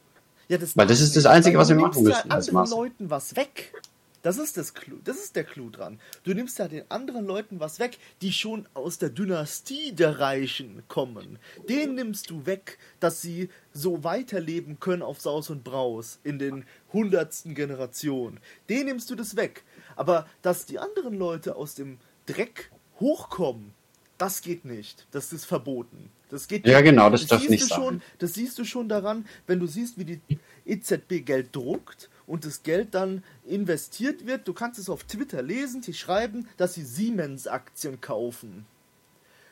Ja, 0.49 0.57
das 0.57 0.75
Weil 0.75 0.87
das 0.87 0.99
ist 0.99 1.15
das 1.15 1.25
Einzige, 1.25 1.57
was 1.57 1.69
wir 1.69 1.77
machen 1.77 2.03
müssen. 2.03 2.29
Ja 2.29 2.35
anderen 2.35 2.69
Leuten 2.69 3.09
was 3.09 3.35
weg. 3.37 3.73
Das 4.21 4.37
ist, 4.37 4.57
das, 4.57 4.75
Clou, 4.75 4.97
das 5.03 5.17
ist 5.17 5.35
der 5.35 5.43
Clou 5.43 5.71
dran. 5.71 5.99
Du 6.23 6.33
nimmst 6.33 6.59
ja 6.59 6.67
den 6.67 6.83
anderen 6.91 7.25
Leuten 7.25 7.59
was 7.59 7.79
weg, 7.79 7.97
die 8.21 8.31
schon 8.31 8.67
aus 8.75 8.99
der 8.99 9.09
Dynastie 9.09 9.93
der 9.93 10.19
Reichen 10.19 10.83
kommen. 10.87 11.39
Den 11.67 11.95
nimmst 11.95 12.29
du 12.29 12.45
weg, 12.45 12.77
dass 12.99 13.21
sie 13.21 13.49
so 13.73 14.03
weiterleben 14.03 14.79
können 14.79 15.01
auf 15.01 15.21
Saus 15.21 15.49
und 15.49 15.63
Braus 15.63 16.19
in 16.23 16.37
den 16.37 16.65
hundertsten 16.93 17.55
Generationen. 17.55 18.39
Den 18.69 18.85
nimmst 18.85 19.09
du 19.09 19.15
das 19.15 19.35
weg. 19.35 19.63
Aber 19.95 20.25
dass 20.41 20.65
die 20.65 20.79
anderen 20.79 21.17
Leute 21.17 21.55
aus 21.55 21.75
dem 21.75 21.99
Dreck 22.25 22.71
hochkommen, 22.99 23.73
das 24.17 24.41
geht 24.41 24.65
nicht. 24.65 25.07
Das 25.11 25.33
ist 25.33 25.45
verboten. 25.45 26.11
Das 26.29 26.47
geht 26.47 26.65
ja, 26.65 26.79
genau, 26.81 27.09
das, 27.09 27.21
das 27.21 27.41
darf 27.41 27.49
nicht 27.49 27.73
schon, 27.73 28.01
Das 28.19 28.35
siehst 28.35 28.57
du 28.57 28.63
schon 28.63 28.87
daran, 28.87 29.25
wenn 29.47 29.59
du 29.59 29.67
siehst, 29.67 29.97
wie 29.97 30.05
die 30.05 30.21
EZB 30.65 31.25
Geld 31.25 31.55
druckt 31.55 32.09
und 32.25 32.45
das 32.45 32.63
Geld 32.63 32.93
dann 32.93 33.23
investiert 33.45 34.25
wird. 34.25 34.47
Du 34.47 34.53
kannst 34.53 34.79
es 34.79 34.89
auf 34.89 35.03
Twitter 35.03 35.41
lesen, 35.41 35.81
die 35.81 35.93
schreiben, 35.93 36.47
dass 36.55 36.75
sie 36.75 36.85
Siemens-Aktien 36.85 37.99
kaufen. 37.99 38.65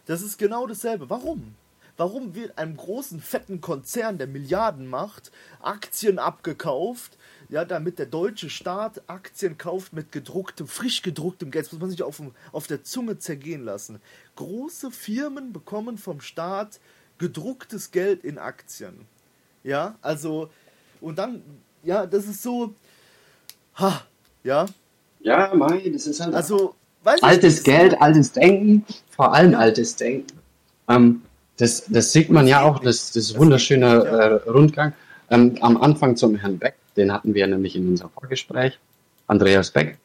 Das 0.06 0.22
ist 0.22 0.38
genau 0.38 0.68
dasselbe. 0.68 1.10
Warum? 1.10 1.56
Warum 1.98 2.34
wird 2.34 2.57
einem 2.57 2.78
großen, 2.78 3.20
fetten 3.20 3.60
Konzern, 3.60 4.18
der 4.18 4.28
Milliarden 4.28 4.88
macht, 4.88 5.32
Aktien 5.61 6.18
abgekauft, 6.18 7.18
ja, 7.50 7.66
damit 7.66 7.98
der 7.98 8.06
deutsche 8.06 8.50
Staat 8.50 9.02
Aktien 9.08 9.58
kauft 9.58 9.94
mit 9.94 10.12
gedrucktem, 10.12 10.68
frisch 10.68 11.02
gedrucktem 11.02 11.50
Geld. 11.50 11.66
Das 11.66 11.74
muss 11.74 11.82
man 11.82 11.90
sich 11.90 12.04
auf, 12.04 12.22
auf 12.52 12.68
der 12.68 12.84
Zunge 12.84 13.18
zergehen 13.18 13.66
lassen. 13.66 14.00
Große 14.36 14.92
Firmen 14.92 15.52
bekommen 15.52 15.98
vom 15.98 16.22
Staat 16.22 16.80
gedrucktes 17.18 17.92
Geld 17.92 18.24
in 18.24 18.38
Aktien. 18.38 19.06
Ja, 19.64 19.96
also, 20.02 20.50
und 21.02 21.18
dann, 21.18 21.42
ja, 21.84 22.06
das 22.06 22.26
ist 22.28 22.44
so, 22.44 22.74
ha, 23.76 24.04
ja. 24.44 24.68
Ja, 25.22 25.54
Mai, 25.54 25.90
das 25.92 26.08
ist 26.08 26.22
halt. 26.22 26.34
Also, 26.34 26.76
altes 27.04 27.64
Geld, 27.64 28.00
altes 28.00 28.32
Denken, 28.32 28.86
vor 29.10 29.34
allem 29.34 29.54
ja. 29.54 29.60
altes 29.60 29.96
Denken. 29.96 30.38
Ähm, 30.88 31.22
das, 31.58 31.84
das 31.88 32.14
sieht 32.14 32.30
man 32.30 32.48
ja 32.48 32.62
auch, 32.62 32.80
das, 32.80 33.12
das 33.12 33.38
wunderschöne 33.38 33.88
äh, 33.88 34.50
Rundgang. 34.50 34.94
Ähm, 35.30 35.58
am 35.62 35.78
Anfang 35.78 36.16
zum 36.16 36.36
Herrn 36.36 36.58
Beck, 36.58 36.76
den 37.00 37.12
hatten 37.12 37.34
wir 37.34 37.48
nämlich 37.48 37.76
in 37.76 37.88
unserem 37.88 38.12
Vorgespräch, 38.12 38.78
Andreas 39.28 39.72
Beck. 39.72 39.98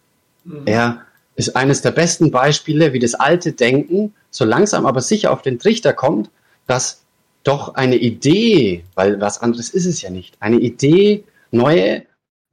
Mhm. 0.45 0.63
Er 0.67 1.03
ist 1.37 1.57
eines 1.57 1.83
der 1.83 1.91
besten 1.91 2.31
Beispiele, 2.31 2.93
wie 2.93 2.99
das 2.99 3.15
alte 3.15 3.53
Denken 3.53 4.15
so 4.31 4.45
langsam 4.45 4.87
aber 4.87 5.01
sicher 5.01 5.33
auf 5.33 5.43
den 5.43 5.59
Trichter 5.59 5.93
kommt, 5.93 6.31
dass 6.67 7.03
doch 7.43 7.75
eine 7.75 7.97
Idee, 7.97 8.85
weil 8.95 9.21
was 9.21 9.43
anderes 9.43 9.71
ist 9.71 9.87
es 9.87 10.01
ja 10.01 10.11
nicht, 10.11 10.37
eine 10.41 10.59
Idee 10.59 11.25
neue 11.51 12.03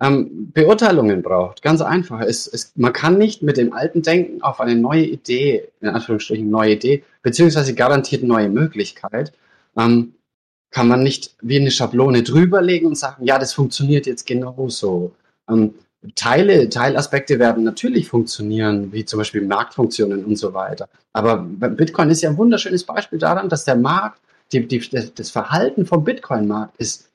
ähm, 0.02 0.52
Beurteilungen 0.52 1.22
braucht. 1.22 1.62
Ganz 1.62 1.82
einfach. 1.82 2.22
Es, 2.22 2.48
es, 2.48 2.74
man 2.76 2.92
kann 2.92 3.18
nicht 3.18 3.44
mit 3.44 3.58
dem 3.58 3.72
alten 3.72 4.02
Denken 4.02 4.42
auf 4.42 4.60
eine 4.60 4.76
neue 4.76 5.06
Idee, 5.06 5.70
in 5.80 5.90
Anführungsstrichen 5.90 6.50
neue 6.50 6.74
Idee, 6.74 7.04
beziehungsweise 7.22 7.74
garantiert 7.76 8.24
neue 8.24 8.50
Möglichkeit, 8.50 9.32
ähm, 9.78 10.14
kann 10.72 10.88
man 10.88 11.04
nicht 11.04 11.36
wie 11.42 11.60
eine 11.60 11.72
Schablone 11.72 12.24
drüberlegen 12.24 12.88
und 12.88 12.98
sagen, 12.98 13.26
ja, 13.26 13.38
das 13.38 13.54
funktioniert 13.54 14.06
jetzt 14.08 14.26
genauso. 14.26 15.12
Ähm, 15.50 15.76
Teile, 16.16 16.70
Teilaspekte 16.70 17.38
werden 17.38 17.64
natürlich 17.64 18.08
funktionieren, 18.08 18.92
wie 18.92 19.06
zum 19.06 19.20
Beispiel 19.20 19.42
Marktfunktionen 19.42 20.26
und 20.26 20.36
so 20.36 20.54
weiter. 20.54 20.90
Aber 21.14 21.38
Bitcoin 21.38 22.10
ist 22.10 22.22
ja 22.22 22.30
ein 22.30 22.38
wunderschönes 22.38 22.86
Beispiel 22.86 23.20
daran, 23.20 23.50
dass 23.50 23.66
der 23.66 23.76
Markt, 23.76 24.20
die, 24.52 24.68
die, 24.68 24.82
das 25.14 25.30
Verhalten 25.30 25.86
vom 25.86 26.04
Bitcoin-Markt 26.04 26.78
ist 26.78 27.12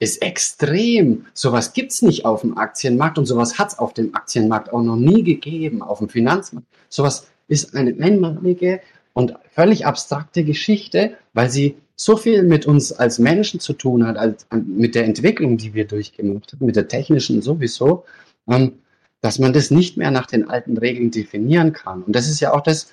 ist 0.00 0.22
extrem. 0.22 1.26
Sowas 1.34 1.72
gibt's 1.72 2.02
nicht 2.02 2.24
auf 2.24 2.42
dem 2.42 2.56
Aktienmarkt 2.56 3.18
und 3.18 3.26
sowas 3.26 3.58
hat's 3.58 3.78
auf 3.78 3.94
dem 3.94 4.14
Aktienmarkt 4.14 4.72
auch 4.72 4.82
noch 4.82 4.96
nie 4.96 5.22
gegeben, 5.22 5.82
auf 5.82 5.98
dem 5.98 6.08
Finanzmarkt. 6.08 6.68
Sowas 6.88 7.26
ist 7.48 7.74
eine 7.74 7.94
einmalige 8.02 8.80
und 9.12 9.34
völlig 9.50 9.86
abstrakte 9.86 10.44
Geschichte, 10.44 11.16
weil 11.32 11.50
sie 11.50 11.76
so 12.00 12.16
viel 12.16 12.42
mit 12.44 12.66
uns 12.66 12.92
als 12.92 13.18
Menschen 13.18 13.60
zu 13.60 13.72
tun 13.72 14.06
hat, 14.06 14.16
als 14.16 14.46
mit 14.52 14.94
der 14.94 15.04
Entwicklung, 15.04 15.56
die 15.56 15.74
wir 15.74 15.86
durchgemacht 15.86 16.52
haben, 16.52 16.66
mit 16.66 16.76
der 16.76 16.88
technischen 16.88 17.42
sowieso, 17.42 18.04
ähm, 18.48 18.78
dass 19.20 19.38
man 19.38 19.52
das 19.52 19.70
nicht 19.70 19.96
mehr 19.96 20.10
nach 20.10 20.26
den 20.26 20.48
alten 20.48 20.78
Regeln 20.78 21.10
definieren 21.10 21.72
kann. 21.72 22.02
Und 22.02 22.14
das 22.14 22.28
ist 22.28 22.40
ja 22.40 22.54
auch 22.54 22.62
das, 22.62 22.92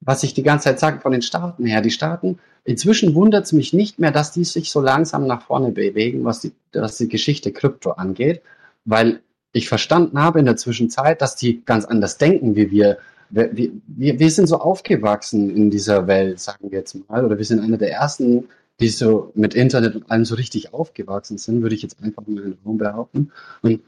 was 0.00 0.22
ich 0.22 0.32
die 0.32 0.42
ganze 0.42 0.64
Zeit 0.64 0.80
sage 0.80 1.00
von 1.00 1.12
den 1.12 1.22
Staaten 1.22 1.66
her. 1.66 1.82
Die 1.82 1.90
Staaten 1.90 2.38
Inzwischen 2.66 3.14
wundert 3.14 3.44
es 3.44 3.52
mich 3.52 3.72
nicht 3.72 4.00
mehr, 4.00 4.10
dass 4.10 4.32
die 4.32 4.44
sich 4.44 4.72
so 4.72 4.80
langsam 4.80 5.28
nach 5.28 5.42
vorne 5.42 5.70
bewegen, 5.70 6.24
was 6.24 6.40
die, 6.40 6.52
was 6.72 6.96
die 6.96 7.08
Geschichte 7.08 7.52
Krypto 7.52 7.92
angeht, 7.92 8.42
weil 8.84 9.20
ich 9.52 9.68
verstanden 9.68 10.20
habe 10.20 10.40
in 10.40 10.46
der 10.46 10.56
Zwischenzeit, 10.56 11.22
dass 11.22 11.36
die 11.36 11.64
ganz 11.64 11.84
anders 11.84 12.18
denken 12.18 12.56
wie 12.56 12.72
wir. 12.72 12.98
Wir, 13.30 13.50
wir, 13.54 14.18
wir 14.18 14.30
sind 14.30 14.46
so 14.46 14.58
aufgewachsen 14.58 15.54
in 15.54 15.70
dieser 15.70 16.06
Welt, 16.06 16.40
sagen 16.40 16.70
wir 16.70 16.78
jetzt 16.78 16.94
mal, 17.08 17.24
oder 17.24 17.38
wir 17.38 17.44
sind 17.44 17.60
einer 17.60 17.78
der 17.78 17.92
ersten, 17.92 18.48
die 18.80 18.88
so 18.88 19.32
mit 19.34 19.54
Internet 19.54 19.96
und 19.96 20.10
allem 20.10 20.24
so 20.24 20.34
richtig 20.34 20.74
aufgewachsen 20.74 21.38
sind, 21.38 21.62
würde 21.62 21.74
ich 21.74 21.82
jetzt 21.82 22.02
einfach 22.02 22.26
mal 22.26 22.42
in 22.42 22.50
den 22.52 22.58
Raum 22.64 22.78
behaupten. 22.78 23.32
Und, 23.62 23.80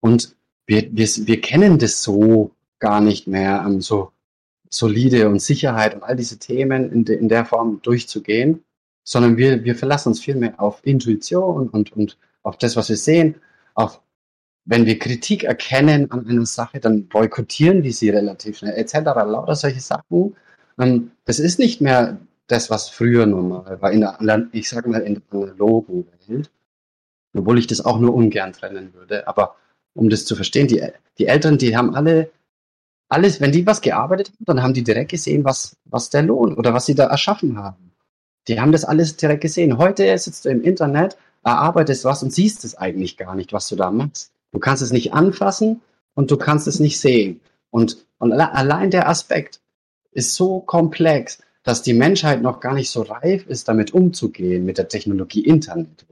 und 0.00 0.34
wir, 0.66 0.88
wir, 0.92 1.06
wir 1.06 1.40
kennen 1.40 1.78
das 1.78 2.02
so 2.02 2.50
gar 2.78 3.00
nicht 3.00 3.26
mehr, 3.26 3.64
um, 3.66 3.80
so 3.80 4.12
solide 4.68 5.28
und 5.28 5.40
Sicherheit 5.40 5.94
und 5.94 6.02
all 6.02 6.16
diese 6.16 6.38
Themen 6.38 6.90
in, 6.90 7.04
de, 7.04 7.16
in 7.16 7.28
der 7.28 7.44
Form 7.44 7.80
durchzugehen, 7.82 8.64
sondern 9.04 9.36
wir, 9.36 9.64
wir 9.64 9.76
verlassen 9.76 10.08
uns 10.08 10.20
vielmehr 10.20 10.60
auf 10.60 10.80
Intuition 10.84 11.68
und, 11.68 11.92
und 11.92 12.18
auf 12.42 12.56
das, 12.56 12.76
was 12.76 12.88
wir 12.88 12.96
sehen. 12.96 13.36
Auf, 13.74 14.00
wenn 14.64 14.86
wir 14.86 14.98
Kritik 14.98 15.44
erkennen 15.44 16.10
an 16.10 16.26
einer 16.28 16.46
Sache, 16.46 16.80
dann 16.80 17.08
boykottieren 17.08 17.82
wir 17.82 17.92
sie 17.92 18.10
relativ 18.10 18.58
schnell, 18.58 18.74
etc. 18.74 18.94
Lauter 19.26 19.56
solche 19.56 19.80
Sachen. 19.80 20.36
Ähm, 20.78 21.10
das 21.24 21.38
ist 21.38 21.58
nicht 21.58 21.80
mehr 21.80 22.18
das, 22.46 22.70
was 22.70 22.88
früher 22.88 23.26
normal 23.26 23.80
war, 23.80 23.92
in 23.92 24.00
der, 24.00 24.48
ich 24.52 24.68
sage 24.68 24.88
mal, 24.88 25.00
in 25.00 25.14
der 25.14 25.40
analogen 25.40 26.06
Welt. 26.26 26.50
Obwohl 27.34 27.58
ich 27.58 27.66
das 27.66 27.84
auch 27.84 27.98
nur 27.98 28.14
ungern 28.14 28.52
trennen 28.52 28.92
würde. 28.94 29.26
Aber 29.26 29.56
um 29.94 30.10
das 30.10 30.26
zu 30.26 30.36
verstehen, 30.36 30.68
die, 30.68 30.82
die 31.18 31.26
Eltern, 31.26 31.58
die 31.58 31.76
haben 31.76 31.94
alle 31.94 32.30
alles, 33.12 33.42
wenn 33.42 33.52
die 33.52 33.66
was 33.66 33.82
gearbeitet 33.82 34.28
haben, 34.28 34.44
dann 34.46 34.62
haben 34.62 34.72
die 34.72 34.82
direkt 34.82 35.10
gesehen, 35.10 35.44
was, 35.44 35.76
was 35.84 36.08
der 36.08 36.22
Lohn 36.22 36.54
oder 36.54 36.72
was 36.72 36.86
sie 36.86 36.94
da 36.94 37.08
erschaffen 37.08 37.58
haben. 37.58 37.92
Die 38.48 38.58
haben 38.58 38.72
das 38.72 38.86
alles 38.86 39.16
direkt 39.16 39.42
gesehen. 39.42 39.76
Heute 39.76 40.16
sitzt 40.16 40.46
du 40.46 40.48
im 40.48 40.62
Internet, 40.62 41.18
erarbeitest 41.44 42.06
was 42.06 42.22
und 42.22 42.32
siehst 42.32 42.64
es 42.64 42.74
eigentlich 42.74 43.18
gar 43.18 43.34
nicht, 43.34 43.52
was 43.52 43.68
du 43.68 43.76
da 43.76 43.90
machst. 43.90 44.31
Du 44.52 44.58
kannst 44.58 44.82
es 44.82 44.92
nicht 44.92 45.12
anfassen 45.12 45.80
und 46.14 46.30
du 46.30 46.36
kannst 46.36 46.66
es 46.66 46.78
nicht 46.80 47.00
sehen. 47.00 47.40
Und, 47.70 48.06
und 48.18 48.32
allein 48.32 48.90
der 48.90 49.08
Aspekt 49.08 49.60
ist 50.12 50.34
so 50.34 50.60
komplex, 50.60 51.42
dass 51.62 51.82
die 51.82 51.94
Menschheit 51.94 52.42
noch 52.42 52.60
gar 52.60 52.74
nicht 52.74 52.90
so 52.90 53.02
reif 53.02 53.46
ist, 53.46 53.68
damit 53.68 53.94
umzugehen, 53.94 54.64
mit 54.64 54.78
der 54.78 54.88
Technologie 54.88 55.44
Internet. 55.44 56.04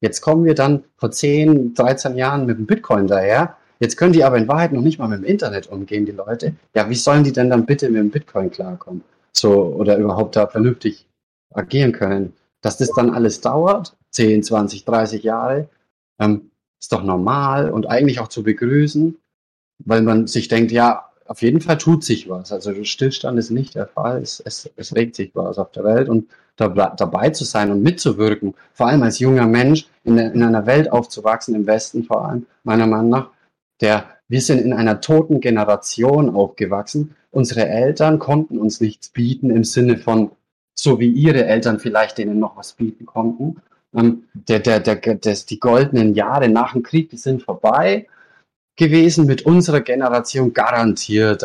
Jetzt 0.00 0.20
kommen 0.20 0.44
wir 0.44 0.54
dann 0.54 0.84
vor 0.96 1.10
10, 1.10 1.74
13 1.74 2.16
Jahren 2.16 2.46
mit 2.46 2.58
dem 2.58 2.66
Bitcoin 2.66 3.06
daher 3.06 3.56
Jetzt 3.80 3.96
können 3.96 4.12
die 4.12 4.24
aber 4.24 4.38
in 4.38 4.48
Wahrheit 4.48 4.72
noch 4.72 4.80
nicht 4.80 4.98
mal 4.98 5.08
mit 5.08 5.18
dem 5.18 5.24
Internet 5.24 5.66
umgehen, 5.66 6.06
die 6.06 6.12
Leute. 6.12 6.54
Ja, 6.74 6.88
wie 6.88 6.94
sollen 6.94 7.24
die 7.24 7.32
denn 7.32 7.50
dann 7.50 7.66
bitte 7.66 7.88
mit 7.88 8.00
dem 8.00 8.10
Bitcoin 8.10 8.50
klarkommen? 8.50 9.02
So, 9.32 9.52
oder 9.52 9.98
überhaupt 9.98 10.36
da 10.36 10.46
vernünftig 10.46 11.06
agieren 11.52 11.92
können? 11.92 12.34
Dass 12.60 12.78
das 12.78 12.90
dann 12.96 13.10
alles 13.10 13.40
dauert, 13.40 13.96
10, 14.10 14.42
20, 14.42 14.84
30 14.84 15.22
Jahre, 15.22 15.68
ähm, 16.18 16.50
ist 16.84 16.92
doch 16.92 17.02
normal 17.02 17.70
und 17.70 17.88
eigentlich 17.88 18.20
auch 18.20 18.28
zu 18.28 18.42
begrüßen, 18.42 19.16
weil 19.78 20.02
man 20.02 20.26
sich 20.26 20.48
denkt, 20.48 20.70
ja, 20.70 21.08
auf 21.24 21.40
jeden 21.40 21.62
Fall 21.62 21.78
tut 21.78 22.04
sich 22.04 22.28
was. 22.28 22.52
Also 22.52 22.84
Stillstand 22.84 23.38
ist 23.38 23.50
nicht 23.50 23.74
der 23.74 23.86
Fall. 23.86 24.20
Es, 24.20 24.38
es, 24.40 24.70
es 24.76 24.94
regt 24.94 25.16
sich 25.16 25.30
was 25.34 25.56
auf 25.56 25.72
der 25.72 25.84
Welt 25.84 26.10
und 26.10 26.28
da, 26.56 26.68
dabei 26.68 27.30
zu 27.30 27.44
sein 27.44 27.70
und 27.70 27.82
mitzuwirken, 27.82 28.54
vor 28.74 28.88
allem 28.88 29.02
als 29.02 29.18
junger 29.18 29.46
Mensch 29.46 29.86
in, 30.04 30.18
in 30.18 30.42
einer 30.42 30.66
Welt 30.66 30.92
aufzuwachsen, 30.92 31.54
im 31.54 31.66
Westen 31.66 32.04
vor 32.04 32.28
allem, 32.28 32.44
meiner 32.64 32.86
Meinung 32.86 33.08
nach, 33.08 33.30
der 33.80 34.04
wir 34.28 34.42
sind 34.42 34.60
in 34.60 34.74
einer 34.74 35.00
toten 35.00 35.40
Generation 35.40 36.34
aufgewachsen. 36.34 37.16
Unsere 37.30 37.66
Eltern 37.66 38.18
konnten 38.18 38.58
uns 38.58 38.82
nichts 38.82 39.08
bieten 39.08 39.48
im 39.48 39.64
Sinne 39.64 39.96
von, 39.96 40.32
so 40.74 41.00
wie 41.00 41.08
ihre 41.08 41.46
Eltern 41.46 41.80
vielleicht 41.80 42.18
denen 42.18 42.38
noch 42.38 42.58
was 42.58 42.74
bieten 42.74 43.06
konnten. 43.06 43.62
Ähm, 43.94 44.24
der, 44.34 44.60
der, 44.60 44.80
der, 44.80 44.96
des, 44.96 45.46
die 45.46 45.60
goldenen 45.60 46.14
Jahre 46.14 46.48
nach 46.48 46.72
dem 46.72 46.82
Krieg, 46.82 47.10
die 47.10 47.16
sind 47.16 47.42
vorbei 47.42 48.06
gewesen 48.76 49.26
mit 49.26 49.42
unserer 49.42 49.80
Generation 49.80 50.52
garantiert. 50.52 51.44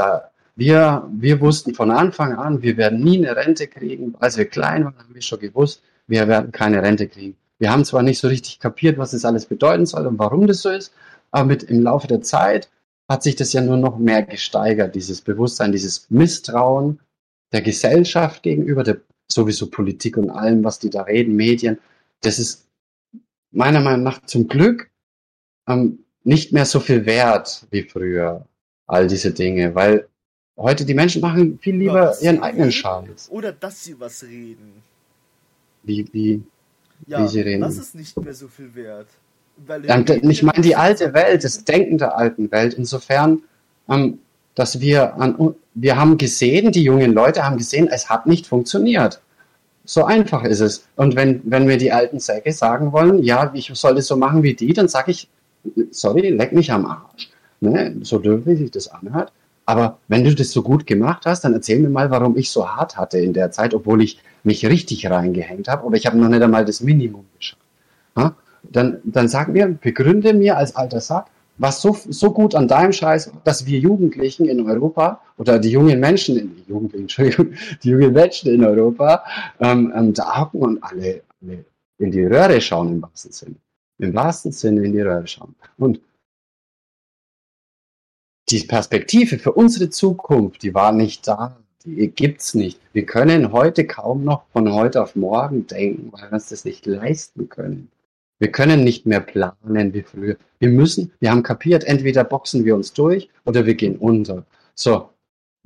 Wir, 0.56 1.08
wir 1.14 1.40
wussten 1.42 1.74
von 1.76 1.92
Anfang 1.92 2.34
an, 2.34 2.62
wir 2.62 2.76
werden 2.76 3.02
nie 3.04 3.18
eine 3.18 3.36
Rente 3.36 3.68
kriegen. 3.68 4.16
Als 4.20 4.38
wir 4.38 4.46
klein 4.46 4.84
waren, 4.84 4.98
haben 4.98 5.14
wir 5.14 5.22
schon 5.22 5.40
gewusst, 5.40 5.84
wir 6.08 6.28
werden 6.28 6.52
keine 6.52 6.82
Rente 6.82 7.08
kriegen. 7.08 7.38
Wir 7.60 7.72
haben 7.72 7.86
zwar 7.86 8.04
nicht 8.04 8.20
so 8.20 8.28
richtig 8.28 8.60
kapiert, 8.60 8.98
was 8.98 9.12
das 9.12 9.26
alles 9.26 9.46
bedeuten 9.46 9.86
soll 9.86 10.08
und 10.08 10.18
warum 10.18 10.48
das 10.48 10.62
so 10.62 10.70
ist, 10.70 10.94
aber 11.32 11.46
mit 11.46 11.64
im 11.64 11.84
Laufe 11.84 12.08
der 12.08 12.22
Zeit 12.22 12.70
hat 13.08 13.24
sich 13.24 13.36
das 13.36 13.54
ja 13.54 13.62
nur 13.62 13.78
noch 13.78 13.98
mehr 13.98 14.24
gesteigert, 14.24 14.96
dieses 14.96 15.22
Bewusstsein, 15.22 15.72
dieses 15.72 16.10
Misstrauen 16.10 17.00
der 17.52 17.62
Gesellschaft 17.62 18.44
gegenüber, 18.44 18.84
der 18.84 18.98
sowieso 19.28 19.70
Politik 19.70 20.18
und 20.18 20.30
allem, 20.30 20.64
was 20.64 20.80
die 20.80 20.90
da 20.90 21.04
reden, 21.04 21.36
Medien. 21.36 21.80
Das 22.22 22.40
ist 22.40 22.68
meiner 23.52 23.80
Meinung 23.80 24.04
nach 24.04 24.26
zum 24.26 24.48
Glück 24.48 24.90
ähm, 25.68 26.00
nicht 26.24 26.52
mehr 26.52 26.66
so 26.66 26.80
viel 26.80 27.06
wert 27.06 27.66
wie 27.72 27.84
früher, 27.84 28.46
all 28.88 29.08
diese 29.08 29.32
Dinge, 29.32 29.74
weil 29.76 30.08
heute 30.58 30.86
die 30.86 30.94
Menschen 30.94 31.22
machen 31.22 31.60
viel 31.60 31.76
lieber 31.76 32.16
ihren 32.22 32.42
eigenen 32.42 32.72
Scheiß. 32.72 33.30
Oder 33.30 33.52
dass 33.52 33.84
sie 33.84 34.00
was 34.00 34.24
reden. 34.24 34.84
Wie, 35.84 36.06
wie, 36.12 36.44
ja, 37.08 37.24
wie 37.24 37.28
sie 37.28 37.42
reden. 37.42 37.62
Das 37.62 37.78
ist 37.78 37.96
nicht 37.96 38.18
mehr 38.20 38.34
so 38.34 38.48
viel 38.48 38.74
wert. 38.76 39.08
Ich 40.22 40.44
meine 40.44 40.62
die 40.62 40.76
alte 40.76 41.14
Welt, 41.14 41.44
das 41.44 41.64
Denken 41.66 41.98
der 41.98 42.18
alten 42.18 42.52
Welt. 42.52 42.74
Insofern, 42.76 43.44
ähm, 43.90 44.20
dass 44.56 44.80
wir 44.80 45.16
an, 45.16 45.56
wir 45.74 45.98
haben 45.98 46.18
gesehen, 46.18 46.72
die 46.72 46.84
jungen 46.84 47.14
Leute 47.14 47.44
haben 47.44 47.58
gesehen, 47.58 47.88
es 47.88 48.10
hat 48.10 48.26
nicht 48.26 48.48
funktioniert. 48.48 49.22
So 49.90 50.06
einfach 50.06 50.44
ist 50.44 50.60
es. 50.60 50.88
Und 50.98 51.16
wenn, 51.16 51.42
wenn 51.46 51.68
wir 51.68 51.80
die 51.80 51.92
alten 51.92 52.20
Säcke 52.20 52.54
sagen 52.54 52.92
wollen, 52.92 53.24
ja, 53.24 53.50
ich 53.56 53.72
soll 53.74 53.96
das 53.96 54.06
so 54.06 54.16
machen 54.18 54.44
wie 54.44 54.54
die, 54.54 54.72
dann 54.72 54.88
sage 54.88 55.10
ich, 55.10 55.28
sorry, 55.90 56.30
leck 56.30 56.52
mich 56.54 56.72
am 56.72 56.86
Arsch. 56.86 57.32
Ne? 57.60 57.96
So 58.04 58.20
dürftig 58.20 58.60
sich 58.60 58.70
das 58.70 58.88
anhört. 58.88 59.34
Aber 59.66 59.98
wenn 60.08 60.24
du 60.24 60.36
das 60.36 60.52
so 60.52 60.62
gut 60.62 60.86
gemacht 60.86 61.26
hast, 61.26 61.44
dann 61.44 61.54
erzähl 61.54 61.80
mir 61.80 61.90
mal, 61.90 62.12
warum 62.12 62.38
ich 62.38 62.52
so 62.52 62.70
hart 62.70 62.98
hatte 62.98 63.18
in 63.18 63.34
der 63.34 63.50
Zeit, 63.50 63.74
obwohl 63.74 64.04
ich 64.04 64.20
mich 64.44 64.64
richtig 64.64 65.10
reingehängt 65.10 65.68
habe, 65.68 65.84
aber 65.88 65.96
ich 65.96 66.06
habe 66.06 66.20
noch 66.20 66.30
nicht 66.30 66.44
einmal 66.44 66.66
das 66.66 66.82
Minimum 66.82 67.26
geschafft. 67.36 67.64
Ja? 68.16 68.36
Dann, 68.62 69.00
dann 69.06 69.28
sag 69.28 69.48
mir, 69.48 69.70
begründe 69.70 70.36
mir 70.36 70.56
als 70.56 70.76
alter 70.76 71.02
Sack, 71.02 71.26
was 71.60 71.82
so, 71.82 71.96
so 72.08 72.32
gut 72.32 72.56
an 72.56 72.68
deinem 72.68 72.94
Scheiß, 72.94 73.32
dass 73.44 73.66
wir 73.66 73.80
Jugendlichen 73.80 74.46
in 74.46 74.66
Europa 74.66 75.22
oder 75.38 75.60
die 75.60 75.70
jungen 75.70 76.00
Menschen, 76.00 76.56
die 76.56 76.70
Jugendlichen, 76.70 77.02
Entschuldigung, 77.04 77.54
die 77.84 77.90
jungen 77.90 78.14
Menschen 78.14 78.52
in 78.52 78.64
Europa 78.64 79.24
ähm, 79.60 79.94
ähm, 79.96 80.14
da 80.14 80.40
hocken 80.40 80.62
und 80.62 80.84
alle, 80.84 81.22
alle 81.42 81.66
in 82.00 82.12
die 82.12 82.24
Röhre 82.24 82.60
schauen 82.62 82.94
im 82.94 83.02
wahrsten 83.02 83.32
Sinne. 83.32 83.56
Im 84.00 84.16
wahrsten 84.16 84.54
Sinne 84.54 84.86
in 84.86 84.94
die 84.94 85.02
Röhre 85.02 85.28
schauen. 85.28 85.54
Und 85.78 86.00
die 88.50 88.62
Perspektive 88.62 89.38
für 89.38 89.52
unsere 89.52 89.90
Zukunft, 89.90 90.64
die 90.64 90.74
war 90.74 90.92
nicht 90.92 91.28
da. 91.28 91.58
Die 91.86 92.08
gibt's 92.08 92.56
nicht. 92.56 92.80
Wir 92.94 93.06
können 93.06 93.52
heute 93.52 93.86
kaum 93.86 94.24
noch 94.24 94.44
von 94.52 94.72
heute 94.74 95.04
auf 95.04 95.16
morgen 95.16 95.68
denken, 95.68 96.12
weil 96.12 96.30
wir 96.30 96.34
uns 96.34 96.50
das 96.50 96.66
nicht 96.66 96.86
leisten 96.86 97.50
können. 97.50 97.92
Wir 98.40 98.52
können 98.52 98.84
nicht 98.84 99.06
mehr 99.06 99.20
planen 99.20 99.94
wie 99.94 100.02
früher. 100.02 100.38
Wir 100.60 100.70
müssen, 100.70 101.12
wir 101.20 101.30
haben 101.30 101.44
kapiert, 101.44 101.84
entweder 101.84 102.24
boxen 102.24 102.66
wir 102.66 102.76
uns 102.76 102.94
durch 102.94 103.30
oder 103.46 103.66
wir 103.66 103.76
gehen 103.76 103.98
unter. 103.98 104.46
So. 104.76 105.10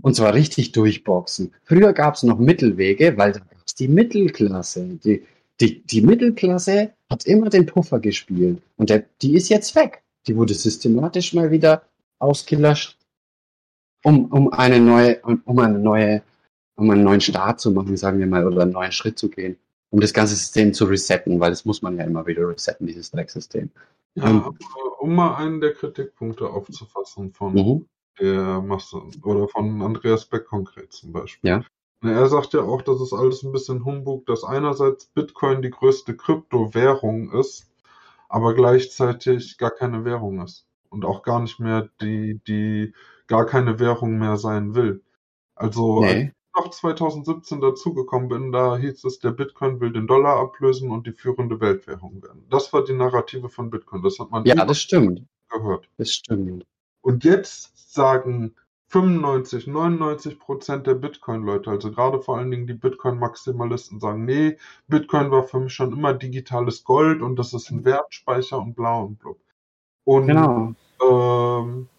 Und 0.01 0.15
zwar 0.15 0.33
richtig 0.33 0.71
durchboxen. 0.71 1.53
Früher 1.63 1.93
gab's 1.93 2.23
noch 2.23 2.39
Mittelwege, 2.39 3.15
weil 3.15 3.33
da 3.33 3.39
gab's 3.39 3.75
die 3.75 3.87
Mittelklasse. 3.87 4.99
Die, 5.03 5.23
die, 5.61 5.83
die 5.83 6.01
Mittelklasse 6.01 6.93
hat 7.09 7.25
immer 7.25 7.49
den 7.49 7.67
Puffer 7.67 7.99
gespielt. 7.99 8.61
Und 8.75 8.89
der, 8.89 9.05
die 9.21 9.35
ist 9.35 9.49
jetzt 9.49 9.75
weg. 9.75 10.01
Die 10.25 10.35
wurde 10.35 10.55
systematisch 10.55 11.33
mal 11.33 11.51
wieder 11.51 11.83
ausgelöscht, 12.17 12.97
um, 14.03 14.25
um 14.25 14.51
eine 14.51 14.79
neue, 14.79 15.19
um 15.21 15.59
eine 15.59 15.77
neue, 15.77 16.23
um 16.75 16.89
einen 16.89 17.03
neuen 17.03 17.21
Start 17.21 17.59
zu 17.59 17.71
machen, 17.71 17.97
sagen 17.97 18.19
wir 18.19 18.27
mal, 18.27 18.47
oder 18.47 18.63
einen 18.63 18.71
neuen 18.71 18.91
Schritt 18.91 19.19
zu 19.19 19.29
gehen, 19.29 19.57
um 19.93 19.99
das 19.99 20.11
ganze 20.11 20.35
System 20.35 20.73
zu 20.73 20.85
resetten, 20.85 21.39
weil 21.39 21.51
das 21.51 21.65
muss 21.65 21.83
man 21.83 21.97
ja 21.97 22.03
immer 22.03 22.25
wieder 22.25 22.49
resetten, 22.49 22.87
dieses 22.87 23.11
Drecksystem. 23.11 23.69
Ja, 24.15 24.27
ähm, 24.27 24.57
um 24.99 25.13
mal 25.13 25.35
einen 25.35 25.61
der 25.61 25.73
Kritikpunkte 25.73 26.49
aufzufassen 26.49 27.31
von 27.31 27.53
mhm. 27.53 27.85
der 28.19 28.59
Masse 28.61 29.03
oder 29.21 29.47
von 29.47 29.83
Andreas 29.83 30.25
Beck 30.25 30.47
konkret 30.47 30.91
zum 30.91 31.13
Beispiel. 31.13 31.47
Ja. 31.47 31.63
Er 32.01 32.27
sagt 32.27 32.53
ja 32.53 32.61
auch, 32.61 32.81
dass 32.81 32.99
es 33.01 33.13
alles 33.13 33.43
ein 33.43 33.51
bisschen 33.51 33.85
Humbug, 33.85 34.25
dass 34.25 34.43
einerseits 34.43 35.05
Bitcoin 35.05 35.61
die 35.61 35.69
größte 35.69 36.17
Kryptowährung 36.17 37.31
ist, 37.31 37.69
aber 38.29 38.55
gleichzeitig 38.55 39.59
gar 39.59 39.71
keine 39.71 40.05
Währung 40.05 40.41
ist 40.41 40.65
und 40.89 41.05
auch 41.05 41.21
gar 41.21 41.39
nicht 41.39 41.59
mehr 41.59 41.89
die, 42.01 42.41
die 42.47 42.93
gar 43.27 43.45
keine 43.45 43.79
Währung 43.79 44.17
mehr 44.17 44.37
sein 44.37 44.73
will. 44.73 45.03
Also 45.53 46.03
nee. 46.03 46.31
Noch 46.55 46.69
2017 46.69 47.61
dazugekommen 47.61 48.29
bin, 48.29 48.51
da 48.51 48.77
hieß 48.77 49.03
es, 49.05 49.19
der 49.19 49.31
Bitcoin 49.31 49.79
will 49.79 49.91
den 49.91 50.07
Dollar 50.07 50.39
ablösen 50.39 50.91
und 50.91 51.07
die 51.07 51.11
führende 51.11 51.59
Weltwährung 51.59 52.21
werden. 52.21 52.45
Das 52.49 52.71
war 52.73 52.83
die 52.83 52.93
Narrative 52.93 53.49
von 53.49 53.69
Bitcoin. 53.69 54.01
Das 54.03 54.19
hat 54.19 54.31
man 54.31 54.45
ja, 54.45 54.65
das 54.65 54.79
stimmt. 54.79 55.23
gehört. 55.49 55.89
Das 55.97 56.11
stimmt. 56.11 56.65
Und 57.01 57.23
jetzt 57.23 57.93
sagen 57.93 58.55
95, 58.93 59.65
99 59.65 60.39
Prozent 60.39 60.85
der 60.85 60.93
Bitcoin-Leute, 60.93 61.71
also 61.71 61.91
gerade 61.91 62.21
vor 62.21 62.37
allen 62.37 62.51
Dingen 62.51 62.67
die 62.67 62.75
Bitcoin-Maximalisten, 62.75 63.99
sagen, 63.99 64.25
nee, 64.25 64.57
Bitcoin 64.87 65.31
war 65.31 65.43
für 65.43 65.59
mich 65.59 65.73
schon 65.73 65.91
immer 65.91 66.13
digitales 66.13 66.83
Gold 66.83 67.23
und 67.23 67.37
das 67.37 67.53
ist 67.53 67.71
ein 67.71 67.85
Wertspeicher 67.85 68.59
und 68.59 68.75
blau 68.75 69.05
und 69.05 69.17
blub. 69.17 69.39
Und 70.03 70.27
genau. 70.27 70.75
ähm, 71.01 71.89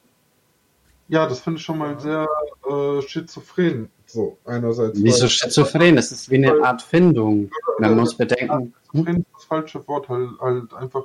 ja, 1.09 1.27
das 1.27 1.41
finde 1.41 1.59
ich 1.59 1.65
schon 1.65 1.79
mal 1.79 1.99
sehr 1.99 2.29
äh, 2.69 3.03
schizophren. 3.03 3.91
So, 4.15 4.39
einerseits. 4.45 5.03
Wieso 5.03 5.29
schizophren? 5.29 5.97
Das 5.97 6.13
ist 6.13 6.31
wie 6.31 6.37
eine 6.37 6.63
Art 6.63 6.83
Findung. 6.83 7.51
Man 7.81 7.97
muss 7.97 8.15
bedenken. 8.15 8.73
Schizophren 8.93 9.17
ist 9.17 9.27
das 9.35 9.45
falsche 9.45 9.89
Wort, 9.89 10.09
halt, 10.09 10.31
halt 10.41 10.73
einfach. 10.73 11.05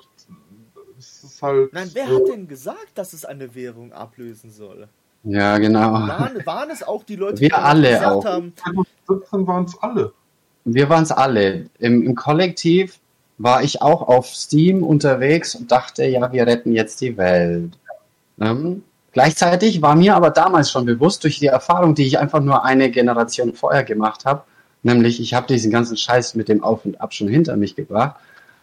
Es 0.99 1.23
ist 1.23 1.41
halt. 1.41 1.73
Nein, 1.73 1.90
wer 1.94 2.03
äh, 2.03 2.07
hat 2.07 2.27
denn 2.31 2.48
gesagt, 2.48 2.91
dass 2.94 3.14
es 3.14 3.26
eine 3.26 3.56
Währung 3.56 3.94
ablösen 3.94 4.52
soll? 4.52 4.88
Ja, 5.23 5.57
genau. 5.57 5.91
Waren, 5.91 6.45
waren 6.45 6.69
es 6.69 6.84
auch 6.84 7.03
die 7.03 7.15
Leute, 7.15 7.41
Wir 7.41 7.49
die 7.49 7.56
alle 7.56 7.90
gesagt 7.90 8.06
auch. 8.06 8.26
haben? 8.26 8.53
2017 9.07 9.48
waren 9.48 9.65
es 9.65 9.77
alle. 9.81 10.14
Wir 10.65 10.90
waren 10.90 11.03
es 11.03 11.11
alle. 11.11 11.65
Im, 11.80 12.03
Im 12.03 12.14
Kollektiv 12.14 12.99
war 13.40 13.64
ich 13.64 13.81
auch 13.81 14.03
auf 14.03 14.27
Steam 14.27 14.84
unterwegs 14.84 15.56
und 15.56 15.72
dachte, 15.72 16.06
ja, 16.06 16.31
wir 16.31 16.45
retten 16.45 16.73
jetzt 16.73 17.02
die 17.02 17.18
Welt. 17.18 17.72
Ähm, 18.40 18.84
gleichzeitig 19.20 19.82
war 19.82 19.96
mir 19.96 20.16
aber 20.16 20.30
damals 20.30 20.72
schon 20.72 20.86
bewusst, 20.86 21.26
durch 21.26 21.40
die 21.40 21.48
Erfahrung, 21.48 21.94
die 21.94 22.06
ich 22.08 22.20
einfach 22.20 22.40
nur 22.40 22.64
eine 22.64 22.90
Generation 22.90 23.54
vorher 23.54 23.84
gemacht 23.84 24.24
habe, 24.24 24.44
nämlich 24.82 25.20
ich 25.20 25.34
habe 25.34 25.46
diesen 25.46 25.72
ganzen 25.72 25.98
Scheiß 25.98 26.36
mit 26.36 26.48
dem 26.48 26.64
Auf 26.64 26.86
und 26.86 27.02
Ab 27.02 27.14
schon 27.14 27.28
hinter 27.28 27.58
mich 27.58 27.76
gebracht, 27.76 28.16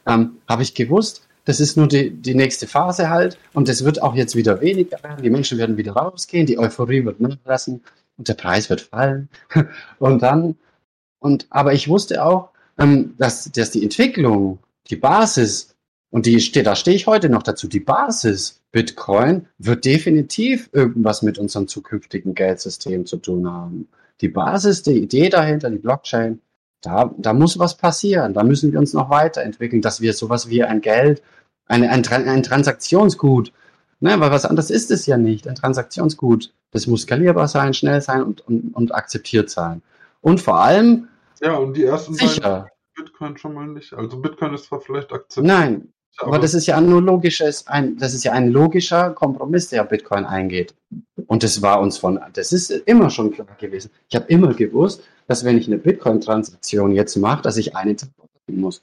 ähm, 0.07 0.39
habe 0.49 0.63
ich 0.63 0.75
gewusst, 0.75 1.29
das 1.45 1.61
ist 1.61 1.77
nur 1.77 1.89
die, 1.89 2.11
die 2.11 2.35
nächste 2.35 2.67
Phase 2.67 3.11
halt 3.11 3.37
und 3.53 3.69
es 3.69 3.85
wird 3.85 4.01
auch 4.01 4.15
jetzt 4.15 4.35
wieder 4.35 4.63
weniger. 4.63 4.97
Die 5.23 5.29
Menschen 5.29 5.59
werden 5.59 5.77
wieder 5.77 5.93
rausgehen, 5.93 6.47
die 6.47 6.59
Euphorie 6.59 7.05
wird 7.05 7.21
nachlassen 7.21 7.83
und 8.17 8.29
der 8.29 8.35
Preis 8.35 8.71
wird 8.71 8.81
fallen. 8.81 9.29
und 9.99 10.23
dann, 10.23 10.57
und 11.19 11.47
aber 11.51 11.75
ich 11.75 11.87
wusste 11.87 12.25
auch, 12.25 12.49
ähm, 12.79 13.15
dass, 13.19 13.53
dass 13.53 13.73
die 13.73 13.83
Entwicklung 13.83 14.59
die 14.89 14.97
Basis, 14.97 15.76
und 16.17 16.25
die 16.25 16.41
steht, 16.41 16.67
da 16.67 16.75
stehe 16.75 16.97
ich 16.97 17.07
heute 17.07 17.29
noch 17.29 17.43
dazu, 17.43 17.69
die 17.69 17.79
Basis 17.79 18.63
Bitcoin 18.73 19.49
wird 19.59 19.85
definitiv 19.85 20.71
irgendwas 20.73 21.21
mit 21.21 21.37
unserem 21.37 21.69
zukünftigen 21.69 22.35
Geldsystem 22.35 23.05
zu 23.05 23.19
tun 23.19 23.53
haben. 23.53 23.87
Die 24.23 24.31
Basis, 24.31 24.83
die 24.83 24.97
Idee 24.97 25.29
dahinter, 25.29 25.69
die 25.69 25.77
Blockchain, 25.77 26.41
da, 26.81 27.15
da 27.19 27.35
muss 27.35 27.59
was 27.59 27.77
passieren. 27.77 28.33
Da 28.33 28.45
müssen 28.45 28.73
wir 28.73 28.79
uns 28.79 28.95
noch 28.95 29.11
weiterentwickeln, 29.11 29.83
dass 29.83 30.01
wir 30.01 30.15
sowas 30.15 30.49
wie 30.49 30.65
ein 30.65 30.81
Geld, 30.81 31.23
eine, 31.67 31.91
ein, 31.91 32.03
ein 32.09 32.43
Transaktionsgut, 32.43 33.53
ne, 34.01 34.19
weil 34.19 34.31
was 34.31 34.47
anderes 34.47 34.71
ist 34.71 34.91
es 34.91 35.05
ja 35.05 35.19
nicht, 35.19 35.47
ein 35.47 35.55
Transaktionsgut. 35.55 36.51
Das 36.71 36.87
muss 36.87 37.03
skalierbar 37.03 37.47
sein, 37.47 37.75
schnell 37.75 38.01
sein 38.01 38.23
und, 38.23 38.41
und, 38.49 38.75
und 38.75 38.95
akzeptiert 38.95 39.51
sein. 39.51 39.83
Und 40.23 40.41
vor 40.41 40.61
allem 40.61 41.09
ja, 41.43 41.57
und 41.57 41.77
die 41.77 41.85
ersten 41.85 42.15
sicher. 42.15 42.71
Bitcoin 42.95 43.37
schon 43.37 43.53
mal 43.53 43.67
nicht. 43.67 43.93
Also 43.93 44.17
Bitcoin 44.19 44.55
ist 44.55 44.65
zwar 44.65 44.81
vielleicht 44.81 45.13
akzeptiert. 45.13 45.47
Nein, 45.47 45.93
aber, 46.19 46.39
das 46.39 46.55
ist 46.55 46.67
ja 46.67 46.81
nur 46.81 47.03
logisches, 47.03 47.67
ein, 47.67 47.97
das 47.99 48.15
ist 48.15 48.25
ja 48.25 48.33
ein 48.33 48.49
logischer 48.49 49.11
Kompromiss, 49.11 49.69
der 49.69 49.85
Bitcoin 49.85 50.25
eingeht. 50.25 50.75
Und 51.27 51.43
das 51.43 51.61
war 51.63 51.81
uns 51.81 51.99
von, 51.99 52.21
das 52.33 52.53
ist 52.53 52.71
immer 52.71 53.11
schon 53.11 53.33
klar 53.33 53.47
gewesen. 53.59 53.91
Ich 54.09 54.17
habe 54.17 54.27
immer 54.29 54.55
gewusst, 54.55 55.03
dass 55.27 55.45
wenn 55.45 55.59
ich 55.59 55.67
eine 55.67 55.79
Bitcoin-Transaktion 55.79 56.93
jetzt 56.93 57.17
mache, 57.17 57.43
dass 57.43 57.57
ich 57.57 57.77
eine 57.77 57.97
Zeit 57.97 58.11
warten 58.17 58.61
muss. 58.61 58.83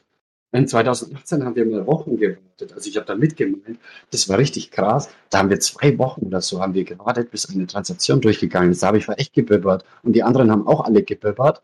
In 0.52 0.68
2018 0.68 1.44
haben 1.44 1.56
wir 1.56 1.66
mal 1.66 1.88
Wochen 1.88 2.18
gewartet. 2.18 2.74
Also 2.74 2.88
ich 2.88 2.96
habe 2.96 3.08
da 3.08 3.16
mitgemeint, 3.16 3.80
das 4.12 4.30
war 4.30 4.38
richtig 4.38 4.70
krass. 4.70 5.10
Da 5.32 5.40
haben 5.40 5.50
wir 5.50 5.60
zwei 5.60 5.98
Wochen 5.98 6.28
oder 6.28 6.42
so 6.42 6.62
haben 6.62 6.76
wir 6.76 6.84
gewartet, 6.84 7.32
bis 7.32 7.50
eine 7.50 7.66
Transaktion 7.66 8.22
durchgegangen 8.22 8.72
ist. 8.72 8.84
Da 8.84 8.88
habe 8.88 9.00
ich 9.00 9.10
echt 9.10 9.34
gebibbert. 9.34 9.84
Und 10.04 10.14
die 10.14 10.22
anderen 10.22 10.52
haben 10.52 10.68
auch 10.68 10.82
alle 10.82 11.02
gebibbert. 11.02 11.64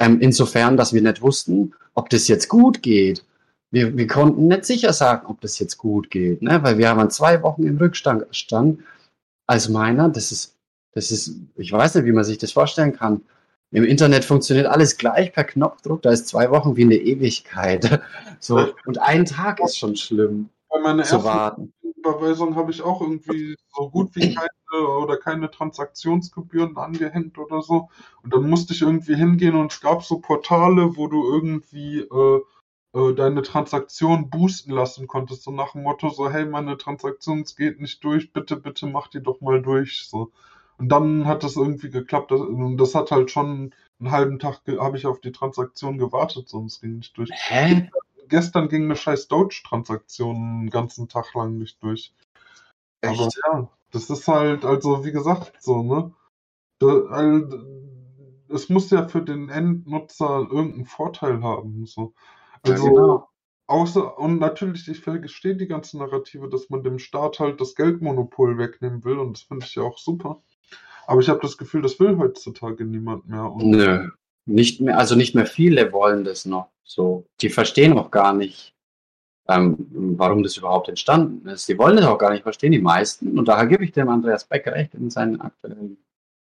Ähm, 0.00 0.18
insofern, 0.20 0.76
dass 0.76 0.92
wir 0.92 1.02
nicht 1.02 1.22
wussten, 1.22 1.74
ob 1.94 2.10
das 2.10 2.26
jetzt 2.26 2.48
gut 2.48 2.82
geht. 2.82 3.24
Wir, 3.70 3.96
wir 3.96 4.06
konnten 4.06 4.46
nicht 4.48 4.64
sicher 4.64 4.92
sagen, 4.92 5.26
ob 5.26 5.40
das 5.40 5.58
jetzt 5.58 5.76
gut 5.76 6.10
geht, 6.10 6.42
ne? 6.42 6.62
weil 6.62 6.78
wir 6.78 6.88
haben 6.88 7.10
zwei 7.10 7.42
Wochen 7.42 7.64
im 7.64 7.78
Rückstand 7.78 8.24
stand, 8.30 8.80
als 9.46 9.68
meiner. 9.68 10.08
Das 10.08 10.32
ist, 10.32 10.56
das 10.92 11.10
ist, 11.10 11.36
ich 11.56 11.72
weiß 11.72 11.96
nicht, 11.96 12.04
wie 12.04 12.12
man 12.12 12.24
sich 12.24 12.38
das 12.38 12.52
vorstellen 12.52 12.92
kann. 12.92 13.22
Im 13.72 13.84
Internet 13.84 14.24
funktioniert 14.24 14.66
alles 14.66 14.96
gleich 14.96 15.32
per 15.32 15.44
Knopfdruck. 15.44 16.02
Da 16.02 16.10
ist 16.10 16.28
zwei 16.28 16.50
Wochen 16.50 16.76
wie 16.76 16.84
eine 16.84 16.96
Ewigkeit. 16.96 18.00
So 18.38 18.74
und 18.84 18.98
ein 18.98 19.24
Tag 19.24 19.60
ist 19.60 19.78
schon 19.78 19.96
schlimm 19.96 20.50
zu 21.04 21.24
warten. 21.24 21.72
Überweisung 21.82 22.54
habe 22.54 22.70
ich 22.70 22.82
auch 22.82 23.00
irgendwie 23.00 23.56
so 23.74 23.88
gut 23.88 24.14
wie 24.14 24.34
keine 24.34 24.86
oder 24.98 25.16
keine 25.16 25.50
Transaktionsgebühren 25.50 26.76
angehängt 26.76 27.38
oder 27.38 27.62
so. 27.62 27.88
Und 28.22 28.34
dann 28.34 28.48
musste 28.48 28.74
ich 28.74 28.82
irgendwie 28.82 29.16
hingehen 29.16 29.56
und 29.56 29.72
es 29.72 29.80
gab 29.80 30.04
so 30.04 30.18
Portale, 30.18 30.96
wo 30.96 31.08
du 31.08 31.24
irgendwie 31.32 32.00
äh, 32.00 32.40
äh, 32.96 33.14
deine 33.14 33.42
Transaktion 33.42 34.30
boosten 34.30 34.72
lassen 34.72 35.06
konntest, 35.06 35.42
so 35.42 35.50
nach 35.50 35.72
dem 35.72 35.82
Motto, 35.82 36.08
so, 36.08 36.30
hey, 36.30 36.46
meine 36.46 36.78
Transaktion 36.78 37.44
geht 37.56 37.80
nicht 37.80 38.02
durch, 38.02 38.32
bitte, 38.32 38.56
bitte 38.56 38.86
mach 38.86 39.08
die 39.08 39.22
doch 39.22 39.40
mal 39.40 39.60
durch. 39.60 40.06
So. 40.08 40.32
Und 40.78 40.88
dann 40.88 41.26
hat 41.26 41.44
das 41.44 41.56
irgendwie 41.56 41.90
geklappt. 41.90 42.32
Und 42.32 42.78
das 42.78 42.94
hat 42.94 43.10
halt 43.10 43.30
schon 43.30 43.74
einen 44.00 44.10
halben 44.10 44.38
Tag 44.38 44.60
habe 44.78 44.96
ich 44.96 45.06
auf 45.06 45.20
die 45.20 45.32
Transaktion 45.32 45.98
gewartet, 45.98 46.48
sonst 46.48 46.80
ging 46.80 46.96
nicht 46.96 47.16
durch. 47.16 47.30
Hä? 47.32 47.88
gestern 48.28 48.68
ging 48.68 48.84
eine 48.84 48.96
scheiß 48.96 49.28
Doge-Transaktion 49.28 50.36
einen 50.36 50.70
ganzen 50.70 51.08
Tag 51.08 51.34
lang 51.34 51.58
nicht 51.58 51.82
durch. 51.82 52.12
Echt? 53.00 53.20
Aber 53.20 53.28
ja, 53.44 53.68
das 53.90 54.10
ist 54.10 54.28
halt, 54.28 54.64
also 54.64 55.04
wie 55.04 55.12
gesagt, 55.12 55.62
so, 55.62 55.82
ne? 55.82 56.12
Es 58.48 58.68
muss 58.68 58.90
ja 58.90 59.08
für 59.08 59.22
den 59.22 59.48
Endnutzer 59.48 60.46
irgendeinen 60.50 60.84
Vorteil 60.84 61.42
haben. 61.42 61.86
So. 61.86 62.12
Also, 62.68 62.86
ja, 62.86 62.90
genau. 62.90 63.28
außer, 63.66 64.18
und 64.18 64.38
natürlich, 64.38 64.88
ich 64.88 65.00
verstehe 65.00 65.56
die 65.56 65.68
ganze 65.68 65.98
Narrative, 65.98 66.48
dass 66.48 66.70
man 66.70 66.82
dem 66.82 66.98
Staat 66.98 67.38
halt 67.38 67.60
das 67.60 67.74
Geldmonopol 67.74 68.58
wegnehmen 68.58 69.04
will 69.04 69.18
und 69.18 69.36
das 69.36 69.42
finde 69.42 69.66
ich 69.66 69.74
ja 69.74 69.82
auch 69.82 69.98
super. 69.98 70.42
Aber 71.06 71.20
ich 71.20 71.28
habe 71.28 71.40
das 71.40 71.56
Gefühl, 71.56 71.82
das 71.82 72.00
will 72.00 72.18
heutzutage 72.18 72.84
niemand 72.84 73.28
mehr. 73.28 73.50
Und 73.50 73.70
Nö, 73.70 74.08
nicht 74.46 74.80
mehr, 74.80 74.98
also 74.98 75.14
nicht 75.14 75.34
mehr 75.34 75.46
viele 75.46 75.92
wollen 75.92 76.24
das 76.24 76.44
noch. 76.44 76.70
So, 76.84 77.26
die 77.40 77.48
verstehen 77.48 77.96
auch 77.98 78.10
gar 78.10 78.32
nicht, 78.32 78.74
ähm, 79.48 79.76
warum 80.16 80.42
das 80.42 80.56
überhaupt 80.56 80.88
entstanden 80.88 81.48
ist. 81.48 81.68
Die 81.68 81.78
wollen 81.78 81.98
es 81.98 82.04
auch 82.04 82.18
gar 82.18 82.30
nicht 82.30 82.42
verstehen, 82.42 82.72
die 82.72 82.80
meisten. 82.80 83.38
Und 83.38 83.46
daher 83.46 83.66
gebe 83.66 83.84
ich 83.84 83.92
dem 83.92 84.08
Andreas 84.08 84.44
Beck 84.44 84.66
recht 84.66 84.94
in 84.94 85.10
seinen 85.10 85.40
aktuellen 85.40 85.98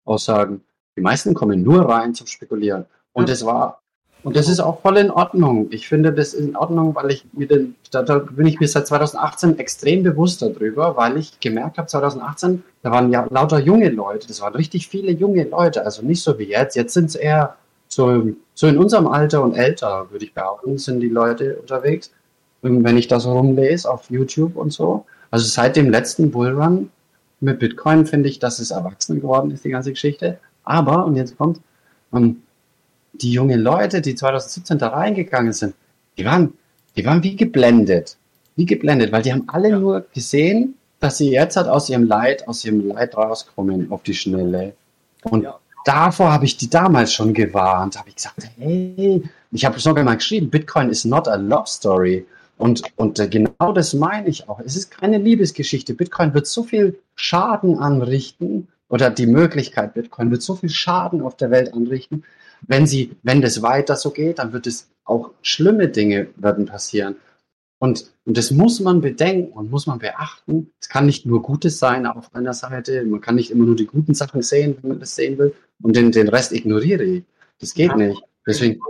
Aussagen. 0.05 0.65
Die 0.97 1.03
meisten 1.03 1.35
kommen 1.35 1.63
nur 1.63 1.89
rein 1.89 2.15
zum 2.15 2.27
Spekulieren. 2.27 2.87
Und 3.13 3.29
es 3.29 3.45
war, 3.45 3.83
und 4.25 4.37
das 4.37 4.49
ist 4.49 4.61
auch 4.61 4.81
voll 4.81 4.97
in 4.97 5.11
Ordnung. 5.11 5.69
Ich 5.71 5.89
finde 5.89 6.13
das 6.13 6.35
in 6.35 6.57
Ordnung, 6.57 6.95
weil 6.95 7.11
ich 7.13 7.25
mir 7.33 7.47
den, 7.47 7.77
da, 7.91 8.03
da 8.03 8.19
bin 8.19 8.47
ich 8.47 8.59
mir 8.59 8.67
seit 8.67 8.87
2018 8.87 9.59
extrem 9.59 10.03
bewusst 10.03 10.43
darüber, 10.43 10.97
weil 10.97 11.17
ich 11.17 11.39
gemerkt 11.41 11.79
habe, 11.79 11.87
2018, 11.87 12.65
da 12.83 12.91
waren 12.91 13.13
ja 13.13 13.27
lauter 13.31 13.61
junge 13.61 13.89
Leute, 13.91 14.27
das 14.27 14.41
waren 14.41 14.55
richtig 14.55 14.89
viele 14.89 15.13
junge 15.13 15.45
Leute, 15.45 15.85
also 15.85 16.03
nicht 16.03 16.23
so 16.23 16.39
wie 16.39 16.49
jetzt. 16.49 16.75
Jetzt 16.75 16.95
sind 16.95 17.07
es 17.07 17.15
eher 17.15 17.57
so, 17.87 18.31
so 18.55 18.67
in 18.67 18.77
unserem 18.77 19.07
Alter 19.07 19.43
und 19.43 19.55
älter, 19.55 20.09
würde 20.11 20.25
ich 20.25 20.35
behaupten, 20.35 20.79
sind 20.79 21.01
die 21.01 21.09
Leute 21.09 21.57
unterwegs. 21.57 22.11
Und 22.61 22.83
wenn 22.83 22.97
ich 22.97 23.07
das 23.07 23.25
rumlese 23.25 23.89
auf 23.89 24.11
YouTube 24.11 24.57
und 24.57 24.73
so. 24.73 25.07
Also 25.31 25.47
seit 25.47 25.77
dem 25.77 25.91
letzten 25.91 26.31
Bullrun 26.31 26.91
mit 27.41 27.61
Bitcoin 27.61 28.05
finde 28.05 28.29
ich, 28.29 28.41
dass 28.41 28.59
es 28.59 28.73
erwachsen 28.73 29.21
geworden 29.21 29.53
ist, 29.53 29.65
die 29.65 29.71
ganze 29.71 29.91
Geschichte. 29.91 30.39
Aber, 30.65 31.07
und 31.07 31.15
jetzt 31.15 31.39
kommt, 31.39 31.61
ähm, 32.13 32.43
die 33.13 33.33
jungen 33.33 33.61
Leute, 33.61 34.01
die 34.01 34.15
2017 34.15 34.79
da 34.79 34.89
reingegangen 34.89 35.53
sind, 35.53 35.75
die 36.17 36.25
waren, 36.25 36.53
die 36.97 37.05
waren 37.05 37.23
wie 37.23 37.37
geblendet. 37.37 38.17
Wie 38.57 38.67
geblendet, 38.67 39.13
weil 39.13 39.23
die 39.23 39.33
haben 39.33 39.45
alle 39.49 39.71
Ja. 39.71 39.79
nur 39.79 40.07
gesehen, 40.13 40.75
dass 41.01 41.19
sie 41.19 41.31
jetzt 41.31 41.57
halt 41.57 41.69
aus 41.69 41.89
ihrem 41.89 42.05
Leid, 42.05 42.47
aus 42.49 42.65
ihrem 42.65 42.89
Leid 42.89 43.17
rauskommen 43.17 43.91
auf 43.91 44.03
die 44.03 44.15
Schnelle. 44.15 44.75
Und 45.25 45.45
Ja. 45.45 45.59
davor 45.85 46.33
habe 46.33 46.45
ich 46.45 46.57
die 46.57 46.69
damals 46.69 47.13
schon 47.13 47.33
gewarnt. 47.35 47.97
Habe 47.99 48.09
ich 48.09 48.17
gesagt, 48.17 48.49
hey, 48.59 49.23
ich 49.53 49.65
habe 49.65 49.79
sogar 49.79 50.05
mal 50.05 50.17
geschrieben, 50.17 50.51
Bitcoin 50.51 50.91
is 50.91 51.05
not 51.05 51.29
a 51.29 51.37
love 51.37 51.67
story. 51.69 52.27
Und, 52.57 52.83
und 52.97 53.21
äh, 53.21 53.29
genau 53.29 53.73
das 53.73 53.95
meine 53.95 54.27
ich 54.29 54.49
auch. 54.49 54.59
Es 54.59 54.75
ist 54.75 54.91
keine 54.91 55.19
Liebesgeschichte. 55.19 55.95
Bitcoin 55.95 56.35
wird 56.35 56.49
so 56.49 56.65
viel 56.65 56.99
Schaden 57.15 57.79
anrichten 57.79 58.67
oder 58.89 59.11
die 59.11 59.27
Möglichkeit, 59.27 59.95
Bitcoin 59.95 60.31
wird 60.33 60.43
so 60.43 60.57
viel 60.57 60.71
Schaden 60.71 61.23
auf 61.23 61.37
der 61.37 61.51
Welt 61.53 61.73
anrichten. 61.73 62.25
Wenn 62.63 62.87
sie, 62.87 63.17
wenn 63.23 63.41
das 63.41 63.63
weiter 63.63 63.97
so 63.97 64.11
geht, 64.11 64.39
dann 64.39 64.53
wird 64.53 64.67
es 64.67 64.91
auch 65.05 65.31
schlimme 65.43 65.89
Dinge 65.89 66.29
werden 66.37 66.67
passieren. 66.67 67.17
Und, 67.81 68.11
und 68.25 68.37
das 68.37 68.51
muss 68.51 68.81
man 68.81 69.01
bedenken 69.01 69.53
und 69.53 69.71
muss 69.71 69.87
man 69.87 70.01
beachten. 70.01 70.73
Es 70.81 70.89
kann 70.89 71.07
nicht 71.07 71.27
nur 71.27 71.43
Gutes 71.43 71.79
sein 71.79 72.07
auf 72.07 72.35
einer 72.35 72.53
Seite. 72.53 73.05
Man 73.05 73.21
kann 73.21 73.37
nicht 73.37 73.51
immer 73.51 73.65
nur 73.65 73.77
die 73.77 73.87
guten 73.87 74.15
Sachen 74.15 74.43
sehen, 74.43 74.77
wenn 74.81 74.91
man 74.91 75.01
das 75.01 75.15
sehen 75.15 75.39
will. 75.39 75.55
Und 75.81 75.95
den, 75.95 76.11
den 76.11 76.29
Rest 76.29 76.53
ignoriere 76.53 77.05
ich. 77.05 77.25
Das 77.61 77.75
geht 77.75 77.95
nicht. 77.97 78.21
Deswegen, 78.47 78.81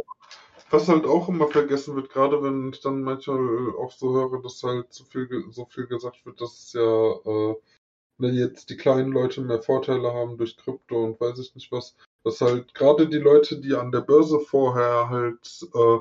Was 0.70 0.88
halt 0.88 1.04
auch 1.04 1.28
immer 1.28 1.48
vergessen 1.48 1.96
wird, 1.96 2.10
gerade 2.10 2.42
wenn 2.42 2.70
ich 2.72 2.80
dann 2.80 3.02
manchmal 3.02 3.74
auch 3.78 3.92
so 3.92 4.14
höre, 4.14 4.42
dass 4.42 4.62
halt 4.62 4.86
so 4.90 5.04
viel, 5.04 5.28
so 5.50 5.66
viel 5.66 5.86
gesagt 5.86 6.24
wird, 6.24 6.40
dass 6.40 6.52
es 6.58 6.72
ja, 6.72 6.80
äh, 6.82 7.56
wenn 8.18 8.34
jetzt 8.34 8.70
die 8.70 8.76
kleinen 8.76 9.12
Leute 9.12 9.42
mehr 9.42 9.62
Vorteile 9.62 10.12
haben 10.12 10.38
durch 10.38 10.56
Krypto 10.56 11.04
und 11.04 11.20
weiß 11.20 11.38
ich 11.38 11.54
nicht 11.54 11.70
was, 11.72 11.94
dass 12.24 12.40
halt 12.40 12.74
gerade 12.74 13.08
die 13.08 13.18
Leute, 13.18 13.60
die 13.60 13.74
an 13.74 13.92
der 13.92 14.00
Börse 14.00 14.40
vorher 14.40 15.08
halt 15.08 15.66
äh, 15.74 15.98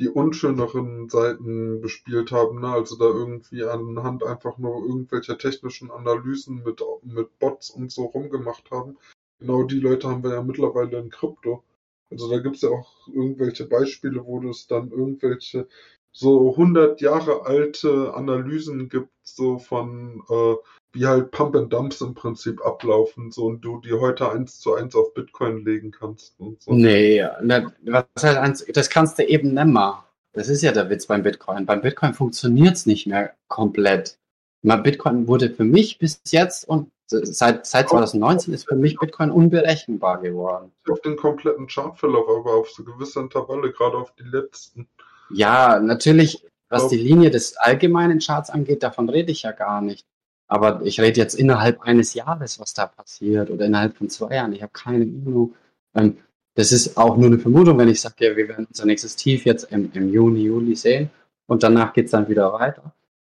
die 0.00 0.08
unschöneren 0.08 1.08
Seiten 1.08 1.80
bespielt 1.80 2.30
haben, 2.30 2.60
ne? 2.60 2.68
also 2.68 2.96
da 2.96 3.06
irgendwie 3.06 3.64
anhand 3.64 4.22
einfach 4.22 4.56
nur 4.58 4.84
irgendwelcher 4.86 5.38
technischen 5.38 5.90
Analysen 5.90 6.62
mit, 6.62 6.80
mit 7.02 7.38
Bots 7.38 7.70
und 7.70 7.90
so 7.90 8.04
rumgemacht 8.04 8.70
haben. 8.70 8.96
Genau 9.40 9.64
die 9.64 9.80
Leute 9.80 10.08
haben 10.08 10.22
wir 10.22 10.34
ja 10.34 10.42
mittlerweile 10.42 10.98
in 10.98 11.10
Krypto. 11.10 11.64
Also 12.10 12.30
da 12.30 12.38
gibt's 12.38 12.62
ja 12.62 12.70
auch 12.70 13.08
irgendwelche 13.08 13.66
Beispiele, 13.66 14.24
wo 14.24 14.40
es 14.48 14.66
dann 14.66 14.90
irgendwelche 14.90 15.68
so 16.12 16.50
100 16.50 17.00
Jahre 17.00 17.44
alte 17.44 18.14
Analysen 18.14 18.88
gibt, 18.88 19.12
so 19.22 19.58
von 19.58 20.22
äh, 20.28 20.54
wie 20.92 21.06
halt 21.06 21.30
Pump 21.30 21.54
and 21.54 21.72
Dumps 21.72 22.00
im 22.00 22.14
Prinzip 22.14 22.64
ablaufen, 22.64 23.30
so 23.30 23.46
und 23.46 23.60
du 23.60 23.80
die 23.80 23.92
heute 23.92 24.30
eins 24.30 24.58
zu 24.60 24.74
eins 24.74 24.94
auf 24.94 25.14
Bitcoin 25.14 25.64
legen 25.64 25.90
kannst 25.90 26.38
und 26.38 26.62
so. 26.62 26.72
nee, 26.72 27.24
ne, 27.42 27.72
was 27.84 28.04
heißt 28.20 28.38
eins, 28.38 28.64
das 28.72 28.90
kannst 28.90 29.18
du 29.18 29.26
eben 29.26 29.54
nimmer. 29.54 30.04
Das 30.32 30.48
ist 30.48 30.62
ja 30.62 30.72
der 30.72 30.88
Witz 30.90 31.06
beim 31.06 31.22
Bitcoin. 31.22 31.66
Beim 31.66 31.80
Bitcoin 31.80 32.14
funktioniert's 32.14 32.86
nicht 32.86 33.06
mehr 33.06 33.34
komplett. 33.48 34.18
Mal 34.62 34.76
Bitcoin 34.76 35.26
wurde 35.26 35.50
für 35.50 35.64
mich 35.64 35.98
bis 35.98 36.20
jetzt 36.28 36.68
und 36.68 36.90
seit, 37.08 37.66
seit 37.66 37.88
2019 37.88 38.54
ist 38.54 38.68
für 38.68 38.76
mich 38.76 38.98
Bitcoin 38.98 39.30
unberechenbar 39.30 40.20
geworden. 40.20 40.72
Auf 40.90 41.00
den 41.00 41.16
kompletten 41.16 41.66
Chartverlauf, 41.66 42.28
aber 42.28 42.54
auf 42.54 42.70
so 42.70 42.84
gewisse 42.84 43.20
Intervalle, 43.20 43.72
gerade 43.72 43.96
auf 43.96 44.14
die 44.16 44.24
letzten. 44.24 44.88
Ja, 45.30 45.80
natürlich, 45.80 46.44
was 46.68 46.88
die 46.88 46.98
Linie 46.98 47.30
des 47.30 47.56
allgemeinen 47.56 48.18
Charts 48.18 48.50
angeht, 48.50 48.82
davon 48.82 49.08
rede 49.08 49.32
ich 49.32 49.42
ja 49.42 49.52
gar 49.52 49.80
nicht. 49.80 50.06
Aber 50.48 50.80
ich 50.84 51.00
rede 51.00 51.20
jetzt 51.20 51.34
innerhalb 51.34 51.82
eines 51.82 52.14
Jahres, 52.14 52.58
was 52.58 52.74
da 52.74 52.86
passiert, 52.86 53.50
oder 53.50 53.66
innerhalb 53.66 53.96
von 53.96 54.08
zwei 54.08 54.34
Jahren. 54.34 54.52
Ich 54.54 54.62
habe 54.62 54.72
keine 54.72 55.04
Ahnung. 55.04 55.54
Ähm, 55.94 56.18
das 56.54 56.72
ist 56.72 56.96
auch 56.96 57.16
nur 57.16 57.26
eine 57.26 57.38
Vermutung, 57.38 57.78
wenn 57.78 57.88
ich 57.88 58.00
sage, 58.00 58.30
ja, 58.30 58.36
wir 58.36 58.48
werden 58.48 58.66
unser 58.66 58.86
nächstes 58.86 59.14
Tief 59.14 59.44
jetzt 59.44 59.70
im, 59.70 59.90
im 59.92 60.12
Juni, 60.12 60.42
Juli 60.42 60.74
sehen 60.74 61.10
und 61.46 61.62
danach 61.62 61.92
geht's 61.92 62.10
dann 62.10 62.28
wieder 62.28 62.52
weiter. 62.52 62.92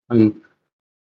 Ähm, 0.09 0.41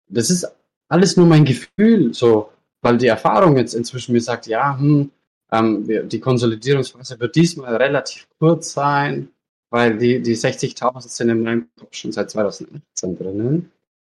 das 0.08 0.30
ist 0.30 0.46
alles 0.88 1.16
nur 1.16 1.26
mein 1.26 1.44
Gefühl, 1.44 2.12
so, 2.12 2.50
weil 2.82 2.98
die 2.98 3.06
Erfahrung 3.06 3.56
jetzt 3.56 3.74
inzwischen 3.74 4.12
mir 4.12 4.20
sagt, 4.20 4.46
ja, 4.46 4.76
hm, 4.76 5.10
ähm, 5.52 6.08
die 6.08 6.20
Konsolidierungsphase 6.20 7.20
wird 7.20 7.36
diesmal 7.36 7.76
relativ 7.76 8.26
kurz 8.38 8.72
sein, 8.72 9.28
weil 9.70 9.98
die, 9.98 10.20
die 10.20 10.36
60.000 10.36 11.08
sind 11.08 11.28
in 11.28 11.42
meinem 11.42 11.68
Kopf 11.78 11.94
schon 11.94 12.12
seit 12.12 12.30
2018 12.30 13.16
drinnen. 13.18 13.70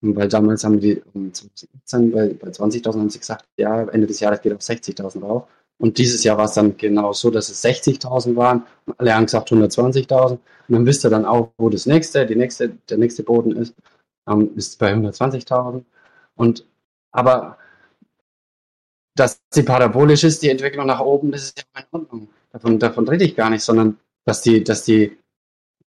Weil 0.03 0.29
damals 0.29 0.65
haben 0.65 0.81
die 0.81 1.03
um 1.13 1.33
2018, 1.33 2.11
bei, 2.11 2.29
bei 2.29 2.49
20.000 2.49 2.99
haben 2.99 3.11
sie 3.11 3.19
gesagt, 3.19 3.45
ja, 3.59 3.83
Ende 3.83 4.07
des 4.07 4.21
Jahres 4.21 4.41
geht 4.41 4.53
auf 4.53 4.61
60.000 4.61 5.23
rauf. 5.23 5.47
Und 5.79 5.99
dieses 5.99 6.25
Jahr 6.25 6.37
war 6.37 6.45
es 6.45 6.55
dann 6.55 6.77
genau 6.77 7.13
so, 7.13 7.31
dass 7.31 7.49
es 7.49 7.65
60.000 7.65 8.37
waren. 8.37 8.65
Alle 8.99 9.15
haben 9.15 9.25
gesagt 9.27 9.51
120.000. 9.51 10.33
Und 10.33 10.41
dann 10.69 10.87
wisst 10.87 11.05
ihr 11.05 11.11
dann 11.11 11.25
auch, 11.25 11.53
wo 11.59 11.69
das 11.69 11.87
nächste, 11.87 12.27
die 12.27 12.37
nächste, 12.37 12.71
der 12.89 12.99
nächste 12.99 13.23
Boden 13.23 13.57
ist. 13.57 13.75
Ähm, 14.29 14.51
ist 14.57 14.79
bei 14.79 14.93
120.000. 14.93 15.85
Und, 16.37 16.67
aber, 17.13 17.59
dass 19.17 19.41
die 19.55 19.63
parabolisch 19.63 20.25
ist, 20.25 20.43
die 20.43 20.51
Entwicklung 20.51 20.87
nach 20.87 21.01
oben, 21.01 21.33
das 21.33 21.45
ist 21.45 21.59
ja 21.59 21.81
in 21.81 21.87
Ordnung. 21.91 22.29
Davon, 22.53 22.79
davon 22.79 23.09
rede 23.09 23.25
ich 23.25 23.37
gar 23.37 23.51
nicht, 23.51 23.63
sondern, 23.63 23.99
dass 24.25 24.43
die, 24.43 24.63
dass 24.65 24.85
die, 24.85 25.19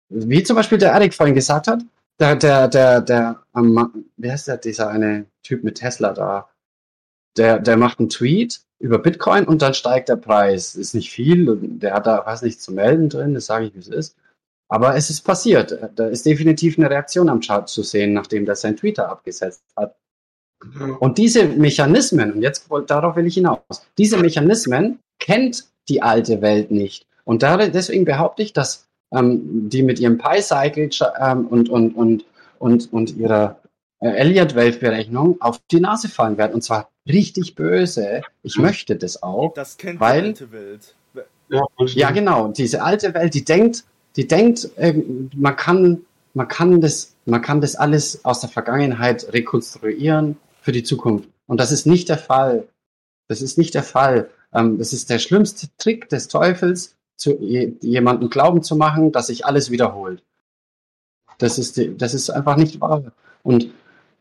wie 0.09 0.43
zum 0.43 0.57
Beispiel 0.57 0.79
der 0.79 0.93
Erik 0.93 1.15
vorhin 1.15 1.35
gesagt 1.35 1.69
hat, 1.69 1.81
der, 2.19 2.37
der, 2.37 2.69
der, 2.69 3.01
der, 3.01 3.43
ähm, 3.57 4.07
wie 4.17 4.31
heißt 4.31 4.49
der, 4.49 4.57
dieser 4.59 4.89
eine 4.89 5.27
Typ 5.43 5.65
mit 5.65 5.77
Tesla 5.79 6.13
da, 6.13 6.49
der, 7.37 7.59
der 7.59 7.77
macht 7.77 7.99
einen 7.99 8.09
Tweet 8.09 8.61
über 8.79 8.99
Bitcoin 8.99 9.45
und 9.45 9.63
dann 9.63 9.75
steigt 9.75 10.09
der 10.09 10.17
Preis. 10.17 10.75
Ist 10.75 10.95
nicht 10.95 11.11
viel 11.11 11.49
und 11.49 11.81
der 11.81 11.95
hat 11.95 12.07
da 12.07 12.23
was 12.27 12.43
nicht 12.43 12.61
zu 12.61 12.73
melden 12.73 13.09
drin, 13.09 13.35
das 13.35 13.47
sage 13.47 13.67
ich, 13.67 13.75
wie 13.75 13.79
es 13.79 13.89
ist. 13.89 14.17
Aber 14.69 14.97
es 14.97 15.11
ist 15.11 15.23
passiert. 15.23 15.79
Da 15.97 16.07
ist 16.09 16.25
definitiv 16.25 16.79
eine 16.79 16.89
Reaktion 16.89 17.29
am 17.29 17.41
Chart 17.41 17.69
zu 17.69 17.83
sehen, 17.83 18.13
nachdem 18.13 18.47
der 18.47 18.57
sein 18.57 18.77
Twitter 18.77 19.09
abgesetzt 19.09 19.63
hat. 19.77 19.97
Und 21.01 21.19
diese 21.19 21.45
Mechanismen, 21.45 22.33
und 22.33 22.43
jetzt 22.43 22.69
darauf 22.87 23.17
will 23.17 23.27
ich 23.27 23.35
hinaus, 23.35 23.61
diese 23.99 24.17
Mechanismen 24.17 25.01
kennt 25.19 25.65
die 25.89 26.03
alte 26.03 26.41
Welt 26.41 26.71
nicht. 26.71 27.07
Und 27.25 27.43
deswegen 27.43 28.05
behaupte 28.05 28.43
ich, 28.43 28.53
dass 28.53 28.89
ähm, 29.13 29.69
die 29.69 29.83
mit 29.83 29.99
ihrem 30.01 30.19
Pi-Cycle 30.19 30.91
ähm, 31.21 31.47
und, 31.47 31.69
und, 31.69 31.93
und, 31.95 32.25
und, 32.59 32.93
und 32.93 33.17
ihrer 33.17 33.61
äh, 34.01 34.09
Elliott-Weltberechnung 34.09 35.41
auf 35.41 35.61
die 35.71 35.81
Nase 35.81 36.09
fallen 36.09 36.37
werden. 36.39 36.55
Und 36.55 36.63
zwar 36.63 36.91
richtig 37.07 37.55
böse. 37.55 38.23
Ich 38.43 38.57
möchte 38.59 38.97
das 38.97 39.23
auch. 39.23 39.55
Das 39.55 39.77
kennt 39.77 40.01
Weil- 40.01 40.23
die 40.23 40.29
alte 40.29 40.53
Welt. 40.53 40.95
Ja, 41.49 41.65
Ja, 41.87 42.11
genau. 42.13 42.49
Diese 42.49 42.83
alte 42.83 43.13
Welt, 43.15 43.35
die 43.35 43.45
denkt, 43.45 43.85
die 44.17 44.27
denkt, 44.27 44.71
ähm, 44.79 45.31
man 45.35 45.57
kann, 45.57 46.03
man 46.35 46.49
kann 46.49 46.81
das, 46.81 47.15
man 47.27 47.43
kann 47.43 47.61
das 47.61 47.77
alles 47.77 48.25
aus 48.25 48.41
der 48.41 48.49
Vergangenheit 48.49 49.33
rekonstruieren 49.33 50.37
für 50.63 50.73
die 50.73 50.83
Zukunft. 50.83 51.29
Und 51.47 51.61
das 51.61 51.73
ist 51.73 51.87
nicht 51.87 52.09
der 52.09 52.19
Fall. 52.19 52.69
Das 53.29 53.43
ist 53.43 53.59
nicht 53.59 53.75
der 53.75 53.83
Fall. 53.83 54.31
Ähm, 54.55 54.79
das 54.79 54.93
ist 54.93 55.11
der 55.11 55.19
schlimmste 55.19 55.67
Trick 55.77 56.09
des 56.09 56.29
Teufels, 56.29 56.95
zu 57.17 57.39
je, 57.41 57.75
jemanden 57.81 58.31
glauben 58.31 58.63
zu 58.63 58.77
machen, 58.77 59.13
dass 59.13 59.29
sich 59.29 59.45
alles 59.47 59.71
wiederholt. 59.71 60.23
Das 61.39 61.59
ist, 61.59 61.77
die, 61.77 61.97
das 61.97 62.15
ist 62.15 62.31
einfach 62.31 62.57
nicht 62.57 62.81
wahr. 62.81 63.13
Und, 63.43 63.71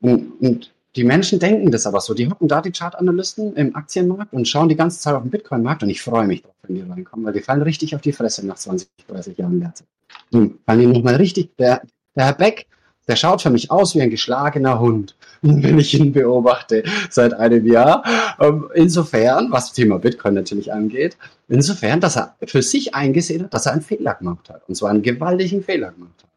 und, 0.02 0.40
und 0.40 0.74
die 0.96 1.04
Menschen 1.04 1.40
denken 1.40 1.72
das 1.72 1.86
aber 1.86 2.02
so. 2.02 2.14
Die 2.14 2.30
hocken 2.30 2.48
da, 2.48 2.62
die 2.62 2.72
Chartanalysten 2.72 3.56
im 3.56 3.76
Aktienmarkt 3.76 4.34
und 4.34 4.48
schauen 4.48 4.70
die 4.70 4.76
ganze 4.76 5.00
Zeit 5.00 5.16
auf 5.16 5.24
den 5.24 5.32
Bitcoin-Markt 5.32 5.84
und 5.84 5.90
ich 5.90 6.02
freue 6.02 6.28
mich 6.28 6.42
drauf, 6.42 6.56
wenn 6.64 6.76
die 6.76 6.82
reinkommen, 6.82 7.26
weil 7.26 7.34
die 7.34 7.42
fallen 7.42 7.62
richtig 7.62 7.96
auf 7.96 8.02
die 8.02 8.12
Fresse 8.12 8.46
nach 8.46 8.58
20, 8.58 8.90
30 9.08 9.38
Jahren 9.38 9.60
Leerzeit. 9.60 9.88
Hm, 10.32 10.60
fallen 10.66 10.80
die 10.80 10.88
nochmal 10.88 11.16
richtig. 11.16 11.56
Der, 11.58 11.82
der 12.16 12.26
Herr 12.26 12.34
Beck, 12.34 12.68
Der 13.08 13.16
schaut 13.16 13.42
für 13.42 13.50
mich 13.50 13.72
aus 13.72 13.96
wie 13.96 14.02
ein 14.02 14.10
geschlagener 14.10 14.80
Hund, 14.80 15.16
wenn 15.42 15.80
ich 15.80 15.94
ihn 15.94 16.12
beobachte 16.14 16.84
seit 17.10 17.34
einem 17.34 17.66
Jahr. 17.66 18.04
Ähm, 18.40 18.70
insofern, 18.74 19.52
was 19.52 19.68
das 19.68 19.74
Thema 19.74 20.00
Bitcoin 20.00 20.36
natürlich 20.36 20.72
angeht, 20.72 21.18
insofern, 21.48 22.00
dass 22.00 22.16
er 22.16 22.36
für 22.46 22.62
sich 22.62 22.94
eingesehen 22.94 23.44
hat, 23.44 23.54
dass 23.54 23.66
er 23.66 23.74
einen 23.74 23.82
Fehler 23.82 24.14
gemacht 24.16 24.50
hat. 24.50 24.68
Und 24.68 24.76
zwar 24.76 24.92
einen 24.92 25.02
gewaltigen 25.02 25.64
Fehler 25.64 25.92
gemacht 25.92 26.24
hat. 26.24 26.30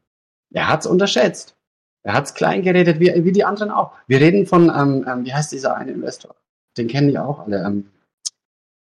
Er 0.53 0.69
hat 0.69 0.81
es 0.81 0.87
unterschätzt. 0.87 1.55
Er 2.03 2.15
hat 2.15 2.27
es 2.27 2.35
klein 2.35 2.63
geredet, 2.63 3.01
wie, 3.01 3.13
wie 3.25 3.33
die 3.33 3.45
anderen 3.45 3.71
auch. 3.71 3.93
Wir 4.07 4.21
reden 4.21 4.47
von, 4.47 4.65
ähm, 4.65 5.05
ähm, 5.09 5.25
wie 5.25 5.33
heißt 5.33 5.53
dieser 5.53 5.77
eine 5.77 5.93
Investor? 5.93 6.35
Den 6.77 6.87
kennen 6.87 7.09
die 7.09 7.19
auch 7.19 7.41
alle. 7.41 7.65
Ähm, 7.65 7.91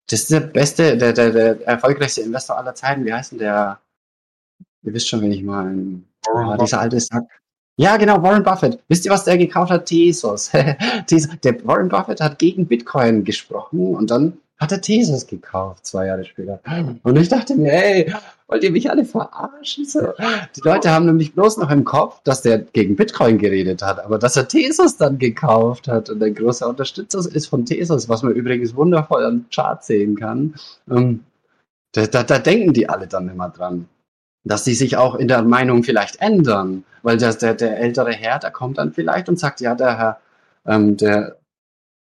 das 0.08 0.20
ist 0.20 0.32
der 0.32 0.40
beste, 0.40 0.96
der, 0.96 1.12
der, 1.12 1.30
der 1.30 1.66
erfolgreichste 1.66 2.20
Investor 2.20 2.58
aller 2.58 2.74
Zeiten. 2.74 3.04
Wie 3.04 3.12
heißt 3.12 3.32
denn 3.32 3.38
der? 3.38 3.80
Ihr 4.82 4.92
wisst 4.92 5.08
schon, 5.08 5.20
wen 5.20 5.32
ich 5.32 5.44
meine. 5.44 6.02
Oh, 6.28 6.56
dieser 6.60 6.80
alte 6.80 6.98
Sack. 7.00 7.24
Ja, 7.76 7.96
genau, 7.96 8.22
Warren 8.22 8.42
Buffett. 8.42 8.78
Wisst 8.88 9.06
ihr, 9.06 9.10
was 9.10 9.24
der 9.24 9.38
gekauft 9.38 9.70
hat? 9.70 9.86
Tesos. 9.86 10.50
der 11.10 11.66
Warren 11.66 11.88
Buffett 11.88 12.20
hat 12.20 12.38
gegen 12.38 12.66
Bitcoin 12.66 13.24
gesprochen 13.24 13.94
und 13.94 14.10
dann 14.10 14.38
hat 14.62 14.70
er 14.70 14.80
Tesos 14.80 15.26
gekauft, 15.26 15.84
zwei 15.86 16.06
Jahre 16.06 16.24
später. 16.24 16.60
Und 17.02 17.16
ich 17.16 17.28
dachte 17.28 17.56
mir, 17.56 17.72
ey, 17.72 18.14
wollt 18.46 18.62
ihr 18.62 18.70
mich 18.70 18.88
alle 18.88 19.04
verarschen? 19.04 19.84
So. 19.84 20.12
Die 20.54 20.60
Leute 20.62 20.92
haben 20.92 21.06
nämlich 21.06 21.34
bloß 21.34 21.56
noch 21.56 21.70
im 21.70 21.84
Kopf, 21.84 22.20
dass 22.22 22.42
der 22.42 22.58
gegen 22.58 22.94
Bitcoin 22.94 23.38
geredet 23.38 23.82
hat, 23.82 24.04
aber 24.04 24.20
dass 24.20 24.36
er 24.36 24.46
Tesos 24.46 24.96
dann 24.98 25.18
gekauft 25.18 25.88
hat 25.88 26.10
und 26.10 26.22
ein 26.22 26.34
großer 26.34 26.68
Unterstützer 26.68 27.18
ist 27.34 27.46
von 27.46 27.66
Tesos, 27.66 28.08
was 28.08 28.22
man 28.22 28.34
übrigens 28.34 28.76
wundervoll 28.76 29.24
am 29.24 29.46
Chart 29.52 29.82
sehen 29.82 30.14
kann. 30.14 30.54
Ähm, 30.88 31.24
da, 31.90 32.06
da, 32.06 32.22
da 32.22 32.38
denken 32.38 32.72
die 32.72 32.88
alle 32.88 33.08
dann 33.08 33.28
immer 33.28 33.48
dran 33.48 33.88
dass 34.44 34.64
sie 34.64 34.74
sich 34.74 34.96
auch 34.96 35.14
in 35.14 35.28
der 35.28 35.42
Meinung 35.42 35.82
vielleicht 35.82 36.20
ändern, 36.20 36.84
weil 37.02 37.16
der, 37.16 37.34
der, 37.34 37.54
der 37.54 37.78
ältere 37.78 38.12
Herr, 38.12 38.38
der 38.38 38.50
kommt 38.50 38.78
dann 38.78 38.92
vielleicht 38.92 39.28
und 39.28 39.38
sagt, 39.38 39.60
ja, 39.60 39.74
der 39.74 39.98
Herr, 39.98 40.20
ähm, 40.66 40.96
der, 40.96 41.36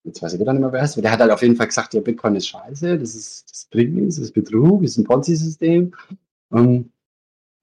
jetzt 0.04 0.22
weiß 0.22 0.34
ich 0.34 0.40
wieder 0.40 0.52
nicht 0.52 0.62
mehr, 0.62 0.72
wer 0.72 0.82
ist, 0.82 0.96
der 0.96 1.10
hat 1.10 1.20
halt 1.20 1.30
auf 1.30 1.42
jeden 1.42 1.56
Fall 1.56 1.66
gesagt, 1.66 1.94
ja, 1.94 2.00
Bitcoin 2.00 2.36
ist 2.36 2.48
scheiße, 2.48 2.98
das 2.98 3.14
ist, 3.14 3.50
das 3.50 3.66
bringt 3.70 3.94
nichts, 3.94 4.16
das 4.16 4.26
ist 4.26 4.34
Betrug, 4.34 4.82
das 4.82 4.92
ist 4.92 4.98
ein 4.98 5.04
Ponzi-System. 5.04 5.94
Ähm, 6.52 6.90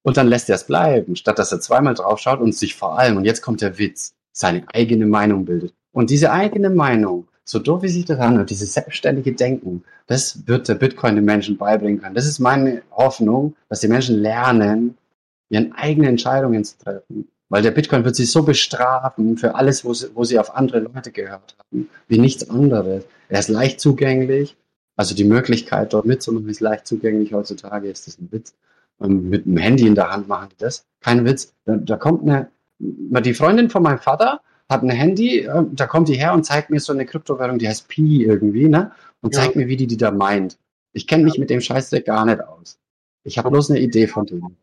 und 0.03 0.17
dann 0.17 0.27
lässt 0.27 0.49
er 0.49 0.55
es 0.55 0.65
bleiben, 0.65 1.15
statt 1.15 1.39
dass 1.39 1.51
er 1.51 1.59
zweimal 1.59 1.95
drauf 1.95 2.19
schaut 2.19 2.39
und 2.39 2.53
sich 2.53 2.75
vor 2.75 2.99
allem, 2.99 3.17
und 3.17 3.25
jetzt 3.25 3.41
kommt 3.41 3.61
der 3.61 3.77
Witz, 3.79 4.13
seine 4.31 4.63
eigene 4.73 5.05
Meinung 5.07 5.45
bildet. 5.45 5.73
Und 5.91 6.09
diese 6.09 6.31
eigene 6.31 6.69
Meinung, 6.69 7.27
so 7.45 7.59
doof 7.59 7.83
wie 7.83 7.89
sich 7.89 8.05
das 8.05 8.19
anhört, 8.19 8.49
dieses 8.49 8.73
selbstständige 8.73 9.33
Denken, 9.33 9.83
das 10.07 10.47
wird 10.47 10.67
der 10.67 10.75
Bitcoin 10.75 11.15
den 11.15 11.25
Menschen 11.25 11.57
beibringen 11.57 12.01
können. 12.01 12.15
Das 12.15 12.25
ist 12.25 12.39
meine 12.39 12.81
Hoffnung, 12.91 13.55
dass 13.69 13.81
die 13.81 13.87
Menschen 13.87 14.15
lernen, 14.17 14.97
ihren 15.49 15.71
eigenen 15.73 16.09
Entscheidungen 16.09 16.63
zu 16.63 16.77
treffen. 16.79 17.27
Weil 17.49 17.61
der 17.61 17.71
Bitcoin 17.71 18.03
wird 18.03 18.15
sie 18.15 18.25
so 18.25 18.41
bestrafen 18.41 19.37
für 19.37 19.53
alles, 19.53 19.85
wo 19.85 19.93
sie, 19.93 20.07
wo 20.15 20.23
sie 20.23 20.39
auf 20.39 20.55
andere 20.55 20.79
Leute 20.79 21.11
gehört 21.11 21.55
haben, 21.59 21.87
wie 22.07 22.17
nichts 22.17 22.49
anderes. 22.49 23.05
Er 23.29 23.39
ist 23.39 23.49
leicht 23.49 23.79
zugänglich. 23.79 24.57
Also 24.97 25.13
die 25.13 25.25
Möglichkeit, 25.25 25.93
dort 25.93 26.05
mitzumachen, 26.05 26.49
ist 26.49 26.61
leicht 26.61 26.87
zugänglich 26.87 27.33
heutzutage. 27.33 27.89
Ist 27.89 28.07
das 28.07 28.17
ein 28.17 28.31
Witz? 28.31 28.55
Und 28.97 29.29
mit 29.29 29.45
dem 29.45 29.57
Handy 29.57 29.85
in 29.85 29.93
der 29.93 30.09
Hand 30.11 30.27
machen 30.27 30.49
die 30.51 30.57
das. 30.57 30.85
Kein 31.01 31.25
Witz. 31.25 31.53
Da, 31.65 31.75
da 31.75 31.97
kommt 31.97 32.23
eine, 32.23 32.49
die 32.79 33.33
Freundin 33.35 33.69
von 33.69 33.83
meinem 33.83 33.99
Vater 33.99 34.41
hat 34.69 34.83
ein 34.83 34.89
Handy, 34.89 35.39
äh, 35.39 35.63
da 35.71 35.87
kommt 35.87 36.07
die 36.09 36.15
her 36.15 36.33
und 36.33 36.43
zeigt 36.43 36.69
mir 36.69 36.79
so 36.79 36.93
eine 36.93 37.05
Kryptowährung, 37.05 37.59
die 37.59 37.67
heißt 37.67 37.87
Pi 37.87 38.23
irgendwie, 38.23 38.67
ne? 38.67 38.91
Und 39.21 39.35
ja. 39.35 39.41
zeigt 39.41 39.55
mir, 39.55 39.67
wie 39.67 39.77
die 39.77 39.87
die 39.87 39.97
da 39.97 40.11
meint. 40.11 40.57
Ich 40.93 41.07
kenne 41.07 41.23
mich 41.23 41.37
mit 41.37 41.49
dem 41.49 41.61
Scheißdreck 41.61 42.05
gar 42.05 42.25
nicht 42.25 42.41
aus. 42.41 42.79
Ich 43.23 43.37
habe 43.37 43.51
bloß 43.51 43.71
eine 43.71 43.79
Idee 43.79 44.07
von 44.07 44.25
denen 44.25 44.57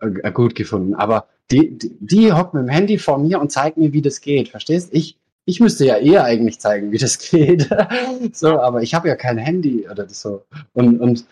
äh, 0.00 0.08
äh, 0.22 0.32
gut 0.32 0.54
gefunden. 0.54 0.94
Aber 0.94 1.26
die, 1.50 1.76
die, 1.76 1.96
die 2.00 2.32
hockt 2.32 2.54
mit 2.54 2.62
dem 2.62 2.68
Handy 2.68 2.98
vor 2.98 3.18
mir 3.18 3.40
und 3.40 3.50
zeigt 3.50 3.76
mir, 3.76 3.92
wie 3.92 4.02
das 4.02 4.20
geht. 4.20 4.48
Verstehst? 4.48 4.90
Ich, 4.92 5.18
ich 5.44 5.60
müsste 5.60 5.84
ja 5.84 5.96
eher 5.96 6.24
eigentlich 6.24 6.60
zeigen, 6.60 6.92
wie 6.92 6.98
das 6.98 7.18
geht. 7.30 7.68
so, 8.32 8.60
aber 8.60 8.82
ich 8.82 8.94
habe 8.94 9.08
ja 9.08 9.16
kein 9.16 9.38
Handy 9.38 9.88
oder 9.88 10.08
so. 10.08 10.44
Und, 10.72 11.00
und, 11.00 11.26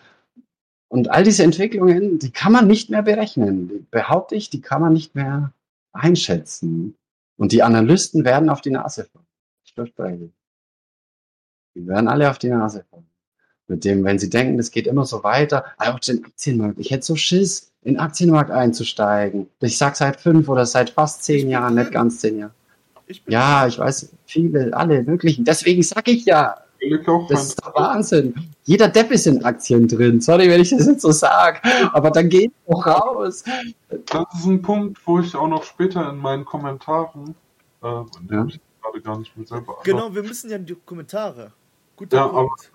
und 0.89 1.11
all 1.11 1.23
diese 1.23 1.43
Entwicklungen, 1.43 2.19
die 2.19 2.31
kann 2.31 2.51
man 2.51 2.67
nicht 2.67 2.89
mehr 2.89 3.03
berechnen. 3.03 3.87
Behaupte 3.91 4.35
ich, 4.35 4.49
die 4.49 4.61
kann 4.61 4.81
man 4.81 4.93
nicht 4.93 5.15
mehr 5.15 5.53
einschätzen. 5.93 6.95
Und 7.39 7.53
die 7.53 7.63
Analysten 7.63 8.25
werden 8.25 8.49
auf 8.49 8.59
die 8.59 8.69
Nase 8.69 9.05
fallen. 9.05 9.25
Ich 9.63 9.73
verspreche. 9.73 10.29
Die 11.73 11.87
werden 11.87 12.09
alle 12.09 12.29
auf 12.29 12.37
die 12.37 12.49
Nase 12.49 12.83
fallen. 12.91 13.07
Mit 13.67 13.85
dem, 13.85 14.03
wenn 14.03 14.19
sie 14.19 14.29
denken, 14.29 14.57
das 14.57 14.71
geht 14.71 14.87
immer 14.87 15.05
so 15.05 15.23
weiter, 15.23 15.63
auch 15.77 15.99
den 15.99 16.25
Aktienmarkt. 16.25 16.79
Ich 16.79 16.91
hätte 16.91 17.05
so 17.05 17.15
Schiss, 17.15 17.71
in 17.81 17.93
den 17.93 18.01
Aktienmarkt 18.01 18.51
einzusteigen. 18.51 19.47
Ich 19.61 19.77
sag 19.77 19.95
seit 19.95 20.19
fünf 20.19 20.49
oder 20.49 20.65
seit 20.65 20.89
fast 20.89 21.23
zehn 21.23 21.49
Jahren, 21.49 21.75
nicht 21.75 21.93
ganz 21.93 22.19
zehn 22.19 22.39
Jahren. 22.39 22.53
Ich 23.07 23.23
ja, 23.27 23.65
ich 23.67 23.79
weiß, 23.79 24.09
viele, 24.25 24.75
alle 24.75 25.01
möglichen. 25.03 25.45
Deswegen 25.45 25.81
sag 25.81 26.09
ich 26.09 26.25
ja, 26.25 26.61
das 27.29 27.47
ist 27.47 27.65
der 27.65 27.73
Wahnsinn. 27.73 28.33
Jeder 28.63 28.87
Depp 28.87 29.11
ist 29.11 29.27
in 29.27 29.43
Aktien 29.43 29.87
drin. 29.87 30.21
Sorry, 30.21 30.49
wenn 30.49 30.61
ich 30.61 30.69
das 30.69 30.85
jetzt 30.85 31.01
so 31.01 31.11
sage. 31.11 31.59
Aber 31.93 32.11
dann 32.11 32.29
geht 32.29 32.51
doch 32.67 32.85
raus. 32.85 33.43
Das 33.89 34.25
ist 34.35 34.45
ein 34.45 34.61
Punkt, 34.61 34.99
wo 35.05 35.19
ich 35.19 35.35
auch 35.35 35.47
noch 35.47 35.63
später 35.63 36.09
in 36.09 36.17
meinen 36.17 36.45
Kommentaren, 36.45 37.35
äh, 37.83 37.87
ja. 37.87 38.45
ich 38.47 38.59
gerade 38.81 39.01
gar 39.01 39.19
nicht 39.19 39.35
mehr 39.35 39.47
selber. 39.47 39.77
Genau, 39.83 40.13
wir 40.13 40.23
müssen 40.23 40.49
ja 40.49 40.57
die 40.57 40.75
Kommentare. 40.85 41.51
Guter 41.95 42.17
ja, 42.17 42.27
Punkt. 42.27 42.71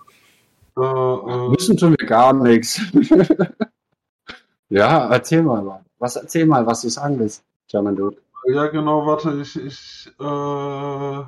Aber, 0.75 1.47
äh, 1.47 1.49
müssen 1.49 1.77
tun 1.77 1.95
wir 1.97 2.05
gar 2.05 2.33
nichts. 2.33 2.81
ja, 4.69 5.09
erzähl 5.09 5.41
mal. 5.41 5.81
Was 5.99 6.15
erzähl 6.15 6.45
mal, 6.45 6.65
was 6.65 6.81
du 6.81 6.89
sagen 6.89 7.17
willst, 7.17 7.43
German 7.67 7.95
Dude. 7.95 8.17
Ja, 8.47 8.67
genau, 8.67 9.05
warte, 9.07 9.41
ich, 9.41 9.55
ich, 9.55 10.11
äh, 10.19 11.23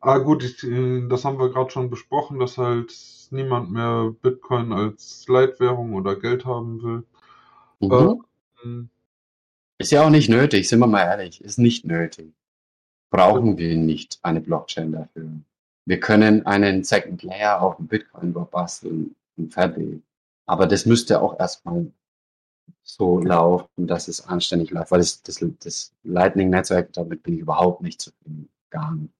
Ah 0.00 0.18
gut, 0.18 0.44
ich, 0.44 0.62
äh, 0.64 1.06
das 1.08 1.24
haben 1.24 1.38
wir 1.38 1.50
gerade 1.50 1.70
schon 1.70 1.90
besprochen, 1.90 2.38
dass 2.38 2.58
halt 2.58 2.94
niemand 3.30 3.70
mehr 3.72 4.14
Bitcoin 4.22 4.72
als 4.72 5.26
Leitwährung 5.28 5.94
oder 5.94 6.16
Geld 6.16 6.44
haben 6.44 6.82
will. 6.82 7.04
Mhm. 7.80 8.24
Ähm, 8.64 8.90
ist 9.78 9.92
ja 9.92 10.04
auch 10.04 10.10
nicht 10.10 10.28
nötig, 10.28 10.68
sind 10.68 10.78
wir 10.78 10.86
mal 10.86 11.02
ehrlich, 11.02 11.42
ist 11.42 11.58
nicht 11.58 11.84
nötig. 11.84 12.32
Brauchen 13.10 13.58
wir 13.58 13.76
nicht 13.76 14.18
eine 14.22 14.40
Blockchain 14.40 14.92
dafür. 14.92 15.28
Wir 15.84 16.00
können 16.00 16.44
einen 16.46 16.82
Second 16.82 17.22
Layer 17.22 17.60
auf 17.62 17.76
dem 17.76 17.86
Bitcoin 17.86 18.32
basteln 18.32 19.14
und 19.36 19.52
fertig. 19.52 20.02
Aber 20.46 20.66
das 20.66 20.86
müsste 20.86 21.20
auch 21.20 21.38
erstmal 21.38 21.92
so 22.82 23.18
laufen, 23.18 23.86
dass 23.86 24.08
es 24.08 24.26
anständig 24.26 24.70
läuft, 24.70 24.90
weil 24.90 25.00
das, 25.00 25.22
das, 25.22 25.44
das 25.60 25.92
Lightning-Netzwerk, 26.04 26.92
damit 26.92 27.22
bin 27.22 27.34
ich 27.34 27.40
überhaupt 27.40 27.82
nicht 27.82 28.00
zufrieden. 28.00 28.48
Gar 28.70 28.94
nicht. 28.94 29.12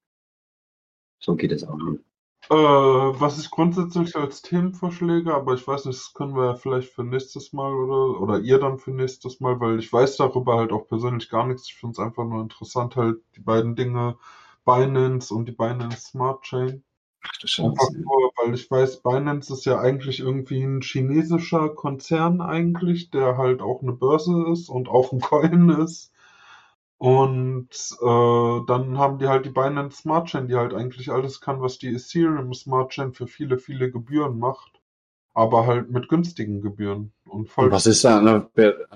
So 1.18 1.36
geht 1.36 1.52
es 1.52 1.64
auch 1.64 1.76
nicht. 1.76 2.00
Äh, 2.48 2.54
was 2.54 3.40
ich 3.40 3.50
grundsätzlich 3.50 4.14
als 4.14 4.40
Themenvorschläge, 4.40 5.34
aber 5.34 5.54
ich 5.54 5.66
weiß 5.66 5.86
nicht, 5.86 5.98
das 5.98 6.14
können 6.14 6.36
wir 6.36 6.44
ja 6.44 6.54
vielleicht 6.54 6.92
für 6.92 7.02
nächstes 7.02 7.52
Mal 7.52 7.74
oder, 7.74 8.20
oder 8.20 8.38
ihr 8.38 8.60
dann 8.60 8.78
für 8.78 8.92
nächstes 8.92 9.40
Mal, 9.40 9.58
weil 9.58 9.80
ich 9.80 9.92
weiß 9.92 10.16
darüber 10.18 10.56
halt 10.56 10.70
auch 10.70 10.86
persönlich 10.86 11.28
gar 11.28 11.46
nichts. 11.46 11.66
Ich 11.68 11.74
finde 11.74 11.94
es 11.94 11.98
einfach 11.98 12.24
nur 12.24 12.40
interessant, 12.40 12.94
halt 12.94 13.18
die 13.34 13.40
beiden 13.40 13.74
Dinge 13.74 14.16
Binance 14.64 15.34
und 15.34 15.46
die 15.46 15.52
Binance 15.52 16.10
Smart 16.10 16.42
Chain. 16.42 16.84
Ach, 17.24 17.32
das 17.42 17.58
Einfach 17.58 17.90
nur, 17.90 18.30
weil 18.36 18.54
ich 18.54 18.70
weiß, 18.70 19.02
Binance 19.02 19.52
ist 19.52 19.64
ja 19.64 19.80
eigentlich 19.80 20.20
irgendwie 20.20 20.62
ein 20.62 20.82
chinesischer 20.82 21.70
Konzern 21.70 22.40
eigentlich, 22.40 23.10
der 23.10 23.36
halt 23.36 23.60
auch 23.60 23.82
eine 23.82 23.92
Börse 23.92 24.46
ist 24.52 24.68
und 24.68 24.88
auch 24.88 25.10
ein 25.12 25.20
Coin 25.20 25.70
ist. 25.70 26.12
Und 26.98 27.68
äh, 28.00 28.60
dann 28.66 28.98
haben 28.98 29.18
die 29.18 29.28
halt 29.28 29.44
die 29.44 29.50
Binance 29.50 29.98
Smart 29.98 30.28
Chain, 30.28 30.48
die 30.48 30.54
halt 30.54 30.72
eigentlich 30.72 31.10
alles 31.10 31.40
kann, 31.40 31.60
was 31.60 31.78
die 31.78 31.94
Ethereum 31.94 32.54
Smart 32.54 32.90
Chain 32.90 33.12
für 33.12 33.26
viele, 33.26 33.58
viele 33.58 33.90
Gebühren 33.90 34.38
macht. 34.38 34.80
Aber 35.34 35.66
halt 35.66 35.90
mit 35.90 36.08
günstigen 36.08 36.62
Gebühren. 36.62 37.12
Und, 37.28 37.50
voll 37.50 37.66
und 37.66 37.72
was 37.72 37.86
ist 37.86 38.06
an, 38.06 38.26
an 38.26 38.48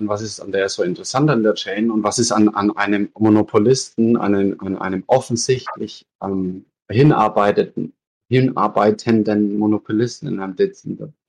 was 0.07 0.23
ist 0.23 0.39
an 0.39 0.51
der 0.51 0.67
so 0.69 0.81
interessant 0.81 1.29
an 1.29 1.43
der 1.43 1.53
Chain 1.53 1.91
und 1.91 2.03
was 2.03 2.17
ist 2.17 2.31
an, 2.31 2.49
an 2.49 2.75
einem 2.75 3.11
Monopolisten, 3.15 4.17
an, 4.17 4.33
einem, 4.33 4.59
an 4.59 4.77
einem 4.79 5.03
offensichtlich 5.05 6.07
ähm, 6.23 6.65
hinarbeiteten, 6.89 7.93
hinarbeitenden 8.27 9.59
Monopolisten 9.59 10.27
in 10.27 10.39
einem 10.39 10.55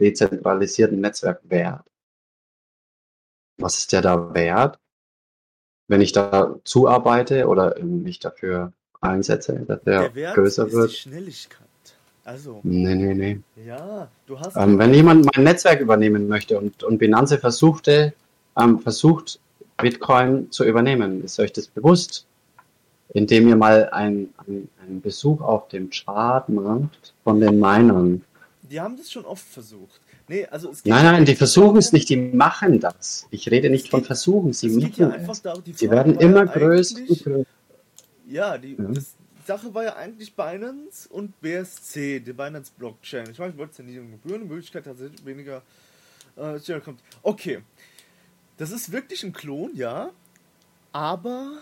dezentralisierten 0.01 1.03
Netzwerk 1.03 1.43
wert? 1.45 1.85
Was 3.59 3.77
ist 3.77 3.93
der 3.93 4.01
da 4.01 4.33
wert? 4.33 4.82
Wenn 5.93 6.01
ich 6.01 6.13
da 6.13 6.57
zuarbeite 6.65 7.47
oder 7.47 7.79
mich 7.83 8.19
dafür 8.19 8.73
einsetze, 9.03 9.61
dass 9.69 9.83
der, 9.83 10.01
der 10.09 10.15
Wert 10.15 10.35
größer 10.35 10.67
ist 10.67 10.73
wird. 10.73 10.91
Die 10.91 10.97
Schnelligkeit. 10.97 11.61
Also. 12.25 12.61
Nee, 12.63 12.95
nee, 12.95 13.13
nee. 13.13 13.41
Ja, 13.67 14.09
du 14.27 14.41
hast. 14.41 14.57
Ähm, 14.57 14.79
wenn 14.79 14.95
jemand 14.95 15.29
mein 15.35 15.45
Netzwerk 15.45 15.81
übernehmen 15.81 16.29
möchte 16.29 16.59
und, 16.59 16.83
und 16.83 16.97
Binance 16.97 17.37
versuchte, 17.37 18.15
ähm, 18.59 18.79
versucht, 18.79 19.39
Bitcoin 19.77 20.51
zu 20.51 20.65
übernehmen, 20.65 21.23
ist 21.25 21.39
euch 21.39 21.53
das 21.53 21.67
bewusst? 21.69 22.27
Indem 23.13 23.49
ihr 23.49 23.57
mal 23.57 23.91
einen 23.91 24.33
ein 24.47 25.03
Besuch 25.03 25.43
auf 25.43 25.69
dem 25.69 25.91
Chart 25.91 26.49
macht 26.49 27.13
von 27.23 27.39
den 27.39 27.61
Minern. 27.61 28.25
Die 28.63 28.81
haben 28.81 28.97
das 28.97 29.13
schon 29.13 29.27
oft 29.27 29.45
versucht. 29.45 30.01
Nee, 30.29 30.47
also 30.47 30.71
es 30.71 30.85
Nein, 30.85 31.05
nein, 31.05 31.25
die 31.25 31.35
versuchen 31.37 31.77
es 31.79 31.93
nicht, 31.93 32.09
die 32.09 32.17
machen 32.17 32.81
das. 32.81 33.27
Ich 33.31 33.51
rede 33.51 33.69
nicht 33.71 33.89
von 33.91 34.01
geht- 34.01 34.07
Versuchen, 34.07 34.53
sie 34.53 34.69
geht 34.79 34.97
ja 34.97 35.09
machen 35.09 35.21
einfach 35.21 35.33
es. 35.35 35.43
darum, 35.43 35.65
die 35.65 35.73
Sie 35.73 35.91
werden 35.91 36.15
war 36.15 36.23
ja 36.23 36.29
immer 36.29 36.47
größer 36.47 36.97
und 36.99 37.25
größer. 37.25 37.45
Ja, 38.29 38.57
die 38.59 38.77
Ja. 38.79 38.89
Sache 39.45 39.75
war 39.75 39.83
ja 39.85 39.97
eigentlich 39.97 40.35
Binance 40.35 41.09
und 41.09 41.39
BSC, 41.41 42.21
die 42.21 42.33
Binance 42.33 42.71
Blockchain. 42.79 43.29
Ich 43.31 43.39
meine, 43.39 43.51
ich 43.53 43.59
wollte 43.59 43.73
es 43.73 43.79
ja 43.79 43.85
nicht 43.85 43.99
um 43.99 44.11
Gebühren, 44.13 44.47
Möglichkeit 44.47 44.85
tatsächlich 44.85 45.25
weniger 45.27 45.63
äh, 46.37 46.81
kommt. 46.81 47.01
Okay, 47.23 47.63
das 48.57 48.71
ist 48.71 48.93
wirklich 48.93 49.25
ein 49.25 49.33
Klon, 49.33 49.73
ja, 49.75 50.11
aber 50.93 51.59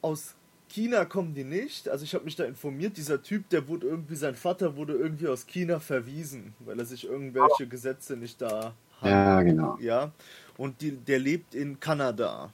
aus 0.00 0.34
China 0.72 1.04
kommen 1.04 1.34
die 1.34 1.44
nicht. 1.44 1.88
Also 1.88 2.04
ich 2.04 2.14
habe 2.14 2.24
mich 2.24 2.34
da 2.36 2.44
informiert, 2.44 2.96
dieser 2.96 3.22
Typ, 3.22 3.48
der 3.50 3.68
wurde 3.68 3.86
irgendwie, 3.86 4.16
sein 4.16 4.34
Vater 4.34 4.76
wurde 4.76 4.94
irgendwie 4.94 5.28
aus 5.28 5.46
China 5.46 5.80
verwiesen, 5.80 6.54
weil 6.60 6.78
er 6.78 6.86
sich 6.86 7.06
irgendwelche 7.06 7.66
Gesetze 7.66 8.16
nicht 8.16 8.40
da 8.40 8.72
hat. 9.00 9.10
Ja, 9.10 9.42
genau. 9.42 9.76
Ja, 9.80 10.12
und 10.56 10.80
die, 10.80 10.92
der 10.92 11.18
lebt 11.18 11.54
in 11.54 11.78
Kanada. 11.78 12.50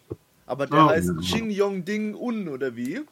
Aber 0.46 0.66
der 0.66 0.78
Ah, 0.78 0.88
heißt 0.88 1.08
ja. 1.08 1.14
Xing 1.20 1.50
Yong 1.50 1.84
Ding 1.84 2.14
Un 2.14 2.48
oder 2.48 2.74
wie? 2.74 3.02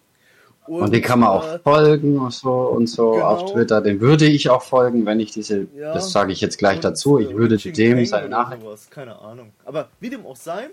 Und 0.67 0.93
den 0.93 1.03
kann 1.03 1.21
man 1.21 1.29
auch 1.29 1.47
äh, 1.47 1.59
folgen 1.61 2.19
und 2.19 2.33
so 2.33 2.51
und 2.51 2.89
so 2.89 3.13
genau. 3.13 3.27
auf 3.27 3.53
Twitter. 3.53 3.81
Den 3.81 4.01
würde 4.01 4.27
ich 4.27 4.51
auch 4.51 4.63
folgen, 4.63 5.07
wenn 5.07 5.21
ich 5.21 5.31
diese, 5.31 5.69
Ja. 5.77 5.95
das 5.95 6.11
sage 6.11 6.33
ich 6.33 6.41
jetzt 6.41 6.59
gleich 6.59 6.77
und, 6.77 6.85
dazu, 6.85 7.21
ich 7.21 7.31
äh, 7.31 7.37
würde 7.37 7.57
Xing 7.57 7.73
dem 7.75 7.97
Peng 7.99 8.07
seine 8.07 8.29
Nachricht. 8.31 8.91
keine 8.91 9.17
Ahnung. 9.21 9.53
Aber 9.65 9.89
wie 10.01 10.11
dem 10.11 10.27
auch 10.27 10.35
sei, 10.35 10.71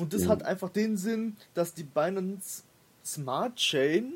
und 0.00 0.12
das 0.12 0.24
Ja. 0.24 0.30
hat 0.30 0.42
einfach 0.42 0.70
den 0.70 0.96
Sinn, 0.96 1.36
dass 1.54 1.72
die 1.74 1.84
Binance 1.84 2.64
Smart 3.12 3.56
Chain 3.56 4.14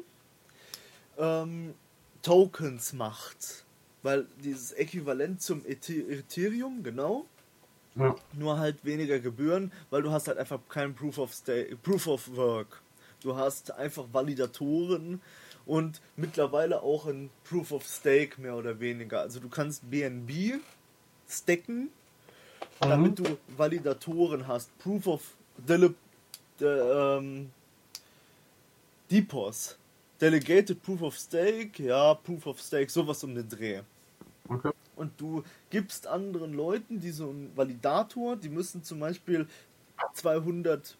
ähm, 1.19 1.75
Tokens 2.23 2.93
macht. 2.93 3.65
Weil 4.03 4.27
dieses 4.43 4.73
Äquivalent 4.73 5.41
zum 5.43 5.65
Ethe- 5.65 6.03
Ethereum, 6.11 6.83
genau, 6.83 7.25
Ja. 7.95 8.17
nur 8.33 8.59
halt 8.59 8.85
weniger 8.85 9.21
Gebühren, 9.21 9.71
weil 9.91 10.03
du 10.03 10.11
hast 10.11 10.27
halt 10.29 10.39
einfach 10.39 10.59
kein 10.69 10.95
Proof 10.95 11.19
of 11.19 11.33
Stake, 11.33 11.77
Proof 11.77 12.07
of 12.09 12.35
Work. 12.37 12.83
Du 13.21 13.37
hast 13.37 13.71
einfach 13.71 14.05
Validatoren 14.13 15.21
und 15.67 16.01
mittlerweile 16.17 16.83
auch 16.83 17.07
ein 17.07 17.31
Proof 17.45 17.71
of 17.71 17.87
Stake 17.87 18.41
mehr 18.41 18.57
oder 18.57 18.81
weniger. 18.81 19.21
Also 19.21 19.39
du 19.39 19.49
kannst 19.49 19.89
BNB 19.89 20.59
stacken, 21.29 21.91
damit 22.81 23.21
du 23.21 23.39
Validatoren 23.57 24.49
hast. 24.49 24.77
Proof 24.79 25.07
of 25.07 25.23
Dele 25.57 25.95
de, 26.59 27.19
ähm, 27.19 27.51
DPoS. 29.13 29.77
Delegated 30.21 30.83
Proof 30.83 31.03
of 31.03 31.19
Stake, 31.19 31.83
ja, 31.83 32.15
Proof 32.15 32.47
of 32.47 32.61
Stake, 32.61 32.91
sowas 32.91 33.23
um 33.25 33.35
den 33.35 33.49
Dreh 33.49 33.81
Okay. 34.49 34.71
und 34.97 35.13
du 35.21 35.43
gibst 35.71 36.07
anderen 36.07 36.53
Leuten, 36.55 37.01
die 37.01 37.11
so 37.11 37.31
einen 37.31 37.53
Validator, 37.57 38.37
die 38.37 38.49
müssen 38.49 38.83
zum 38.83 39.01
Beispiel 39.01 39.47
200 40.15 40.97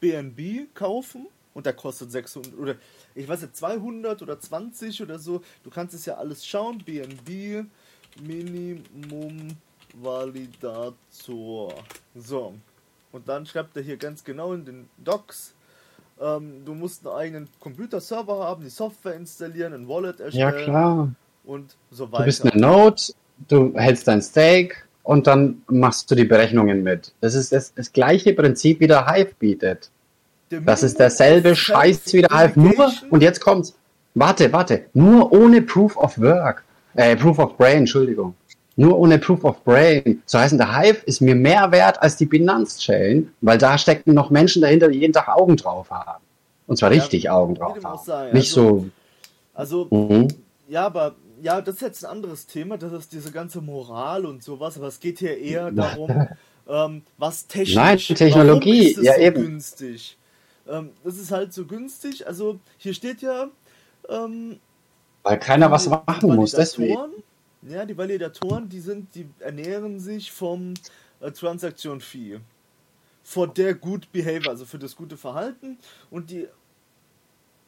BNB 0.00 0.72
kaufen 0.74 1.26
und 1.54 1.66
der 1.66 1.72
kostet 1.72 2.12
600 2.12 2.54
oder 2.56 2.76
ich 3.14 3.26
weiß 3.26 3.42
nicht 3.42 3.56
200 3.56 4.22
oder 4.22 4.38
20 4.38 5.02
oder 5.02 5.18
so. 5.18 5.42
Du 5.64 5.70
kannst 5.70 5.94
es 5.94 6.06
ja 6.06 6.14
alles 6.16 6.46
schauen. 6.46 6.78
BNB 6.78 7.66
Minimum 8.20 9.56
Validator. 9.94 11.74
So. 12.14 12.54
Und 13.10 13.28
dann 13.28 13.46
schreibt 13.46 13.76
er 13.76 13.82
hier 13.82 13.96
ganz 13.96 14.22
genau 14.22 14.52
in 14.52 14.64
den 14.64 14.88
Docs. 14.98 15.54
Ähm, 16.20 16.62
du 16.64 16.74
musst 16.74 17.06
einen 17.06 17.16
eigenen 17.16 17.48
Computerserver 17.60 18.38
haben, 18.44 18.62
die 18.64 18.70
Software 18.70 19.14
installieren, 19.14 19.72
ein 19.72 19.88
Wallet 19.88 20.20
erstellen 20.20 20.40
Ja, 20.40 20.52
klar. 20.52 21.08
und 21.44 21.76
so 21.90 22.06
Du 22.06 22.12
weiter. 22.12 22.24
bist 22.24 22.44
eine 22.44 22.60
Node, 22.60 23.00
du 23.48 23.72
hältst 23.76 24.08
dein 24.08 24.20
Stake 24.20 24.76
und 25.04 25.26
dann 25.26 25.62
machst 25.68 26.10
du 26.10 26.14
die 26.16 26.24
Berechnungen 26.24 26.82
mit. 26.82 27.12
Das 27.20 27.34
ist 27.34 27.52
das, 27.52 27.72
das 27.74 27.92
gleiche 27.92 28.32
Prinzip, 28.34 28.80
wie 28.80 28.86
der 28.88 29.06
Hive 29.06 29.34
bietet. 29.38 29.90
Der 30.50 30.60
Das 30.62 30.82
ist 30.82 30.98
derselbe 30.98 31.54
Scheiß 31.54 32.12
wie 32.14 32.22
der 32.22 32.36
Hive. 32.36 32.58
Nur, 32.58 32.92
und 33.10 33.22
jetzt 33.22 33.40
kommt's. 33.40 33.74
Warte, 34.14 34.52
warte. 34.52 34.86
Nur 34.94 35.30
ohne 35.32 35.62
Proof 35.62 35.96
of 35.96 36.18
Work. 36.18 36.64
Äh, 36.94 37.14
Proof 37.16 37.38
of 37.38 37.56
Brain, 37.56 37.78
Entschuldigung. 37.80 38.34
Nur 38.80 38.96
ohne 38.96 39.18
Proof 39.18 39.42
of 39.44 39.64
Brain. 39.64 40.22
So 40.24 40.38
heißen, 40.38 40.56
der 40.56 40.78
Hive 40.80 41.02
ist 41.04 41.20
mir 41.20 41.34
mehr 41.34 41.72
wert 41.72 42.00
als 42.00 42.16
die 42.16 42.26
Binance-Chain, 42.26 43.28
weil 43.40 43.58
da 43.58 43.76
stecken 43.76 44.14
noch 44.14 44.30
Menschen 44.30 44.62
dahinter, 44.62 44.86
die 44.88 45.00
jeden 45.00 45.12
Tag 45.12 45.28
Augen 45.28 45.56
drauf 45.56 45.90
haben. 45.90 46.22
Und 46.68 46.76
zwar 46.78 46.92
Ja, 46.92 47.00
richtig 47.02 47.28
Augen 47.28 47.56
drauf 47.56 47.76
haben. 47.82 47.98
sei. 48.04 48.30
Nicht 48.32 48.56
Also- 48.56 48.78
so. 48.78 48.86
Also, 49.52 49.88
Mhm. 49.90 50.28
ja, 50.68 50.86
aber 50.86 51.16
ja, 51.42 51.60
das 51.60 51.74
ist 51.76 51.80
jetzt 51.82 52.04
ein 52.04 52.10
anderes 52.12 52.46
Thema, 52.46 52.78
das 52.78 52.92
ist 52.92 53.12
diese 53.12 53.32
ganze 53.32 53.60
Moral 53.60 54.24
und 54.24 54.44
sowas, 54.44 54.76
aber 54.76 54.86
es 54.86 55.00
geht 55.00 55.18
hier 55.18 55.36
eher 55.36 55.72
darum, 55.72 56.08
ähm, 56.68 57.02
was 57.16 57.48
technisch. 57.48 57.74
Nein, 57.74 57.98
Technologie, 57.98 58.96
ja, 59.02 59.14
so 59.14 59.20
eben. 59.20 59.42
günstig? 59.42 60.16
Ähm, 60.68 60.90
das 61.02 61.16
ist 61.18 61.32
halt 61.32 61.52
so 61.52 61.64
günstig, 61.64 62.26
also 62.28 62.60
hier 62.76 62.94
steht 62.94 63.22
ja, 63.22 63.48
ähm, 64.08 64.58
Weil 65.24 65.38
keiner 65.40 65.68
was 65.72 65.88
machen 65.88 66.36
muss, 66.36 66.52
deswegen. 66.52 66.96
Ja, 67.68 67.84
die 67.84 67.98
Validatoren, 67.98 68.68
die 68.68 68.80
sind, 68.80 69.14
die 69.14 69.28
ernähren 69.40 70.00
sich 70.00 70.32
vom 70.32 70.72
äh, 71.20 71.30
Transaction 71.30 72.00
Fee. 72.00 72.40
For 73.22 73.52
their 73.52 73.74
good 73.74 74.10
behavior, 74.10 74.48
also 74.48 74.64
für 74.64 74.78
das 74.78 74.96
gute 74.96 75.18
Verhalten. 75.18 75.76
Und 76.10 76.30
die, 76.30 76.48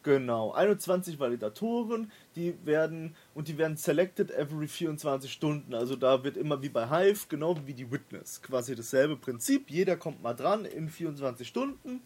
genau, 0.02 0.52
21 0.52 1.18
Validatoren, 1.18 2.10
die 2.34 2.54
werden, 2.64 3.14
und 3.34 3.48
die 3.48 3.58
werden 3.58 3.76
selected 3.76 4.30
every 4.30 4.66
24 4.66 5.30
Stunden. 5.30 5.74
Also 5.74 5.96
da 5.96 6.24
wird 6.24 6.38
immer 6.38 6.62
wie 6.62 6.70
bei 6.70 6.88
Hive, 6.88 7.26
genau 7.28 7.58
wie 7.66 7.74
die 7.74 7.92
Witness, 7.92 8.40
quasi 8.40 8.74
dasselbe 8.74 9.16
Prinzip. 9.16 9.70
Jeder 9.70 9.98
kommt 9.98 10.22
mal 10.22 10.32
dran 10.32 10.64
in 10.64 10.88
24 10.88 11.46
Stunden. 11.46 12.00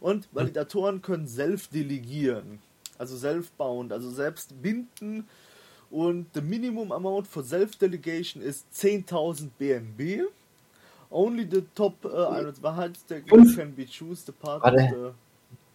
Und 0.00 0.28
Validatoren 0.32 1.00
können 1.00 1.28
self 1.28 1.68
delegieren. 1.68 2.58
Also 2.98 3.16
self-bound, 3.16 3.92
also 3.92 4.10
selbst 4.10 4.60
binden. 4.60 5.28
Und 5.90 6.26
the 6.34 6.40
minimum 6.40 6.90
amount 6.92 7.26
for 7.28 7.42
self-delegation 7.44 8.42
ist 8.42 8.66
10.000 8.74 9.50
BNB. 9.58 10.24
Only 11.10 11.46
the 11.50 11.62
top 11.74 12.04
uh, 12.04 12.52
Wahrheitsdeck 12.60 13.28
Fünf. 13.28 13.56
can 13.56 13.72
be 13.74 13.86
choose 13.86 14.24
the 14.26 14.32
part 14.32 14.62
Warte. 14.64 14.76
of 14.76 15.14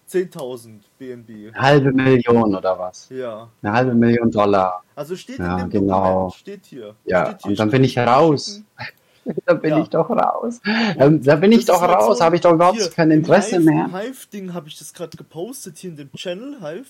the 0.10 0.20
10.000 0.20 0.80
BNB. 1.00 1.54
Eine 1.54 1.62
halbe 1.62 1.92
Million 1.94 2.54
oder 2.56 2.78
was? 2.78 3.08
Ja. 3.10 3.48
Eine 3.62 3.72
halbe 3.74 3.94
Million 3.96 4.30
Dollar. 4.30 4.84
Also 4.96 5.16
steht 5.16 5.40
Ja, 5.40 5.54
in 5.54 5.70
dem 5.70 5.70
genau. 5.70 6.04
Dokument, 6.04 6.34
steht 6.34 6.66
hier. 6.66 6.96
Ja, 7.06 7.28
steht 7.28 7.42
hier, 7.44 7.50
und 7.52 7.60
dann 7.60 7.70
bin 7.72 7.84
ich 7.86 7.98
raus. 7.98 8.62
schicken. 9.24 9.42
Da 9.46 9.54
bin 9.54 9.70
Ja. 9.72 9.80
ich 9.82 9.90
doch 9.90 10.10
raus. 10.10 10.60
Ähm, 10.66 11.24
da 11.24 11.36
bin 11.38 11.52
ich 11.54 11.66
Das 11.66 11.78
doch 11.78 11.84
ist 11.84 11.90
halt 11.90 12.02
raus, 12.02 12.18
so, 12.18 12.24
habe 12.26 12.36
ich 12.36 12.42
doch 12.42 12.54
überhaupt 12.54 12.78
hier, 12.80 12.90
kein 12.90 13.12
Interesse 13.12 13.58
Hive, 13.60 13.66
mehr. 13.70 13.88
Hive-Ding 13.94 14.54
habe 14.54 14.68
ich 14.68 14.78
das 14.78 14.94
gerade 14.94 15.16
gepostet 15.16 15.78
hier 15.78 15.92
in 15.92 15.96
dem 15.96 16.12
Channel 16.12 16.60
Hive. 16.60 16.90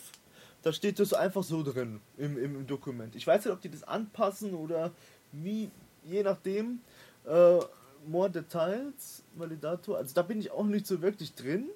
Da 0.64 0.74
steht 0.74 1.00
das 1.00 1.14
einfach 1.14 1.44
so 1.44 1.64
drin 1.64 2.00
im, 2.18 2.38
im, 2.38 2.68
Dokument. 2.68 3.16
Ich 3.16 3.26
weiß 3.26 3.46
nicht, 3.46 3.54
ob 3.54 3.62
die 3.62 3.70
das 3.70 3.84
anpassen 3.84 4.54
oder 4.54 4.92
wie, 5.32 5.70
je 6.06 6.24
nachdem. 6.24 6.80
Äh, 7.26 7.60
more 8.08 8.30
Details, 8.30 9.24
Validator. 9.36 9.98
Also 9.98 10.14
da 10.14 10.22
bin 10.22 10.40
ich 10.40 10.52
auch 10.52 10.66
nicht 10.66 10.88
so 10.88 11.02
wirklich 11.02 11.34
drin. 11.34 11.70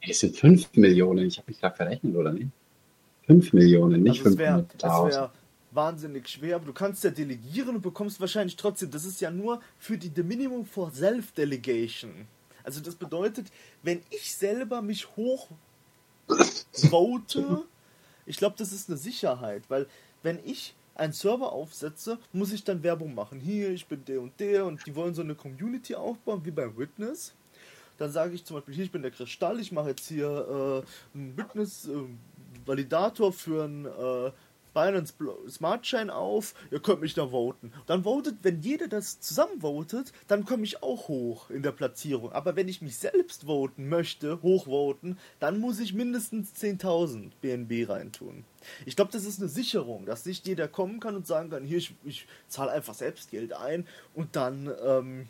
Es 0.00 0.20
sind 0.20 0.36
5 0.36 0.76
Millionen, 0.76 1.26
ich 1.26 1.38
habe 1.38 1.50
mich 1.50 1.60
gerade 1.60 1.76
verrechnet, 1.76 2.14
oder 2.16 2.32
nicht? 2.32 2.48
5 3.26 3.52
Millionen, 3.52 4.02
nicht 4.02 4.18
also 4.18 4.30
es 4.30 4.38
wäre 4.38 4.66
500.000. 4.78 5.10
wär 5.10 5.32
wahnsinnig 5.70 6.28
schwer, 6.28 6.56
aber 6.56 6.66
du 6.66 6.72
kannst 6.72 7.02
ja 7.04 7.10
delegieren 7.10 7.76
und 7.76 7.82
bekommst 7.82 8.20
wahrscheinlich 8.20 8.56
trotzdem. 8.56 8.90
Das 8.90 9.04
ist 9.04 9.20
ja 9.20 9.30
nur 9.30 9.60
für 9.78 9.98
die 9.98 10.10
The 10.14 10.22
Minimum 10.22 10.66
for 10.66 10.92
Self-Delegation. 10.92 12.26
Also 12.62 12.80
das 12.80 12.94
bedeutet, 12.94 13.46
wenn 13.82 14.00
ich 14.10 14.34
selber 14.34 14.82
mich 14.82 15.08
hoch 15.16 15.48
vote, 16.90 17.64
ich 18.26 18.36
glaube, 18.36 18.56
das 18.58 18.72
ist 18.72 18.88
eine 18.88 18.98
Sicherheit, 18.98 19.62
weil 19.68 19.86
wenn 20.22 20.38
ich 20.44 20.74
einen 20.94 21.12
Server 21.12 21.52
aufsetze, 21.52 22.18
muss 22.32 22.52
ich 22.52 22.64
dann 22.64 22.82
Werbung 22.82 23.14
machen. 23.14 23.40
Hier, 23.40 23.70
ich 23.70 23.86
bin 23.86 24.04
der 24.04 24.20
und 24.20 24.38
der 24.38 24.64
und 24.64 24.86
die 24.86 24.94
wollen 24.94 25.14
so 25.14 25.22
eine 25.22 25.34
Community 25.34 25.94
aufbauen, 25.94 26.44
wie 26.44 26.50
bei 26.50 26.76
Witness. 26.76 27.34
Dann 27.98 28.10
sage 28.10 28.34
ich 28.34 28.44
zum 28.44 28.56
Beispiel, 28.56 28.74
hier, 28.74 28.84
ich 28.84 28.92
bin 28.92 29.02
der 29.02 29.10
Kristall, 29.10 29.60
ich 29.60 29.72
mache 29.72 29.90
jetzt 29.90 30.08
hier 30.08 30.84
äh, 31.14 31.16
einen 31.16 31.36
Witness-Validator 31.36 33.32
für 33.32 33.64
einen 33.64 33.86
äh, 33.86 34.32
Binance 34.74 35.14
Smart 35.48 35.82
Chain 35.82 36.10
auf, 36.10 36.54
ihr 36.70 36.80
könnt 36.80 37.00
mich 37.00 37.14
da 37.14 37.28
voten. 37.30 37.72
Dann 37.86 38.04
votet, 38.04 38.36
wenn 38.42 38.60
jeder 38.60 38.88
das 38.88 39.20
zusammen 39.20 39.60
votet, 39.60 40.12
dann 40.28 40.44
komme 40.44 40.64
ich 40.64 40.82
auch 40.82 41.08
hoch 41.08 41.50
in 41.50 41.62
der 41.62 41.72
Platzierung. 41.72 42.32
Aber 42.32 42.56
wenn 42.56 42.68
ich 42.68 42.82
mich 42.82 42.98
selbst 42.98 43.44
voten 43.44 43.88
möchte, 43.88 44.42
hochvoten, 44.42 45.18
dann 45.40 45.58
muss 45.58 45.80
ich 45.80 45.94
mindestens 45.94 46.52
10.000 46.60 47.30
BNB 47.40 47.88
reintun. 47.88 48.44
Ich 48.84 48.96
glaube, 48.96 49.12
das 49.12 49.24
ist 49.24 49.40
eine 49.40 49.48
Sicherung, 49.48 50.06
dass 50.06 50.26
nicht 50.26 50.46
jeder 50.46 50.68
kommen 50.68 51.00
kann 51.00 51.16
und 51.16 51.26
sagen 51.26 51.50
kann, 51.50 51.64
hier, 51.64 51.78
ich, 51.78 51.94
ich 52.04 52.26
zahle 52.48 52.72
einfach 52.72 52.94
selbst 52.94 53.30
Geld 53.30 53.52
ein 53.52 53.86
und 54.14 54.36
dann 54.36 54.70
ähm, 54.84 55.28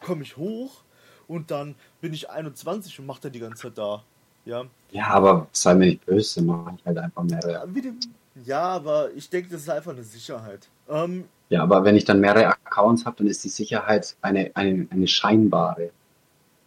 komme 0.00 0.22
ich 0.22 0.36
hoch 0.36 0.82
und 1.26 1.50
dann 1.50 1.74
bin 2.00 2.12
ich 2.12 2.30
21 2.30 2.98
und 2.98 3.06
mache 3.06 3.22
da 3.22 3.28
die 3.28 3.40
ganze 3.40 3.62
Zeit 3.62 3.78
da. 3.78 4.04
Ja, 4.44 4.64
Ja, 4.92 5.08
aber 5.08 5.46
sei 5.52 5.74
mir 5.74 5.86
nicht 5.86 6.06
böse, 6.06 6.40
mache 6.42 6.74
ich 6.78 6.86
halt 6.86 6.96
einfach 6.98 7.22
mehrere. 7.22 7.68
wie 7.74 7.82
dem, 7.82 8.00
Ja, 8.44 8.60
aber 8.62 9.10
ich 9.14 9.28
denke, 9.30 9.50
das 9.50 9.62
ist 9.62 9.70
einfach 9.70 9.92
eine 9.92 10.02
Sicherheit. 10.04 10.68
Ähm, 10.88 11.24
Ja, 11.50 11.62
aber 11.62 11.84
wenn 11.84 11.96
ich 11.96 12.04
dann 12.04 12.20
mehrere 12.20 12.46
Accounts 12.46 13.04
habe, 13.06 13.16
dann 13.18 13.26
ist 13.26 13.42
die 13.44 13.48
Sicherheit 13.48 14.14
eine, 14.22 14.50
eine, 14.54 14.86
eine 14.90 15.06
scheinbare. 15.06 15.90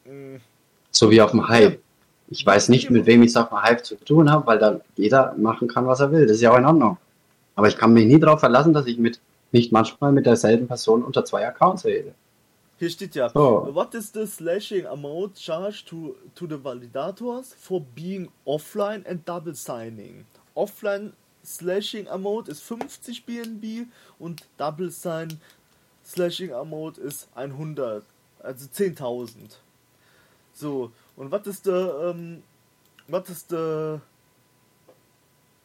mh, 0.05 0.39
So 0.91 1.09
wie 1.11 1.21
auf 1.21 1.31
dem 1.31 1.47
Hype. 1.47 1.79
Ich 2.29 2.45
weiß 2.45 2.69
nicht, 2.69 2.89
mit 2.89 3.05
wem 3.05 3.21
ich 3.23 3.29
es 3.31 3.37
auf 3.37 3.49
dem 3.49 3.61
Hype 3.61 3.85
zu 3.85 3.95
tun 3.95 4.31
habe, 4.31 4.47
weil 4.47 4.57
da 4.59 4.79
jeder 4.95 5.33
machen 5.37 5.67
kann, 5.67 5.85
was 5.87 5.99
er 5.99 6.11
will. 6.11 6.25
Das 6.27 6.37
ist 6.37 6.41
ja 6.41 6.51
auch 6.51 6.57
in 6.57 6.65
Ordnung. 6.65 6.97
Aber 7.55 7.67
ich 7.67 7.77
kann 7.77 7.93
mich 7.93 8.05
nie 8.05 8.19
darauf 8.19 8.39
verlassen, 8.39 8.73
dass 8.73 8.85
ich 8.87 8.97
mit 8.97 9.19
nicht 9.51 9.71
manchmal 9.73 10.11
mit 10.13 10.25
derselben 10.25 10.67
Person 10.67 11.03
unter 11.03 11.25
zwei 11.25 11.45
Accounts 11.45 11.83
rede. 11.85 12.13
hier 12.79 12.89
steht 12.89 13.13
ja, 13.15 13.29
So. 13.29 13.67
what 13.73 13.93
is 13.93 14.11
the 14.13 14.25
slashing 14.25 14.85
amount 14.87 15.37
charged 15.37 15.87
to, 15.89 16.15
to 16.35 16.47
the 16.47 16.55
validators 16.57 17.53
for 17.59 17.81
being 17.95 18.29
offline 18.45 19.05
and 19.07 19.27
double 19.27 19.53
signing? 19.53 20.25
Offline 20.55 21.11
slashing 21.43 22.07
amount 22.07 22.47
ist 22.47 22.61
50 22.63 23.25
BNB 23.25 23.87
und 24.19 24.43
double 24.57 24.91
sign 24.91 25.39
slashing 26.03 26.51
amount 26.53 26.97
ist 26.97 27.27
100, 27.35 28.03
also 28.39 28.67
10.000. 28.67 29.57
So, 30.53 30.91
und 31.15 31.31
was 31.31 31.47
ist 31.47 31.65
der, 31.65 32.11
ähm, 32.13 32.43
was 33.07 33.29
ist 33.29 33.51
der 33.51 34.01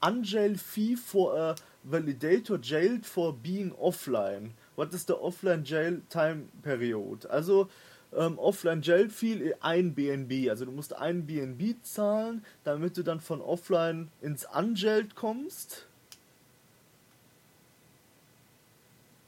unjail 0.00 0.56
fee 0.56 0.96
for 0.96 1.36
a 1.36 1.54
validator 1.82 2.58
jailed 2.58 3.04
for 3.04 3.32
being 3.32 3.72
offline? 3.72 4.52
What 4.76 4.92
is 4.92 5.04
the 5.06 5.14
offline 5.14 5.62
jail 5.62 6.00
time 6.08 6.48
period? 6.62 7.26
Also, 7.26 7.68
ähm, 8.14 8.38
offline 8.38 8.82
jail 8.82 9.08
fee 9.10 9.54
ein 9.60 9.94
BNB. 9.94 10.48
Also 10.50 10.64
du 10.64 10.72
musst 10.72 10.94
ein 10.94 11.26
BNB 11.26 11.76
zahlen, 11.82 12.44
damit 12.64 12.96
du 12.96 13.02
dann 13.02 13.20
von 13.20 13.40
offline 13.40 14.08
ins 14.20 14.46
unjailed 14.46 15.14
kommst. 15.14 15.86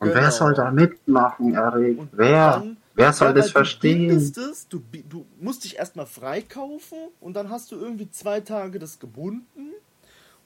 Und 0.01 0.09
Genau. 0.09 0.21
wer 0.21 0.31
soll 0.31 0.55
da 0.55 0.71
mitmachen, 0.71 1.55
Erik? 1.55 1.99
Wer? 2.13 2.53
dann- 2.59 2.77
wer 2.95 3.13
soll 3.13 3.35
das 3.35 3.51
verstehen? 3.51 4.11
Es, 4.11 4.69
du, 4.69 4.81
du 5.09 5.27
musst 5.41 5.65
dich 5.65 5.77
erstmal 5.77 6.07
freikaufen 6.07 6.99
und 7.21 7.35
dann 7.35 7.51
hast 7.51 7.73
du 7.73 7.77
irgendwie 7.77 8.09
zwei 8.11 8.41
Tage 8.41 8.79
das 8.79 8.99
gebunden 9.01 9.73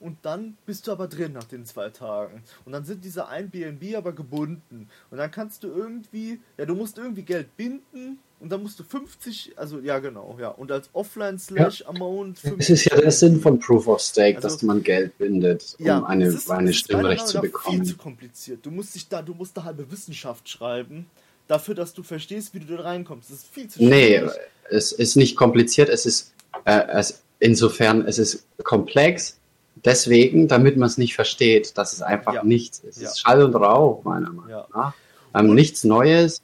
und 0.03 0.19
dann 0.23 0.57
bist 0.67 0.87
du 0.87 0.93
aber 0.93 1.07
drin 1.09 1.33
nach 1.33 1.45
den 1.45 1.65
zwei 1.65 1.89
Tagen. 1.91 2.43
Und 2.65 2.73
dann 2.73 2.85
sind 2.85 3.05
diese 3.05 3.29
1 3.29 3.51
BNB 3.51 3.95
aber 3.97 4.13
gebunden. 4.13 4.89
Und 5.11 5.17
dann 5.19 5.31
kannst 5.31 5.63
du 5.65 5.69
irgendwie, 5.69 6.41
ja, 6.59 6.67
du 6.67 6.75
musst 6.75 6.99
irgendwie 6.99 7.23
Geld 7.23 7.57
binden 7.57 8.19
und 8.41 8.51
dann 8.51 8.63
musst 8.63 8.79
du 8.81 8.85
50, 8.85 9.53
also 9.57 9.79
ja 9.79 9.99
genau, 10.01 10.37
ja. 10.41 10.49
Und 10.49 10.71
als 10.73 10.91
Offline-Slash-Amount 10.93 12.41
Es 12.59 12.71
ist 12.71 12.85
ja 12.87 12.97
der 13.01 13.11
Sinn 13.11 13.41
von 13.41 13.59
Proof 13.59 13.87
of 13.89 14.01
Stake, 14.01 14.37
Also- 14.37 14.49
dass 14.49 14.63
man 14.63 14.83
Geld 14.83 15.17
bindet, 15.19 15.77
um 15.79 15.87
ja, 15.87 16.03
eine, 16.05 16.27
ist- 16.27 16.51
eine 16.51 16.71
ist 16.71 16.77
Stimmrecht 16.79 17.27
zu 17.29 17.39
Meinung 17.39 17.53
nach 17.53 17.61
Viel 17.63 17.83
zu 17.83 17.93
bekommen. 17.93 17.99
kompliziert. 17.99 18.65
Du 18.67 18.71
musst 18.71 18.95
dich 18.95 19.09
da, 19.09 19.23
du 19.23 19.35
musst 19.35 19.57
da 19.57 19.65
halbe 19.65 19.91
Wissenschaft 19.91 20.49
schreiben, 20.49 21.07
dafür, 21.49 21.75
dass 21.75 21.93
du 21.93 22.03
verstehst, 22.03 22.55
wie 22.55 22.61
du 22.61 22.77
da 22.77 22.83
reinkommst. 22.83 23.31
Das 23.31 23.39
ist 23.39 23.47
viel 23.53 23.69
zu 23.69 23.83
Nee, 23.85 24.19
schwierig. 24.19 24.33
es 24.71 24.93
ist 24.93 25.17
nicht 25.17 25.37
kompliziert, 25.37 25.89
es 25.89 26.07
ist 26.07 26.33
äh, 26.65 26.83
es, 26.93 27.23
insofern, 27.39 28.07
es 28.07 28.19
ist 28.19 28.45
komplex, 28.63 29.39
deswegen, 29.85 30.49
damit 30.49 30.77
man 30.77 30.89
es 30.89 30.99
nicht 30.99 31.15
versteht, 31.15 31.77
dass 31.79 31.93
es 31.93 32.03
einfach 32.03 32.35
Ja. 32.35 32.43
nichts 32.45 32.81
ist. 32.81 32.97
Es 32.97 33.03
Ja. 33.03 33.09
ist 33.11 33.21
Schall 33.21 33.43
und 33.43 33.55
Rauch, 33.55 34.03
meiner 34.05 34.31
Meinung 34.33 34.49
Ja. 34.49 34.67
nach. 34.75 34.95
Ähm, 35.35 35.55
nichts 35.55 35.85
Neues. 35.85 36.43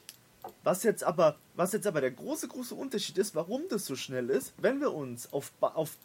Was 0.65 0.83
jetzt 0.83 1.05
aber, 1.05 1.37
was 1.57 1.73
jetzt 1.73 1.87
aber 1.87 2.01
der 2.01 2.11
große, 2.11 2.49
große 2.49 2.75
Unterschied 2.75 3.17
ist, 3.19 3.35
warum 3.35 3.63
das 3.71 3.85
so 3.87 3.97
schnell 3.97 4.29
ist, 4.31 4.53
wenn 4.59 4.81
wir 4.81 4.93
uns 4.95 5.33
auf, 5.33 5.53
auf, 5.61 5.97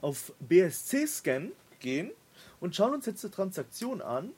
auf 0.00 0.32
BSC-Scan 0.40 1.48
gehen 1.80 2.10
und 2.60 2.74
schauen 2.76 2.94
uns 2.94 3.06
jetzt 3.06 3.22
die 3.24 3.28
Transaktion 3.30 4.00
an, 4.02 4.30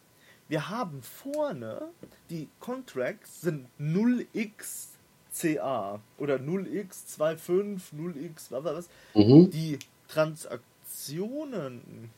wir 0.48 0.68
haben 0.68 1.02
vorne, 1.02 1.82
die 2.28 2.48
Contracts 2.58 3.40
sind 3.42 3.66
0xCA 3.78 6.00
oder 6.18 6.36
0x25, 6.36 7.80
0x, 7.96 8.50
was, 8.50 8.64
was, 8.64 8.76
was. 8.76 8.88
Mhm. 9.14 9.50
Die 9.50 9.78
Transaktionen. 10.08 12.10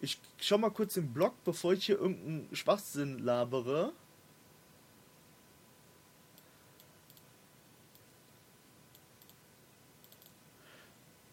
Ich 0.00 0.18
schau 0.38 0.56
mal 0.56 0.70
kurz 0.70 0.96
im 0.96 1.12
Blog, 1.12 1.34
bevor 1.44 1.74
ich 1.74 1.84
hier 1.84 1.98
irgendeinen 1.98 2.54
Schwachsinn 2.56 3.18
labere. 3.18 3.92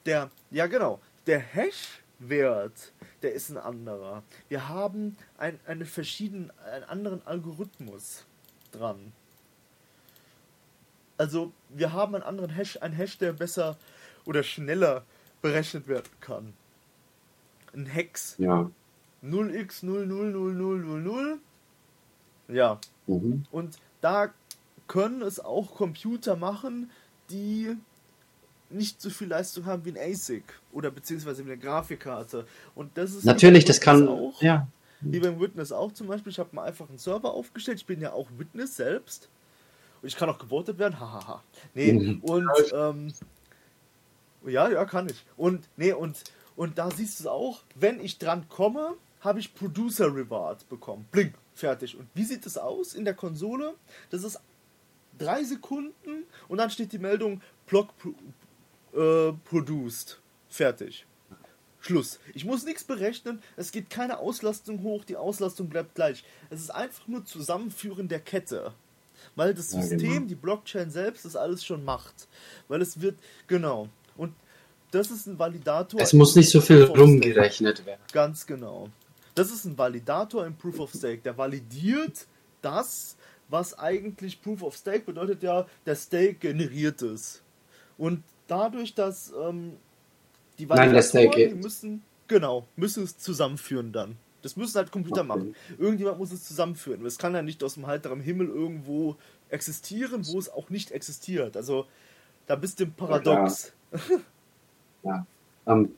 Der, 0.05 0.31
ja 0.51 0.67
genau, 0.67 1.01
der 1.27 1.39
Hash-Wert, 1.39 2.93
der 3.21 3.33
ist 3.33 3.49
ein 3.49 3.57
anderer. 3.57 4.23
Wir 4.49 4.67
haben 4.67 5.17
ein, 5.37 5.59
eine 5.65 5.85
verschiedenen, 5.85 6.51
einen 6.59 6.83
anderen 6.85 7.25
Algorithmus 7.27 8.25
dran. 8.71 9.13
Also, 11.17 11.51
wir 11.69 11.93
haben 11.93 12.15
einen 12.15 12.23
anderen 12.23 12.51
Hash, 12.51 12.77
ein 12.81 12.93
Hash, 12.93 13.17
der 13.17 13.33
besser 13.33 13.77
oder 14.25 14.43
schneller 14.43 15.03
berechnet 15.41 15.87
werden 15.87 16.11
kann. 16.19 16.53
Ein 17.77 17.85
Hex. 17.85 18.35
Ja. 18.39 18.69
0x000000. 19.23 21.37
Ja, 22.49 22.79
Mhm. 23.07 23.45
und 23.51 23.77
da 24.01 24.29
können 24.87 25.21
es 25.21 25.39
auch 25.39 25.75
Computer 25.75 26.35
machen, 26.37 26.89
die 27.29 27.75
nicht 28.69 29.01
so 29.01 29.09
viel 29.09 29.27
Leistung 29.27 29.65
haben 29.65 29.83
wie 29.85 29.91
ein 29.91 29.97
ASIC 29.97 30.43
oder 30.71 30.91
beziehungsweise 30.91 31.45
wie 31.45 31.51
eine 31.51 31.59
Grafikkarte. 31.59 32.45
Und 32.75 32.97
das 32.97 33.13
ist 33.13 33.25
Natürlich, 33.25 33.65
das 33.65 33.81
kann. 33.81 34.07
Auch. 34.07 34.41
Ja. 34.41 34.67
Wie 35.01 35.19
beim 35.19 35.39
Witness 35.39 35.71
auch 35.71 35.91
zum 35.91 36.07
Beispiel. 36.07 36.31
Ich 36.31 36.39
habe 36.39 36.55
mal 36.55 36.63
einfach 36.63 36.89
einen 36.89 36.97
Server 36.97 37.31
aufgestellt. 37.33 37.77
Ich 37.79 37.85
bin 37.85 38.01
ja 38.01 38.13
auch 38.13 38.27
Witness 38.37 38.77
selbst. 38.77 39.29
Und 40.01 40.07
ich 40.07 40.15
kann 40.15 40.29
auch 40.29 40.39
gewotet 40.39 40.79
werden. 40.79 40.99
Hahaha. 40.99 41.43
Nee, 41.73 41.93
Mhm. 41.93 42.19
und 42.21 42.49
ähm, 42.73 43.13
ja, 44.45 44.69
ja, 44.69 44.85
kann 44.85 45.07
ich. 45.09 45.25
Und 45.37 45.67
nee, 45.77 45.93
und, 45.93 46.23
und 46.57 46.77
da 46.77 46.91
siehst 46.91 47.19
du 47.19 47.23
es 47.23 47.27
auch, 47.27 47.61
wenn 47.75 48.01
ich 48.01 48.17
dran 48.17 48.49
komme, 48.49 48.95
habe 49.21 49.39
ich 49.39 49.53
Producer 49.55 50.07
Reward 50.13 50.67
bekommen. 50.67 51.07
Blink, 51.11 51.33
fertig. 51.53 51.95
Und 51.97 52.09
wie 52.13 52.23
sieht 52.23 52.45
es 52.45 52.57
aus 52.57 52.93
in 52.93 53.05
der 53.05 53.13
Konsole? 53.13 53.75
Das 54.09 54.23
ist 54.23 54.39
drei 55.17 55.43
Sekunden 55.43 56.25
und 56.49 56.57
dann 56.57 56.69
steht 56.69 56.91
die 56.91 56.99
Meldung 56.99 57.41
Block 57.65 57.89
äh, 58.93 59.31
produced. 59.45 60.19
Fertig. 60.49 61.05
Schluss. 61.79 62.19
Ich 62.33 62.43
muss 62.43 62.65
nichts 62.65 62.83
berechnen, 62.83 63.41
es 63.55 63.71
geht 63.71 63.89
keine 63.89 64.17
Auslastung 64.19 64.81
hoch, 64.83 65.05
die 65.05 65.15
Auslastung 65.15 65.69
bleibt 65.69 65.95
gleich. 65.95 66.23
Es 66.49 66.59
ist 66.59 66.71
einfach 66.71 67.07
nur 67.07 67.23
Zusammenführen 67.25 68.07
der 68.07 68.19
Kette. 68.19 68.73
Weil 69.35 69.53
das 69.53 69.71
Ja, 69.71 69.81
System, 69.81 69.99
genau. 69.99 70.25
die 70.27 70.35
Blockchain 70.35 70.89
selbst, 70.89 71.25
das 71.25 71.35
alles 71.35 71.63
schon 71.63 71.85
macht. 71.85 72.27
Weil 72.67 72.81
es 72.81 73.01
wird, 73.01 73.17
genau. 73.47 73.89
Das 74.91 75.11
ist 75.11 75.27
ein 75.27 75.37
Validator. 75.37 75.99
Es 75.99 76.13
muss 76.13 76.35
nicht 76.35 76.49
so 76.49 76.61
viel 76.61 76.83
rumgerechnet 76.83 77.85
werden. 77.85 78.01
Ganz 78.13 78.45
genau. 78.45 78.89
Das 79.35 79.51
ist 79.51 79.65
ein 79.65 79.77
Validator 79.77 80.45
im 80.45 80.55
Proof 80.55 80.79
of 80.79 80.93
Stake. 80.93 81.19
Der 81.19 81.37
validiert 81.37 82.25
das, 82.61 83.17
was 83.49 83.77
eigentlich 83.77 84.41
Proof 84.41 84.63
of 84.63 84.75
Stake 84.75 85.01
bedeutet 85.01 85.43
ja, 85.43 85.67
der 85.85 85.95
Stake 85.95 86.35
generiert 86.35 87.01
es. 87.01 87.41
Und 87.97 88.23
dadurch, 88.47 88.95
dass 88.95 89.33
ähm, 89.39 89.73
die 90.57 90.65
Nein, 90.65 90.93
der 90.93 91.01
Stake 91.03 91.49
die 91.49 91.55
müssen, 91.55 92.03
genau, 92.27 92.67
müssen 92.75 93.03
es 93.03 93.17
zusammenführen 93.17 93.91
dann. 93.91 94.17
Das 94.41 94.55
müssen 94.55 94.75
halt 94.77 94.91
Computer 94.91 95.21
Okay. 95.21 95.27
machen. 95.27 95.55
Irgendjemand 95.77 96.19
muss 96.19 96.31
es 96.31 96.43
zusammenführen. 96.43 97.05
Es 97.05 97.17
kann 97.17 97.33
ja 97.35 97.41
nicht 97.41 97.63
aus 97.63 97.73
dem 97.73 97.87
heiteren 97.87 98.21
Himmel 98.21 98.47
irgendwo 98.47 99.17
existieren, 99.49 100.25
wo 100.27 100.39
es 100.39 100.49
auch 100.49 100.69
nicht 100.69 100.91
existiert. 100.91 101.57
Also 101.57 101.85
da 102.45 102.55
bist 102.55 102.79
du 102.79 102.85
im 102.85 102.93
Paradox. 102.93 103.73
Ähm, 105.67 105.89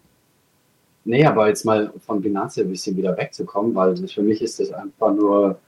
nee, 1.04 1.26
aber 1.26 1.48
jetzt 1.48 1.66
mal 1.66 1.92
von 2.06 2.22
Binance 2.22 2.62
ein 2.62 2.70
bisschen 2.70 2.98
wieder 2.98 3.18
wegzukommen, 3.18 3.76
weil 3.76 3.96
für 4.08 4.22
mich 4.22 4.42
ist 4.42 4.60
das 4.60 4.72
einfach 4.72 5.14
nur 5.14 5.60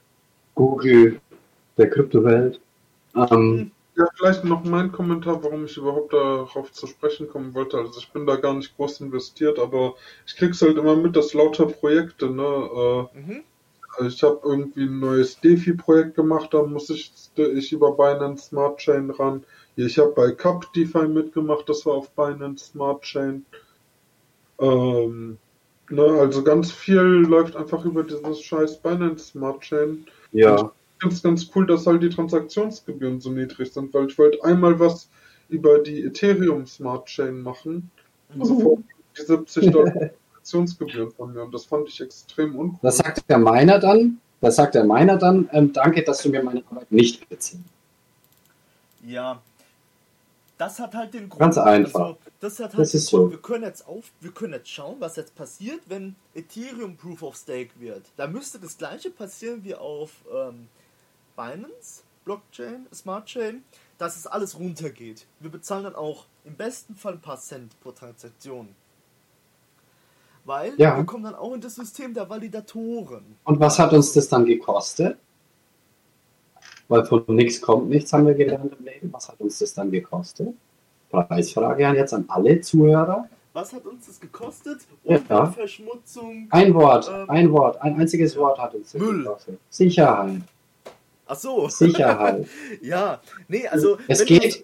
Google 0.54 1.20
der 1.78 1.90
Kryptowelt. 1.90 2.60
Ähm, 3.16 3.72
Ja, 3.96 4.06
vielleicht 4.16 4.44
noch 4.44 4.64
mein 4.64 4.90
Kommentar, 4.92 5.42
warum 5.44 5.64
ich 5.66 5.76
überhaupt 5.76 6.12
darauf 6.14 6.72
zu 6.72 6.86
sprechen 6.86 7.28
kommen 7.28 7.54
wollte. 7.54 7.78
Also 7.78 7.98
ich 8.00 8.10
bin 8.12 8.26
da 8.26 8.36
gar 8.36 8.54
nicht 8.54 8.74
groß 8.76 9.00
investiert, 9.02 9.58
aber 9.58 9.94
ich 10.26 10.36
krieg's 10.36 10.62
halt 10.62 10.78
immer 10.78 10.96
mit, 10.96 11.14
dass 11.16 11.34
lauter 11.34 11.66
Projekte, 11.66 12.30
ne, 12.30 12.42
äh, 13.12 13.18
Mhm. 13.18 13.44
Ich 14.06 14.22
habe 14.22 14.40
irgendwie 14.44 14.84
ein 14.84 15.00
neues 15.00 15.40
DeFi-Projekt 15.40 16.14
gemacht, 16.16 16.54
da 16.54 16.62
muss 16.62 16.90
ich, 16.90 17.12
ich 17.36 17.72
über 17.72 17.92
Binance 17.96 18.46
Smart 18.48 18.78
Chain 18.78 19.10
ran. 19.10 19.44
Ich 19.76 19.98
habe 19.98 20.12
bei 20.14 20.32
Cup 20.32 20.72
DeFi 20.74 21.08
mitgemacht, 21.08 21.68
das 21.68 21.86
war 21.86 21.94
auf 21.94 22.10
Binance 22.10 22.66
Smart 22.66 23.02
Chain. 23.02 23.44
Ähm, 24.60 25.38
ne, 25.88 26.02
also 26.02 26.42
ganz 26.42 26.70
viel 26.70 27.00
läuft 27.00 27.56
einfach 27.56 27.84
über 27.84 28.02
dieses 28.02 28.42
scheiß 28.42 28.78
Binance 28.78 29.26
Smart 29.26 29.60
Chain. 29.60 30.06
ja, 30.32 30.56
Ich 30.96 31.02
finde 31.02 31.14
es 31.14 31.22
ganz 31.22 31.50
cool, 31.54 31.66
dass 31.66 31.86
halt 31.86 32.02
die 32.02 32.10
Transaktionsgebühren 32.10 33.20
so 33.20 33.30
niedrig 33.30 33.72
sind, 33.72 33.92
weil 33.94 34.08
ich 34.08 34.18
wollte 34.18 34.44
einmal 34.44 34.78
was 34.78 35.08
über 35.48 35.78
die 35.78 36.02
Ethereum 36.04 36.66
Smart 36.66 37.06
Chain 37.06 37.42
machen. 37.42 37.90
Und 38.34 38.46
sofort 38.46 38.80
die 39.16 39.22
70 39.22 39.70
Dollar 39.70 39.92
Transaktionsgebühren 40.42 41.10
von 41.12 41.32
mir 41.32 41.42
und 41.42 41.54
das 41.54 41.64
fand 41.64 41.88
ich 41.88 42.00
extrem 42.00 42.56
uncool. 42.56 42.78
Das 42.82 42.98
sagt 42.98 43.28
der 43.28 43.38
Miner 43.38 43.78
dann, 43.78 44.18
das 44.40 44.56
sagt 44.56 44.74
der 44.74 44.84
Miner 44.84 45.16
dann, 45.16 45.48
ähm, 45.52 45.72
danke, 45.72 46.02
dass 46.02 46.22
du 46.22 46.30
mir 46.30 46.42
meine 46.42 46.62
Arbeit 46.70 46.90
nicht 46.90 47.28
beziehst. 47.28 47.62
Ja. 49.06 49.40
Das 50.62 50.78
hat 50.78 50.94
halt 50.94 51.12
den 51.12 51.28
Grund. 51.28 51.40
Ganz 51.40 51.58
einfach. 51.58 52.00
Also, 52.00 52.18
das 52.38 52.60
hat 52.60 52.74
halt 52.74 52.78
Das 52.82 52.94
ist 52.94 53.10
Grund. 53.10 53.24
so. 53.24 53.30
Wir 53.32 53.42
können 53.42 53.64
jetzt 53.64 53.84
auf, 53.88 54.12
wir 54.20 54.30
können 54.30 54.52
jetzt 54.52 54.68
schauen, 54.68 54.94
was 55.00 55.16
jetzt 55.16 55.34
passiert, 55.34 55.80
wenn 55.86 56.14
Ethereum 56.36 56.96
Proof 56.96 57.24
of 57.24 57.34
Stake 57.36 57.70
wird. 57.80 58.04
Da 58.16 58.28
müsste 58.28 58.60
das 58.60 58.78
gleiche 58.78 59.10
passieren 59.10 59.64
wie 59.64 59.74
auf 59.74 60.10
ähm, 60.32 60.68
Binance, 61.34 62.04
Blockchain, 62.24 62.86
Smart 62.94 63.26
Chain, 63.26 63.64
dass 63.98 64.14
es 64.16 64.28
alles 64.28 64.56
runtergeht. 64.56 65.26
Wir 65.40 65.50
bezahlen 65.50 65.82
dann 65.82 65.96
auch 65.96 66.26
im 66.44 66.54
besten 66.54 66.94
Fall 66.94 67.14
ein 67.14 67.20
paar 67.20 67.40
Cent 67.40 67.72
pro 67.80 67.90
Transaktion. 67.90 68.68
Weil 70.44 70.74
Ja. 70.78 70.96
wir 70.96 71.04
kommen 71.04 71.24
dann 71.24 71.34
auch 71.34 71.54
in 71.54 71.60
das 71.60 71.74
System 71.74 72.14
der 72.14 72.30
Validatoren. 72.30 73.36
Und 73.42 73.58
was 73.58 73.80
hat 73.80 73.92
uns 73.92 74.12
das 74.12 74.28
dann 74.28 74.44
gekostet? 74.44 75.18
Weil 76.92 77.06
von 77.06 77.24
nichts 77.28 77.58
kommt 77.62 77.88
nichts, 77.88 78.12
haben 78.12 78.26
wir 78.26 78.34
gelernt 78.34 78.70
im 78.78 78.84
Leben. 78.84 79.08
Was 79.12 79.26
hat 79.30 79.40
uns 79.40 79.58
das 79.58 79.72
dann 79.72 79.90
gekostet? 79.90 80.48
Preisfrage 81.10 81.86
an 81.88 81.94
jetzt 81.96 82.12
an 82.12 82.26
alle 82.28 82.60
Zuhörer. 82.60 83.26
Was 83.54 83.72
hat 83.72 83.86
uns 83.86 84.06
das 84.06 84.20
gekostet? 84.20 84.80
Ja. 85.04 85.16
Umweltverschmutzung. 85.16 86.48
Ein 86.50 86.74
Wort, 86.74 87.10
Ähm, 87.10 87.30
ein 87.30 87.50
Wort, 87.52 87.80
ein 87.80 87.98
einziges 87.98 88.36
Wort 88.36 88.58
hat 88.58 88.74
uns 88.74 88.92
das 88.92 89.00
Müll. 89.00 89.22
gekostet. 89.24 89.58
Sicherheit, 89.70 90.42
Ach 91.26 91.36
so. 91.36 91.66
Sicherheit. 91.70 92.46
Ja, 92.82 93.20
nee, 93.48 93.66
also 93.66 93.96
Es 94.06 94.22
geht- 94.26 94.62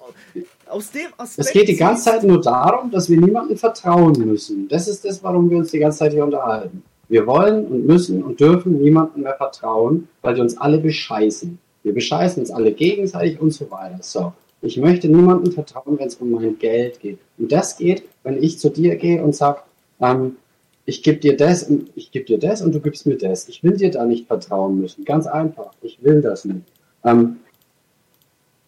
aus, 0.67 0.91
dem 0.91 1.07
Aspekt 1.17 1.49
Es 1.49 1.53
geht 1.55 1.69
die 1.69 1.77
ganze 1.77 2.05
Zeit 2.11 2.25
nur 2.25 2.43
darum, 2.43 2.91
dass 2.91 3.09
wir 3.09 3.19
niemandem 3.19 3.57
vertrauen 3.57 4.13
müssen. 4.27 4.69
Das 4.69 4.87
ist 4.87 5.03
das, 5.03 5.23
warum 5.23 5.49
wir 5.49 5.57
uns 5.57 5.71
die 5.71 5.79
ganze 5.79 6.01
Zeit 6.01 6.13
hier 6.13 6.25
unterhalten. 6.25 6.83
Wir 7.09 7.27
wollen 7.27 7.67
und 7.69 7.87
müssen 7.87 8.23
und 8.23 8.39
dürfen 8.39 8.83
niemandem 8.83 9.23
mehr 9.23 9.35
vertrauen, 9.35 10.09
weil 10.21 10.35
die 10.35 10.43
uns 10.43 10.59
alle 10.59 10.77
bescheißen. 10.79 11.59
Wir 11.83 11.95
bescheißen 11.95 12.43
uns 12.43 12.51
alle 12.51 12.73
gegenseitig 12.73 13.41
und 13.41 13.53
so 13.53 13.71
weiter. 13.71 13.99
So, 14.01 14.33
ich 14.61 14.77
möchte 14.77 15.09
niemandem 15.09 15.53
vertrauen, 15.53 15.99
wenn 15.99 16.09
es 16.09 16.17
um 16.17 16.31
mein 16.31 16.59
Geld 16.59 17.01
geht. 17.01 17.19
Und 17.39 17.53
das 17.53 17.77
geht, 17.77 18.03
wenn 18.23 18.43
ich 18.43 18.59
zu 18.59 18.71
dir 18.71 18.97
gehe 18.97 19.23
und 19.23 19.35
sage, 19.35 19.61
ähm, 20.01 20.37
ich 20.85 21.03
gebe 21.03 21.19
dir 21.19 21.37
das 21.37 21.65
und 21.65 21.91
ich 21.95 22.11
gebe 22.11 22.25
dir 22.25 22.39
das 22.39 22.63
und 22.63 22.75
du 22.75 22.81
gibst 22.81 23.07
mir 23.07 23.19
das. 23.19 23.49
Ich 23.49 23.63
will 23.63 23.77
dir 23.77 23.91
da 23.91 24.05
nicht 24.05 24.27
vertrauen 24.27 24.81
müssen. 24.81 25.05
Ganz 25.05 25.27
einfach. 25.27 25.73
Ich 25.83 26.03
will 26.03 26.23
das 26.23 26.45
nicht. 26.45 26.63
Ähm, 27.05 27.37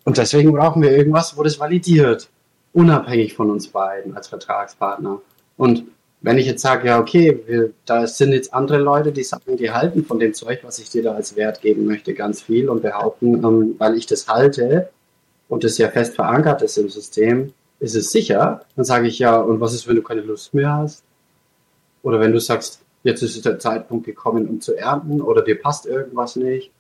und 0.05 0.19
deswegen 0.19 0.53
brauchen 0.53 0.83
wir 0.83 0.91
irgendwas, 0.91 1.37
wo 1.37 1.43
das 1.43 1.59
validiert 1.59 2.29
unabhängig 2.73 3.35
von 3.35 3.51
uns 3.51 3.69
beiden 3.69 4.15
als 4.17 4.29
Vertragspartner. 4.29 5.21
Und 5.57 5.85
wenn 6.23 6.39
ich 6.39 6.47
jetzt 6.47 6.63
sage, 6.63 6.89
ja, 6.89 7.01
okay, 7.01 7.41
wir, 7.47 7.71
da 7.87 8.07
sind 8.07 8.33
jetzt 8.33 8.53
andere 8.53 8.79
Leute, 8.79 9.13
die 9.13 9.23
sagen, 9.23 9.57
die 9.57 9.71
halten 9.71 10.05
von 10.05 10.19
dem 10.19 10.35
Zeug, 10.35 10.61
was 10.63 10.79
ich 10.79 10.91
dir 10.91 11.03
da 11.03 11.15
als 11.15 11.35
Wert 11.37 11.63
geben 11.63 11.87
möchte, 11.87 12.13
ganz 12.13 12.43
viel 12.43 12.69
und 12.69 12.83
behaupten, 12.83 13.43
ähm, 13.43 13.75
weil 13.79 13.97
ich 13.97 14.07
das 14.07 14.29
halte 14.29 14.91
und 15.49 15.65
das 15.65 15.79
ja 15.79 15.89
fest 15.89 16.15
verankert 16.15 16.63
ist 16.63 16.77
im 16.77 16.91
System, 16.91 17.53
ist 17.79 17.95
es 17.97 18.13
sicher. 18.13 18.63
Dann 18.77 18.85
sage 18.85 19.09
ich 19.09 19.19
ja, 19.19 19.41
und 19.41 19.61
was 19.61 19.73
ist, 19.73 19.89
wenn 19.89 19.97
du 19.97 20.03
keine 20.03 20.21
Lust 20.21 20.53
mehr 20.53 20.73
hast? 20.75 21.03
Oder 22.03 22.21
wenn 22.21 22.33
du 22.33 22.41
sagst, 22.41 22.81
jetzt 23.03 23.23
ist 23.23 23.45
der 23.45 23.59
Zeitpunkt 23.59 24.05
gekommen, 24.05 24.47
um 24.47 24.61
zu 24.61 24.77
ernten 24.77 25.23
oder 25.23 25.43
dir 25.43 25.61
passt 25.61 25.87
irgendwas 25.87 26.37
nicht, 26.37 26.71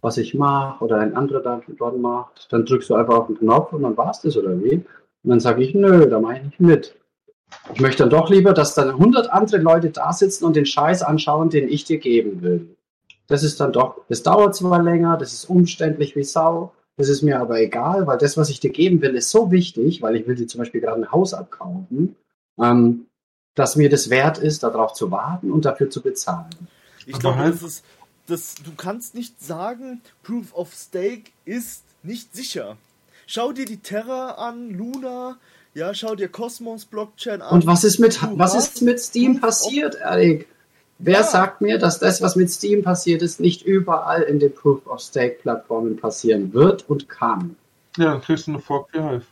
was 0.00 0.16
ich 0.16 0.34
mache 0.34 0.84
oder 0.84 0.98
ein 0.98 1.16
anderer 1.16 1.40
da 1.40 1.60
dort 1.76 1.98
macht, 1.98 2.48
dann 2.50 2.64
drückst 2.64 2.90
du 2.90 2.94
einfach 2.94 3.14
auf 3.14 3.26
den 3.28 3.38
Knopf 3.38 3.72
und 3.72 3.82
dann 3.82 3.96
war's 3.96 4.22
das 4.22 4.36
oder 4.36 4.60
wie? 4.62 4.74
Und 4.74 5.30
dann 5.30 5.40
sage 5.40 5.62
ich, 5.62 5.74
nö, 5.74 6.08
da 6.08 6.20
mache 6.20 6.38
ich 6.38 6.42
nicht 6.44 6.60
mit. 6.60 6.94
Ich 7.74 7.80
möchte 7.80 8.02
dann 8.02 8.10
doch 8.10 8.30
lieber, 8.30 8.52
dass 8.52 8.74
dann 8.74 8.90
100 8.90 9.30
andere 9.30 9.58
Leute 9.58 9.90
da 9.90 10.12
sitzen 10.12 10.44
und 10.44 10.56
den 10.56 10.66
Scheiß 10.66 11.02
anschauen, 11.02 11.50
den 11.50 11.68
ich 11.68 11.84
dir 11.84 11.98
geben 11.98 12.42
will. 12.42 12.76
Das 13.26 13.42
ist 13.42 13.60
dann 13.60 13.72
doch, 13.72 13.96
das 14.08 14.22
dauert 14.22 14.56
zwar 14.56 14.82
länger, 14.82 15.16
das 15.18 15.32
ist 15.34 15.44
umständlich 15.50 16.16
wie 16.16 16.24
Sau, 16.24 16.72
das 16.96 17.08
ist 17.08 17.22
mir 17.22 17.38
aber 17.40 17.60
egal, 17.60 18.06
weil 18.06 18.18
das, 18.18 18.36
was 18.36 18.48
ich 18.48 18.58
dir 18.60 18.70
geben 18.70 19.02
will, 19.02 19.14
ist 19.14 19.30
so 19.30 19.50
wichtig, 19.50 20.00
weil 20.02 20.16
ich 20.16 20.26
will 20.26 20.34
dir 20.34 20.46
zum 20.46 20.60
Beispiel 20.60 20.80
gerade 20.80 21.00
ein 21.02 21.12
Haus 21.12 21.34
abkaufen, 21.34 22.16
ähm, 22.60 23.06
dass 23.54 23.76
mir 23.76 23.90
das 23.90 24.08
wert 24.08 24.38
ist, 24.38 24.62
darauf 24.62 24.94
zu 24.94 25.10
warten 25.10 25.50
und 25.50 25.64
dafür 25.64 25.90
zu 25.90 26.00
bezahlen. 26.00 26.48
Ich 27.06 27.14
Aber 27.14 27.20
glaube, 27.20 27.38
halt- 27.38 27.54
das 27.54 27.62
ist, 27.62 27.84
das, 28.26 28.54
du 28.56 28.72
kannst 28.76 29.14
nicht 29.14 29.40
sagen, 29.42 30.00
Proof 30.22 30.54
of 30.54 30.72
Stake 30.74 31.30
ist 31.44 31.84
nicht 32.02 32.34
sicher. 32.34 32.76
Schau 33.26 33.52
dir 33.52 33.66
die 33.66 33.78
Terra 33.78 34.32
an, 34.32 34.70
Luna, 34.70 35.36
ja, 35.74 35.94
schau 35.94 36.14
dir 36.14 36.28
Cosmos 36.28 36.84
Blockchain 36.84 37.42
an. 37.42 37.52
Und 37.54 37.66
was 37.66 37.84
ist 37.84 37.98
mit, 37.98 38.18
was 38.36 38.54
ist 38.54 38.82
mit 38.82 39.00
Steam 39.00 39.40
passiert, 39.40 39.96
Erik? 39.96 40.48
Wer 40.98 41.18
Ja. 41.18 41.22
sagt 41.24 41.60
mir, 41.60 41.78
dass 41.78 42.00
das, 42.00 42.20
was 42.22 42.34
mit 42.34 42.50
Steam 42.50 42.82
passiert 42.82 43.22
ist, 43.22 43.38
nicht 43.38 43.62
überall 43.62 44.22
in 44.22 44.40
den 44.40 44.52
Proof 44.52 44.86
of 44.86 45.00
Stake 45.00 45.38
Plattformen 45.42 45.96
passieren 45.96 46.52
wird 46.52 46.88
und 46.88 47.08
kann? 47.08 47.56
Ja, 47.96 48.12
dann 48.12 48.20
kriegst 48.20 48.46
du 48.48 48.52
eine 48.52 48.60
Fork 48.60 48.88
wie 48.92 48.98
Hive. 49.00 49.22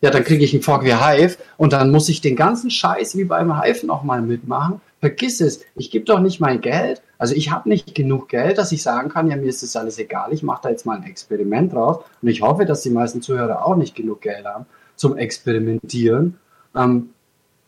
Ja, 0.00 0.10
dann 0.10 0.24
kriege 0.24 0.44
ich 0.44 0.54
einen 0.54 0.62
Fork 0.62 0.84
wie 0.84 0.94
Hive 0.94 1.36
und 1.56 1.72
dann 1.72 1.90
muss 1.90 2.08
ich 2.08 2.20
den 2.20 2.36
ganzen 2.36 2.70
Scheiß 2.70 3.16
wie 3.16 3.24
beim 3.24 3.60
Hive 3.62 3.84
nochmal 3.84 4.22
mitmachen. 4.22 4.80
Vergiss 5.00 5.40
es, 5.40 5.60
ich 5.74 5.90
gebe 5.90 6.04
doch 6.04 6.20
nicht 6.20 6.40
mein 6.40 6.60
Geld. 6.60 7.02
Also 7.18 7.34
ich 7.34 7.50
habe 7.50 7.68
nicht 7.68 7.94
genug 7.94 8.28
Geld, 8.28 8.58
dass 8.58 8.70
ich 8.70 8.82
sagen 8.82 9.08
kann, 9.08 9.28
ja, 9.28 9.36
mir 9.36 9.48
ist 9.48 9.62
das 9.62 9.74
alles 9.74 9.98
egal, 9.98 10.32
ich 10.32 10.44
mache 10.44 10.62
da 10.62 10.70
jetzt 10.70 10.86
mal 10.86 10.96
ein 10.96 11.02
Experiment 11.02 11.72
draus. 11.72 12.04
Und 12.22 12.28
ich 12.28 12.42
hoffe, 12.42 12.64
dass 12.64 12.82
die 12.82 12.90
meisten 12.90 13.20
Zuhörer 13.20 13.66
auch 13.66 13.76
nicht 13.76 13.94
genug 13.94 14.20
Geld 14.20 14.44
haben 14.46 14.66
zum 14.94 15.16
Experimentieren. 15.16 16.38
Ähm, 16.76 17.10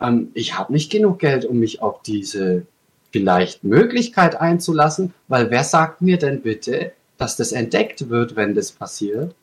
ähm, 0.01 0.31
ich 0.35 0.57
habe 0.57 0.73
nicht 0.73 0.91
genug 0.91 1.19
Geld, 1.19 1.45
um 1.45 1.59
mich 1.59 1.83
auf 1.83 2.03
diese 2.03 2.67
vielleicht 3.11 3.65
Möglichkeit 3.65 4.41
einzulassen, 4.41 5.13
weil 5.27 5.51
wer 5.51 5.65
sagt 5.65 6.01
mir 6.01 6.17
denn 6.17 6.43
bitte, 6.43 6.93
dass 7.19 7.37
das 7.37 7.53
entdeckt 7.53 8.09
wird, 8.09 8.37
wenn 8.37 8.55
das 8.55 8.71
passiert? 8.73 9.35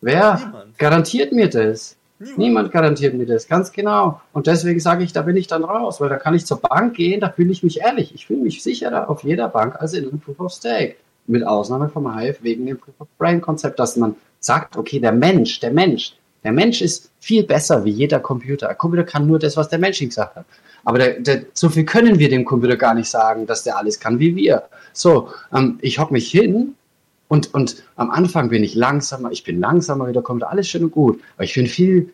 Wer 0.00 0.36
Niemand. 0.38 0.78
garantiert 0.78 1.32
mir 1.32 1.48
das? 1.48 1.95
Niemand. 2.18 2.72
Garantiert 2.72 3.14
mir 3.14 3.26
das, 3.26 3.46
ganz 3.46 3.72
genau. 3.72 4.20
Und 4.32 4.46
deswegen 4.46 4.80
sage 4.80 5.04
ich, 5.04 5.12
da 5.12 5.22
bin 5.22 5.36
ich 5.36 5.46
dann 5.46 5.64
raus, 5.64 6.00
weil 6.00 6.08
da 6.08 6.16
kann 6.16 6.34
ich 6.34 6.46
zur 6.46 6.60
Bank 6.60 6.94
gehen, 6.94 7.20
da 7.20 7.30
fühle 7.30 7.52
ich 7.52 7.62
mich 7.62 7.80
ehrlich. 7.80 8.14
Ich 8.14 8.26
fühle 8.26 8.40
mich 8.40 8.62
sicherer 8.62 9.10
auf 9.10 9.22
jeder 9.22 9.48
Bank 9.48 9.76
als 9.80 9.92
in 9.92 10.08
einem 10.08 10.20
Proof 10.20 10.40
of 10.40 10.52
Stake. 10.52 10.96
Mit 11.26 11.44
Ausnahme 11.44 11.88
vom 11.88 12.16
Hive 12.16 12.38
wegen 12.42 12.66
dem 12.66 12.78
Proof 12.78 12.94
of 13.00 13.08
Brain 13.18 13.40
Konzept, 13.40 13.78
dass 13.78 13.96
man 13.96 14.14
sagt, 14.38 14.76
okay, 14.76 15.00
der 15.00 15.12
Mensch, 15.12 15.58
der 15.60 15.72
Mensch, 15.72 16.14
der 16.44 16.52
Mensch 16.52 16.80
ist 16.80 17.10
viel 17.18 17.42
besser 17.42 17.84
wie 17.84 17.90
jeder 17.90 18.20
Computer. 18.20 18.68
Ein 18.68 18.78
Computer 18.78 19.02
kann 19.02 19.26
nur 19.26 19.40
das, 19.40 19.56
was 19.56 19.68
der 19.68 19.80
Mensch 19.80 20.00
ihm 20.00 20.10
gesagt 20.10 20.36
hat. 20.36 20.46
Aber 20.84 20.98
der, 20.98 21.18
der, 21.18 21.42
so 21.52 21.68
viel 21.68 21.84
können 21.84 22.20
wir 22.20 22.28
dem 22.28 22.44
Computer 22.44 22.76
gar 22.76 22.94
nicht 22.94 23.10
sagen, 23.10 23.46
dass 23.46 23.64
der 23.64 23.76
alles 23.76 23.98
kann 23.98 24.20
wie 24.20 24.36
wir. 24.36 24.62
So, 24.92 25.30
ähm, 25.52 25.78
ich 25.82 25.98
hock 25.98 26.12
mich 26.12 26.30
hin 26.30 26.76
und, 27.28 27.52
und 27.54 27.82
am 27.96 28.10
Anfang 28.10 28.48
bin 28.50 28.62
ich 28.62 28.74
langsamer, 28.74 29.32
ich 29.32 29.44
bin 29.44 29.60
langsamer, 29.60 30.08
wieder 30.08 30.22
kommt 30.22 30.44
alles 30.44 30.68
schön 30.68 30.84
und 30.84 30.92
gut. 30.92 31.20
Aber 31.36 31.44
ich 31.44 31.54
bin 31.54 31.66
viel, 31.66 32.12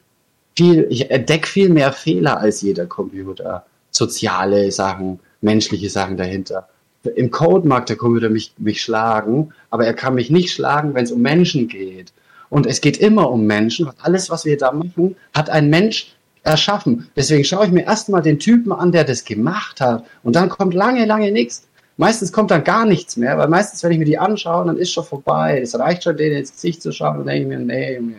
viel, 0.57 0.87
ich 0.91 1.11
entdecke 1.11 1.47
viel 1.47 1.69
mehr 1.69 1.93
Fehler 1.93 2.39
als 2.39 2.63
jeder 2.63 2.87
Computer. 2.87 3.67
Soziale 3.91 4.71
Sachen, 4.73 5.21
menschliche 5.43 5.91
Sachen 5.91 6.17
dahinter. 6.17 6.69
Im 7.17 7.31
Code 7.31 7.67
mag 7.67 7.87
der 7.87 7.97
Computer 7.97 8.31
mich, 8.31 8.55
mich 8.59 8.81
schlagen, 8.81 9.53
aber 9.71 9.85
er 9.85 9.95
kann 9.95 10.15
mich 10.15 10.31
nicht 10.31 10.53
schlagen, 10.53 10.95
wenn 10.95 11.05
es 11.05 11.13
um 11.13 11.21
Menschen 11.21 11.69
geht. 11.69 12.13
Und 12.49 12.67
es 12.67 12.81
geht 12.81 12.97
immer 12.99 13.31
um 13.31 13.47
Menschen. 13.47 13.91
Alles, 14.01 14.31
was 14.31 14.45
wir 14.45 14.57
da 14.57 14.73
machen, 14.73 15.17
hat 15.35 15.51
ein 15.51 15.69
Mensch 15.69 16.15
erschaffen. 16.43 17.09
Deswegen 17.17 17.45
schaue 17.45 17.67
ich 17.67 17.73
mir 17.73 17.85
erstmal 17.85 18.23
den 18.23 18.39
Typen 18.39 18.73
an, 18.73 18.93
der 18.93 19.05
das 19.05 19.25
gemacht 19.25 19.81
hat. 19.81 20.05
Und 20.23 20.37
dann 20.37 20.49
kommt 20.49 20.75
lange, 20.75 21.05
lange 21.05 21.33
nichts. 21.33 21.67
Meistens 21.97 22.33
kommt 22.33 22.51
dann 22.51 22.65
gar 22.65 22.87
nichts 22.87 23.17
mehr, 23.17 23.37
weil 23.37 23.49
meistens, 23.49 23.83
wenn 23.83 23.93
ich 23.93 23.99
mir 23.99 24.05
die 24.05 24.19
anschaue, 24.19 24.67
dann 24.67 24.79
ist 24.79 24.93
schon 24.93 25.05
vorbei. 25.05 25.61
Es 25.61 25.79
reicht 25.79 26.05
schon, 26.05 26.17
denen 26.17 26.39
ins 26.39 26.53
Gesicht 26.53 26.83
zu 26.83 26.91
schauen 26.91 27.19
und 27.19 27.27
denke 27.27 27.43
ich 27.43 27.49
mir, 27.49 27.65
nee, 27.65 27.97
Junge. 27.97 28.15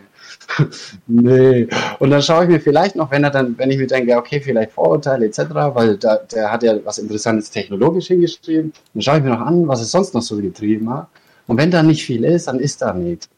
nee. 1.06 1.68
Und 1.98 2.10
dann 2.10 2.22
schaue 2.22 2.44
ich 2.44 2.50
mir 2.50 2.60
vielleicht 2.60 2.96
noch, 2.96 3.10
wenn 3.10 3.24
er 3.24 3.30
dann, 3.30 3.58
wenn 3.58 3.70
ich 3.70 3.78
mir 3.78 3.86
denke, 3.86 4.16
okay, 4.16 4.40
vielleicht 4.40 4.72
Vorurteile 4.72 5.26
etc., 5.26 5.40
weil 5.72 5.96
da, 5.96 6.16
der 6.16 6.52
hat 6.52 6.62
ja 6.62 6.76
was 6.84 6.98
Interessantes 6.98 7.50
technologisch 7.50 8.06
hingeschrieben, 8.06 8.72
dann 8.92 9.02
schaue 9.02 9.18
ich 9.18 9.24
mir 9.24 9.30
noch 9.30 9.40
an, 9.40 9.66
was 9.66 9.80
es 9.80 9.90
sonst 9.90 10.14
noch 10.14 10.22
so 10.22 10.36
getrieben 10.36 10.90
hat. 10.90 11.08
Und 11.46 11.58
wenn 11.58 11.70
da 11.70 11.82
nicht 11.82 12.04
viel 12.04 12.24
ist, 12.24 12.46
dann 12.46 12.60
ist 12.60 12.80
da 12.80 12.92
nichts. 12.92 13.28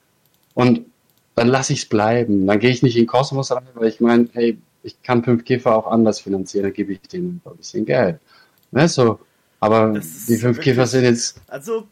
Und 0.54 0.82
dann 1.34 1.48
lasse 1.48 1.72
ich 1.72 1.80
es 1.82 1.86
bleiben. 1.86 2.46
Dann 2.46 2.58
gehe 2.58 2.70
ich 2.70 2.82
nicht 2.82 2.96
in 2.96 3.06
Kosmos 3.06 3.52
rein, 3.52 3.64
weil 3.74 3.88
ich 3.88 4.00
meine, 4.00 4.28
hey, 4.32 4.58
ich 4.82 5.02
kann 5.02 5.22
5G 5.22 5.64
auch 5.66 5.86
anders 5.86 6.20
finanzieren, 6.20 6.64
dann 6.64 6.72
gebe 6.72 6.92
ich 6.92 7.00
denen 7.00 7.40
ein 7.44 7.56
bisschen 7.56 7.84
Geld. 7.84 8.18
Ne, 8.70 8.88
so. 8.88 9.18
Aber 9.60 9.96
ist 9.96 10.28
die 10.28 10.36
5G 10.36 10.56
wirklich- 10.76 10.86
sind 10.90 11.04
jetzt, 11.04 11.36
Also, 11.48 11.86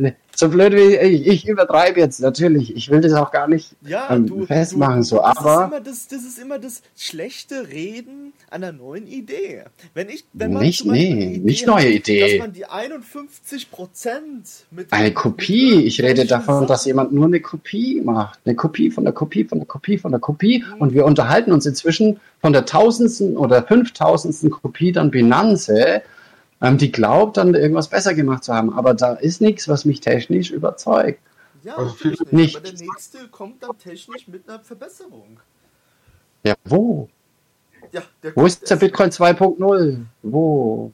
Ne, 0.00 0.14
so 0.32 0.48
blöd 0.48 0.74
wie 0.74 0.94
ich, 0.94 1.26
ich 1.26 1.48
übertreibe 1.48 1.98
jetzt 1.98 2.20
natürlich. 2.20 2.76
Ich 2.76 2.88
will 2.88 3.00
das 3.00 3.12
auch 3.14 3.32
gar 3.32 3.48
nicht 3.48 3.74
Ja, 3.84 4.14
ähm, 4.14 4.28
du, 4.28 4.46
festmachen, 4.46 4.98
du, 4.98 5.02
so, 5.02 5.16
das 5.16 5.32
Ist 5.32 5.38
aber 5.40 5.64
immer 5.66 5.80
das, 5.80 6.06
das 6.06 6.20
ist 6.24 6.38
immer 6.38 6.60
das 6.60 6.82
schlechte 6.96 7.66
Reden 7.68 8.32
einer 8.48 8.70
neuen 8.70 9.08
Idee. 9.08 9.64
Wenn 9.94 10.08
ich, 10.08 10.24
wenn 10.34 10.52
Nicht- 10.52 10.78
zum 10.82 10.90
Beispiel 10.90 11.14
nee, 11.16 11.38
nicht 11.38 11.62
hat, 11.66 11.74
neue 11.74 11.90
Idee. 11.90 12.20
Dass 12.38 12.46
man 12.46 12.52
die 12.52 12.66
51 12.66 13.72
Prozent 13.72 14.46
mit 14.70 14.92
eine 14.92 15.12
Kopie. 15.12 15.82
Ich 15.82 16.00
rede 16.00 16.26
davon, 16.26 16.68
dass 16.68 16.82
Sachen- 16.82 16.88
jemand 16.90 17.12
nur 17.12 17.26
eine 17.26 17.40
Kopie 17.40 18.00
macht. 18.00 18.38
Eine 18.44 18.54
Kopie 18.54 18.92
von 18.92 19.02
der 19.02 19.12
Kopie 19.12 19.42
von 19.46 19.58
der 19.58 19.66
Kopie 19.66 19.98
von 19.98 20.12
der 20.12 20.20
Kopie. 20.20 20.62
Mhm. 20.76 20.80
Und 20.80 20.94
wir 20.94 21.06
unterhalten 21.06 21.50
uns 21.50 21.66
inzwischen 21.66 22.20
von 22.40 22.52
der 22.52 22.66
tausendsten 22.66 23.36
oder 23.36 23.64
fünftausendsten 23.64 24.50
Kopie 24.50 24.92
dann 24.92 25.10
Binanze, 25.10 26.02
ähm, 26.60 26.78
die 26.78 26.90
glaubt, 26.92 27.36
dann 27.36 27.54
irgendwas 27.54 27.88
besser 27.88 28.14
gemacht 28.14 28.44
zu 28.44 28.52
haben. 28.54 28.72
Aber 28.72 28.94
da 28.94 29.14
ist 29.14 29.40
nichts, 29.40 29.68
was 29.68 29.84
mich 29.84 30.00
technisch 30.00 30.50
überzeugt. 30.50 31.20
Ja, 31.62 31.76
Also 31.76 31.94
viele- 31.94 32.12
nicht. 32.14 32.32
nicht. 32.32 32.56
Aber 32.56 32.70
der 32.70 32.86
nächste 32.86 33.28
kommt 33.28 33.62
dann 33.62 33.76
technisch 33.78 34.28
mit 34.28 34.48
einer 34.48 34.60
Verbesserung. 34.60 35.40
Ja, 36.44 36.54
wo? 36.64 37.08
Ja, 37.92 38.02
der 38.22 38.36
Wo 38.36 38.46
ist 38.46 38.68
der 38.70 38.76
Bitcoin 38.76 39.10
2.0? 39.10 40.04
Wo? 40.22 40.92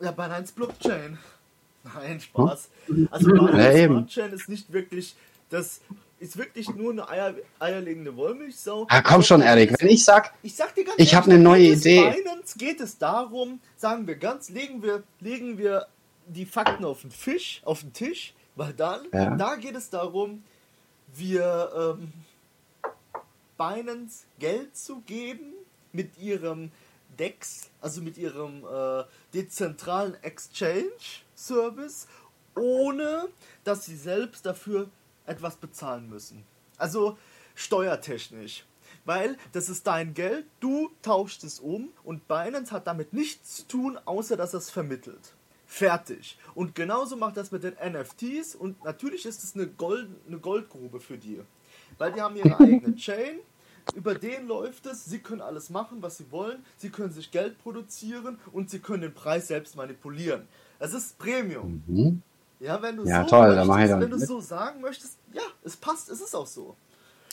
Ja, 0.00 0.10
Binance 0.12 0.52
Blockchain. 0.54 1.18
Nein, 1.94 2.20
Spaß. 2.20 2.68
Also 3.10 3.34
Ja, 3.34 3.42
Binance 3.42 3.78
eben. 3.78 3.94
Blockchain 3.94 4.32
ist 4.32 4.48
nicht 4.48 4.72
wirklich, 4.72 5.14
das 5.50 5.80
ist 6.20 6.36
wirklich 6.36 6.68
nur 6.74 6.92
eine 6.92 7.08
Eier, 7.08 7.34
eierlegende 7.58 8.16
Wollmilchsau. 8.16 8.86
Ah, 8.88 9.02
komm 9.02 9.22
schon, 9.22 9.40
Erik. 9.40 9.74
Wenn 9.80 9.88
ich 9.88 10.04
sag, 10.04 10.32
Ich 10.42 10.54
sag 10.56 10.74
dir 10.74 10.84
ganz 10.84 10.96
Ich 10.98 11.14
hab 11.14 11.24
ehrlich, 11.24 11.34
eine 11.34 11.42
neue 11.44 11.62
Idee. 11.72 12.10
Binance 12.10 12.58
geht 12.58 12.80
es 12.80 12.98
darum, 12.98 13.60
sagen 13.76 14.06
wir 14.06 14.16
ganz, 14.16 14.48
legen 14.48 14.82
wir, 14.82 15.02
legen 15.20 15.58
wir 15.58 15.86
die 16.26 16.46
Fakten 16.46 16.84
auf 16.84 17.02
den 17.02 17.10
Fisch, 17.10 17.62
auf 17.64 17.80
den 17.80 17.92
Tisch, 17.92 18.34
weil 18.56 18.72
dann, 18.74 19.06
Ja. 19.12 19.36
da 19.36 19.54
geht 19.56 19.76
es 19.76 19.90
darum, 19.90 20.42
wir 21.14 21.96
ähm, 21.96 22.12
Binance 23.56 24.24
Geld 24.38 24.76
zu 24.76 25.00
geben 25.00 25.54
mit 25.92 26.18
ihrem 26.18 26.70
DEX, 27.18 27.70
also 27.80 28.00
mit 28.02 28.18
ihrem 28.18 28.64
äh, 28.64 29.04
dezentralen 29.34 30.16
Exchange 30.22 30.90
Service, 31.34 32.06
ohne 32.56 33.28
dass 33.64 33.86
sie 33.86 33.96
selbst 33.96 34.44
dafür 34.46 34.88
etwas 35.28 35.56
bezahlen 35.56 36.08
müssen. 36.08 36.44
Also 36.76 37.18
steuertechnisch. 37.54 38.64
Weil 39.04 39.36
das 39.52 39.68
ist 39.68 39.86
dein 39.86 40.14
Geld, 40.14 40.46
du 40.60 40.90
tauschst 41.02 41.44
es 41.44 41.60
um 41.60 41.90
und 42.04 42.28
Binance 42.28 42.72
hat 42.72 42.86
damit 42.86 43.12
nichts 43.12 43.56
zu 43.56 43.68
tun, 43.68 43.98
außer 44.04 44.36
dass 44.36 44.54
es 44.54 44.70
vermittelt. 44.70 45.34
Fertig. 45.66 46.38
Und 46.54 46.74
genauso 46.74 47.16
macht 47.16 47.36
das 47.36 47.52
mit 47.52 47.62
den 47.62 47.74
NFTs 47.74 48.54
und 48.54 48.82
natürlich 48.84 49.26
ist 49.26 49.44
es 49.44 49.54
eine, 49.54 49.66
Gold, 49.66 50.08
eine 50.26 50.38
Goldgrube 50.38 51.00
für 51.00 51.18
die. 51.18 51.40
Weil 51.98 52.12
die 52.12 52.20
haben 52.20 52.36
ihre 52.36 52.58
eigene 52.60 52.96
Chain, 52.96 53.38
über 53.94 54.14
den 54.14 54.46
läuft 54.46 54.86
es, 54.86 55.04
sie 55.04 55.18
können 55.18 55.40
alles 55.40 55.70
machen, 55.70 56.02
was 56.02 56.18
sie 56.18 56.30
wollen, 56.30 56.64
sie 56.76 56.90
können 56.90 57.12
sich 57.12 57.30
Geld 57.30 57.58
produzieren 57.58 58.38
und 58.52 58.70
sie 58.70 58.78
können 58.78 59.02
den 59.02 59.14
Preis 59.14 59.48
selbst 59.48 59.76
manipulieren. 59.76 60.48
Es 60.78 60.94
ist 60.94 61.18
Premium. 61.18 61.82
hm, 61.86 62.22
Ja, 62.60 62.82
wenn 62.82 62.96
du 62.96 63.04
Ja, 63.04 63.22
so 63.22 63.30
toll, 63.30 63.54
möchtest, 63.64 63.92
dann 63.92 64.00
wenn 64.00 64.10
du 64.10 64.18
so 64.18 64.40
sagen 64.40 64.80
möchtest, 64.80 65.18
ja, 65.32 65.42
es 65.64 65.76
passt, 65.76 66.10
es 66.10 66.20
ist 66.20 66.34
auch 66.34 66.46
so. 66.46 66.74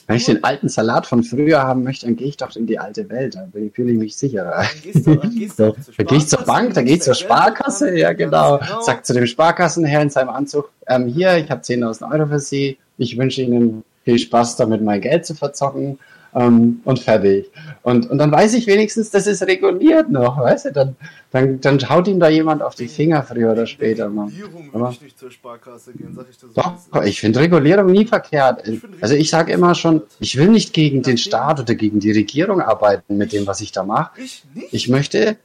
wenn 0.08 0.18
ich 0.18 0.26
den 0.26 0.44
alten 0.44 0.70
Salat 0.70 1.08
von 1.08 1.24
früher 1.24 1.64
haben 1.64 1.84
möchte, 1.84 2.06
dann 2.06 2.16
gehe 2.16 2.28
ich 2.28 2.38
doch 2.38 2.56
in 2.56 2.68
die 2.68 2.78
alte 2.78 3.10
Welt. 3.10 3.36
Da 3.36 3.48
fühle 3.74 3.92
ich 3.92 3.98
mich 3.98 4.16
sicherer. 4.16 4.52
Dann 4.52 4.82
gehst 4.84 5.08
du, 5.08 5.16
dann 5.16 5.36
gehst 5.36 5.60
du 5.60 5.64
auch 5.70 5.80
zur 5.80 5.94
Da 5.98 6.04
gehe 6.04 6.18
ich 6.18 6.28
zur 6.28 6.42
Bank, 6.44 6.74
da 6.74 6.82
nimmst 6.82 6.88
gehe 6.88 6.96
ich 6.96 7.02
zur 7.02 7.14
Geld 7.14 7.26
Sparkasse, 7.26 7.98
ja 7.98 8.14
genau. 8.14 8.60
genau. 8.60 8.82
Sagt 8.82 9.06
zu 9.08 9.14
dem 9.14 9.26
Sparkassenherr 9.26 10.02
in 10.04 10.10
seinem 10.10 10.30
Anzug, 10.30 10.70
ähm, 10.88 11.08
hier, 11.08 11.38
ich 11.38 11.50
habe 11.50 11.62
10.000 11.62 12.12
Euro 12.12 12.28
für 12.28 12.40
Sie, 12.40 12.78
ich 12.98 13.18
wünsche 13.18 13.42
Ihnen 13.42 13.84
viel 14.04 14.20
Spaß 14.20 14.58
damit, 14.58 14.82
mein 14.84 15.02
Geld 15.02 15.26
zu 15.26 15.34
verzocken 15.34 15.98
ähm, 16.36 16.82
und 16.84 17.00
fertig. 17.00 17.50
Und, 17.82 18.10
und 18.10 18.18
dann 18.18 18.32
weiß 18.32 18.54
ich 18.56 18.68
wenigstens, 18.68 19.10
das 19.10 19.26
ist 19.26 19.42
reguliert 19.44 20.10
noch, 20.10 20.38
weißt 20.38 20.66
du, 20.66 20.72
dann, 20.74 20.96
dann, 21.32 21.62
dann 21.62 21.90
haut 21.90 22.08
ihm 22.08 22.20
da 22.20 22.30
jemand 22.30 22.62
auf 22.62 22.76
die 22.76 22.88
Finger 22.88 23.24
früher 23.24 23.54
oder 23.54 23.66
später. 23.66 24.08
Regulierung 24.08 24.74
würde 24.74 24.90
ich 24.92 25.02
nicht 25.02 25.18
zur 25.18 25.32
Sparkasse 25.32 25.94
gehen, 25.94 26.14
sag 26.14 26.28
ich 26.30 26.38
dir 26.38 26.48
so. 26.48 26.62
Doch, 26.62 27.04
ich 27.04 27.20
finde 27.22 27.40
Regulierung 27.40 27.88
nie 27.88 28.06
verkehrt. 28.06 28.68
Ich 28.68 28.82
Also 29.02 29.16
ich 29.16 29.30
sage 29.30 29.54
immer 29.54 29.74
schon, 29.76 30.02
ich 30.20 30.36
will 30.38 30.50
nicht 30.50 30.74
gegen 30.74 31.02
den 31.02 31.18
Staat 31.18 31.60
oder 31.62 31.74
gegen 31.76 32.00
die 32.00 32.12
Regierung 32.12 32.62
arbeiten 32.62 33.18
mit 33.18 33.32
dem, 33.32 33.48
was 33.48 33.62
ich 33.62 33.72
da 33.72 33.84
mache. 33.84 34.22
Ich 34.22 34.44
nicht. 34.54 34.74
Ich 34.74 34.90
möchte, 34.90 35.38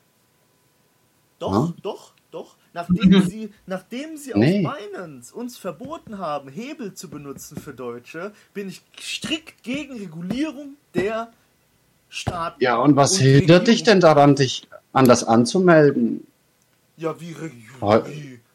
doch, 1.39 1.53
Ja? 1.53 1.59
doch, 1.59 1.81
doch. 1.83 2.10
Nachdem 2.73 3.23
sie, 3.23 3.51
nachdem 3.67 4.17
sie 4.17 4.33
Nee. 4.35 4.65
auf 4.67 4.75
Binance 4.77 5.35
uns 5.35 5.59
verboten 5.59 6.19
haben, 6.19 6.49
Hebel 6.49 6.95
zu 6.95 7.11
benutzen 7.11 7.57
für 7.61 7.75
Deutsche, 7.75 8.33
bin 8.55 8.69
ich 8.69 8.83
strikt 9.01 9.63
gegen 9.65 9.95
Regulierung 9.99 10.75
der 10.95 11.33
Staaten. 12.09 12.63
ja, 12.63 12.77
und 12.77 12.95
was 12.97 13.13
Und 13.15 13.19
hindert 13.25 13.67
dich 13.67 13.81
Regierung. 13.81 13.85
denn 13.85 14.01
daran, 14.01 14.35
dich 14.37 14.69
anders 14.93 15.25
anzumelden? 15.25 16.27
Ja, 16.97 17.19
wie 17.21 17.33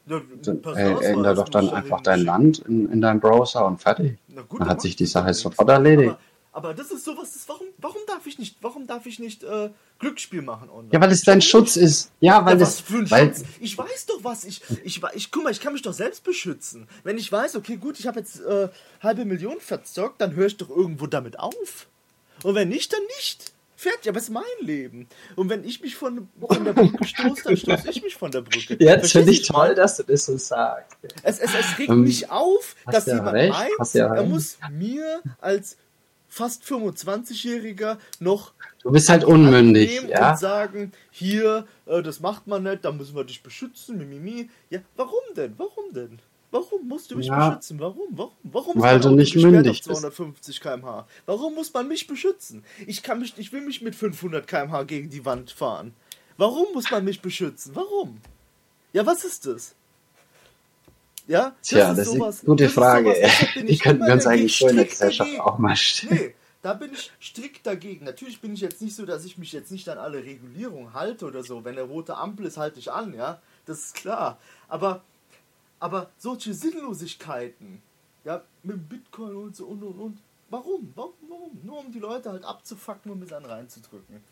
Dann, 0.06 0.61
Personalausweis 0.61 1.06
äh, 1.08 1.11
änder 1.14 1.34
doch 1.34 1.45
muss 1.45 1.52
dann 1.52 1.69
einfach 1.72 2.02
dein. 2.02 2.19
Land 2.26 2.60
in, 2.60 2.92
in 2.92 3.02
deinem 3.02 3.19
Browser 3.19 3.66
und 3.66 3.82
fertig. 3.82 4.18
Na 4.27 4.44
gut, 4.44 4.61
Dann 4.61 4.69
hat 4.69 4.82
sich 4.82 4.95
die 4.95 5.08
Sache 5.08 5.30
doch 5.30 5.40
sofort 5.40 5.68
erledigt. 5.69 6.11
Aber, 6.11 6.19
aber 6.56 6.74
das 6.74 6.90
ist 6.90 7.03
sowas, 7.03 7.34
das, 7.34 7.50
warum, 7.50 7.67
warum 7.77 8.01
darf 8.08 8.25
ich 8.25 8.40
nicht, 8.40 8.56
warum 8.61 8.88
darf 8.88 9.06
ich 9.06 9.19
nicht 9.19 9.43
äh, 9.43 9.72
Glücksspiel 10.00 10.42
machen 10.42 10.69
online? 10.69 10.93
Ja, 10.93 11.01
weil 11.01 11.11
es 11.11 11.22
dein 11.24 11.42
Schutz 11.42 11.75
ist. 11.75 12.11
Ja, 12.22 12.45
weil 12.45 12.53
ja, 12.53 12.59
das, 12.59 12.84
weil, 12.90 13.35
Schutz? 13.35 13.43
Ich 13.59 13.77
weiß 13.77 14.06
doch 14.06 14.24
was. 14.24 14.45
Ich, 14.45 14.61
ich, 14.85 15.01
ich, 15.16 15.32
guck 15.32 15.43
mal, 15.43 15.51
ich 15.51 15.59
kann 15.59 15.74
mich 15.74 15.82
doch 15.82 15.93
selbst 15.93 16.24
beschützen. 16.24 16.88
Wenn 17.03 17.17
ich 17.17 17.30
weiß, 17.30 17.58
okay, 17.58 17.75
gut, 17.75 18.00
ich 18.00 18.08
habe 18.08 18.19
jetzt 18.19 18.40
äh, 18.40 18.69
halbe 19.01 19.25
Million 19.25 19.59
verzockt, 19.59 20.22
dann 20.22 20.34
höre 20.35 20.48
ich 20.48 20.56
doch 20.56 20.69
irgendwo 20.69 21.08
damit 21.08 21.40
auf. 21.40 21.88
Und 22.43 22.56
wenn 22.56 22.69
nicht, 22.69 22.93
dann 22.93 23.03
nicht. 23.17 23.51
Fertig, 23.75 24.08
aber 24.08 24.19
es 24.19 24.25
ist 24.25 24.30
mein 24.30 24.43
Leben. 24.61 25.09
Und 25.35 25.50
wenn 25.50 25.66
ich 25.66 25.82
mich 25.82 25.98
von, 25.98 26.30
von 26.40 26.64
der 26.64 26.72
Brücke 26.72 27.03
stoße, 27.06 27.43
dann 27.43 27.58
stoße 27.58 27.90
ich 27.90 28.01
mich 28.01 28.16
von 28.16 28.32
der 28.32 28.42
Brücke. 28.42 28.77
jetzt 28.80 28.80
Verstehst 28.80 29.11
finde 29.11 29.32
ich 29.32 29.45
toll, 29.45 29.75
dass 29.75 29.98
du 29.98 30.03
das 30.03 30.25
so 30.25 30.38
sagst. 30.38 30.98
Es, 31.22 31.40
es, 31.40 31.53
es 31.53 31.77
regt 31.77 31.90
Ähm, 31.90 32.03
mich 32.03 32.32
auf, 32.32 32.77
dass 32.90 33.06
ja 33.06 33.16
jemand 33.16 33.35
recht, 33.35 33.51
meint, 33.51 33.93
ja 33.93 34.16
er 34.16 34.24
muss 34.24 34.58
mir 34.72 35.22
als 35.42 35.75
fast 36.35 36.64
25-Jähriger 36.64 37.97
noch 38.19 38.53
Du 38.83 38.91
bist 38.91 39.09
halt 39.09 39.23
unmündig, 39.23 40.01
ja. 40.09 40.31
und 40.31 40.38
sagen, 40.38 40.91
hier, 41.09 41.65
äh, 41.85 42.03
das 42.03 42.19
macht 42.19 42.45
man 42.45 42.64
nicht, 42.64 42.83
da 42.85 42.91
müssen 42.91 43.15
wir 43.15 43.23
dich 43.23 43.41
beschützen, 43.41 43.97
mimimi. 43.97 44.49
Ja, 44.69 44.80
warum 44.95 45.22
denn? 45.35 45.55
Warum 45.57 45.91
denn? 45.93 46.19
Warum 46.51 46.88
musst 46.88 47.09
du 47.09 47.15
mich 47.17 47.27
Ja. 47.27 47.49
beschützen? 47.49 47.80
Warum? 47.80 48.09
Warum? 48.11 48.31
Warum 48.43 48.81
Weil 48.81 48.99
du 48.99 49.09
nicht 49.11 49.35
mündig 49.35 49.80
bist. 49.80 49.85
250 49.85 50.61
km/h? 50.61 51.07
Warum 51.25 51.55
muss 51.55 51.73
man 51.73 51.88
mich 51.88 52.05
beschützen? 52.05 52.64
Ich 52.85 53.01
kann 53.01 53.19
mich, 53.19 53.33
ich 53.38 53.51
will 53.51 53.61
mich 53.61 53.81
mit 53.81 53.95
500 53.95 54.45
km/h 54.45 54.83
gegen 54.83 55.09
die 55.09 55.25
Wand 55.25 55.51
fahren. 55.51 55.93
Warum 56.38 56.67
muss 56.73 56.91
man 56.91 57.03
mich 57.05 57.22
beschützen? 57.22 57.72
Warum? 57.75 58.19
Ja, 58.93 59.05
was 59.05 59.23
ist 59.25 59.45
das? 59.47 59.73
Ja, 61.28 61.56
Tja, 61.64 61.90
das 61.94 62.00
ist 62.00 62.08
eine 62.10 62.20
sowas- 62.20 62.42
gute 62.45 62.64
das 62.66 62.72
ist 62.72 62.76
Frage. 62.78 63.16
sowas, 63.16 63.32
Die 63.56 63.60
ich 63.66 63.80
könnten 63.82 64.06
wir 64.06 64.14
uns 64.14 64.28
eigentlich 64.28 64.58
so 64.58 64.68
in 64.68 64.76
der 64.76 64.86
Gesellschaft 64.86 65.30
dagegen. 65.30 65.42
auch 65.42 65.58
mal 65.58 65.76
stellen. 65.76 66.14
Nee, 66.16 66.36
da 66.62 66.74
bin 66.74 66.92
ich 66.94 67.12
strikt 67.22 67.66
dagegen. 67.66 68.06
Natürlich 68.06 68.42
bin 68.42 68.54
ich 68.54 68.62
jetzt 68.62 68.82
nicht 68.82 68.95
so, 68.95 69.06
dass 69.06 69.26
ich 69.26 69.38
mich 69.38 69.52
jetzt 69.52 69.72
nicht 69.72 69.88
an 69.90 69.98
alle 69.98 70.24
Regulierungen 70.24 70.94
halte 70.94 71.26
oder 71.26 71.44
so. 71.44 71.64
Wenn 71.66 71.74
eine 71.78 71.84
rote 71.88 72.16
Ampel 72.18 72.45
ist, 72.45 72.58
halte 72.58 72.80
ich 72.80 72.92
an, 72.92 73.14
ja. 73.16 73.42
Das 73.66 73.80
ist 73.80 73.95
klar. 73.95 74.38
Aber, 74.68 75.02
aber 75.80 76.12
solche 76.18 76.54
Sinnlosigkeiten, 76.54 77.82
ja, 78.24 78.44
mit 78.64 78.88
Bitcoin 78.90 79.36
und 79.36 79.56
so 79.56 79.66
und 79.66 79.82
und 79.84 80.00
und. 80.00 80.18
Warum? 80.52 80.92
Warum? 80.95 81.14
Warum? 81.28 81.60
Nur 81.64 81.80
um 81.80 81.92
die 81.92 82.00
Leute 82.00 82.30
halt 82.32 82.44
abzufacken 82.45 83.12
und 83.12 83.20
mit 83.20 83.34
an 83.34 83.45
reinzudrücken. 83.45 84.24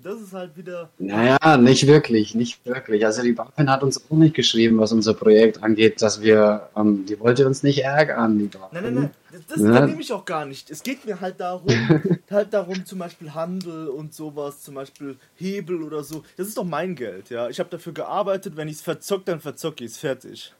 Das 0.00 0.20
ist 0.20 0.32
halt 0.32 0.56
wieder. 0.56 0.90
Naja, 0.98 1.56
nicht 1.56 1.86
wirklich, 1.88 2.32
nicht 2.36 2.64
wirklich. 2.64 3.04
Also 3.04 3.22
die 3.22 3.32
BaFin 3.32 3.68
hat 3.68 3.82
uns 3.82 4.00
auch 4.08 4.16
nicht 4.16 4.34
geschrieben, 4.34 4.78
was 4.78 4.92
unser 4.92 5.12
Projekt 5.12 5.60
angeht, 5.62 6.00
dass 6.00 6.22
wir, 6.22 6.68
ähm, 6.76 7.04
die 7.04 7.18
wollte 7.18 7.44
uns 7.46 7.64
nicht 7.64 7.82
ärgern, 7.82 8.38
die 8.38 8.44
BaFin. 8.46 8.68
Nein, 8.70 8.84
nein, 8.84 8.94
nein. 8.94 9.10
Das, 9.32 9.46
das 9.46 9.60
Ja. 9.60 9.86
nehme 9.86 10.00
ich 10.00 10.12
auch 10.12 10.24
gar 10.24 10.44
nicht. 10.46 10.70
Es 10.70 10.84
geht 10.84 11.04
mir 11.04 11.20
halt 11.20 11.40
darum, 11.40 11.66
halt 12.30 12.54
darum, 12.54 12.86
zum 12.86 13.00
Beispiel 13.00 13.34
Handel 13.34 13.88
und 13.88 14.14
sowas, 14.14 14.62
zum 14.62 14.76
Beispiel 14.76 15.16
Hebel 15.36 15.82
oder 15.82 16.04
so. 16.04 16.22
Das 16.36 16.46
ist 16.46 16.56
doch 16.56 16.64
mein 16.64 16.94
Geld, 16.94 17.30
ja. 17.30 17.48
Ich 17.48 17.58
habe 17.58 17.68
dafür 17.68 17.92
gearbeitet, 17.92 18.56
wenn 18.56 18.68
ich 18.68 18.76
es 18.76 18.82
verzock, 18.82 19.24
dann 19.24 19.40
verzocke 19.40 19.84
ich 19.84 19.90
es 19.90 19.98
fertig. 19.98 20.54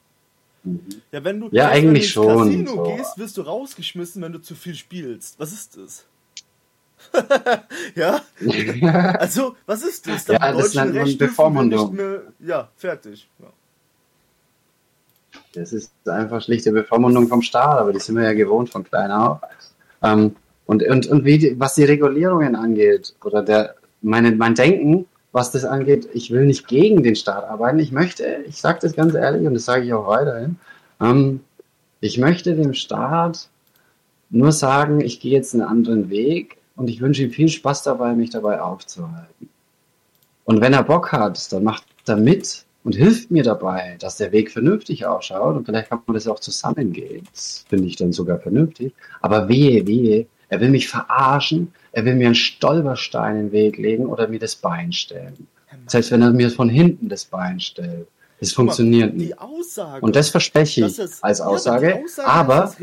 Ja, 1.13 1.23
wenn 1.23 1.39
du 1.39 1.49
Ja, 1.53 1.73
wenn 1.73 1.87
du 1.87 1.95
ins 1.95 2.07
schon, 2.07 2.27
Casino 2.27 2.75
so. 2.75 2.83
gehst, 2.97 3.17
wirst 3.19 3.37
du 3.37 3.43
rausgeschmissen, 3.43 4.21
wenn 4.21 4.33
du 4.33 4.41
zu 4.43 4.57
viel 4.57 4.75
spielst. 4.75 5.39
Was 5.39 5.53
ist 5.53 5.77
das? 5.77 6.05
ja? 7.95 8.21
Also, 9.19 9.57
was 9.67 9.83
ist 9.83 10.07
das? 10.07 10.27
Ja, 10.27 10.39
Nach 10.39 10.57
das 10.57 10.75
nennt 10.75 10.95
man 10.95 11.19
Bevormundung. 11.19 11.95
mehr- 11.95 12.23
Ja, 12.41 12.69
fertig. 12.77 13.29
Ja. 13.39 13.47
Das 15.55 15.73
ist 15.73 15.93
einfach 16.09 16.43
schlichte 16.43 16.73
Bevormundung 16.73 17.29
vom 17.29 17.43
Staat, 17.43 17.79
aber 17.79 17.93
die 17.93 18.01
sind 18.01 18.17
wir 18.17 18.25
ja 18.25 18.33
gewohnt 18.35 18.71
von 18.71 18.85
klein 18.85 19.11
auf. 19.11 19.39
Ähm, 20.03 20.37
und 20.67 20.83
und, 20.83 21.07
und 21.07 21.25
wie 21.25 21.55
was 21.59 21.75
die 21.75 21.85
Regulierungen 21.85 22.55
angeht, 22.55 23.15
oder 23.25 23.43
der, 23.43 23.75
meine, 24.03 24.33
mein 24.33 24.55
Denken, 24.55 25.07
was 25.33 25.51
das 25.51 25.65
angeht, 25.65 26.09
ich 26.13 26.31
will 26.31 26.45
nicht 26.47 26.69
gegen 26.69 27.03
den 27.03 27.17
Staat 27.17 27.45
arbeiten. 27.45 27.79
Ich 27.79 27.93
möchte, 27.93 28.25
ich 28.47 28.57
sage 28.61 28.79
das 28.83 28.95
ganz 28.95 29.15
ehrlich 29.15 29.47
und 29.47 29.55
das 29.55 29.65
sage 29.65 29.85
ich 29.85 29.93
auch 29.93 30.07
weiterhin, 30.07 30.57
Ähm, 31.01 31.41
ich 32.01 32.19
möchte 32.19 32.55
dem 32.55 32.75
Staat 32.75 33.49
nur 34.31 34.53
sagen, 34.53 35.01
ich 35.01 35.21
gehe 35.21 35.33
jetzt 35.33 35.55
einen 35.55 35.63
anderen 35.65 36.11
Weg 36.11 36.58
und 36.79 36.89
ich 36.89 37.01
wünsche 37.01 37.25
ihm 37.25 37.33
viel 37.33 37.49
Spaß 37.49 37.83
dabei, 37.83 38.15
mich 38.15 38.31
dabei 38.31 38.61
aufzuhalten. 38.61 39.49
Und 40.45 40.61
wenn 40.61 40.73
er 40.73 40.85
Bock 40.85 41.13
hat, 41.13 41.53
dann 41.53 41.65
macht 41.65 41.85
er 42.07 42.17
mit 42.17 42.65
und 42.85 42.95
hilft 42.95 43.31
mir 43.33 43.43
dabei, 43.43 43.97
dass 43.99 44.17
der 44.17 44.31
Weg 44.31 44.53
vernünftig 44.53 45.05
ausschaut 45.05 45.57
und 45.57 45.67
vielleicht 45.67 45.91
kann 45.91 46.01
man 46.07 46.15
das 46.15 46.29
auch 46.29 46.39
zusammengehen. 46.39 47.27
Das 47.33 47.67
finde 47.69 47.87
ich 47.89 47.97
dann 47.97 48.13
sogar 48.13 48.39
vernünftig. 48.39 48.95
Aber 49.21 49.49
wehe, 49.49 49.87
wehe, 49.87 50.27
er 50.49 50.61
will 50.61 50.71
mich 50.71 50.89
verarschen, 50.89 51.73
er 51.93 52.05
will 52.05 52.15
mir 52.15 52.27
einen 52.27 52.35
Stolperstein 52.37 53.37
in 53.37 53.43
den 53.47 53.53
Weg 53.53 53.77
legen 53.77 54.07
oder 54.07 54.29
mir 54.29 54.39
das 54.39 54.55
Bein 54.55 54.93
stellen. 54.93 55.49
Selbst 55.87 56.13
wenn 56.13 56.23
er 56.23 56.31
mir 56.31 56.51
von 56.51 56.69
hinten 56.69 57.09
das 57.09 57.25
Bein 57.25 57.59
stellt. 57.59 58.07
Es 58.41 58.53
funktioniert 58.53 59.15
nicht. 59.15 59.35
Und 60.01 60.15
das 60.15 60.31
verspreche 60.31 60.87
ich 60.87 60.99
es, 60.99 61.23
als 61.23 61.41
Aussage. 61.41 61.91
Ja, 61.91 62.03
Aussage 62.03 62.29
aber 62.29 62.77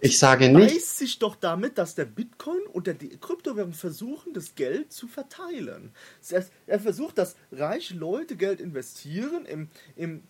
ich 0.00 0.18
sage 0.18 0.50
nicht. 0.50 0.74
Weiß 0.74 0.98
sich 0.98 1.18
doch 1.18 1.36
damit, 1.36 1.78
dass 1.78 1.94
der 1.94 2.04
Bitcoin 2.04 2.60
und 2.72 2.86
der 2.86 2.94
die 2.94 3.16
Kryptowährung 3.16 3.72
versuchen, 3.72 4.34
das 4.34 4.54
Geld 4.54 4.92
zu 4.92 5.08
verteilen. 5.08 5.92
Er, 6.30 6.44
er 6.66 6.80
versucht, 6.80 7.18
dass 7.18 7.36
reiche 7.50 7.94
Leute 7.94 8.36
Geld 8.36 8.60
investieren, 8.60 9.46
im, 9.46 9.68
im, 9.96 10.22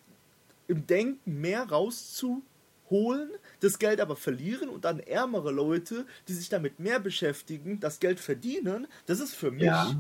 im 0.68 0.86
Denken 0.86 1.40
mehr 1.40 1.68
rauszuholen, 1.68 3.30
das 3.60 3.78
Geld 3.80 4.00
aber 4.00 4.14
verlieren 4.14 4.68
und 4.68 4.84
dann 4.84 5.00
ärmere 5.00 5.50
Leute, 5.50 6.06
die 6.28 6.32
sich 6.32 6.48
damit 6.48 6.78
mehr 6.78 7.00
beschäftigen, 7.00 7.80
das 7.80 7.98
Geld 7.98 8.20
verdienen. 8.20 8.86
Das 9.06 9.18
ist 9.20 9.34
für 9.34 9.50
mich 9.50 9.64
Ja. 9.64 9.94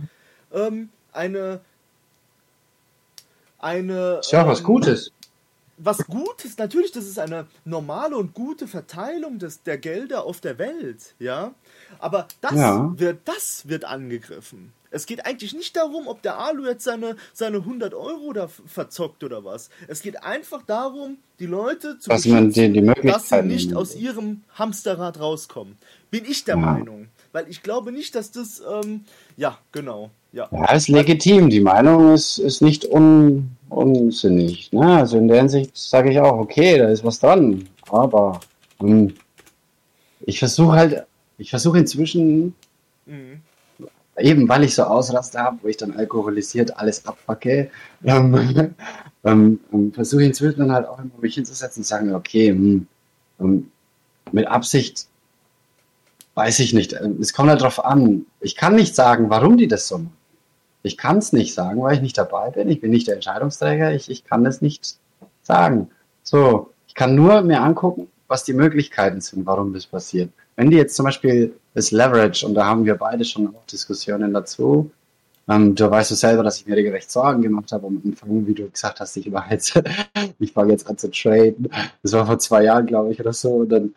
ähm, 0.52 0.90
eine 1.12 1.60
eine 3.58 4.18
Ist 4.20 4.32
ja 4.32 4.46
was 4.46 4.60
ähm, 4.60 4.64
Gutes. 4.66 5.10
was 5.76 5.98
Gutes, 6.06 6.56
natürlich, 6.58 6.92
das 6.92 7.04
ist 7.06 7.18
eine 7.18 7.46
normale 7.64 8.16
und 8.16 8.34
gute 8.34 8.68
Verteilung 8.68 9.38
des, 9.38 9.62
der 9.62 9.78
Gelder 9.78 10.24
auf 10.24 10.40
der 10.40 10.58
Welt, 10.58 11.14
ja. 11.18 11.52
Aber 11.98 12.28
das 12.40 12.54
Ja. 12.54 12.92
wird, 12.96 13.20
das 13.24 13.68
wird 13.68 13.84
angegriffen. 13.84 14.72
Es 14.90 15.06
geht 15.06 15.26
eigentlich 15.26 15.54
nicht 15.54 15.76
darum, 15.76 16.06
ob 16.06 16.22
der 16.22 16.38
Alu 16.38 16.66
jetzt 16.66 16.84
seine, 16.84 17.16
seine 17.32 17.56
100 17.58 17.94
Euro 17.94 18.32
da 18.32 18.46
verzockt 18.46 19.24
oder 19.24 19.44
was. 19.44 19.68
Es 19.88 20.02
geht 20.02 20.22
einfach 20.22 20.62
darum, 20.62 21.18
die 21.40 21.46
Leute 21.46 21.98
zu 21.98 22.10
Dass 22.10 22.24
man 22.26 22.50
die- 22.50 22.70
die 22.72 22.80
dass 23.02 23.28
sie 23.28 23.42
nicht 23.42 23.74
aus 23.74 23.96
ihrem 23.96 24.44
Hamsterrad 24.54 25.18
rauskommen. 25.18 25.76
Bin 26.12 26.24
ich 26.24 26.44
der 26.44 26.54
Ja. 26.54 26.60
Meinung. 26.60 27.08
Weil 27.32 27.48
ich 27.48 27.64
glaube 27.64 27.90
nicht, 27.90 28.14
dass 28.14 28.30
das, 28.30 28.62
ähm, 28.70 29.04
ja, 29.36 29.58
genau, 29.72 30.10
ja. 30.34 30.48
Ja, 30.50 30.72
ist 30.72 30.88
legitim. 30.88 31.48
Die 31.50 31.60
Meinung 31.60 32.12
ist, 32.14 32.38
ist 32.38 32.60
nicht 32.62 32.84
un, 32.90 33.50
unsinnig. 33.68 34.72
Ne? 34.72 34.96
Also 34.98 35.18
in 35.18 35.28
der 35.28 35.38
Hinsicht 35.38 35.76
sage 35.76 36.10
ich 36.10 36.18
auch, 36.20 36.38
okay, 36.38 36.78
da 36.78 36.88
ist 36.88 37.04
was 37.04 37.20
dran. 37.20 37.68
Aber 37.90 38.40
hm, 38.80 39.14
ich 40.22 40.38
versuche 40.38 40.72
halt, 40.76 41.06
ich 41.38 41.50
versuche 41.50 41.78
inzwischen, 41.78 42.54
Mhm. 43.06 43.42
eben 44.18 44.48
weil 44.48 44.64
ich 44.64 44.74
so 44.74 44.84
Ausraster 44.84 45.40
habe, 45.40 45.58
wo 45.62 45.68
ich 45.68 45.76
dann 45.76 45.92
alkoholisiert 45.92 46.76
alles 46.78 47.04
abpacke, 47.06 47.70
ähm, 48.04 48.74
ähm, 49.24 49.60
ähm, 49.72 49.92
versuche 49.92 50.24
inzwischen 50.24 50.60
dann 50.60 50.72
halt 50.72 50.86
auch 50.88 50.98
immer 50.98 51.10
mich 51.20 51.34
hinzusetzen 51.34 51.80
und 51.80 51.86
sagen, 51.86 52.14
okay, 52.14 52.48
hm, 52.48 52.86
ähm, 53.40 53.70
mit 54.32 54.46
Absicht 54.46 55.06
weiß 56.34 56.60
ich 56.60 56.72
nicht. 56.72 56.94
Ähm, 56.94 57.18
Es 57.20 57.32
kommt 57.32 57.50
halt 57.50 57.62
drauf 57.62 57.84
an. 57.84 58.26
Ich 58.40 58.56
kann 58.56 58.74
nicht 58.74 58.94
sagen, 58.94 59.30
warum 59.30 59.56
die 59.56 59.68
das 59.68 59.88
so 59.88 59.98
machen. 59.98 60.12
Ich 60.84 60.98
kann 60.98 61.18
es 61.18 61.32
nicht 61.32 61.54
sagen, 61.54 61.82
weil 61.82 61.94
ich 61.94 62.02
nicht 62.02 62.18
dabei 62.18 62.50
bin. 62.50 62.68
Ich 62.68 62.80
bin 62.80 62.90
nicht 62.90 63.08
der 63.08 63.14
Entscheidungsträger. 63.14 63.92
Ich, 63.94 64.10
ich 64.10 64.24
kann 64.24 64.44
das 64.44 64.60
nicht 64.60 64.98
sagen. 65.42 65.90
So, 66.22 66.70
ich 66.86 66.94
kann 66.94 67.14
nur 67.14 67.40
mir 67.40 67.62
angucken, 67.62 68.08
was 68.28 68.44
die 68.44 68.52
Möglichkeiten 68.52 69.20
sind, 69.22 69.46
warum 69.46 69.72
das 69.72 69.86
passiert. 69.86 70.30
Wenn 70.56 70.70
die 70.70 70.76
jetzt 70.76 70.94
zum 70.94 71.06
Beispiel 71.06 71.54
das 71.72 71.90
Leverage, 71.90 72.46
und 72.46 72.54
da 72.54 72.66
haben 72.66 72.84
wir 72.84 72.96
beide 72.96 73.24
schon 73.24 73.48
auch 73.48 73.64
Diskussionen 73.66 74.34
dazu, 74.34 74.90
ähm, 75.48 75.74
du 75.74 75.90
weißt 75.90 76.10
du 76.10 76.14
selber, 76.14 76.42
dass 76.42 76.58
ich 76.58 76.66
mir 76.66 76.76
regelrecht 76.76 77.10
Sorgen 77.10 77.40
gemacht 77.40 77.72
habe 77.72 77.86
am 77.86 78.02
Anfang, 78.04 78.46
wie 78.46 78.54
du 78.54 78.68
gesagt 78.70 79.00
hast, 79.00 79.16
ich 79.16 79.32
war 79.32 79.50
jetzt, 79.50 79.80
ich 80.38 80.52
fange 80.52 80.72
jetzt 80.72 80.86
an 80.88 80.98
zu 80.98 81.10
traden. 81.10 81.70
Das 82.02 82.12
war 82.12 82.26
vor 82.26 82.38
zwei 82.38 82.64
Jahren, 82.64 82.86
glaube 82.86 83.10
ich, 83.10 83.20
oder 83.20 83.32
so. 83.32 83.54
Und 83.56 83.70
dann, 83.70 83.94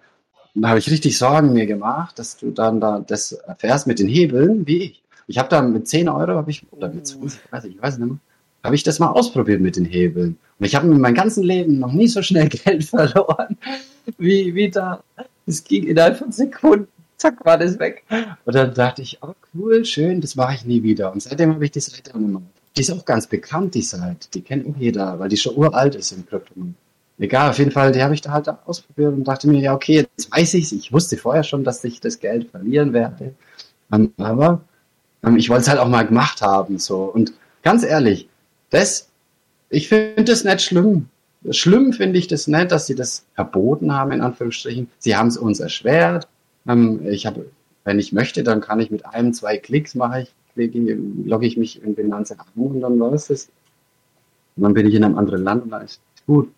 dann 0.56 0.70
habe 0.70 0.80
ich 0.80 0.90
richtig 0.90 1.18
Sorgen 1.18 1.54
mir 1.54 1.66
gemacht, 1.66 2.18
dass 2.18 2.38
du 2.38 2.52
dann 2.52 2.80
da 2.80 3.00
das 3.00 3.34
erfährst 3.34 3.88
mit 3.88 4.00
den 4.00 4.08
Hebeln, 4.08 4.66
wie 4.68 4.84
ich. 4.84 5.04
Ich 5.28 5.38
habe 5.38 5.50
da 5.50 5.62
mit 5.62 5.88
10 5.88 6.10
Euro, 6.10 6.36
habe 6.36 6.50
ich, 6.50 6.66
oder 6.72 6.90
mit 6.90 7.06
20, 7.06 7.40
weiß 7.52 7.66
ich, 7.66 7.76
ich 7.76 7.82
weiß 7.82 7.98
nicht 7.98 8.08
mehr, 8.08 8.18
habe 8.64 8.76
ich 8.76 8.84
das 8.84 9.00
mal 9.00 9.12
ausprobiert 9.12 9.62
mit 9.62 9.76
den 9.76 9.86
Hebeln. 9.86 10.38
Und 10.60 10.66
ich 10.66 10.76
habe 10.76 10.88
in 10.88 11.00
meinem 11.00 11.14
ganzen 11.14 11.44
Leben 11.44 11.80
noch 11.80 11.92
nie 11.92 12.08
so 12.08 12.22
schnell 12.22 12.48
Geld 12.50 12.86
verloren, 12.86 13.58
wie, 14.18 14.56
wie 14.56 14.70
da. 14.70 15.04
Es 15.46 15.64
ging 15.64 15.84
innerhalb 15.84 16.18
von 16.18 16.32
Sekunden. 16.32 16.88
Zack, 17.18 17.44
war 17.46 17.58
das 17.58 17.80
weg. 17.80 18.04
Und 18.46 18.56
dann 18.56 18.74
dachte 18.74 19.02
ich, 19.02 19.18
oh 19.22 19.34
cool, 19.54 19.84
schön, 19.86 20.22
das 20.22 20.36
mache 20.36 20.56
ich 20.56 20.66
nie 20.66 20.84
wieder. 20.84 21.12
Und 21.12 21.22
seitdem 21.22 21.54
habe 21.54 21.66
ich 21.66 21.72
die 21.72 21.80
Seite 21.80 22.12
gemacht. 22.12 22.44
Die 22.76 22.82
ist 22.82 22.92
auch 22.92 23.06
ganz 23.06 23.26
bekannt, 23.26 23.74
die 23.74 23.82
Seite. 23.82 24.30
Die 24.34 24.42
kennt 24.42 24.68
auch 24.68 24.78
jeder, 24.78 25.18
weil 25.18 25.30
die 25.30 25.38
schon 25.38 25.56
uralt 25.56 25.96
ist 25.96 26.12
im 26.12 26.26
Kryptomarkt. 26.28 26.76
Egal, 27.20 27.50
auf 27.50 27.58
jeden 27.58 27.72
Fall, 27.72 27.92
die 27.92 28.04
habe 28.04 28.14
ich 28.14 28.22
da 28.22 28.32
halt 28.32 28.48
ausprobiert 28.68 29.14
und 29.14 29.24
dachte 29.24 29.48
mir, 29.48 29.60
ja, 29.60 29.74
okay, 29.74 30.06
jetzt 30.16 30.32
weiß 30.32 30.54
ich's. 30.54 30.72
Ich 30.72 30.94
wusste 30.94 31.18
vorher 31.18 31.44
schon, 31.44 31.64
dass 31.64 31.84
ich 31.84 32.00
das 32.00 32.20
Geld 32.20 32.52
verlieren 32.52 32.94
werde. 32.94 33.34
Aber 33.90 34.62
ich 35.38 35.50
wollte 35.50 35.62
es 35.62 35.68
halt 35.70 35.80
auch 35.80 35.90
mal 35.90 36.06
gemacht 36.06 36.42
haben, 36.42 36.80
so. 36.80 37.04
Und 37.04 37.34
ganz 37.64 37.84
ehrlich, 37.84 38.30
das, 38.70 39.10
ich 39.70 39.90
finde 39.90 40.24
das 40.26 40.44
nicht 40.44 40.62
schlimm. 40.62 41.10
Schlimm 41.52 41.94
finde 41.94 42.20
ich 42.20 42.28
das 42.28 42.48
nicht, 42.48 42.72
dass 42.72 42.88
sie 42.88 42.96
das 42.96 43.26
verboten 43.36 43.94
haben, 43.94 44.12
in 44.12 44.22
Anführungsstrichen. 44.22 44.90
Sie 45.00 45.16
haben 45.16 45.28
es 45.28 45.38
uns 45.38 45.60
erschwert. 45.60 46.28
Ähm, 46.68 47.06
ich 47.08 47.26
habe, 47.26 47.46
wenn 47.84 48.00
ich 48.00 48.12
möchte, 48.14 48.44
dann 48.44 48.62
kann 48.62 48.80
ich 48.80 48.92
mit 48.92 49.06
einem, 49.06 49.34
zwei 49.34 49.58
Klicks 49.58 49.96
mache 49.96 50.22
ich, 50.22 50.34
klicke, 50.54 50.98
logge 51.26 51.48
ich 51.48 51.58
mich 51.58 51.82
in 51.82 51.96
Binance 51.96 52.38
an 52.38 52.46
und 52.56 52.82
dann 52.82 53.00
war 53.00 53.14
es 53.14 53.28
das. 53.28 53.50
Und 54.56 54.64
dann 54.64 54.74
bin 54.74 54.88
ich 54.88 54.96
in 54.96 55.04
einem 55.04 55.18
anderen 55.18 55.44
Land 55.44 55.64
und 55.64 55.70
dann 55.70 55.86
ist 55.86 56.02
es 56.16 56.26
gut. 56.26 56.52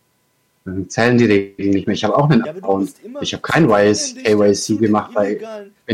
Dann 0.69 0.89
zählen 0.89 1.17
die 1.17 1.25
Regeln 1.25 1.69
nicht 1.71 1.87
mehr. 1.87 1.93
Ich 1.95 2.03
habe 2.03 2.15
auch 2.17 2.29
einen 2.29 2.45
Ja, 2.45 2.51
Account. 2.53 2.93
Ich 3.21 3.33
habe 3.33 3.41
kein 3.41 3.67
KYC 3.67 4.67
den 4.67 4.77
gemacht 4.79 5.13
bei. 5.13 5.39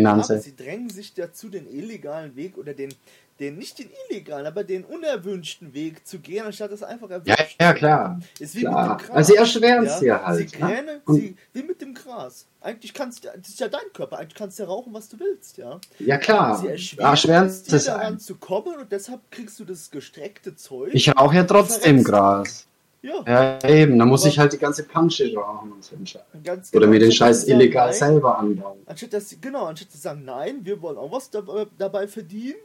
Aber 0.03 0.23
sie 0.39 0.55
drängen 0.55 0.89
sich 0.89 1.13
dazu, 1.13 1.49
den 1.49 1.67
illegalen 1.67 2.35
Weg 2.35 2.57
oder 2.57 2.73
den, 2.73 2.93
den 3.39 3.57
nicht 3.57 3.79
den 3.79 3.89
illegalen, 4.09 4.45
aber 4.45 4.63
den 4.63 4.83
unerwünschten 4.85 5.73
Weg 5.73 6.05
zu 6.07 6.19
gehen, 6.19 6.45
anstatt 6.45 6.71
es 6.71 6.83
einfach 6.83 7.09
Ja, 7.09 7.15
erwünscht 7.17 7.55
ja, 7.59 7.73
zu 7.73 7.77
klar. 7.79 8.19
Ist 8.39 8.55
wie 8.55 8.61
klar. 8.61 8.93
mit 8.93 9.01
dem 9.01 9.07
Gras. 9.07 9.15
Also 9.17 9.31
sie 9.33 9.37
erschweren 9.39 9.85
es 9.85 9.93
ja? 9.93 9.99
dir 9.99 10.25
halt. 10.25 10.49
Sie 10.49 10.57
ne? 10.57 10.65
gränen, 10.67 11.01
Und- 11.05 11.15
sie, 11.15 11.35
wie 11.53 11.63
mit 11.63 11.81
dem 11.81 11.93
Gras. 11.93 12.45
Eigentlich 12.61 12.93
kannst 12.93 13.23
du, 13.23 13.29
das 13.35 13.47
ist 13.49 13.59
ja 13.59 13.67
dein 13.67 13.81
Körper, 13.93 14.17
eigentlich 14.19 14.35
kannst 14.35 14.57
du 14.57 14.63
ja 14.63 14.69
rauchen, 14.69 14.91
was 14.93 15.07
du 15.09 15.19
willst, 15.19 15.57
ja. 15.57 15.79
Ja, 15.99 16.17
klar. 16.17 16.57
Sie 16.57 16.67
erschweren 16.97 17.45
es 17.47 17.63
dir 17.63 17.77
daran 17.79 18.13
ein. 18.13 18.19
zu 18.19 18.35
kommen 18.35 18.75
und 18.79 18.91
deshalb 18.91 19.19
kriegst 19.31 19.59
du 19.59 19.65
das 19.65 19.91
gestreckte 19.91 20.55
Zeug. 20.55 20.89
Ich 20.93 21.15
rauche 21.15 21.35
ja 21.35 21.43
trotzdem. 21.43 22.03
Gras. 22.03 22.65
Ja, 23.06 23.59
Ja, 23.61 23.69
eben. 23.69 24.00
Da 24.00 24.06
muss 24.06 24.22
Aber- 24.22 24.30
ich 24.30 24.40
halt 24.40 24.53
die 24.53 24.58
ganze 24.58 24.84
Pansche 24.84 25.34
rauchen 25.34 25.72
und 25.72 25.84
so 25.84 25.95
ganz 26.43 26.69
Oder 26.72 26.80
genau. 26.82 26.92
mir 26.92 27.00
den 27.00 27.09
Anstatt 27.09 27.27
Scheiß 27.27 27.48
illegal 27.48 27.88
nein, 27.90 27.93
selber 27.98 28.38
anbauen. 28.38 28.80
Anstatt 28.85 29.14
dass 29.14 29.35
genau, 29.40 29.66
anstatt 29.66 29.92
zu 29.92 29.98
sagen, 29.98 30.24
nein, 30.25 30.59
wir 30.64 30.82
wollen 30.82 30.98
auch 30.98 31.11
was 31.11 31.30
dabei, 31.30 31.66
dabei 31.77 32.08
verdienen 32.08 32.56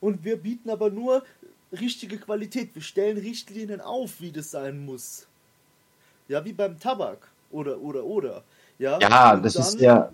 und 0.00 0.24
wir 0.24 0.36
bieten 0.36 0.70
aber 0.70 0.90
nur 0.90 1.22
richtige 1.72 2.18
Qualität. 2.18 2.74
Wir 2.74 2.82
stellen 2.82 3.16
Richtlinien 3.18 3.80
auf, 3.80 4.20
wie 4.20 4.32
das 4.32 4.50
sein 4.50 4.84
muss. 4.84 5.26
Ja, 6.28 6.44
wie 6.44 6.52
beim 6.52 6.78
Tabak. 6.78 7.28
Oder, 7.50 7.78
oder, 7.80 8.04
oder. 8.04 8.42
Ja, 8.78 8.98
Ja, 9.00 9.34
und 9.34 9.44
das 9.44 9.54
dann, 9.54 9.62
ist 9.62 9.80
ja, 9.80 10.10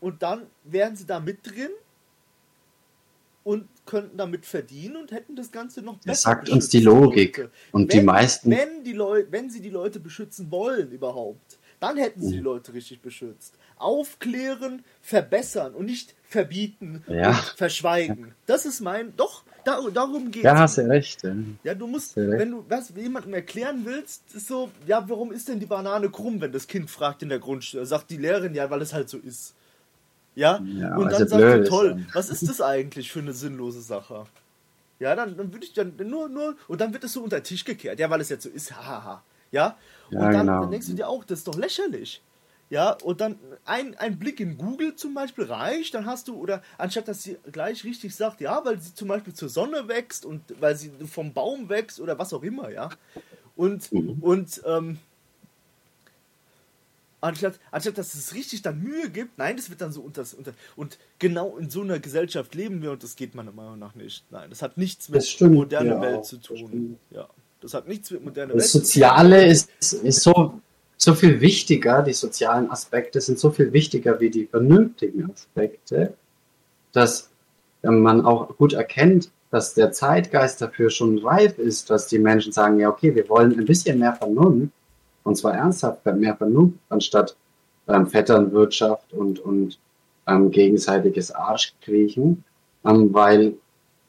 Und 0.00 0.22
dann 0.22 0.42
wären 0.64 0.96
sie 0.96 1.04
da 1.06 1.20
mit 1.20 1.38
drin 1.44 1.68
und 3.50 3.66
könnten 3.84 4.16
damit 4.16 4.46
verdienen 4.46 4.96
und 4.96 5.10
hätten 5.10 5.34
das 5.34 5.50
Ganze 5.50 5.82
noch 5.82 5.96
besser 5.96 6.06
das 6.10 6.22
sagt 6.22 6.48
uns 6.50 6.68
die 6.68 6.78
Logik. 6.80 7.36
Leute. 7.38 7.50
Und 7.72 7.92
wenn, 7.92 7.98
die 7.98 8.04
meisten, 8.04 8.50
Wenn, 8.50 8.84
die 8.84 8.92
Leu 8.92 9.24
wenn 9.30 9.50
sie 9.50 9.60
die 9.60 9.70
Leute 9.70 9.98
beschützen 9.98 10.52
wollen 10.52 10.92
überhaupt, 10.92 11.58
dann 11.80 11.96
hätten 11.96 12.22
sie 12.22 12.34
die 12.34 12.38
Leute 12.40 12.72
richtig 12.74 13.00
beschützt. 13.00 13.54
Aufklären, 13.76 14.84
verbessern 15.00 15.74
und 15.74 15.86
nicht 15.86 16.14
verbieten 16.22 17.02
Ja. 17.08 17.30
und 17.30 17.54
verschweigen. 17.56 18.34
Das 18.46 18.66
ist 18.66 18.80
mein. 18.80 19.14
Doch, 19.16 19.42
da, 19.64 19.80
darum 19.92 20.30
geht 20.30 20.44
ja, 20.44 20.56
hast 20.56 20.78
du 20.78 20.82
recht. 20.88 21.24
Ja. 21.24 21.34
ja, 21.64 21.74
du 21.74 21.88
musst, 21.88 22.16
wenn 22.16 22.52
du 22.52 22.64
was 22.68 22.92
jemandem 22.94 23.34
erklären 23.34 23.80
willst, 23.84 24.22
ist 24.34 24.46
so, 24.46 24.70
ja, 24.86 25.02
warum 25.08 25.32
ist 25.32 25.48
denn 25.48 25.58
die 25.58 25.66
Banane 25.66 26.08
krumm, 26.10 26.40
wenn 26.40 26.52
das 26.52 26.68
Kind 26.68 26.88
fragt 26.90 27.22
in 27.22 27.28
der 27.30 27.40
Grundschule? 27.40 27.84
Sagt 27.86 28.10
die 28.10 28.18
Lehrerin, 28.18 28.54
ja, 28.54 28.70
weil 28.70 28.82
es 28.82 28.92
halt 28.92 29.08
so 29.08 29.18
ist. 29.18 29.54
Ja, 30.34 30.56
Ja, 30.58 30.96
und 30.96 31.12
dann 31.12 31.28
sagt 31.28 31.44
ist, 31.44 31.68
toll, 31.68 31.96
ja. 31.98 32.06
was 32.12 32.30
ist 32.30 32.48
das 32.48 32.60
eigentlich 32.60 33.10
für 33.12 33.18
eine 33.20 33.32
sinnlose 33.32 33.80
Sache? 33.82 34.26
Ja, 34.98 35.16
dann, 35.16 35.36
dann 35.36 35.52
würde 35.52 35.64
ich 35.66 35.72
dann 35.72 35.96
nur, 35.96 36.28
nur, 36.28 36.56
und 36.68 36.80
dann 36.80 36.92
wird 36.92 37.04
es 37.04 37.14
so 37.14 37.22
unter 37.22 37.40
den 37.40 37.44
Tisch 37.44 37.64
gekehrt, 37.64 37.98
ja, 37.98 38.10
weil 38.10 38.20
es 38.20 38.28
jetzt 38.28 38.42
so 38.44 38.50
ist, 38.50 38.74
haha. 38.76 39.22
Ja, 39.50 39.78
und 40.14 40.20
Ja, 40.20 40.30
dann, 40.34 40.46
genau. 40.46 40.60
dann 40.60 40.70
denkst 40.70 40.88
du 40.88 40.94
dir 40.94 41.08
auch, 41.08 41.24
das 41.24 41.40
ist 41.40 41.48
doch 41.48 41.56
lächerlich. 41.56 42.22
Ja, 42.68 42.92
und 43.02 43.20
dann 43.20 43.38
ein, 43.64 43.96
ein 43.96 44.18
Blick 44.18 44.38
in 44.38 44.56
Google 44.56 44.94
zum 44.94 45.12
Beispiel 45.14 45.44
reicht, 45.44 45.94
dann 45.94 46.06
hast 46.06 46.28
du, 46.28 46.36
oder 46.36 46.62
anstatt 46.78 47.08
dass 47.08 47.22
sie 47.24 47.36
gleich 47.50 47.82
richtig 47.84 48.14
sagt, 48.14 48.40
ja, 48.40 48.64
weil 48.64 48.78
sie 48.80 48.94
zum 48.94 49.08
Beispiel 49.08 49.34
zur 49.34 49.48
Sonne 49.48 49.88
wächst 49.88 50.24
und 50.24 50.42
weil 50.60 50.76
sie 50.76 50.90
vom 51.10 51.32
Baum 51.32 51.68
wächst 51.68 51.98
oder 51.98 52.18
was 52.18 52.32
auch 52.32 52.42
immer, 52.44 52.70
ja. 52.70 52.90
Und, 53.56 53.90
Mhm. 53.92 54.18
und, 54.20 54.62
ähm, 54.66 54.98
Anstatt, 57.20 57.60
anstatt 57.70 57.98
dass 57.98 58.14
es 58.14 58.34
richtig 58.34 58.62
dann 58.62 58.80
Mühe 58.80 59.10
gibt, 59.10 59.36
nein, 59.36 59.56
das 59.56 59.68
wird 59.68 59.80
dann 59.80 59.92
so 59.92 60.00
unter, 60.00 60.24
unter. 60.38 60.52
Und 60.76 60.98
genau 61.18 61.56
in 61.58 61.68
so 61.68 61.82
einer 61.82 61.98
Gesellschaft 61.98 62.54
leben 62.54 62.82
wir 62.82 62.92
und 62.92 63.02
das 63.02 63.14
geht 63.14 63.34
meiner 63.34 63.52
Meinung 63.52 63.78
nach 63.78 63.94
nicht. 63.94 64.24
Nein, 64.30 64.48
das 64.48 64.62
hat 64.62 64.78
nichts 64.78 65.08
mit 65.10 65.24
stimmt, 65.26 65.54
moderner 65.54 65.96
ja, 65.96 66.00
Welt 66.00 66.24
zu 66.24 66.36
das 66.36 66.46
tun. 66.46 66.56
stimmt. 66.56 66.98
Ja, 67.10 67.28
das 67.60 67.74
hat 67.74 67.88
nichts 67.88 68.10
mit 68.10 68.24
moderner 68.24 68.54
Das 68.54 68.62
Welt 68.62 68.70
zu 68.70 68.78
tun. 68.78 68.84
Soziale 68.86 69.46
ist, 69.46 69.70
ist 69.80 70.22
so, 70.22 70.60
so 70.96 71.14
viel 71.14 71.40
wichtiger, 71.42 72.02
die 72.02 72.14
sozialen 72.14 72.70
Aspekte 72.70 73.20
sind 73.20 73.38
so 73.38 73.50
viel 73.50 73.72
wichtiger 73.72 74.18
wie 74.20 74.30
die 74.30 74.46
vernünftigen 74.46 75.30
Aspekte, 75.30 76.14
dass 76.92 77.28
ähm, 77.82 78.00
man 78.00 78.24
auch 78.24 78.56
gut 78.56 78.72
erkennt, 78.72 79.30
dass 79.50 79.74
der 79.74 79.92
Zeitgeist 79.92 80.62
dafür 80.62 80.90
schon 80.90 81.18
reif 81.18 81.58
ist, 81.58 81.90
dass 81.90 82.06
die 82.06 82.18
Menschen 82.18 82.52
sagen, 82.52 82.78
ja 82.80 82.88
okay, 82.88 83.14
wir 83.14 83.28
wollen 83.28 83.58
ein 83.58 83.66
bisschen 83.66 83.98
mehr 83.98 84.14
Vernunft, 84.14 84.72
und 85.24 85.36
zwar 85.36 85.54
ernsthaft 85.54 86.04
mehr 86.06 86.36
Vernunft, 86.36 86.78
anstatt 86.88 87.36
ähm, 87.88 88.06
Vetternwirtschaft 88.06 89.12
und, 89.12 89.38
und 89.40 89.78
ähm, 90.26 90.50
gegenseitiges 90.50 91.30
Arschkriechen, 91.32 92.44
ähm, 92.84 93.12
weil 93.12 93.54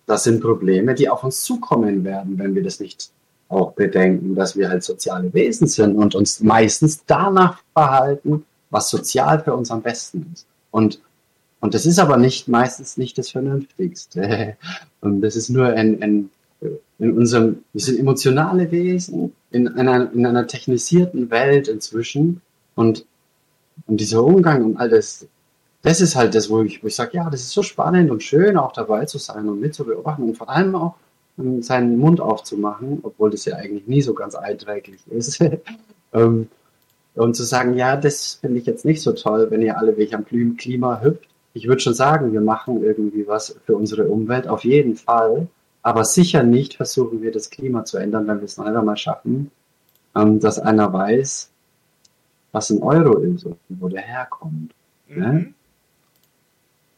das 0.05 0.23
sind 0.23 0.41
Probleme, 0.41 0.93
die 0.95 1.09
auf 1.09 1.23
uns 1.23 1.43
zukommen 1.43 2.03
werden, 2.03 2.37
wenn 2.37 2.55
wir 2.55 2.63
das 2.63 2.79
nicht 2.79 3.11
auch 3.49 3.73
bedenken, 3.73 4.35
dass 4.35 4.55
wir 4.55 4.69
halt 4.69 4.83
soziale 4.83 5.33
Wesen 5.33 5.67
sind 5.67 5.95
und 5.95 6.15
uns 6.15 6.39
meistens 6.41 7.03
danach 7.05 7.61
verhalten, 7.73 8.45
was 8.69 8.89
sozial 8.89 9.43
für 9.43 9.53
uns 9.53 9.71
am 9.71 9.81
besten 9.81 10.31
ist. 10.33 10.47
Und, 10.71 11.01
und 11.59 11.73
das 11.73 11.85
ist 11.85 11.99
aber 11.99 12.17
nicht 12.17 12.47
meistens 12.47 12.97
nicht 12.97 13.17
das 13.17 13.29
Vernünftigste. 13.29 14.55
Und 15.01 15.21
das 15.21 15.35
ist 15.35 15.49
nur 15.49 15.67
ein, 15.67 16.01
ein 16.01 16.29
in 17.01 17.17
unserem, 17.17 17.63
wir 17.73 17.81
sind 17.81 17.99
emotionale 17.99 18.71
Wesen 18.71 19.33
in 19.49 19.67
einer, 19.67 20.13
in 20.13 20.23
einer 20.23 20.45
technisierten 20.45 21.31
Welt 21.31 21.67
inzwischen 21.67 22.41
und, 22.75 23.07
und 23.87 23.99
dieser 23.99 24.23
Umgang 24.23 24.63
und 24.63 24.77
all 24.77 24.87
das, 24.87 25.27
das 25.81 25.99
ist 25.99 26.15
halt 26.15 26.35
das, 26.35 26.51
wo 26.51 26.61
ich, 26.61 26.83
wo 26.83 26.87
ich 26.87 26.95
sage, 26.95 27.17
ja, 27.17 27.27
das 27.31 27.41
ist 27.41 27.53
so 27.53 27.63
spannend 27.63 28.11
und 28.11 28.21
schön, 28.21 28.55
auch 28.55 28.71
dabei 28.71 29.05
zu 29.05 29.17
sein 29.17 29.49
und 29.49 29.59
mitzubeobachten 29.59 30.25
und 30.25 30.37
vor 30.37 30.49
allem 30.49 30.75
auch 30.75 30.93
um 31.37 31.63
seinen 31.63 31.97
Mund 31.97 32.21
aufzumachen, 32.21 32.99
obwohl 33.01 33.31
das 33.31 33.45
ja 33.45 33.55
eigentlich 33.55 33.87
nie 33.87 34.03
so 34.03 34.13
ganz 34.13 34.35
einträglich 34.35 35.01
ist. 35.09 35.39
ähm, 36.13 36.49
und 37.15 37.35
zu 37.35 37.43
sagen, 37.43 37.75
ja, 37.77 37.97
das 37.97 38.35
finde 38.35 38.59
ich 38.59 38.67
jetzt 38.67 38.85
nicht 38.85 39.01
so 39.01 39.11
toll, 39.13 39.47
wenn 39.49 39.63
ihr 39.63 39.79
alle 39.79 39.97
weg 39.97 40.13
am 40.13 40.23
Klima 40.23 41.01
hüpft. 41.01 41.27
Ich 41.55 41.67
würde 41.67 41.81
schon 41.81 41.95
sagen, 41.95 42.31
wir 42.31 42.41
machen 42.41 42.83
irgendwie 42.83 43.27
was 43.27 43.55
für 43.65 43.75
unsere 43.75 44.05
Umwelt, 44.05 44.47
auf 44.47 44.63
jeden 44.63 44.95
Fall. 44.95 45.47
Aber 45.83 46.05
sicher 46.05 46.43
nicht 46.43 46.75
versuchen 46.75 47.21
wir 47.21 47.31
das 47.31 47.49
Klima 47.49 47.85
zu 47.85 47.97
ändern, 47.97 48.27
wenn 48.27 48.39
wir 48.39 48.45
es 48.45 48.57
noch 48.57 48.65
einmal 48.65 48.97
schaffen, 48.97 49.51
ähm, 50.15 50.39
dass 50.39 50.59
einer 50.59 50.91
weiß, 50.93 51.49
was 52.51 52.69
ein 52.69 52.81
Euro 52.83 53.17
ist 53.19 53.45
und 53.45 53.57
wo 53.69 53.87
der 53.87 54.01
herkommt. 54.01 54.73
Ne? 55.07 55.27
Mhm. 55.27 55.55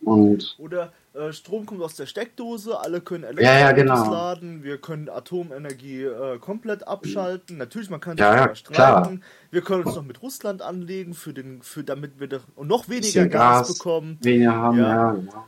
Und 0.01 0.55
Oder 0.57 0.91
äh, 1.13 1.31
Strom 1.31 1.65
kommt 1.65 1.81
aus 1.81 1.95
der 1.95 2.07
Steckdose, 2.07 2.77
alle 2.79 2.99
können 3.01 3.23
Ja, 3.37 3.59
ja, 3.59 3.69
Elektroautos 3.69 4.03
genau. 4.05 4.11
laden, 4.11 4.63
wir 4.63 4.77
können 4.79 5.07
Atomenergie 5.09 6.03
äh, 6.03 6.39
komplett 6.39 6.87
abschalten. 6.87 7.57
Natürlich, 7.57 7.89
man 7.89 8.01
kann 8.01 8.17
sich 8.17 8.25
Ja, 8.25 8.35
ja, 8.35 8.55
streiten. 8.55 9.23
Wir 9.51 9.61
können 9.61 9.83
uns 9.85 9.95
noch 9.95 10.03
mit 10.03 10.21
Russland 10.21 10.61
anlegen, 10.61 11.13
für 11.13 11.33
den, 11.33 11.61
für, 11.61 11.83
damit 11.85 12.19
wir 12.19 12.41
noch 12.61 12.89
weniger 12.89 13.27
Gas, 13.27 13.67
Gas. 13.67 13.77
bekommen. 13.77 14.17
weniger 14.21 14.53
haben, 14.55 14.77
Ja. 14.79 14.89
ja, 14.89 15.11
genau. 15.13 15.45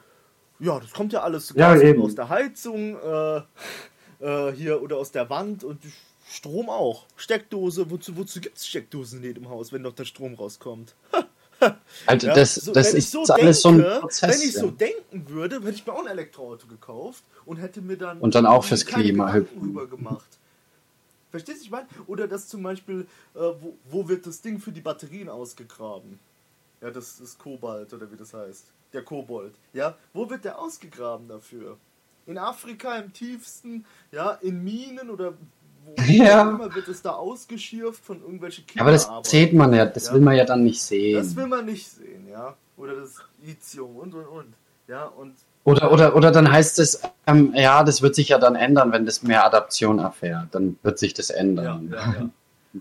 Ja, 0.59 0.80
das 0.80 0.92
kommt 0.92 1.14
ja 1.14 1.22
alles 1.22 1.53
Ja, 1.56 1.75
eben. 1.80 2.01
aus 2.01 2.16
der 2.16 2.30
Heizung 2.30 2.98
äh, 2.98 3.38
äh, 4.19 4.51
hier 4.53 4.82
oder 4.82 4.98
aus 4.98 5.11
der 5.11 5.30
Wand 5.30 5.64
und 5.64 5.80
Strom 6.27 6.69
auch. 6.69 7.06
Steckdose, 7.17 7.90
wozu, 7.92 8.16
wozu 8.17 8.40
gibt 8.42 8.58
es 8.58 8.67
Steckdosen 8.67 9.19
in 9.19 9.25
jedem 9.25 9.50
Haus, 9.50 9.72
wenn 9.72 9.84
doch 9.84 9.93
der 9.93 10.06
Strom 10.06 10.34
rauskommt? 10.35 10.95
Also 12.06 12.27
Ja, 12.27 12.34
das, 12.34 12.56
so, 12.56 12.74
das 12.74 12.88
wenn 12.92 12.98
ist 12.98 13.06
ich 13.06 13.09
so 13.11 13.34
alles 13.34 13.61
so 13.61 13.69
ein 13.69 13.77
denke, 13.77 14.00
Prozess. 14.01 14.30
Wenn 14.30 14.48
ich 14.50 14.56
ja. 14.56 14.61
so 14.61 14.72
denken 14.72 15.30
würde, 15.30 15.56
hätte 15.61 15.69
ich 15.72 15.85
mir 15.88 15.93
auch 15.93 16.01
ein 16.01 16.08
Elektroauto 16.08 16.67
gekauft 16.67 17.24
und 17.45 17.58
hätte 17.58 17.82
mir 17.82 17.98
dann. 17.98 18.19
Und 18.19 18.35
dann 18.35 18.45
auch 18.45 18.64
fürs 18.66 18.85
Klima 18.85 19.32
hüpfen. 19.34 19.61
rüber 19.61 19.88
gemacht. 19.88 20.25
Verstehst 21.32 21.61
du, 21.61 21.64
ich 21.66 21.72
meine? 21.72 21.88
Oder 22.08 22.27
das 22.27 22.50
zum 22.50 22.61
Beispiel, 22.61 23.08
äh, 23.35 23.40
wo, 23.40 23.77
wo 23.90 24.08
wird 24.08 24.27
das 24.27 24.42
Ding 24.42 24.59
für 24.59 24.72
die 24.74 24.82
Batterien 24.82 25.30
ausgegraben? 25.30 26.19
Ja, 26.82 26.92
das 26.92 27.19
ist 27.22 27.40
Kobalt 27.40 27.93
oder 27.93 28.11
wie 28.11 28.17
das 28.17 28.34
heißt. 28.34 28.66
Der 28.95 29.03
Kobold. 29.03 29.53
Ja, 29.74 29.95
wo 30.14 30.30
wird 30.30 30.45
der 30.45 30.57
ausgegraben 30.57 31.27
dafür? 31.27 31.77
In 32.25 32.38
Afrika 32.38 32.95
im 32.95 33.11
tiefsten, 33.14 33.85
ja, 34.11 34.32
in 34.41 34.64
Minen 34.64 35.09
oder 35.09 35.33
wo 35.85 36.01
Ja. 36.07 36.41
immer 36.49 36.74
wird 36.74 36.88
es 36.88 37.01
da 37.01 37.11
ausgeschürft 37.11 38.03
von 38.03 38.22
irgendwelchen 38.22 38.64
Aber 38.80 38.91
das 38.91 39.07
sieht 39.24 39.53
man 39.53 39.74
ja, 39.74 39.85
das 39.85 40.07
Ja. 40.07 40.14
will 40.14 40.22
man 40.22 40.35
ja 40.35 40.45
dann 40.45 40.64
nicht 40.64 40.82
sehen. 40.82 41.17
Das 41.17 41.35
will 41.35 41.45
man 41.48 41.65
nicht 41.65 41.88
sehen, 41.91 42.27
ja. 42.30 42.56
Oder 42.77 42.95
das 42.95 43.17
Lithium 43.45 43.98
und 43.98 44.14
und 44.15 44.25
und. 44.27 44.53
Ja, 44.88 45.06
und 45.06 45.35
Oder, 45.65 45.91
oder, 45.91 46.15
oder 46.15 46.32
dann 46.32 46.49
heißt 46.51 46.80
es, 46.80 47.01
ähm, 47.27 47.51
ja, 47.56 47.83
das 47.83 48.01
wird 48.01 48.15
sich 48.15 48.30
ja 48.30 48.38
dann 48.40 48.56
ändern, 48.56 48.91
wenn 48.93 49.06
das 49.06 49.24
mehr 49.24 49.45
Adaption 49.45 49.99
erfährt. 49.99 50.48
Dann 50.51 50.77
wird 50.83 50.99
sich 50.99 51.14
das 51.14 51.30
ja, 51.30 51.35
ändern. 51.35 51.90
ja, 51.91 52.14
ja. 52.14 52.30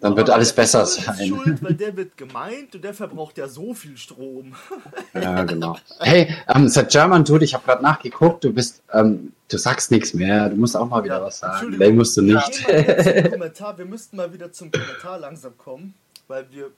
Dann 0.00 0.16
wird 0.16 0.28
alles 0.30 0.52
besser 0.52 0.84
sein. 0.86 1.28
Schuld, 1.28 1.62
weil 1.62 1.74
der 1.74 1.96
wird 1.96 2.16
gemeint 2.16 2.74
und 2.74 2.82
der 2.82 2.94
verbraucht 2.94 3.38
ja 3.38 3.46
so 3.48 3.74
viel 3.74 3.96
Strom. 3.96 4.54
Ja, 5.14 5.44
genau. 5.44 5.76
Hey, 6.00 6.34
ähm, 6.48 6.68
seit 6.68 6.90
German 6.90 7.24
Dude, 7.24 7.44
ich 7.44 7.54
habe 7.54 7.64
gerade 7.64 7.82
nachgeguckt, 7.82 8.42
du 8.42 8.52
bist, 8.52 8.82
ähm, 8.92 9.32
du 9.48 9.56
sagst 9.58 9.90
nichts 9.92 10.12
mehr, 10.12 10.48
du 10.48 10.56
musst 10.56 10.76
auch 10.76 10.88
mal 10.88 11.04
wieder 11.04 11.18
Ja, 11.18 11.22
was 11.24 11.38
sagen. 11.38 11.76
Nee, 11.78 11.92
musst 11.92 12.16
du 12.16 12.22
Wir, 12.24 12.34
nicht. 12.34 12.54
zum 12.54 12.64
Kommentar. 13.30 13.78
wir 13.78 13.84
müssten 13.84 14.16
mal 14.16 14.32
wieder 14.32 14.50
zum 14.50 14.72
Kommentar 14.72 15.20
langsam 15.20 15.56
kommen, 15.56 15.94
weil 16.26 16.46
wir 16.50 16.70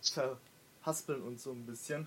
verhaspeln 0.83 1.23
uns 1.23 1.43
so 1.45 1.53
ein 1.53 1.65
bisschen. 1.65 2.07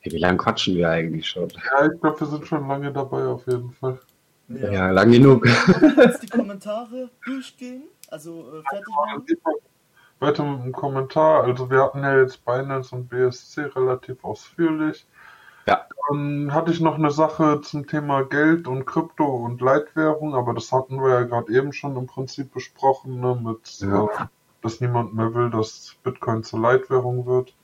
Hey, 0.00 0.12
wie 0.12 0.18
lange 0.18 0.38
quatschen 0.38 0.76
wir 0.76 0.88
eigentlich 0.88 1.26
schon? 1.28 1.48
Ja, 1.48 1.86
ich 1.92 2.00
glaube, 2.00 2.20
wir 2.20 2.26
sind 2.28 2.46
schon 2.46 2.68
lange 2.68 2.92
dabei 2.92 3.24
auf 3.26 3.44
jeden 3.48 3.72
Fall. 3.72 3.98
Ja, 4.48 4.90
lang 4.92 5.10
genug. 5.10 5.46
Jetzt 5.96 6.22
die 6.22 6.28
Kommentare 6.28 7.10
durchgehen, 7.24 7.82
also 8.08 8.46
äh, 8.48 8.62
fertig 8.70 8.94
machen. 8.94 9.24
Weiter 10.20 10.44
mit 10.44 10.64
dem 10.64 10.72
Kommentar. 10.72 11.44
Also 11.44 11.70
wir 11.70 11.82
hatten 11.82 12.02
ja 12.02 12.18
jetzt 12.20 12.44
Binance 12.44 12.94
und 12.94 13.08
BSC 13.08 13.62
relativ 13.76 14.24
ausführlich. 14.24 15.06
Ja. 15.66 15.86
Dann 16.08 16.52
hatte 16.54 16.72
ich 16.72 16.80
noch 16.80 16.94
eine 16.94 17.10
Sache 17.10 17.60
zum 17.60 17.86
Thema 17.86 18.22
Geld 18.22 18.66
und 18.66 18.86
Krypto 18.86 19.24
und 19.24 19.60
Leitwährung, 19.60 20.34
aber 20.34 20.54
das 20.54 20.72
hatten 20.72 21.00
wir 21.02 21.10
ja 21.10 21.22
gerade 21.24 21.52
eben 21.52 21.72
schon 21.72 21.96
im 21.96 22.06
Prinzip 22.06 22.52
besprochen, 22.54 23.20
ne, 23.20 23.38
mit, 23.42 23.80
Ja. 23.80 24.04
äh, 24.04 24.08
dass 24.62 24.80
niemand 24.80 25.14
mehr 25.14 25.34
will, 25.34 25.50
dass 25.50 25.96
Bitcoin 26.02 26.42
zur 26.42 26.60
Leitwährung 26.60 27.26
wird. 27.26 27.54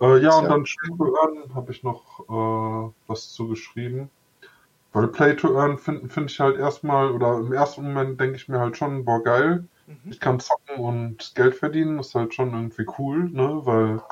Äh, 0.00 0.18
ja, 0.22 0.36
und 0.36 0.44
Ja. 0.44 0.48
dann 0.50 0.62
Play 0.64 0.96
to 0.96 1.16
Earn 1.16 1.54
habe 1.54 1.72
ich 1.72 1.82
noch 1.82 2.20
äh, 2.28 2.92
was 3.08 3.32
zu 3.32 3.48
geschrieben. 3.48 4.10
Weil 4.92 5.08
Play 5.08 5.34
to 5.34 5.58
Earn 5.58 5.76
finde 5.76 6.08
find 6.08 6.30
ich 6.30 6.40
halt 6.40 6.56
erstmal, 6.56 7.10
oder 7.10 7.38
im 7.38 7.52
ersten 7.52 7.82
Moment 7.82 8.20
denke 8.20 8.36
ich 8.36 8.48
mir 8.48 8.60
halt 8.60 8.76
schon, 8.76 9.04
boah, 9.04 9.22
geil. 9.22 9.64
Mhm. 9.88 10.10
Ich 10.10 10.20
kann 10.20 10.38
zocken 10.38 10.76
und 10.76 11.34
Geld 11.34 11.54
verdienen, 11.54 11.98
ist 11.98 12.14
halt 12.14 12.34
schon 12.34 12.52
irgendwie 12.52 12.86
cool, 12.98 13.30
ne? 13.30 13.60
Weil 13.64 14.02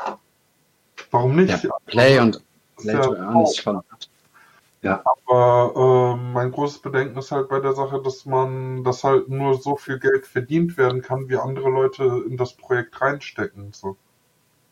warum 1.10 1.36
nicht? 1.36 1.62
Ja, 1.62 1.70
Play 1.84 2.18
und 2.18 2.42
Play 2.76 2.94
ja 2.94 3.00
to 3.00 3.14
Earn 3.14 3.42
ist 3.42 3.60
schon. 3.60 3.82
Aber 4.82 6.14
ähm, 6.16 6.32
mein 6.32 6.50
großes 6.50 6.78
Bedenken 6.78 7.18
ist 7.18 7.30
halt 7.30 7.48
bei 7.48 7.60
der 7.60 7.74
Sache, 7.74 8.00
dass 8.02 8.24
man, 8.24 8.84
dass 8.84 9.04
halt 9.04 9.28
nur 9.28 9.58
so 9.58 9.76
viel 9.76 9.98
Geld 9.98 10.26
verdient 10.26 10.78
werden 10.78 11.02
kann, 11.02 11.28
wie 11.28 11.36
andere 11.36 11.68
Leute 11.68 12.24
in 12.26 12.36
das 12.36 12.54
Projekt 12.54 12.98
reinstecken. 13.00 13.72
So. 13.72 13.96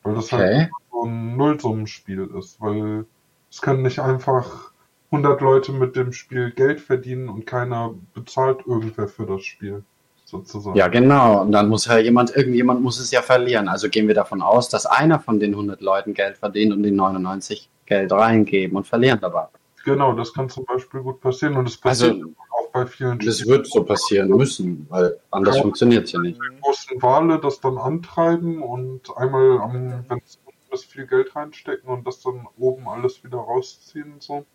Weil 0.03 0.15
das 0.15 0.33
halt 0.33 0.45
Okay. 0.45 0.71
so 0.91 1.05
ein 1.05 1.37
Nullsummenspiel 1.37 2.31
ist, 2.39 2.61
weil 2.61 3.07
es 3.51 3.61
können 3.61 3.83
nicht 3.83 3.99
einfach 3.99 4.73
100 5.11 5.41
Leute 5.41 5.73
mit 5.73 5.97
dem 5.97 6.13
Spiel 6.13 6.53
Geld 6.53 6.81
verdienen 6.81 7.29
und 7.29 7.47
keiner 7.47 7.95
bezahlt 8.15 8.67
irgendwer 8.67 9.09
für 9.09 9.27
das 9.27 9.43
Spiel, 9.43 9.85
sozusagen. 10.25 10.77
Ja, 10.77 10.89
genau. 10.89 11.43
Und 11.43 11.53
dann 11.53 11.69
muss 11.69 11.87
ja 11.87 11.99
jemand, 11.99 12.35
irgendjemand 12.35 12.83
muss 12.83 12.99
es 12.99 13.11
ja 13.11 13.23
verlieren. 13.23 13.69
Also 13.69 13.89
gehen 13.89 14.09
wir 14.09 14.15
davon 14.15 14.43
aus, 14.43 14.69
dass 14.69 14.87
einer 14.87 15.21
von 15.21 15.39
den 15.39 15.53
100 15.53 15.81
Leuten 15.81 16.15
Geld 16.15 16.39
verdient 16.39 16.73
und 16.73 16.83
die 16.83 16.91
99 16.91 17.69
Geld 17.87 18.13
reingeben 18.13 18.77
und 18.77 18.87
verlieren 18.87 19.19
dabei. 19.21 19.47
Genau, 19.85 20.15
das 20.15 20.33
kann 20.33 20.49
zum 20.49 20.65
Beispiel 20.65 21.01
gut 21.03 21.21
passieren 21.21 21.57
und 21.57 21.69
es 21.69 21.77
passiert 21.77 22.15
Also, 22.15 22.33
auch 22.51 22.71
bei 22.73 22.87
vielen 22.87 23.19
das 23.19 23.47
wird 23.47 23.67
so 23.67 23.85
passieren 23.85 24.31
müssen, 24.31 24.87
weil 24.89 25.19
anders 25.31 25.57
Ja. 25.57 25.63
funktioniert 25.63 26.05
es 26.05 26.13
ja 26.13 26.21
nicht. 26.21 26.41
Mhm. 26.41 26.61
großen 26.63 27.03
Wale 27.03 27.39
das 27.39 27.61
dann 27.61 27.77
antreiben 27.77 28.63
und 28.63 29.15
einmal 29.17 29.61
am, 29.61 30.05
wenn 30.09 30.19
es 30.25 30.39
unten 30.47 30.73
ist, 30.75 30.87
viel 30.87 31.07
Geld 31.07 31.37
reinstecken 31.37 31.91
und 31.91 32.07
das 32.07 32.21
dann 32.21 32.47
oben 32.57 32.89
alles 32.89 33.23
wieder 33.23 33.37
rausziehen 33.37 34.15
und 34.15 34.23
so. 34.23 34.47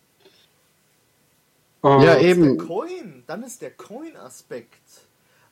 Ja, 1.84 2.14
ist 2.14 2.24
eben. 2.24 2.58
Der 2.58 2.66
Coin, 2.66 3.24
dann 3.28 3.44
ist 3.44 3.62
der 3.62 3.72
Coin-Aspekt 3.72 4.82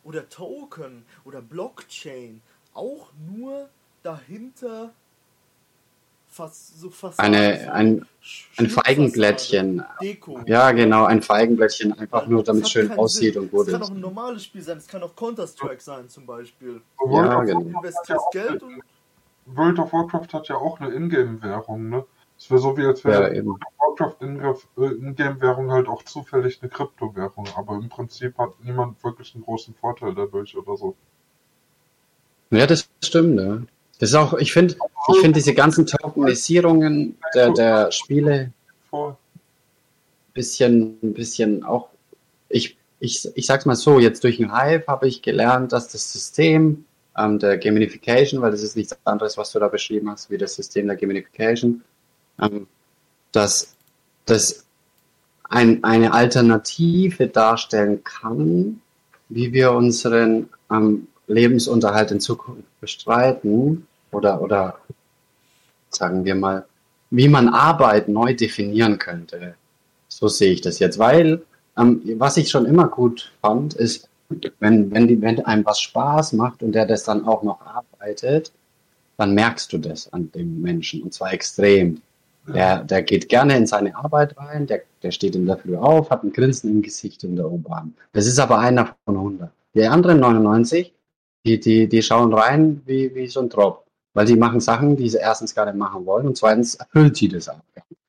oder 0.07 0.27
Token 0.29 1.05
oder 1.25 1.41
Blockchain 1.41 2.41
auch 2.73 3.09
nur 3.27 3.69
dahinter 4.03 4.93
fast 6.29 6.79
so 6.79 6.89
fast 6.89 7.19
Eine, 7.19 7.71
ein, 7.73 8.05
ein 8.57 8.69
Feigenblättchen. 8.69 9.83
Deko. 10.01 10.39
Ja, 10.45 10.71
genau, 10.71 11.05
ein 11.05 11.21
Feigenblättchen, 11.21 11.93
einfach 11.97 12.27
nur, 12.27 12.43
damit 12.43 12.63
es 12.63 12.71
schön 12.71 12.91
aussieht 12.91 13.33
Sinn. 13.33 13.43
und 13.43 13.51
gut 13.51 13.67
Es 13.67 13.73
kann 13.73 13.81
auch 13.81 13.85
ist. 13.89 13.95
ein 13.95 13.99
normales 13.99 14.43
Spiel 14.43 14.61
sein, 14.61 14.77
es 14.77 14.87
kann 14.87 15.03
auch 15.03 15.15
Counter-Strike 15.15 15.81
sein 15.81 16.07
zum 16.09 16.25
Beispiel. 16.25 16.81
Ja, 17.09 17.39
auf- 17.39 17.45
genau. 17.45 17.61
Du 17.61 17.67
investierst 17.69 18.25
Geld 18.31 18.63
und 18.63 18.81
World 19.47 19.79
of 19.79 19.91
Warcraft 19.93 20.27
hat 20.33 20.47
ja 20.47 20.55
auch 20.55 20.79
eine 20.79 20.93
Ingame-Währung, 20.93 21.89
ne? 21.89 22.05
Es 22.37 22.49
wäre 22.51 22.59
so 22.61 22.77
wie 22.77 22.85
als 22.85 23.03
wäre 23.03 23.29
Ja, 23.29 23.33
eben. 23.33 23.57
Warcraft 23.99 24.67
äh, 24.77 24.85
Ingame-Währung 24.85 25.71
halt 25.71 25.87
auch 25.87 26.03
zufällig 26.03 26.59
eine 26.61 26.69
Kryptowährung, 26.69 27.47
aber 27.55 27.75
im 27.75 27.89
Prinzip 27.89 28.37
hat 28.37 28.51
niemand 28.63 29.03
wirklich 29.03 29.33
einen 29.35 29.43
großen 29.43 29.73
Vorteil 29.75 30.13
dadurch 30.15 30.55
oder 30.55 30.77
so. 30.77 30.95
Ja, 32.51 32.65
das 32.65 32.89
stimmt, 33.03 33.39
ja. 33.39 33.61
Das 33.99 34.09
ist 34.09 34.15
auch, 34.15 34.33
ich 34.35 34.53
finde, 34.53 34.75
ich 35.09 35.19
finde 35.19 35.33
diese 35.33 35.53
ganzen 35.53 35.85
Tokenisierungen 35.87 37.17
der, 37.33 37.51
der 37.51 37.91
Spiele 37.91 38.53
bisschen, 40.37 40.99
ein 41.01 41.13
bisschen 41.13 41.63
auch, 41.63 41.89
ich, 42.47 42.77
ich, 42.99 43.27
ich 43.35 43.45
sag's 43.45 43.65
mal 43.65 43.75
so, 43.75 43.99
jetzt 43.99 44.23
durch 44.23 44.37
den 44.37 44.55
Hive 44.55 44.85
habe 44.87 45.07
ich 45.07 45.23
gelernt, 45.23 45.71
dass 45.71 45.87
das 45.89 46.13
System 46.13 46.85
ähm, 47.17 47.39
der 47.39 47.57
Gamification, 47.57 48.41
weil 48.41 48.51
das 48.51 48.61
ist 48.61 48.77
nichts 48.77 48.95
anderes, 49.03 49.35
was 49.37 49.51
du 49.51 49.59
da 49.59 49.67
beschrieben 49.67 50.11
hast, 50.11 50.29
wie 50.29 50.37
das 50.37 50.55
System 50.55 50.85
der 50.85 50.95
Gamification, 50.95 51.83
ähm, 52.39 52.67
dass 53.31 53.76
das 54.29 54.65
ein, 55.49 55.83
eine 55.83 56.13
Alternative 56.13 57.27
darstellen 57.27 58.03
kann, 58.03 58.81
wie 59.29 59.53
wir 59.53 59.71
unseren 59.71 60.49
ähm, 60.71 61.07
Lebensunterhalt 61.27 62.11
in 62.11 62.19
Zukunft 62.19 62.67
bestreiten 62.79 63.87
oder, 64.11 64.41
oder 64.41 64.79
sagen 65.89 66.25
wir 66.25 66.35
mal, 66.35 66.65
wie 67.09 67.27
man 67.27 67.49
Arbeit 67.49 68.09
neu 68.09 68.33
definieren 68.33 68.97
könnte. 68.97 69.55
So 70.07 70.27
sehe 70.27 70.51
ich 70.51 70.61
das 70.61 70.79
jetzt, 70.79 70.99
weil 70.99 71.43
ähm, 71.77 72.01
was 72.17 72.37
ich 72.37 72.49
schon 72.49 72.65
immer 72.65 72.87
gut 72.87 73.31
fand, 73.41 73.73
ist, 73.73 74.09
wenn, 74.59 74.91
wenn, 74.91 75.07
die, 75.07 75.21
wenn 75.21 75.45
einem 75.45 75.65
was 75.65 75.79
Spaß 75.79 76.33
macht 76.33 76.63
und 76.63 76.73
der 76.73 76.85
das 76.85 77.03
dann 77.03 77.25
auch 77.25 77.43
noch 77.43 77.61
arbeitet, 77.61 78.51
dann 79.17 79.33
merkst 79.33 79.71
du 79.71 79.77
das 79.77 80.11
an 80.11 80.31
dem 80.31 80.61
Menschen 80.61 81.01
und 81.01 81.13
zwar 81.13 81.33
extrem. 81.33 82.01
Der, 82.47 82.83
der 82.83 83.03
geht 83.03 83.27
gerne 83.27 83.57
in 83.57 83.67
seine 83.67 83.95
Arbeit 83.95 84.37
rein, 84.37 84.67
der, 84.67 84.81
der 85.03 85.11
steht 85.11 85.35
in 85.35 85.45
der 85.45 85.57
Früh 85.57 85.75
auf, 85.75 86.09
hat 86.09 86.23
ein 86.23 86.31
Grinsen 86.31 86.69
im 86.69 86.81
Gesicht 86.81 87.23
in 87.23 87.35
der 87.35 87.51
U-Bahn. 87.51 87.93
Das 88.13 88.25
ist 88.25 88.39
aber 88.39 88.59
einer 88.59 88.95
von 89.05 89.17
100. 89.17 89.51
Die 89.75 89.85
anderen 89.85 90.19
99, 90.19 90.93
die, 91.45 91.59
die, 91.59 91.87
die 91.87 92.01
schauen 92.01 92.33
rein 92.33 92.81
wie, 92.85 93.13
wie 93.13 93.27
so 93.27 93.41
ein 93.41 93.49
Drop, 93.49 93.85
weil 94.13 94.25
die 94.25 94.37
machen 94.37 94.59
Sachen, 94.59 94.95
die 94.95 95.09
sie 95.09 95.17
erstens 95.17 95.53
gar 95.53 95.65
nicht 95.65 95.77
machen 95.77 96.05
wollen 96.05 96.27
und 96.27 96.37
zweitens 96.37 96.75
erfüllt 96.75 97.19
die 97.19 97.27
das 97.27 97.49
auch. 97.49 97.59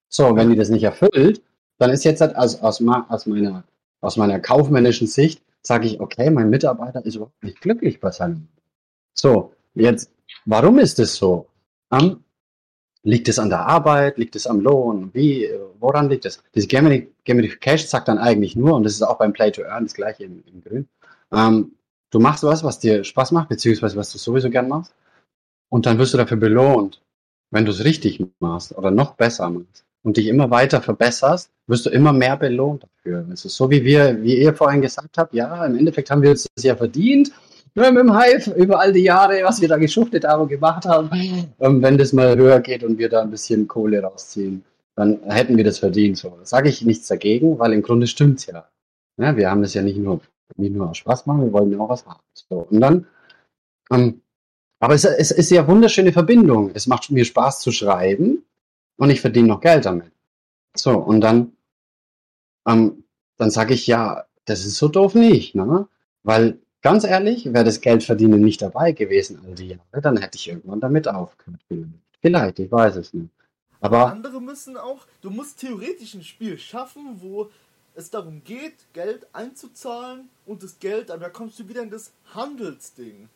So, 0.08 0.34
wenn 0.36 0.50
die 0.50 0.56
das 0.56 0.70
nicht 0.70 0.84
erfüllt, 0.84 1.42
dann 1.78 1.90
ist 1.90 2.04
jetzt 2.04 2.20
halt 2.20 2.36
aus, 2.36 2.60
aus, 2.62 2.80
aus, 3.08 3.26
meiner, 3.26 3.64
aus 4.00 4.16
meiner 4.16 4.40
kaufmännischen 4.40 5.06
Sicht, 5.06 5.42
sage 5.62 5.86
ich, 5.86 6.00
okay, 6.00 6.30
mein 6.30 6.48
Mitarbeiter 6.48 7.04
ist 7.04 7.16
überhaupt 7.16 7.42
nicht 7.42 7.60
glücklich 7.60 8.00
bei 8.00 8.10
seinem. 8.10 8.48
So, 9.14 9.52
jetzt, 9.74 10.10
warum 10.46 10.78
ist 10.78 10.98
es 10.98 11.14
so? 11.14 11.46
Ähm, 11.92 12.24
liegt 13.02 13.28
es 13.28 13.38
an 13.38 13.48
der 13.48 13.66
Arbeit? 13.66 14.18
Liegt 14.18 14.36
es 14.36 14.46
am 14.46 14.60
Lohn? 14.60 15.10
Wie, 15.12 15.48
woran 15.78 16.08
liegt 16.08 16.24
es? 16.26 16.42
Gamini- 16.54 17.08
Gamification 17.24 17.88
sagt 17.88 18.08
dann 18.08 18.18
eigentlich 18.18 18.56
nur, 18.56 18.74
und 18.74 18.84
das 18.84 18.94
ist 18.94 19.02
auch 19.02 19.18
beim 19.18 19.32
Play 19.32 19.50
to 19.50 19.62
Earn 19.62 19.84
das 19.84 19.94
gleiche 19.94 20.24
in, 20.24 20.42
in 20.46 20.62
Grün, 20.62 20.88
ähm, 21.32 21.72
du 22.10 22.20
machst 22.20 22.42
was, 22.44 22.64
was 22.64 22.78
dir 22.78 23.04
Spaß 23.04 23.32
macht, 23.32 23.48
beziehungsweise 23.48 23.96
was 23.96 24.12
du 24.12 24.18
sowieso 24.18 24.50
gern 24.50 24.68
machst, 24.68 24.92
und 25.70 25.86
dann 25.86 25.98
wirst 25.98 26.14
du 26.14 26.18
dafür 26.18 26.38
belohnt. 26.38 27.02
Wenn 27.50 27.64
du 27.64 27.70
es 27.70 27.84
richtig 27.84 28.22
machst 28.40 28.76
oder 28.76 28.90
noch 28.90 29.14
besser 29.14 29.48
machst 29.48 29.84
und 30.02 30.16
dich 30.16 30.26
immer 30.26 30.50
weiter 30.50 30.82
verbesserst, 30.82 31.50
wirst 31.66 31.86
du 31.86 31.90
immer 31.90 32.12
mehr 32.12 32.36
belohnt 32.36 32.82
dafür. 32.84 33.26
Es 33.32 33.44
ist 33.44 33.56
so, 33.56 33.70
wie 33.70 33.84
wir, 33.84 34.22
wie 34.22 34.38
ihr 34.38 34.54
vorhin 34.54 34.82
gesagt 34.82 35.16
habt, 35.16 35.34
ja, 35.34 35.64
im 35.64 35.76
Endeffekt 35.76 36.10
haben 36.10 36.22
wir 36.22 36.30
das 36.30 36.46
ja 36.60 36.76
verdient. 36.76 37.30
Mit 37.74 37.84
dem 37.84 38.18
Hive 38.18 38.52
über 38.52 38.80
all 38.80 38.92
die 38.92 39.02
Jahre, 39.02 39.42
was 39.44 39.60
wir 39.60 39.68
da 39.68 39.76
geschuftet 39.76 40.24
haben 40.24 40.42
und 40.42 40.48
gemacht 40.48 40.84
haben. 40.84 41.10
Ähm, 41.60 41.82
wenn 41.82 41.98
das 41.98 42.12
mal 42.12 42.36
höher 42.36 42.60
geht 42.60 42.82
und 42.84 42.98
wir 42.98 43.08
da 43.08 43.22
ein 43.22 43.30
bisschen 43.30 43.68
Kohle 43.68 44.02
rausziehen, 44.02 44.64
dann 44.96 45.20
hätten 45.24 45.56
wir 45.56 45.64
das 45.64 45.78
verdient. 45.78 46.18
So 46.18 46.38
sage 46.42 46.68
ich 46.68 46.82
nichts 46.82 47.06
dagegen, 47.06 47.58
weil 47.58 47.72
im 47.72 47.82
Grunde 47.82 48.06
stimmt's 48.06 48.46
ja. 48.46 48.68
ja. 49.16 49.36
Wir 49.36 49.50
haben 49.50 49.62
das 49.62 49.74
ja 49.74 49.82
nicht 49.82 49.98
nur, 49.98 50.20
nicht 50.56 50.74
nur 50.74 50.94
Spaß 50.94 51.26
machen, 51.26 51.42
wir 51.42 51.52
wollen 51.52 51.72
ja 51.72 51.78
auch 51.78 51.88
was 51.88 52.04
haben. 52.06 52.20
So, 52.34 52.66
und 52.70 52.80
dann, 52.80 53.06
ähm, 53.90 54.22
aber 54.80 54.94
es, 54.94 55.04
es 55.04 55.30
ist 55.30 55.50
ja 55.50 55.66
wunderschöne 55.66 56.12
Verbindung. 56.12 56.70
Es 56.74 56.86
macht 56.86 57.10
mir 57.10 57.24
Spaß 57.24 57.60
zu 57.60 57.72
schreiben 57.72 58.44
und 58.96 59.10
ich 59.10 59.20
verdiene 59.20 59.48
noch 59.48 59.60
Geld 59.60 59.84
damit. 59.84 60.12
So, 60.76 60.96
und 60.98 61.20
dann, 61.20 61.52
ähm, 62.66 63.04
dann 63.36 63.50
sage 63.50 63.74
ich, 63.74 63.86
ja, 63.86 64.24
das 64.44 64.64
ist 64.64 64.76
so 64.76 64.88
doof 64.88 65.14
nicht, 65.14 65.54
ne? 65.54 65.88
Weil 66.22 66.58
ganz 66.82 67.04
ehrlich, 67.04 67.52
wäre 67.52 67.64
das 67.64 67.80
Geldverdienen 67.80 68.40
nicht 68.40 68.62
dabei 68.62 68.92
gewesen 68.92 69.40
all 69.44 69.54
die 69.54 69.68
Jahre, 69.68 70.02
dann 70.02 70.16
hätte 70.16 70.36
ich 70.36 70.48
irgendwann 70.48 70.80
damit 70.80 71.08
aufgehört. 71.08 71.60
Vielleicht, 72.20 72.58
ich 72.58 72.70
weiß 72.70 72.96
es 72.96 73.14
nicht. 73.14 73.30
Aber 73.80 74.10
Andere 74.10 74.40
müssen 74.40 74.76
auch, 74.76 75.06
du 75.22 75.30
musst 75.30 75.60
theoretisch 75.60 76.14
ein 76.14 76.24
Spiel 76.24 76.58
schaffen, 76.58 77.18
wo 77.20 77.48
es 77.94 78.10
darum 78.10 78.42
geht, 78.44 78.74
Geld 78.92 79.26
einzuzahlen 79.32 80.28
und 80.46 80.62
das 80.62 80.78
Geld, 80.78 81.10
aber 81.10 81.24
da 81.24 81.28
kommst 81.30 81.58
du 81.58 81.68
wieder 81.68 81.82
in 81.82 81.90
das 81.90 82.12
Handelsding. 82.34 83.28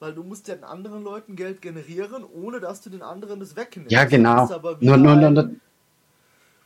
Weil 0.00 0.14
du 0.14 0.22
musst 0.22 0.46
ja 0.46 0.54
den 0.54 0.64
anderen 0.64 1.02
Leuten 1.02 1.34
Geld 1.34 1.60
generieren, 1.60 2.24
ohne 2.24 2.60
dass 2.60 2.80
du 2.80 2.90
den 2.90 3.02
anderen 3.02 3.40
das 3.40 3.56
wegnimmst. 3.56 3.90
ja, 3.90 4.04
genau. 4.04 4.48
Nur, 4.80 4.96
nur, 4.96 5.16
nur, 5.16 5.50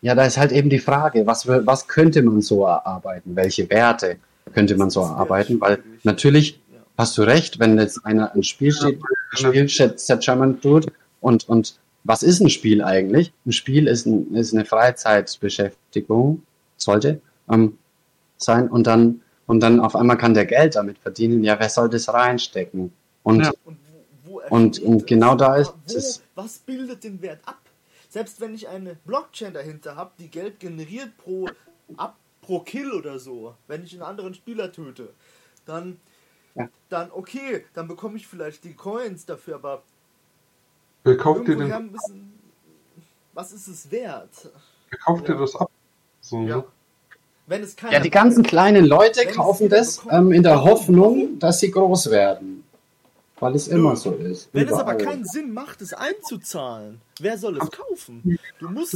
ja, 0.02 0.14
da 0.14 0.24
ist 0.24 0.36
halt 0.36 0.52
eben 0.52 0.68
die 0.68 0.80
Frage, 0.80 1.26
was, 1.26 1.46
was 1.46 1.88
könnte 1.88 2.22
man 2.22 2.42
so 2.42 2.66
erarbeiten? 2.66 3.34
Welche 3.34 3.70
Werte 3.70 4.18
könnte 4.52 4.76
man 4.76 4.90
so 4.90 5.00
erarbeiten? 5.00 5.60
Weil 5.60 5.82
natürlich 6.02 6.60
hast 6.98 7.16
du 7.18 7.22
recht, 7.22 7.58
wenn 7.58 7.78
jetzt 7.78 8.04
einer 8.04 8.34
ein 8.34 8.42
Spiel 8.42 8.72
steht, 8.72 9.00
ein 9.32 9.36
Spiel 9.36 9.68
Settlement 9.68 10.62
tut 10.62 10.86
und, 11.20 11.48
und 11.48 11.76
was 12.04 12.22
ist 12.22 12.40
ein 12.40 12.50
Spiel 12.50 12.82
eigentlich? 12.82 13.32
Ein 13.46 13.52
Spiel 13.52 13.86
ist, 13.86 14.06
ein, 14.06 14.34
ist 14.34 14.52
eine 14.52 14.64
Freizeitbeschäftigung, 14.64 16.42
sollte 16.76 17.20
ähm, 17.50 17.78
sein 18.36 18.68
und 18.68 18.86
dann 18.86 19.20
und 19.46 19.60
dann 19.60 19.80
auf 19.80 19.96
einmal 19.96 20.16
kann 20.18 20.34
der 20.34 20.46
Geld 20.46 20.76
damit 20.76 20.98
verdienen. 20.98 21.44
Ja, 21.44 21.58
wer 21.58 21.68
soll 21.68 21.88
das 21.88 22.08
reinstecken? 22.08 22.92
Und 23.22 23.40
Ja. 23.40 23.52
Und, 23.64 23.76
wo, 24.24 24.34
wo 24.34 24.42
Und- 24.48 24.78
und 24.80 25.06
genau 25.06 25.34
da 25.34 25.56
ist 25.56 25.74
es. 25.86 26.22
Was 26.34 26.58
bildet 26.58 27.04
den 27.04 27.20
Wert 27.22 27.40
ab? 27.44 27.58
Selbst 28.08 28.40
wenn 28.40 28.54
ich 28.54 28.68
eine 28.68 28.96
Blockchain 29.04 29.52
dahinter 29.52 29.96
habe, 29.96 30.12
die 30.18 30.28
Geld 30.28 30.60
generiert 30.60 31.16
pro, 31.18 31.48
ab, 31.96 32.16
pro 32.42 32.60
Kill 32.60 32.92
oder 32.92 33.18
so, 33.18 33.54
wenn 33.68 33.82
ich 33.84 33.94
einen 33.94 34.02
anderen 34.02 34.34
Spieler 34.34 34.70
töte, 34.70 35.14
dann, 35.64 35.98
Ja. 36.54 36.68
dann 36.90 37.10
okay, 37.12 37.64
dann 37.72 37.88
bekomme 37.88 38.16
ich 38.16 38.26
vielleicht 38.26 38.64
die 38.64 38.74
Coins 38.74 39.24
dafür, 39.24 39.54
aber 39.54 39.82
Wer 41.04 41.16
kauft 41.16 41.48
dir 41.48 41.56
denn, 41.56 41.90
müssen. 41.90 42.38
Was 43.32 43.52
ist 43.52 43.66
es 43.66 43.90
wert? 43.90 44.50
wer 44.90 44.98
kauft 44.98 45.26
dir 45.26 45.32
Ja. 45.34 45.40
das 45.40 45.56
ab? 45.56 45.70
So, 46.20 46.42
Ja. 46.42 46.64
Wenn 47.46 47.62
es 47.62 47.74
keiner 47.74 47.94
ja, 47.94 48.00
die 48.00 48.10
ganzen 48.10 48.44
kleinen 48.44 48.84
Leute 48.84 49.26
kaufen 49.26 49.68
das 49.68 50.00
ähm, 50.10 50.30
in 50.32 50.42
der? 50.44 50.62
Hoffnung, 50.62 51.38
dass 51.40 51.58
sie 51.58 51.70
groß 51.72 52.10
werden. 52.10 52.62
Weil 53.40 53.56
es 53.56 53.66
immer 53.66 53.96
so 53.96 54.12
ist. 54.12 54.48
Wenn 54.52 54.68
es 54.68 54.74
aber 54.74 54.92
Überall. 54.94 55.04
keinen 55.04 55.24
Sinn 55.24 55.52
macht, 55.52 55.82
es 55.82 55.92
einzuzahlen, 55.92 57.00
wer 57.18 57.36
soll 57.36 57.58
es 57.58 57.68
kaufen? 57.72 58.38
Du 58.60 58.68
musst, 58.68 58.94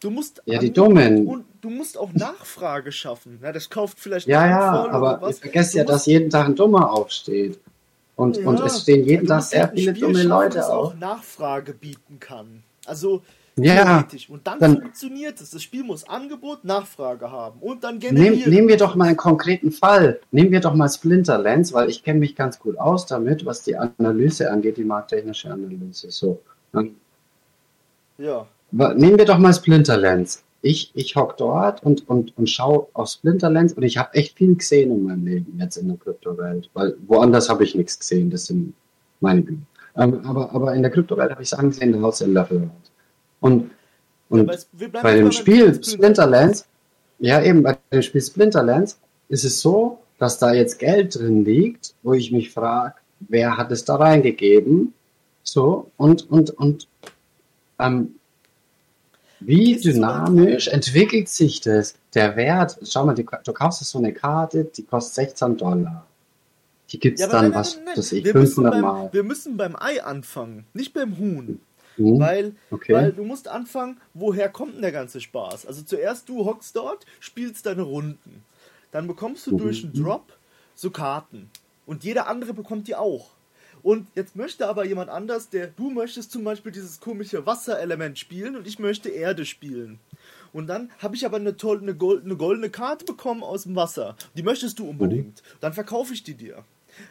du 0.00 0.10
musst, 0.10 0.42
Ja, 0.46 0.58
die 0.58 0.72
Dummen. 0.72 1.26
und 1.26 1.44
du 1.60 1.70
musst 1.70 1.96
auch 1.98 2.12
Nachfrage 2.12 2.92
schaffen. 2.92 3.38
Ja, 3.42 3.52
das 3.52 3.68
kauft 3.70 3.98
vielleicht 3.98 4.26
Ja, 4.26 4.46
ja, 4.46 4.88
aber 4.90 5.26
ihr 5.28 5.34
vergesst 5.34 5.74
ja, 5.74 5.84
dass 5.84 6.06
jeden 6.06 6.30
Tag 6.30 6.46
ein 6.46 6.54
Dummer 6.56 6.90
aufsteht. 6.92 7.58
Und, 8.16 8.36
Ja, 8.36 8.46
und 8.48 8.60
es 8.60 8.82
stehen 8.82 9.04
jeden 9.06 9.26
Tag 9.28 9.42
sehr 9.42 9.62
halt 9.64 9.72
viele 9.78 9.92
Spiel 9.94 10.00
dumme 10.08 10.14
schaffen, 10.18 10.28
Leute 10.28 10.66
auf. 10.68 10.86
auch 10.88 10.94
Nachfrage 10.96 11.72
bieten 11.72 12.18
kann. 12.18 12.62
Also 12.84 13.22
Ja, 13.56 13.84
theoretisch. 13.84 14.28
Und 14.30 14.46
dann, 14.46 14.58
dann- 14.60 14.80
funktioniert 14.80 15.40
es. 15.40 15.50
Das 15.50 15.62
Spiel 15.62 15.84
muss 15.84 16.08
Angebot, 16.08 16.64
Nachfrage 16.64 17.30
haben 17.30 17.60
und 17.60 17.82
dann 17.84 17.98
Nehm, 17.98 18.14
generieren. 18.16 18.50
nehmen 18.52 18.68
wir 18.68 18.76
doch 18.76 18.94
mal 18.96 19.06
einen 19.08 19.16
konkreten 19.16 19.70
Fall. 19.72 20.20
Nehmen 20.32 20.50
wir 20.52 20.60
doch 20.60 20.74
mal 20.74 20.88
Splinterlands, 20.88 21.72
weil 21.72 21.90
ich 21.90 22.02
kenne 22.04 22.18
mich 22.20 22.34
ganz 22.36 22.58
gut 22.58 22.78
aus 22.78 23.06
damit, 23.06 23.44
was 23.46 23.62
die 23.62 23.76
Analyse 23.76 24.50
angeht, 24.50 24.76
die 24.78 24.84
markttechnische 24.84 25.52
Analyse. 25.52 26.10
So. 26.10 26.40
Ja. 28.18 28.46
Nehmen 28.70 29.18
wir 29.18 29.24
doch 29.24 29.38
mal 29.38 29.52
Splinterlands. 29.54 30.44
Ich, 30.60 30.90
ich 30.94 31.14
hock 31.14 31.36
dort 31.36 31.82
und, 31.84 32.08
und, 32.08 32.36
und 32.36 32.50
schaue 32.50 32.88
auf 32.92 33.08
Splinterlands 33.08 33.72
und 33.74 33.84
ich 33.84 33.96
habe 33.96 34.12
echt 34.14 34.36
viel 34.36 34.56
gesehen 34.56 34.90
in 34.90 35.04
meinem 35.04 35.24
Leben 35.24 35.56
jetzt 35.60 35.76
in 35.76 35.86
der 35.88 35.96
Kryptowelt, 35.96 36.68
weil 36.74 36.96
woanders 37.06 37.48
habe 37.48 37.62
ich 37.64 37.74
nichts 37.76 37.98
gesehen, 37.98 38.28
das 38.30 38.46
sind 38.46 38.74
meine 39.20 39.40
Bücher. 39.42 39.60
Ähm, 39.96 40.20
aber, 40.24 40.52
aber 40.52 40.74
in 40.74 40.82
der 40.82 40.90
Kryptowelt 40.90 41.30
habe 41.30 41.42
ich 41.42 41.48
Sachen 41.48 41.70
gesehen, 41.70 41.92
da 41.92 42.00
haut 42.00 42.20
in 42.20 42.32
Löffel. 42.32 42.70
Und, 43.40 43.70
und 44.28 44.50
es- 44.50 44.68
bei 45.02 45.16
dem 45.16 45.30
Spiel 45.32 45.66
Splinter- 45.74 45.90
Splinterlands, 45.90 46.66
ja 47.20 47.40
eben, 47.42 47.62
bei 47.62 47.76
dem 47.92 48.02
Spiel 48.02 48.20
Splinterlands 48.20 48.98
ist 49.28 49.44
es 49.44 49.60
so, 49.60 50.00
dass 50.18 50.38
da 50.40 50.52
jetzt 50.52 50.78
Geld 50.80 51.14
drin 51.14 51.44
liegt, 51.44 51.94
wo 52.02 52.14
ich 52.14 52.32
mich 52.32 52.50
frage, 52.50 52.94
wer 53.20 53.56
hat 53.56 53.70
es 53.70 53.84
da 53.84 53.94
reingegeben? 53.94 54.92
So, 55.44 55.90
und, 55.96 56.28
und, 56.30 56.50
und, 56.50 56.88
ähm, 57.78 58.16
wie 59.40 59.76
dynamisch 59.80 60.68
entwickelt 60.68 61.28
sich 61.28 61.60
das? 61.60 61.94
Der 62.14 62.36
Wert, 62.36 62.78
schau 62.82 63.04
mal, 63.04 63.14
die, 63.14 63.24
du 63.44 63.52
kaufst 63.52 63.84
so 63.84 63.98
eine 63.98 64.12
Karte, 64.12 64.64
die 64.64 64.82
kostet 64.84 65.14
16 65.28 65.56
Dollar. 65.56 66.06
Die 66.90 66.98
gibt's 66.98 67.20
Ja, 67.20 67.28
dann, 67.28 67.42
nein, 67.42 67.50
nein, 67.50 67.60
was, 67.60 67.76
nein, 67.76 67.94
das 67.96 68.12
ich, 68.12 68.24
wir, 68.24 68.34
müssen 68.34 68.64
500 68.64 68.72
beim, 68.72 68.80
Mal. 68.82 69.12
wir 69.12 69.22
müssen 69.22 69.56
beim 69.56 69.76
Ei 69.76 70.02
anfangen, 70.02 70.64
nicht 70.72 70.94
beim 70.94 71.18
Huhn. 71.18 71.60
Hm, 71.96 72.18
Weil, 72.20 72.54
okay. 72.70 72.92
weil 72.94 73.12
du 73.12 73.24
musst 73.24 73.48
anfangen, 73.48 74.00
woher 74.14 74.48
kommt 74.48 74.74
denn 74.74 74.82
der 74.82 74.92
ganze 74.92 75.20
Spaß? 75.20 75.66
Also 75.66 75.82
zuerst 75.82 76.28
du 76.28 76.44
hockst 76.46 76.76
dort, 76.76 77.04
spielst 77.20 77.66
deine 77.66 77.82
Runden. 77.82 78.44
Dann 78.92 79.06
bekommst 79.06 79.46
du 79.46 79.52
Mhm. 79.52 79.58
durch 79.58 79.84
einen 79.84 79.92
Drop 79.92 80.32
so 80.74 80.90
Karten. 80.90 81.50
Und 81.86 82.04
jeder 82.04 82.26
andere 82.28 82.54
bekommt 82.54 82.86
die 82.88 82.94
auch. 82.94 83.30
Und 83.88 84.06
jetzt 84.14 84.36
möchte 84.36 84.68
aber 84.68 84.84
jemand 84.84 85.08
anders, 85.08 85.48
der, 85.48 85.68
du 85.68 85.88
möchtest 85.88 86.30
zum 86.30 86.44
Beispiel 86.44 86.72
dieses 86.72 87.00
komische 87.00 87.46
Wasserelement 87.46 88.18
spielen 88.18 88.54
und 88.54 88.66
ich 88.66 88.78
möchte 88.78 89.08
Erde 89.08 89.46
spielen. 89.46 89.98
Und 90.52 90.66
dann 90.66 90.90
habe 90.98 91.16
ich 91.16 91.24
aber 91.24 91.38
eine 91.38 91.56
tolle, 91.56 91.80
eine, 91.80 91.94
gold, 91.94 92.22
eine 92.26 92.36
goldene 92.36 92.68
Karte 92.68 93.06
bekommen 93.06 93.42
aus 93.42 93.62
dem 93.62 93.76
Wasser. 93.76 94.14
Die 94.36 94.42
möchtest 94.42 94.78
du 94.78 94.86
unbedingt. 94.90 95.42
Dann 95.60 95.72
verkaufe 95.72 96.12
ich 96.12 96.22
die 96.22 96.34
dir. 96.34 96.64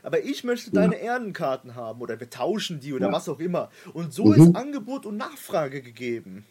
Aber 0.03 0.23
ich 0.23 0.43
möchte 0.43 0.69
deine 0.69 0.99
Erdenkarten 0.99 1.73
haben 1.73 1.99
oder 1.99 2.19
wir 2.19 2.29
tauschen 2.29 2.79
die 2.79 2.93
oder 2.93 3.07
Ja. 3.07 3.11
was 3.11 3.27
auch 3.27 3.39
immer. 3.39 3.71
Und 3.93 4.13
so 4.13 4.25
Mhm. 4.25 4.33
ist 4.33 4.55
Angebot 4.55 5.07
und 5.07 5.17
Nachfrage 5.17 5.81
gegeben. 5.81 6.45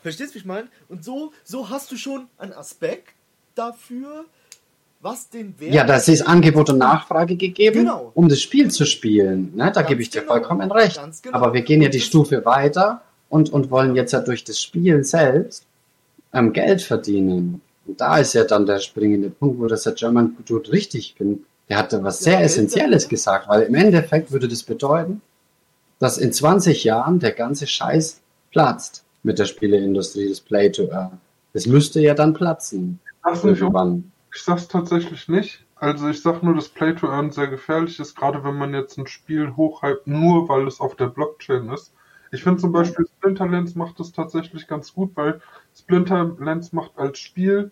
Verstehst 0.00 0.30
du, 0.30 0.34
wie 0.36 0.38
ich 0.38 0.44
meine? 0.46 0.68
Und 0.88 1.04
so, 1.04 1.34
so 1.44 1.68
hast 1.68 1.92
du 1.92 1.98
schon 1.98 2.28
einen 2.38 2.54
Aspekt 2.54 3.12
dafür, 3.54 4.24
was 5.00 5.28
den 5.30 5.58
Wert. 5.60 5.72
Ja, 5.74 5.84
das 5.84 6.08
ist 6.08 6.22
Angebot 6.22 6.70
und 6.70 6.78
Nachfrage 6.78 7.36
gegeben, 7.36 7.80
Genau. 7.80 8.10
um 8.14 8.28
das 8.28 8.40
Spiel 8.40 8.70
zu 8.70 8.84
spielen. 8.84 9.52
Ne? 9.54 9.64
Da 9.66 9.70
Ganz 9.82 9.88
gebe 9.88 10.02
ich 10.02 10.10
dir 10.10 10.20
genau. 10.22 10.32
vollkommen 10.34 10.70
recht. 10.72 10.96
Ganz 10.96 11.22
genau. 11.22 11.36
Aber 11.36 11.52
wir 11.54 11.62
gehen 11.62 11.82
ja 11.82 11.88
die 11.88 12.00
Stufe 12.00 12.44
weiter 12.44 13.02
und, 13.28 13.50
und 13.50 13.70
wollen 13.70 13.94
jetzt 13.96 14.12
ja 14.12 14.20
durch 14.20 14.44
das 14.44 14.60
Spiel 14.60 15.04
selbst 15.04 15.64
ähm, 16.32 16.52
Geld 16.52 16.82
verdienen. 16.82 17.60
Und 17.86 18.00
da 18.00 18.18
ist 18.18 18.34
ja 18.34 18.44
dann 18.44 18.66
der 18.66 18.80
springende 18.80 19.30
Punkt, 19.30 19.58
wo 19.60 19.66
das 19.66 19.84
der 19.84 19.92
German 19.94 20.36
Dude 20.46 20.72
richtig 20.72 21.14
bin. 21.16 21.44
Der 21.68 21.78
hatte 21.78 22.02
was 22.02 22.20
Ja, 22.24 22.32
sehr 22.32 22.40
Essentielles 22.42 23.04
verdienen. 23.04 23.08
gesagt, 23.10 23.48
weil 23.48 23.62
im 23.62 23.74
Endeffekt 23.74 24.32
würde 24.32 24.48
das 24.48 24.62
bedeuten, 24.62 25.20
dass 25.98 26.18
in 26.18 26.32
20 26.32 26.84
Jahren 26.84 27.18
der 27.18 27.32
ganze 27.32 27.66
Scheiß 27.66 28.20
platzt 28.50 29.04
mit 29.22 29.38
der 29.38 29.44
Spieleindustrie, 29.46 30.28
das 30.28 30.40
Play 30.40 30.70
to 30.70 30.88
Earn. 30.90 31.18
Das 31.52 31.66
müsste 31.66 32.00
ja 32.00 32.14
dann 32.14 32.34
platzen. 32.34 33.00
Nicht, 33.30 33.44
Irgendwann. 33.44 34.10
Ich 34.34 34.42
sag's 34.42 34.68
tatsächlich 34.68 35.28
nicht. 35.28 35.64
Also 35.76 36.08
ich 36.08 36.22
sag 36.22 36.42
nur, 36.42 36.54
dass 36.54 36.68
Play 36.68 36.94
to 36.94 37.08
Earn 37.08 37.30
sehr 37.30 37.48
gefährlich 37.48 38.00
ist, 38.00 38.16
gerade 38.16 38.42
wenn 38.44 38.56
man 38.56 38.74
jetzt 38.74 38.98
ein 38.98 39.06
Spiel 39.06 39.54
hochhypt, 39.56 40.06
nur 40.06 40.48
weil 40.48 40.66
es 40.66 40.80
auf 40.80 40.96
der 40.96 41.06
Blockchain 41.06 41.68
ist. 41.70 41.94
Ich 42.30 42.42
finde 42.42 42.60
zum 42.60 42.72
Beispiel 42.72 43.06
Splinterlands 43.06 43.74
macht 43.74 44.00
das 44.00 44.12
tatsächlich 44.12 44.66
ganz 44.66 44.92
gut, 44.92 45.12
weil 45.14 45.40
Splinterlands 45.74 46.72
macht 46.72 46.98
als 46.98 47.18
Spiel 47.18 47.70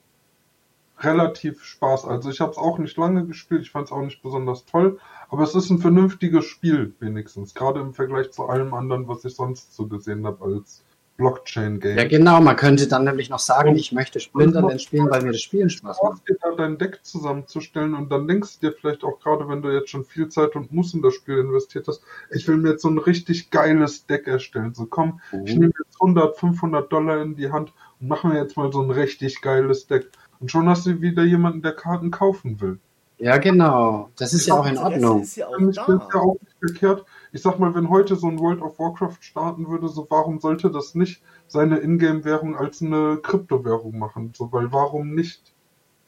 relativ 1.00 1.62
Spaß. 1.62 2.06
Also 2.06 2.30
ich 2.30 2.40
habe 2.40 2.52
es 2.52 2.56
auch 2.56 2.78
nicht 2.78 2.96
lange 2.96 3.26
gespielt, 3.26 3.62
ich 3.62 3.70
fand 3.70 3.86
es 3.86 3.92
auch 3.92 4.02
nicht 4.02 4.22
besonders 4.22 4.64
toll, 4.64 4.98
aber 5.28 5.42
es 5.42 5.54
ist 5.54 5.68
ein 5.68 5.78
vernünftiges 5.78 6.46
Spiel 6.46 6.94
wenigstens, 7.00 7.54
gerade 7.54 7.80
im 7.80 7.92
Vergleich 7.92 8.30
zu 8.30 8.46
allem 8.46 8.72
anderen, 8.72 9.08
was 9.08 9.24
ich 9.24 9.34
sonst 9.34 9.74
so 9.74 9.88
gesehen 9.88 10.26
habe 10.26 10.44
als 10.44 10.84
Blockchain-Game. 11.16 11.96
Ja, 11.98 12.06
genau. 12.06 12.40
Man 12.40 12.56
könnte 12.56 12.86
dann 12.88 13.04
nämlich 13.04 13.30
noch 13.30 13.38
sagen, 13.38 13.70
Und- 13.70 13.76
ich 13.76 13.92
möchte 13.92 14.20
Splinterland 14.20 14.80
spielen, 14.82 15.08
weil 15.10 15.22
mir 15.22 15.32
das 15.32 15.40
Spielen 15.40 15.70
Spaß 15.70 15.98
macht. 16.02 16.28
Dir 16.28 16.36
da 16.40 16.50
dein 16.56 16.78
Deck 16.78 17.00
zusammenzustellen 17.02 17.94
und 17.94 18.10
dann 18.10 18.28
denkst 18.28 18.58
du 18.60 18.68
dir 18.70 18.76
vielleicht 18.78 19.04
auch 19.04 19.18
gerade, 19.20 19.48
wenn 19.48 19.62
du 19.62 19.70
jetzt 19.70 19.90
schon 19.90 20.04
viel 20.04 20.28
Zeit 20.28 20.54
und 20.56 20.72
Muss 20.72 20.94
in 20.94 21.02
das 21.02 21.14
Spiel 21.14 21.38
investiert 21.38 21.88
hast, 21.88 22.02
ich 22.30 22.46
will 22.48 22.56
mir 22.58 22.70
jetzt 22.70 22.82
so 22.82 22.88
ein 22.88 22.98
richtig 22.98 23.50
geiles 23.50 24.06
Deck 24.06 24.26
erstellen. 24.26 24.74
So 24.74 24.86
komm, 24.86 25.20
ich 25.44 25.54
Mhm. 25.54 25.60
nehme 25.60 25.72
jetzt 25.84 26.00
100, 26.00 26.36
500 26.38 26.92
Dollar 26.92 27.22
in 27.22 27.34
die 27.36 27.50
Hand 27.50 27.72
und 28.00 28.08
mache 28.08 28.26
mir 28.28 28.36
jetzt 28.38 28.56
mal 28.56 28.72
so 28.72 28.82
ein 28.82 28.90
richtig 28.90 29.40
geiles 29.40 29.86
Deck. 29.86 30.08
Und 30.40 30.50
schon 30.50 30.68
hast 30.68 30.86
du 30.86 31.00
wieder 31.00 31.24
jemanden, 31.24 31.62
der 31.62 31.72
Karten 31.72 32.10
kaufen 32.10 32.60
will. 32.60 32.78
Ja, 33.18 33.38
genau. 33.38 34.10
Das 34.18 34.34
ist 34.34 34.46
ja 34.46 34.54
auch 34.54 34.66
in 34.66 34.76
Ordnung. 34.76 35.22
Ist 35.22 35.36
ja 35.36 35.46
auch 35.46 35.58
Ich 35.58 35.68
es 35.68 35.76
ja 35.76 35.84
da. 35.86 36.18
auch 36.18 36.36
nicht 36.38 36.54
verkehrt. 36.60 37.06
Ich 37.36 37.42
sag 37.42 37.58
mal, 37.58 37.74
wenn 37.74 37.90
heute 37.90 38.16
so 38.16 38.28
ein 38.28 38.39
World 38.39 38.62
of 38.62 38.78
Warcraft 38.78 39.18
starten 39.20 39.68
würde, 39.68 39.89
so 39.89 40.06
warum 40.08 40.40
sollte 40.40 40.70
das 40.70 40.94
nicht 40.94 41.20
seine 41.48 41.81
Ingame-Währung 41.81 42.56
als 42.56 42.81
eine 42.81 43.18
Kryptowährung 43.18 43.98
machen? 43.98 44.32
So, 44.34 44.50
weil 44.52 44.73
warum 44.73 45.15
nicht? 45.15 45.52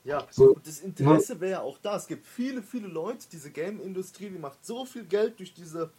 Ja, 0.05 0.27
So, 0.31 0.55
und 0.55 0.67
das 0.67 0.81
Interesse 0.81 1.39
wäre 1.39 1.51
ja 1.51 1.61
auch 1.61 1.77
da. 1.83 1.97
Es 1.97 2.07
gibt 2.07 2.27
viele, 2.27 2.63
viele 2.63 2.89
Leute, 2.89 3.27
diese 3.31 3.51
Game-Industrie, 3.51 4.31
die 4.31 4.39
macht 4.39 4.65
so 4.65 4.87
viel 4.87 5.05
Geld 5.05 5.39
durch 5.39 5.53
diese 5.53 5.91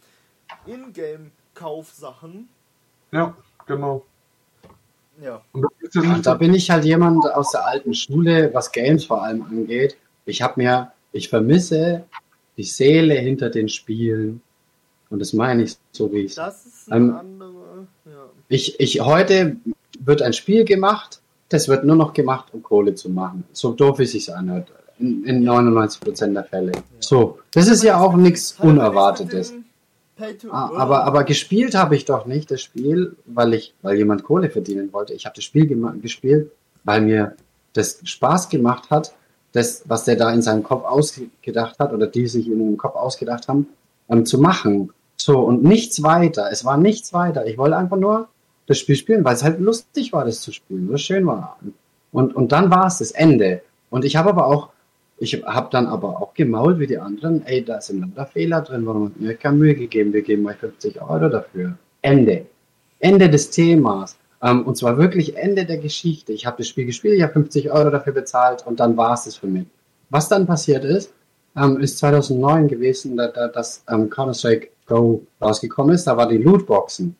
Ingame-Kaufsachen. 0.66 2.48
Ja, 3.12 3.36
genau. 3.68 4.04
Ja. 5.22 5.42
Ja 5.94 6.18
da 6.18 6.34
bin 6.34 6.54
ich 6.54 6.72
halt 6.72 6.84
jemand 6.84 7.24
aus 7.34 7.52
der 7.52 7.64
alten 7.64 7.94
Schule, 7.94 8.52
was 8.52 8.72
Games 8.72 9.04
vor 9.04 9.22
allem 9.22 9.44
angeht. 9.44 9.96
Ich 10.24 10.42
habe 10.42 10.54
mir, 10.56 10.92
ich 11.12 11.28
vermisse 11.28 12.04
die 12.56 12.64
Seele 12.64 13.14
hinter 13.14 13.48
den 13.48 13.68
Spielen. 13.68 14.42
Und 15.10 15.18
das 15.18 15.32
meine 15.32 15.64
ich 15.64 15.76
so, 15.92 16.10
wie 16.12 16.20
ich 16.20 16.34
Das 16.36 16.64
ist 16.64 16.90
eine 16.90 17.04
Ähm, 17.04 17.16
andere. 17.16 17.86
Ja. 18.06 18.30
Ich, 18.48 18.78
ich, 18.80 19.00
heute 19.00 19.56
wird 19.98 20.22
ein 20.22 20.32
Spiel 20.32 20.64
gemacht, 20.64 21.20
das 21.48 21.68
wird 21.68 21.84
nur 21.84 21.96
noch 21.96 22.12
gemacht, 22.12 22.46
um 22.52 22.62
Kohle 22.62 22.94
zu 22.94 23.10
machen. 23.10 23.44
So 23.52 23.72
doof 23.72 23.98
es 24.00 24.12
sich 24.12 24.32
anhört. 24.34 24.72
In, 24.98 25.24
in 25.24 25.48
99% 25.48 26.32
der 26.32 26.44
Fälle. 26.44 26.72
So. 27.00 27.38
Das 27.52 27.68
ist 27.68 27.82
ja 27.82 27.98
auch 27.98 28.14
nichts 28.14 28.56
Unerwartetes. 28.60 29.54
Ah. 30.50 30.70
Aber, 30.76 31.04
aber 31.04 31.24
gespielt 31.24 31.74
habe 31.74 31.96
ich 31.96 32.04
doch 32.04 32.26
nicht 32.26 32.50
das 32.50 32.60
Spiel, 32.60 33.16
weil 33.24 33.54
ich, 33.54 33.74
weil 33.82 33.96
jemand 33.96 34.22
Kohle 34.22 34.50
verdienen 34.50 34.92
wollte. 34.92 35.14
Ich 35.14 35.24
habe 35.24 35.34
das 35.34 35.44
Spiel 35.44 35.66
gespielt, 36.00 36.52
weil 36.84 37.00
mir 37.00 37.36
das 37.72 38.00
Spaß 38.04 38.48
gemacht 38.48 38.90
hat, 38.90 39.14
das, 39.52 39.82
was 39.86 40.04
der 40.04 40.16
da 40.16 40.30
in 40.32 40.42
seinem 40.42 40.62
Kopf 40.62 40.84
ausgedacht 40.84 41.78
hat 41.78 41.92
oder 41.92 42.06
die 42.06 42.26
sich 42.26 42.46
in 42.46 42.60
ihrem 42.60 42.76
Kopf 42.76 42.94
ausgedacht 42.94 43.48
haben, 43.48 43.68
ähm, 44.08 44.26
zu 44.26 44.38
machen. 44.38 44.92
So, 45.22 45.40
und 45.40 45.62
nichts 45.62 46.02
weiter. 46.02 46.48
Es 46.50 46.64
war 46.64 46.78
nichts 46.78 47.12
weiter. 47.12 47.46
Ich 47.46 47.58
wollte 47.58 47.76
einfach 47.76 47.98
nur 47.98 48.28
das 48.66 48.78
Spiel 48.78 48.96
spielen, 48.96 49.22
weil 49.22 49.34
es 49.34 49.44
halt 49.44 49.60
lustig 49.60 50.14
war, 50.14 50.24
das 50.24 50.40
zu 50.40 50.50
spielen, 50.50 50.88
weil 50.88 50.94
es 50.94 51.02
schön 51.02 51.26
war. 51.26 51.58
Und, 52.10 52.34
und 52.34 52.52
dann 52.52 52.70
war 52.70 52.86
es 52.86 52.98
das 52.98 53.10
Ende. 53.10 53.60
Und 53.90 54.06
ich 54.06 54.16
habe 54.16 54.30
aber 54.30 54.46
auch, 54.46 54.70
ich 55.18 55.42
habe 55.44 55.68
dann 55.70 55.86
aber 55.86 56.22
auch 56.22 56.32
gemault 56.32 56.78
wie 56.78 56.86
die 56.86 56.98
anderen, 56.98 57.44
ey, 57.44 57.62
da 57.62 57.82
sind 57.82 58.00
lauter 58.00 58.30
Fehler 58.30 58.62
drin, 58.62 58.86
warum 58.86 59.12
ihr 59.20 59.30
euch 59.30 59.38
keine 59.38 59.58
Mühe 59.58 59.74
gegeben, 59.74 60.14
wir 60.14 60.22
geben 60.22 60.46
euch 60.46 60.56
50 60.56 61.02
Euro 61.02 61.28
dafür. 61.28 61.76
Ende. 62.00 62.46
Ende 62.98 63.28
des 63.28 63.50
Themas. 63.50 64.16
Ähm, 64.42 64.64
und 64.64 64.78
zwar 64.78 64.96
wirklich 64.96 65.36
Ende 65.36 65.66
der 65.66 65.78
Geschichte. 65.78 66.32
Ich 66.32 66.46
habe 66.46 66.56
das 66.58 66.68
Spiel 66.68 66.86
gespielt, 66.86 67.16
ich 67.16 67.22
habe 67.22 67.34
50 67.34 67.70
Euro 67.70 67.90
dafür 67.90 68.14
bezahlt 68.14 68.66
und 68.66 68.80
dann 68.80 68.96
war 68.96 69.12
es 69.12 69.24
das 69.24 69.36
für 69.36 69.48
mich. 69.48 69.66
Was 70.08 70.30
dann 70.30 70.46
passiert 70.46 70.84
ist, 70.84 71.12
ähm, 71.56 71.78
ist 71.78 71.98
2009 71.98 72.68
gewesen, 72.68 73.18
da, 73.18 73.28
da, 73.28 73.48
dass 73.48 73.84
ähm, 73.90 74.08
Counter-Strike 74.08 74.68
Go 74.90 75.22
rausgekommen 75.40 75.94
ist. 75.94 76.06
Da 76.06 76.16
war 76.16 76.28
die 76.28 76.36
Lootboxen. 76.36 77.16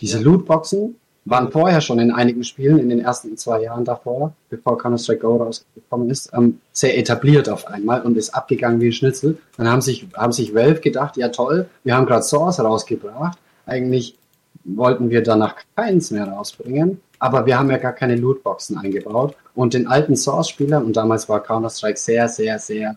Diese 0.00 0.18
Ja. 0.18 0.24
Lootboxen 0.24 0.96
waren 1.24 1.52
vorher 1.52 1.80
schon 1.80 2.00
in 2.00 2.10
einigen 2.10 2.42
Spielen, 2.42 2.78
in 2.78 2.88
den 2.88 2.98
ersten 2.98 3.36
zwei 3.36 3.62
Jahren 3.62 3.84
davor, 3.84 4.32
bevor 4.50 4.76
Counter-Strike 4.76 5.20
Go 5.20 5.36
rausgekommen 5.36 6.10
ist, 6.10 6.30
ähm, 6.34 6.58
sehr 6.72 6.98
etabliert 6.98 7.48
auf 7.48 7.68
einmal 7.68 8.02
und 8.02 8.16
ist 8.16 8.34
abgegangen 8.34 8.80
wie 8.80 8.88
ein 8.88 8.92
Schnitzel. 8.92 9.38
Dann 9.56 9.68
haben 9.68 9.80
sich, 9.80 10.08
haben 10.16 10.32
sich 10.32 10.52
Valve 10.52 10.80
gedacht, 10.80 11.16
ja 11.16 11.28
toll, 11.28 11.68
wir 11.84 11.94
haben 11.94 12.06
gerade 12.06 12.24
Source 12.24 12.58
rausgebracht. 12.58 13.38
Eigentlich 13.66 14.18
wollten 14.64 15.10
wir 15.10 15.22
danach 15.22 15.56
keins 15.76 16.10
mehr 16.10 16.26
rausbringen, 16.26 17.00
aber 17.20 17.46
wir 17.46 17.56
haben 17.56 17.70
ja 17.70 17.78
gar 17.78 17.92
keine 17.92 18.16
Lootboxen 18.16 18.76
eingebaut. 18.78 19.36
Und 19.54 19.74
den 19.74 19.86
alten 19.86 20.16
Source-Spielern, 20.16 20.84
und 20.84 20.96
damals 20.96 21.28
war 21.28 21.40
Counter-Strike 21.40 21.98
sehr, 21.98 22.28
sehr, 22.28 22.58
sehr 22.58 22.96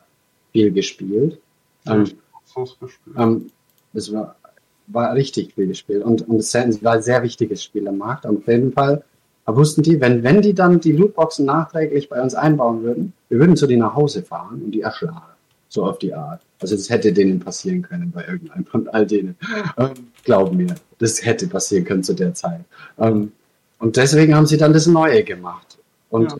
viel 0.52 0.72
gespielt, 0.72 1.40
ähm, 1.86 2.10
ähm, 3.18 3.52
es 3.96 4.12
war, 4.14 4.36
war 4.88 5.14
richtig 5.14 5.54
viel 5.54 5.68
gespielt 5.68 6.04
und, 6.04 6.28
und 6.28 6.38
es 6.38 6.54
war 6.54 6.94
ein 6.94 7.02
sehr 7.02 7.24
wichtiges 7.24 7.64
Spiel 7.64 7.88
am 7.88 7.98
Markt. 7.98 8.26
Auf 8.26 8.48
jeden 8.48 8.72
Fall 8.72 9.04
wussten 9.48 9.84
die, 9.84 10.00
wenn, 10.02 10.24
wenn 10.24 10.42
die 10.42 10.54
dann 10.54 10.80
die 10.80 10.92
Lootboxen 10.92 11.46
nachträglich 11.46 12.10
bei 12.10 12.22
uns 12.22 12.34
einbauen 12.34 12.84
würden, 12.84 13.14
wir 13.30 13.40
würden 13.40 13.56
zu 13.56 13.68
denen 13.68 13.82
nach 13.82 13.96
Hause 13.96 14.24
fahren 14.24 14.62
und 14.64 14.72
die 14.72 14.82
erschlagen. 14.82 15.22
So 15.70 15.86
auf 15.86 16.00
die 16.00 16.14
Art. 16.14 16.42
Also 16.60 16.76
das 16.76 16.90
hätte 16.90 17.12
denen 17.12 17.40
passieren 17.40 17.82
können 17.82 18.12
bei 18.12 18.26
irgendeinem 18.26 18.66
von 18.66 18.88
all 18.90 19.06
denen. 19.06 19.36
Ähm, 19.78 19.92
glaub 20.24 20.54
mir, 20.54 20.76
das 21.00 21.26
hätte 21.26 21.48
passieren 21.48 21.84
können 21.84 22.04
zu 22.04 22.14
der 22.14 22.34
Zeit. 22.34 22.62
Ähm, 22.98 23.32
und 23.80 23.98
deswegen 23.98 24.36
haben 24.36 24.46
sie 24.46 24.58
dann 24.58 24.74
das 24.74 24.88
Neue 24.88 25.24
gemacht. 25.24 25.78
Und, 26.10 26.32
Ja. 26.32 26.38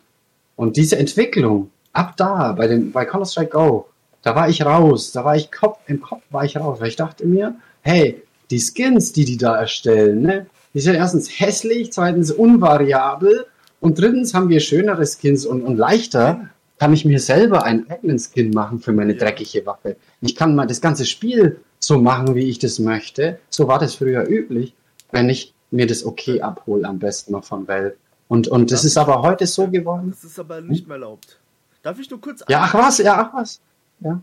und 0.56 0.76
diese 0.76 0.96
Entwicklung, 0.96 1.70
ab 1.92 2.16
da, 2.16 2.52
bei, 2.52 2.66
den, 2.66 2.92
bei 2.92 3.04
Counter-Strike 3.04 3.50
Go, 3.50 3.86
da 4.26 4.34
war 4.34 4.48
ich 4.48 4.66
raus, 4.66 5.12
da 5.12 5.24
war 5.24 5.36
ich 5.36 5.52
Kopf, 5.52 5.78
im 5.86 6.02
Kopf 6.02 6.24
war 6.30 6.44
ich 6.44 6.56
raus, 6.56 6.80
weil 6.80 6.88
ich 6.88 6.96
dachte 6.96 7.24
mir, 7.24 7.54
hey, 7.82 8.24
die 8.50 8.58
Skins, 8.58 9.12
die 9.12 9.24
die 9.24 9.36
da 9.36 9.56
erstellen, 9.56 10.22
ne, 10.22 10.46
die 10.74 10.80
sind 10.80 10.96
erstens 10.96 11.38
hässlich, 11.38 11.92
zweitens 11.92 12.32
unvariabel 12.32 13.46
und 13.78 14.00
drittens 14.00 14.34
haben 14.34 14.48
wir 14.48 14.58
schönere 14.58 15.06
Skins 15.06 15.46
und, 15.46 15.62
und 15.62 15.76
leichter 15.76 16.50
kann 16.80 16.92
ich 16.92 17.04
mir 17.04 17.20
selber 17.20 17.62
einen 17.62 17.88
eigenen 17.88 18.18
Skin 18.18 18.50
machen 18.50 18.80
für 18.80 18.92
meine 18.92 19.14
dreckige 19.14 19.64
Waffe. 19.64 19.94
Ich 20.20 20.34
kann 20.34 20.56
mal 20.56 20.66
das 20.66 20.80
ganze 20.80 21.06
Spiel 21.06 21.60
so 21.78 22.00
machen, 22.00 22.34
wie 22.34 22.48
ich 22.50 22.58
das 22.58 22.80
möchte. 22.80 23.38
So 23.48 23.68
war 23.68 23.78
das 23.78 23.94
früher 23.94 24.28
üblich, 24.28 24.74
wenn 25.12 25.30
ich 25.30 25.54
mir 25.70 25.86
das 25.86 26.04
okay 26.04 26.40
abhole, 26.40 26.88
am 26.88 26.98
besten 26.98 27.30
noch 27.30 27.44
von 27.44 27.68
Welt. 27.68 27.96
Und, 28.26 28.48
und 28.48 28.72
das 28.72 28.84
ist 28.84 28.98
aber 28.98 29.22
heute 29.22 29.46
so 29.46 29.68
geworden. 29.68 30.10
Das 30.10 30.24
ist 30.24 30.40
aber 30.40 30.62
nicht 30.62 30.88
mehr 30.88 30.96
erlaubt. 30.96 31.38
Darf 31.84 32.00
ich 32.00 32.10
nur 32.10 32.20
kurz 32.20 32.42
Ja, 32.48 32.62
ach 32.62 32.74
was, 32.74 32.98
ja, 32.98 33.30
ach 33.30 33.38
was. 33.38 33.60
Ja. 34.00 34.22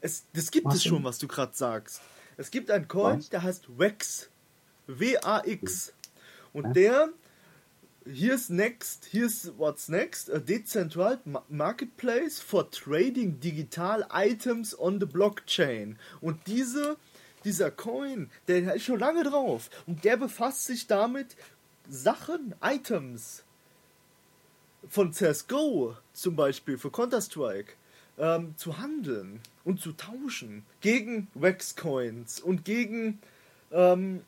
Es, 0.00 0.24
das 0.32 0.50
gibt 0.50 0.66
Was 0.66 0.76
es 0.76 0.84
schon, 0.84 1.04
was 1.04 1.18
du 1.18 1.28
gerade 1.28 1.54
sagst. 1.54 2.00
Es 2.36 2.50
gibt 2.50 2.70
einen 2.70 2.88
Coin, 2.88 3.18
Was? 3.18 3.28
der 3.30 3.42
heißt 3.42 3.78
WAX. 3.78 4.30
W-A-X. 4.86 5.92
Und 6.52 6.64
Ja. 6.68 6.72
der, 6.72 7.08
here's 8.04 8.48
next, 8.48 9.06
here's 9.12 9.52
what's 9.56 9.88
next, 9.88 10.30
a 10.30 10.38
decentralized 10.38 11.24
ma- 11.26 11.44
marketplace 11.48 12.40
for 12.40 12.68
trading 12.70 13.38
digital 13.38 14.04
items 14.12 14.76
on 14.78 14.98
the 14.98 15.06
blockchain. 15.06 15.96
Und 16.20 16.46
diese, 16.46 16.96
dieser 17.44 17.70
Coin, 17.70 18.30
der 18.48 18.74
ist 18.74 18.84
schon 18.84 18.98
lange 18.98 19.22
drauf. 19.24 19.70
Und 19.86 20.04
der 20.04 20.16
befasst 20.16 20.64
sich 20.66 20.86
damit, 20.88 21.36
Sachen, 21.88 22.54
Items 22.62 23.44
von 24.88 25.12
CSGO 25.12 25.96
zum 26.12 26.36
Beispiel, 26.36 26.76
für 26.78 26.90
Counter-Strike, 26.90 27.74
ähm, 28.22 28.54
zu 28.56 28.78
handeln 28.78 29.40
und 29.64 29.80
zu 29.80 29.92
tauschen 29.92 30.64
gegen 30.80 31.26
Wax-Coins 31.34 32.40
und 32.40 32.64
gegen, 32.64 33.18
ähm, 33.72 34.20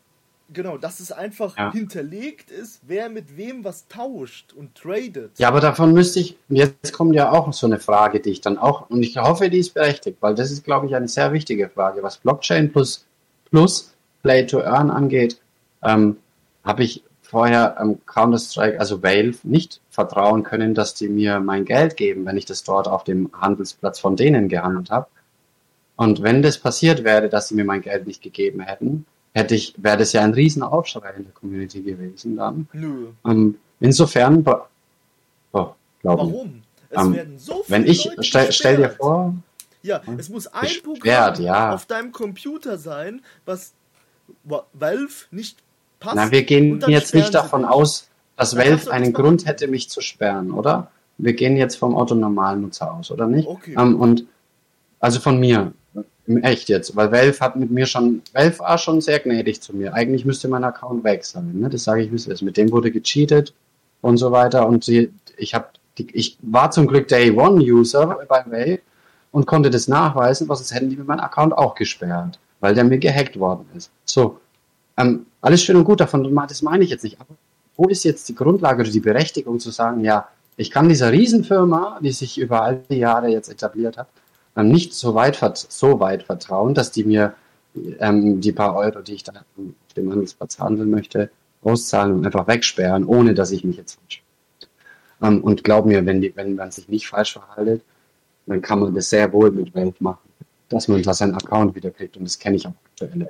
genau, 0.52 0.76
dass 0.78 0.98
es 0.98 1.12
einfach 1.12 1.56
Ja. 1.56 1.72
hinterlegt 1.72 2.50
ist, 2.50 2.80
wer 2.86 3.08
mit 3.08 3.36
wem 3.36 3.62
was 3.64 3.86
tauscht 3.88 4.52
und 4.52 4.74
tradet. 4.74 5.38
Ja, 5.38 5.48
aber 5.48 5.60
davon 5.60 5.92
müsste 5.94 6.18
ich, 6.20 6.36
jetzt 6.48 6.92
kommt 6.92 7.14
ja 7.14 7.30
auch 7.30 7.52
so 7.52 7.66
eine 7.66 7.78
Frage, 7.78 8.18
die 8.20 8.30
ich 8.30 8.40
dann 8.40 8.58
auch, 8.58 8.90
und 8.90 9.02
ich 9.02 9.16
hoffe, 9.16 9.48
die 9.48 9.58
ist 9.58 9.72
berechtigt, 9.74 10.18
weil 10.20 10.34
das 10.34 10.50
ist, 10.50 10.64
glaube 10.64 10.86
ich, 10.86 10.96
eine 10.96 11.08
sehr 11.08 11.32
wichtige 11.32 11.68
Frage. 11.68 12.02
Was 12.02 12.18
Blockchain 12.18 12.72
plus, 12.72 13.06
plus 13.50 13.94
Play 14.22 14.44
to 14.46 14.60
Earn 14.60 14.90
angeht, 14.90 15.40
ähm, 15.82 16.16
habe 16.64 16.82
ich 16.82 17.04
vorher 17.26 17.80
am 17.80 18.04
Counter-Strike, 18.06 18.78
also 18.78 19.02
Valve, 19.02 19.38
nicht 19.42 19.80
vertrauen 19.90 20.42
können, 20.42 20.74
dass 20.74 20.94
die 20.94 21.08
mir 21.08 21.40
mein 21.40 21.64
Geld 21.64 21.96
geben, 21.96 22.24
wenn 22.26 22.36
ich 22.36 22.44
das 22.44 22.62
dort 22.62 22.86
auf 22.86 23.04
dem 23.04 23.30
Handelsplatz 23.32 23.98
von 23.98 24.16
denen 24.16 24.48
gehandelt 24.48 24.90
habe. 24.90 25.06
Und 25.96 26.22
wenn 26.22 26.42
das 26.42 26.58
passiert 26.58 27.04
wäre, 27.04 27.28
dass 27.28 27.48
sie 27.48 27.54
mir 27.54 27.64
mein 27.64 27.80
Geld 27.82 28.06
nicht 28.06 28.22
gegeben 28.22 28.60
hätten, 28.60 29.06
hätte 29.32 29.54
ich, 29.54 29.74
wäre 29.78 29.96
das 29.96 30.12
ja 30.12 30.22
ein 30.22 30.34
Riesenaufschrei 30.34 31.12
in 31.16 31.24
der 31.24 31.32
Community 31.32 31.80
gewesen 31.82 32.36
dann. 32.36 32.68
Nö. 32.72 33.08
Ähm, 33.26 33.56
insofern, 33.80 34.44
oh, 35.52 35.68
glaube. 36.00 36.22
Warum? 36.22 36.62
Es 36.90 37.02
Ähm, 37.02 37.14
werden 37.14 37.38
so 37.38 37.62
viele 37.64 37.78
Wenn 37.78 37.86
ich, 37.90 38.04
Leute 38.04 38.22
stell, 38.22 38.52
stell 38.52 38.76
dir 38.76 38.90
vor, 38.90 39.34
Ja, 39.82 40.02
es 40.18 40.28
muss 40.28 40.46
ein 40.46 40.68
Programm 40.84 41.34
ja. 41.42 41.74
auf 41.74 41.86
deinem 41.86 42.12
Computer 42.12 42.78
sein, 42.78 43.22
was 43.44 43.72
Wa- 44.44 44.64
Valve 44.72 45.26
nicht 45.30 45.58
passt. 46.04 46.16
na, 46.16 46.30
wir 46.30 46.42
gehen 46.42 46.82
jetzt 46.86 47.14
nicht 47.14 47.34
davon 47.34 47.64
aus, 47.64 48.08
dass 48.36 48.56
Valve 48.56 48.90
einen. 48.90 49.12
Grund 49.12 49.46
hätte, 49.46 49.68
mich 49.68 49.88
zu 49.88 50.00
sperren, 50.00 50.50
oder? 50.50 50.90
Wir 51.18 51.32
gehen 51.34 51.56
jetzt 51.56 51.76
vom 51.76 51.94
Otto-Normalen-Nutzer 51.94 52.92
aus, 52.92 53.10
oder 53.10 53.26
nicht? 53.26 53.46
Okay. 53.46 53.76
Ähm, 53.78 54.00
und 54.00 54.24
also 54.98 55.20
von 55.20 55.38
mir, 55.38 55.72
im 56.26 56.42
Echt 56.42 56.68
jetzt, 56.68 56.96
weil 56.96 57.12
Valve 57.12 57.38
hat 57.40 57.56
mit 57.56 57.70
mir 57.70 57.86
schon, 57.86 58.22
Valve 58.32 58.58
war 58.60 58.78
schon 58.78 59.00
sehr 59.00 59.18
gnädig 59.20 59.60
zu 59.60 59.76
mir. 59.76 59.92
Eigentlich 59.92 60.24
müsste 60.24 60.48
mein 60.48 60.64
Account 60.64 61.04
weg 61.04 61.24
sein, 61.24 61.52
ne? 61.60 61.68
Das 61.68 61.84
sage 61.84 62.02
ich, 62.02 62.10
wie 62.10 62.16
es 62.16 62.26
ist. 62.26 62.42
Mit 62.42 62.56
dem 62.56 62.72
wurde 62.72 62.90
gecheatet 62.90 63.52
und 64.00 64.16
so 64.16 64.32
weiter. 64.32 64.66
Und 64.66 64.84
sie, 64.84 65.12
ich 65.36 65.54
habe, 65.54 65.66
ich 65.96 66.38
war 66.40 66.70
zum 66.70 66.86
Glück 66.86 67.08
Day 67.08 67.30
One 67.30 67.62
User 67.62 68.06
bei 68.28 68.44
Valve 68.46 68.80
und 69.32 69.46
konnte 69.46 69.70
das 69.70 69.88
nachweisen, 69.88 70.48
was 70.48 70.58
sonst 70.58 70.74
hätten 70.74 70.90
die 70.90 70.96
mit 70.96 71.06
meinem 71.06 71.20
Account 71.20 71.52
auch 71.56 71.74
gesperrt, 71.74 72.38
weil 72.60 72.74
der 72.74 72.84
mir 72.84 72.98
gehackt 72.98 73.38
worden 73.38 73.66
ist. 73.76 73.90
So, 74.04 74.40
ähm, 74.96 75.26
alles 75.40 75.62
schön 75.62 75.76
und 75.76 75.84
gut 75.84 76.00
davon, 76.00 76.34
das 76.48 76.62
meine 76.62 76.84
ich 76.84 76.90
jetzt 76.90 77.04
nicht. 77.04 77.20
Aber 77.20 77.34
wo 77.76 77.88
ist 77.88 78.04
jetzt 78.04 78.28
die 78.28 78.34
Grundlage 78.34 78.82
oder 78.82 78.90
die 78.90 79.00
Berechtigung 79.00 79.58
zu 79.58 79.70
sagen, 79.70 80.04
ja, 80.04 80.28
ich 80.56 80.70
kann 80.70 80.88
dieser 80.88 81.10
Riesenfirma, 81.10 81.98
die 82.00 82.12
sich 82.12 82.38
über 82.38 82.62
all 82.62 82.82
die 82.88 82.98
Jahre 82.98 83.28
jetzt 83.28 83.48
etabliert 83.48 83.96
hat, 83.98 84.08
ähm, 84.56 84.68
nicht 84.68 84.94
so 84.94 85.14
weit, 85.14 85.38
so 85.68 86.00
weit 86.00 86.22
vertrauen, 86.22 86.74
dass 86.74 86.92
die 86.92 87.04
mir 87.04 87.34
ähm, 87.98 88.40
die 88.40 88.52
paar 88.52 88.76
Euro, 88.76 89.00
die 89.00 89.14
ich 89.14 89.24
da 89.24 89.32
auf 89.32 89.94
dem 89.96 90.10
Handelsplatz 90.10 90.58
handeln 90.58 90.90
möchte, 90.90 91.30
auszahlen 91.62 92.14
und 92.14 92.26
einfach 92.26 92.46
wegsperren, 92.46 93.04
ohne 93.04 93.34
dass 93.34 93.50
ich 93.50 93.64
mich 93.64 93.76
jetzt 93.76 93.98
falsch 93.98 94.22
ähm, 95.22 95.42
Und 95.42 95.64
glaub 95.64 95.86
mir, 95.86 96.04
wenn, 96.06 96.20
die, 96.20 96.34
wenn 96.36 96.54
man 96.54 96.70
sich 96.70 96.88
nicht 96.88 97.08
falsch 97.08 97.32
verhaltet, 97.32 97.82
dann 98.46 98.62
kann 98.62 98.78
man 98.78 98.94
das 98.94 99.08
sehr 99.10 99.32
wohl 99.32 99.50
mit 99.50 99.74
Welt 99.74 100.00
machen, 100.00 100.28
dass 100.68 100.88
man 100.88 101.02
da 101.02 101.14
seinen 101.14 101.34
Account 101.34 101.74
wieder 101.74 101.90
kriegt. 101.90 102.16
Und 102.16 102.24
das 102.24 102.38
kenne 102.38 102.56
ich 102.56 102.66
auch 102.66 102.74
aktuell. 102.92 103.28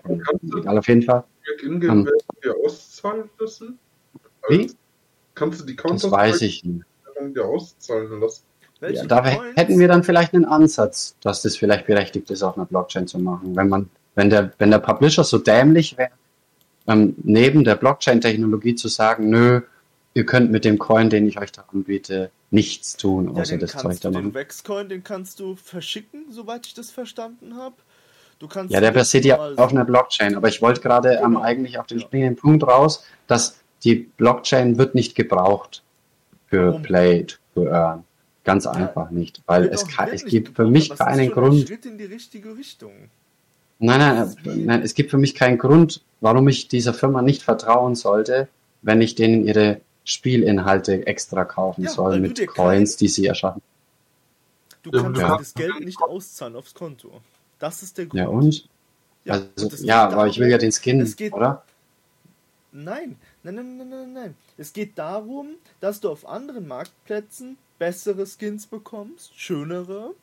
Egal, 0.58 0.78
auf 0.78 0.88
jeden 0.88 1.02
Fall. 1.02 1.24
Ingame 1.62 2.08
Ähm. 2.10 2.10
wir 2.40 2.54
auszahlen 2.64 3.30
lassen? 3.38 3.78
Wie? 4.48 4.62
Also, 4.62 4.74
kannst 5.34 5.60
du 5.60 5.66
die 5.66 5.76
Das 5.76 6.10
weiß 6.10 6.42
ich 6.42 6.64
nicht. 6.64 6.84
Dir 7.34 7.44
auszahlen 7.44 8.20
lassen? 8.20 8.42
Ja, 8.80 9.06
da 9.06 9.24
hätten 9.24 9.78
wir 9.78 9.88
dann 9.88 10.02
vielleicht 10.02 10.34
einen 10.34 10.44
Ansatz, 10.44 11.16
dass 11.22 11.42
das 11.42 11.56
vielleicht 11.56 11.86
berechtigt 11.86 12.30
ist, 12.30 12.42
auf 12.42 12.56
einer 12.56 12.66
Blockchain 12.66 13.06
zu 13.06 13.18
machen. 13.18 13.56
Wenn 13.56 13.68
man, 13.68 13.88
wenn 14.14 14.28
der, 14.28 14.52
wenn 14.58 14.70
der 14.70 14.78
Publisher 14.78 15.24
so 15.24 15.38
dämlich 15.38 15.96
wäre, 15.96 16.10
ähm, 16.86 17.14
neben 17.22 17.64
der 17.64 17.76
Blockchain-Technologie 17.76 18.74
zu 18.74 18.88
sagen, 18.88 19.30
nö, 19.30 19.62
ihr 20.14 20.24
könnt 20.24 20.50
mit 20.50 20.64
dem 20.64 20.78
Coin, 20.78 21.10
den 21.10 21.26
ich 21.26 21.38
euch 21.38 21.52
da 21.52 21.64
anbiete, 21.72 22.30
nichts 22.50 22.96
tun, 22.96 23.34
Ja, 23.34 23.42
außer 23.42 23.52
den 23.52 23.60
das 23.60 23.72
Zeug 23.72 24.00
da 24.00 24.08
du, 24.08 24.14
den 24.14 24.24
machen. 24.26 24.34
Waxcoin, 24.34 24.88
den 24.88 25.02
kannst 25.04 25.40
du 25.40 25.56
verschicken, 25.56 26.26
soweit 26.30 26.66
ich 26.66 26.74
das 26.74 26.90
verstanden 26.90 27.56
habe. 27.56 27.76
Du 28.38 28.48
kannst 28.48 28.72
Ja, 28.72 28.80
der 28.80 28.90
den 28.92 28.96
basiert 28.96 29.24
ja 29.24 29.36
auf 29.56 29.70
einer 29.70 29.84
Blockchain, 29.84 30.36
aber 30.36 30.48
ich 30.48 30.62
wollte 30.62 30.80
gerade 30.80 31.18
Genau. 31.22 31.40
eigentlich 31.40 31.78
auf 31.78 31.86
den 31.86 31.98
Ja. 31.98 32.06
springenden 32.06 32.36
Punkt 32.36 32.64
raus, 32.64 33.04
dass 33.26 33.58
die 33.82 33.96
Blockchain 34.16 34.78
wird 34.78 34.94
nicht 34.94 35.14
gebraucht 35.14 35.82
für 36.48 36.68
Warum? 36.68 36.82
Play 36.82 37.26
to 37.54 37.66
Earn. 37.66 38.04
Ganz 38.44 38.66
einfach 38.66 39.10
nicht, 39.10 39.40
weil 39.46 39.64
es, 39.68 39.86
kann, 39.88 40.10
es 40.12 40.26
gibt 40.26 40.54
für 40.54 40.66
mich 40.66 40.90
keinen 40.90 40.98
schon 40.98 41.06
ein 41.20 41.30
Grund, 41.30 41.66
Schritt 41.66 41.86
in 41.86 41.96
die 41.96 42.04
richtige 42.04 42.56
Richtung. 42.56 42.92
Nein, 43.78 43.98
nein, 43.98 44.34
nein, 44.66 44.82
es 44.82 44.94
gibt 44.94 45.10
für 45.10 45.16
mich 45.18 45.34
keinen 45.34 45.56
Grund, 45.58 46.02
warum 46.20 46.46
ich 46.48 46.68
dieser 46.68 46.92
Firma 46.92 47.22
nicht 47.22 47.42
vertrauen 47.42 47.94
sollte, 47.94 48.48
wenn 48.82 49.00
ich 49.00 49.14
denen 49.14 49.46
ihre 49.46 49.80
Spielinhalte 50.04 51.06
extra 51.06 51.44
kaufen 51.44 51.84
Ja, 51.84 51.90
soll 51.90 52.12
weil 52.12 52.22
du 52.22 52.28
mit 52.28 52.46
Coins, 52.48 52.96
die 52.96 53.08
sie 53.08 53.26
erschaffen. 53.26 53.62
Du 54.82 54.90
kannst 54.90 55.20
ja. 55.20 55.28
dir 55.30 55.38
das 55.38 55.54
Geld 55.54 55.80
nicht 55.80 56.02
auszahlen 56.02 56.56
aufs 56.56 56.74
Konto. 56.74 57.20
Das 57.58 57.82
ist 57.82 57.96
der 57.96 58.06
Grund. 58.06 58.18
Ja 58.20 58.28
und? 58.28 58.68
Ja, 59.24 59.42
also, 59.56 59.68
ja, 59.84 60.08
aber 60.08 60.26
ich 60.26 60.38
will 60.38 60.48
ja 60.50 60.58
den 60.58 60.70
Skin, 60.72 61.02
geht- 61.16 61.32
oder? 61.32 61.64
Nein, 62.72 63.16
nein, 63.42 63.54
nein, 63.54 63.76
nein, 63.78 63.88
nein, 63.88 64.12
nein. 64.12 64.34
Es 64.58 64.72
geht 64.72 64.98
darum, 64.98 65.54
dass 65.80 66.00
du 66.00 66.10
auf 66.10 66.26
anderen 66.28 66.66
Marktplätzen 66.68 67.56
bessere 67.78 68.26
Skins 68.26 68.66
bekommst, 68.66 69.32
schönere. 69.38 70.14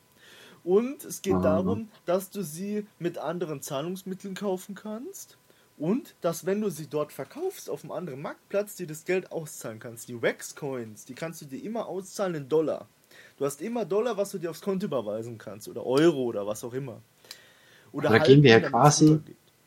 Und 0.62 1.04
es 1.04 1.22
geht 1.22 1.34
Ah. 1.34 1.40
darum, 1.42 1.88
dass 2.04 2.30
du 2.30 2.42
sie 2.44 2.86
mit 3.00 3.18
anderen 3.18 3.62
Zahlungsmitteln 3.62 4.34
kaufen 4.34 4.76
kannst. 4.76 5.36
Und 5.82 6.14
dass, 6.20 6.46
wenn 6.46 6.60
du 6.60 6.70
sie 6.70 6.86
dort 6.86 7.12
verkaufst 7.12 7.68
auf 7.68 7.82
einem 7.82 7.90
anderen 7.90 8.22
Marktplatz, 8.22 8.76
dir 8.76 8.86
das 8.86 9.04
Geld 9.04 9.32
auszahlen 9.32 9.80
kannst. 9.80 10.08
Die 10.08 10.22
Wax-Coins, 10.22 11.06
die 11.06 11.14
kannst 11.14 11.42
du 11.42 11.46
dir 11.46 11.60
immer 11.60 11.88
auszahlen 11.88 12.36
in 12.36 12.48
Dollar. 12.48 12.86
Du 13.36 13.44
hast 13.44 13.60
immer 13.60 13.84
Dollar, 13.84 14.16
was 14.16 14.30
du 14.30 14.38
dir 14.38 14.50
aufs 14.50 14.60
Konto 14.60 14.86
überweisen 14.86 15.38
kannst. 15.38 15.66
Oder 15.66 15.84
Euro 15.84 16.22
oder 16.22 16.46
was 16.46 16.62
auch 16.62 16.72
immer. 16.72 17.00
Oder 17.90 18.10
Da 18.10 18.18
gehen 18.18 18.44
wir 18.44 18.52
ja 18.52 18.60
quasi-. 18.60 19.18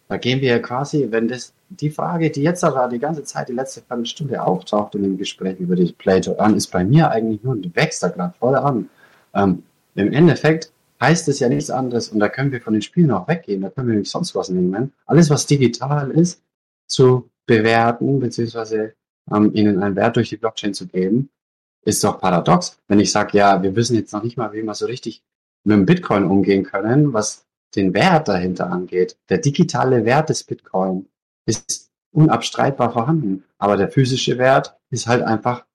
Da 0.07 0.15
gehen 0.15 0.39
wir 0.39 0.51
ja 0.51 0.59
quasi, 0.59 1.05
wenn 1.09 1.27
das 1.27 1.51
die 1.67 1.89
Frage, 1.89 2.31
die 2.31 2.43
jetzt 2.43 2.63
aber 2.63 2.87
die 2.87 2.99
ganze 2.99 3.23
Zeit, 3.23 3.49
die 3.49 3.53
letzte 3.53 3.81
Viertelstunde 3.81 4.41
auftaucht 4.41 4.95
in 4.95 5.03
dem 5.03 5.17
Gespräch 5.17 5.59
über 5.59 5.75
die 5.75 5.91
Play 5.91 6.21
to 6.21 6.37
Earn, 6.37 6.55
ist 6.55 6.67
bei 6.67 6.85
mir 6.85 7.11
eigentlich 7.11 7.43
nur, 7.43 7.57
die 7.57 7.75
wächst 7.75 8.01
da 8.01 8.07
gerade 8.07 8.33
voll 8.39 8.55
an. 8.55 8.89
Ähm, 9.33 9.63
Im 9.95 10.13
Endeffekt 10.13 10.71
heißt 11.01 11.27
es 11.27 11.39
ja 11.39 11.49
nichts 11.49 11.69
anderes 11.69 12.09
und 12.09 12.19
da 12.19 12.29
können 12.29 12.51
wir 12.51 12.61
von 12.61 12.73
den 12.73 12.81
Spielen 12.81 13.11
auch 13.11 13.27
weggehen, 13.27 13.61
da 13.61 13.69
können 13.69 13.89
wir 13.89 13.95
nicht 13.95 14.11
sonst 14.11 14.35
was 14.35 14.49
nehmen. 14.49 14.93
Alles, 15.05 15.29
was 15.29 15.45
digital 15.45 16.11
ist, 16.11 16.41
zu 16.87 17.29
bewerten, 17.45 18.19
beziehungsweise 18.19 18.93
ähm, 19.33 19.51
ihnen 19.53 19.81
einen 19.81 19.95
Wert 19.95 20.15
durch 20.15 20.29
die 20.29 20.37
Blockchain 20.37 20.73
zu 20.73 20.87
geben, 20.87 21.29
ist 21.83 22.03
doch 22.03 22.19
paradox. 22.19 22.79
Wenn 22.87 22.99
ich 22.99 23.11
sage, 23.11 23.37
ja, 23.37 23.61
wir 23.61 23.75
wissen 23.75 23.95
jetzt 23.95 24.13
noch 24.13 24.23
nicht 24.23 24.37
mal, 24.37 24.53
wie 24.53 24.63
wir 24.63 24.73
so 24.73 24.85
richtig 24.85 25.23
mit 25.63 25.77
dem 25.77 25.85
Bitcoin 25.85 26.25
umgehen 26.25 26.63
können, 26.63 27.13
was 27.13 27.45
den 27.75 27.93
Wert 27.93 28.27
dahinter 28.27 28.71
angeht. 28.71 29.17
Der 29.29 29.39
digitale 29.39 30.05
Wert 30.05 30.29
des 30.29 30.43
Bitcoin 30.43 31.07
ist 31.45 31.91
unabstreitbar 32.11 32.91
vorhanden, 32.91 33.43
aber 33.57 33.77
der 33.77 33.89
physische 33.89 34.37
Wert 34.37 34.77
ist 34.89 35.07
halt 35.07 35.23
einfach 35.23 35.65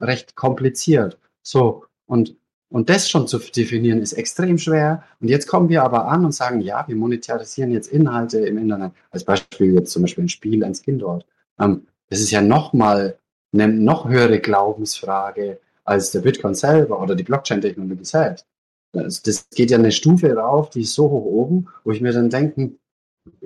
recht 0.00 0.36
kompliziert. 0.36 1.18
So, 1.42 1.84
und, 2.06 2.36
und 2.70 2.90
das 2.90 3.08
schon 3.08 3.26
zu 3.26 3.38
definieren 3.38 4.00
ist 4.00 4.12
extrem 4.12 4.58
schwer. 4.58 5.02
Und 5.20 5.28
jetzt 5.28 5.46
kommen 5.46 5.70
wir 5.70 5.82
aber 5.82 6.06
an 6.06 6.24
und 6.24 6.32
sagen, 6.32 6.60
ja, 6.60 6.86
wir 6.86 6.96
monetarisieren 6.96 7.70
jetzt 7.70 7.90
Inhalte 7.90 8.40
im 8.40 8.58
Internet. 8.58 8.92
Als 9.10 9.24
Beispiel 9.24 9.74
jetzt 9.74 9.90
zum 9.90 10.02
Beispiel 10.02 10.24
ein 10.24 10.28
Spiel, 10.28 10.62
ein 10.64 10.74
Skin 10.74 10.98
dort. 10.98 11.24
Ähm, 11.58 11.86
das 12.10 12.20
ist 12.20 12.30
ja 12.30 12.42
nochmal 12.42 13.18
eine 13.52 13.68
noch 13.68 14.08
höhere 14.08 14.40
Glaubensfrage 14.40 15.60
als 15.84 16.10
der 16.10 16.20
Bitcoin 16.20 16.54
selber 16.54 17.00
oder 17.00 17.14
die 17.14 17.22
Blockchain-Technologie 17.22 18.04
selbst. 18.04 18.46
Das, 18.92 19.22
das 19.22 19.48
geht 19.50 19.70
ja 19.70 19.78
eine 19.78 19.92
Stufe 19.92 20.34
rauf, 20.34 20.70
die 20.70 20.82
ist 20.82 20.94
so 20.94 21.10
hoch 21.10 21.24
oben, 21.24 21.68
wo 21.84 21.92
ich 21.92 22.02
mir 22.02 22.12
dann 22.12 22.28
denke, 22.28 22.72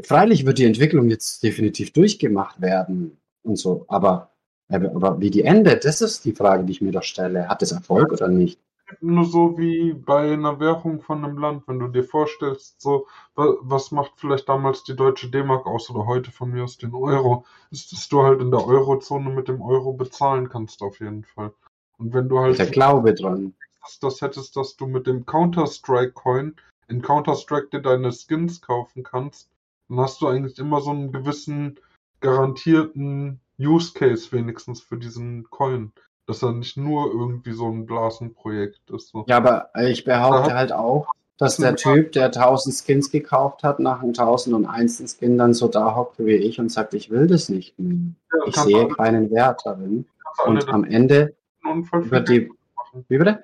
freilich 0.02 0.47
wird 0.47 0.59
die 0.59 0.65
Entwicklung 0.65 1.09
jetzt 1.09 1.42
definitiv 1.42 1.92
durchgemacht 1.92 2.60
werden 2.60 3.18
und 3.42 3.57
so, 3.57 3.84
aber, 3.89 4.31
aber 4.68 5.20
wie 5.20 5.31
die 5.31 5.42
endet, 5.42 5.84
das 5.84 6.01
ist 6.01 6.25
die 6.25 6.33
Frage, 6.33 6.65
die 6.65 6.73
ich 6.73 6.81
mir 6.81 6.92
doch 6.92 7.02
stelle. 7.02 7.49
Hat 7.49 7.62
das 7.62 7.73
Erfolg 7.73 8.12
oder 8.12 8.28
nicht? 8.28 8.59
Nur 9.01 9.25
so 9.25 9.59
wie 9.59 9.93
bei 9.93 10.33
einer 10.33 10.61
Währung 10.61 11.01
von 11.01 11.25
einem 11.25 11.39
Land, 11.39 11.67
wenn 11.67 11.79
du 11.79 11.89
dir 11.89 12.05
vorstellst, 12.05 12.81
so, 12.81 13.07
wa- 13.35 13.57
was 13.61 13.91
macht 13.91 14.12
vielleicht 14.17 14.49
damals 14.49 14.85
die 14.85 14.97
deutsche 14.97 15.31
D-Mark 15.31 15.67
aus 15.67 15.91
oder 15.91 16.07
heute 16.07 16.31
von 16.31 16.51
mir 16.51 16.65
aus 16.65 16.79
den 16.79 16.95
Euro, 16.95 17.45
ist, 17.71 17.93
dass 17.93 18.09
du 18.09 18.23
halt 18.23 18.41
in 18.41 18.51
der 18.51 18.67
Eurozone 18.67 19.31
mit 19.31 19.49
dem 19.49 19.62
Euro 19.62 19.93
bezahlen 19.93 20.49
kannst 20.49 20.83
auf 20.83 21.01
jeden 21.01 21.25
Fall. 21.25 21.53
Und 21.99 22.12
wenn 22.12 22.29
du 22.29 22.39
halt 22.39 22.59
Der 22.59 22.67
Glaube 22.67 23.15
dran. 23.15 23.55
das, 23.83 23.99
das 24.01 24.21
hättest, 24.21 24.57
dass 24.57 24.77
du 24.77 24.87
mit 24.87 25.07
dem 25.07 25.25
Counter-Strike-Coin 25.27 26.57
in 26.89 27.03
Counter-Strike 27.03 27.69
dir 27.69 27.81
deine 27.81 28.12
Skins 28.12 28.61
kaufen 28.61 29.03
kannst, 29.03 29.49
dann 29.89 30.01
hast 30.01 30.21
du 30.21 30.27
eigentlich 30.29 30.59
immer 30.59 30.81
so 30.81 30.91
einen 30.91 31.12
gewissen 31.12 31.79
garantierten 32.21 33.41
Use 33.59 33.93
Case 33.93 34.33
wenigstens 34.33 34.81
für 34.81 34.97
diesen 34.97 35.49
Coin. 35.51 35.93
Dass 36.26 36.42
er 36.42 36.52
nicht 36.52 36.76
nur 36.76 37.10
irgendwie 37.12 37.52
so 37.52 37.68
ein 37.68 37.84
Blasenprojekt 37.86 38.91
ist. 38.91 39.09
So. 39.09 39.25
Ja, 39.26 39.39
aber 39.39 39.70
ich 39.89 40.05
behaupte 40.05 40.51
Ja. 40.51 40.57
halt 40.57 40.73
auch, 40.73 41.09
dass 41.36 41.57
der 41.57 41.75
Typ, 41.75 42.12
der 42.12 42.31
1000 42.31 42.75
Skins 42.76 43.10
gekauft 43.10 43.65
hat, 43.65 43.81
nach 43.81 44.02
einem 44.02 44.15
1001. 44.15 45.09
Skin 45.18 45.36
dann 45.36 45.55
so 45.55 45.67
da 45.67 45.97
hockt 45.97 46.18
wie 46.20 46.34
ich 46.36 46.60
und 46.60 46.70
sagt, 46.70 46.94
ich 46.94 47.10
will 47.10 47.26
das 47.26 47.49
nicht 47.49 47.76
mehr. 47.78 48.12
Ja, 48.33 48.39
Ich 48.47 48.57
sehe 48.57 48.76
alle- 48.84 48.89
keinen 48.94 49.31
Wert 49.33 49.62
darin. 49.65 50.07
Und 50.47 50.68
am 50.68 50.84
Ende 50.84 51.34
über 51.65 52.02
für 52.05 52.20
die, 52.20 52.51
machen. 52.76 53.05
wie 53.09 53.18
bitte? 53.18 53.42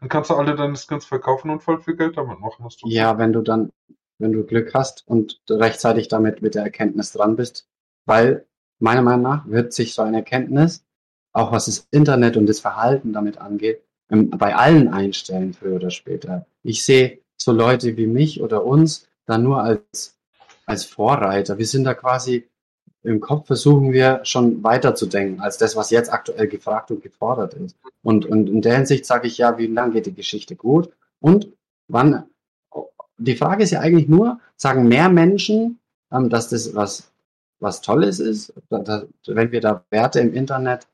Dann 0.00 0.08
kannst 0.08 0.30
du 0.30 0.34
alle 0.34 0.54
deine 0.54 0.76
Skins 0.76 1.04
verkaufen 1.04 1.50
und 1.50 1.62
voll 1.62 1.80
viel 1.80 1.96
Geld 1.96 2.16
damit 2.16 2.40
machen. 2.40 2.64
Hast 2.64 2.82
du 2.82 2.88
Ja, 2.88 3.18
wenn 3.18 3.32
du 3.32 3.42
dann, 3.42 3.70
wenn 4.18 4.32
du 4.32 4.44
Glück 4.44 4.72
hast 4.74 5.06
und 5.06 5.40
rechtzeitig 5.50 6.08
damit 6.08 6.40
mit 6.40 6.54
der 6.54 6.62
Erkenntnis 6.62 7.12
dran 7.12 7.36
bist, 7.36 7.68
weil 8.06 8.46
meiner 8.78 9.02
Meinung 9.02 9.22
nach 9.22 9.46
wird 9.46 9.72
sich 9.72 9.94
so 9.94 10.02
eine 10.02 10.18
Erkenntnis, 10.18 10.84
auch 11.32 11.52
was 11.52 11.66
das 11.66 11.86
Internet 11.90 12.36
und 12.36 12.46
das 12.46 12.60
Verhalten 12.60 13.12
damit 13.12 13.38
angeht, 13.38 13.82
ähm, 14.10 14.30
bei 14.30 14.54
allen 14.54 14.88
einstellen, 14.88 15.54
früher 15.54 15.76
oder 15.76 15.90
später. 15.90 16.46
Ich 16.62 16.84
sehe 16.84 17.18
so 17.36 17.52
Leute 17.52 17.96
wie 17.96 18.06
mich 18.06 18.42
oder 18.42 18.64
uns 18.64 19.06
da 19.26 19.38
nur 19.38 19.62
als, 19.62 20.16
als 20.66 20.84
Vorreiter. 20.84 21.58
Wir 21.58 21.66
sind 21.66 21.84
da 21.84 21.94
quasi 21.94 22.48
im 23.04 23.20
Kopf 23.20 23.46
versuchen 23.46 23.92
wir 23.92 24.20
schon 24.24 24.62
weiterzudenken 24.64 25.40
als 25.40 25.56
das, 25.56 25.76
was 25.76 25.90
jetzt 25.90 26.12
aktuell 26.12 26.48
gefragt 26.48 26.90
und 26.90 27.02
gefordert 27.02 27.54
ist. 27.54 27.76
Und, 28.02 28.26
und 28.26 28.48
in 28.48 28.60
der 28.60 28.76
Hinsicht 28.76 29.06
sage 29.06 29.28
ich 29.28 29.38
ja, 29.38 29.56
wie 29.56 29.66
lange 29.66 29.94
geht 29.94 30.06
die 30.06 30.14
Geschichte 30.14 30.56
gut 30.56 30.90
und 31.20 31.48
wann 31.86 32.24
die 33.18 33.36
Frage 33.36 33.64
ist 33.64 33.72
ja 33.72 33.80
eigentlich 33.80 34.08
nur, 34.08 34.40
sagen 34.56 34.88
mehr 34.88 35.08
Menschen, 35.08 35.78
ähm, 36.12 36.30
dass 36.30 36.48
das 36.48 36.74
was, 36.74 37.10
was 37.60 37.80
Tolles 37.80 38.20
ist, 38.20 38.52
wenn 38.70 39.52
wir 39.52 39.60
da 39.60 39.84
Werte 39.90 40.20
im 40.20 40.32
Internet 40.32 40.86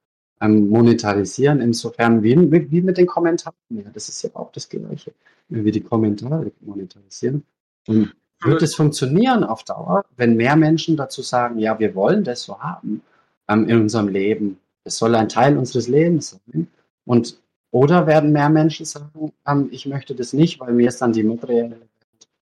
ähm, 0.44 0.68
monetarisieren, 0.68 1.60
insofern 1.60 2.22
wie, 2.22 2.36
wie, 2.70 2.80
mit 2.82 2.98
den 2.98 3.06
Kommentaren. 3.06 3.56
Ja, 3.70 3.84
das 3.92 4.08
ist 4.08 4.22
ja 4.22 4.30
auch 4.34 4.52
das 4.52 4.68
Gleiche, 4.68 5.12
wenn 5.48 5.64
wir 5.64 5.72
die 5.72 5.80
Kommentare 5.80 6.52
monetarisieren. 6.60 7.44
Und 7.86 8.14
wird 8.42 8.62
es 8.62 8.74
funktionieren 8.74 9.42
auf 9.44 9.64
Dauer, 9.64 10.04
wenn 10.16 10.36
mehr 10.36 10.56
Menschen 10.56 10.96
dazu 10.96 11.22
sagen, 11.22 11.58
ja, 11.58 11.78
wir 11.78 11.94
wollen 11.94 12.24
das 12.24 12.42
so 12.42 12.58
haben 12.60 13.02
ähm, 13.48 13.68
in 13.68 13.80
unserem 13.80 14.08
Leben. 14.08 14.58
Es 14.84 14.98
soll 14.98 15.14
ein 15.14 15.28
Teil 15.28 15.56
unseres 15.56 15.88
Lebens 15.88 16.38
sein. 16.46 16.68
Und 17.06 17.38
oder 17.70 18.06
werden 18.06 18.32
mehr 18.32 18.50
Menschen 18.50 18.86
sagen, 18.86 19.32
ähm, 19.46 19.68
ich 19.70 19.86
möchte 19.86 20.14
das 20.14 20.32
nicht, 20.32 20.60
weil 20.60 20.74
mir 20.74 20.88
ist 20.88 21.00
dann 21.00 21.12
die 21.12 21.22
materielle 21.22 21.78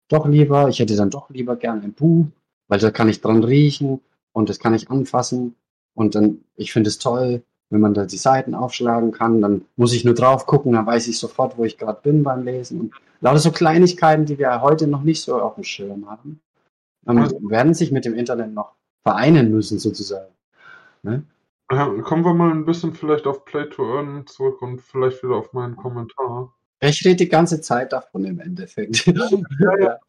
doch 0.09 0.27
lieber, 0.27 0.69
ich 0.69 0.79
hätte 0.79 0.97
dann 0.97 1.11
doch 1.11 1.29
lieber 1.31 1.57
gern 1.57 1.83
ein 1.83 1.93
Buch, 1.93 2.27
weil 2.69 2.79
da 2.79 2.91
kann 2.91 3.11
ich 3.11 3.21
dran 3.21 3.45
riechen 3.45 4.01
und 4.33 4.49
das 4.49 4.59
kann 4.59 4.73
ich 4.73 4.91
anfassen 4.91 5.55
und 5.95 6.15
dann, 6.15 6.45
ich 6.57 6.73
finde 6.73 6.89
es 6.89 6.99
toll, 6.99 7.43
wenn 7.71 7.81
man 7.81 7.95
da 7.95 8.07
die 8.07 8.17
Seiten 8.17 8.55
aufschlagen 8.55 9.13
kann, 9.13 9.41
dann 9.41 9.65
muss 9.77 9.93
ich 9.93 10.05
nur 10.05 10.15
drauf 10.15 10.47
gucken, 10.47 10.73
dann 10.73 10.87
weiß 10.87 11.09
ich 11.09 11.19
sofort, 11.19 11.59
wo 11.59 11.65
ich 11.65 11.77
gerade 11.77 12.01
bin 12.03 12.23
beim 12.23 12.45
Lesen 12.45 12.81
und 12.81 12.95
lauter 13.21 13.39
so 13.39 13.53
Kleinigkeiten, 13.53 14.25
die 14.25 14.39
wir 14.39 14.61
heute 14.63 14.87
noch 14.87 15.03
nicht 15.03 15.23
so 15.23 15.41
auf 15.41 15.57
dem 15.57 15.65
Schirm 15.65 16.09
haben, 16.09 16.41
ähm, 17.07 17.29
werden 17.49 17.75
sich 17.75 17.93
mit 17.93 18.05
dem 18.05 18.15
Internet 18.15 18.53
noch 18.53 18.75
vereinen 19.03 19.51
müssen 19.51 19.79
sozusagen. 19.79 20.33
Ne? 21.03 21.25
Ja, 21.71 21.87
kommen 22.03 22.25
wir 22.25 22.33
mal 22.33 22.51
ein 22.51 22.65
bisschen 22.65 22.95
vielleicht 22.95 23.27
auf 23.27 23.45
Play 23.45 23.69
to 23.69 23.83
Earn 23.97 24.27
zurück 24.27 24.63
und 24.63 24.81
vielleicht 24.81 25.23
wieder 25.23 25.37
auf 25.37 25.53
meinen 25.53 25.77
Kommentar. 25.77 26.55
Ich 26.81 27.05
rede 27.05 27.17
die 27.17 27.29
ganze 27.29 27.61
Zeit 27.61 27.93
davon 27.93 28.25
im 28.25 28.41
Endeffekt. 28.41 29.07
Ja, 29.07 29.79
ja. 29.79 29.99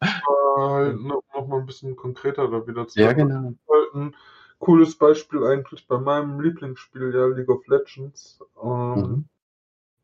Äh, 0.56 0.60
halt 0.60 1.00
noch, 1.00 1.22
noch 1.32 1.46
mal 1.46 1.60
ein 1.60 1.66
bisschen 1.66 1.94
konkreter 1.94 2.48
da 2.48 2.66
wieder 2.66 2.88
zu 2.88 2.98
ja, 2.98 3.12
genau. 3.12 3.54
halt 3.68 3.94
ein 3.94 4.16
cooles 4.60 4.96
Beispiel 4.96 5.44
eigentlich 5.44 5.88
bei 5.88 5.98
meinem 5.98 6.40
Lieblingsspiel, 6.40 7.14
ja, 7.14 7.26
League 7.26 7.50
of 7.50 7.66
Legends, 7.68 8.40
ähm, 8.62 9.00
Mhm. 9.00 9.24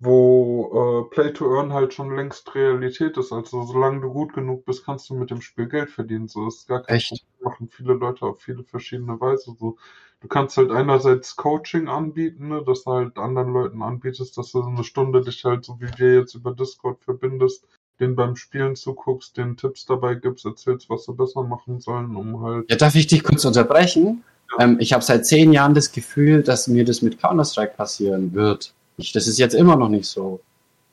wo 0.00 1.06
äh, 1.08 1.14
Play 1.14 1.32
to 1.32 1.46
Earn 1.56 1.72
halt 1.72 1.94
schon 1.94 2.14
längst 2.16 2.54
Realität 2.54 3.16
ist. 3.18 3.32
Also 3.32 3.64
solange 3.64 4.00
du 4.02 4.12
gut 4.12 4.34
genug 4.34 4.64
bist, 4.66 4.84
kannst 4.84 5.08
du 5.10 5.14
mit 5.14 5.30
dem 5.30 5.40
Spiel 5.42 5.68
Geld 5.68 5.90
verdienen. 5.90 6.28
So 6.28 6.48
ist 6.48 6.68
gar 6.68 6.82
kein 6.82 6.96
Echt? 6.96 7.08
Problem. 7.10 7.26
Machen 7.42 7.68
viele 7.70 7.94
Leute 7.94 8.26
auf 8.26 8.40
viele 8.40 8.64
verschiedene 8.64 9.20
Weise. 9.20 9.54
So, 9.58 9.76
du 10.20 10.28
kannst 10.28 10.56
halt 10.56 10.70
einerseits 10.72 11.36
Coaching 11.36 11.88
anbieten, 11.88 12.48
ne, 12.48 12.62
dass 12.64 12.84
du 12.84 12.90
halt 12.92 13.18
anderen 13.18 13.52
Leuten 13.52 13.82
anbietest, 13.82 14.36
dass 14.36 14.52
du 14.52 14.62
so 14.62 14.68
eine 14.68 14.84
Stunde 14.84 15.20
dich 15.22 15.44
halt 15.44 15.64
so 15.64 15.78
wie 15.80 15.88
wir 15.98 16.14
jetzt 16.16 16.34
über 16.34 16.52
Discord 16.52 17.00
verbindest, 17.04 17.66
den 18.00 18.16
beim 18.16 18.36
Spielen 18.36 18.76
zuguckst, 18.76 19.36
den 19.36 19.56
Tipps 19.56 19.86
dabei 19.86 20.14
gibst, 20.16 20.44
erzählst, 20.44 20.90
was 20.90 21.04
sie 21.04 21.14
besser 21.14 21.44
machen 21.44 21.80
sollen, 21.80 22.16
um 22.16 22.42
halt 22.42 22.70
Ja, 22.70 22.76
darf 22.76 22.94
ich 22.96 23.06
dich 23.06 23.22
kurz 23.22 23.44
unterbrechen? 23.44 24.24
Ähm, 24.58 24.76
ich 24.80 24.92
habe 24.92 25.02
seit 25.02 25.26
zehn 25.26 25.52
Jahren 25.52 25.74
das 25.74 25.92
Gefühl, 25.92 26.42
dass 26.42 26.68
mir 26.68 26.84
das 26.84 27.02
mit 27.02 27.20
Counter-Strike 27.20 27.74
passieren 27.76 28.32
wird. 28.32 28.72
Ich, 28.96 29.12
das 29.12 29.26
ist 29.26 29.38
jetzt 29.38 29.54
immer 29.54 29.76
noch 29.76 29.88
nicht 29.88 30.06
so. 30.06 30.40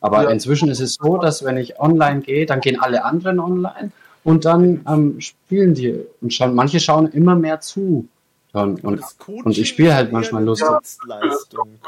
Aber 0.01 0.23
Ja. 0.23 0.29
inzwischen 0.29 0.69
ist 0.69 0.81
es 0.81 0.95
so, 0.95 1.17
dass 1.17 1.43
wenn 1.45 1.57
ich 1.57 1.79
online 1.79 2.21
gehe, 2.21 2.45
dann 2.45 2.59
gehen 2.59 2.79
alle 2.79 3.05
anderen 3.05 3.39
online 3.39 3.91
und 4.23 4.45
dann 4.45 4.83
ähm, 4.87 5.21
spielen 5.21 5.73
die 5.73 5.97
und 6.21 6.33
schauen, 6.33 6.55
manche 6.55 6.79
schauen 6.79 7.07
immer 7.07 7.35
mehr 7.35 7.61
zu. 7.61 8.07
Und, 8.53 8.83
Coaching 9.17 9.43
und 9.43 9.57
ich 9.57 9.69
spiele 9.69 9.95
halt 9.95 10.11
manchmal 10.11 10.43
lustig. 10.43 10.69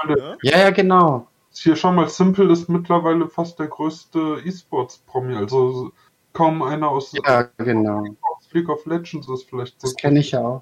Ne? 0.07 0.37
ja, 0.41 0.59
ja, 0.59 0.69
genau. 0.71 1.27
Hier 1.53 1.75
schau 1.75 1.91
mal, 1.91 2.09
Simple 2.09 2.51
ist 2.51 2.67
mittlerweile 2.69 3.27
fast 3.27 3.59
der 3.59 3.67
größte 3.67 4.39
E-Sports-Promi. 4.43 5.35
Also 5.35 5.91
kaum 6.33 6.63
einer 6.63 6.89
aus, 6.89 7.13
Ja, 7.25 7.43
genau. 7.57 8.03
League 8.51 8.69
of 8.69 8.85
Legends 8.85 9.27
ist 9.29 9.43
vielleicht 9.49 9.79
so. 9.79 9.87
Das 9.87 9.95
kenne 9.95 10.19
ich 10.19 10.31
ja 10.31 10.41
auch. 10.41 10.61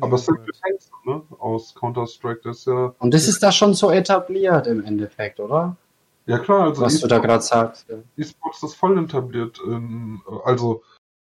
Aber 0.00 0.16
Simple 0.16 0.52
du, 1.04 1.10
ne? 1.10 1.22
Aus 1.38 1.74
Counter-Strike, 1.74 2.40
das 2.44 2.58
ist 2.58 2.66
ja. 2.66 2.94
Und 2.98 3.12
das 3.12 3.28
ist 3.28 3.42
da 3.42 3.52
schon 3.52 3.74
so 3.74 3.90
etabliert 3.90 4.66
im 4.66 4.82
Endeffekt, 4.82 5.38
oder? 5.38 5.76
Ja 6.26 6.38
klar, 6.38 6.64
also 6.64 6.82
Was 6.82 7.00
du 7.00 7.06
da 7.06 7.18
gerade 7.18 7.42
sagst. 7.42 7.86
Ja. 7.88 7.98
E-Sports 8.16 8.62
ist 8.62 8.74
voll 8.74 8.98
etabliert. 8.98 9.60
In, 9.64 10.20
also 10.44 10.82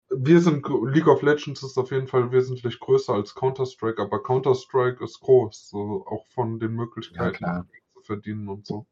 wir 0.10 0.40
sind 0.40 0.66
League 0.68 1.08
of 1.08 1.22
Legends 1.22 1.64
ist 1.64 1.78
auf 1.78 1.92
jeden 1.92 2.08
Fall 2.08 2.32
wesentlich 2.32 2.80
größer 2.80 3.14
als 3.14 3.36
Counter-Strike, 3.36 4.02
aber 4.02 4.22
Counter-Strike 4.22 5.04
ist 5.04 5.20
groß, 5.20 5.70
so 5.70 6.06
auch 6.08 6.26
von 6.28 6.60
den 6.60 6.72
Ja, 6.72 6.78
Möglichkeiten 6.78 7.36
klar. 7.36 7.66
zu 7.94 8.02
verdienen 8.02 8.48
und 8.48 8.66
so. 8.66 8.86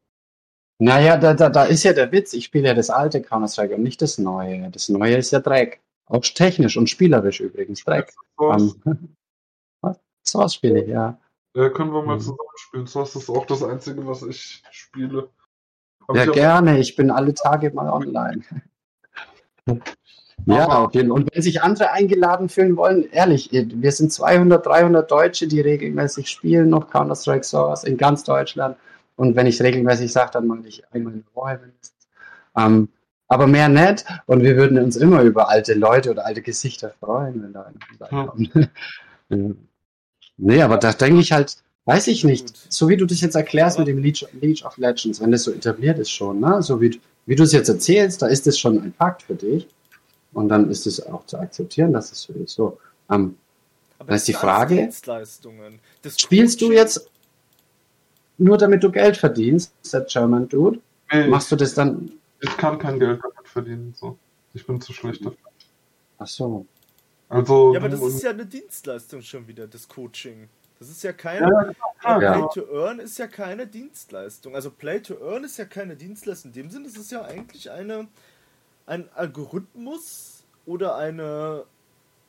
Naja, 0.80 1.16
da, 1.16 1.34
da, 1.34 1.48
da 1.48 1.64
ist 1.64 1.84
ja 1.84 1.92
der 1.92 2.10
Witz. 2.10 2.32
Ich 2.32 2.46
spiele 2.46 2.68
ja 2.68 2.74
das 2.74 2.90
alte 2.90 3.22
Counter-Strike 3.22 3.76
und 3.76 3.82
nicht 3.82 4.02
das 4.02 4.18
neue. 4.18 4.68
Das 4.70 4.88
neue 4.88 5.16
ist 5.16 5.30
ja 5.30 5.40
Dreck. 5.40 5.80
Auch 6.06 6.22
technisch 6.22 6.76
und 6.76 6.90
spielerisch 6.90 7.40
übrigens 7.40 7.84
Dreck. 7.84 8.12
Was? 8.36 8.76
Source 10.26 10.54
spiele 10.54 10.82
ich, 10.82 10.88
ja. 10.88 11.18
äh, 11.54 11.70
können 11.70 11.92
wir 11.92 12.02
mal 12.02 12.16
Mhm. 12.16 12.20
zusammenspielen. 12.20 12.86
Source 12.86 13.16
ist 13.16 13.28
auch 13.30 13.46
das 13.46 13.62
Einzige, 13.62 14.06
was 14.06 14.22
ich 14.22 14.62
spiele. 14.70 15.28
Hab 16.08 16.16
Ja, 16.16 16.24
ich 16.24 16.32
gerne. 16.32 16.78
Ich 16.78 16.96
bin 16.96 17.10
alle 17.10 17.32
Tage 17.34 17.70
mal 17.72 17.88
online. 17.90 18.42
Ja, 20.46 20.64
Aber- 20.64 20.78
auf 20.80 20.94
jeden 20.94 21.08
Fall. 21.08 21.20
Und 21.22 21.34
wenn 21.34 21.42
sich 21.42 21.62
andere 21.62 21.90
eingeladen 21.92 22.48
fühlen 22.48 22.76
wollen, 22.76 23.08
ehrlich, 23.10 23.50
wir 23.52 23.92
sind 23.92 24.12
200, 24.12 24.66
300 24.66 25.10
Deutsche, 25.10 25.46
die 25.46 25.60
regelmäßig 25.60 26.28
spielen, 26.28 26.68
noch 26.70 26.90
Counter-Strike 26.90 27.44
Source 27.44 27.84
in 27.84 27.96
ganz 27.96 28.24
Deutschland. 28.24 28.76
Und 29.16 29.36
wenn 29.36 29.46
ich 29.46 29.62
regelmäßig 29.62 30.12
sage, 30.12 30.32
dann 30.32 30.46
mache 30.48 30.66
ich 30.66 30.82
einmal 30.92 31.12
in 31.14 31.24
der 31.24 31.34
Woche 31.42 31.58
mindestens. 31.62 32.08
Ähm, 32.56 32.88
aber 33.28 33.46
mehr 33.46 33.68
nicht. 33.68 34.04
Und 34.26 34.42
wir 34.42 34.56
würden 34.56 34.76
uns 34.78 34.96
immer 34.96 35.22
über 35.22 35.48
alte 35.48 35.74
Leute 35.74 36.10
oder 36.10 36.26
alte 36.26 36.42
Gesichter 36.42 36.90
freuen, 37.00 37.42
wenn 37.42 37.52
da 37.52 37.62
einer 37.62 37.78
vorbeikommt. 38.08 38.50
ja. 39.30 39.38
Nee, 40.36 40.62
aber 40.62 40.78
da 40.78 40.92
denke 40.92 41.20
ich 41.20 41.32
halt, 41.32 41.56
weiß 41.84 42.08
ich 42.08 42.24
nicht, 42.24 42.46
Gut. 42.46 42.72
so 42.72 42.88
wie 42.88 42.96
du 42.96 43.06
das 43.06 43.20
jetzt 43.20 43.34
erklärst 43.36 43.76
Aber- 43.78 43.86
mit 43.86 43.96
dem 43.96 44.02
League, 44.02 44.26
League 44.40 44.64
of 44.64 44.76
Legends, 44.78 45.20
wenn 45.20 45.30
das 45.30 45.44
so 45.44 45.52
etabliert 45.52 45.98
ist 45.98 46.10
schon, 46.10 46.40
ne? 46.40 46.62
so 46.62 46.80
wie, 46.80 47.00
wie 47.26 47.36
du 47.36 47.42
es 47.44 47.52
jetzt 47.52 47.68
erzählst, 47.68 48.22
da 48.22 48.26
ist 48.26 48.46
das 48.46 48.58
schon 48.58 48.78
ein 48.82 48.92
Fakt 48.96 49.22
für 49.22 49.34
dich. 49.34 49.66
Und 50.32 50.48
dann 50.48 50.68
ist 50.70 50.86
es 50.86 51.00
auch 51.06 51.24
zu 51.26 51.38
akzeptieren, 51.38 51.92
dass 51.92 52.10
es 52.10 52.22
so 52.22 52.32
ist. 52.32 52.54
So, 52.54 52.78
ähm, 53.10 53.36
Aber 54.00 54.08
Dann 54.08 54.16
ist 54.16 54.26
die 54.26 54.32
Frage, 54.32 54.90
spielst 56.16 56.60
du 56.60 56.72
jetzt 56.72 57.08
nur 58.36 58.58
damit 58.58 58.82
du 58.82 58.90
Geld 58.90 59.16
verdienst, 59.16 59.72
der 59.92 60.00
German 60.00 60.48
Dude? 60.48 60.80
Nee, 61.12 61.28
Machst 61.28 61.52
du 61.52 61.56
das 61.56 61.74
dann? 61.74 62.10
ich 62.40 62.56
kann 62.56 62.78
kein 62.80 62.98
Geld 62.98 63.20
damit 63.22 63.48
verdienen. 63.48 63.94
So. 63.96 64.18
Ich 64.54 64.66
bin 64.66 64.80
zu 64.80 64.92
schlecht 64.92 65.24
dafür. 65.24 65.38
Ach 66.18 66.26
so. 66.26 66.66
Also, 67.34 67.72
Ja, 67.74 67.80
aber 67.80 67.88
das 67.88 68.00
ist 68.00 68.22
ja 68.22 68.30
eine 68.30 68.46
Dienstleistung 68.46 69.20
schon 69.22 69.46
wieder, 69.48 69.66
das 69.66 69.88
Coaching. 69.88 70.48
Das 70.78 70.88
ist 70.88 71.02
ja 71.02 71.12
keine. 71.12 71.74
Ja, 72.04 72.20
Ja. 72.20 72.32
Play 72.48 72.62
to 72.62 72.72
Earn 72.72 72.98
ist 73.00 73.18
ja 73.18 73.26
keine 73.26 73.66
Dienstleistung. 73.66 74.54
Also 74.54 74.70
Play 74.70 75.00
to 75.00 75.14
Earn 75.20 75.44
ist 75.44 75.56
ja 75.56 75.64
keine 75.64 75.96
Dienstleistung. 75.96 76.50
In 76.50 76.54
dem 76.54 76.70
Sinne 76.70 76.86
ist 76.86 76.98
es 76.98 77.10
ja 77.10 77.22
eigentlich 77.22 77.70
eine, 77.70 78.06
ein 78.86 79.08
Algorithmus 79.14 80.44
oder 80.66 80.96
eine 80.96 81.64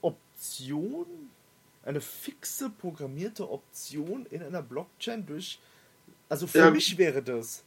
Option, 0.01 1.05
eine 1.83 2.01
fixe 2.01 2.69
programmierte 2.69 3.49
Option 3.49 4.25
in 4.27 4.41
einer 4.41 4.61
Blockchain 4.61 5.25
durch. 5.25 5.59
Also 6.29 6.47
für 6.47 6.59
Ja. 6.59 6.71
mich 6.71 6.97
wäre 6.97 7.21
das. 7.21 7.63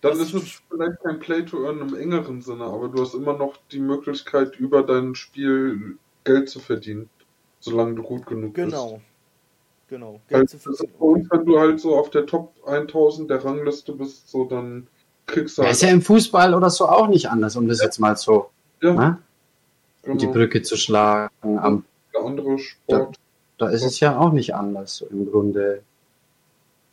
Dann 0.00 0.18
ist 0.20 0.32
es 0.32 0.62
vielleicht 0.70 1.02
kein 1.02 1.18
Play 1.18 1.44
to 1.44 1.66
Earn 1.66 1.80
im 1.80 1.96
engeren 1.96 2.40
Sinne, 2.40 2.64
aber 2.64 2.88
du 2.88 3.02
hast 3.02 3.14
immer 3.14 3.36
noch 3.36 3.56
die 3.72 3.80
Möglichkeit, 3.80 4.56
über 4.56 4.82
dein 4.84 5.14
Spiel 5.16 5.98
Geld 6.28 6.50
zu 6.50 6.60
verdienen, 6.60 7.08
solange 7.58 7.94
du 7.94 8.02
gut 8.02 8.26
genug 8.26 8.52
bist. 8.52 8.66
Genau. 8.66 9.00
Genau. 9.88 10.20
Geld 10.28 10.44
das 10.44 10.50
zu 10.50 10.58
verdienen. 10.58 10.92
uns, 10.98 11.30
wenn 11.30 11.46
du 11.46 11.58
halt 11.58 11.80
so 11.80 11.96
auf 11.96 12.10
der 12.10 12.26
Top 12.26 12.52
1000 12.66 13.30
der 13.30 13.42
Rangliste 13.42 13.94
bist, 13.94 14.28
so 14.28 14.44
dann 14.44 14.86
kriegst 15.26 15.56
du 15.56 15.62
Ja, 15.62 15.68
halt 15.68 15.76
ist 15.76 15.82
ja 15.82 15.88
im 15.88 16.02
Fußball 16.02 16.54
oder 16.54 16.68
so 16.68 16.86
auch 16.86 17.08
nicht 17.08 17.30
anders, 17.30 17.56
um 17.56 17.66
das 17.66 17.80
jetzt 17.80 17.98
mal 17.98 18.14
so 18.16 18.50
ja, 18.82 18.92
ne, 18.92 19.18
die 20.04 20.18
genau, 20.18 20.32
Brücke 20.32 20.60
zu 20.60 20.76
schlagen. 20.76 21.58
Am, 21.58 21.84
der 22.12 22.22
andere 22.22 22.58
Sport, 22.58 23.16
da 23.56 23.70
ist 23.70 23.84
es 23.84 23.98
ja 24.00 24.18
auch 24.18 24.32
nicht 24.32 24.54
anders 24.54 24.96
so 24.96 25.06
im 25.06 25.30
Grunde. 25.30 25.82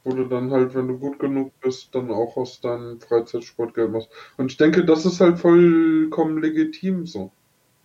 wo 0.05 0.13
du 0.13 0.23
dann 0.23 0.51
halt, 0.51 0.73
wenn 0.75 0.87
du 0.87 0.97
gut 0.97 1.19
genug 1.19 1.51
bist, 1.59 1.93
dann 1.93 2.09
auch 2.11 2.37
aus 2.37 2.61
deinem 2.61 3.01
Freizeitsport 3.01 3.73
Geld 3.73 3.91
machst. 3.91 4.07
Und 4.37 4.51
ich 4.51 4.57
denke, 4.57 4.85
das 4.85 5.05
ist 5.05 5.19
halt 5.19 5.37
vollkommen 5.39 6.41
legitim 6.41 7.05
so. 7.05 7.31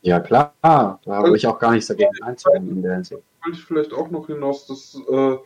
Ja 0.03 0.21
klar, 0.21 0.55
da 0.63 0.99
habe 1.07 1.37
ich 1.37 1.47
auch 1.47 1.59
gar 1.59 1.73
nichts 1.73 1.89
dagegen 1.89 2.23
einzuwenden 2.23 2.77
in 2.77 2.83
der 2.83 2.95
Hinsicht. 2.95 3.23
wollte 3.45 3.59
ich 3.59 3.65
vielleicht 3.65 3.93
auch 3.93 4.11
noch 4.11 4.29
hinaus, 4.29 4.67
das 4.67 4.99
äh, 5.09 5.37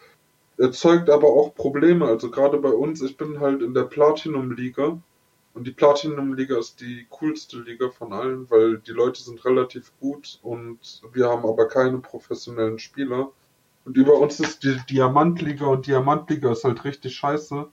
erzeugt 0.63 1.11
aber 1.11 1.29
auch 1.29 1.55
Probleme. 1.55 2.07
Also 2.07 2.31
gerade 2.31 2.59
bei 2.59 2.71
uns, 2.71 3.03
ich 3.03 3.17
bin 3.17 3.41
halt 3.41 3.63
in 3.63 3.75
der 3.75 3.85
Platinum-Liga 3.85 4.99
und 5.55 5.67
die 5.67 5.73
Platinum-Liga 5.73 6.59
ist 6.59 6.81
die 6.81 7.07
coolste 7.11 7.61
Liga 7.61 7.89
von 7.91 8.13
allen, 8.13 8.49
weil 8.51 8.79
die 8.79 8.93
Leute 8.93 9.23
sind 9.23 9.45
relativ 9.45 9.93
gut 10.01 10.39
und 10.43 11.03
wir 11.13 11.29
haben 11.29 11.47
aber 11.47 11.69
keine 11.69 11.99
professionellen 11.99 12.79
Spieler. 12.79 13.31
Und 13.85 13.97
über 13.97 14.19
uns 14.19 14.41
ist 14.41 14.65
die 14.65 14.77
Diamantliga 14.89 15.67
und 15.67 15.87
Diamantliga 15.87 16.53
ist 16.53 16.65
halt 16.65 16.85
richtig 16.85 17.15
scheiße, 17.17 17.69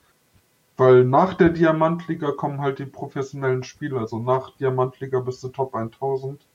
weil 0.77 1.05
nach 1.05 1.35
der 1.35 1.49
Diamantliga 1.49 2.31
kommen 2.31 2.59
halt 2.59 2.79
die 2.79 2.85
professionellen 2.85 3.63
Spieler. 3.63 3.99
Also 4.01 4.19
nach 4.19 4.55
Diamantliga 4.57 5.19
bist 5.19 5.43
du 5.43 5.49
Top 5.49 5.73
1000. 5.73 6.45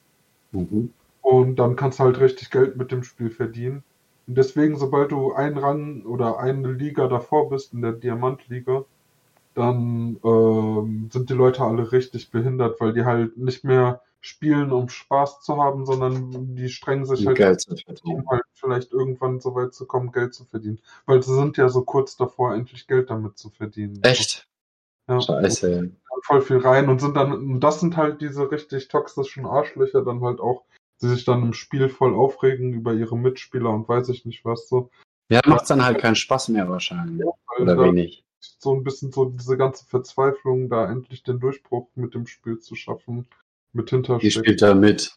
Mhm. 0.57 0.93
Und 1.23 1.57
dann 1.57 1.77
kannst 1.77 1.99
du 1.99 2.05
halt 2.05 2.21
richtig 2.21 2.51
Geld 2.51 2.77
mit 2.77 2.93
dem 2.93 3.03
Spiel 3.03 3.31
verdienen. 3.31 3.83
Und 4.27 4.37
deswegen, 4.37 4.77
sobald 4.77 5.13
du 5.13 5.33
einen 5.33 5.59
Rang 5.59 6.03
oder 6.05 6.39
eine 6.39 6.73
Liga 6.73 7.09
davor 7.09 7.49
bist, 7.51 7.73
in 7.75 7.83
der 7.83 7.93
Diamantliga, 7.93 8.85
dann 9.55 10.19
ähm, 10.23 11.09
sind 11.13 11.31
die 11.31 11.35
Leute 11.35 11.63
alle 11.63 11.91
richtig 11.91 12.31
behindert, 12.31 12.81
weil 12.81 12.93
die 12.93 13.05
halt 13.05 13.37
nicht 13.39 13.65
mehr 13.65 14.03
spielen, 14.21 14.73
um 14.73 14.89
Spaß 14.89 15.41
zu 15.41 15.57
haben, 15.63 15.87
sondern 15.87 16.55
die 16.57 16.69
strengen 16.69 17.07
sich 17.07 17.21
Um 17.21 17.29
halt, 17.29 17.37
Geld 17.37 17.61
zu 17.61 17.77
verdienen. 17.77 18.21
um 18.21 18.29
halt 18.29 18.43
vielleicht 18.53 18.93
irgendwann 18.93 19.41
so 19.41 19.55
weit 19.55 19.73
zu 19.73 19.87
kommen, 19.87 20.13
Geld 20.13 20.35
zu 20.35 20.45
verdienen. 20.45 20.81
Weil 21.07 21.23
sie 21.23 21.35
sind 21.35 21.57
ja 21.57 21.69
so 21.69 21.83
kurz 21.83 22.17
davor, 22.17 22.55
endlich 22.55 22.87
Geld 22.87 23.09
damit 23.11 23.39
zu 23.39 23.51
verdienen. 23.51 24.01
Echt? 24.03 24.49
Ja. 25.09 25.21
Scheiße. 25.21 25.93
Voll 26.23 26.41
viel 26.43 26.59
rein 26.59 26.89
und 26.89 27.01
sind 27.01 27.17
dann, 27.17 27.33
und 27.33 27.61
das 27.61 27.81
sind 27.81 27.97
halt 27.97 28.21
diese 28.21 28.51
richtig 28.51 28.89
toxischen 28.89 29.47
Arschlöcher 29.47 30.03
dann 30.03 30.23
halt 30.23 30.41
auch, 30.41 30.65
die 31.03 31.09
sich 31.09 31.25
dann 31.25 31.43
im 31.43 31.53
Spiel 31.53 31.89
voll 31.89 32.15
aufregen 32.15 32.73
über 32.73 32.93
ihre 32.95 33.17
Mitspieler 33.19 33.71
und 33.71 33.89
weiß 33.89 34.09
ich 34.09 34.25
nicht 34.25 34.45
was 34.45 34.69
so. 34.69 34.91
Ja, 35.31 35.41
macht's 35.47 35.69
dann 35.69 35.85
halt 35.85 35.99
keinen 35.99 36.17
Spaß 36.17 36.49
mehr 36.49 36.69
wahrscheinlich. 36.69 37.27
Weil 37.49 37.63
Oder 37.63 37.79
wenig. 37.79 38.25
so 38.41 38.75
ein 38.75 38.85
bisschen 38.85 39.13
so 39.13 39.27
diese 39.27 39.57
ganze 39.57 39.85
Verzweiflung, 39.87 40.69
da 40.69 40.91
endlich 40.91 41.23
den 41.23 41.41
Durchbruch 41.41 41.89
mit 41.97 42.15
dem 42.15 42.27
Spiel 42.27 42.59
zu 42.61 42.75
schaffen, 42.77 43.27
mit 43.73 43.91
Die 43.91 43.97
hinterstecken. 43.97 44.31
spielt 44.31 44.63
da 44.63 44.75
mit. 44.75 45.15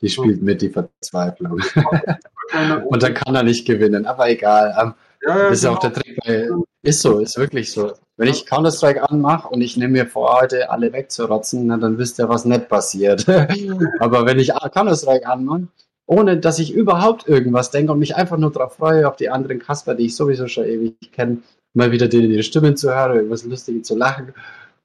Die 0.00 0.08
spielt 0.08 0.42
mit, 0.42 0.62
die 0.62 0.70
Verzweiflung. 0.70 1.60
Und 2.88 3.02
dann 3.02 3.14
kann 3.14 3.34
er 3.34 3.42
nicht 3.42 3.66
gewinnen, 3.66 4.06
aber 4.06 4.28
egal. 4.28 4.72
Ja, 5.22 5.36
ja, 5.36 5.48
Das 5.48 5.58
ist 5.58 5.64
genau. 5.64 5.74
auch 5.74 5.78
der 5.80 5.92
Trick, 5.92 6.18
weil 6.24 6.50
ist 6.82 7.02
so, 7.02 7.18
ist 7.18 7.36
wirklich 7.36 7.72
so. 7.72 7.92
Wenn 8.16 8.28
ich 8.28 8.46
Counter-Strike 8.46 9.10
anmache 9.10 9.48
und 9.48 9.60
ich 9.60 9.76
nehme 9.76 9.92
mir 9.92 10.06
vor, 10.06 10.40
heute 10.40 10.70
alle 10.70 10.92
wegzurotzen, 10.92 11.66
na, 11.66 11.76
dann 11.76 11.98
wisst 11.98 12.18
ihr, 12.18 12.28
was 12.28 12.44
nicht 12.44 12.68
passiert. 12.68 13.26
Aber 13.98 14.26
wenn 14.26 14.38
ich 14.38 14.52
Counter-Strike 14.52 15.26
anmache, 15.26 15.68
ohne 16.06 16.38
dass 16.38 16.58
ich 16.58 16.72
überhaupt 16.72 17.28
irgendwas 17.28 17.70
denke 17.70 17.92
und 17.92 17.98
mich 17.98 18.16
einfach 18.16 18.38
nur 18.38 18.50
darauf 18.50 18.76
freue, 18.76 19.06
auf 19.08 19.16
die 19.16 19.28
anderen 19.28 19.58
Kasper, 19.58 19.94
die 19.94 20.06
ich 20.06 20.16
sowieso 20.16 20.48
schon 20.48 20.64
ewig 20.64 21.12
kenne, 21.12 21.38
mal 21.74 21.92
wieder 21.92 22.08
denen 22.08 22.30
ihre 22.30 22.42
Stimmen 22.42 22.76
zu 22.76 22.94
hören, 22.94 23.16
irgendwas 23.16 23.44
Lustiges 23.44 23.86
zu 23.86 23.96
lachen, 23.96 24.32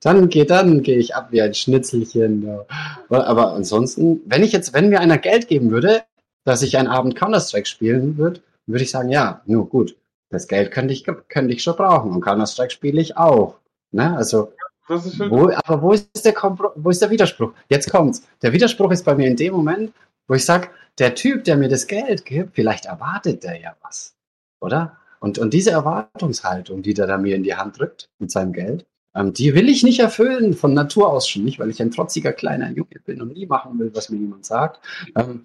dann 0.02 0.28
geht 0.28 0.50
dann 0.50 0.84
gehe 0.84 0.98
ich 0.98 1.16
ab 1.16 1.30
wie 1.32 1.42
ein 1.42 1.54
Schnitzelchen. 1.54 2.46
Ja. 2.46 2.66
Aber 3.10 3.54
ansonsten, 3.54 4.22
wenn 4.26 4.44
ich 4.44 4.52
jetzt, 4.52 4.74
wenn 4.74 4.90
mir 4.90 5.00
einer 5.00 5.18
Geld 5.18 5.48
geben 5.48 5.72
würde, 5.72 6.02
dass 6.44 6.62
ich 6.62 6.78
einen 6.78 6.90
Abend 6.90 7.16
Counter-Strike 7.16 7.68
spielen 7.68 8.18
würde, 8.18 8.42
würde 8.68 8.84
ich 8.84 8.92
sagen, 8.92 9.10
ja, 9.10 9.42
nur 9.46 9.70
gut. 9.70 9.96
Das 10.34 10.48
Geld 10.48 10.72
könnte 10.72 10.94
ich, 10.94 11.06
könnte 11.30 11.54
ich 11.54 11.64
schon 11.64 11.76
brauchen. 11.76 12.12
Und 12.12 12.22
Counter-Strike 12.22 12.72
spiele 12.72 13.00
ich 13.00 13.18
auch. 13.18 13.60
Ne? 13.92 14.18
Also, 14.18 14.54
wo, 14.88 15.50
aber 15.50 15.82
wo 15.82 15.94
ist, 15.94 16.26
der 16.26 16.34
Kompro 16.34 16.72
wo 16.76 16.90
ist 16.90 17.02
der 17.02 17.10
Widerspruch? 17.10 17.54
Jetzt 17.70 17.90
kommt's. 17.90 18.24
Der 18.42 18.52
Widerspruch 18.52 18.92
ist 18.92 19.06
bei 19.06 19.16
mir 19.16 19.28
in 19.28 19.38
dem 19.38 19.54
Moment, 19.54 19.94
wo 20.28 20.34
ich 20.34 20.44
sage, 20.44 20.70
der 21.00 21.16
Typ, 21.16 21.44
der 21.46 21.58
mir 21.58 21.70
das 21.70 21.88
Geld 21.88 22.26
gibt, 22.26 22.56
vielleicht 22.56 22.86
erwartet 22.86 23.44
der 23.44 23.60
ja 23.60 23.76
was. 23.82 24.16
Oder? 24.60 24.98
Und, 25.20 25.38
und 25.38 25.54
diese 25.54 25.72
Erwartungshaltung, 25.72 26.82
die 26.82 26.94
der 26.94 27.08
da 27.08 27.18
mir 27.18 27.36
in 27.36 27.44
die 27.44 27.56
Hand 27.56 27.80
drückt 27.80 28.10
mit 28.20 28.30
seinem 28.30 28.52
Geld, 28.52 28.86
ähm, 29.16 29.34
die 29.34 29.54
will 29.56 29.70
ich 29.70 29.84
nicht 29.84 30.00
erfüllen 30.00 30.54
von 30.54 30.74
Natur 30.74 31.10
aus 31.10 31.30
schon 31.30 31.46
nicht, 31.46 31.60
weil 31.60 31.70
ich 31.70 31.82
ein 31.82 31.92
trotziger 31.92 32.34
kleiner 32.34 32.70
Junge 32.72 33.00
bin 33.06 33.22
und 33.22 33.34
nie 33.34 33.46
machen 33.46 33.80
will, 33.80 33.92
was 33.94 34.10
mir 34.10 34.18
niemand 34.18 34.46
sagt. 34.46 34.80
Ähm, 35.16 35.44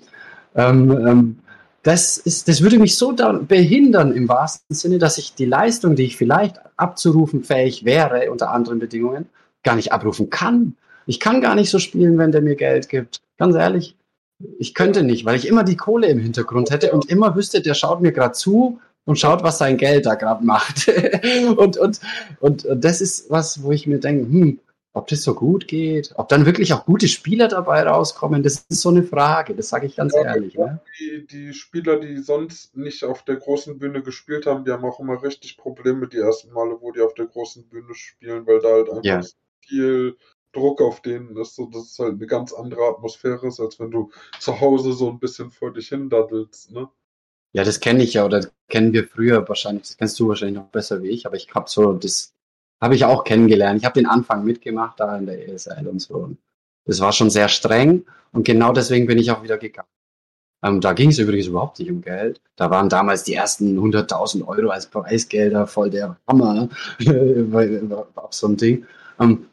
ähm, 0.55 0.91
ähm, 0.91 1.39
das, 1.83 2.19
ist, 2.19 2.49
das 2.49 2.61
würde 2.61 2.79
mich 2.79 2.97
so 2.97 3.15
behindern 3.15 4.13
im 4.13 4.29
wahrsten 4.29 4.75
Sinne, 4.75 4.99
dass 4.99 5.19
ich 5.19 5.35
die 5.35 5.47
Leistung, 5.47 5.97
die 5.97 6.05
ich 6.05 6.17
vielleicht 6.17 6.61
abzurufen 6.77 7.45
fähig 7.45 7.85
wäre, 7.85 8.31
unter 8.31 8.51
anderen 8.51 8.79
Bedingungen, 8.79 9.27
gar 9.63 9.77
nicht 9.77 9.93
abrufen 9.93 10.31
kann. 10.31 10.77
Ich 11.07 11.21
kann 11.21 11.41
gar 11.41 11.55
nicht 11.55 11.71
so 11.71 11.79
spielen, 11.79 12.19
wenn 12.19 12.33
der 12.33 12.43
mir 12.43 12.57
Geld 12.57 12.89
gibt. 12.89 13.21
Ganz 13.39 13.55
ehrlich, 13.55 13.97
ich 14.59 14.75
könnte 14.75 15.03
nicht, 15.03 15.25
weil 15.25 15.37
ich 15.37 15.47
immer 15.47 15.65
die 15.65 15.77
Kohle 15.77 16.09
im 16.09 16.19
Hintergrund 16.19 16.71
hätte 16.71 16.93
und 16.93 17.07
immer 17.07 17.35
wüsste, 17.35 17.61
der 17.61 17.75
schaut 17.75 18.01
mir 18.01 18.13
gerade 18.13 18.33
zu 18.33 18.81
und 19.05 19.19
schaut, 19.19 19.43
was 19.43 19.59
sein 19.59 19.77
Geld 19.77 20.07
da 20.07 20.15
gerade 20.15 20.45
macht. 20.45 20.91
und, 21.57 21.77
und, 21.77 22.01
und, 22.41 22.65
und 22.65 22.85
das 22.85 23.01
ist 23.01 23.31
was, 23.31 23.63
wo 23.63 23.73
ich 23.73 23.87
mir 23.87 23.99
denke, 23.99 24.31
hm, 24.31 24.61
ob 24.93 25.07
das 25.09 25.23
so 25.23 25.35
gut 25.35 25.69
geht, 25.69 26.13
ob 26.17 26.29
dann 26.29 26.47
wirklich 26.47 26.73
auch 26.73 26.85
gute 26.87 27.09
Spieler 27.09 27.49
dabei 27.49 27.83
rauskommen, 27.83 28.43
das 28.43 28.67
ist 28.69 28.81
so 28.81 28.89
eine 28.91 29.03
Frage, 29.05 29.55
das 29.55 29.69
sage 29.69 29.87
ich 29.87 29.97
ganz 29.97 30.15
Ja, 30.15 30.23
ehrlich. 30.25 30.55
Ne? 30.57 30.81
die, 30.99 31.27
die 31.27 31.55
Spieler, 31.55 31.99
die 32.01 32.19
sonst 32.19 32.77
nicht 32.77 33.05
auf 33.05 33.25
der 33.25 33.37
großen 33.37 33.79
Bühne 33.79 34.03
gespielt 34.03 34.47
haben, 34.47 34.65
die 34.65 34.71
haben 34.73 34.85
auch 34.85 35.01
immer 35.01 35.23
richtig 35.23 35.57
Probleme 35.57 36.09
die 36.09 36.19
ersten 36.19 36.53
Male, 36.53 36.81
wo 36.81 36.93
die 36.93 37.01
auf 37.01 37.15
der 37.15 37.27
großen 37.27 37.69
Bühne 37.69 37.95
spielen, 37.95 38.47
weil 38.47 38.61
da 38.61 38.69
halt 38.71 38.91
einfach 38.91 39.03
Ja. 39.05 39.23
so 39.23 39.37
viel 39.67 40.17
Druck 40.53 40.81
auf 40.81 41.03
denen 41.03 41.37
ist, 41.37 41.55
so 41.57 41.67
dass 41.67 41.93
es 41.93 41.99
halt 41.99 42.15
eine 42.15 42.27
ganz 42.27 42.53
andere 42.53 42.85
Atmosphäre 42.89 43.47
ist, 43.49 43.61
als 43.61 43.79
wenn 43.81 43.91
du 43.91 44.11
zu 44.41 44.61
Hause 44.61 44.93
so 44.93 45.09
ein 45.11 45.19
bisschen 45.21 45.51
vor 45.51 45.73
dich 45.73 45.89
hin 45.89 46.09
daddelst, 46.11 46.71
ne? 46.73 46.89
Ja, 47.53 47.65
das 47.65 47.81
kenne 47.81 48.03
ich 48.03 48.15
ja 48.15 48.25
oder 48.25 48.51
kennen 48.69 48.93
wir 48.93 49.07
früher 49.09 49.47
wahrscheinlich, 49.49 49.83
das 49.89 49.97
kennst 49.97 50.19
du 50.21 50.29
wahrscheinlich 50.29 50.57
noch 50.59 50.69
besser 50.71 51.03
wie 51.03 51.09
ich, 51.09 51.27
aber 51.27 51.37
ich 51.37 51.49
habe 51.55 51.69
so, 51.69 51.93
das 51.95 52.35
habe 52.81 52.95
ich 52.95 53.05
auch 53.05 53.25
kennengelernt. 53.25 53.81
Ich 53.81 53.85
habe 53.85 54.01
den 54.01 54.07
Anfang 54.07 54.45
mitgemacht 54.45 55.01
da 55.01 55.17
in 55.19 55.27
der 55.27 55.49
ESL 55.49 55.87
und 55.89 56.01
so. 56.01 56.31
Das 56.85 57.01
war 57.01 57.13
schon 57.13 57.31
sehr 57.31 57.49
streng 57.49 58.05
und 58.33 58.45
genau 58.45 58.73
deswegen 58.73 59.07
bin 59.07 59.19
ich 59.19 59.31
auch 59.31 59.43
wieder 59.43 59.59
gegangen. 59.59 59.89
Ähm, 60.63 60.81
da 60.81 60.93
ging 60.93 61.11
es 61.11 61.19
übrigens 61.19 61.47
überhaupt 61.47 61.79
nicht 61.79 61.91
um 61.91 62.01
Geld. 62.01 62.41
Da 62.57 62.71
waren 62.71 62.89
damals 62.89 63.23
die 63.25 63.35
ersten 63.35 63.79
100.000 63.79 64.47
Euro 64.47 64.71
als 64.71 64.87
Preisgelder 64.87 65.67
voll 65.67 65.91
der 65.91 66.19
Hammer 66.27 66.69
weil- 66.99 68.07
auf 68.17 68.33
so 68.35 68.49
ein 68.49 68.57
Ding. 68.57 68.87
Ähm, 69.21 69.47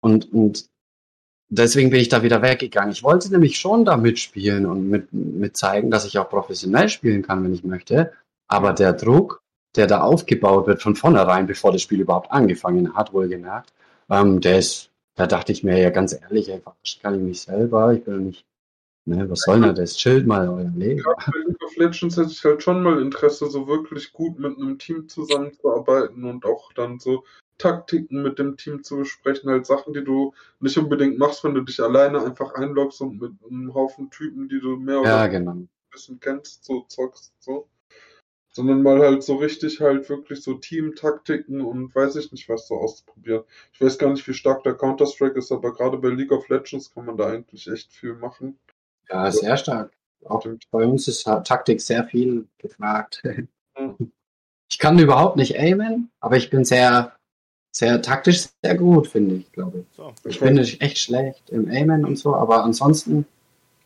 und, 0.00 0.32
und 0.32 0.68
deswegen 1.48 1.90
bin 1.90 2.00
ich 2.00 2.08
da 2.08 2.22
wieder 2.22 2.42
weggegangen. 2.42 2.90
Ich 2.92 3.02
wollte 3.02 3.30
nämlich 3.30 3.58
schon 3.58 3.84
da 3.84 3.96
mitspielen 3.96 4.66
und 4.66 4.88
mit, 4.88 5.12
mit 5.12 5.56
zeigen, 5.56 5.90
dass 5.90 6.06
ich 6.06 6.18
auch 6.18 6.28
professionell 6.28 6.88
spielen 6.88 7.22
kann, 7.22 7.44
wenn 7.44 7.54
ich 7.54 7.64
möchte. 7.64 8.12
Aber 8.48 8.72
der 8.72 8.92
Druck, 8.94 9.42
der 9.78 9.86
da 9.86 10.00
aufgebaut 10.00 10.66
wird 10.66 10.82
von 10.82 10.96
vornherein, 10.96 11.46
bevor 11.46 11.72
das 11.72 11.82
Spiel 11.82 12.00
überhaupt 12.00 12.30
angefangen 12.30 12.94
hat, 12.94 13.12
wohlgemerkt, 13.12 13.72
ähm, 14.10 14.40
der 14.40 14.58
ist, 14.58 14.90
da 15.14 15.26
dachte 15.26 15.52
ich 15.52 15.64
mir 15.64 15.80
ja 15.80 15.90
ganz 15.90 16.12
ehrlich, 16.12 16.50
ey, 16.50 16.60
verarscht 16.60 17.00
kann 17.00 17.14
ich 17.14 17.22
mich 17.22 17.40
selber, 17.40 17.92
ich 17.92 18.04
bin 18.04 18.26
nicht, 18.26 18.44
ne, 19.06 19.30
was 19.30 19.40
soll 19.40 19.60
denn 19.60 19.74
das? 19.74 19.96
Chillt 19.96 20.26
mal 20.26 20.48
euer 20.48 20.70
Leben. 20.74 21.00
Gerade 21.00 21.30
bei 21.32 21.38
League 21.46 21.64
of 21.64 21.76
Legends 21.76 22.16
hätte 22.16 22.30
ich 22.30 22.44
halt 22.44 22.62
schon 22.62 22.82
mal 22.82 23.00
Interesse, 23.00 23.48
so 23.48 23.68
wirklich 23.68 24.12
gut 24.12 24.38
mit 24.38 24.58
einem 24.58 24.78
Team 24.78 25.08
zusammenzuarbeiten 25.08 26.24
und 26.24 26.44
auch 26.44 26.72
dann 26.72 26.98
so 26.98 27.24
Taktiken 27.58 28.22
mit 28.22 28.38
dem 28.38 28.56
Team 28.56 28.82
zu 28.82 28.98
besprechen, 28.98 29.50
halt 29.50 29.66
Sachen, 29.66 29.92
die 29.92 30.04
du 30.04 30.32
nicht 30.60 30.78
unbedingt 30.78 31.18
machst, 31.18 31.44
wenn 31.44 31.54
du 31.54 31.62
dich 31.62 31.80
alleine 31.80 32.22
einfach 32.22 32.54
einloggst 32.54 33.00
und 33.00 33.20
mit 33.20 33.32
einem 33.48 33.74
Haufen 33.74 34.10
Typen, 34.10 34.48
die 34.48 34.60
du 34.60 34.76
mehr 34.76 35.00
oder 35.00 35.08
Ja, 35.08 35.26
genau. 35.26 35.52
ein 35.52 35.68
bisschen 35.90 36.20
kennst, 36.20 36.64
so 36.64 36.84
zockst, 36.88 37.32
so. 37.40 37.68
Sondern 38.58 38.82
mal 38.82 38.98
halt 38.98 39.22
so 39.22 39.36
richtig 39.36 39.78
halt 39.78 40.08
wirklich 40.08 40.42
so 40.42 40.54
Team-Taktiken 40.54 41.60
und 41.60 41.94
weiß 41.94 42.16
ich 42.16 42.32
nicht 42.32 42.48
was 42.48 42.66
so 42.66 42.74
auszuprobieren. 42.74 43.44
Ich 43.72 43.80
weiß 43.80 43.98
gar 43.98 44.10
nicht, 44.10 44.26
wie 44.26 44.34
stark 44.34 44.64
der 44.64 44.74
Counter-Strike 44.74 45.38
ist, 45.38 45.52
aber 45.52 45.72
gerade 45.72 45.96
bei 45.96 46.08
League 46.08 46.32
of 46.32 46.48
Legends 46.48 46.92
kann 46.92 47.04
man 47.04 47.16
da 47.16 47.28
eigentlich 47.28 47.68
echt 47.68 47.92
viel 47.92 48.14
machen. 48.14 48.58
Ja, 49.08 49.30
sehr 49.30 49.56
stark. 49.56 49.92
Auch 50.24 50.44
bei 50.72 50.84
uns 50.84 51.06
ist 51.06 51.22
Taktik 51.22 51.80
sehr 51.80 52.04
viel 52.04 52.48
gefragt. 52.58 53.22
Ich 54.70 54.78
kann 54.78 54.98
überhaupt 54.98 55.36
nicht 55.36 55.58
aimen, 55.58 56.10
aber 56.20 56.36
ich 56.36 56.50
bin 56.50 56.62
sehr, 56.62 57.16
sehr 57.74 58.02
taktisch 58.02 58.48
sehr 58.62 58.76
gut, 58.76 59.06
finde 59.06 59.36
ich, 59.36 59.50
glaube 59.50 59.78
ich. 59.78 59.96
So. 59.96 60.12
Ich 60.26 60.40
bin 60.40 60.58
echt 60.58 60.98
schlecht 60.98 61.48
im 61.48 61.70
Aimen 61.70 62.04
und 62.04 62.16
so, 62.16 62.34
aber 62.34 62.64
ansonsten 62.64 63.24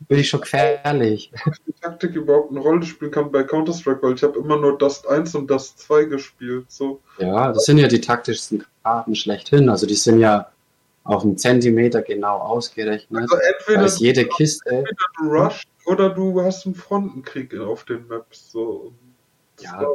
bin 0.07 0.19
ich 0.19 0.29
schon 0.29 0.41
gefährlich. 0.41 1.31
Die 1.67 1.73
Taktik 1.73 2.15
überhaupt 2.15 2.51
eine 2.51 2.59
Rolle 2.59 2.83
spielen 2.83 3.11
kann 3.11 3.31
bei 3.31 3.43
Counter-Strike, 3.43 4.01
weil 4.01 4.13
ich 4.13 4.23
habe 4.23 4.37
immer 4.39 4.57
nur 4.57 4.77
Dust 4.77 5.07
1 5.07 5.35
und 5.35 5.49
Dust 5.49 5.79
2 5.79 6.05
gespielt. 6.05 6.65
So. 6.69 7.01
Ja, 7.17 7.51
das 7.51 7.65
sind 7.65 7.77
ja 7.77 7.87
die 7.87 8.01
taktischsten 8.01 8.65
Karten 8.83 9.15
schlechthin. 9.15 9.69
Also 9.69 9.85
die 9.85 9.95
sind 9.95 10.19
ja 10.19 10.49
auf 11.03 11.23
einen 11.23 11.37
Zentimeter 11.37 12.01
genau 12.01 12.37
ausgerechnet. 12.37 13.21
Also 13.21 13.35
entweder, 13.35 13.85
ist 13.85 13.99
jede 13.99 14.25
Kiste. 14.25 14.69
Entweder 14.69 14.95
du 15.17 15.29
rushst 15.29 15.67
oder 15.85 16.09
du 16.09 16.41
hast 16.41 16.65
einen 16.65 16.75
Frontenkrieg 16.75 17.57
auf 17.57 17.83
den 17.83 18.07
Maps. 18.07 18.51
So. 18.51 18.93
Ja. 19.59 19.85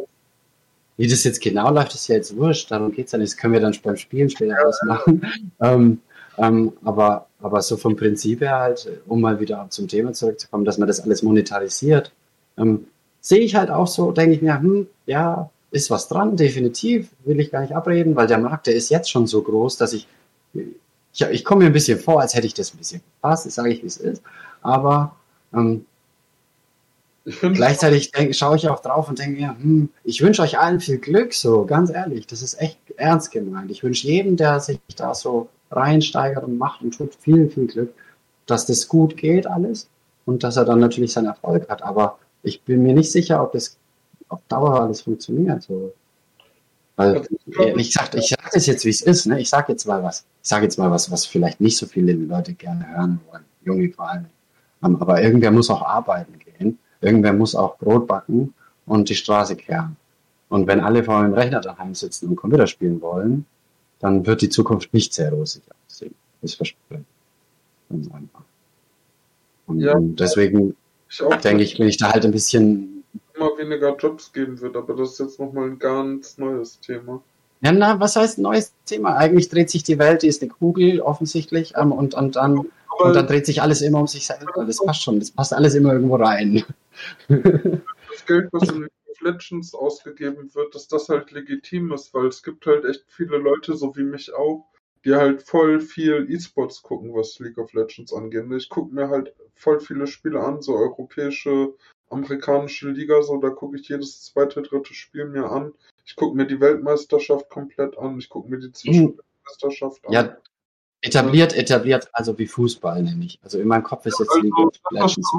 Wie 0.96 1.06
das 1.06 1.24
jetzt 1.24 1.40
genau 1.40 1.70
läuft, 1.70 1.94
ist 1.94 2.08
ja 2.08 2.16
jetzt 2.16 2.36
wurscht. 2.36 2.70
Darum 2.70 2.92
geht 2.92 3.06
es 3.06 3.12
ja 3.12 3.18
nicht. 3.18 3.32
Das 3.32 3.36
können 3.36 3.52
wir 3.52 3.60
dann 3.60 3.76
beim 3.82 3.96
Spielen 3.96 4.28
später 4.28 4.54
ja, 4.54 4.66
ausmachen. 4.66 5.26
Ähm, 5.60 6.00
ähm, 6.36 6.72
aber, 6.84 7.27
aber 7.40 7.62
so 7.62 7.76
vom 7.76 7.96
Prinzip 7.96 8.40
her 8.40 8.58
halt, 8.58 8.88
um 9.06 9.20
mal 9.20 9.40
wieder 9.40 9.66
zum 9.70 9.88
Thema 9.88 10.12
zurückzukommen, 10.12 10.64
dass 10.64 10.78
man 10.78 10.88
das 10.88 11.00
alles 11.00 11.22
monetarisiert, 11.22 12.12
ähm, 12.56 12.86
sehe 13.20 13.40
ich 13.40 13.54
halt 13.54 13.70
auch 13.70 13.86
so, 13.86 14.12
denke 14.12 14.34
ich 14.34 14.42
mir, 14.42 14.60
hm, 14.60 14.86
ja, 15.06 15.50
ist 15.70 15.90
was 15.90 16.08
dran, 16.08 16.36
definitiv, 16.36 17.10
will 17.24 17.40
ich 17.40 17.50
gar 17.50 17.60
nicht 17.60 17.74
abreden, 17.74 18.16
weil 18.16 18.26
der 18.26 18.38
Markt, 18.38 18.66
der 18.66 18.74
ist 18.74 18.88
jetzt 18.88 19.10
schon 19.10 19.26
so 19.26 19.42
groß, 19.42 19.76
dass 19.76 19.92
ich, 19.92 20.08
ich, 21.12 21.22
ich 21.22 21.44
komme 21.44 21.60
mir 21.64 21.66
ein 21.66 21.72
bisschen 21.72 21.98
vor, 21.98 22.20
als 22.20 22.34
hätte 22.34 22.46
ich 22.46 22.54
das 22.54 22.74
ein 22.74 22.78
bisschen 22.78 23.02
verpasst, 23.20 23.50
sage 23.50 23.70
ich, 23.70 23.82
wie 23.82 23.86
es 23.86 23.98
ist, 23.98 24.22
aber 24.62 25.14
ähm, 25.52 25.84
Gleichzeitig 27.40 28.12
denk, 28.12 28.34
schaue 28.34 28.56
ich 28.56 28.68
auch 28.68 28.80
drauf 28.80 29.08
und 29.08 29.18
denke 29.18 29.40
mir, 29.40 29.50
hm, 29.50 29.90
ich 30.04 30.22
wünsche 30.22 30.42
euch 30.42 30.58
allen 30.58 30.80
viel 30.80 30.98
Glück, 30.98 31.34
so 31.34 31.66
ganz 31.66 31.90
ehrlich, 31.90 32.26
das 32.26 32.42
ist 32.42 32.60
echt 32.60 32.78
ernst 32.96 33.30
gemeint. 33.30 33.70
Ich 33.70 33.82
wünsche 33.82 34.06
jedem, 34.06 34.36
der 34.36 34.60
sich 34.60 34.80
da 34.96 35.14
so 35.14 35.48
reinsteigert 35.70 36.44
und 36.44 36.58
macht 36.58 36.82
und 36.82 36.96
tut, 36.96 37.14
viel, 37.14 37.48
viel 37.48 37.66
Glück, 37.66 37.94
dass 38.46 38.66
das 38.66 38.88
gut 38.88 39.16
geht 39.16 39.46
alles 39.46 39.88
und 40.24 40.42
dass 40.42 40.56
er 40.56 40.64
dann 40.64 40.80
natürlich 40.80 41.12
seinen 41.12 41.26
Erfolg 41.26 41.68
hat. 41.68 41.82
Aber 41.82 42.18
ich 42.42 42.62
bin 42.62 42.82
mir 42.82 42.94
nicht 42.94 43.12
sicher, 43.12 43.42
ob 43.42 43.52
das 43.52 43.76
auf 44.28 44.40
Dauer 44.48 44.80
alles 44.80 45.02
funktioniert. 45.02 45.62
So. 45.62 45.92
Weil, 46.96 47.22
ich 47.76 47.92
sag, 47.92 48.14
ich 48.14 48.28
sag 48.28 48.50
das 48.52 48.66
jetzt, 48.66 48.84
wie 48.84 48.90
es 48.90 49.00
ist, 49.00 49.26
ne? 49.26 49.40
Ich 49.40 49.48
sag 49.48 49.68
jetzt 49.68 49.86
mal 49.86 50.02
was. 50.02 50.24
Ich 50.42 50.48
sage 50.48 50.64
jetzt 50.64 50.78
mal 50.78 50.90
was, 50.90 51.10
was 51.10 51.26
vielleicht 51.26 51.60
nicht 51.60 51.76
so 51.76 51.86
viele 51.86 52.12
Leute 52.12 52.54
gerne 52.54 52.88
hören 52.88 53.20
wollen. 53.30 53.44
Junge 53.64 53.90
vor 53.92 54.08
allem. 54.08 54.26
Aber 54.80 55.22
irgendwer 55.22 55.50
muss 55.50 55.70
auch 55.70 55.82
arbeiten 55.82 56.38
gehen. 56.38 56.78
Irgendwer 57.00 57.32
muss 57.32 57.54
auch 57.54 57.78
Brot 57.78 58.06
backen 58.06 58.54
und 58.86 59.08
die 59.08 59.14
Straße 59.14 59.56
kehren. 59.56 59.96
Und 60.48 60.66
wenn 60.66 60.80
alle 60.80 61.04
vor 61.04 61.22
dem 61.22 61.34
Rechner 61.34 61.60
daheim 61.60 61.94
sitzen 61.94 62.28
und 62.28 62.36
Computer 62.36 62.66
spielen 62.66 63.00
wollen, 63.00 63.46
dann 64.00 64.26
wird 64.26 64.42
die 64.42 64.48
Zukunft 64.48 64.94
nicht 64.94 65.12
sehr 65.12 65.32
rosig 65.32 65.62
aussehen. 65.86 66.14
Das 66.42 66.54
verspreche 66.54 67.04
Ganz 67.88 68.06
einfach. 68.12 68.42
Und, 69.66 69.80
ja, 69.80 69.96
und 69.96 70.16
deswegen 70.20 70.76
ich 71.08 71.18
denke 71.42 71.62
ich, 71.62 71.78
bin 71.78 71.88
ich 71.88 71.96
da 71.96 72.12
halt 72.12 72.24
ein 72.24 72.32
bisschen. 72.32 73.04
Immer 73.34 73.56
weniger 73.56 73.96
Jobs 73.96 74.32
geben 74.32 74.60
wird, 74.60 74.76
aber 74.76 74.94
das 74.94 75.12
ist 75.12 75.20
jetzt 75.20 75.40
nochmal 75.40 75.70
ein 75.70 75.78
ganz 75.78 76.38
neues 76.38 76.80
Thema. 76.80 77.22
Ja, 77.60 77.72
na, 77.72 77.98
was 77.98 78.16
heißt 78.16 78.38
neues 78.38 78.72
Thema? 78.84 79.16
Eigentlich 79.16 79.48
dreht 79.48 79.70
sich 79.70 79.82
die 79.82 79.98
Welt, 79.98 80.22
die 80.22 80.28
ist 80.28 80.42
eine 80.42 80.50
Kugel 80.50 81.00
offensichtlich 81.00 81.74
ähm, 81.76 81.92
und, 81.92 82.14
und, 82.14 82.36
dann, 82.36 82.58
und 82.58 83.14
dann 83.16 83.26
dreht 83.26 83.46
sich 83.46 83.62
alles 83.62 83.80
immer 83.80 84.00
um 84.00 84.06
sich 84.06 84.26
selber. 84.26 84.64
Das 84.64 84.84
passt 84.84 85.02
schon, 85.02 85.18
das 85.18 85.30
passt 85.30 85.52
alles 85.52 85.74
immer 85.74 85.92
irgendwo 85.92 86.16
rein. 86.16 86.64
Das 87.28 88.26
Geld, 88.26 88.48
was 88.52 88.68
in 88.68 88.88
Legends 89.28 89.74
ausgegeben 89.74 90.54
wird, 90.54 90.74
dass 90.74 90.88
das 90.88 91.08
halt 91.08 91.30
legitim 91.30 91.92
ist, 91.92 92.14
weil 92.14 92.26
es 92.26 92.42
gibt 92.42 92.66
halt 92.66 92.84
echt 92.84 93.04
viele 93.08 93.38
Leute, 93.38 93.76
so 93.76 93.94
wie 93.96 94.04
mich 94.04 94.32
auch, 94.34 94.66
die 95.04 95.14
halt 95.14 95.42
voll 95.42 95.80
viel 95.80 96.26
E-Sports 96.28 96.82
gucken, 96.82 97.14
was 97.14 97.38
League 97.38 97.58
of 97.58 97.72
Legends 97.72 98.12
angeht. 98.12 98.44
Ich 98.56 98.68
gucke 98.68 98.94
mir 98.94 99.08
halt 99.08 99.34
voll 99.54 99.80
viele 99.80 100.06
Spiele 100.06 100.40
an, 100.40 100.62
so 100.62 100.74
europäische, 100.76 101.74
amerikanische 102.10 102.90
Liga, 102.90 103.22
so 103.22 103.38
da 103.38 103.50
gucke 103.50 103.76
ich 103.76 103.88
jedes 103.88 104.22
zweite, 104.24 104.62
dritte 104.62 104.94
Spiel 104.94 105.26
mir 105.26 105.50
an. 105.50 105.74
Ich 106.04 106.16
gucke 106.16 106.36
mir 106.36 106.46
die 106.46 106.60
Weltmeisterschaft 106.60 107.50
komplett 107.50 107.98
an, 107.98 108.18
ich 108.18 108.28
gucke 108.28 108.50
mir 108.50 108.58
die 108.58 108.72
Zwischenweltmeisterschaft 108.72 110.06
an. 110.06 110.12
Ja, 110.12 110.36
Etabliert, 111.00 111.56
etabliert, 111.56 112.08
also 112.12 112.36
wie 112.38 112.46
Fußball 112.46 113.02
nämlich. 113.02 113.38
Also 113.42 113.60
in 113.60 113.68
meinem 113.68 113.84
Kopf 113.84 114.04
ist 114.06 114.18
jetzt 114.18 114.30
also, 114.30 114.42
League 114.42 114.58
of 114.58 114.74
Legends. 114.90 115.30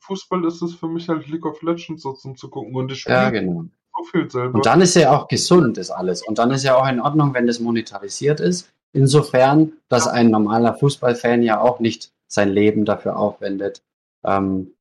Fußball 0.00 0.44
ist 0.44 0.60
es 0.60 0.74
für 0.74 0.88
mich 0.88 1.08
halt 1.08 1.28
League 1.28 1.46
of 1.46 1.62
Legends 1.62 2.02
so 2.02 2.12
zum 2.14 2.36
zu 2.36 2.50
gucken 2.50 2.74
und 2.74 2.90
ich 2.90 3.00
spiele 3.00 3.16
ja, 3.16 3.30
genau. 3.30 3.66
so 3.96 4.04
viel 4.10 4.28
selber. 4.28 4.54
Und 4.54 4.66
dann 4.66 4.80
ist 4.80 4.96
ja 4.96 5.16
auch 5.16 5.28
gesund, 5.28 5.78
ist 5.78 5.92
alles. 5.92 6.26
Und 6.26 6.38
dann 6.38 6.50
ist 6.50 6.64
ja 6.64 6.76
auch 6.76 6.88
in 6.88 7.00
Ordnung, 7.00 7.32
wenn 7.32 7.46
das 7.46 7.60
monetarisiert 7.60 8.40
ist. 8.40 8.72
Insofern, 8.92 9.74
dass 9.88 10.08
ein 10.08 10.30
normaler 10.30 10.74
Fußballfan 10.74 11.44
ja 11.44 11.60
auch 11.60 11.78
nicht 11.78 12.10
sein 12.26 12.48
Leben 12.48 12.84
dafür 12.84 13.16
aufwendet, 13.16 13.82
ähm, 14.24 14.72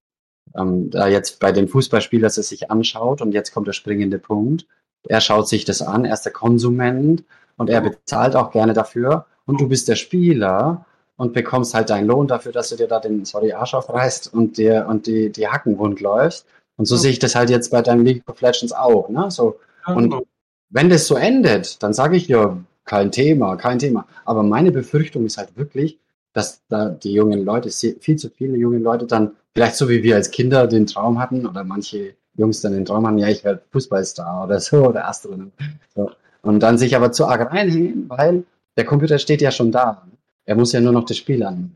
ähm, 0.56 0.90
da 0.90 1.08
jetzt 1.08 1.40
bei 1.40 1.52
dem 1.52 1.68
Fußballspiel, 1.68 2.22
dass 2.22 2.38
er 2.38 2.44
sich 2.44 2.72
anschaut 2.72 3.22
und 3.22 3.34
jetzt 3.34 3.54
kommt 3.54 3.68
der 3.68 3.74
springende 3.74 4.18
Punkt. 4.18 4.66
Er 5.08 5.22
schaut 5.22 5.48
sich 5.48 5.64
das 5.64 5.84
an, 5.84 6.06
er 6.06 6.16
ist 6.16 6.24
der 6.24 6.34
Konsument 6.34 7.24
und 7.56 7.70
er 7.70 7.82
bezahlt 7.82 8.36
auch 8.36 8.52
gerne 8.52 8.74
dafür 8.74 9.28
und 9.48 9.60
du 9.60 9.68
bist 9.68 9.88
der 9.88 9.96
Spieler 9.96 10.86
und 11.16 11.34
bekommst 11.34 11.74
halt 11.74 11.90
deinen 11.90 12.06
Lohn 12.06 12.28
dafür, 12.28 12.52
dass 12.52 12.70
du 12.70 12.76
dir 12.76 12.88
da 12.88 13.00
den, 13.00 13.26
sorry, 13.26 13.54
Arsch 13.54 13.74
aufreißt 13.74 14.32
und 14.32 14.58
dir 14.58 14.86
und 14.88 15.08
die, 15.08 15.32
die 15.32 15.48
Hacken 15.48 15.80
wund 15.80 16.00
läufst. 16.00 16.46
Und 16.78 16.86
so 16.86 16.94
ja. 16.96 17.02
sehe 17.02 17.12
ich 17.12 17.20
das 17.20 17.34
halt 17.34 17.50
jetzt 17.50 17.72
bei 17.72 17.82
deinem 17.82 18.06
League 18.06 18.24
of 18.30 18.40
Legends 18.40 18.72
auch, 18.72 19.10
ne? 19.10 19.32
So. 19.32 19.60
Und 19.88 20.12
genau. 20.12 20.24
wenn 20.70 20.90
das 20.90 21.08
so 21.08 21.16
endet, 21.16 21.82
dann 21.82 21.94
sage 21.94 22.18
ich 22.18 22.28
ja, 22.28 22.58
kein 22.86 23.12
Thema, 23.12 23.56
kein 23.56 23.80
Thema. 23.80 24.06
Aber 24.26 24.44
meine 24.44 24.72
Befürchtung 24.72 25.26
ist 25.26 25.38
halt 25.38 25.58
wirklich, 25.58 25.98
dass 26.34 26.62
da 26.70 26.90
die 26.90 27.14
jungen 27.14 27.44
Leute, 27.44 27.72
viel 27.72 28.16
zu 28.18 28.30
viele 28.30 28.58
junge 28.58 28.78
Leute 28.78 29.08
dann, 29.08 29.32
vielleicht 29.54 29.76
so 29.76 29.90
wie 29.90 30.04
wir 30.04 30.16
als 30.16 30.30
Kinder 30.30 30.68
den 30.68 30.86
Traum 30.86 31.20
hatten 31.20 31.48
oder 31.48 31.64
manche 31.64 32.14
Jungs 32.36 32.62
dann 32.62 32.74
den 32.74 32.86
Traum 32.86 33.08
haben, 33.08 33.18
ja, 33.18 33.28
ich 33.28 33.44
werde 33.44 33.64
Fußballstar 33.72 34.46
oder 34.46 34.60
so 34.60 34.86
oder 34.86 35.08
Astronaut. 35.08 35.52
So. 35.96 36.12
Und 36.44 36.60
dann 36.62 36.78
sich 36.78 36.96
aber 36.96 37.12
zu 37.12 37.26
arg 37.26 37.52
reinhängen, 37.52 38.06
weil 38.08 38.44
der 38.78 38.86
Computer 38.86 39.18
steht 39.18 39.42
ja 39.42 39.52
schon 39.52 39.72
da. 39.72 40.08
Er 40.46 40.56
muss 40.56 40.72
ja 40.72 40.80
nur 40.80 40.94
noch 40.94 41.06
das 41.06 41.18
Spiel 41.18 41.44
an. 41.44 41.76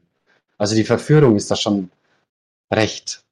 Also 0.57 0.75
die 0.75 0.83
Verführung 0.83 1.35
ist 1.35 1.49
da 1.51 1.55
schon 1.55 1.89
recht 2.71 3.23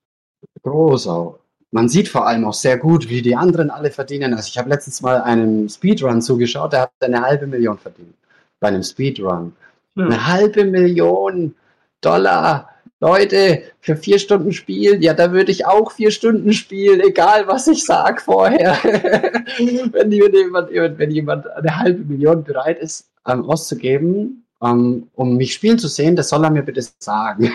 groß 0.63 1.07
auch. 1.07 1.39
Man 1.71 1.87
sieht 1.87 2.07
vor 2.07 2.25
allem 2.27 2.45
auch 2.45 2.53
sehr 2.53 2.77
gut, 2.77 3.09
wie 3.09 3.21
die 3.21 3.35
anderen 3.35 3.69
alle 3.69 3.91
verdienen. 3.91 4.33
Also 4.33 4.47
ich 4.47 4.57
habe 4.57 4.69
letztens 4.69 5.01
mal 5.01 5.21
einem 5.21 5.69
Speedrun 5.69 6.21
zugeschaut, 6.21 6.73
der 6.73 6.81
hat 6.81 6.91
eine 7.01 7.21
halbe 7.21 7.45
Million 7.45 7.77
verdient. 7.77 8.15
Bei 8.59 8.69
einem 8.69 8.83
Speedrun. 8.83 9.55
Ja. 9.95 10.05
Eine 10.05 10.27
halbe 10.27 10.65
Million 10.65 11.55
Dollar. 12.01 12.69
Leute, 13.01 13.63
für 13.79 13.95
vier 13.95 14.19
Stunden 14.19 14.51
Spiel, 14.51 15.01
ja, 15.01 15.13
da 15.13 15.31
würde 15.31 15.51
ich 15.51 15.65
auch 15.65 15.91
vier 15.91 16.11
Stunden 16.11 16.51
spielen, 16.51 16.99
egal 16.99 17.47
was 17.47 17.67
ich 17.67 17.85
sag 17.85 18.21
vorher. 18.21 18.77
wenn, 19.91 20.11
jemand, 20.11 20.71
wenn 20.71 21.11
jemand 21.11 21.47
eine 21.47 21.77
halbe 21.77 22.03
Million 22.03 22.43
bereit 22.43 22.79
ist, 22.79 23.08
ähm, 23.27 23.45
auszugeben, 23.45 24.45
ähm, 24.61 25.09
um 25.13 25.37
mich 25.37 25.53
spielen 25.53 25.79
zu 25.79 25.87
sehen, 25.87 26.15
das 26.15 26.29
soll 26.29 26.43
er 26.43 26.51
mir 26.51 26.63
bitte 26.63 26.81
sagen. 26.99 27.51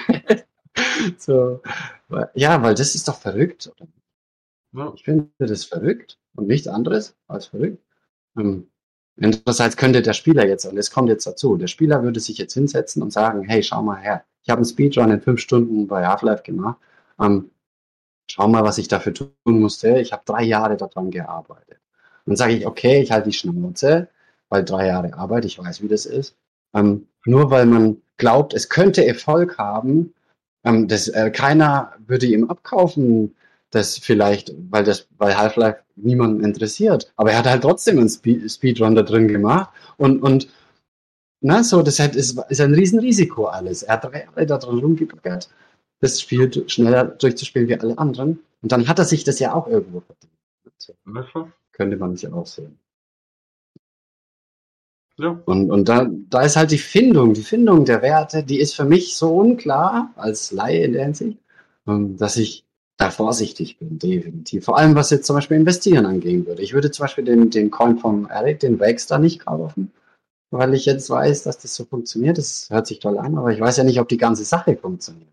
so, 1.18 1.60
ja, 2.34 2.62
weil 2.62 2.74
das 2.74 2.94
ist 2.94 3.08
doch 3.08 3.18
verrückt. 3.18 3.72
Ich 4.94 5.04
finde 5.04 5.28
das 5.38 5.64
verrückt 5.64 6.18
und 6.34 6.48
nichts 6.48 6.66
anderes 6.66 7.14
als 7.28 7.46
verrückt. 7.46 7.82
Ähm, 8.36 8.68
andererseits 9.20 9.76
könnte 9.76 10.02
der 10.02 10.14
Spieler 10.14 10.46
jetzt, 10.46 10.64
und 10.64 10.76
es 10.76 10.90
kommt 10.90 11.08
jetzt 11.08 11.26
dazu, 11.26 11.56
der 11.56 11.68
Spieler 11.68 12.02
würde 12.02 12.20
sich 12.20 12.38
jetzt 12.38 12.54
hinsetzen 12.54 13.02
und 13.02 13.12
sagen, 13.12 13.42
hey, 13.44 13.62
schau 13.62 13.82
mal 13.82 14.00
her, 14.00 14.24
ich 14.42 14.50
habe 14.50 14.58
einen 14.58 14.66
Speedrun 14.66 15.10
in 15.10 15.20
fünf 15.20 15.40
Stunden 15.40 15.86
bei 15.86 16.06
Half-Life 16.06 16.42
gemacht. 16.42 16.78
Ähm, 17.20 17.50
schau 18.30 18.48
mal, 18.48 18.64
was 18.64 18.78
ich 18.78 18.88
dafür 18.88 19.14
tun 19.14 19.32
musste. 19.44 19.98
Ich 20.00 20.12
habe 20.12 20.22
drei 20.26 20.42
Jahre 20.42 20.76
daran 20.76 21.10
gearbeitet. 21.10 21.78
Dann 22.26 22.36
sage 22.36 22.54
ich, 22.54 22.66
okay, 22.66 23.02
ich 23.02 23.10
halte 23.10 23.28
die 23.30 23.36
Schnauze, 23.36 24.08
weil 24.48 24.64
drei 24.64 24.86
Jahre 24.86 25.14
Arbeit, 25.14 25.44
ich 25.44 25.58
weiß, 25.58 25.82
wie 25.82 25.88
das 25.88 26.06
ist. 26.06 26.36
Ähm, 26.74 27.06
nur 27.24 27.50
weil 27.50 27.66
man 27.66 27.98
glaubt, 28.16 28.54
es 28.54 28.68
könnte 28.68 29.06
Erfolg 29.06 29.58
haben, 29.58 30.14
ähm, 30.64 30.88
das, 30.88 31.08
äh, 31.08 31.30
keiner 31.30 31.92
würde 32.06 32.26
ihm 32.26 32.50
abkaufen, 32.50 33.34
das 33.70 33.98
vielleicht, 33.98 34.54
weil 34.70 34.84
das, 34.84 35.08
weil 35.18 35.36
Half-Life 35.36 35.80
niemanden 35.96 36.44
interessiert. 36.44 37.12
Aber 37.16 37.32
er 37.32 37.38
hat 37.38 37.46
halt 37.46 37.62
trotzdem 37.62 37.98
einen 37.98 38.08
Speed 38.08 38.50
Speedrun 38.50 38.94
da 38.94 39.02
drin 39.02 39.28
gemacht 39.28 39.70
und, 39.96 40.22
und 40.22 40.48
na, 41.40 41.62
so, 41.62 41.82
das 41.82 41.98
ist, 41.98 42.38
ist 42.48 42.60
ein 42.60 42.74
Riesenrisiko 42.74 43.46
alles. 43.46 43.82
Er 43.82 43.94
hat 43.94 44.04
drei 44.04 44.24
Jahre 44.24 44.46
da 44.46 44.56
dran 44.56 44.78
rumgebaggert, 44.78 45.50
das 46.00 46.20
Spiel 46.20 46.50
schneller 46.68 47.04
durchzuspielen 47.04 47.68
wie 47.68 47.78
alle 47.78 47.98
anderen. 47.98 48.40
Und 48.62 48.72
dann 48.72 48.88
hat 48.88 48.98
er 48.98 49.04
sich 49.04 49.24
das 49.24 49.40
ja 49.40 49.52
auch 49.52 49.66
irgendwo 49.66 50.00
verdient. 50.00 50.32
So 50.78 50.94
könnte 51.72 51.98
man 51.98 52.16
sich 52.16 52.32
auch 52.32 52.46
sehen. 52.46 52.78
Ja. 55.18 55.40
Und, 55.44 55.70
und 55.70 55.88
da, 55.88 56.08
da 56.28 56.42
ist 56.42 56.56
halt 56.56 56.72
die 56.72 56.78
Findung, 56.78 57.34
die 57.34 57.42
Findung 57.42 57.84
der 57.84 58.02
Werte, 58.02 58.42
die 58.42 58.58
ist 58.58 58.74
für 58.74 58.84
mich 58.84 59.16
so 59.16 59.36
unklar 59.36 60.12
als 60.16 60.50
Laie 60.50 60.84
in 60.84 60.92
der 60.92 61.04
Hinsicht, 61.04 61.38
ähm, 61.86 62.16
dass 62.16 62.36
ich 62.36 62.64
da 62.96 63.10
vorsichtig 63.10 63.78
bin, 63.78 63.98
definitiv. 63.98 64.64
Vor 64.64 64.78
allem, 64.78 64.94
was 64.94 65.10
jetzt 65.10 65.26
zum 65.26 65.36
Beispiel 65.36 65.56
Investieren 65.56 66.06
angehen 66.06 66.46
würde. 66.46 66.62
Ich 66.62 66.74
würde 66.74 66.90
zum 66.90 67.04
Beispiel 67.04 67.24
den, 67.24 67.50
den 67.50 67.70
Coin 67.70 67.98
vom 67.98 68.26
Eric, 68.26 68.60
den 68.60 68.78
Wakestar, 68.78 69.18
nicht 69.18 69.44
kaufen, 69.44 69.92
weil 70.50 70.74
ich 70.74 70.86
jetzt 70.86 71.10
weiß, 71.10 71.42
dass 71.44 71.58
das 71.58 71.74
so 71.74 71.84
funktioniert. 71.84 72.38
Das 72.38 72.70
hört 72.70 72.86
sich 72.86 73.00
toll 73.00 73.18
an, 73.18 73.36
aber 73.36 73.52
ich 73.52 73.60
weiß 73.60 73.76
ja 73.78 73.84
nicht, 73.84 74.00
ob 74.00 74.08
die 74.08 74.16
ganze 74.16 74.44
Sache 74.44 74.76
funktioniert. 74.76 75.32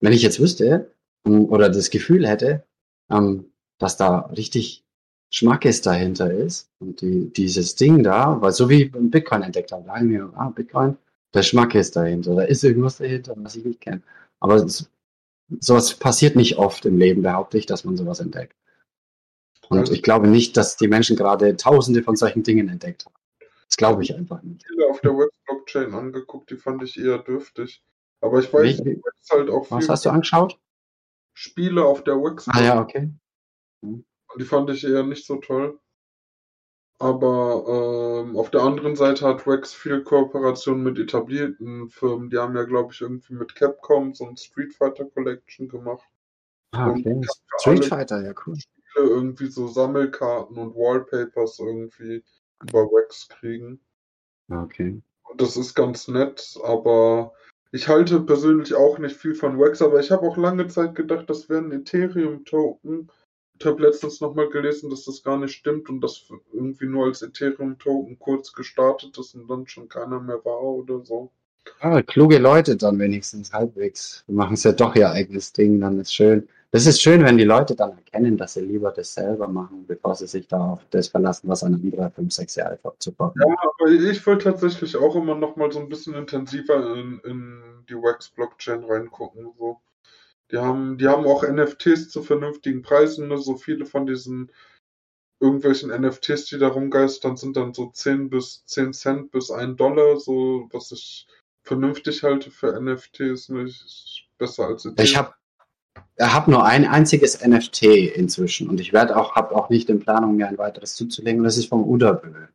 Wenn 0.00 0.12
ich 0.12 0.22
jetzt 0.22 0.40
wüsste 0.40 0.90
ähm, 1.24 1.46
oder 1.46 1.68
das 1.68 1.90
Gefühl 1.90 2.26
hätte, 2.26 2.64
ähm, 3.10 3.46
dass 3.78 3.96
da 3.96 4.30
richtig 4.36 4.84
Schmackes 5.30 5.82
dahinter 5.82 6.32
ist 6.32 6.70
und 6.78 7.00
die, 7.00 7.32
dieses 7.32 7.74
Ding 7.74 8.02
da, 8.02 8.40
weil 8.40 8.52
so 8.52 8.68
wie 8.68 8.86
beim 8.86 9.10
Bitcoin 9.10 9.42
entdeckt 9.42 9.72
haben, 9.72 9.84
sagen 9.84 10.10
wir, 10.10 10.32
ah, 10.36 10.50
Bitcoin, 10.50 10.96
der 11.34 11.42
Schmack 11.42 11.74
ist 11.74 11.96
dahinter, 11.96 12.34
da 12.34 12.42
ist 12.42 12.64
irgendwas 12.64 12.98
dahinter, 12.98 13.34
was 13.36 13.56
ich 13.56 13.64
nicht 13.64 13.80
kenne. 13.80 14.02
Aber 14.40 14.56
es, 14.56 14.88
sowas 15.60 15.94
passiert 15.94 16.36
nicht 16.36 16.58
oft 16.58 16.86
im 16.86 16.98
Leben, 16.98 17.22
behaupte 17.22 17.58
ich, 17.58 17.66
dass 17.66 17.84
man 17.84 17.96
sowas 17.96 18.20
entdeckt. 18.20 18.54
Und 19.68 19.90
ich 19.90 20.02
glaube 20.02 20.28
nicht, 20.28 20.56
dass 20.56 20.76
die 20.76 20.86
Menschen 20.86 21.16
gerade 21.16 21.56
tausende 21.56 22.02
von 22.02 22.16
solchen 22.16 22.44
Dingen 22.44 22.68
entdeckt 22.68 23.04
haben. 23.04 23.14
Das 23.68 23.76
glaube 23.76 24.02
ich 24.04 24.14
einfach 24.14 24.42
nicht. 24.42 24.64
Spiele 24.64 24.86
auf 24.86 25.00
der 25.00 25.12
Web-Blockchain 25.12 25.92
angeguckt, 25.92 26.50
die 26.50 26.56
fand 26.56 26.84
ich 26.84 26.98
eher 26.98 27.18
dürftig. 27.18 27.82
Aber 28.20 28.38
ich 28.38 28.52
weiß, 28.52 28.84
Wie- 28.84 29.02
halt 29.30 29.50
auch 29.50 29.70
Was 29.70 29.88
hast 29.88 30.04
du 30.04 30.10
angeschaut? 30.10 30.58
Spiele 31.34 31.84
auf 31.84 32.04
der 32.04 32.14
Wax. 32.14 32.46
Ah 32.48 32.62
ja, 32.62 32.80
okay. 32.80 33.10
Die 34.38 34.44
fand 34.44 34.70
ich 34.70 34.84
eher 34.84 35.02
nicht 35.02 35.26
so 35.26 35.36
toll. 35.36 35.78
Aber 36.98 38.24
ähm, 38.24 38.36
auf 38.36 38.50
der 38.50 38.62
anderen 38.62 38.96
Seite 38.96 39.26
hat 39.26 39.46
Wax 39.46 39.74
viel 39.74 40.02
Kooperation 40.02 40.82
mit 40.82 40.98
etablierten 40.98 41.90
Firmen. 41.90 42.30
Die 42.30 42.38
haben 42.38 42.56
ja, 42.56 42.64
glaube 42.64 42.92
ich, 42.92 43.02
irgendwie 43.02 43.34
mit 43.34 43.54
Capcom 43.54 44.14
so 44.14 44.26
ein 44.26 44.36
Street 44.36 44.74
Fighter 44.74 45.04
Collection 45.04 45.68
gemacht. 45.68 46.08
Ah, 46.72 46.90
okay. 46.90 47.20
Street 47.60 47.84
Fighter, 47.84 48.24
ja 48.24 48.32
cool. 48.46 48.56
Spiele 48.56 49.08
irgendwie 49.08 49.48
so 49.48 49.68
Sammelkarten 49.68 50.56
und 50.56 50.74
Wallpapers 50.74 51.58
irgendwie 51.58 52.24
über 52.62 52.84
Wax 52.84 53.28
kriegen. 53.28 53.80
Ah, 54.48 54.62
Okay. 54.62 55.02
Und 55.28 55.40
das 55.40 55.56
ist 55.56 55.74
ganz 55.74 56.08
nett, 56.08 56.56
aber 56.62 57.32
ich 57.72 57.88
halte 57.88 58.20
persönlich 58.20 58.74
auch 58.74 58.98
nicht 58.98 59.16
viel 59.16 59.34
von 59.34 59.58
Wax, 59.58 59.82
aber 59.82 60.00
ich 60.00 60.10
habe 60.10 60.26
auch 60.26 60.36
lange 60.36 60.68
Zeit 60.68 60.94
gedacht, 60.94 61.28
das 61.28 61.48
wäre 61.48 61.60
ein 61.60 61.72
Ethereum-Token. 61.72 63.10
Ich 63.58 63.66
habe 63.66 63.82
letztens 63.82 64.20
nochmal 64.20 64.48
gelesen, 64.48 64.90
dass 64.90 65.04
das 65.04 65.22
gar 65.22 65.38
nicht 65.38 65.54
stimmt 65.54 65.88
und 65.88 66.00
das 66.00 66.28
irgendwie 66.52 66.86
nur 66.86 67.06
als 67.06 67.22
Ethereum-Token 67.22 68.18
kurz 68.18 68.52
gestartet 68.52 69.16
ist 69.18 69.34
und 69.34 69.48
dann 69.48 69.66
schon 69.66 69.88
keiner 69.88 70.20
mehr 70.20 70.44
war 70.44 70.62
oder 70.62 71.04
so. 71.04 71.30
Ah, 71.80 72.02
kluge 72.02 72.38
Leute 72.38 72.76
dann 72.76 72.98
wenigstens 72.98 73.52
halbwegs. 73.52 74.22
Wir 74.26 74.36
machen 74.36 74.54
es 74.54 74.64
ja 74.64 74.72
doch 74.72 74.94
ihr 74.94 75.10
eigenes 75.10 75.52
Ding, 75.52 75.80
dann 75.80 75.98
ist 75.98 76.14
schön. 76.14 76.48
Das 76.70 76.86
ist 76.86 77.00
schön, 77.00 77.24
wenn 77.24 77.38
die 77.38 77.44
Leute 77.44 77.74
dann 77.74 77.92
erkennen, 77.92 78.36
dass 78.36 78.54
sie 78.54 78.60
lieber 78.60 78.90
das 78.90 79.14
selber 79.14 79.48
machen, 79.48 79.84
bevor 79.86 80.14
sie 80.14 80.26
sich 80.26 80.46
da 80.46 80.72
auf 80.72 80.80
das 80.90 81.08
verlassen, 81.08 81.48
was 81.48 81.62
ein 81.62 81.74
anderer 81.74 82.10
fünf, 82.10 82.32
sechs 82.32 82.56
Jahre 82.56 82.76
fortzubauen. 82.76 83.32
Ja, 83.38 83.46
aber 83.46 83.90
ich 83.90 84.26
will 84.26 84.38
tatsächlich 84.38 84.96
auch 84.96 85.16
immer 85.16 85.34
nochmal 85.34 85.72
so 85.72 85.80
ein 85.80 85.88
bisschen 85.88 86.14
intensiver 86.14 86.94
in, 86.94 87.20
in 87.24 87.62
die 87.88 87.94
Wax-Blockchain 87.94 88.84
reingucken. 88.84 89.52
So. 89.58 89.80
Die 90.52 90.58
haben, 90.58 90.98
die 90.98 91.08
haben 91.08 91.26
auch 91.26 91.42
NFTs 91.42 92.08
zu 92.08 92.22
vernünftigen 92.22 92.82
Preisen. 92.82 93.28
Ne? 93.28 93.38
So 93.38 93.56
viele 93.56 93.84
von 93.84 94.06
diesen 94.06 94.52
irgendwelchen 95.40 95.90
NFTs, 95.90 96.46
die 96.46 96.58
da 96.58 96.68
rumgeistern, 96.68 97.36
sind 97.36 97.56
dann 97.56 97.74
so 97.74 97.90
10 97.90 98.30
bis 98.30 98.64
10 98.66 98.92
Cent 98.92 99.30
bis 99.32 99.50
1 99.50 99.76
Dollar, 99.76 100.18
so 100.18 100.68
was 100.72 100.92
ich 100.92 101.26
vernünftig 101.62 102.22
halte 102.22 102.50
für 102.50 102.80
NFTs. 102.80 103.48
Ne? 103.48 103.64
Ist 103.64 104.22
besser 104.38 104.66
als 104.68 104.88
Ich 104.96 105.16
habe 105.16 105.34
hab 106.20 106.48
nur 106.48 106.64
ein 106.64 106.86
einziges 106.86 107.44
NFT 107.44 107.82
inzwischen 107.82 108.68
und 108.68 108.80
ich 108.80 108.92
werde 108.92 109.16
auch, 109.16 109.34
habe 109.34 109.54
auch 109.54 109.68
nicht 109.68 109.90
in 109.90 110.00
Planung, 110.00 110.36
mir 110.36 110.48
ein 110.48 110.58
weiteres 110.58 110.94
zuzulegen 110.94 111.42
das 111.42 111.56
ist 111.56 111.68
vom 111.68 111.84
Udabö. 111.84 112.48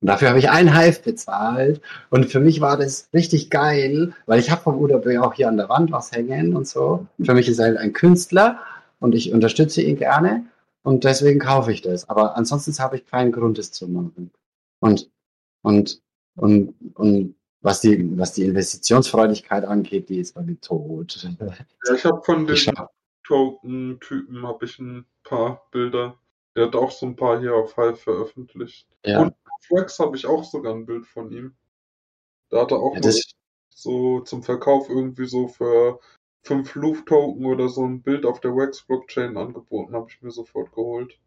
Und 0.00 0.06
dafür 0.06 0.28
habe 0.28 0.38
ich 0.38 0.48
einen 0.48 0.78
Hive 0.78 1.00
bezahlt 1.02 1.80
und 2.10 2.26
für 2.26 2.38
mich 2.38 2.60
war 2.60 2.76
das 2.76 3.08
richtig 3.12 3.50
geil, 3.50 4.14
weil 4.26 4.38
ich 4.38 4.50
habe 4.50 4.62
vom 4.62 4.78
Udabö 4.78 5.18
auch 5.20 5.34
hier 5.34 5.48
an 5.48 5.56
der 5.56 5.68
Wand 5.68 5.90
was 5.90 6.12
hängen 6.12 6.54
und 6.54 6.68
so. 6.68 7.06
Für 7.20 7.34
mich 7.34 7.48
ist 7.48 7.58
er 7.58 7.66
halt 7.66 7.78
ein 7.78 7.92
Künstler 7.92 8.60
und 9.00 9.16
ich 9.16 9.32
unterstütze 9.32 9.82
ihn 9.82 9.96
gerne 9.96 10.46
und 10.82 11.02
deswegen 11.02 11.40
kaufe 11.40 11.72
ich 11.72 11.82
das. 11.82 12.08
Aber 12.08 12.36
ansonsten 12.36 12.72
habe 12.82 12.96
ich 12.96 13.06
keinen 13.06 13.32
Grund, 13.32 13.58
es 13.58 13.72
zu 13.72 13.88
machen. 13.88 14.30
Und, 14.78 15.10
und, 15.62 16.00
und, 16.36 16.74
und 16.94 17.34
was 17.60 17.80
die, 17.80 18.16
was 18.16 18.34
die 18.34 18.44
Investitionsfreudigkeit 18.44 19.64
angeht, 19.64 20.08
die 20.08 20.20
ist 20.20 20.36
bei 20.36 20.42
mir 20.42 20.60
tot. 20.60 21.28
Ja, 21.40 21.94
ich 21.94 22.04
habe 22.04 22.22
von 22.22 22.46
den 22.46 22.56
Token-Typen 23.24 24.46
habe 24.46 24.64
ich 24.64 24.78
ein 24.78 25.04
paar 25.24 25.66
Bilder. 25.72 26.16
Der 26.54 26.66
hat 26.66 26.76
auch 26.76 26.92
so 26.92 27.06
ein 27.06 27.16
paar 27.16 27.40
hier 27.40 27.54
auf 27.54 27.74
Hive 27.74 27.96
veröffentlicht. 27.96 28.86
ja. 29.04 29.22
Und 29.22 29.34
auf 29.60 29.70
Wax 29.70 29.98
habe 29.98 30.16
ich 30.16 30.26
auch 30.26 30.44
sogar 30.44 30.74
ein 30.74 30.86
Bild 30.86 31.06
von 31.06 31.30
ihm. 31.30 31.56
Da 32.50 32.62
hat 32.62 32.72
er 32.72 32.78
auch 32.78 32.94
Ja, 32.94 33.00
mal 33.00 33.14
so 33.70 34.20
zum 34.20 34.42
Verkauf 34.42 34.88
irgendwie 34.88 35.26
so 35.26 35.48
für 35.48 36.00
5 36.42 36.74
Loop-Token 36.74 37.46
oder 37.46 37.68
so 37.68 37.84
ein 37.86 38.02
Bild 38.02 38.26
auf 38.26 38.40
der 38.40 38.54
Wax-Blockchain 38.56 39.36
angeboten, 39.36 39.94
habe 39.94 40.10
ich 40.10 40.20
mir 40.22 40.30
sofort 40.30 40.72
geholt. 40.72 41.18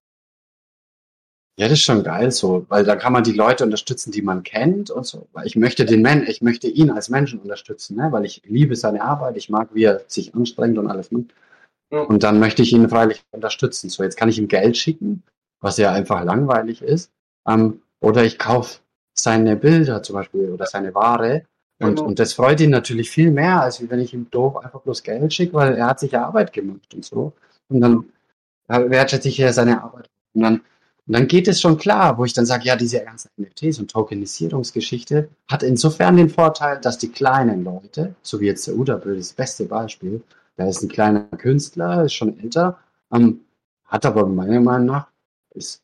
ja, 1.57 1.67
das 1.67 1.73
ist 1.79 1.83
schon 1.83 2.03
geil 2.03 2.31
so, 2.31 2.65
weil 2.69 2.83
da 2.85 2.95
kann 2.95 3.13
man 3.13 3.23
die 3.23 3.33
Leute 3.33 3.63
unterstützen, 3.63 4.11
die 4.11 4.21
man 4.21 4.43
kennt 4.43 4.89
und 4.89 5.05
so. 5.05 5.27
Weil 5.33 5.45
ich 5.45 5.55
möchte 5.55 5.85
den 5.85 6.01
Men 6.01 6.25
ich 6.27 6.41
möchte 6.41 6.67
ihn 6.67 6.89
als 6.89 7.09
Menschen 7.09 7.39
unterstützen, 7.39 7.97
ne? 7.97 8.11
weil 8.11 8.25
ich 8.25 8.41
liebe 8.45 8.75
seine 8.75 9.01
Arbeit, 9.03 9.37
ich 9.37 9.49
mag, 9.49 9.69
wie 9.73 9.83
er 9.83 10.01
sich 10.07 10.33
anstrengt 10.33 10.77
und 10.77 10.87
alles 10.87 11.11
macht. 11.11 11.35
Ja. 11.91 12.01
Und 12.03 12.23
dann 12.23 12.39
möchte 12.39 12.61
ich 12.63 12.73
ihn 12.73 12.89
freilich 12.89 13.23
unterstützen. 13.31 13.89
So, 13.89 14.03
jetzt 14.03 14.17
kann 14.17 14.29
ich 14.29 14.39
ihm 14.39 14.47
Geld 14.47 14.77
schicken, 14.77 15.23
was 15.61 15.77
ja 15.77 15.91
einfach 15.91 16.23
langweilig 16.23 16.81
ist. 16.81 17.11
Ähm, 17.47 17.81
oder 18.01 18.25
ich 18.25 18.37
kaufe 18.37 18.79
seine 19.13 19.55
Bilder 19.55 20.03
zum 20.03 20.15
Beispiel 20.15 20.49
oder 20.49 20.65
seine 20.65 20.93
Ware. 20.93 21.45
Und, 21.79 21.95
Genau. 21.95 22.03
und 22.03 22.19
das 22.19 22.33
freut 22.33 22.59
ihn 22.61 22.69
natürlich 22.69 23.09
viel 23.09 23.31
mehr, 23.31 23.61
als 23.61 23.87
wenn 23.89 23.99
ich 23.99 24.13
ihm 24.13 24.29
doof 24.29 24.57
einfach 24.57 24.81
bloß 24.81 25.01
Geld 25.03 25.33
schicke, 25.33 25.53
weil 25.53 25.75
er 25.75 25.87
hat 25.87 25.99
sich 25.99 26.11
ja 26.11 26.25
Arbeit 26.25 26.53
gemacht 26.53 26.93
und 26.93 27.05
so. 27.05 27.33
Und 27.69 27.81
dann 27.81 28.05
äh, 28.67 28.89
wertschätze 28.89 29.29
ich 29.29 29.37
ja 29.37 29.51
seine 29.53 29.81
Arbeit. 29.83 30.09
Und 30.33 30.41
dann, 30.43 30.53
und 31.07 31.13
dann 31.15 31.27
geht 31.27 31.47
es 31.47 31.59
schon 31.59 31.77
klar, 31.77 32.17
wo 32.17 32.25
ich 32.25 32.33
dann 32.33 32.45
sage, 32.45 32.65
ja, 32.65 32.75
diese 32.75 33.03
ganzen 33.03 33.29
NFTs 33.37 33.79
und 33.79 33.89
Tokenisierungsgeschichte 33.91 35.29
hat 35.49 35.63
insofern 35.63 36.17
den 36.17 36.29
Vorteil, 36.29 36.79
dass 36.79 36.97
die 36.99 37.09
kleinen 37.09 37.63
Leute, 37.63 38.15
so 38.21 38.39
wie 38.39 38.45
jetzt 38.45 38.67
der 38.67 38.75
Udabö, 38.75 39.15
das 39.15 39.33
beste 39.33 39.65
Beispiel, 39.65 40.21
der 40.57 40.69
ist 40.69 40.83
ein 40.83 40.89
kleiner 40.89 41.21
Künstler, 41.37 42.05
ist 42.05 42.13
schon 42.13 42.39
älter, 42.39 42.77
ähm, 43.11 43.41
hat 43.85 44.05
aber 44.05 44.25
meiner 44.27 44.61
Meinung 44.61 44.87
nach 44.87 45.07
ist 45.53 45.81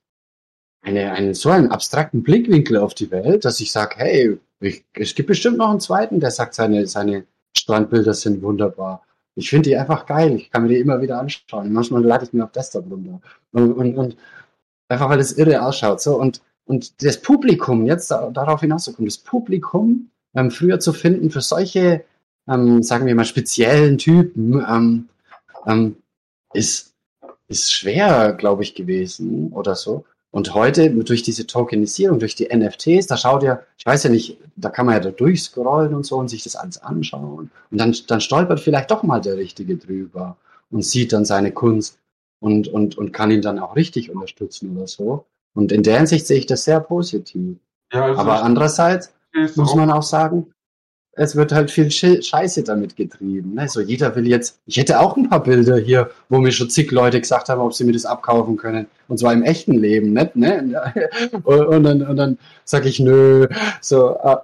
eine, 0.87 1.11
einen, 1.11 1.33
so 1.33 1.49
einen 1.49 1.69
abstrakten 1.69 2.23
Blickwinkel 2.23 2.77
auf 2.77 2.93
die 2.93 3.11
Welt, 3.11 3.43
dass 3.45 3.59
ich 3.59 3.71
sage, 3.71 3.95
hey, 3.97 4.39
ich, 4.59 4.85
es 4.93 5.15
gibt 5.15 5.27
bestimmt 5.27 5.57
noch 5.57 5.69
einen 5.69 5.79
zweiten, 5.79 6.19
der 6.19 6.31
sagt, 6.31 6.53
seine, 6.53 6.87
seine 6.87 7.25
Strandbilder 7.55 8.13
sind 8.13 8.41
wunderbar. 8.41 9.03
Ich 9.35 9.49
finde 9.49 9.69
die 9.69 9.77
einfach 9.77 10.05
geil. 10.05 10.35
Ich 10.35 10.49
kann 10.49 10.63
mir 10.63 10.69
die 10.69 10.79
immer 10.79 11.01
wieder 11.01 11.19
anschauen. 11.19 11.71
Manchmal 11.71 12.03
lade 12.03 12.25
ich 12.25 12.33
mir 12.33 12.43
auf 12.43 12.51
Desktop 12.51 12.89
runter. 12.89 13.21
Und, 13.51 13.73
und, 13.73 13.95
und 13.97 14.17
einfach 14.87 15.09
weil 15.09 15.19
das 15.19 15.33
irre 15.33 15.61
ausschaut. 15.61 16.01
So, 16.01 16.19
und, 16.19 16.41
und 16.65 17.03
das 17.03 17.21
Publikum, 17.21 17.85
jetzt 17.85 18.09
da, 18.09 18.29
darauf 18.31 18.61
hinauszukommen, 18.61 19.07
das 19.07 19.17
Publikum 19.17 20.09
ähm, 20.35 20.49
früher 20.49 20.79
zu 20.79 20.93
finden 20.93 21.29
für 21.29 21.41
solche, 21.41 22.03
ähm, 22.47 22.81
sagen 22.81 23.05
wir 23.05 23.13
mal, 23.13 23.25
speziellen 23.25 23.97
Typen, 23.97 24.65
ähm, 24.67 25.09
ähm, 25.67 25.97
ist, 26.53 26.93
ist 27.47 27.71
schwer, 27.71 28.33
glaube 28.33 28.63
ich, 28.63 28.73
gewesen 28.73 29.51
oder 29.51 29.75
so. 29.75 30.05
Und 30.31 30.53
heute 30.53 30.89
durch 30.91 31.23
diese 31.23 31.47
Tokenisierung, 31.47 32.19
durch 32.19 32.35
die 32.35 32.49
NFTs, 32.53 33.07
da 33.07 33.17
schaut 33.17 33.43
ja, 33.43 33.61
ich 33.77 33.85
weiß 33.85 34.03
ja 34.03 34.09
nicht, 34.09 34.37
da 34.55 34.69
kann 34.69 34.85
man 34.85 34.95
ja 34.95 34.99
da 34.99 35.11
durchscrollen 35.11 35.93
und 35.93 36.05
so 36.05 36.17
und 36.17 36.27
sich 36.27 36.43
das 36.43 36.55
alles 36.55 36.81
anschauen. 36.81 37.49
Und 37.71 37.77
dann, 37.77 37.95
dann 38.07 38.21
stolpert 38.21 38.59
vielleicht 38.59 38.91
doch 38.91 39.03
mal 39.03 39.21
der 39.21 39.37
Richtige 39.37 39.77
drüber 39.77 40.37
und 40.69 40.83
sieht 40.83 41.13
dann 41.13 41.25
seine 41.25 41.51
Kunst 41.51 41.97
und, 42.39 42.67
und, 42.67 42.97
und 42.97 43.13
kann 43.13 43.31
ihn 43.31 43.41
dann 43.41 43.59
auch 43.59 43.75
richtig 43.75 44.11
unterstützen 44.11 44.75
oder 44.75 44.87
so. 44.87 45.25
Und 45.53 45.71
in 45.71 45.83
der 45.83 45.97
Hinsicht 45.97 46.27
sehe 46.27 46.37
ich 46.37 46.45
das 46.45 46.65
sehr 46.65 46.81
positiv. 46.81 47.57
Ja, 47.91 48.03
also 48.03 48.19
Aber 48.19 48.43
andererseits 48.43 49.13
muss 49.55 49.75
man 49.75 49.89
auch 49.91 50.03
sagen, 50.03 50.51
es 51.17 51.35
wird 51.35 51.51
halt 51.51 51.71
viel 51.71 51.87
Sche- 51.87 52.21
Scheiße 52.23 52.63
damit 52.63 52.95
getrieben. 52.95 53.55
Ne? 53.55 53.67
So 53.67 53.81
jeder 53.81 54.15
will 54.15 54.27
jetzt, 54.27 54.59
ich 54.65 54.77
hätte 54.77 54.99
auch 54.99 55.17
ein 55.17 55.29
paar 55.29 55.43
Bilder 55.43 55.77
hier, 55.77 56.09
wo 56.29 56.37
mir 56.39 56.51
schon 56.51 56.69
zig 56.69 56.91
Leute 56.91 57.19
gesagt 57.19 57.49
haben, 57.49 57.61
ob 57.61 57.73
sie 57.73 57.83
mir 57.83 57.93
das 57.93 58.05
abkaufen 58.05 58.57
können. 58.57 58.87
Und 59.07 59.19
zwar 59.19 59.33
im 59.33 59.43
echten 59.43 59.73
Leben, 59.77 60.13
nicht? 60.13 60.35
Ne? 60.35 61.09
Und, 61.43 61.83
dann, 61.83 62.01
und 62.03 62.17
dann 62.17 62.37
sage 62.65 62.89
ich, 62.89 62.99
nö, 62.99 63.47
so 63.81 64.17
äh, 64.23 64.37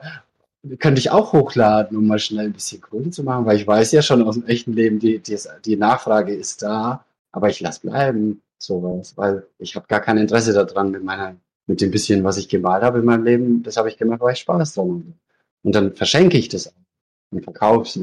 könnte 0.80 1.00
ich 1.00 1.12
auch 1.12 1.34
hochladen, 1.34 1.98
um 1.98 2.08
mal 2.08 2.20
schnell 2.20 2.46
ein 2.46 2.54
bisschen 2.54 2.82
Kohle 2.82 3.10
zu 3.12 3.24
machen, 3.24 3.46
weil 3.46 3.58
ich 3.58 3.68
weiß 3.68 3.92
ja 3.92 4.02
schon 4.02 4.24
aus 4.24 4.36
dem 4.36 4.46
echten 4.48 4.74
Leben, 4.74 5.00
die, 5.00 5.20
die, 5.20 5.38
die 5.66 5.76
Nachfrage 5.76 6.34
ist 6.34 6.62
da, 6.62 7.04
aber 7.32 7.50
ich 7.50 7.60
lasse 7.60 7.82
bleiben. 7.82 8.42
sowas, 8.58 9.14
weil 9.18 9.46
ich 9.60 9.76
habe 9.76 9.86
gar 9.88 10.00
kein 10.00 10.18
Interesse 10.18 10.54
daran 10.54 10.92
mit 10.92 11.04
meiner, 11.04 11.36
mit 11.68 11.82
dem 11.82 11.92
bisschen, 11.92 12.24
was 12.24 12.38
ich 12.38 12.48
gemalt 12.50 12.84
habe 12.84 13.00
in 13.00 13.06
meinem 13.06 13.26
Leben, 13.26 13.64
das 13.64 13.78
habe 13.78 13.90
ich 13.90 13.98
gemacht, 13.98 14.22
weil 14.22 14.34
ich 14.34 14.40
Spaß 14.40 14.74
dran 14.76 14.90
habe. 14.90 15.04
Und 15.64 15.74
dann 15.74 15.96
verschenke 15.96 16.38
ich 16.38 16.50
das 16.50 16.74
und 17.32 17.44
verkaufe 17.44 17.88
es. 17.88 18.00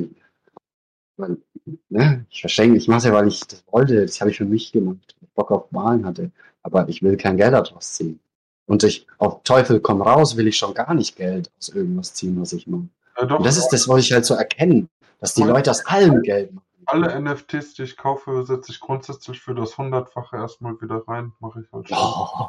Ne? 1.90 2.26
Ich 2.30 2.40
verschenke, 2.40 2.76
ich 2.76 2.88
mache 2.88 2.98
es 2.98 3.04
ja, 3.04 3.12
weil 3.12 3.28
ich 3.28 3.40
das 3.46 3.62
wollte, 3.70 4.06
das 4.06 4.20
habe 4.20 4.30
ich 4.30 4.38
für 4.38 4.46
mich 4.46 4.72
gemacht, 4.72 5.14
weil 5.20 5.28
ich 5.28 5.34
Bock 5.34 5.50
auf 5.50 5.70
Malen 5.70 6.06
hatte, 6.06 6.30
aber 6.62 6.88
ich 6.88 7.02
will 7.02 7.16
kein 7.16 7.36
Geld 7.36 7.52
daraus 7.52 7.92
ziehen. 7.92 8.18
Und 8.66 8.82
ich, 8.84 9.06
auf 9.18 9.42
Teufel 9.42 9.80
komm 9.80 10.00
raus, 10.00 10.36
will 10.36 10.46
ich 10.46 10.56
schon 10.56 10.74
gar 10.74 10.94
nicht 10.94 11.16
Geld 11.16 11.50
aus 11.58 11.68
irgendwas 11.68 12.14
ziehen, 12.14 12.40
was 12.40 12.52
ich 12.52 12.66
mache. 12.66 12.88
Ja, 13.18 13.26
doch, 13.26 13.38
und 13.38 13.46
das 13.46 13.58
ist 13.58 13.68
das, 13.68 13.88
was 13.88 14.00
ich 14.00 14.12
halt 14.12 14.24
so 14.24 14.34
erkennen, 14.34 14.88
dass 15.18 15.34
die 15.34 15.42
Leute 15.42 15.70
aus 15.70 15.84
allem 15.86 16.22
Geld 16.22 16.54
machen. 16.54 16.64
Alle 16.86 17.20
NFTs, 17.20 17.74
die 17.74 17.82
ich 17.82 17.96
kaufe, 17.96 18.44
setze 18.46 18.72
ich 18.72 18.80
grundsätzlich 18.80 19.40
für 19.40 19.54
das 19.54 19.76
Hundertfache 19.76 20.36
erstmal 20.36 20.80
wieder 20.80 21.06
rein, 21.06 21.32
mache 21.40 21.60
ich 21.60 21.72
halt 21.72 21.88
schon. 21.88 21.98
Oh. 21.98 22.48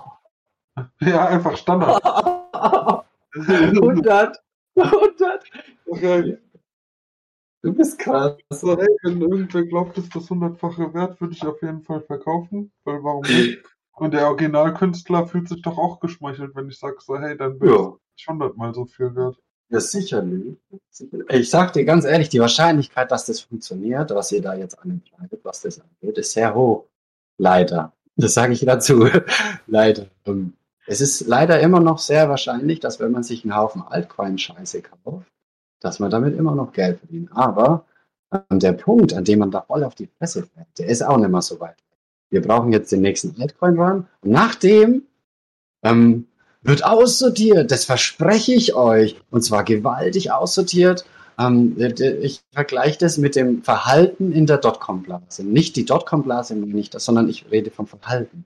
Ja, 1.02 1.28
einfach 1.28 1.58
Standard. 1.58 2.02
100, 3.36 4.38
100. 4.84 5.44
Okay. 5.88 6.38
Du 7.64 7.74
bist 7.74 8.00
krass. 8.00 8.38
Also, 8.50 8.78
hey, 8.78 8.88
wenn 9.04 9.22
irgendwer 9.22 9.64
glaubt, 9.64 9.98
dass 9.98 10.10
das 10.10 10.30
hundertfache 10.30 10.94
wert, 10.94 11.22
würde 11.22 11.34
ich 11.34 11.46
auf 11.46 11.62
jeden 11.62 11.82
Fall 11.82 12.02
verkaufen, 12.02 12.72
weil 12.84 13.04
warum 13.04 13.24
nicht? 13.24 13.64
Und 13.94 14.14
der 14.14 14.28
Originalkünstler 14.28 15.28
fühlt 15.28 15.48
sich 15.48 15.62
doch 15.62 15.78
auch 15.78 16.00
geschmeichelt, 16.00 16.56
wenn 16.56 16.70
ich 16.70 16.80
sage 16.80 16.96
so, 17.00 17.20
hey, 17.20 17.38
dann 17.38 17.60
bin 17.60 17.70
ja. 17.70 17.94
ich 18.16 18.28
hundertmal 18.28 18.74
so 18.74 18.86
viel 18.86 19.16
wert. 19.16 19.38
Ja, 19.70 19.80
sicherlich. 19.80 20.58
Ich 21.30 21.50
sag 21.50 21.74
dir 21.74 21.86
ganz 21.86 22.04
ehrlich, 22.04 22.30
die 22.30 22.40
Wahrscheinlichkeit, 22.40 23.12
dass 23.12 23.26
das 23.26 23.42
funktioniert, 23.42 24.10
was 24.12 24.32
ihr 24.32 24.42
da 24.42 24.56
jetzt 24.56 24.78
ankleidet, 24.80 25.40
was 25.44 25.62
das 25.62 25.80
angeht, 25.80 26.18
ist 26.18 26.32
sehr 26.32 26.54
hoch. 26.56 26.86
Leider. 27.38 27.94
Das 28.16 28.34
sage 28.34 28.54
ich 28.54 28.66
dazu. 28.66 29.08
leider. 29.68 30.08
Es 30.88 31.02
ist 31.02 31.28
leider 31.28 31.60
immer 31.60 31.80
noch 31.80 32.00
sehr 32.00 32.30
wahrscheinlich, 32.30 32.80
dass 32.80 33.00
wenn 33.00 33.12
man 33.12 33.24
sich 33.24 33.44
einen 33.44 33.56
Haufen 33.56 33.82
Altcoin-Scheiße 33.82 34.82
kauft, 34.82 35.28
dass 35.80 36.00
man 36.00 36.12
damit 36.12 36.36
immer 36.38 36.56
noch 36.56 36.74
Geld 36.74 37.00
verdient. 37.00 37.30
Aber 37.34 37.86
ähm, 38.32 38.60
der 38.60 38.74
Punkt, 38.74 39.14
an 39.14 39.24
dem 39.24 39.40
man 39.40 39.52
da 39.52 39.62
voll 39.62 39.84
auf 39.84 39.96
die 39.96 40.10
Fresse 40.18 40.44
fällt, 40.44 40.68
der 40.78 40.88
ist 40.88 41.04
auch 41.04 41.18
nicht 41.18 41.30
mehr 41.30 41.42
so 41.42 41.60
weit. 41.60 41.78
Wir 42.30 42.42
brauchen 42.42 42.72
jetzt 42.72 42.92
den 42.92 43.02
nächsten 43.02 43.40
Altcoin-Run. 43.40 44.08
Und 44.22 44.32
nachdem 44.32 45.04
ähm, 45.84 46.28
wird 46.62 46.84
aussortiert. 46.84 47.72
Das 47.72 47.86
verspreche 47.86 48.54
ich 48.54 48.76
euch. 48.76 49.20
Und 49.30 49.42
zwar 49.42 49.64
gewaltig 49.64 50.32
aussortiert. 50.32 51.06
Ähm, 51.40 51.76
ich 51.78 52.42
vergleiche 52.52 53.00
das 53.00 53.18
mit 53.18 53.36
dem 53.36 53.64
Verhalten 53.64 54.32
in 54.32 54.46
der 54.46 54.58
Dotcom-Blase. 54.58 55.44
Nicht 55.44 55.76
die 55.76 55.86
Dotcom-Blase 55.86 56.56
sondern 56.98 57.30
ich 57.30 57.50
rede 57.52 57.72
vom 57.72 57.88
Verhalten. 57.88 58.46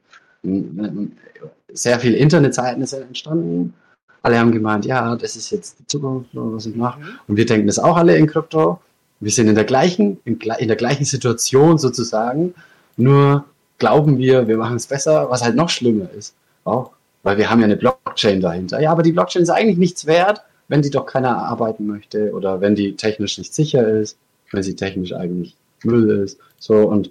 Sehr 1.75 1.99
viele 1.99 2.17
Internetseiten 2.17 2.85
sind 2.85 3.03
entstanden. 3.03 3.73
Alle 4.21 4.39
haben 4.39 4.51
gemeint, 4.51 4.85
ja, 4.85 5.15
das 5.15 5.35
ist 5.35 5.51
jetzt 5.51 5.77
die 5.79 5.87
Zukunft, 5.87 6.29
was 6.33 6.65
ich 6.65 6.75
mache. 6.75 6.99
Und 7.27 7.37
wir 7.37 7.45
denken 7.45 7.67
das 7.67 7.77
auch 7.77 7.95
alle 7.95 8.15
in 8.17 8.25
Krypto. 8.25 8.79
Wir 9.19 9.31
sind 9.31 9.47
in 9.47 9.55
der 9.55 9.65
gleichen, 9.65 10.19
in, 10.25 10.39
in 10.39 10.67
der 10.67 10.77
gleichen 10.77 11.05
Situation 11.05 11.77
sozusagen. 11.77 12.55
Nur 12.97 13.45
glauben 13.77 14.17
wir, 14.17 14.47
wir 14.47 14.57
machen 14.57 14.77
es 14.77 14.87
besser, 14.87 15.29
was 15.29 15.43
halt 15.43 15.55
noch 15.55 15.69
schlimmer 15.69 16.09
ist. 16.17 16.33
Auch 16.63 16.91
weil 17.25 17.37
wir 17.37 17.49
haben 17.49 17.59
ja 17.59 17.65
eine 17.65 17.75
Blockchain 17.75 18.39
dahinter. 18.39 18.79
Ja, 18.79 18.91
aber 18.91 19.01
die 19.01 19.11
Blockchain 19.11 19.41
ist 19.41 19.49
eigentlich 19.49 19.77
nichts 19.77 20.05
wert, 20.05 20.41
wenn 20.67 20.83
die 20.83 20.91
doch 20.91 21.07
keiner 21.07 21.37
arbeiten 21.37 21.87
möchte 21.87 22.31
oder 22.31 22.61
wenn 22.61 22.75
die 22.75 22.95
technisch 22.95 23.37
nicht 23.39 23.53
sicher 23.53 23.87
ist, 23.87 24.17
wenn 24.51 24.61
sie 24.61 24.75
technisch 24.75 25.11
eigentlich 25.11 25.55
Müll 25.83 26.23
ist. 26.23 26.39
So 26.59 26.77
und 26.87 27.09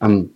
ähm, 0.00 0.30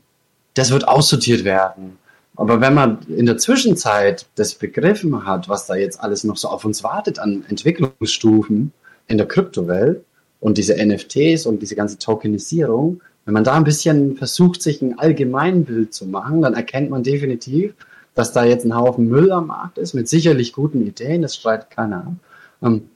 das 0.54 0.70
wird 0.70 0.86
aussortiert 0.86 1.44
werden. 1.44 1.98
Aber 2.38 2.60
wenn 2.60 2.72
man 2.72 3.00
in 3.08 3.26
der 3.26 3.36
Zwischenzeit 3.36 4.26
das 4.36 4.54
begriffen 4.54 5.26
hat, 5.26 5.48
was 5.48 5.66
da 5.66 5.74
jetzt 5.74 6.00
alles 6.00 6.22
noch 6.22 6.36
so 6.36 6.46
auf 6.48 6.64
uns 6.64 6.84
wartet 6.84 7.18
an 7.18 7.44
Entwicklungsstufen 7.48 8.72
in 9.08 9.18
der 9.18 9.26
Kryptowelt 9.26 10.04
und 10.38 10.56
diese 10.56 10.76
NFTs 10.76 11.46
und 11.46 11.60
diese 11.60 11.74
ganze 11.74 11.98
Tokenisierung, 11.98 13.00
wenn 13.24 13.34
man 13.34 13.42
da 13.42 13.54
ein 13.54 13.64
bisschen 13.64 14.16
versucht, 14.16 14.62
sich 14.62 14.80
ein 14.80 15.00
Allgemeinbild 15.00 15.92
zu 15.92 16.06
machen, 16.06 16.40
dann 16.40 16.54
erkennt 16.54 16.90
man 16.90 17.02
definitiv, 17.02 17.74
dass 18.14 18.32
da 18.32 18.44
jetzt 18.44 18.64
ein 18.64 18.76
Haufen 18.76 19.08
Müll 19.08 19.32
am 19.32 19.48
Markt 19.48 19.76
ist 19.76 19.94
mit 19.94 20.08
sicherlich 20.08 20.52
guten 20.52 20.86
Ideen, 20.86 21.22
das 21.22 21.34
streitet 21.34 21.70
keiner. 21.70 22.14
Ähm, 22.62 22.88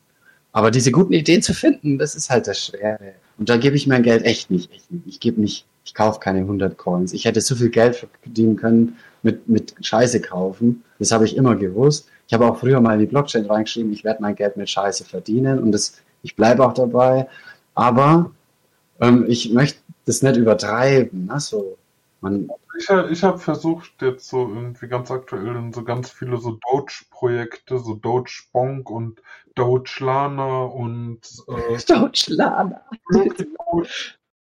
aber 0.53 0.71
diese 0.71 0.93
guten 0.93 1.15
Ideen 1.15 1.43
zu 1.43 1.53
finden, 1.53 1.99
das 1.99 2.15
ist 2.15 2.31
halt 2.31 2.47
das 2.47 2.65
Schwere. 2.65 3.15
Und 3.39 3.49
da 3.49 3.57
gebe 3.57 3.75
ich 3.75 3.89
mein 3.89 4.05
Geld 4.05 4.25
echt 4.25 4.53
nicht. 4.53 4.71
Echt 4.71 4.93
nicht. 4.93 5.07
Ich 5.09 5.19
gebe 5.19 5.41
nicht, 5.41 5.67
ich 5.85 5.95
kaufe 5.95 6.21
keine 6.21 6.41
100 6.41 6.79
Coins. 6.79 7.13
Ich 7.13 7.25
hätte 7.25 7.41
so 7.41 7.57
viel 7.57 7.71
Geld 7.71 8.07
verdienen 8.23 8.55
können 8.55 8.97
mit, 9.23 9.49
mit 9.49 9.75
Scheiße 9.81 10.21
kaufen. 10.21 10.85
Das 10.99 11.13
habe 11.13 11.25
ich 11.25 11.37
immer 11.37 11.57
gewusst. 11.57 12.09
Ich 12.27 12.35
habe 12.35 12.47
auch 12.47 12.57
früher 12.57 12.81
mal 12.81 12.95
in 12.95 13.01
die 13.01 13.07
Blockchain 13.07 13.47
reingeschrieben, 13.47 13.93
ich 13.93 14.05
werde 14.05 14.23
mein 14.23 14.35
Geld 14.35 14.57
mit 14.57 14.71
Scheiße 14.71 15.05
verdienen 15.05 15.59
und 15.59 15.73
das, 15.73 16.01
ich 16.23 16.37
bleibe 16.37 16.65
auch 16.65 16.73
dabei. 16.73 17.29
Aber 17.75 18.31
ähm, 19.01 19.25
ich 19.29 19.53
möchte 19.53 19.79
das 20.07 20.23
nicht 20.23 20.37
übertreiben. 20.37 21.27
Ne? 21.27 21.41
So, 21.41 21.77
man, 22.21 22.49
ich, 22.79 22.89
ich 22.89 23.23
habe 23.23 23.39
versucht, 23.39 23.91
jetzt 24.01 24.29
so 24.29 24.49
irgendwie 24.49 24.89
ganz 24.89 25.11
aktuell 25.11 25.57
in 25.57 25.73
so 25.73 25.85
ganz 25.85 26.11
viele 26.11 26.39
so 26.39 26.59
Doge-Projekte, 26.71 27.79
so 27.79 27.95
Doge 27.95 28.31
Bonk 28.53 28.91
und 28.91 29.21
Doge 29.55 29.91
Lana 30.01 30.65
und 30.65 31.21
äh, 31.49 31.79
Doge 31.87 32.25
Lana. 32.29 32.81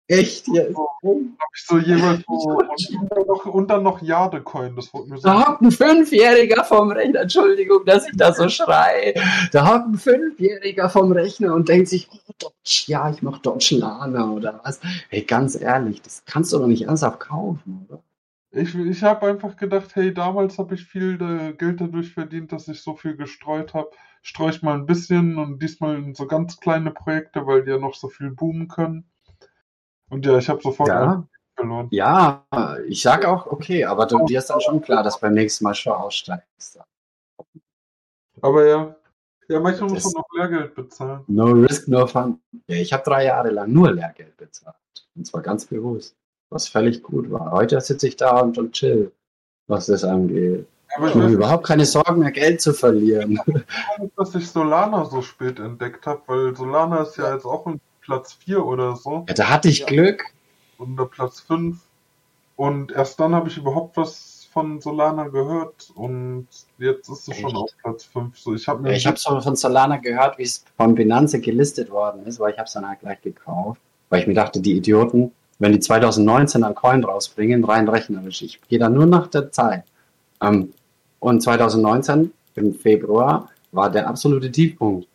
Echt? 0.09 0.47
So, 0.47 0.55
hab 0.55 1.49
ich 1.53 1.65
so 1.65 1.81
so 1.81 2.51
und, 2.51 3.11
dann 3.11 3.27
noch, 3.27 3.47
und 3.47 3.71
dann 3.71 3.83
noch 3.83 4.01
Jadecoin, 4.01 4.77
das 4.77 4.95
wurde 4.95 5.11
mir 5.11 5.19
so. 5.19 5.29
Da 5.29 5.49
hockt 5.49 5.63
ein 5.63 5.73
Fünfjähriger 5.73 6.63
vom 6.65 6.93
Rechner, 6.93 7.23
Entschuldigung, 7.23 7.85
dass 7.85 8.07
ich 8.07 8.17
da 8.17 8.33
so 8.33 8.49
schrei. 8.49 9.15
Da 9.51 9.67
hockt 9.67 9.89
ein 9.89 9.99
Fünfjähriger 9.99 10.89
vom 10.89 11.11
Rechner 11.11 11.55
und 11.55 11.69
denkt 11.69 11.89
sich, 11.89 12.09
oh, 12.13 12.33
Dodge, 12.39 12.85
ja, 12.87 13.11
ich 13.11 13.21
mach 13.23 13.39
Dodge 13.39 13.77
Lana 13.79 14.31
oder 14.31 14.61
was. 14.63 14.81
Hey, 15.09 15.23
ganz 15.23 15.61
ehrlich, 15.61 16.01
das 16.03 16.23
kannst 16.25 16.53
du 16.53 16.59
doch 16.59 16.69
nicht 16.69 16.83
ernsthaft 16.83 17.19
kaufen, 17.19 17.87
oder? 17.89 18.01
Ich, 18.53 18.75
ich 18.75 19.03
habe 19.03 19.27
einfach 19.27 19.57
gedacht, 19.57 19.97
hey, 19.97 20.15
damals 20.15 20.59
habe 20.59 20.77
ich 20.77 20.85
viel 20.85 21.21
äh, 21.21 21.53
Geld 21.53 21.81
dadurch 21.81 22.13
verdient, 22.13 22.53
dass 22.53 22.69
ich 22.69 22.81
so 22.81 22.95
viel 22.95 23.17
gestreut 23.17 23.75
habe. 23.75 23.91
Streue 24.23 24.51
ich 24.51 24.63
mal 24.63 24.75
ein 24.75 24.87
bisschen 24.87 25.37
und 25.37 25.61
diesmal 25.63 25.97
in 25.97 26.15
so 26.15 26.27
ganz 26.27 26.59
kleine 26.59 26.91
Projekte, 26.91 27.47
weil 27.47 27.65
die 27.65 27.71
ja 27.73 27.79
noch 27.79 27.95
so 27.95 28.09
viel 28.09 28.31
boomen 28.31 28.69
können. 28.69 29.05
Und 30.11 30.25
ja, 30.25 30.39
ich 30.39 30.49
habe 30.49 30.61
sofort 30.63 30.89
ja. 30.89 31.25
verloren. 31.57 31.89
Ja, 31.91 32.45
ich 32.87 33.03
sag 33.03 33.25
auch, 33.25 33.47
okay, 33.47 33.85
aber 33.85 34.07
du, 34.07 34.25
dir 34.27 34.39
ist 34.39 34.51
dann 34.51 34.61
schon 34.61 34.81
klar, 34.83 35.03
dass 35.03 35.21
beim 35.21 35.35
nächsten 35.35 35.65
Mal 35.65 35.75
schon 35.75 35.93
aussteigst. 35.93 36.81
Aber 38.41 38.67
ja, 38.67 38.95
ja, 39.49 39.61
manchmal 39.61 39.91
muss 39.91 40.05
man 40.05 40.15
noch 40.15 40.29
Lehrgeld 40.37 40.75
bezahlen. 40.75 41.21
No 41.29 41.47
risk, 41.53 41.89
no 41.89 42.07
fun. 42.07 42.41
Ja, 42.67 42.77
ich 42.77 42.93
habe 42.93 43.05
drei 43.05 43.25
Jahre 43.25 43.51
lang 43.51 43.73
nur 43.73 43.93
Lehrgeld 43.93 44.37
bezahlt. 44.37 44.77
Und 45.15 45.27
zwar 45.27 45.43
ganz 45.43 45.65
bewusst. 45.67 46.17
Was 46.51 46.69
völlig 46.69 47.03
gut 47.03 47.31
war. 47.31 47.51
Heute 47.53 47.81
sitze 47.81 48.09
ich 48.09 48.17
da 48.17 48.41
und, 48.41 48.59
und 48.59 48.73
chill, 48.73 49.13
was 49.67 49.87
das 49.87 50.05
angeht. 50.05 50.67
Aber 50.97 51.09
ich 51.09 51.15
habe 51.15 51.33
überhaupt 51.33 51.67
keine 51.67 51.85
Sorgen 51.85 52.21
mehr, 52.21 52.31
Geld 52.31 52.61
zu 52.61 52.73
verlieren. 52.73 53.41
Ich 54.03 54.11
dass 54.17 54.35
ich 54.35 54.49
Solana 54.49 55.05
so 55.05 55.23
spät 55.23 55.59
entdeckt 55.59 56.07
habe, 56.07 56.23
weil 56.27 56.57
Solana 56.57 57.03
ist 57.03 57.17
ja 57.17 57.35
jetzt 57.35 57.45
auch 57.45 57.67
ein 57.67 57.81
Platz 58.07 58.33
4 58.45 58.65
oder 58.65 58.97
so. 58.97 59.25
Ja, 59.29 59.35
da 59.35 59.51
hatte 59.51 59.69
ich 59.69 59.81
ja. 59.81 59.87
Glück. 59.87 60.25
Unter 60.79 61.07
Platz 61.07 61.41
5. 61.41 61.79
Und 62.57 62.93
erst 62.93 63.21
dann 63.21 63.35
habe 63.35 63.49
ich 63.49 63.59
überhaupt 63.59 63.97
was 63.97 64.49
von 64.57 64.81
Solana 64.81 65.29
gehört 65.29 65.91
und 65.95 66.47
jetzt 66.79 67.11
ist 67.11 67.29
es 67.29 67.37
schon 67.37 67.55
auf 67.55 67.71
Platz 67.83 68.05
5. 68.05 68.39
So, 68.39 68.55
ich 68.55 68.67
habe 68.67 68.91
ich 68.91 69.07
hab 69.07 69.19
so 69.19 69.39
von 69.39 69.55
Solana 69.55 69.99
gehört, 69.99 70.39
wie 70.39 70.45
es 70.45 70.65
von 70.79 70.95
Binance 70.95 71.41
gelistet 71.41 71.91
worden 71.91 72.25
ist, 72.25 72.41
weil 72.41 72.53
ich 72.53 72.57
habe 72.57 72.67
es 72.67 72.73
dann 72.73 72.89
halt 72.89 73.01
gleich 73.01 73.21
gekauft, 73.21 73.83
weil 74.09 74.23
ich 74.23 74.27
mir 74.27 74.33
dachte, 74.33 74.61
die 74.61 74.79
Idioten, 74.79 75.31
wenn 75.59 75.73
die 75.73 75.81
2019 75.81 76.65
ein 76.65 76.75
Coin 76.75 77.05
rausbringen, 77.05 77.65
rein 77.65 77.87
rechnerisch, 77.87 78.41
ich 78.41 78.59
gehe 78.67 78.79
dann 78.79 78.95
nur 78.95 79.05
nach 79.05 79.27
der 79.27 79.53
Zeit. 79.53 79.85
Ähm, 80.41 80.73
und 81.21 81.43
2019 81.43 82.33
im 82.55 82.75
Februar 82.75 83.51
war 83.73 83.91
der 83.91 84.09
absolute 84.09 84.51
Tiefpunkt 84.51 85.07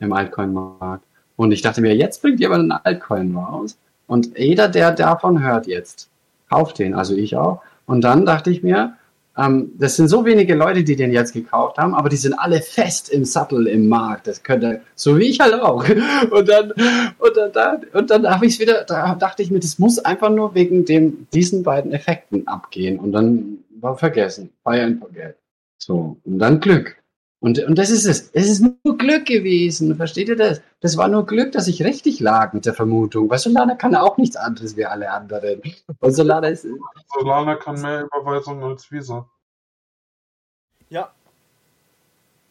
im 0.00 0.12
Altcoin-Markt. 0.12 1.04
Und 1.42 1.50
ich 1.50 1.60
dachte 1.60 1.80
mir, 1.80 1.96
jetzt 1.96 2.22
bringt 2.22 2.38
jemand 2.38 2.60
einen 2.60 2.80
Altcoin 2.84 3.36
raus. 3.36 3.76
Und 4.06 4.38
jeder, 4.38 4.68
der 4.68 4.92
davon 4.92 5.42
hört 5.42 5.66
jetzt, 5.66 6.08
kauft 6.48 6.78
den, 6.78 6.94
also 6.94 7.16
ich 7.16 7.36
auch. 7.36 7.62
Und 7.84 8.02
dann 8.02 8.24
dachte 8.24 8.50
ich 8.50 8.62
mir, 8.62 8.96
ähm, 9.36 9.72
das 9.76 9.96
sind 9.96 10.06
so 10.06 10.24
wenige 10.24 10.54
Leute, 10.54 10.84
die 10.84 10.94
den 10.94 11.10
jetzt 11.10 11.32
gekauft 11.32 11.78
haben, 11.78 11.94
aber 11.94 12.08
die 12.08 12.16
sind 12.16 12.34
alle 12.34 12.60
fest 12.60 13.08
im 13.08 13.24
Sattel 13.24 13.66
im 13.66 13.88
Markt. 13.88 14.28
Das 14.28 14.44
könnte, 14.44 14.82
so 14.94 15.18
wie 15.18 15.24
ich 15.24 15.40
halt 15.40 15.54
auch. 15.54 15.84
Und 16.30 16.48
dann, 16.48 16.72
und 17.18 17.56
dann, 17.56 17.82
und 17.92 18.10
dann 18.10 18.28
habe 18.28 18.46
ich 18.46 18.60
wieder, 18.60 18.84
da 18.84 19.16
dachte 19.16 19.42
ich 19.42 19.50
mir, 19.50 19.58
das 19.58 19.80
muss 19.80 19.98
einfach 19.98 20.30
nur 20.30 20.54
wegen 20.54 20.84
dem, 20.84 21.26
diesen 21.34 21.64
beiden 21.64 21.92
Effekten 21.92 22.46
abgehen. 22.46 23.00
Und 23.00 23.10
dann 23.12 23.58
war 23.80 23.96
vergessen, 23.96 24.50
vor 24.62 24.74
Geld. 25.12 25.34
So, 25.78 26.16
und 26.24 26.38
dann 26.38 26.60
Glück. 26.60 27.01
Und, 27.42 27.58
und 27.58 27.76
das 27.76 27.90
ist 27.90 28.04
es. 28.04 28.30
Es 28.34 28.48
ist 28.48 28.60
nur 28.60 28.96
Glück 28.96 29.26
gewesen. 29.26 29.96
Versteht 29.96 30.28
ihr 30.28 30.36
das? 30.36 30.62
Das 30.78 30.96
war 30.96 31.08
nur 31.08 31.26
Glück, 31.26 31.50
dass 31.50 31.66
ich 31.66 31.82
richtig 31.82 32.20
lag 32.20 32.52
mit 32.52 32.66
der 32.66 32.72
Vermutung. 32.72 33.28
Weil 33.28 33.40
Solana 33.40 33.74
kann 33.74 33.96
auch 33.96 34.16
nichts 34.16 34.36
anderes 34.36 34.76
wie 34.76 34.86
alle 34.86 35.10
anderen. 35.10 35.60
Und 35.98 36.12
Solana 36.12 36.46
ist. 36.46 36.68
Solana 37.12 37.56
kann 37.56 37.82
mehr 37.82 38.04
Überweisungen 38.04 38.62
als 38.62 38.88
Visa. 38.92 39.28
Ja. 40.88 41.10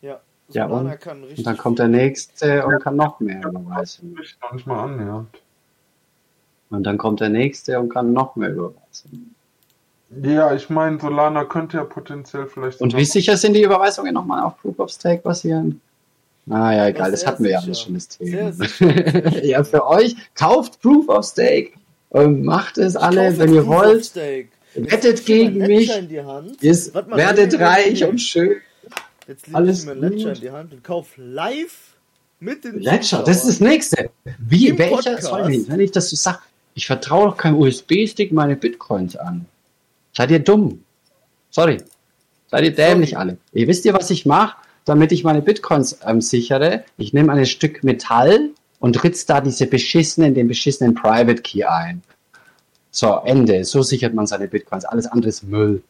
Ja. 0.01 0.19
Ja, 0.49 0.67
Solana 0.67 0.91
und, 0.91 0.99
kann 0.99 1.21
richtig 1.21 1.37
und 1.37 1.47
dann 1.47 1.57
kommt 1.57 1.79
der 1.79 1.87
nächste 1.87 2.65
und 2.65 2.83
kann 2.83 2.97
noch 2.97 3.21
mehr 3.21 3.45
überweisen. 3.45 4.19
Nicht 4.51 4.67
mal 4.67 4.83
annähernd. 4.83 5.41
Und 6.69 6.83
dann 6.83 6.97
kommt 6.97 7.21
der 7.21 7.29
nächste 7.29 7.79
und 7.79 7.87
kann 7.87 8.11
noch 8.11 8.35
mehr 8.35 8.49
überweisen. 8.49 9.35
Ja, 10.23 10.53
ich 10.53 10.69
meine, 10.69 10.99
Solana 10.99 11.45
könnte 11.45 11.77
ja 11.77 11.83
potenziell 11.83 12.45
vielleicht. 12.47 12.81
Und 12.81 12.95
wie 12.95 13.05
sicher 13.05 13.37
sind 13.37 13.53
die 13.53 13.63
Überweisungen 13.63 14.13
nochmal 14.13 14.43
auf 14.43 14.59
Proof 14.61 14.79
of 14.79 14.91
Stake 14.91 15.21
basieren? 15.21 15.79
Ah 16.49 16.73
ja, 16.73 16.87
egal, 16.87 17.11
das 17.11 17.25
hatten 17.25 17.43
wir 17.43 17.51
ja 17.51 17.61
sicher. 17.61 17.67
alles 17.67 17.81
schon 17.81 17.93
das 17.93 18.09
Sehr 18.19 18.51
Thema. 19.31 19.43
ja, 19.45 19.63
für 19.63 19.87
euch, 19.87 20.15
kauft 20.35 20.81
Proof 20.81 21.07
of 21.07 21.25
Stake 21.25 21.71
und 22.09 22.43
macht 22.43 22.77
es 22.77 22.95
alle, 22.95 23.37
wenn 23.37 23.53
ihr 23.53 23.61
Proof 23.63 23.75
of 23.77 23.83
wollt. 23.85 24.15
Wettet 24.75 25.19
ich 25.19 25.25
gegen 25.25 25.57
mich. 25.59 25.87
Ledger 25.87 25.99
In 25.99 26.07
die 26.09 26.21
Hand. 26.21 26.63
Ihr 26.63 26.75
Warte 26.93 27.09
mal, 27.09 27.17
werdet 27.17 27.59
reich 27.59 28.03
und 28.03 28.19
schön. 28.19 28.55
Jetzt 29.27 29.47
lege 29.47 29.57
alles 29.57 29.79
ich 29.81 29.85
mir 29.85 29.91
ein 29.93 29.99
Ledger 29.99 30.29
gut. 30.29 30.35
in 30.37 30.41
die 30.41 30.51
Hand 30.51 30.73
und 30.73 30.83
kauf 30.83 31.07
live 31.15 31.77
mit 32.39 32.63
den 32.65 32.79
Ledger, 32.79 33.23
das 33.23 33.37
ist 33.37 33.47
das 33.47 33.59
nächste. 33.59 34.09
Wie, 34.39 34.67
Im 34.69 34.77
welcher, 34.79 34.95
Podcast. 34.95 35.23
sorry, 35.23 35.63
wenn 35.67 35.79
ich 35.79 35.91
das 35.91 36.09
so 36.09 36.15
sage, 36.15 36.39
ich 36.73 36.87
vertraue 36.87 37.27
doch 37.29 37.37
keinem 37.37 37.57
USB-Stick 37.59 38.31
meine 38.31 38.55
Bitcoins 38.55 39.15
an. 39.15 39.45
Seid 40.13 40.31
ihr 40.31 40.39
dumm? 40.39 40.83
Sorry. 41.49 41.77
Seid 42.47 42.63
ihr 42.65 42.75
dämlich 42.75 43.17
alle. 43.17 43.37
Ihr 43.53 43.67
wisst 43.67 43.85
ihr, 43.85 43.93
was 43.93 44.09
ich 44.09 44.25
mache, 44.25 44.57
damit 44.85 45.11
ich 45.11 45.23
meine 45.23 45.41
Bitcoins 45.41 45.99
ähm, 46.05 46.21
sichere? 46.21 46.83
Ich 46.97 47.13
nehme 47.13 47.31
ein 47.31 47.45
Stück 47.45 47.83
Metall 47.83 48.49
und 48.79 49.03
ritz 49.03 49.25
da 49.25 49.41
diese 49.41 49.67
beschissenen, 49.67 50.33
den 50.33 50.47
beschissenen 50.47 50.95
Private 50.95 51.41
Key 51.41 51.63
ein. 51.63 52.01
So, 52.91 53.21
Ende. 53.23 53.63
So 53.63 53.81
sichert 53.83 54.13
man 54.13 54.27
seine 54.27 54.47
Bitcoins. 54.47 54.83
Alles 54.85 55.07
andere 55.07 55.29
ist 55.29 55.43
Müll 55.43 55.81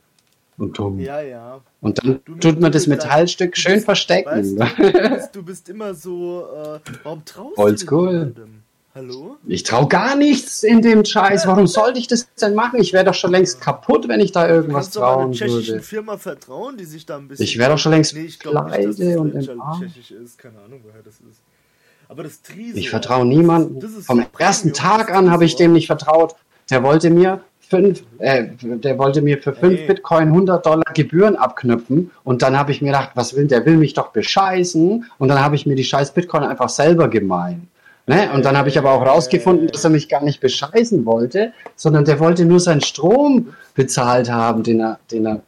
und 0.58 0.78
dumm. 0.78 1.00
Ja, 1.00 1.20
ja. 1.22 1.62
Und 1.82 1.98
dann 2.04 2.20
Du- 2.26 2.36
tut 2.36 2.60
man 2.60 2.72
das 2.72 2.86
bist 2.86 2.90
Metallstück 2.90 3.56
du 3.56 3.60
schön 3.62 3.74
bist- 3.76 3.86
verstecken. 3.86 4.60
Weißt 4.60 4.78
du, 4.78 5.10
bist, 5.16 5.36
du 5.36 5.44
bist 5.44 5.70
immer 5.70 5.96
so, 5.96 6.46
äh, 6.54 6.80
warum 7.04 7.26
traust 7.26 7.58
du 7.58 8.06
niemandem? 8.06 8.62
Hallo? 8.94 9.38
Ich 9.48 9.64
trau 9.64 9.88
gar 9.88 10.18
nichts 10.18 10.64
in 10.64 10.82
dem 10.82 11.06
Scheiß. 11.06 11.48
Warum 11.48 11.66
sollte 11.66 11.98
ich 11.98 12.08
das 12.08 12.28
denn 12.36 12.56
machen? 12.56 12.82
Ich 12.82 12.92
wäre 12.92 13.06
doch 13.06 13.14
schon 13.14 13.32
längst 13.32 13.62
kaputt, 13.62 14.10
wenn 14.10 14.20
ich 14.20 14.34
da 14.34 14.46
Du 14.46 14.54
irgendwas 14.54 14.86
kannst 14.86 14.96
doch 14.98 15.02
einer 15.04 15.12
trauen 15.14 15.32
tschechischen 15.32 15.74
würde. 15.76 15.84
Firma 15.84 16.18
vertrauen, 16.18 16.78
die 16.78 16.84
sich 16.84 17.06
da 17.06 17.18
ein 17.18 17.30
bisschen... 17.30 17.46
Ich 17.46 17.58
wäre 17.58 17.72
doch 17.72 17.78
schon 17.78 17.94
längst 17.94 18.14
Nee, 18.14 18.24
ich 18.24 18.44
nicht, 18.44 18.54
dass 18.54 18.98
das 18.98 19.18
und 19.18 19.34
im 19.34 19.62
Arm. 19.62 19.80
tschechisch 19.82 20.12
ist. 20.12 20.38
Keine 20.38 20.60
Ahnung, 20.60 20.82
woher 20.84 21.02
das 21.04 21.14
ist. 21.14 21.40
Aber 22.10 22.24
das 22.24 22.42
Trisor... 22.42 22.78
Ich 22.78 22.90
vertraue 22.90 23.26
niemandem. 23.26 23.80
das 23.80 23.92
ist 23.94 24.08
Vom 24.08 24.26
ersten 24.38 24.74
Tag 24.74 25.10
an 25.10 25.32
habe 25.32 25.46
ich 25.46 25.56
dem 25.56 25.72
nicht 25.72 25.88
vertraut. 25.88 26.36
Der 26.70 26.84
wollte 26.84 27.10
mir 27.10 27.42
fünf, 27.62 28.04
äh, 28.20 28.48
der 28.62 28.98
wollte 28.98 29.22
mir 29.22 29.38
für 29.38 29.54
fünf 29.54 29.80
Ey. 29.80 29.88
Bitcoin 29.88 30.28
100 30.28 30.66
Dollar 30.66 30.94
Gebühren 30.94 31.38
abknüpfen 31.38 32.12
und 32.26 32.42
dann 32.42 32.58
habe 32.58 32.74
ich 32.74 32.82
mir 32.82 32.88
gedacht, 32.88 33.12
was 33.16 33.38
will 33.38 33.48
der? 33.48 33.66
Will 33.66 33.78
mich 33.78 33.94
doch 33.94 34.10
bescheißen 34.10 35.06
und 35.18 35.28
dann 35.30 35.40
habe 35.40 35.56
ich 35.56 35.66
mir 35.66 35.76
die 35.76 35.86
scheiß 35.86 36.14
Bitcoin 36.14 36.44
einfach 36.44 36.68
selber 36.68 37.08
gemein. 37.08 37.70
Ne? 38.12 38.30
Und 38.34 38.44
dann 38.44 38.58
habe 38.58 38.68
ich 38.68 38.78
aber 38.78 38.92
auch 38.92 39.06
rausgefunden, 39.06 39.68
dass 39.68 39.86
er 39.86 39.90
mich 39.90 40.10
gar 40.10 40.22
nicht 40.22 40.42
bescheißen 40.42 41.06
wollte, 41.06 41.54
sondern 41.78 42.04
der 42.04 42.20
wollte 42.20 42.44
nur 42.44 42.60
seinen 42.60 42.82
Strom 42.82 43.54
bezahlt 43.74 44.30
haben, 44.30 44.64
den 44.64 44.82
er, 44.82 45.00
den 45.10 45.26
er 45.26 45.42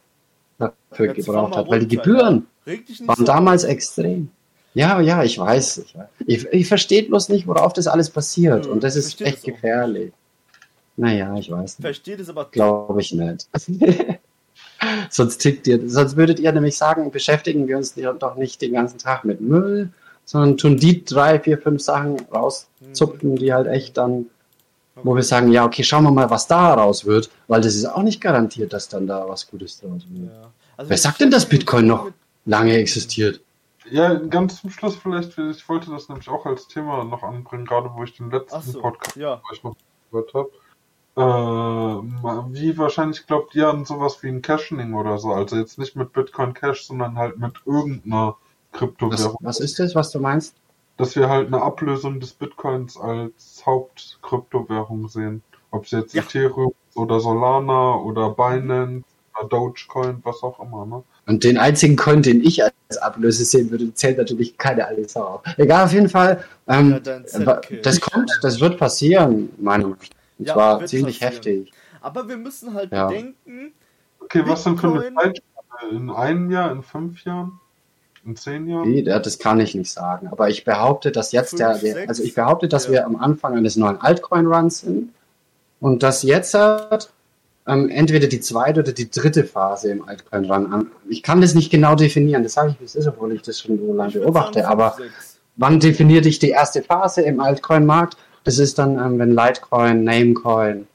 dafür 0.57 1.07
Jetzt 1.07 1.25
gebraucht 1.25 1.57
hat, 1.57 1.69
weil 1.69 1.79
die 1.81 1.97
Gebühren 1.97 2.47
ja. 2.65 2.73
Waren 3.05 3.17
so 3.17 3.23
damals 3.25 3.65
extrem. 3.65 4.29
Ja, 4.73 5.01
ja, 5.01 5.23
ich 5.23 5.37
weiß. 5.37 5.83
Ich, 6.25 6.45
ich, 6.45 6.67
verstehe 6.67 7.03
bloß 7.03 7.27
nicht, 7.27 7.45
worauf 7.47 7.73
das 7.73 7.87
alles 7.87 8.09
passiert. 8.09 8.65
Nö, 8.65 8.71
Und 8.71 8.83
das 8.83 8.95
ist 8.95 9.19
echt 9.21 9.43
gefährlich. 9.43 10.13
Naja, 10.95 11.35
ich 11.37 11.51
weiß 11.51 11.79
nicht. 11.79 11.85
Versteht 11.85 12.21
es 12.21 12.29
aber 12.29 12.45
Glaube 12.45 13.01
ich 13.01 13.11
nicht. 13.13 13.47
sonst 15.09 15.39
tickt 15.39 15.67
ihr, 15.67 15.89
sonst 15.89 16.15
würdet 16.15 16.39
ihr 16.39 16.51
nämlich 16.53 16.77
sagen, 16.77 17.11
beschäftigen 17.11 17.67
wir 17.67 17.75
uns 17.75 17.95
doch 18.19 18.35
nicht 18.35 18.61
den 18.61 18.71
ganzen 18.71 18.99
Tag 18.99 19.25
mit 19.25 19.41
Müll, 19.41 19.89
sondern 20.25 20.57
tun 20.57 20.77
die 20.77 21.03
drei, 21.03 21.39
vier, 21.39 21.57
fünf 21.57 21.81
Sachen 21.81 22.19
rauszupfen, 22.33 23.35
die 23.35 23.53
halt 23.53 23.67
echt 23.67 23.97
dann, 23.97 24.27
wo 24.95 25.15
wir 25.15 25.23
sagen, 25.23 25.51
ja, 25.51 25.65
okay, 25.65 25.83
schauen 25.83 26.03
wir 26.03 26.11
mal, 26.11 26.29
was 26.29 26.47
da 26.47 26.73
raus 26.73 27.05
wird, 27.05 27.29
weil 27.47 27.61
das 27.61 27.75
ist 27.75 27.85
auch 27.85 28.03
nicht 28.03 28.21
garantiert, 28.21 28.73
dass 28.73 28.89
dann 28.89 29.07
da 29.07 29.27
was 29.27 29.47
Gutes 29.49 29.79
draus 29.79 30.03
wird. 30.09 30.31
Ja. 30.31 30.51
Also 30.77 30.89
Wer 30.89 30.97
sagt 30.97 31.21
denn, 31.21 31.31
dass 31.31 31.47
Bitcoin 31.47 31.87
noch 31.87 32.11
lange 32.45 32.75
existiert? 32.77 33.41
Ja, 33.91 34.13
ganz 34.13 34.61
zum 34.61 34.69
Schluss 34.69 34.95
vielleicht, 34.95 35.37
ich 35.37 35.67
wollte 35.67 35.91
das 35.91 36.07
nämlich 36.07 36.29
auch 36.29 36.45
als 36.45 36.67
Thema 36.67 37.03
noch 37.03 37.21
anbringen, 37.21 37.65
gerade 37.65 37.91
wo 37.93 38.03
ich 38.03 38.15
den 38.15 38.31
letzten 38.31 38.61
so, 38.61 38.79
Podcast 38.79 39.17
ja. 39.17 39.41
wo 39.47 39.53
ich 39.53 39.63
noch 39.63 39.75
gehört 40.09 40.33
habe. 40.33 40.49
Äh, 41.15 41.21
wie 42.53 42.77
wahrscheinlich 42.77 43.27
glaubt 43.27 43.53
ihr 43.53 43.69
an 43.69 43.85
sowas 43.85 44.23
wie 44.23 44.29
ein 44.29 44.41
Cashing 44.41 44.93
oder 44.93 45.17
so? 45.19 45.31
Also 45.33 45.57
jetzt 45.57 45.77
nicht 45.77 45.95
mit 45.95 46.11
Bitcoin 46.13 46.53
Cash, 46.53 46.85
sondern 46.87 47.17
halt 47.17 47.37
mit 47.37 47.53
irgendeiner 47.65 48.37
Kryptowährung. 48.73 49.37
was 49.41 49.59
ist 49.59 49.79
das, 49.79 49.95
was 49.95 50.11
du 50.11 50.19
meinst? 50.19 50.55
Dass 50.97 51.15
wir 51.15 51.29
halt 51.29 51.47
eine 51.47 51.61
Ablösung 51.61 52.19
des 52.19 52.33
Bitcoins 52.33 52.97
als 52.97 53.63
Hauptkryptowährung 53.65 55.07
sehen. 55.09 55.41
Ob 55.71 55.85
es 55.85 55.91
jetzt 55.91 56.13
Ja. 56.13 56.21
Ethereum 56.21 56.73
oder 56.95 57.19
Solana 57.19 57.95
oder 57.95 58.29
Binance 58.29 59.03
oder 59.39 59.49
Dogecoin, 59.49 60.19
was 60.23 60.43
auch 60.43 60.59
immer, 60.59 60.85
ne? 60.85 61.03
Und 61.25 61.43
den 61.43 61.57
einzigen 61.57 61.95
Coin, 61.95 62.21
den 62.21 62.43
ich 62.43 62.63
als 62.63 62.97
Ablöse 63.01 63.45
sehen 63.45 63.71
würde, 63.71 63.91
zählt 63.93 64.17
natürlich 64.19 64.57
keine 64.57 64.85
alle 64.85 65.07
Sau. 65.07 65.41
Egal, 65.57 65.85
auf 65.85 65.93
jeden 65.93 66.09
Fall. 66.09 66.43
Ähm, 66.67 67.01
Ja, 67.03 67.61
das 67.81 68.01
kommt, 68.01 68.29
das 68.41 68.59
wird 68.59 68.77
passieren, 68.77 69.49
meine 69.57 69.95
ich. 70.01 70.09
Und 70.37 70.47
Ja, 70.47 70.53
zwar 70.53 70.85
ziemlich 70.85 71.19
passieren. 71.19 71.33
heftig. 71.63 71.73
Aber 72.01 72.27
wir 72.27 72.37
müssen 72.37 72.73
halt 72.73 72.91
Ja. 72.91 73.07
bedenken, 73.07 73.73
Okay, 74.19 74.43
was 74.45 74.63
denn 74.63 74.77
für 74.77 74.87
eine 74.87 74.99
Bitcoin- 74.99 75.15
Zeit? 75.15 75.43
In 75.91 76.09
einem 76.11 76.51
Jahr, 76.51 76.71
in 76.71 76.83
fünf 76.83 77.23
Jahren? 77.25 77.59
In 78.25 78.35
zehn 78.37 78.67
Jahren? 78.67 78.89
Nee, 78.89 79.01
das 79.03 79.37
kann 79.37 79.59
ich 79.59 79.75
nicht 79.75 79.91
sagen. 79.91 80.27
Aber 80.31 80.49
ich 80.49 80.63
behaupte, 80.63 81.11
dass 81.11 81.31
jetzt 81.33 81.57
Fünf, 81.57 81.81
der, 81.81 81.93
der 81.95 82.09
also 82.09 82.23
ich 82.23 82.33
behaupte, 82.35 82.67
dass 82.67 82.85
Ja. 82.85 82.91
wir 82.93 83.05
am 83.05 83.17
Anfang 83.17 83.55
eines 83.57 83.75
neuen 83.75 83.99
Altcoin-Runs 83.99 84.81
sind 84.81 85.09
und 85.81 86.03
dass 86.03 86.23
jetzt 86.23 86.55
ähm, 86.55 87.89
entweder 87.89 88.27
die 88.27 88.39
zweite 88.39 88.79
oder 88.81 88.91
die 88.93 89.09
dritte 89.09 89.43
Phase 89.43 89.91
im 89.91 90.07
Altcoin-Run 90.07 90.71
an. 90.73 90.91
Ich 91.09 91.21
kann 91.23 91.41
das 91.41 91.53
nicht 91.53 91.69
genau 91.71 91.95
definieren, 91.95 92.43
das 92.43 92.53
sage 92.53 92.71
ich, 92.71 92.79
wie 92.79 92.85
es 92.85 92.95
ist, 92.95 93.07
obwohl 93.07 93.33
ich 93.33 93.41
das 93.41 93.59
schon 93.59 93.77
so 93.77 93.93
lange 93.93 94.13
beobachte, 94.13 94.59
sagen, 94.61 94.71
aber 94.71 94.91
fünf, 94.91 95.11
sechs. 95.11 95.39
wann 95.57 95.79
definiert 95.79 96.25
ich 96.25 96.39
die 96.39 96.49
erste 96.49 96.81
Phase 96.81 97.21
im 97.21 97.39
Altcoin-Markt? 97.39 98.17
Das 98.45 98.57
ist 98.57 98.77
dann, 98.79 98.97
ähm, 98.97 99.19
wenn 99.19 99.31
Litecoin, 99.31 100.03
Namecoin, 100.03 100.87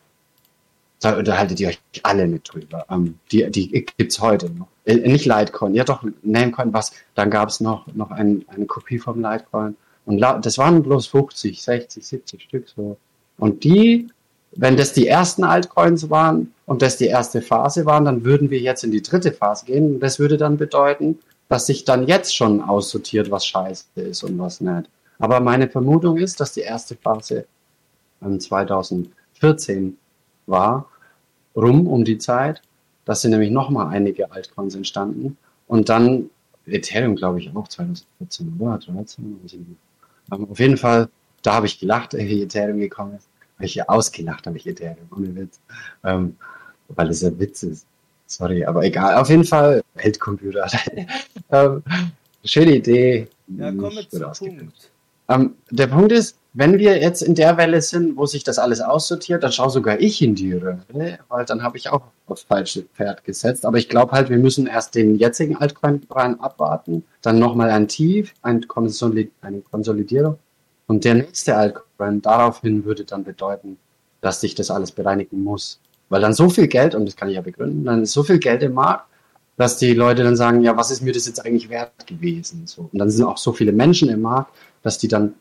da 1.00 1.16
unterhaltet 1.16 1.60
ihr 1.60 1.68
euch 1.68 1.80
alle 2.02 2.26
mit 2.26 2.52
drüber. 2.52 2.84
Ähm, 2.90 3.18
die, 3.30 3.50
die 3.50 3.86
gibt's 3.96 4.20
heute 4.20 4.50
noch. 4.50 4.68
Äh, 4.84 4.96
nicht 4.96 5.26
Litecoin, 5.26 5.74
ja 5.74 5.84
doch, 5.84 6.02
Namecoin, 6.22 6.72
was? 6.72 6.92
Dann 7.14 7.30
gab's 7.30 7.60
noch, 7.60 7.86
noch 7.94 8.10
ein, 8.10 8.44
eine 8.48 8.66
Kopie 8.66 8.98
vom 8.98 9.20
Litecoin. 9.20 9.76
Und 10.06 10.20
das 10.20 10.56
waren 10.56 10.82
bloß 10.82 11.06
50, 11.08 11.62
60, 11.62 12.06
70 12.06 12.42
Stück 12.42 12.68
so. 12.74 12.96
Und 13.36 13.62
die, 13.62 14.08
wenn 14.52 14.76
das 14.76 14.94
die 14.94 15.06
ersten 15.06 15.44
Altcoins 15.44 16.08
waren 16.08 16.54
und 16.66 16.80
das 16.82 16.96
die 16.96 17.06
erste 17.06 17.42
Phase 17.42 17.84
waren, 17.84 18.06
dann 18.06 18.24
würden 18.24 18.50
wir 18.50 18.58
jetzt 18.58 18.84
in 18.84 18.90
die 18.90 19.02
dritte 19.02 19.32
Phase 19.32 19.66
gehen. 19.66 19.94
Und 19.94 20.00
das 20.00 20.18
würde 20.18 20.38
dann 20.38 20.56
bedeuten, 20.56 21.18
dass 21.48 21.66
sich 21.66 21.84
dann 21.84 22.06
jetzt 22.06 22.34
schon 22.34 22.62
aussortiert, 22.62 23.30
was 23.30 23.46
scheiße 23.46 23.84
ist 23.96 24.22
und 24.24 24.38
was 24.38 24.60
nicht. 24.60 24.88
Aber 25.18 25.40
meine 25.40 25.68
Vermutung 25.68 26.16
ist, 26.16 26.40
dass 26.40 26.52
die 26.52 26.60
erste 26.60 26.96
Phase 26.96 27.46
ähm, 28.22 28.40
2014 28.40 29.98
war, 30.48 30.88
rum 31.54 31.86
um 31.86 32.04
die 32.04 32.18
Zeit. 32.18 32.62
Da 33.04 33.14
sind 33.14 33.30
nämlich 33.30 33.50
nochmal 33.50 33.88
einige 33.88 34.30
Altcoins 34.30 34.74
entstanden. 34.74 35.36
Und 35.66 35.88
dann 35.88 36.30
Ethereum, 36.66 37.16
glaube 37.16 37.40
ich, 37.40 37.54
auch 37.54 37.68
2014 37.68 38.56
oder 38.58 38.78
13. 38.78 39.38
weiß 39.42 39.52
ich 39.52 39.58
nicht. 39.58 39.80
Ähm, 40.32 40.48
auf 40.50 40.58
jeden 40.58 40.76
Fall, 40.76 41.08
da 41.42 41.54
habe 41.54 41.66
ich 41.66 41.78
gelacht, 41.78 42.12
wie 42.16 42.42
Ethereum 42.42 42.78
gekommen 42.78 43.14
ist. 43.16 43.28
Habe 43.56 43.66
ich 43.66 43.74
ja 43.74 43.88
ausgelacht, 43.88 44.46
habe 44.46 44.56
ich 44.56 44.66
Ethereum, 44.66 45.08
ohne 45.14 45.34
Witz. 45.34 45.60
Ähm, 46.04 46.36
weil 46.88 47.08
es 47.10 47.24
ein 47.24 47.38
Witz 47.38 47.62
ist. 47.62 47.86
Sorry, 48.26 48.64
aber 48.64 48.84
egal. 48.84 49.16
Auf 49.16 49.30
jeden 49.30 49.44
Fall 49.44 49.82
Weltcomputer. 49.94 50.70
ähm, 51.50 51.82
schöne 52.44 52.76
Idee. 52.76 53.26
Ja, 53.48 53.72
komm 53.72 53.92
jetzt 53.92 54.10
zum. 54.10 54.56
Punkt. 54.58 54.90
Ähm, 55.28 55.54
der 55.70 55.86
Punkt 55.86 56.12
ist, 56.12 56.38
wenn 56.58 56.76
wir 56.76 56.98
jetzt 56.98 57.22
in 57.22 57.36
der 57.36 57.56
Welle 57.56 57.80
sind, 57.80 58.16
wo 58.16 58.26
sich 58.26 58.42
das 58.42 58.58
alles 58.58 58.80
aussortiert, 58.80 59.44
dann 59.44 59.52
schaue 59.52 59.70
sogar 59.70 60.00
ich 60.00 60.20
in 60.20 60.34
die 60.34 60.54
Röhre, 60.54 60.80
weil 61.28 61.44
dann 61.44 61.62
habe 61.62 61.76
ich 61.76 61.88
auch 61.88 62.02
aufs 62.26 62.42
falsche 62.42 62.82
Pferd 62.82 63.22
gesetzt. 63.22 63.64
Aber 63.64 63.78
ich 63.78 63.88
glaube 63.88 64.10
halt, 64.10 64.28
wir 64.28 64.38
müssen 64.38 64.66
erst 64.66 64.96
den 64.96 65.14
jetzigen 65.14 65.54
Altcoin 65.54 66.02
abwarten, 66.40 67.04
dann 67.22 67.38
nochmal 67.38 67.70
ein 67.70 67.86
Tief, 67.86 68.34
eine 68.42 68.62
Konsolidierung 68.62 70.36
und 70.88 71.04
der 71.04 71.14
nächste 71.14 71.56
Altcoin 71.56 72.22
daraufhin 72.22 72.84
würde 72.84 73.04
dann 73.04 73.22
bedeuten, 73.22 73.78
dass 74.20 74.40
sich 74.40 74.56
das 74.56 74.72
alles 74.72 74.90
bereinigen 74.90 75.44
muss. 75.44 75.78
Weil 76.08 76.22
dann 76.22 76.32
so 76.32 76.48
viel 76.48 76.66
Geld, 76.66 76.96
und 76.96 77.06
das 77.06 77.14
kann 77.14 77.28
ich 77.28 77.36
ja 77.36 77.40
begründen, 77.40 77.84
dann 77.84 78.02
ist 78.02 78.12
so 78.12 78.24
viel 78.24 78.40
Geld 78.40 78.64
im 78.64 78.74
Markt, 78.74 79.04
dass 79.58 79.78
die 79.78 79.94
Leute 79.94 80.24
dann 80.24 80.34
sagen, 80.34 80.62
ja, 80.62 80.76
was 80.76 80.90
ist 80.90 81.02
mir 81.02 81.12
das 81.12 81.28
jetzt 81.28 81.46
eigentlich 81.46 81.70
wert 81.70 82.04
gewesen? 82.08 82.66
So. 82.66 82.88
Und 82.92 82.98
dann 82.98 83.10
sind 83.10 83.24
auch 83.24 83.38
so 83.38 83.52
viele 83.52 83.70
Menschen 83.70 84.08
im 84.08 84.22
Markt, 84.22 84.52
dass 84.82 84.98
die 84.98 85.06
dann 85.06 85.34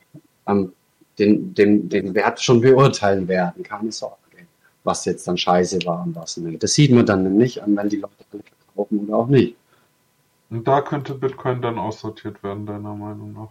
ähm, 0.48 0.74
den, 1.20 1.54
den, 1.54 1.90
den 1.90 2.14
Wert 2.14 2.42
schon 2.42 2.62
beurteilen 2.62 3.28
werden. 3.28 3.64
Keine 3.64 3.92
Sorge, 3.92 4.16
was 4.84 5.06
jetzt 5.06 5.28
dann 5.28 5.38
scheiße 5.38 5.80
war 5.86 6.04
und 6.04 6.16
was 6.16 6.38
nicht. 6.38 6.62
Das 6.62 6.74
sieht 6.74 6.92
man 6.92 7.06
dann 7.06 7.38
nicht 7.38 7.62
an, 7.64 7.76
wenn 7.76 7.90
die 7.90 7.98
Leute 7.98 8.14
kaufen 8.76 9.00
oder 9.00 9.18
auch 9.18 9.28
nicht. 9.28 9.56
Und 10.50 10.68
da 10.68 10.82
könnte 10.82 11.14
Bitcoin 11.14 11.62
dann 11.62 11.78
aussortiert 11.78 12.42
werden, 12.44 12.66
deiner 12.66 12.94
Meinung 12.94 13.34
nach? 13.34 13.50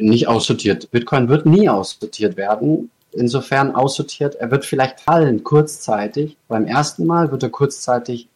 Nicht 0.00 0.28
aussortiert. 0.28 0.90
Bitcoin 0.90 1.28
wird 1.28 1.46
nie 1.46 1.68
aussortiert 1.68 2.36
werden. 2.36 2.90
Insofern 3.12 3.74
aussortiert, 3.74 4.36
er 4.36 4.50
wird 4.50 4.64
vielleicht 4.64 5.00
fallen 5.00 5.42
kurzzeitig. 5.42 6.36
Beim 6.48 6.66
ersten 6.66 7.06
Mal 7.06 7.32
wird 7.32 7.42
er 7.42 7.50
kurzzeitig 7.50 8.28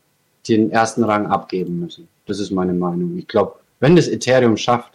den 0.48 0.70
ersten 0.70 1.04
Rang 1.04 1.26
abgeben 1.26 1.80
müssen. 1.80 2.08
Das 2.26 2.40
ist 2.40 2.50
meine 2.50 2.72
Meinung. 2.72 3.16
Ich 3.18 3.28
glaube, 3.28 3.56
wenn 3.80 3.94
das 3.94 4.08
Ethereum 4.08 4.56
schafft, 4.56 4.92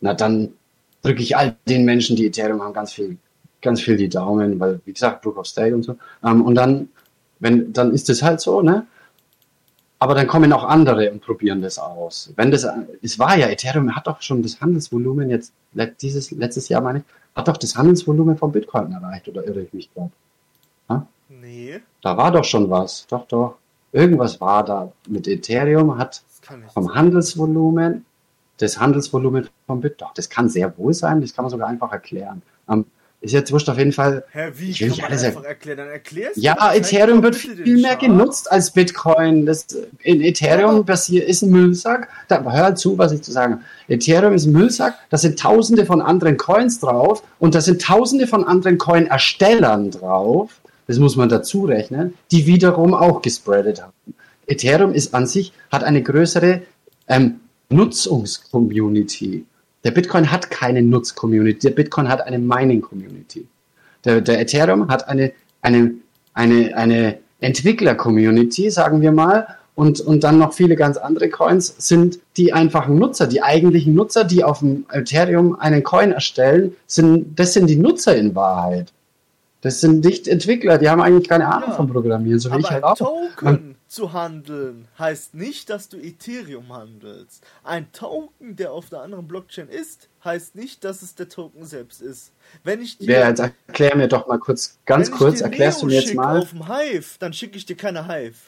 na 0.00 0.14
dann 0.14 0.54
drücke 1.08 1.22
ich 1.22 1.36
all 1.36 1.56
den 1.68 1.84
Menschen, 1.84 2.16
die 2.16 2.26
Ethereum 2.26 2.62
haben, 2.62 2.72
ganz 2.72 2.92
viel, 2.92 3.16
ganz 3.62 3.80
viel 3.80 3.96
die 3.96 4.08
Daumen, 4.08 4.60
weil, 4.60 4.80
wie 4.84 4.92
gesagt, 4.92 5.22
Proof 5.22 5.36
of 5.38 5.46
Stake 5.46 5.74
und 5.74 5.82
so. 5.82 5.96
Ähm, 6.22 6.42
und 6.42 6.54
dann, 6.54 6.88
wenn, 7.40 7.72
dann 7.72 7.92
ist 7.92 8.10
es 8.10 8.22
halt 8.22 8.40
so, 8.40 8.62
ne? 8.62 8.86
Aber 10.00 10.14
dann 10.14 10.28
kommen 10.28 10.52
auch 10.52 10.62
andere 10.62 11.10
und 11.10 11.22
probieren 11.22 11.60
das 11.60 11.78
aus. 11.78 12.32
Wenn 12.36 12.52
das, 12.52 12.64
es 13.02 13.18
war 13.18 13.36
ja, 13.36 13.48
Ethereum 13.48 13.96
hat 13.96 14.06
doch 14.06 14.22
schon 14.22 14.42
das 14.42 14.60
Handelsvolumen 14.60 15.28
jetzt, 15.28 15.52
dieses, 16.00 16.30
letztes 16.30 16.68
Jahr 16.68 16.82
meine 16.82 17.00
ich, 17.00 17.04
hat 17.34 17.48
doch 17.48 17.56
das 17.56 17.74
Handelsvolumen 17.74 18.36
von 18.36 18.52
Bitcoin 18.52 18.92
erreicht, 18.92 19.26
oder 19.28 19.44
irre 19.44 19.62
ich 19.62 19.72
mich 19.72 19.92
gerade? 19.92 20.12
Nee. 21.28 21.80
Da 22.02 22.16
war 22.16 22.32
doch 22.32 22.44
schon 22.44 22.70
was. 22.70 23.06
Doch, 23.06 23.26
doch. 23.26 23.56
Irgendwas 23.92 24.40
war 24.40 24.64
da 24.64 24.92
mit 25.08 25.26
Ethereum, 25.26 25.98
hat 25.98 26.22
vom 26.72 26.94
Handelsvolumen, 26.94 28.04
das 28.58 28.78
Handelsvolumen 28.78 29.48
von 29.66 29.80
Bitcoin, 29.80 30.08
doch, 30.08 30.14
das 30.14 30.28
kann 30.28 30.48
sehr 30.48 30.76
wohl 30.78 30.94
sein, 30.94 31.20
das 31.20 31.34
kann 31.34 31.44
man 31.44 31.50
sogar 31.50 31.68
einfach 31.68 31.92
erklären. 31.92 32.42
Um, 32.66 32.84
ist 33.20 33.32
jetzt 33.32 33.50
wurscht 33.50 33.68
auf 33.68 33.78
jeden 33.78 33.92
Fall. 33.92 34.24
Hä, 34.30 34.52
wie 34.54 34.70
ich 34.70 34.80
will 34.80 34.90
kann 34.90 34.98
man 34.98 35.06
alles 35.06 35.24
einfach 35.24 35.42
erklären? 35.42 35.78
Dann 35.78 35.88
erklärst 35.88 36.36
Ja, 36.36 36.72
Ethereum 36.72 37.20
wird 37.22 37.34
viel 37.34 37.78
mehr 37.78 37.96
genutzt 37.96 38.50
als 38.50 38.70
Bitcoin. 38.70 39.44
Das, 39.44 39.66
in 40.04 40.20
Ethereum 40.20 40.84
ja. 40.86 41.22
ist 41.24 41.42
ein 41.42 41.50
Müllsack. 41.50 42.08
Da, 42.28 42.44
hör 42.44 42.76
zu, 42.76 42.96
was 42.96 43.10
ich 43.10 43.22
zu 43.22 43.32
sagen. 43.32 43.62
Ethereum 43.88 44.34
ist 44.34 44.46
ein 44.46 44.52
Müllsack. 44.52 44.94
Da 45.10 45.16
sind 45.16 45.36
tausende 45.36 45.84
von 45.84 46.00
anderen 46.00 46.36
Coins 46.36 46.78
drauf 46.78 47.24
und 47.40 47.56
da 47.56 47.60
sind 47.60 47.82
tausende 47.82 48.28
von 48.28 48.44
anderen 48.44 48.78
Coin-Erstellern 48.78 49.90
drauf. 49.90 50.60
Das 50.86 51.00
muss 51.00 51.16
man 51.16 51.28
dazu 51.28 51.64
rechnen, 51.64 52.14
die 52.30 52.46
wiederum 52.46 52.94
auch 52.94 53.20
gespreadet 53.20 53.82
haben. 53.82 53.92
Ethereum 54.46 54.94
ist 54.94 55.12
an 55.12 55.26
sich, 55.26 55.52
hat 55.72 55.82
eine 55.82 56.02
größere 56.02 56.62
ähm, 57.08 57.40
Nutzungscommunity. 57.70 59.44
Der 59.84 59.90
Bitcoin 59.90 60.30
hat 60.30 60.50
keine 60.50 60.82
Nutz-Community, 60.82 61.68
der 61.68 61.74
Bitcoin 61.74 62.08
hat 62.08 62.20
eine 62.22 62.38
Mining-Community. 62.38 63.46
Der, 64.04 64.20
der 64.20 64.40
Ethereum 64.40 64.88
hat 64.88 65.08
eine, 65.08 65.32
eine, 65.62 65.92
eine, 66.34 66.76
eine 66.76 67.18
Entwickler-Community, 67.40 68.70
sagen 68.70 69.00
wir 69.00 69.12
mal, 69.12 69.46
und, 69.74 70.00
und 70.00 70.24
dann 70.24 70.38
noch 70.38 70.54
viele 70.54 70.74
ganz 70.74 70.96
andere 70.96 71.28
Coins 71.28 71.72
sind 71.78 72.18
die 72.36 72.52
einfachen 72.52 72.98
Nutzer, 72.98 73.28
die 73.28 73.42
eigentlichen 73.42 73.94
Nutzer, 73.94 74.24
die 74.24 74.42
auf 74.42 74.58
dem 74.58 74.86
Ethereum 74.90 75.56
einen 75.60 75.84
Coin 75.84 76.10
erstellen, 76.10 76.74
sind, 76.88 77.38
das 77.38 77.52
sind 77.52 77.68
die 77.68 77.76
Nutzer 77.76 78.16
in 78.16 78.34
Wahrheit. 78.34 78.92
Das 79.60 79.80
sind 79.80 80.04
nicht 80.04 80.26
Entwickler, 80.26 80.78
die 80.78 80.88
haben 80.88 81.00
eigentlich 81.00 81.28
keine 81.28 81.46
Ahnung 81.46 81.70
ja, 81.70 81.76
vom 81.76 81.88
Programmieren, 81.88 82.40
so 82.40 82.52
wie 82.52 82.58
ich 82.58 82.70
halt 82.70 82.82
auch. 82.82 82.96
Token 82.96 83.77
zu 83.88 84.12
handeln 84.12 84.86
heißt 84.98 85.34
nicht, 85.34 85.70
dass 85.70 85.88
du 85.88 85.96
Ethereum 85.96 86.72
handelst. 86.72 87.42
Ein 87.64 87.90
Token, 87.92 88.54
der 88.54 88.72
auf 88.72 88.90
der 88.90 89.00
anderen 89.00 89.26
Blockchain 89.26 89.68
ist, 89.68 90.08
heißt 90.24 90.54
nicht, 90.54 90.84
dass 90.84 91.02
es 91.02 91.14
der 91.14 91.28
Token 91.28 91.64
selbst 91.64 92.02
ist. 92.02 92.32
Wenn 92.64 92.82
ich 92.82 92.98
dir, 92.98 93.20
ja, 93.20 93.28
jetzt 93.28 93.40
erklär 93.40 93.96
mir 93.96 94.06
doch 94.06 94.26
mal 94.26 94.38
kurz, 94.38 94.78
ganz 94.84 95.10
kurz, 95.10 95.40
erklärst 95.40 95.80
Leo 95.80 95.88
du 95.88 95.94
mir 95.94 96.00
jetzt 96.00 96.14
mal. 96.14 96.38
auf 96.38 96.50
dem 96.50 96.66
Hive, 96.68 97.16
dann 97.18 97.32
schicke 97.32 97.56
ich 97.56 97.64
dir 97.64 97.76
keine 97.76 98.06
Hive. 98.06 98.38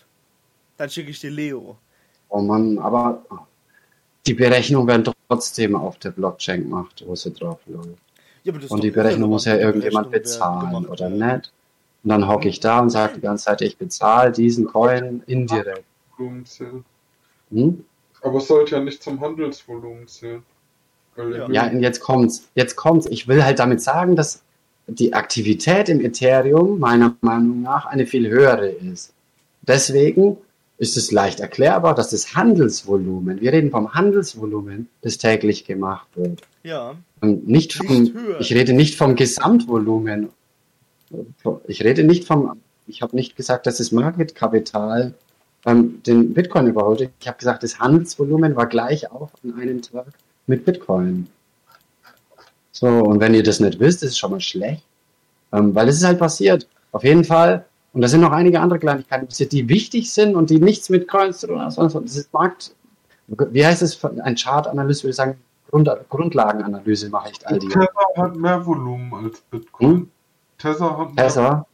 Dann 0.77 0.91
schicke 0.91 1.11
ich 1.11 1.21
dir 1.21 1.31
Leo. 1.31 1.79
Oh 2.29 2.41
Mann, 2.41 2.79
aber 2.79 3.25
die 4.27 4.35
Berechnungen 4.35 4.87
werden 4.87 5.15
trotzdem 5.29 5.75
auf 5.75 5.99
der 5.99 6.11
Blockchain 6.11 6.63
gemacht, 6.63 7.03
wo 7.07 7.17
sie 7.17 7.33
drauf 7.33 7.59
läuft. 7.67 7.89
Ja, 8.45 8.53
und 8.69 8.83
die 8.83 8.91
Berechnung 8.91 9.31
muss 9.31 9.45
ja 9.45 9.57
irgendjemand 9.57 10.11
bezahlen, 10.11 10.87
oder 10.87 11.11
nicht? 11.11 11.53
Und 12.03 12.11
dann 12.11 12.29
hocke 12.29 12.49
ich 12.49 12.61
da 12.61 12.81
und 12.81 12.91
sage 12.91 13.15
die 13.17 13.21
ganze 13.21 13.45
Zeit, 13.45 13.61
ich 13.61 13.77
bezahle 13.77 14.33
diesen 14.33 14.67
Coin 14.67 15.23
indirekt. 15.27 15.85
Hm? 17.51 17.85
Aber 18.23 18.39
es 18.39 18.49
sollte 18.49 18.77
ja 18.77 18.81
nicht 18.83 19.03
zum 19.03 19.21
Handelsvolumen 19.21 20.07
zählen. 20.07 20.43
Ja. 21.51 21.67
und 21.67 21.81
jetzt 21.81 22.01
kommt's. 22.01 22.49
Jetzt 22.55 22.77
kommt's. 22.77 23.07
Ich 23.07 23.29
will 23.29 23.45
halt 23.45 23.59
damit 23.59 23.83
sagen, 23.83 24.17
dass 24.17 24.43
die 24.87 25.13
Aktivität 25.13 25.89
im 25.89 26.01
Ethereum 26.01 26.79
meiner 26.79 27.17
Meinung 27.21 27.63
nach 27.63 27.87
eine 27.87 28.07
viel 28.07 28.29
höhere 28.29 28.69
ist. 28.69 29.13
Deswegen 29.63 30.39
ist 30.79 30.97
es 30.97 31.13
leicht 31.13 31.41
erklärbar, 31.41 31.95
dass 31.95 32.11
das 32.11 32.35
Handelsvolumen, 32.35 33.41
wir 33.41 33.53
reden 33.53 33.71
vom 33.71 33.93
Handelsvolumen, 33.93 34.89
das 35.03 35.19
täglich 35.19 35.67
gemacht 35.67 36.09
wird. 36.15 36.41
Ja. 36.63 36.95
Und 37.21 37.47
nicht 37.47 37.75
vom, 37.75 38.05
nicht 38.05 38.15
ich 38.39 38.55
rede 38.55 38.73
nicht 38.73 38.97
vom 38.97 39.15
Gesamtvolumen 39.15 40.31
ich 41.67 41.83
rede 41.83 42.05
nicht 42.05 42.25
vom, 42.25 42.61
ich 42.87 43.03
habe 43.03 43.17
nicht 43.17 43.37
gesagt, 43.37 43.67
dass 43.67 43.79
das 43.79 43.93
Marketkapital 43.93 45.15
ähm, 45.67 46.03
den 46.05 46.35
Bitcoin 46.35 46.67
überholt. 46.67 47.11
Ich 47.21 47.29
habe 47.29 47.39
gesagt, 47.39 47.63
das 47.63 47.79
Handelsvolumen 47.79 48.57
war 48.57 48.67
gleich 48.67 49.11
auf 49.11 49.31
an 49.45 49.59
einem 49.59 49.83
Tag 49.83 50.07
mit 50.47 50.65
Bitcoin. 50.65 51.29
So, 52.73 52.87
und 52.87 53.21
wenn 53.21 53.35
ihr 53.35 53.43
das 53.43 53.61
nicht 53.61 53.79
wisst, 53.79 54.03
ist 54.03 54.11
es 54.11 54.19
schon 54.19 54.31
mal 54.31 54.41
schlecht, 54.41 54.85
ähm, 55.53 55.75
weil 55.75 55.89
es 55.89 55.97
ist 55.97 56.05
halt 56.05 56.19
passiert. 56.19 56.67
Auf 56.93 57.05
jeden 57.05 57.25
Fall. 57.25 57.67
Und 57.93 58.03
da 58.03 58.09
sind 58.09 58.21
noch 58.21 58.33
einige 58.33 58.61
andere 58.61 58.79
Kleinigkeiten 58.79 59.27
passiert, 59.27 59.53
die 59.53 59.69
wichtig 59.69 60.13
sind 60.13 60.37
und 60.37 60.51
die 60.51 60.61
nichts 60.61 60.89
mit 60.91 61.09
Coins 61.09 61.41
zu 61.41 61.49
tun 61.49 61.61
haben. 61.61 61.75
Das 61.75 62.17
ist 62.17 62.33
Markt, 62.33 62.73
wie 63.27 63.67
heißt 63.67 63.83
es, 63.83 64.03
ein 64.05 64.37
Chartanalyse, 64.37 65.03
würde 65.03 65.11
ich 65.11 65.17
sagen, 65.17 65.39
Grund, 65.71 65.89
Grundlagenanalyse 66.09 67.11
mache 67.11 67.31
ich 67.31 67.47
all 67.47 67.59
die. 67.59 67.69
Tether 67.69 67.89
hat 68.17 68.37
mehr 68.37 68.65
Volumen 68.65 69.13
als 69.13 69.41
Bitcoin. 69.43 69.89
Hm? 69.89 70.11
Tether 70.61 70.99
hat 70.99 71.17
Tether? 71.17 71.67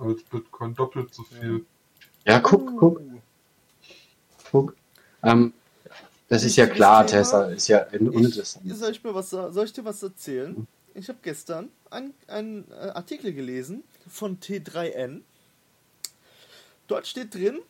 als 0.00 0.22
Bitcoin 0.22 0.74
doppelt 0.74 1.14
so 1.14 1.22
viel. 1.24 1.64
Ja, 2.26 2.40
guck, 2.40 2.76
guck. 2.78 3.00
Guck. 4.50 4.74
Ähm, 5.22 5.52
das 6.28 6.44
ist 6.44 6.56
ja 6.56 6.66
klar, 6.66 7.06
Tesla 7.06 7.46
ist 7.46 7.68
ja 7.68 7.86
uninteressant. 7.88 8.64
Ich, 8.64 8.74
soll, 8.74 8.92
ich 8.92 9.02
mir 9.02 9.14
was, 9.14 9.30
soll 9.30 9.64
ich 9.64 9.72
dir 9.72 9.84
was 9.84 10.02
erzählen? 10.02 10.66
Ich 10.94 11.08
habe 11.08 11.18
gestern 11.22 11.70
einen 11.90 12.70
äh, 12.70 12.90
Artikel 12.94 13.32
gelesen 13.32 13.84
von 14.08 14.38
T3N. 14.38 15.22
Dort 16.86 17.06
steht 17.06 17.34
drin, 17.34 17.60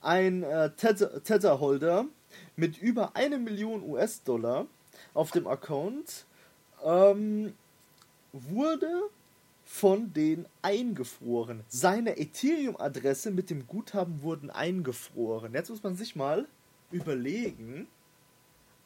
ein 0.00 0.42
äh, 0.42 0.70
Tether-Holder 0.70 2.06
mit 2.56 2.78
über 2.78 3.16
eine 3.16 3.38
Million 3.38 3.82
US-Dollar 3.82 4.66
auf 5.14 5.30
dem 5.30 5.46
Account 5.46 6.26
ähm, 6.84 7.54
wurde 8.32 9.08
von 9.70 10.14
denen 10.14 10.46
eingefroren. 10.62 11.60
Seine 11.68 12.18
Ethereum-Adresse 12.18 13.30
mit 13.30 13.50
dem 13.50 13.66
Guthaben 13.66 14.22
wurden 14.22 14.50
eingefroren. 14.50 15.52
Jetzt 15.52 15.68
muss 15.68 15.82
man 15.82 15.94
sich 15.94 16.16
mal 16.16 16.46
überlegen, 16.90 17.86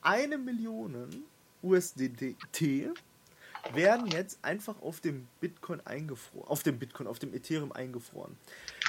eine 0.02 0.36
Million 0.38 1.24
USDT 1.62 2.90
werden 3.72 4.08
jetzt 4.08 4.40
einfach 4.42 4.74
auf 4.82 4.98
dem 4.98 5.28
Bitcoin 5.40 5.80
eingefroren, 5.84 6.48
auf 6.48 6.64
dem 6.64 6.80
Bitcoin, 6.80 7.06
auf 7.06 7.20
dem 7.20 7.32
Ethereum 7.32 7.70
eingefroren. 7.70 8.36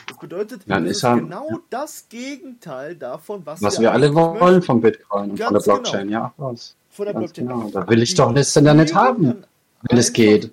Das 0.08 0.18
bedeutet, 0.18 0.64
Dann 0.66 0.86
das 0.86 0.98
ist 0.98 1.04
er, 1.04 1.18
genau 1.18 1.48
ja. 1.48 1.60
das 1.70 2.10
Gegenteil 2.10 2.96
davon, 2.96 3.46
was, 3.46 3.62
was 3.62 3.78
wir, 3.78 3.84
wir 3.84 3.92
alle 3.94 4.14
wollen 4.16 4.40
möchten. 4.40 4.62
vom 4.64 4.82
Bitcoin 4.82 5.30
und 5.30 5.40
von 5.40 5.54
der 5.54 5.62
Blockchain, 5.62 6.08
genau. 6.08 6.20
ja. 6.20 6.34
Was. 6.38 6.76
Von 6.90 7.06
der 7.06 7.14
Blockchain. 7.14 7.48
Genau. 7.48 7.70
Da 7.70 7.88
will 7.88 8.02
ich 8.02 8.16
doch 8.16 8.34
das 8.34 8.52
denn 8.54 8.66
ja 8.66 8.74
nicht 8.74 8.96
haben, 8.96 9.46
wenn 9.84 9.98
es 10.00 10.12
geht. 10.12 10.52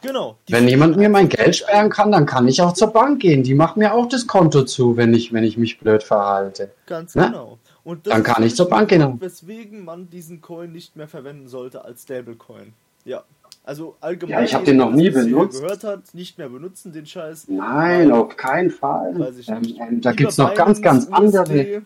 Genau. 0.00 0.36
Wenn 0.48 0.68
jemand 0.68 0.96
mir 0.96 1.08
mein 1.08 1.28
Geld 1.28 1.56
sperren 1.56 1.90
kann, 1.90 2.12
dann 2.12 2.24
kann 2.24 2.46
ich 2.46 2.62
auch 2.62 2.72
zur 2.72 2.92
Bank 2.92 3.20
gehen. 3.20 3.42
Die 3.42 3.54
macht 3.54 3.76
mir 3.76 3.94
auch 3.94 4.08
das 4.08 4.26
Konto 4.26 4.62
zu, 4.62 4.96
wenn 4.96 5.12
ich, 5.12 5.32
wenn 5.32 5.44
ich 5.44 5.56
mich 5.56 5.78
blöd 5.78 6.02
verhalte. 6.02 6.70
Ganz 6.86 7.14
ne? 7.14 7.26
genau. 7.26 7.58
Und 7.84 8.06
dann 8.06 8.22
kann 8.22 8.42
ich 8.42 8.54
zur 8.54 8.68
Bank 8.68 8.90
gehen. 8.90 9.20
Weswegen 9.20 9.84
man 9.84 10.10
diesen 10.10 10.40
Coin 10.40 10.72
nicht 10.72 10.94
mehr 10.94 11.08
verwenden 11.08 11.48
sollte 11.48 11.84
als 11.84 12.02
Stablecoin. 12.02 12.74
Ja. 13.04 13.24
Also 13.64 13.96
allgemein. 14.00 14.38
Ja, 14.38 14.42
ich 14.42 14.54
habe 14.54 14.64
den 14.64 14.76
noch 14.76 14.90
nie 14.90 15.10
benutzt. 15.10 15.60
gehört 15.60 15.84
hat, 15.84 16.14
nicht 16.14 16.38
mehr 16.38 16.48
benutzen 16.48 16.92
den 16.92 17.06
Scheiß. 17.06 17.48
Nein, 17.48 18.12
auf 18.12 18.36
keinen 18.36 18.70
Fall. 18.70 19.14
Ähm, 19.46 19.76
ähm, 19.78 20.00
da 20.00 20.12
gibt 20.12 20.30
es 20.30 20.38
noch 20.38 20.54
ganz, 20.54 20.80
ganz 20.80 21.08
andere. 21.08 21.82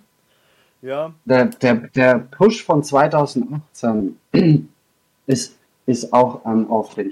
Ja. 0.80 1.12
Der, 1.24 1.46
der, 1.46 1.74
der 1.94 2.18
Push 2.18 2.64
von 2.64 2.82
2018 2.82 4.18
ist, 5.26 5.56
ist 5.86 6.12
auch 6.12 6.44
ähm, 6.44 6.70
auf 6.70 6.94
den 6.94 7.10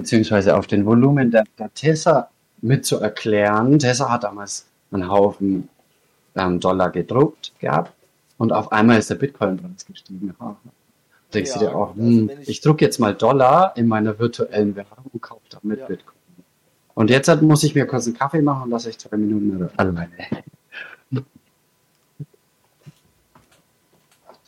beziehungsweise 0.00 0.56
auf 0.56 0.66
den 0.66 0.84
Volumen 0.86 1.30
der, 1.30 1.44
der 1.58 1.72
Tessa 1.74 2.28
mitzuerklären. 2.62 3.78
Tessa 3.78 4.10
hat 4.10 4.24
damals 4.24 4.66
einen 4.92 5.08
Haufen 5.10 5.68
ähm, 6.36 6.60
Dollar 6.60 6.90
gedruckt 6.90 7.52
gehabt 7.58 7.92
und 8.38 8.52
auf 8.52 8.70
einmal 8.72 8.98
ist 8.98 9.10
der 9.10 9.16
Bitcoin-Preis 9.16 9.86
gestiegen. 9.86 10.34
Ja. 10.38 10.56
Denkst 11.34 11.50
Ja, 11.54 11.58
du 11.58 11.64
dir 11.64 11.74
auch, 11.74 11.88
also 11.96 12.00
hm, 12.02 12.30
ich- 12.42 12.48
ich, 12.48 12.60
drucke 12.60 12.84
jetzt 12.84 13.00
mal 13.00 13.14
Dollar 13.14 13.76
in 13.76 13.88
meiner 13.88 14.18
virtuellen 14.18 14.76
Währung 14.76 15.06
und 15.12 15.20
kaufe 15.22 15.42
damit 15.50 15.80
Ja. 15.80 15.86
Bitcoin. 15.86 16.14
Und 16.94 17.10
jetzt 17.10 17.42
muss 17.42 17.62
ich 17.64 17.74
mir 17.74 17.86
kurz 17.86 18.06
einen 18.06 18.16
Kaffee 18.16 18.40
machen 18.42 18.64
und 18.64 18.70
lasse 18.70 18.88
ich 18.90 18.98
zwei 18.98 19.16
Minuten 19.16 19.68
alleine. 19.76 20.08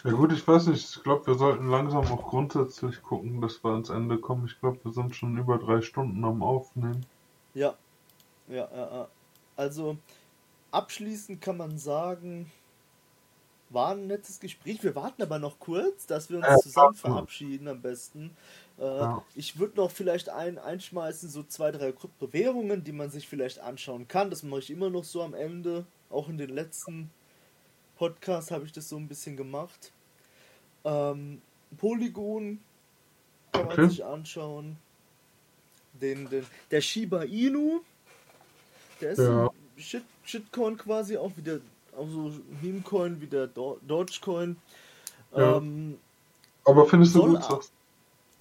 Ja 0.04 0.12
gut, 0.12 0.32
ich 0.32 0.46
weiß 0.46 0.68
nicht, 0.68 0.96
ich 0.96 1.02
glaube, 1.02 1.26
wir 1.26 1.34
sollten 1.34 1.68
langsam 1.68 2.06
auch 2.06 2.28
grundsätzlich 2.28 3.02
gucken, 3.02 3.40
dass 3.40 3.62
wir 3.64 3.70
ans 3.72 3.90
Ende 3.90 4.18
kommen. 4.18 4.46
Ich 4.46 4.58
glaube, 4.60 4.78
wir 4.84 4.92
sind 4.92 5.14
schon 5.16 5.36
über 5.36 5.58
drei 5.58 5.82
Stunden 5.82 6.24
am 6.24 6.42
Aufnehmen. 6.42 7.04
Ja. 7.54 7.76
Ja, 8.48 8.68
ja, 8.72 8.96
ja. 8.96 9.08
Also, 9.56 9.98
abschließend 10.70 11.40
kann 11.42 11.56
man 11.56 11.78
sagen, 11.78 12.50
war 13.70 13.90
ein 13.92 14.06
nettes 14.06 14.40
Gespräch. 14.40 14.82
Wir 14.82 14.94
warten 14.94 15.22
aber 15.22 15.38
noch 15.38 15.58
kurz, 15.58 16.06
dass 16.06 16.30
wir 16.30 16.38
uns 16.38 16.46
Ja, 16.46 16.56
zusammen 16.56 16.94
verabschieden 16.94 17.68
am 17.68 17.82
besten. 17.82 18.36
Äh, 18.78 18.84
Ja. 18.84 19.22
Ich 19.34 19.58
würde 19.58 19.76
noch 19.76 19.90
vielleicht 19.90 20.30
ein, 20.30 20.58
einschmeißen, 20.58 21.28
so 21.28 21.42
zwei, 21.42 21.70
drei 21.72 21.92
Kryptowährungen, 21.92 22.84
die 22.84 22.92
man 22.92 23.10
sich 23.10 23.28
vielleicht 23.28 23.58
anschauen 23.58 24.08
kann. 24.08 24.30
Das 24.30 24.42
mache 24.42 24.60
ich 24.60 24.70
immer 24.70 24.90
noch 24.90 25.04
so 25.04 25.22
am 25.22 25.34
Ende. 25.34 25.86
Auch 26.08 26.28
in 26.28 26.38
den 26.38 26.50
letzten 26.50 27.10
Podcasts 27.98 28.50
habe 28.52 28.64
ich 28.64 28.72
das 28.72 28.88
so 28.88 28.96
ein 28.96 29.08
bisschen 29.08 29.36
gemacht. 29.36 29.92
Ähm, 30.84 31.42
Polygon 31.76 32.60
kann 33.52 33.66
man 33.66 33.72
Okay. 33.72 33.88
sich 33.88 34.04
anschauen. 34.04 34.76
Den, 35.94 36.30
den, 36.30 36.46
der 36.70 36.80
Shiba 36.80 37.24
Inu, 37.24 37.80
der 39.00 39.10
ist 39.10 39.18
Ja. 39.18 39.46
ein 39.48 39.82
Shit, 39.82 40.04
Shitcoin 40.24 40.76
quasi, 40.78 41.16
auch 41.16 41.36
wieder, 41.36 41.58
auch 41.96 42.08
so 42.08 42.32
Memecoin 42.62 43.20
wie 43.20 43.26
der 43.26 43.48
Do- 43.48 43.80
Dogecoin. 43.86 44.56
Ja. 45.36 45.56
Ähm, 45.56 45.98
Aber 46.64 46.86
findest 46.86 47.14
du 47.16 47.26
gut, 47.36 47.70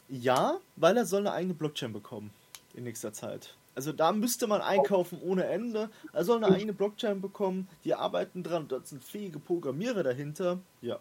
ja, 0.10 0.60
weil 0.76 0.98
er 0.98 1.06
soll 1.06 1.22
eine 1.22 1.32
eigene 1.32 1.54
Blockchain 1.56 1.92
bekommen 1.94 2.30
in 2.76 2.84
nächster 2.84 3.12
Zeit. 3.12 3.56
Also 3.78 3.92
da 3.92 4.12
müsste 4.12 4.48
man 4.48 4.62
einkaufen 4.62 5.22
ohne 5.22 5.46
Ende. 5.46 5.92
Er 6.12 6.26
soll 6.26 6.44
eine 6.44 6.56
eigene 6.56 6.74
Blockchain 6.74 7.22
bekommen. 7.22 7.70
Die 7.84 7.94
arbeiten 7.94 8.42
dran. 8.42 8.68
Dort 8.68 8.88
sind 8.88 9.04
fähige 9.04 9.38
Programmierer 9.38 10.02
dahinter. 10.02 10.58
Ja. 10.82 10.98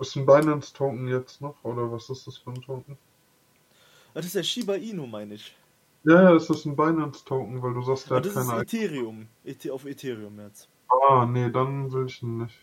Ist 0.00 0.16
ein 0.16 0.26
Binance-Token 0.26 1.06
jetzt 1.06 1.40
noch? 1.40 1.54
Oder 1.62 1.92
was 1.92 2.10
ist 2.10 2.26
das 2.26 2.36
für 2.36 2.50
ein 2.50 2.60
Token? 2.60 2.98
Das 4.12 4.26
ist 4.26 4.34
der 4.34 4.42
Shiba 4.42 4.74
Inu, 4.74 5.06
meine 5.06 5.34
ich. 5.34 5.54
Ja, 6.02 6.20
ja, 6.20 6.34
es 6.34 6.50
ist 6.50 6.64
ein 6.64 6.74
Binance-Token, 6.74 7.62
weil 7.62 7.74
du 7.74 7.82
sagst, 7.82 8.10
der 8.10 8.16
Aber 8.16 8.28
hat 8.28 8.36
das 8.36 8.42
ist 8.42 8.50
keine. 8.50 8.62
Ethereum. 8.62 9.28
Eth 9.44 9.70
auf 9.70 9.86
Ethereum 9.86 10.40
jetzt. 10.40 10.68
Ah, 10.88 11.24
nee, 11.26 11.48
dann 11.48 11.92
will 11.92 12.06
ich 12.06 12.20
ihn 12.24 12.38
nicht. 12.38 12.58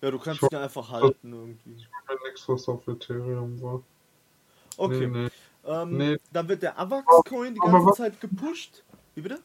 Ja, 0.00 0.10
du 0.10 0.18
kannst 0.18 0.42
Ich 0.42 0.50
ihn 0.50 0.58
einfach 0.58 0.90
halten 0.90 1.32
irgendwie. 1.32 1.74
Ich 1.76 1.88
will 2.08 2.18
nichts, 2.24 2.48
was 2.48 2.68
auf 2.68 2.84
Ethereum 2.88 3.62
war. 3.62 3.80
Okay. 4.76 5.06
Nee, 5.06 5.22
nee. 5.22 5.28
Ähm, 5.64 5.96
Nee. 5.96 6.18
Dann 6.32 6.48
wird 6.48 6.62
der 6.62 6.78
Avax-Coin 6.78 7.54
die 7.54 7.60
ganze 7.60 7.86
was- 7.86 7.96
Zeit 7.96 8.20
gepusht. 8.20 8.82
Wie 9.14 9.20
bitte? 9.20 9.40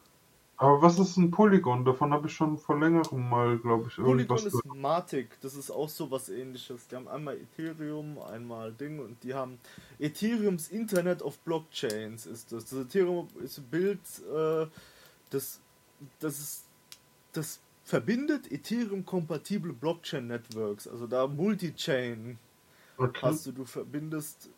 Aber 0.60 0.82
was 0.82 0.98
ist 0.98 1.16
ein 1.16 1.30
Polygon? 1.30 1.84
Davon 1.84 2.12
habe 2.12 2.26
ich 2.26 2.32
schon 2.34 2.58
vor 2.58 2.80
längerem 2.80 3.28
mal, 3.30 3.58
glaube 3.58 3.86
ich, 3.88 3.94
Polygon 3.94 4.18
irgendwas 4.18 4.44
ist 4.44 4.60
gehört. 4.62 4.76
Matic, 4.80 5.40
das 5.40 5.54
ist 5.54 5.70
auch 5.70 5.88
so 5.88 6.10
was 6.10 6.28
ähnliches. 6.30 6.88
Die 6.88 6.96
haben 6.96 7.06
einmal 7.06 7.36
Ethereum, 7.36 8.18
einmal 8.18 8.72
Ding 8.72 8.98
und 8.98 9.22
die 9.22 9.34
haben 9.34 9.60
Ethereums 10.00 10.68
Internet 10.70 11.22
of 11.22 11.38
Blockchains 11.40 12.26
ist 12.26 12.50
das. 12.50 12.64
Das 12.64 12.80
Ethereum 12.80 13.28
ist 13.44 13.58
ein 13.58 13.64
Bild, 13.70 14.00
äh, 14.34 14.66
das, 15.30 15.60
das 16.18 16.38
ist, 16.40 16.64
das 17.32 17.60
verbindet 17.84 18.50
Ethereum-kompatible 18.50 19.72
Blockchain-Networks, 19.74 20.88
also 20.88 21.06
da 21.06 21.28
Multi-Chain 21.28 22.36
Okay. 22.96 23.20
hast 23.22 23.46
du, 23.46 23.52
du 23.52 23.64
verbindest, 23.64 24.50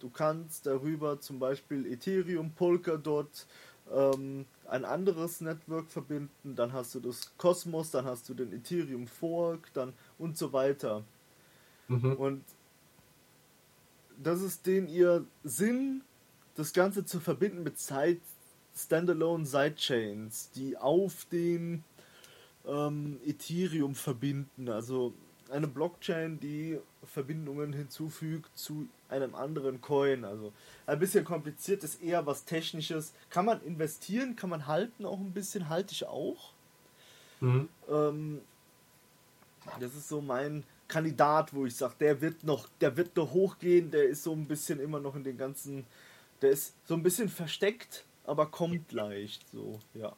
du 0.00 0.10
kannst 0.10 0.66
darüber 0.66 1.20
zum 1.20 1.38
Beispiel 1.38 1.86
Ethereum, 1.86 2.50
Polkadot, 2.52 3.46
ähm, 3.92 4.46
ein 4.68 4.84
anderes 4.84 5.40
Network 5.40 5.90
verbinden, 5.90 6.54
dann 6.54 6.72
hast 6.72 6.94
du 6.94 7.00
das 7.00 7.36
Cosmos, 7.36 7.90
dann 7.90 8.04
hast 8.04 8.28
du 8.28 8.34
den 8.34 8.52
Ethereum 8.52 9.06
Fork, 9.06 9.72
dann 9.74 9.92
und 10.18 10.36
so 10.36 10.52
weiter. 10.52 11.04
Mhm. 11.88 12.12
Und 12.14 12.44
das 14.22 14.42
ist 14.42 14.66
den 14.66 14.88
ihr 14.88 15.24
Sinn, 15.44 16.02
das 16.54 16.72
Ganze 16.72 17.04
zu 17.04 17.20
verbinden 17.20 17.62
mit 17.62 17.78
Side, 17.78 18.20
Standalone 18.76 19.44
Sidechains, 19.44 20.50
die 20.52 20.76
auf 20.76 21.26
den 21.26 21.84
ähm, 22.66 23.18
Ethereum 23.24 23.94
verbinden. 23.94 24.68
Also 24.68 25.14
eine 25.50 25.66
Blockchain, 25.66 26.38
die 26.38 26.78
Verbindungen 27.04 27.72
hinzufügt 27.72 28.56
zu 28.56 28.88
einem 29.10 29.34
anderen 29.34 29.80
Coin. 29.80 30.24
Also 30.24 30.52
ein 30.86 30.98
bisschen 30.98 31.24
kompliziert, 31.24 31.84
ist 31.84 32.02
eher 32.02 32.26
was 32.26 32.44
Technisches. 32.44 33.12
Kann 33.28 33.44
man 33.44 33.62
investieren, 33.62 34.36
kann 34.36 34.50
man 34.50 34.66
halten 34.66 35.04
auch 35.04 35.18
ein 35.18 35.32
bisschen, 35.32 35.68
halte 35.68 35.92
ich 35.92 36.06
auch. 36.06 36.52
Mhm. 37.40 37.68
Ähm, 37.88 38.40
das 39.78 39.94
ist 39.94 40.08
so 40.08 40.20
mein 40.20 40.64
Kandidat, 40.88 41.54
wo 41.54 41.66
ich 41.66 41.76
sage, 41.76 41.94
der 42.00 42.20
wird 42.20 42.44
noch, 42.44 42.68
der 42.80 42.96
wird 42.96 43.16
noch 43.16 43.32
hochgehen, 43.32 43.90
der 43.90 44.04
ist 44.04 44.24
so 44.24 44.32
ein 44.32 44.46
bisschen 44.46 44.80
immer 44.80 45.00
noch 45.00 45.14
in 45.14 45.24
den 45.24 45.38
ganzen, 45.38 45.86
der 46.42 46.50
ist 46.50 46.74
so 46.84 46.94
ein 46.94 47.02
bisschen 47.02 47.28
versteckt, 47.28 48.04
aber 48.24 48.46
kommt 48.46 48.92
leicht, 48.92 49.48
so, 49.50 49.78
ja. 49.94 50.14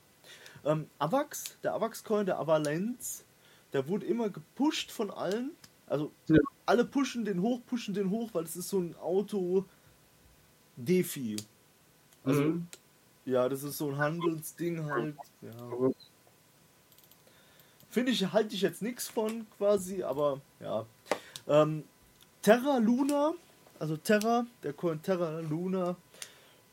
Ähm, 0.65 0.89
Avax, 0.99 1.59
der 1.63 1.75
Avax-Coin, 1.75 2.27
der 2.27 2.39
Avalanche, 2.39 3.25
der 3.73 3.89
wurde 3.89 4.07
immer 4.07 4.31
gepusht 4.31 4.91
von 4.91 5.11
allen, 5.11 5.53
also 5.87 6.13
Ja. 6.29 6.39
Alle 6.67 6.85
pushen 6.85 7.25
den 7.25 7.41
hoch, 7.43 7.61
pushen 7.67 7.95
den 7.95 8.11
hoch, 8.11 8.31
weil 8.33 8.45
es 8.45 8.57
ist 8.57 8.69
so 8.69 8.79
ein 8.81 8.95
Auto-Defi. 8.97 9.67
Also, 12.25 12.43
Mhm. 12.43 12.67
ja, 13.25 13.49
das 13.49 13.63
ist 13.63 13.79
so 13.79 13.91
ein 13.91 13.99
Handelsding 13.99 14.85
halt, 14.85 15.17
ja. 15.41 15.51
Finde 17.91 18.13
ich, 18.13 18.33
halte 18.33 18.55
ich 18.55 18.63
jetzt 18.63 18.81
nichts 18.81 19.09
von 19.09 19.47
quasi, 19.59 20.03
aber 20.03 20.41
ja. 20.61 20.87
Ähm, 21.47 21.85
Terra 22.41 22.79
Luna, 22.79 23.35
also 23.79 23.97
Terra, 23.97 24.47
der 24.63 24.73
Coin 24.73 25.03
Terra 25.03 25.41
Luna, 25.41 25.97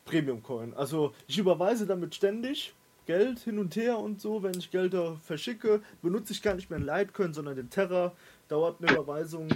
Premium 0.05 0.41
Coin. 0.41 0.73
Also 0.75 1.13
ich 1.27 1.37
überweise 1.37 1.85
damit 1.85 2.15
ständig 2.15 2.73
Geld 3.05 3.39
hin 3.39 3.59
und 3.59 3.75
her 3.75 3.97
und 3.99 4.21
so, 4.21 4.41
wenn 4.43 4.57
ich 4.57 4.71
Gelder 4.71 5.17
verschicke, 5.23 5.81
benutze 6.01 6.31
ich 6.31 6.41
gar 6.41 6.53
nicht 6.55 6.69
mehr 6.69 6.77
einen 6.77 6.85
Litecoin, 6.85 7.33
sondern 7.33 7.55
den 7.55 7.69
Terra. 7.69 8.13
Dauert 8.47 8.81
eine 8.81 8.91
Überweisung. 8.93 9.49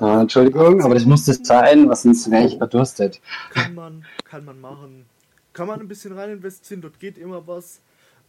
Äh, 0.00 0.20
Entschuldigung, 0.20 0.82
aber 0.82 0.94
das 0.94 1.04
muss 1.04 1.24
das 1.24 1.40
sein, 1.42 1.88
was 1.88 2.02
sonst 2.02 2.30
wäre 2.30 2.46
ich 2.46 2.58
verdurstet. 2.58 3.20
kann 3.50 3.74
man, 3.74 4.04
kann 4.24 4.44
man 4.44 4.60
machen. 4.60 5.06
Kann 5.52 5.68
man 5.68 5.80
ein 5.80 5.88
bisschen 5.88 6.12
rein 6.18 6.30
investieren, 6.30 6.80
dort 6.80 6.98
geht 6.98 7.16
immer 7.18 7.46
was. 7.46 7.80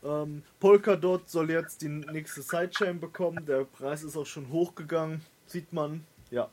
Ähm, 0.03 0.44
Polkadot 0.60 1.27
soll 1.30 1.50
jetzt 1.50 1.82
die 1.82 1.90
nächste 1.90 2.42
Sidechain 2.44 3.00
bekommen. 3.00 3.45
Der 3.48 3.64
Preis 3.66 4.03
ist 4.03 4.16
auch 4.16 4.26
schon 4.26 4.50
hochgegangen. 4.52 5.22
Sieht 5.48 5.74
man. 5.74 6.03
Ja. 6.30 6.48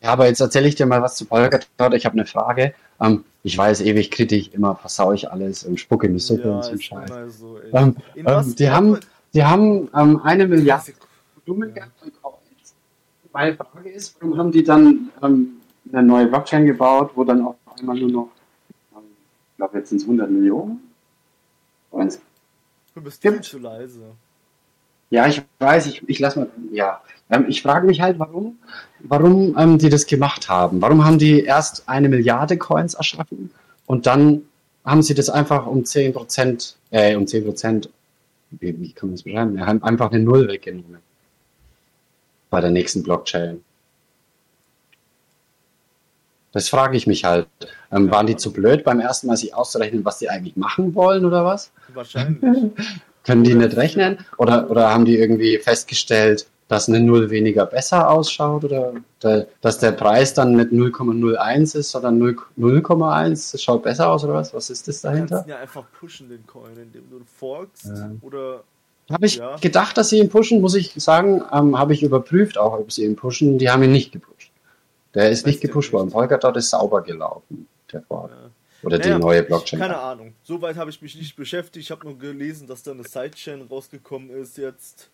Ja, 0.00 0.10
aber 0.10 0.26
jetzt 0.26 0.40
erzähle 0.40 0.68
ich 0.68 0.74
dir 0.76 0.86
mal 0.86 1.02
was 1.02 1.16
zu 1.16 1.24
Polkadot. 1.24 1.94
Ich 1.94 2.06
habe 2.06 2.12
eine 2.14 2.26
Frage. 2.26 2.74
Ähm, 3.00 3.24
ich 3.42 3.58
weiß, 3.58 3.80
ewig 3.80 4.10
kritisch, 4.10 4.48
immer 4.52 4.76
versau 4.76 5.12
ich 5.12 5.30
alles 5.30 5.64
und 5.64 5.80
spucke 5.80 6.06
in 6.06 6.14
die 6.14 6.20
Suppe 6.20 6.48
ja, 6.48 6.54
und 6.56 6.64
so 6.64 6.78
Scheiß. 6.78 7.10
so. 7.38 7.58
Ähm, 7.72 7.96
ähm, 8.14 8.54
die 8.56 8.70
haben, 8.70 8.98
die 9.34 9.44
haben 9.44 9.88
ähm, 9.94 10.20
eine 10.22 10.46
Milliarde 10.46 10.92
Ja. 10.92 11.66
Gehabt. 11.66 11.92
Meine 13.34 13.56
Frage 13.56 13.90
ist, 13.90 14.14
warum 14.20 14.38
haben 14.38 14.52
die 14.52 14.62
dann 14.62 15.10
ähm, 15.20 15.56
eine 15.92 16.04
neue 16.04 16.28
Blockchain 16.28 16.66
gebaut, 16.66 17.10
wo 17.16 17.24
dann 17.24 17.44
auf 17.44 17.56
einmal 17.76 17.98
nur 17.98 18.08
noch, 18.08 18.28
ähm, 18.94 19.02
ich 19.50 19.56
glaube 19.56 19.78
jetzt 19.78 19.88
sind 19.88 19.98
es 19.98 20.04
100 20.04 20.30
Millionen? 20.30 20.80
Coins. 21.90 22.20
Du 22.94 23.02
bist 23.02 23.20
viel 23.20 23.40
zu 23.40 23.58
leise. 23.58 24.02
Ja, 25.10 25.26
ich 25.26 25.42
weiß, 25.58 25.86
ich, 25.88 26.08
ich 26.08 26.20
lass 26.20 26.36
mal, 26.36 26.48
ja. 26.70 27.02
Ähm, 27.28 27.46
ich 27.48 27.60
frage 27.60 27.88
mich 27.88 28.00
halt, 28.00 28.20
warum, 28.20 28.56
warum 29.00 29.58
ähm, 29.58 29.78
die 29.78 29.88
das 29.88 30.06
gemacht 30.06 30.48
haben. 30.48 30.80
Warum 30.80 31.04
haben 31.04 31.18
die 31.18 31.40
erst 31.42 31.88
eine 31.88 32.08
Milliarde 32.08 32.56
Coins 32.56 32.94
erschaffen 32.94 33.50
und 33.86 34.06
dann 34.06 34.42
haben 34.84 35.02
sie 35.02 35.14
das 35.14 35.28
einfach 35.28 35.66
um 35.66 35.84
10 35.84 36.12
Prozent, 36.12 36.76
äh, 36.92 37.16
um 37.16 37.26
10 37.26 37.44
Prozent, 37.44 37.90
wie, 38.52 38.80
wie 38.80 38.92
kann 38.92 39.08
man 39.08 39.16
das 39.16 39.24
beschreiben? 39.24 39.66
Haben 39.66 39.82
einfach 39.82 40.12
eine 40.12 40.22
Null 40.22 40.46
weggenommen. 40.46 41.03
Bei 42.54 42.60
der 42.60 42.70
nächsten 42.70 43.02
Blockchain. 43.02 43.64
Das 46.52 46.68
frage 46.68 46.96
ich 46.96 47.08
mich 47.08 47.24
halt. 47.24 47.48
Ähm, 47.90 48.12
waren 48.12 48.28
die 48.28 48.36
zu 48.36 48.52
blöd 48.52 48.84
beim 48.84 49.00
ersten 49.00 49.26
Mal 49.26 49.36
sich 49.36 49.52
auszurechnen, 49.56 50.04
was 50.04 50.18
die 50.20 50.30
eigentlich 50.30 50.54
machen 50.56 50.94
wollen 50.94 51.24
oder 51.24 51.44
was? 51.44 51.72
Wahrscheinlich. 51.92 52.38
Können 53.24 53.42
die 53.42 53.54
nicht 53.56 53.76
rechnen? 53.76 54.18
Oder, 54.38 54.70
oder 54.70 54.90
haben 54.90 55.04
die 55.04 55.18
irgendwie 55.18 55.58
festgestellt, 55.58 56.46
dass 56.68 56.88
eine 56.88 57.00
Null 57.00 57.30
weniger 57.30 57.66
besser 57.66 58.08
ausschaut? 58.08 58.62
Oder 58.62 58.92
der, 59.20 59.48
dass 59.60 59.80
der 59.80 59.90
Preis 59.90 60.32
dann 60.34 60.54
nicht 60.54 60.70
0,01 60.70 61.76
ist, 61.76 61.90
sondern 61.90 62.18
0 62.18 62.36
0,1? 62.56 63.50
Das 63.50 63.60
schaut 63.64 63.82
besser 63.82 64.10
aus 64.10 64.22
oder 64.22 64.34
was? 64.34 64.54
Was 64.54 64.70
ist 64.70 64.86
das 64.86 65.00
Du 65.02 65.08
kannst 65.08 65.32
dahinter? 65.32 65.44
ja 65.48 65.58
einfach 65.58 65.82
pushen, 65.98 66.28
den 66.28 66.46
Coin, 66.46 66.76
indem 66.80 67.10
du 67.10 67.20
forkst 67.36 67.86
Ja. 67.86 68.12
oder 68.20 68.62
Habe 69.10 69.26
ich 69.26 69.36
Ja. 69.36 69.56
gedacht, 69.56 69.96
dass 69.98 70.08
sie 70.08 70.18
ihn 70.18 70.28
pushen, 70.30 70.60
muss 70.60 70.74
ich 70.74 70.92
sagen, 70.96 71.42
ähm, 71.52 71.78
habe 71.78 71.92
ich 71.92 72.02
überprüft 72.02 72.56
auch, 72.56 72.72
ob 72.78 72.90
sie 72.92 73.04
ihn 73.04 73.16
pushen. 73.16 73.58
Die 73.58 73.68
haben 73.70 73.82
ihn 73.82 73.92
nicht 73.92 74.12
gepusht. 74.12 74.50
Der 75.12 75.30
ist 75.30 75.46
nicht 75.46 75.60
gepusht 75.60 75.92
worden. 75.92 76.10
Polkadot 76.10 76.56
ist 76.56 76.70
sauber 76.70 77.02
gelaufen, 77.02 77.68
der 77.92 78.02
Vorhat. 78.02 78.30
Ja. 78.30 78.50
Oder 78.82 78.98
Naja, 78.98 79.14
die 79.14 79.20
neue 79.22 79.42
Blockchain. 79.42 79.78
Keine 79.80 79.98
Ahnung. 79.98 80.34
Soweit 80.42 80.76
habe 80.76 80.90
ich 80.90 81.00
mich 81.00 81.14
nicht 81.16 81.36
beschäftigt. 81.36 81.84
Ich 81.84 81.90
habe 81.90 82.04
nur 82.06 82.18
gelesen, 82.18 82.66
dass 82.66 82.82
da 82.82 82.90
eine 82.90 83.04
Sidechain 83.04 83.62
rausgekommen 83.62 84.30
ist 84.30 84.58
jetzt. 84.58 85.10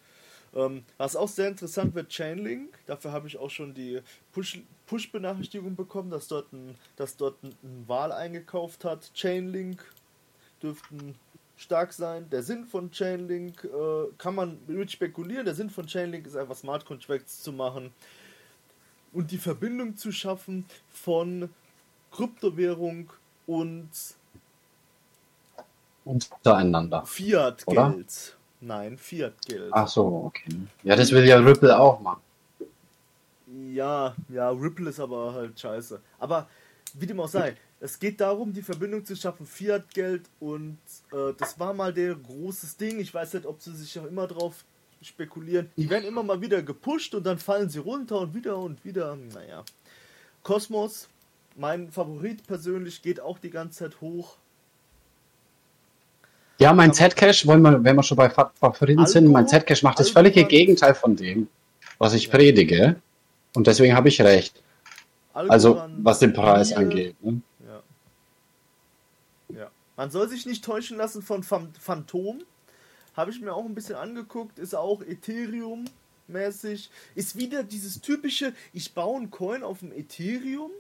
Ähm, 0.54 0.82
was 0.98 1.14
auch 1.14 1.28
sehr 1.28 1.46
interessant 1.48 1.94
wird, 1.94 2.08
Chainlink. 2.08 2.76
Dafür 2.86 3.12
habe 3.12 3.28
ich 3.28 3.38
auch 3.38 3.50
schon 3.50 3.72
die 3.74 4.00
Push- 4.34 4.62
Push-Benachrichtigung 4.86 5.76
bekommen, 5.76 6.10
dass 6.10 6.26
dort 6.26 6.52
ein, 6.52 6.74
dass 6.96 7.16
dort 7.16 7.40
ein, 7.44 7.54
ein 7.62 7.84
Wal 7.86 8.10
eingekauft 8.10 8.84
hat. 8.84 9.12
Chainlink 9.14 9.84
dürften 10.60 11.14
stark 11.60 11.92
sein. 11.92 12.28
Der 12.30 12.42
Sinn 12.42 12.64
von 12.64 12.90
Chainlink 12.90 13.64
äh, 13.64 14.12
kann 14.16 14.34
man 14.34 14.58
mit 14.66 14.90
spekulieren. 14.90 15.44
Der 15.44 15.54
Sinn 15.54 15.68
von 15.68 15.86
Chainlink 15.86 16.26
ist 16.26 16.36
einfach 16.36 16.56
Smart 16.56 16.86
Contracts 16.86 17.42
zu 17.42 17.52
machen 17.52 17.92
und 19.12 19.30
die 19.30 19.38
Verbindung 19.38 19.96
zu 19.96 20.10
schaffen 20.10 20.64
von 20.90 21.50
Kryptowährung 22.12 23.10
und 23.46 23.90
Untereinander. 26.04 27.04
Fiat-Geld. 27.04 28.36
Nein, 28.62 28.96
Fiat-Geld. 28.96 29.70
Ach 29.70 29.86
so, 29.86 30.24
okay. 30.26 30.56
Ja, 30.82 30.96
das 30.96 31.12
will 31.12 31.26
ja 31.26 31.36
Ripple 31.38 31.78
auch 31.78 32.00
machen. 32.00 32.22
Ja, 33.72 34.14
ja, 34.28 34.50
Ripple 34.50 34.90
ist 34.90 34.98
aber 34.98 35.34
halt 35.34 35.60
scheiße. 35.60 36.00
Aber 36.18 36.48
wie 36.94 37.06
dem 37.06 37.20
auch 37.20 37.28
sei, 37.28 37.54
es 37.80 37.98
geht 37.98 38.20
darum, 38.20 38.52
die 38.52 38.62
Verbindung 38.62 39.04
zu 39.04 39.16
schaffen, 39.16 39.46
Fiat-Geld 39.46 40.22
und 40.38 40.78
äh, 41.12 41.32
das 41.38 41.58
war 41.58 41.72
mal 41.72 41.92
der 41.92 42.14
großes 42.14 42.76
Ding. 42.76 43.00
Ich 43.00 43.12
weiß 43.12 43.34
nicht, 43.34 43.46
ob 43.46 43.60
sie 43.62 43.74
sich 43.74 43.98
auch 43.98 44.06
immer 44.06 44.26
drauf 44.26 44.64
spekulieren. 45.02 45.70
Die 45.76 45.88
werden 45.88 46.04
immer 46.04 46.22
mal 46.22 46.40
wieder 46.42 46.62
gepusht 46.62 47.14
und 47.14 47.24
dann 47.24 47.38
fallen 47.38 47.70
sie 47.70 47.78
runter 47.78 48.20
und 48.20 48.34
wieder 48.34 48.58
und 48.58 48.84
wieder. 48.84 49.16
Naja. 49.16 49.64
Kosmos, 50.42 51.08
mein 51.56 51.90
Favorit 51.90 52.46
persönlich, 52.46 53.00
geht 53.00 53.18
auch 53.18 53.38
die 53.38 53.50
ganze 53.50 53.78
Zeit 53.84 54.00
hoch. 54.02 54.36
Ja, 56.58 56.74
mein 56.74 56.92
Z-Cash, 56.92 57.46
wollen 57.46 57.62
wir, 57.62 57.82
wenn 57.82 57.96
wir 57.96 58.02
schon 58.02 58.18
bei 58.18 58.28
Fa- 58.28 58.52
Favoriten 58.60 59.06
sind, 59.06 59.26
mein 59.28 59.48
Z-Cash 59.48 59.82
macht 59.82 59.98
das 59.98 60.10
völlige 60.10 60.44
Gegenteil 60.44 60.94
von 60.94 61.16
dem, 61.16 61.48
was 61.96 62.12
ich 62.12 62.30
predige. 62.30 62.96
Und 63.54 63.66
deswegen 63.66 63.96
habe 63.96 64.08
ich 64.10 64.20
recht. 64.20 64.62
Also, 65.32 65.82
was 66.02 66.18
den 66.18 66.34
Preis 66.34 66.74
angeht. 66.74 67.16
Ne? 67.24 67.40
Man 70.00 70.10
soll 70.10 70.30
sich 70.30 70.46
nicht 70.46 70.64
täuschen 70.64 70.96
lassen 70.96 71.20
von 71.20 71.42
Phan- 71.42 71.74
Phantom. 71.78 72.42
Habe 73.14 73.30
ich 73.32 73.40
mir 73.42 73.52
auch 73.52 73.66
ein 73.66 73.74
bisschen 73.74 73.96
angeguckt. 73.96 74.58
Ist 74.58 74.74
auch 74.74 75.02
Ethereum-mäßig. 75.02 76.88
Ist 77.14 77.36
wieder 77.36 77.64
dieses 77.64 78.00
typische, 78.00 78.54
ich 78.72 78.94
baue 78.94 79.18
einen 79.18 79.30
Coin 79.30 79.62
auf 79.62 79.80
dem 79.80 79.92
Ethereum 79.92 80.70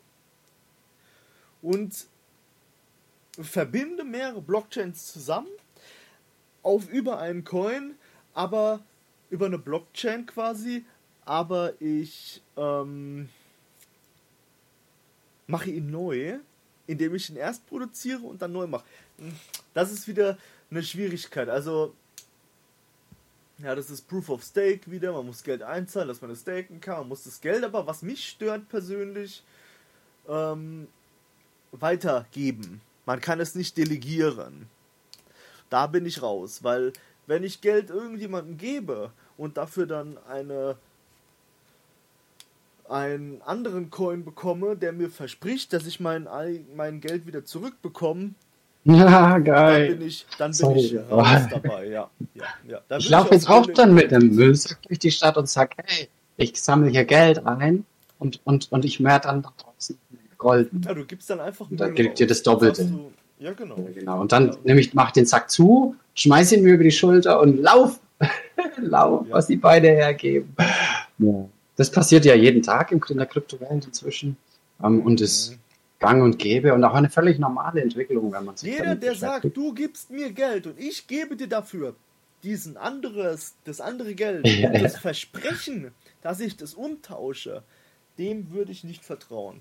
und 1.60 2.06
verbinde 3.38 4.04
mehrere 4.04 4.40
Blockchains 4.40 5.12
zusammen 5.12 5.50
auf 6.62 6.88
über 6.88 7.18
einen 7.18 7.44
Coin, 7.44 7.96
aber 8.32 8.80
über 9.28 9.44
eine 9.44 9.58
Blockchain 9.58 10.24
quasi, 10.24 10.86
aber 11.26 11.74
ich 11.78 12.42
ähm, 12.56 13.28
mache 15.46 15.70
ihn 15.70 15.90
neu, 15.90 16.38
indem 16.86 17.14
ich 17.14 17.28
ihn 17.28 17.36
erst 17.36 17.66
produziere 17.66 18.22
und 18.22 18.40
dann 18.40 18.52
neu 18.52 18.66
mache. 18.66 18.84
Das 19.74 19.90
ist 19.92 20.06
wieder 20.08 20.38
eine 20.70 20.82
Schwierigkeit. 20.82 21.48
Also, 21.48 21.94
ja, 23.58 23.74
das 23.74 23.90
ist 23.90 24.08
Proof 24.08 24.28
of 24.30 24.42
Stake 24.42 24.90
wieder. 24.90 25.12
Man 25.12 25.26
muss 25.26 25.42
Geld 25.42 25.62
einzahlen, 25.62 26.08
dass 26.08 26.20
man 26.22 26.30
es 26.30 26.40
staken 26.40 26.80
kann. 26.80 27.00
Man 27.00 27.08
muss 27.08 27.24
das 27.24 27.40
Geld 27.40 27.62
aber, 27.64 27.86
was 27.86 28.02
mich 28.02 28.26
stört 28.28 28.68
persönlich, 28.68 29.42
ähm, 30.28 30.88
weitergeben. 31.72 32.80
Man 33.06 33.20
kann 33.20 33.40
es 33.40 33.54
nicht 33.54 33.76
delegieren. 33.76 34.68
Da 35.68 35.86
bin 35.86 36.06
ich 36.06 36.22
raus, 36.22 36.62
weil 36.62 36.92
wenn 37.26 37.44
ich 37.44 37.60
Geld 37.60 37.90
irgendjemandem 37.90 38.56
gebe 38.56 39.12
und 39.36 39.56
dafür 39.56 39.86
dann 39.86 40.18
eine 40.26 40.76
einen 42.88 43.40
anderen 43.42 43.88
Coin 43.90 44.24
bekomme, 44.24 44.76
der 44.76 44.92
mir 44.92 45.10
verspricht, 45.10 45.72
dass 45.72 45.86
ich 45.86 46.00
mein, 46.00 46.26
Ei- 46.26 46.64
mein 46.74 47.00
Geld 47.00 47.24
wieder 47.24 47.44
zurückbekomme, 47.44 48.34
Ja, 48.84 49.32
dann 49.32 49.44
geil. 49.44 49.94
bin 49.96 50.06
ich, 50.08 50.26
dann 50.38 50.50
bin 50.50 50.54
Sorry. 50.54 50.80
ich 50.80 50.98
raus 51.10 51.40
dabei, 51.50 51.86
ja. 51.88 52.10
ja, 52.34 52.44
ja. 52.66 52.80
Da 52.88 52.96
Ich 52.96 53.08
laufe 53.10 53.34
jetzt 53.34 53.48
auch 53.48 53.66
dann 53.66 53.94
mit 53.94 54.10
dem 54.10 54.34
Müllsack 54.34 54.80
durch 54.82 54.98
die 54.98 55.10
Stadt 55.10 55.36
und 55.36 55.48
sag, 55.48 55.74
hey, 55.84 56.08
ich 56.38 56.60
sammle 56.60 56.90
hier 56.90 57.04
Geld 57.04 57.44
ein 57.46 57.84
und, 58.18 58.40
und, 58.44 58.72
und 58.72 58.84
ich 58.86 58.98
mehr 59.00 59.18
dann 59.18 59.42
da 59.42 59.52
draußen 59.58 59.98
Gold. 60.38 60.70
Ja, 60.84 60.94
du 60.94 61.04
gibst 61.04 61.28
dann 61.28 61.40
einfach 61.40 61.68
Und 61.70 61.78
dann 61.78 61.88
Müll 61.88 61.96
gibt 62.04 62.18
dir 62.18 62.26
das 62.26 62.42
Doppelte. 62.42 62.86
Du- 62.86 63.12
Ja, 63.38 63.52
genau. 63.52 63.76
Ja, 63.76 63.92
genau. 64.00 64.20
Und 64.22 64.32
dann 64.32 64.56
nehme 64.64 64.80
ich, 64.80 64.94
mach 64.94 65.10
den 65.10 65.26
Sack 65.26 65.50
zu, 65.50 65.94
schmeiß 66.14 66.52
ihn 66.52 66.62
mir 66.62 66.72
über 66.74 66.84
die 66.84 66.90
Schulter 66.90 67.40
und 67.40 67.58
lauf, 67.60 68.00
lauf, 68.78 69.26
Ja. 69.28 69.34
was 69.34 69.46
die 69.48 69.56
Beine 69.56 69.88
hergeben. 69.88 70.54
Ja. 71.18 71.44
Das 71.76 71.90
passiert 71.90 72.24
ja 72.24 72.34
jeden 72.34 72.62
Tag 72.62 72.92
im, 72.92 73.02
in 73.10 73.18
der 73.18 73.26
Kryptowelt 73.26 73.84
inzwischen. 73.86 74.36
Ähm, 74.82 75.02
und 75.02 75.20
ist 75.20 75.52
Mhm. 75.52 75.56
Gang 76.00 76.22
und 76.22 76.38
gäbe 76.38 76.74
und 76.74 76.82
auch 76.82 76.94
eine 76.94 77.10
völlig 77.10 77.38
normale 77.38 77.80
Entwicklung, 77.82 78.32
wenn 78.32 78.44
man 78.44 78.56
sich 78.56 78.72
Jeder, 78.72 78.96
der 78.96 79.14
sagt, 79.14 79.56
du 79.56 79.72
gibst 79.74 80.10
mir 80.10 80.32
Geld 80.32 80.66
und 80.66 80.78
ich 80.80 81.06
gebe 81.06 81.36
dir 81.36 81.46
dafür 81.48 81.94
diesen 82.42 82.76
anderes, 82.76 83.54
das 83.64 83.80
andere 83.80 84.14
Geld 84.14 84.46
Ja, 84.48 84.70
das 84.70 84.94
ja. 84.94 84.98
Versprechen, 85.00 85.92
dass 86.22 86.40
ich 86.40 86.56
das 86.56 86.74
umtausche, 86.74 87.62
dem 88.18 88.50
würde 88.50 88.72
ich 88.72 88.82
nicht 88.82 89.04
vertrauen. 89.04 89.60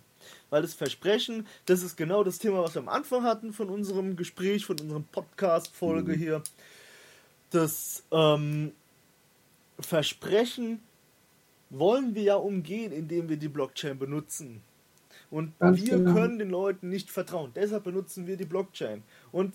Weil 0.50 0.62
das 0.62 0.74
Versprechen, 0.74 1.46
das 1.66 1.84
ist 1.84 1.96
genau 1.98 2.24
das 2.24 2.40
Thema, 2.40 2.64
was 2.64 2.74
wir 2.76 2.82
am 2.82 2.90
Anfang 2.90 3.24
hatten 3.24 3.54
von 3.54 3.70
unserem 3.70 4.16
Gespräch, 4.16 4.66
von 4.66 4.80
unserem 4.80 5.04
Podcast-Folge 5.06 6.14
Mhm. 6.14 6.18
hier. 6.18 6.44
Das 7.52 8.04
ähm, 8.12 8.72
Versprechen 9.80 10.80
wollen 11.70 12.16
wir 12.16 12.24
ja 12.24 12.36
umgehen, 12.36 12.92
indem 12.92 13.30
wir 13.30 13.38
die 13.38 13.48
Blockchain 13.48 13.98
benutzen. 13.98 14.62
Und 15.32 15.58
Ganz 15.60 15.82
wir 15.82 15.98
genau. 15.98 16.14
können 16.14 16.40
den 16.40 16.50
Leuten 16.50 16.90
nicht 16.90 17.10
vertrauen. 17.12 17.52
Deshalb 17.56 17.84
benutzen 17.84 18.26
wir 18.28 18.36
die 18.38 18.46
Blockchain. 18.46 19.04
Und 19.32 19.54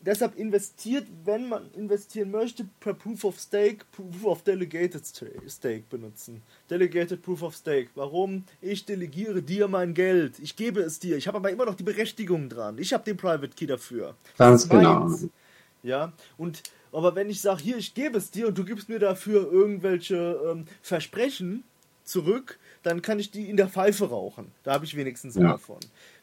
deshalb 0.00 0.36
investiert, 0.38 1.06
wenn 1.24 1.48
man 1.48 1.70
investieren 1.74 2.30
möchte, 2.30 2.66
per 2.80 2.94
Proof 2.94 3.24
of 3.24 3.38
Stake, 3.38 3.84
Proof 3.92 4.24
of 4.24 4.42
Delegated 4.42 5.04
Sta- 5.06 5.26
Stake 5.48 5.84
benutzen. 5.90 6.42
Delegated 6.70 7.22
Proof 7.22 7.42
of 7.42 7.54
Stake. 7.54 7.90
Warum? 7.94 8.44
Ich 8.60 8.84
delegiere 8.86 9.42
dir 9.42 9.68
mein 9.68 9.92
Geld. 9.94 10.38
Ich 10.38 10.56
gebe 10.56 10.80
es 10.80 10.98
dir. 10.98 11.16
Ich 11.16 11.28
habe 11.28 11.36
aber 11.38 11.50
immer 11.50 11.66
noch 11.66 11.74
die 11.74 11.82
Berechtigung 11.84 12.48
dran. 12.48 12.78
Ich 12.78 12.92
habe 12.92 13.04
den 13.04 13.16
Private 13.16 13.50
Key 13.54 13.66
dafür. 13.66 14.14
Ganz 14.38 14.68
genau. 14.68 15.10
Ja, 15.82 16.12
und 16.38 16.62
aber 16.92 17.14
wenn 17.14 17.28
ich 17.30 17.40
sage, 17.40 17.62
hier, 17.62 17.76
ich 17.76 17.92
gebe 17.94 18.18
es 18.18 18.30
dir 18.30 18.48
und 18.48 18.56
du 18.56 18.64
gibst 18.64 18.88
mir 18.88 18.98
dafür 18.98 19.50
irgendwelche 19.50 20.38
ähm, 20.50 20.66
Versprechen 20.82 21.64
zurück, 22.04 22.58
dann 22.82 23.02
kann 23.02 23.18
ich 23.18 23.30
die 23.30 23.48
in 23.48 23.56
der 23.56 23.68
Pfeife 23.68 24.08
rauchen. 24.10 24.50
Da 24.62 24.72
habe 24.72 24.84
ich 24.84 24.96
wenigstens 24.96 25.34
Ja. 25.36 25.42
mehr 25.42 25.58
von. 25.58 25.78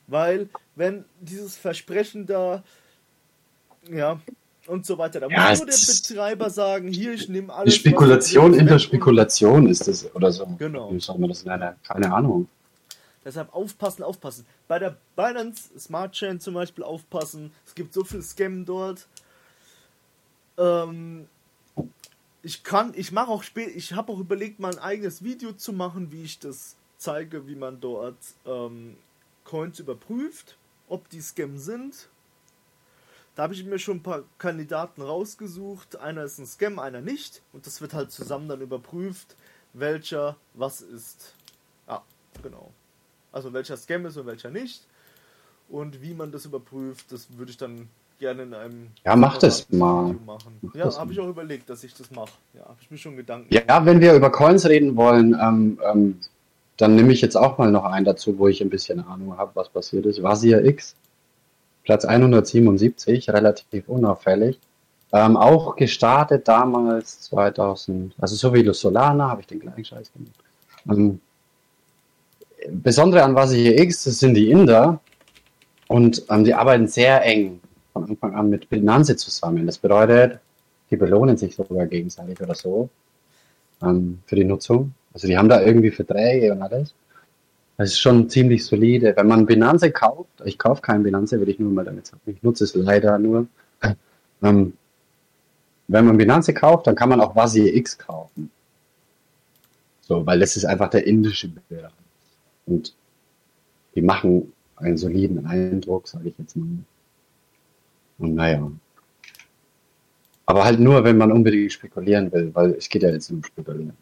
Weil, 0.07 0.49
wenn 0.75 1.05
dieses 1.21 1.55
Versprechen 1.55 2.25
da, 2.25 2.63
ja, 3.91 4.19
und 4.67 4.85
so 4.85 4.97
weiter, 4.97 5.19
da 5.19 5.27
Ja, 5.27 5.49
muss 5.49 5.59
nur 5.59 5.67
der 5.67 5.75
Betreiber 5.77 6.49
sagen, 6.49 6.89
hier, 6.89 7.13
ich 7.13 7.27
nehme 7.29 7.53
alles. 7.53 7.73
Die 7.73 7.79
Spekulation 7.79 8.53
in 8.53 8.67
der 8.67 8.79
Spekulation 8.79 9.67
ist 9.67 9.87
das 9.87 10.13
oder 10.13 10.31
so. 10.31 10.45
Genau. 10.57 10.91
Wie 10.93 10.99
soll 10.99 11.17
man 11.17 11.29
das 11.29 11.45
nennen? 11.45 11.75
Keine 11.83 12.13
Ahnung. 12.13 12.47
Deshalb 13.25 13.53
aufpassen, 13.53 14.03
aufpassen. 14.03 14.45
Bei 14.67 14.79
der 14.79 14.95
Binance 15.15 15.69
Smart 15.77 16.13
Chain 16.13 16.39
zum 16.39 16.53
Beispiel 16.53 16.83
aufpassen. 16.83 17.51
Es 17.65 17.75
gibt 17.75 17.93
so 17.93 18.03
viel 18.03 18.21
Scam 18.21 18.65
dort. 18.65 19.07
Ähm, 20.57 21.27
ich 22.41 22.63
kann, 22.63 22.93
ich 22.95 23.11
mache 23.11 23.29
auch 23.29 23.43
spät, 23.43 23.75
ich 23.75 23.93
habe 23.93 24.11
auch 24.11 24.19
überlegt, 24.19 24.59
mal 24.59 24.71
ein 24.71 24.79
eigenes 24.79 25.23
Video 25.23 25.51
zu 25.53 25.73
machen, 25.73 26.11
wie 26.11 26.23
ich 26.23 26.39
das 26.39 26.75
zeige, 26.97 27.47
wie 27.47 27.55
man 27.55 27.79
dort 27.81 28.17
ähm, 28.45 28.97
Coins 29.43 29.79
überprüft, 29.79 30.57
ob 30.87 31.09
die 31.09 31.21
Scam 31.21 31.57
sind. 31.57 32.09
Da 33.35 33.43
habe 33.43 33.53
ich 33.53 33.63
mir 33.63 33.79
schon 33.79 33.97
ein 33.97 34.03
paar 34.03 34.23
Kandidaten 34.37 35.01
rausgesucht. 35.01 35.95
Einer 35.95 36.23
ist 36.23 36.39
ein 36.39 36.45
Scam, 36.45 36.77
einer 36.77 36.99
nicht. 36.99 37.41
Und 37.53 37.65
das 37.65 37.79
wird 37.79 37.93
halt 37.93 38.11
zusammen 38.11 38.49
dann 38.49 38.59
überprüft, 38.59 39.35
welcher 39.73 40.35
was 40.53 40.81
ist. 40.81 41.35
Ja, 41.87 42.03
genau. 42.43 42.73
Also 43.31 43.53
welcher 43.53 43.77
Scam 43.77 44.05
ist 44.05 44.17
und 44.17 44.25
welcher 44.25 44.49
nicht. 44.49 44.85
Und 45.69 46.01
wie 46.01 46.13
man 46.13 46.31
das 46.31 46.45
überprüft, 46.45 47.11
das 47.11 47.37
würde 47.37 47.51
ich 47.51 47.57
dann 47.57 47.89
gerne 48.19 48.43
in 48.43 48.53
einem 48.53 48.87
Ja, 49.05 49.15
mach 49.15 49.37
das 49.37 49.69
mal. 49.71 50.15
Mach 50.25 50.39
Ja, 50.73 50.95
habe 50.97 51.11
ich 51.11 51.19
auch 51.19 51.27
überlegt, 51.27 51.69
dass 51.69 51.83
ich 51.83 51.93
das 51.93 52.11
mache. 52.11 52.31
Ja, 52.53 52.65
habe 52.65 52.77
ich 52.81 52.91
mir 52.91 52.97
schon 52.97 53.15
Gedanken 53.15 53.53
Ja, 53.53 53.85
wenn 53.85 54.01
wir 54.01 54.13
über 54.13 54.29
Coins 54.31 54.67
reden 54.67 54.95
wollen, 54.95 55.37
ähm, 55.41 55.79
ähm, 55.91 56.19
dann 56.77 56.95
nehme 56.95 57.11
ich 57.11 57.21
jetzt 57.21 57.35
auch 57.35 57.57
mal 57.57 57.71
noch 57.71 57.85
einen 57.85 58.05
dazu, 58.05 58.37
wo 58.37 58.47
ich 58.47 58.61
ein 58.61 58.69
bisschen 58.69 59.05
Ahnung 59.05 59.37
habe, 59.37 59.51
was 59.55 59.69
passiert 59.69 60.05
ist. 60.05 60.21
Vasir 60.21 60.63
X, 60.63 60.95
Platz 61.83 62.05
177, 62.05 63.29
relativ 63.29 63.89
unauffällig. 63.89 64.59
Ähm, 65.11 65.35
auch 65.37 65.75
gestartet 65.75 66.47
damals 66.47 67.21
2000, 67.21 68.13
also 68.19 68.35
so 68.35 68.53
wie 68.53 68.71
Solana 68.73 69.29
habe 69.29 69.41
ich 69.41 69.47
den 69.47 69.59
gleichen 69.59 69.83
Scheiß 69.83 70.11
gemacht. 70.13 70.35
Ähm, 70.89 71.19
Besondere 72.69 73.23
an 73.23 73.35
was 73.35 73.51
ich 73.51 73.65
X, 73.65 74.03
das 74.03 74.19
sind 74.19 74.33
die 74.33 74.51
Inder 74.51 74.99
und 75.87 76.23
ähm, 76.29 76.43
die 76.43 76.53
arbeiten 76.53 76.87
sehr 76.87 77.23
eng 77.25 77.61
von 77.99 78.09
Anfang 78.09 78.35
an 78.35 78.49
mit 78.49 78.69
Binance 78.69 79.15
zusammen. 79.15 79.65
Das 79.65 79.77
bedeutet, 79.77 80.39
die 80.89 80.97
belohnen 80.97 81.37
sich 81.37 81.55
sogar 81.55 81.85
gegenseitig 81.85 82.39
oder 82.41 82.55
so 82.55 82.89
ähm, 83.81 84.19
für 84.25 84.35
die 84.35 84.45
Nutzung. 84.45 84.93
Also 85.13 85.27
die 85.27 85.37
haben 85.37 85.49
da 85.49 85.61
irgendwie 85.61 85.91
Verträge 85.91 86.51
und 86.51 86.61
alles. 86.61 86.93
Das 87.77 87.89
ist 87.89 87.99
schon 87.99 88.29
ziemlich 88.29 88.65
solide. 88.65 89.13
Wenn 89.15 89.27
man 89.27 89.45
Binance 89.45 89.91
kauft, 89.91 90.41
ich 90.43 90.57
kaufe 90.57 90.81
keinen 90.81 91.03
Binance, 91.03 91.37
würde 91.37 91.51
ich 91.51 91.59
nur 91.59 91.71
mal 91.71 91.85
damit 91.85 92.07
sagen. 92.07 92.21
Ich 92.25 92.43
nutze 92.43 92.63
es 92.63 92.75
leider 92.75 93.17
nur. 93.19 93.47
Ähm, 94.41 94.73
wenn 95.89 96.05
man 96.05 96.17
Binance 96.17 96.53
kauft, 96.53 96.87
dann 96.87 96.95
kann 96.95 97.09
man 97.09 97.19
auch 97.19 97.35
Vasi 97.35 97.67
X 97.67 97.97
kaufen. 97.97 98.51
So, 100.01 100.25
weil 100.25 100.39
das 100.39 100.55
ist 100.55 100.63
einfach 100.63 100.89
der 100.89 101.05
indische 101.05 101.49
Bereich. 101.49 101.91
Und 102.65 102.95
die 103.95 104.01
machen 104.01 104.53
einen 104.77 104.97
soliden 104.97 105.45
Eindruck, 105.45 106.07
sage 106.07 106.29
ich 106.29 106.37
jetzt 106.37 106.55
mal. 106.55 106.67
Und 108.19 108.35
naja. 108.35 108.71
Aber 110.45 110.63
halt 110.63 110.79
nur, 110.79 111.03
wenn 111.03 111.17
man 111.17 111.31
unbedingt 111.31 111.71
spekulieren 111.71 112.31
will, 112.31 112.53
weil 112.53 112.71
es 112.71 112.89
geht 112.89 113.03
ja 113.03 113.09
jetzt 113.09 113.29
um 113.31 113.43
Spekulieren. 113.43 113.93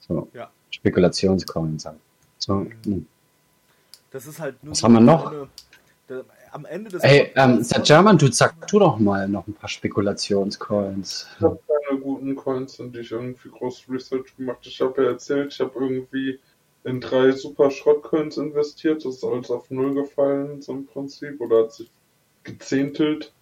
So. 0.00 0.28
Ja. 0.32 0.50
Spekulationscoins 0.70 1.84
halt. 1.84 1.98
So. 2.38 2.54
Mhm. 2.54 2.76
Hm. 2.84 3.06
Das 4.10 4.26
ist 4.26 4.40
halt 4.40 4.62
nur. 4.62 4.72
Was 4.72 4.82
haben 4.82 4.94
wir 4.94 5.00
noch? 5.00 5.32
Eine, 5.32 5.48
der, 6.08 6.24
am 6.52 6.64
Ende 6.64 6.90
des. 6.90 7.02
Ey, 7.02 7.32
ähm, 7.34 7.66
der 7.66 7.80
German, 7.80 8.18
du 8.18 8.30
sag 8.30 8.66
du 8.68 8.78
doch 8.78 8.98
mal 8.98 9.28
noch 9.28 9.46
ein 9.46 9.54
paar 9.54 9.68
Spekulationscoins. 9.68 11.26
Ich 11.36 11.42
habe 11.42 11.58
keine 11.66 12.00
guten 12.00 12.36
Coins, 12.36 12.78
in 12.78 12.92
die 12.92 13.00
ich 13.00 13.10
irgendwie 13.10 13.48
groß 13.48 13.86
Research 13.88 14.36
gemacht 14.36 14.58
Ich 14.62 14.80
habe 14.80 15.02
ja 15.02 15.10
erzählt, 15.10 15.52
ich 15.52 15.60
habe 15.60 15.72
irgendwie 15.74 16.38
in 16.84 17.00
drei 17.00 17.32
super 17.32 17.70
Schrottcoins 17.70 18.36
investiert. 18.36 19.04
Das 19.04 19.16
ist 19.16 19.24
alles 19.24 19.50
auf 19.50 19.70
Null 19.70 19.94
gefallen, 19.94 20.60
so 20.60 20.72
im 20.72 20.86
Prinzip. 20.86 21.40
Oder 21.40 21.64
hat 21.64 21.72
sich 21.72 21.90
gezehntelt. 22.44 23.32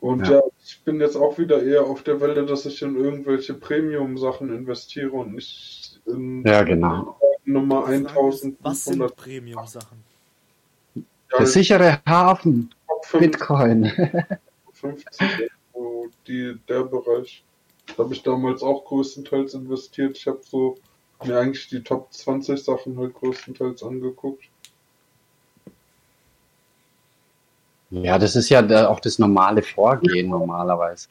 Und 0.00 0.26
ja. 0.26 0.34
ja. 0.34 0.42
ich 0.64 0.80
bin 0.84 1.00
jetzt 1.00 1.16
auch 1.16 1.38
wieder 1.38 1.62
eher 1.62 1.84
auf 1.84 2.02
der 2.02 2.20
Welle, 2.20 2.44
dass 2.44 2.66
ich 2.66 2.82
in 2.82 2.96
irgendwelche 2.96 3.54
Premium-Sachen 3.54 4.54
investiere 4.54 5.10
und 5.10 5.34
nicht 5.34 6.00
in 6.06 6.44
ja, 6.44 6.62
genau. 6.62 7.18
Nummer 7.44 7.86
1500. 7.86 8.58
Was 8.62 8.84
sind 8.84 9.16
Premium-Sachen? 9.16 10.04
Ja, 10.94 11.38
der 11.38 11.46
sichere 11.46 12.00
Hafen. 12.06 12.74
Bitcoin. 13.12 13.90
50 14.72 15.50
Euro, 15.72 16.08
die, 16.26 16.56
der 16.68 16.84
Bereich. 16.84 17.44
Da 17.86 18.04
habe 18.04 18.14
ich 18.14 18.22
damals 18.22 18.62
auch 18.62 18.84
größtenteils 18.84 19.54
investiert. 19.54 20.18
Ich 20.18 20.26
habe 20.26 20.40
so 20.42 20.76
mir 21.24 21.38
eigentlich 21.38 21.68
die 21.68 21.82
Top 21.82 22.12
20 22.12 22.62
Sachen 22.62 22.98
halt 22.98 23.14
größtenteils 23.14 23.82
angeguckt. 23.82 24.44
Ja, 27.90 28.18
das 28.18 28.34
ist 28.34 28.48
ja 28.48 28.88
auch 28.88 28.98
das 28.98 29.18
normale 29.18 29.62
Vorgehen 29.62 30.28
normalerweise. 30.28 31.08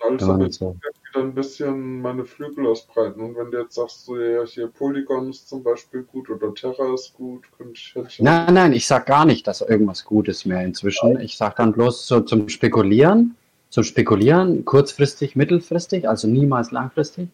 Also 0.00 0.38
wenn 0.38 0.50
so. 0.50 0.74
wieder 0.74 1.24
ein 1.24 1.34
bisschen 1.34 2.02
meine 2.02 2.24
Flügel 2.24 2.66
ausbreiten. 2.66 3.20
Und 3.20 3.36
wenn 3.36 3.50
du 3.52 3.58
jetzt 3.60 3.76
sagst, 3.76 4.06
so, 4.06 4.18
ja, 4.18 4.44
hier 4.44 4.66
Polygon 4.66 5.30
ist 5.30 5.48
zum 5.48 5.62
Beispiel 5.62 6.02
gut 6.02 6.28
oder 6.28 6.52
Terra 6.52 6.92
ist 6.94 7.14
gut, 7.14 7.44
könnte 7.56 7.74
ich, 7.74 7.94
hätte 7.94 8.08
ich 8.08 8.18
Nein, 8.20 8.54
nein, 8.54 8.72
ich 8.72 8.88
sag 8.88 9.06
gar 9.06 9.24
nicht, 9.24 9.46
dass 9.46 9.60
irgendwas 9.60 10.04
gut 10.04 10.26
ist 10.26 10.46
mehr 10.46 10.64
inzwischen. 10.64 11.20
Ich 11.20 11.36
sag 11.36 11.56
dann 11.56 11.72
bloß 11.72 12.08
so 12.08 12.20
zum 12.20 12.48
Spekulieren, 12.48 13.36
zum 13.70 13.84
Spekulieren, 13.84 14.64
kurzfristig, 14.64 15.36
mittelfristig, 15.36 16.08
also 16.08 16.26
niemals 16.26 16.72
langfristig. 16.72 17.28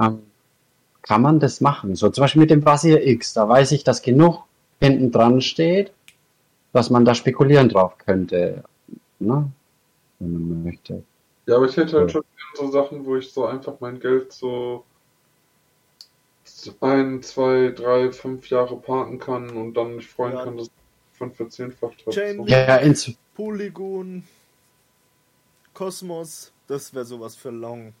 Ähm, 0.00 0.20
kann 1.02 1.20
man 1.20 1.38
das 1.38 1.60
machen. 1.60 1.96
So 1.96 2.08
zum 2.08 2.22
Beispiel 2.22 2.40
mit 2.40 2.50
dem 2.50 2.62
Basier 2.62 3.06
X, 3.06 3.34
da 3.34 3.46
weiß 3.46 3.72
ich, 3.72 3.84
dass 3.84 4.00
genug 4.00 4.44
hinten 4.80 5.10
dran 5.10 5.42
steht, 5.42 5.92
dass 6.78 6.90
man 6.90 7.04
da 7.04 7.12
spekulieren 7.12 7.68
drauf 7.68 7.98
könnte, 7.98 8.62
ne? 9.18 9.50
wenn 10.20 10.48
man 10.48 10.62
möchte. 10.62 11.02
Ja, 11.46 11.56
aber 11.56 11.66
ich 11.66 11.76
hätte 11.76 11.98
halt 11.98 12.12
schon 12.12 12.22
so 12.54 12.70
Sachen, 12.70 13.04
wo 13.04 13.16
ich 13.16 13.32
so 13.32 13.46
einfach 13.46 13.74
mein 13.80 13.98
Geld 13.98 14.32
so 14.32 14.84
ein, 16.80 17.20
zwei, 17.22 17.72
drei, 17.74 18.12
fünf 18.12 18.48
Jahre 18.48 18.76
parken 18.76 19.18
kann 19.18 19.50
und 19.50 19.74
dann 19.74 19.96
mich 19.96 20.06
freuen 20.06 20.34
ja. 20.34 20.44
kann, 20.44 20.56
dass 20.56 20.66
ich 20.68 21.18
von 21.18 21.32
verzehnfacht 21.32 22.06
habe. 22.06 22.12
So. 22.12 22.46
Ja, 22.46 22.76
ins 22.76 23.12
Polygon, 23.34 24.22
Kosmos, 25.74 26.52
das 26.68 26.94
wäre 26.94 27.04
sowas 27.04 27.34
für 27.34 27.50
Long. 27.50 27.92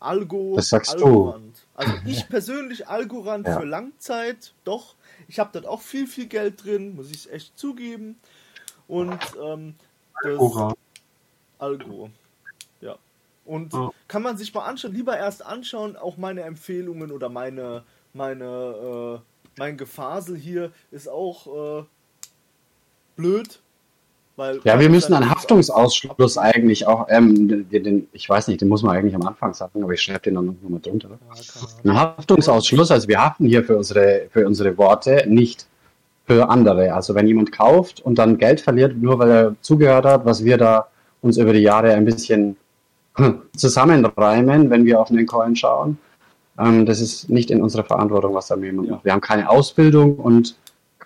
Algo, 0.00 0.54
das 0.56 0.68
sagst 0.68 0.94
Algorand. 0.94 1.56
Du. 1.56 1.62
Also 1.74 1.92
ich 2.06 2.28
persönlich 2.28 2.88
Algorand 2.88 3.46
ja. 3.46 3.58
für 3.58 3.66
Langzeit, 3.66 4.54
doch. 4.64 4.94
Ich 5.26 5.38
habe 5.38 5.50
dort 5.52 5.66
auch 5.66 5.82
viel, 5.82 6.06
viel 6.06 6.26
Geld 6.26 6.64
drin, 6.64 6.94
muss 6.94 7.10
ich 7.10 7.30
echt 7.30 7.58
zugeben. 7.58 8.18
Und 8.86 9.18
ähm, 9.42 9.74
das 10.22 10.74
Algo. 11.58 12.10
Ja. 12.80 12.96
Und 13.44 13.74
oh. 13.74 13.92
kann 14.06 14.22
man 14.22 14.36
sich 14.36 14.52
mal 14.54 14.64
anschauen, 14.64 14.94
lieber 14.94 15.16
erst 15.16 15.44
anschauen, 15.44 15.96
auch 15.96 16.16
meine 16.16 16.42
Empfehlungen 16.42 17.10
oder 17.10 17.28
meine, 17.28 17.84
meine, 18.12 18.44
äh, 18.44 19.58
mein 19.58 19.76
Gefasel 19.76 20.36
hier 20.36 20.72
ist 20.90 21.08
auch 21.08 21.80
äh, 21.80 21.84
blöd, 23.16 23.60
weil 24.38 24.60
ja, 24.62 24.78
wir 24.78 24.88
müssen 24.88 25.14
einen 25.14 25.28
Haftungsausschluss 25.28 26.38
eigentlich 26.38 26.86
auch, 26.86 27.06
ähm, 27.10 27.66
den, 27.68 27.82
den, 27.82 28.08
ich 28.12 28.28
weiß 28.28 28.46
nicht, 28.46 28.60
den 28.60 28.68
muss 28.68 28.84
man 28.84 28.96
eigentlich 28.96 29.16
am 29.16 29.26
Anfang 29.26 29.52
sagen, 29.52 29.82
aber 29.82 29.92
ich 29.92 30.00
schreibe 30.00 30.20
den 30.20 30.36
dann 30.36 30.56
nochmal 30.62 30.80
drunter. 30.80 31.08
Ja, 31.10 31.90
Ein 31.90 31.98
Haftungsausschluss, 31.98 32.92
also 32.92 33.08
wir 33.08 33.20
haften 33.20 33.46
hier 33.46 33.64
für 33.64 33.76
unsere, 33.76 34.28
für 34.30 34.46
unsere 34.46 34.78
Worte, 34.78 35.24
nicht 35.26 35.66
für 36.24 36.48
andere. 36.48 36.94
Also 36.94 37.16
wenn 37.16 37.26
jemand 37.26 37.50
kauft 37.50 38.00
und 38.00 38.16
dann 38.16 38.38
Geld 38.38 38.60
verliert, 38.60 38.96
nur 38.96 39.18
weil 39.18 39.30
er 39.30 39.56
zugehört 39.60 40.04
hat, 40.04 40.24
was 40.24 40.44
wir 40.44 40.56
da 40.56 40.86
uns 41.20 41.36
über 41.36 41.52
die 41.52 41.60
Jahre 41.60 41.92
ein 41.94 42.04
bisschen 42.04 42.56
zusammenreimen, 43.56 44.70
wenn 44.70 44.84
wir 44.84 45.00
auf 45.00 45.10
einen 45.10 45.26
Coin 45.26 45.56
schauen, 45.56 45.98
ähm, 46.60 46.86
das 46.86 47.00
ist 47.00 47.28
nicht 47.28 47.50
in 47.50 47.60
unserer 47.60 47.82
Verantwortung, 47.82 48.34
was 48.34 48.46
da 48.46 48.56
jemand 48.56 48.86
ja. 48.86 48.94
macht. 48.94 49.04
Wir 49.04 49.12
haben 49.12 49.20
keine 49.20 49.50
Ausbildung 49.50 50.14
und 50.14 50.56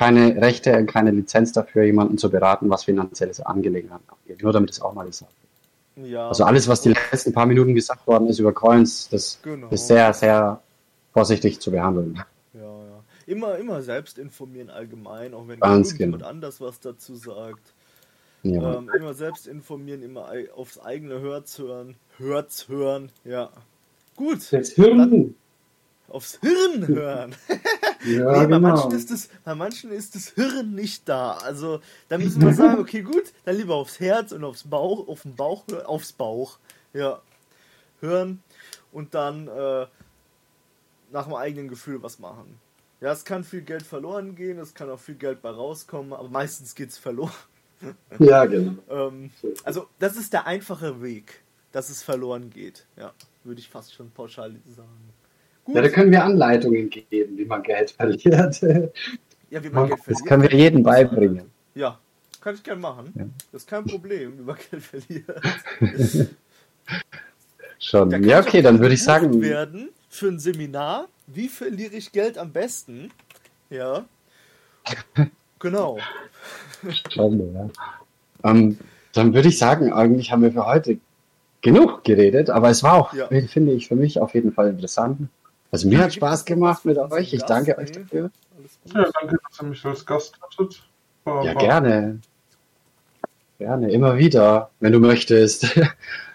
keine 0.03 0.43
Rechte 0.43 0.77
und 0.77 0.87
keine 0.87 1.13
Lizenz 1.13 1.53
dafür, 1.53 1.85
jemanden 1.85 2.19
zu 2.19 2.29
beraten, 2.29 2.69
was 2.69 2.85
finanzielle 2.85 3.33
Angelegenheiten 3.47 4.05
angeht. 4.09 4.43
Nur 4.43 4.53
damit 4.53 4.71
es 4.71 4.81
auch 4.81 4.95
mal 4.95 5.07
gesagt 5.07 5.33
wird. 5.97 6.11
Ja. 6.11 6.29
Also 6.29 6.45
alles, 6.45 6.67
was 6.67 6.83
die 6.83 6.89
letzten 6.89 7.33
paar 7.33 7.47
Minuten 7.47 7.75
gesagt 7.75 8.07
worden 8.07 8.27
ist 8.27 8.41
über 8.41 8.53
Coins, 8.53 9.09
das 9.11 9.39
genau. 9.43 9.69
ist 9.69 9.87
sehr, 9.87 10.13
sehr 10.13 10.61
vorsichtig 11.13 11.61
zu 11.61 11.71
behandeln. 11.71 12.21
Ja, 12.53 12.61
ja. 12.63 13.05
Immer, 13.27 13.59
immer 13.59 13.83
selbst 13.83 14.19
informieren 14.19 14.71
allgemein, 14.71 15.35
auch 15.35 15.47
wenn 15.47 15.61
Ganz 15.61 15.97
jemand 15.97 16.23
genau. 16.23 16.31
anders 16.31 16.61
was 16.61 16.81
dazu 16.81 17.15
sagt. 17.15 17.73
Ja. 18.43 18.79
Ähm, 18.79 18.91
immer 18.97 19.15
selbst 19.15 19.47
informieren, 19.47 20.03
immer 20.03 20.33
aufs 20.57 20.81
eigene 20.81 21.21
Herz 21.21 21.59
hören. 21.59 21.95
Herz 22.19 22.67
hören, 22.69 23.13
ja. 23.25 23.51
Gut. 24.17 24.53
Das 24.53 24.71
Hirn. 24.71 25.37
Aufs 26.13 26.39
Hirn 26.41 26.87
hören. 26.87 27.35
Ja, 28.05 28.33
nee, 28.33 28.39
bei, 28.39 28.47
genau. 28.47 28.59
manchen 28.59 28.91
ist 28.91 29.13
das, 29.13 29.29
bei 29.45 29.55
manchen 29.55 29.93
ist 29.93 30.17
das 30.17 30.31
Hirn 30.31 30.75
nicht 30.75 31.09
da. 31.09 31.35
Also 31.35 31.81
da 32.09 32.19
müssen 32.19 32.43
wir 32.43 32.53
sagen, 32.53 32.81
okay, 32.81 33.03
gut, 33.03 33.33
dann 33.45 33.57
lieber 33.57 33.77
aufs 33.77 34.01
Herz 34.01 34.33
und 34.33 34.43
aufs 34.43 34.65
Bauch, 34.65 35.07
auf 35.07 35.23
den 35.23 35.37
Bauch, 35.37 35.65
aufs 35.85 36.13
Bauch, 36.13 36.59
ja, 36.95 37.23
hören 38.01 38.43
und 38.91 39.15
dann 39.15 39.47
äh, 39.47 39.87
nach 41.13 41.25
dem 41.27 41.35
eigenen 41.35 41.69
Gefühl 41.69 42.03
was 42.03 42.19
machen. 42.19 42.59
Ja, 43.01 43.13
es 43.13 43.25
kann 43.25 43.45
viel 43.45 43.63
Geld 43.63 43.83
verloren 43.83 44.35
gehen, 44.35 44.59
es 44.59 44.75
kann 44.75 44.91
auch 44.91 45.01
viel 45.01 45.17
Geld 45.17 45.43
bei 45.43 45.51
rauskommen, 45.51 46.13
aber 46.13 46.29
meistens 46.29 46.75
geht 46.75 46.91
es 46.91 46.99
verloren. 46.99 47.33
Ja, 48.21 48.45
genau. 48.45 48.81
ähm, 48.91 49.33
also 49.65 49.89
das 49.99 50.17
ist 50.17 50.33
der 50.33 50.47
einfache 50.47 51.03
Weg, 51.03 51.43
dass 51.73 51.91
es 51.91 52.01
verloren 52.01 52.49
geht. 52.49 52.87
Ja, 52.97 53.13
würde 53.43 53.61
ich 53.61 53.69
fast 53.69 53.93
schon 53.93 54.13
pauschal 54.13 54.55
sagen. 54.69 55.11
Gut. 55.65 55.77
Ja, 55.77 55.83
da 55.83 55.89
können 55.89 56.11
wir 56.11 56.25
Anleitungen 56.25 56.91
geben, 56.91 57.39
wie 57.39 57.45
man 57.45 57.63
Geld 57.63 57.91
verliert. 57.99 58.61
Ja, 59.51 59.63
wie 59.63 59.69
man 59.69 59.89
Geld 59.89 60.01
verliert. 60.01 60.07
Das 60.07 60.25
können 60.25 60.43
wir 60.43 60.53
jedem 60.53 60.83
beibringen. 60.83 61.51
Ja, 61.75 61.99
kann 62.41 62.55
ich 62.55 62.63
gerne 62.63 62.81
machen. 62.81 63.13
Ja. 63.15 63.25
Das 63.53 63.63
ist 63.63 63.69
kein 63.69 63.85
Problem, 63.85 64.39
wie 64.39 64.43
man 64.43 64.57
Geld 64.71 64.83
verliert. 64.83 65.41
Schon. 67.79 68.23
Ja, 68.25 68.41
okay, 68.41 68.63
dann 68.63 68.79
würde 68.79 68.95
ich 68.95 69.03
sagen. 69.03 69.41
werden 69.41 69.91
für 70.09 70.29
ein 70.29 70.39
Seminar. 70.39 71.09
Wie 71.27 71.49
verliere 71.49 71.95
ich 71.95 72.13
Geld 72.13 72.39
am 72.39 72.53
besten? 72.53 73.11
Ja. 73.71 74.05
Genau. 75.59 75.97
Schon, 77.13 77.55
ja. 77.55 77.71
Ähm, 78.43 78.79
dann 79.13 79.33
würde 79.33 79.47
ich 79.47 79.59
sagen, 79.59 79.93
eigentlich 79.93 80.33
haben 80.33 80.43
wir 80.43 80.51
für 80.51 80.67
heute 80.67 80.99
genug 81.61 82.03
geredet, 82.03 82.51
aber 82.51 82.69
es 82.69 82.83
war 82.83 82.95
auch, 82.95 83.15
ja. 83.15 83.29
finde 83.29 83.73
ich, 83.73 83.87
für 83.87 83.95
mich 83.95 84.19
auf 84.19 84.35
jeden 84.35 84.53
Fall 84.53 84.71
interessant. 84.71 85.29
Also 85.73 85.89
mir 85.89 85.99
ja, 85.99 86.05
hat 86.05 86.15
Spaß 86.15 86.45
gemacht 86.45 86.85
mit 86.85 86.99
euch. 86.99 87.33
Ich 87.33 87.43
danke 87.45 87.77
euch 87.79 87.91
dafür. 87.91 88.31
Ja, 88.95 89.07
danke, 89.21 89.39
dass 89.49 89.61
ihr 89.63 89.69
mich 89.69 89.85
als 89.85 90.05
Gast 90.05 90.39
hattet. 90.41 90.83
War, 91.25 91.45
ja, 91.45 91.55
gerne. 91.55 92.21
Gerne, 93.59 93.91
immer 93.91 94.19
wieder, 94.19 94.71
wenn 94.81 94.93
du 94.93 95.01
möchtest. 95.01 95.81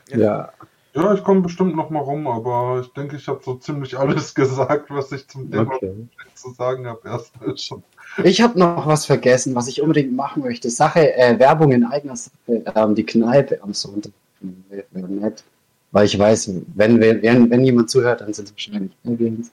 Ja. 0.10 0.54
Ja, 0.94 1.14
ich 1.14 1.22
komme 1.22 1.42
bestimmt 1.42 1.76
noch 1.76 1.90
mal 1.90 2.00
rum, 2.00 2.28
aber 2.28 2.80
ich 2.80 2.88
denke, 2.94 3.18
ich 3.18 3.28
habe 3.28 3.42
so 3.44 3.56
ziemlich 3.56 4.00
alles 4.00 4.34
gesagt, 4.36 4.90
was 4.90 5.12
ich 5.12 5.28
zum 5.28 5.52
Thema 5.52 5.76
Okay. 5.76 6.08
zu 6.34 6.52
sagen 6.54 6.88
habe. 6.88 7.06
Erstmal 7.06 7.58
schon. 7.58 7.84
Ich 8.24 8.42
habe 8.42 8.58
noch 8.58 8.88
was 8.88 9.06
vergessen, 9.06 9.54
was 9.54 9.68
ich 9.68 9.82
unbedingt 9.82 10.16
machen 10.16 10.44
möchte. 10.44 10.70
Sache, 10.70 11.14
äh, 11.14 11.38
Werbung 11.38 11.74
in 11.74 11.84
eigener 11.84 12.16
Sache, 12.16 12.32
ähm, 12.48 12.96
die 12.96 13.06
Kneipe 13.06 13.62
am 13.62 13.74
Sonntag 13.74 14.14
wäre 14.40 14.86
wär 14.92 15.08
nett. 15.10 15.44
Weil 15.92 16.06
ich 16.06 16.18
weiß, 16.18 16.52
wenn, 16.76 17.00
wenn, 17.00 17.50
wenn 17.50 17.64
jemand 17.64 17.90
zuhört, 17.90 18.22
dann 18.22 18.34
sind 18.34 18.46
es 18.46 18.54
wahrscheinlich 18.54 18.92
Aliens. 19.06 19.52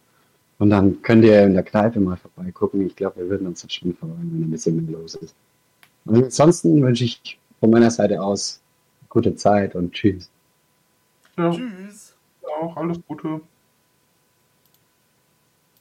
Und 0.58 0.70
dann 0.70 1.00
könnt 1.02 1.24
ihr 1.24 1.42
in 1.44 1.54
der 1.54 1.62
Kneipe 1.62 2.00
mal 2.00 2.16
vorbeigucken. 2.16 2.86
Ich 2.86 2.96
glaube, 2.96 3.20
wir 3.20 3.28
würden 3.28 3.46
uns 3.46 3.62
das 3.62 3.72
schon 3.72 3.94
freuen, 3.94 4.30
wenn 4.32 4.42
ein 4.42 4.50
bisschen 4.50 4.76
mehr 4.76 4.98
los 4.98 5.14
ist. 5.16 5.34
Und 6.04 6.24
ansonsten 6.24 6.82
wünsche 6.82 7.04
ich 7.04 7.38
von 7.60 7.70
meiner 7.70 7.90
Seite 7.90 8.20
aus 8.22 8.60
gute 9.08 9.34
Zeit 9.36 9.74
und 9.74 9.92
tschüss. 9.92 10.28
Ja, 11.36 11.50
Tschüss. 11.50 12.14
auch 12.60 12.76
alles 12.76 12.98
Gute. 13.06 13.40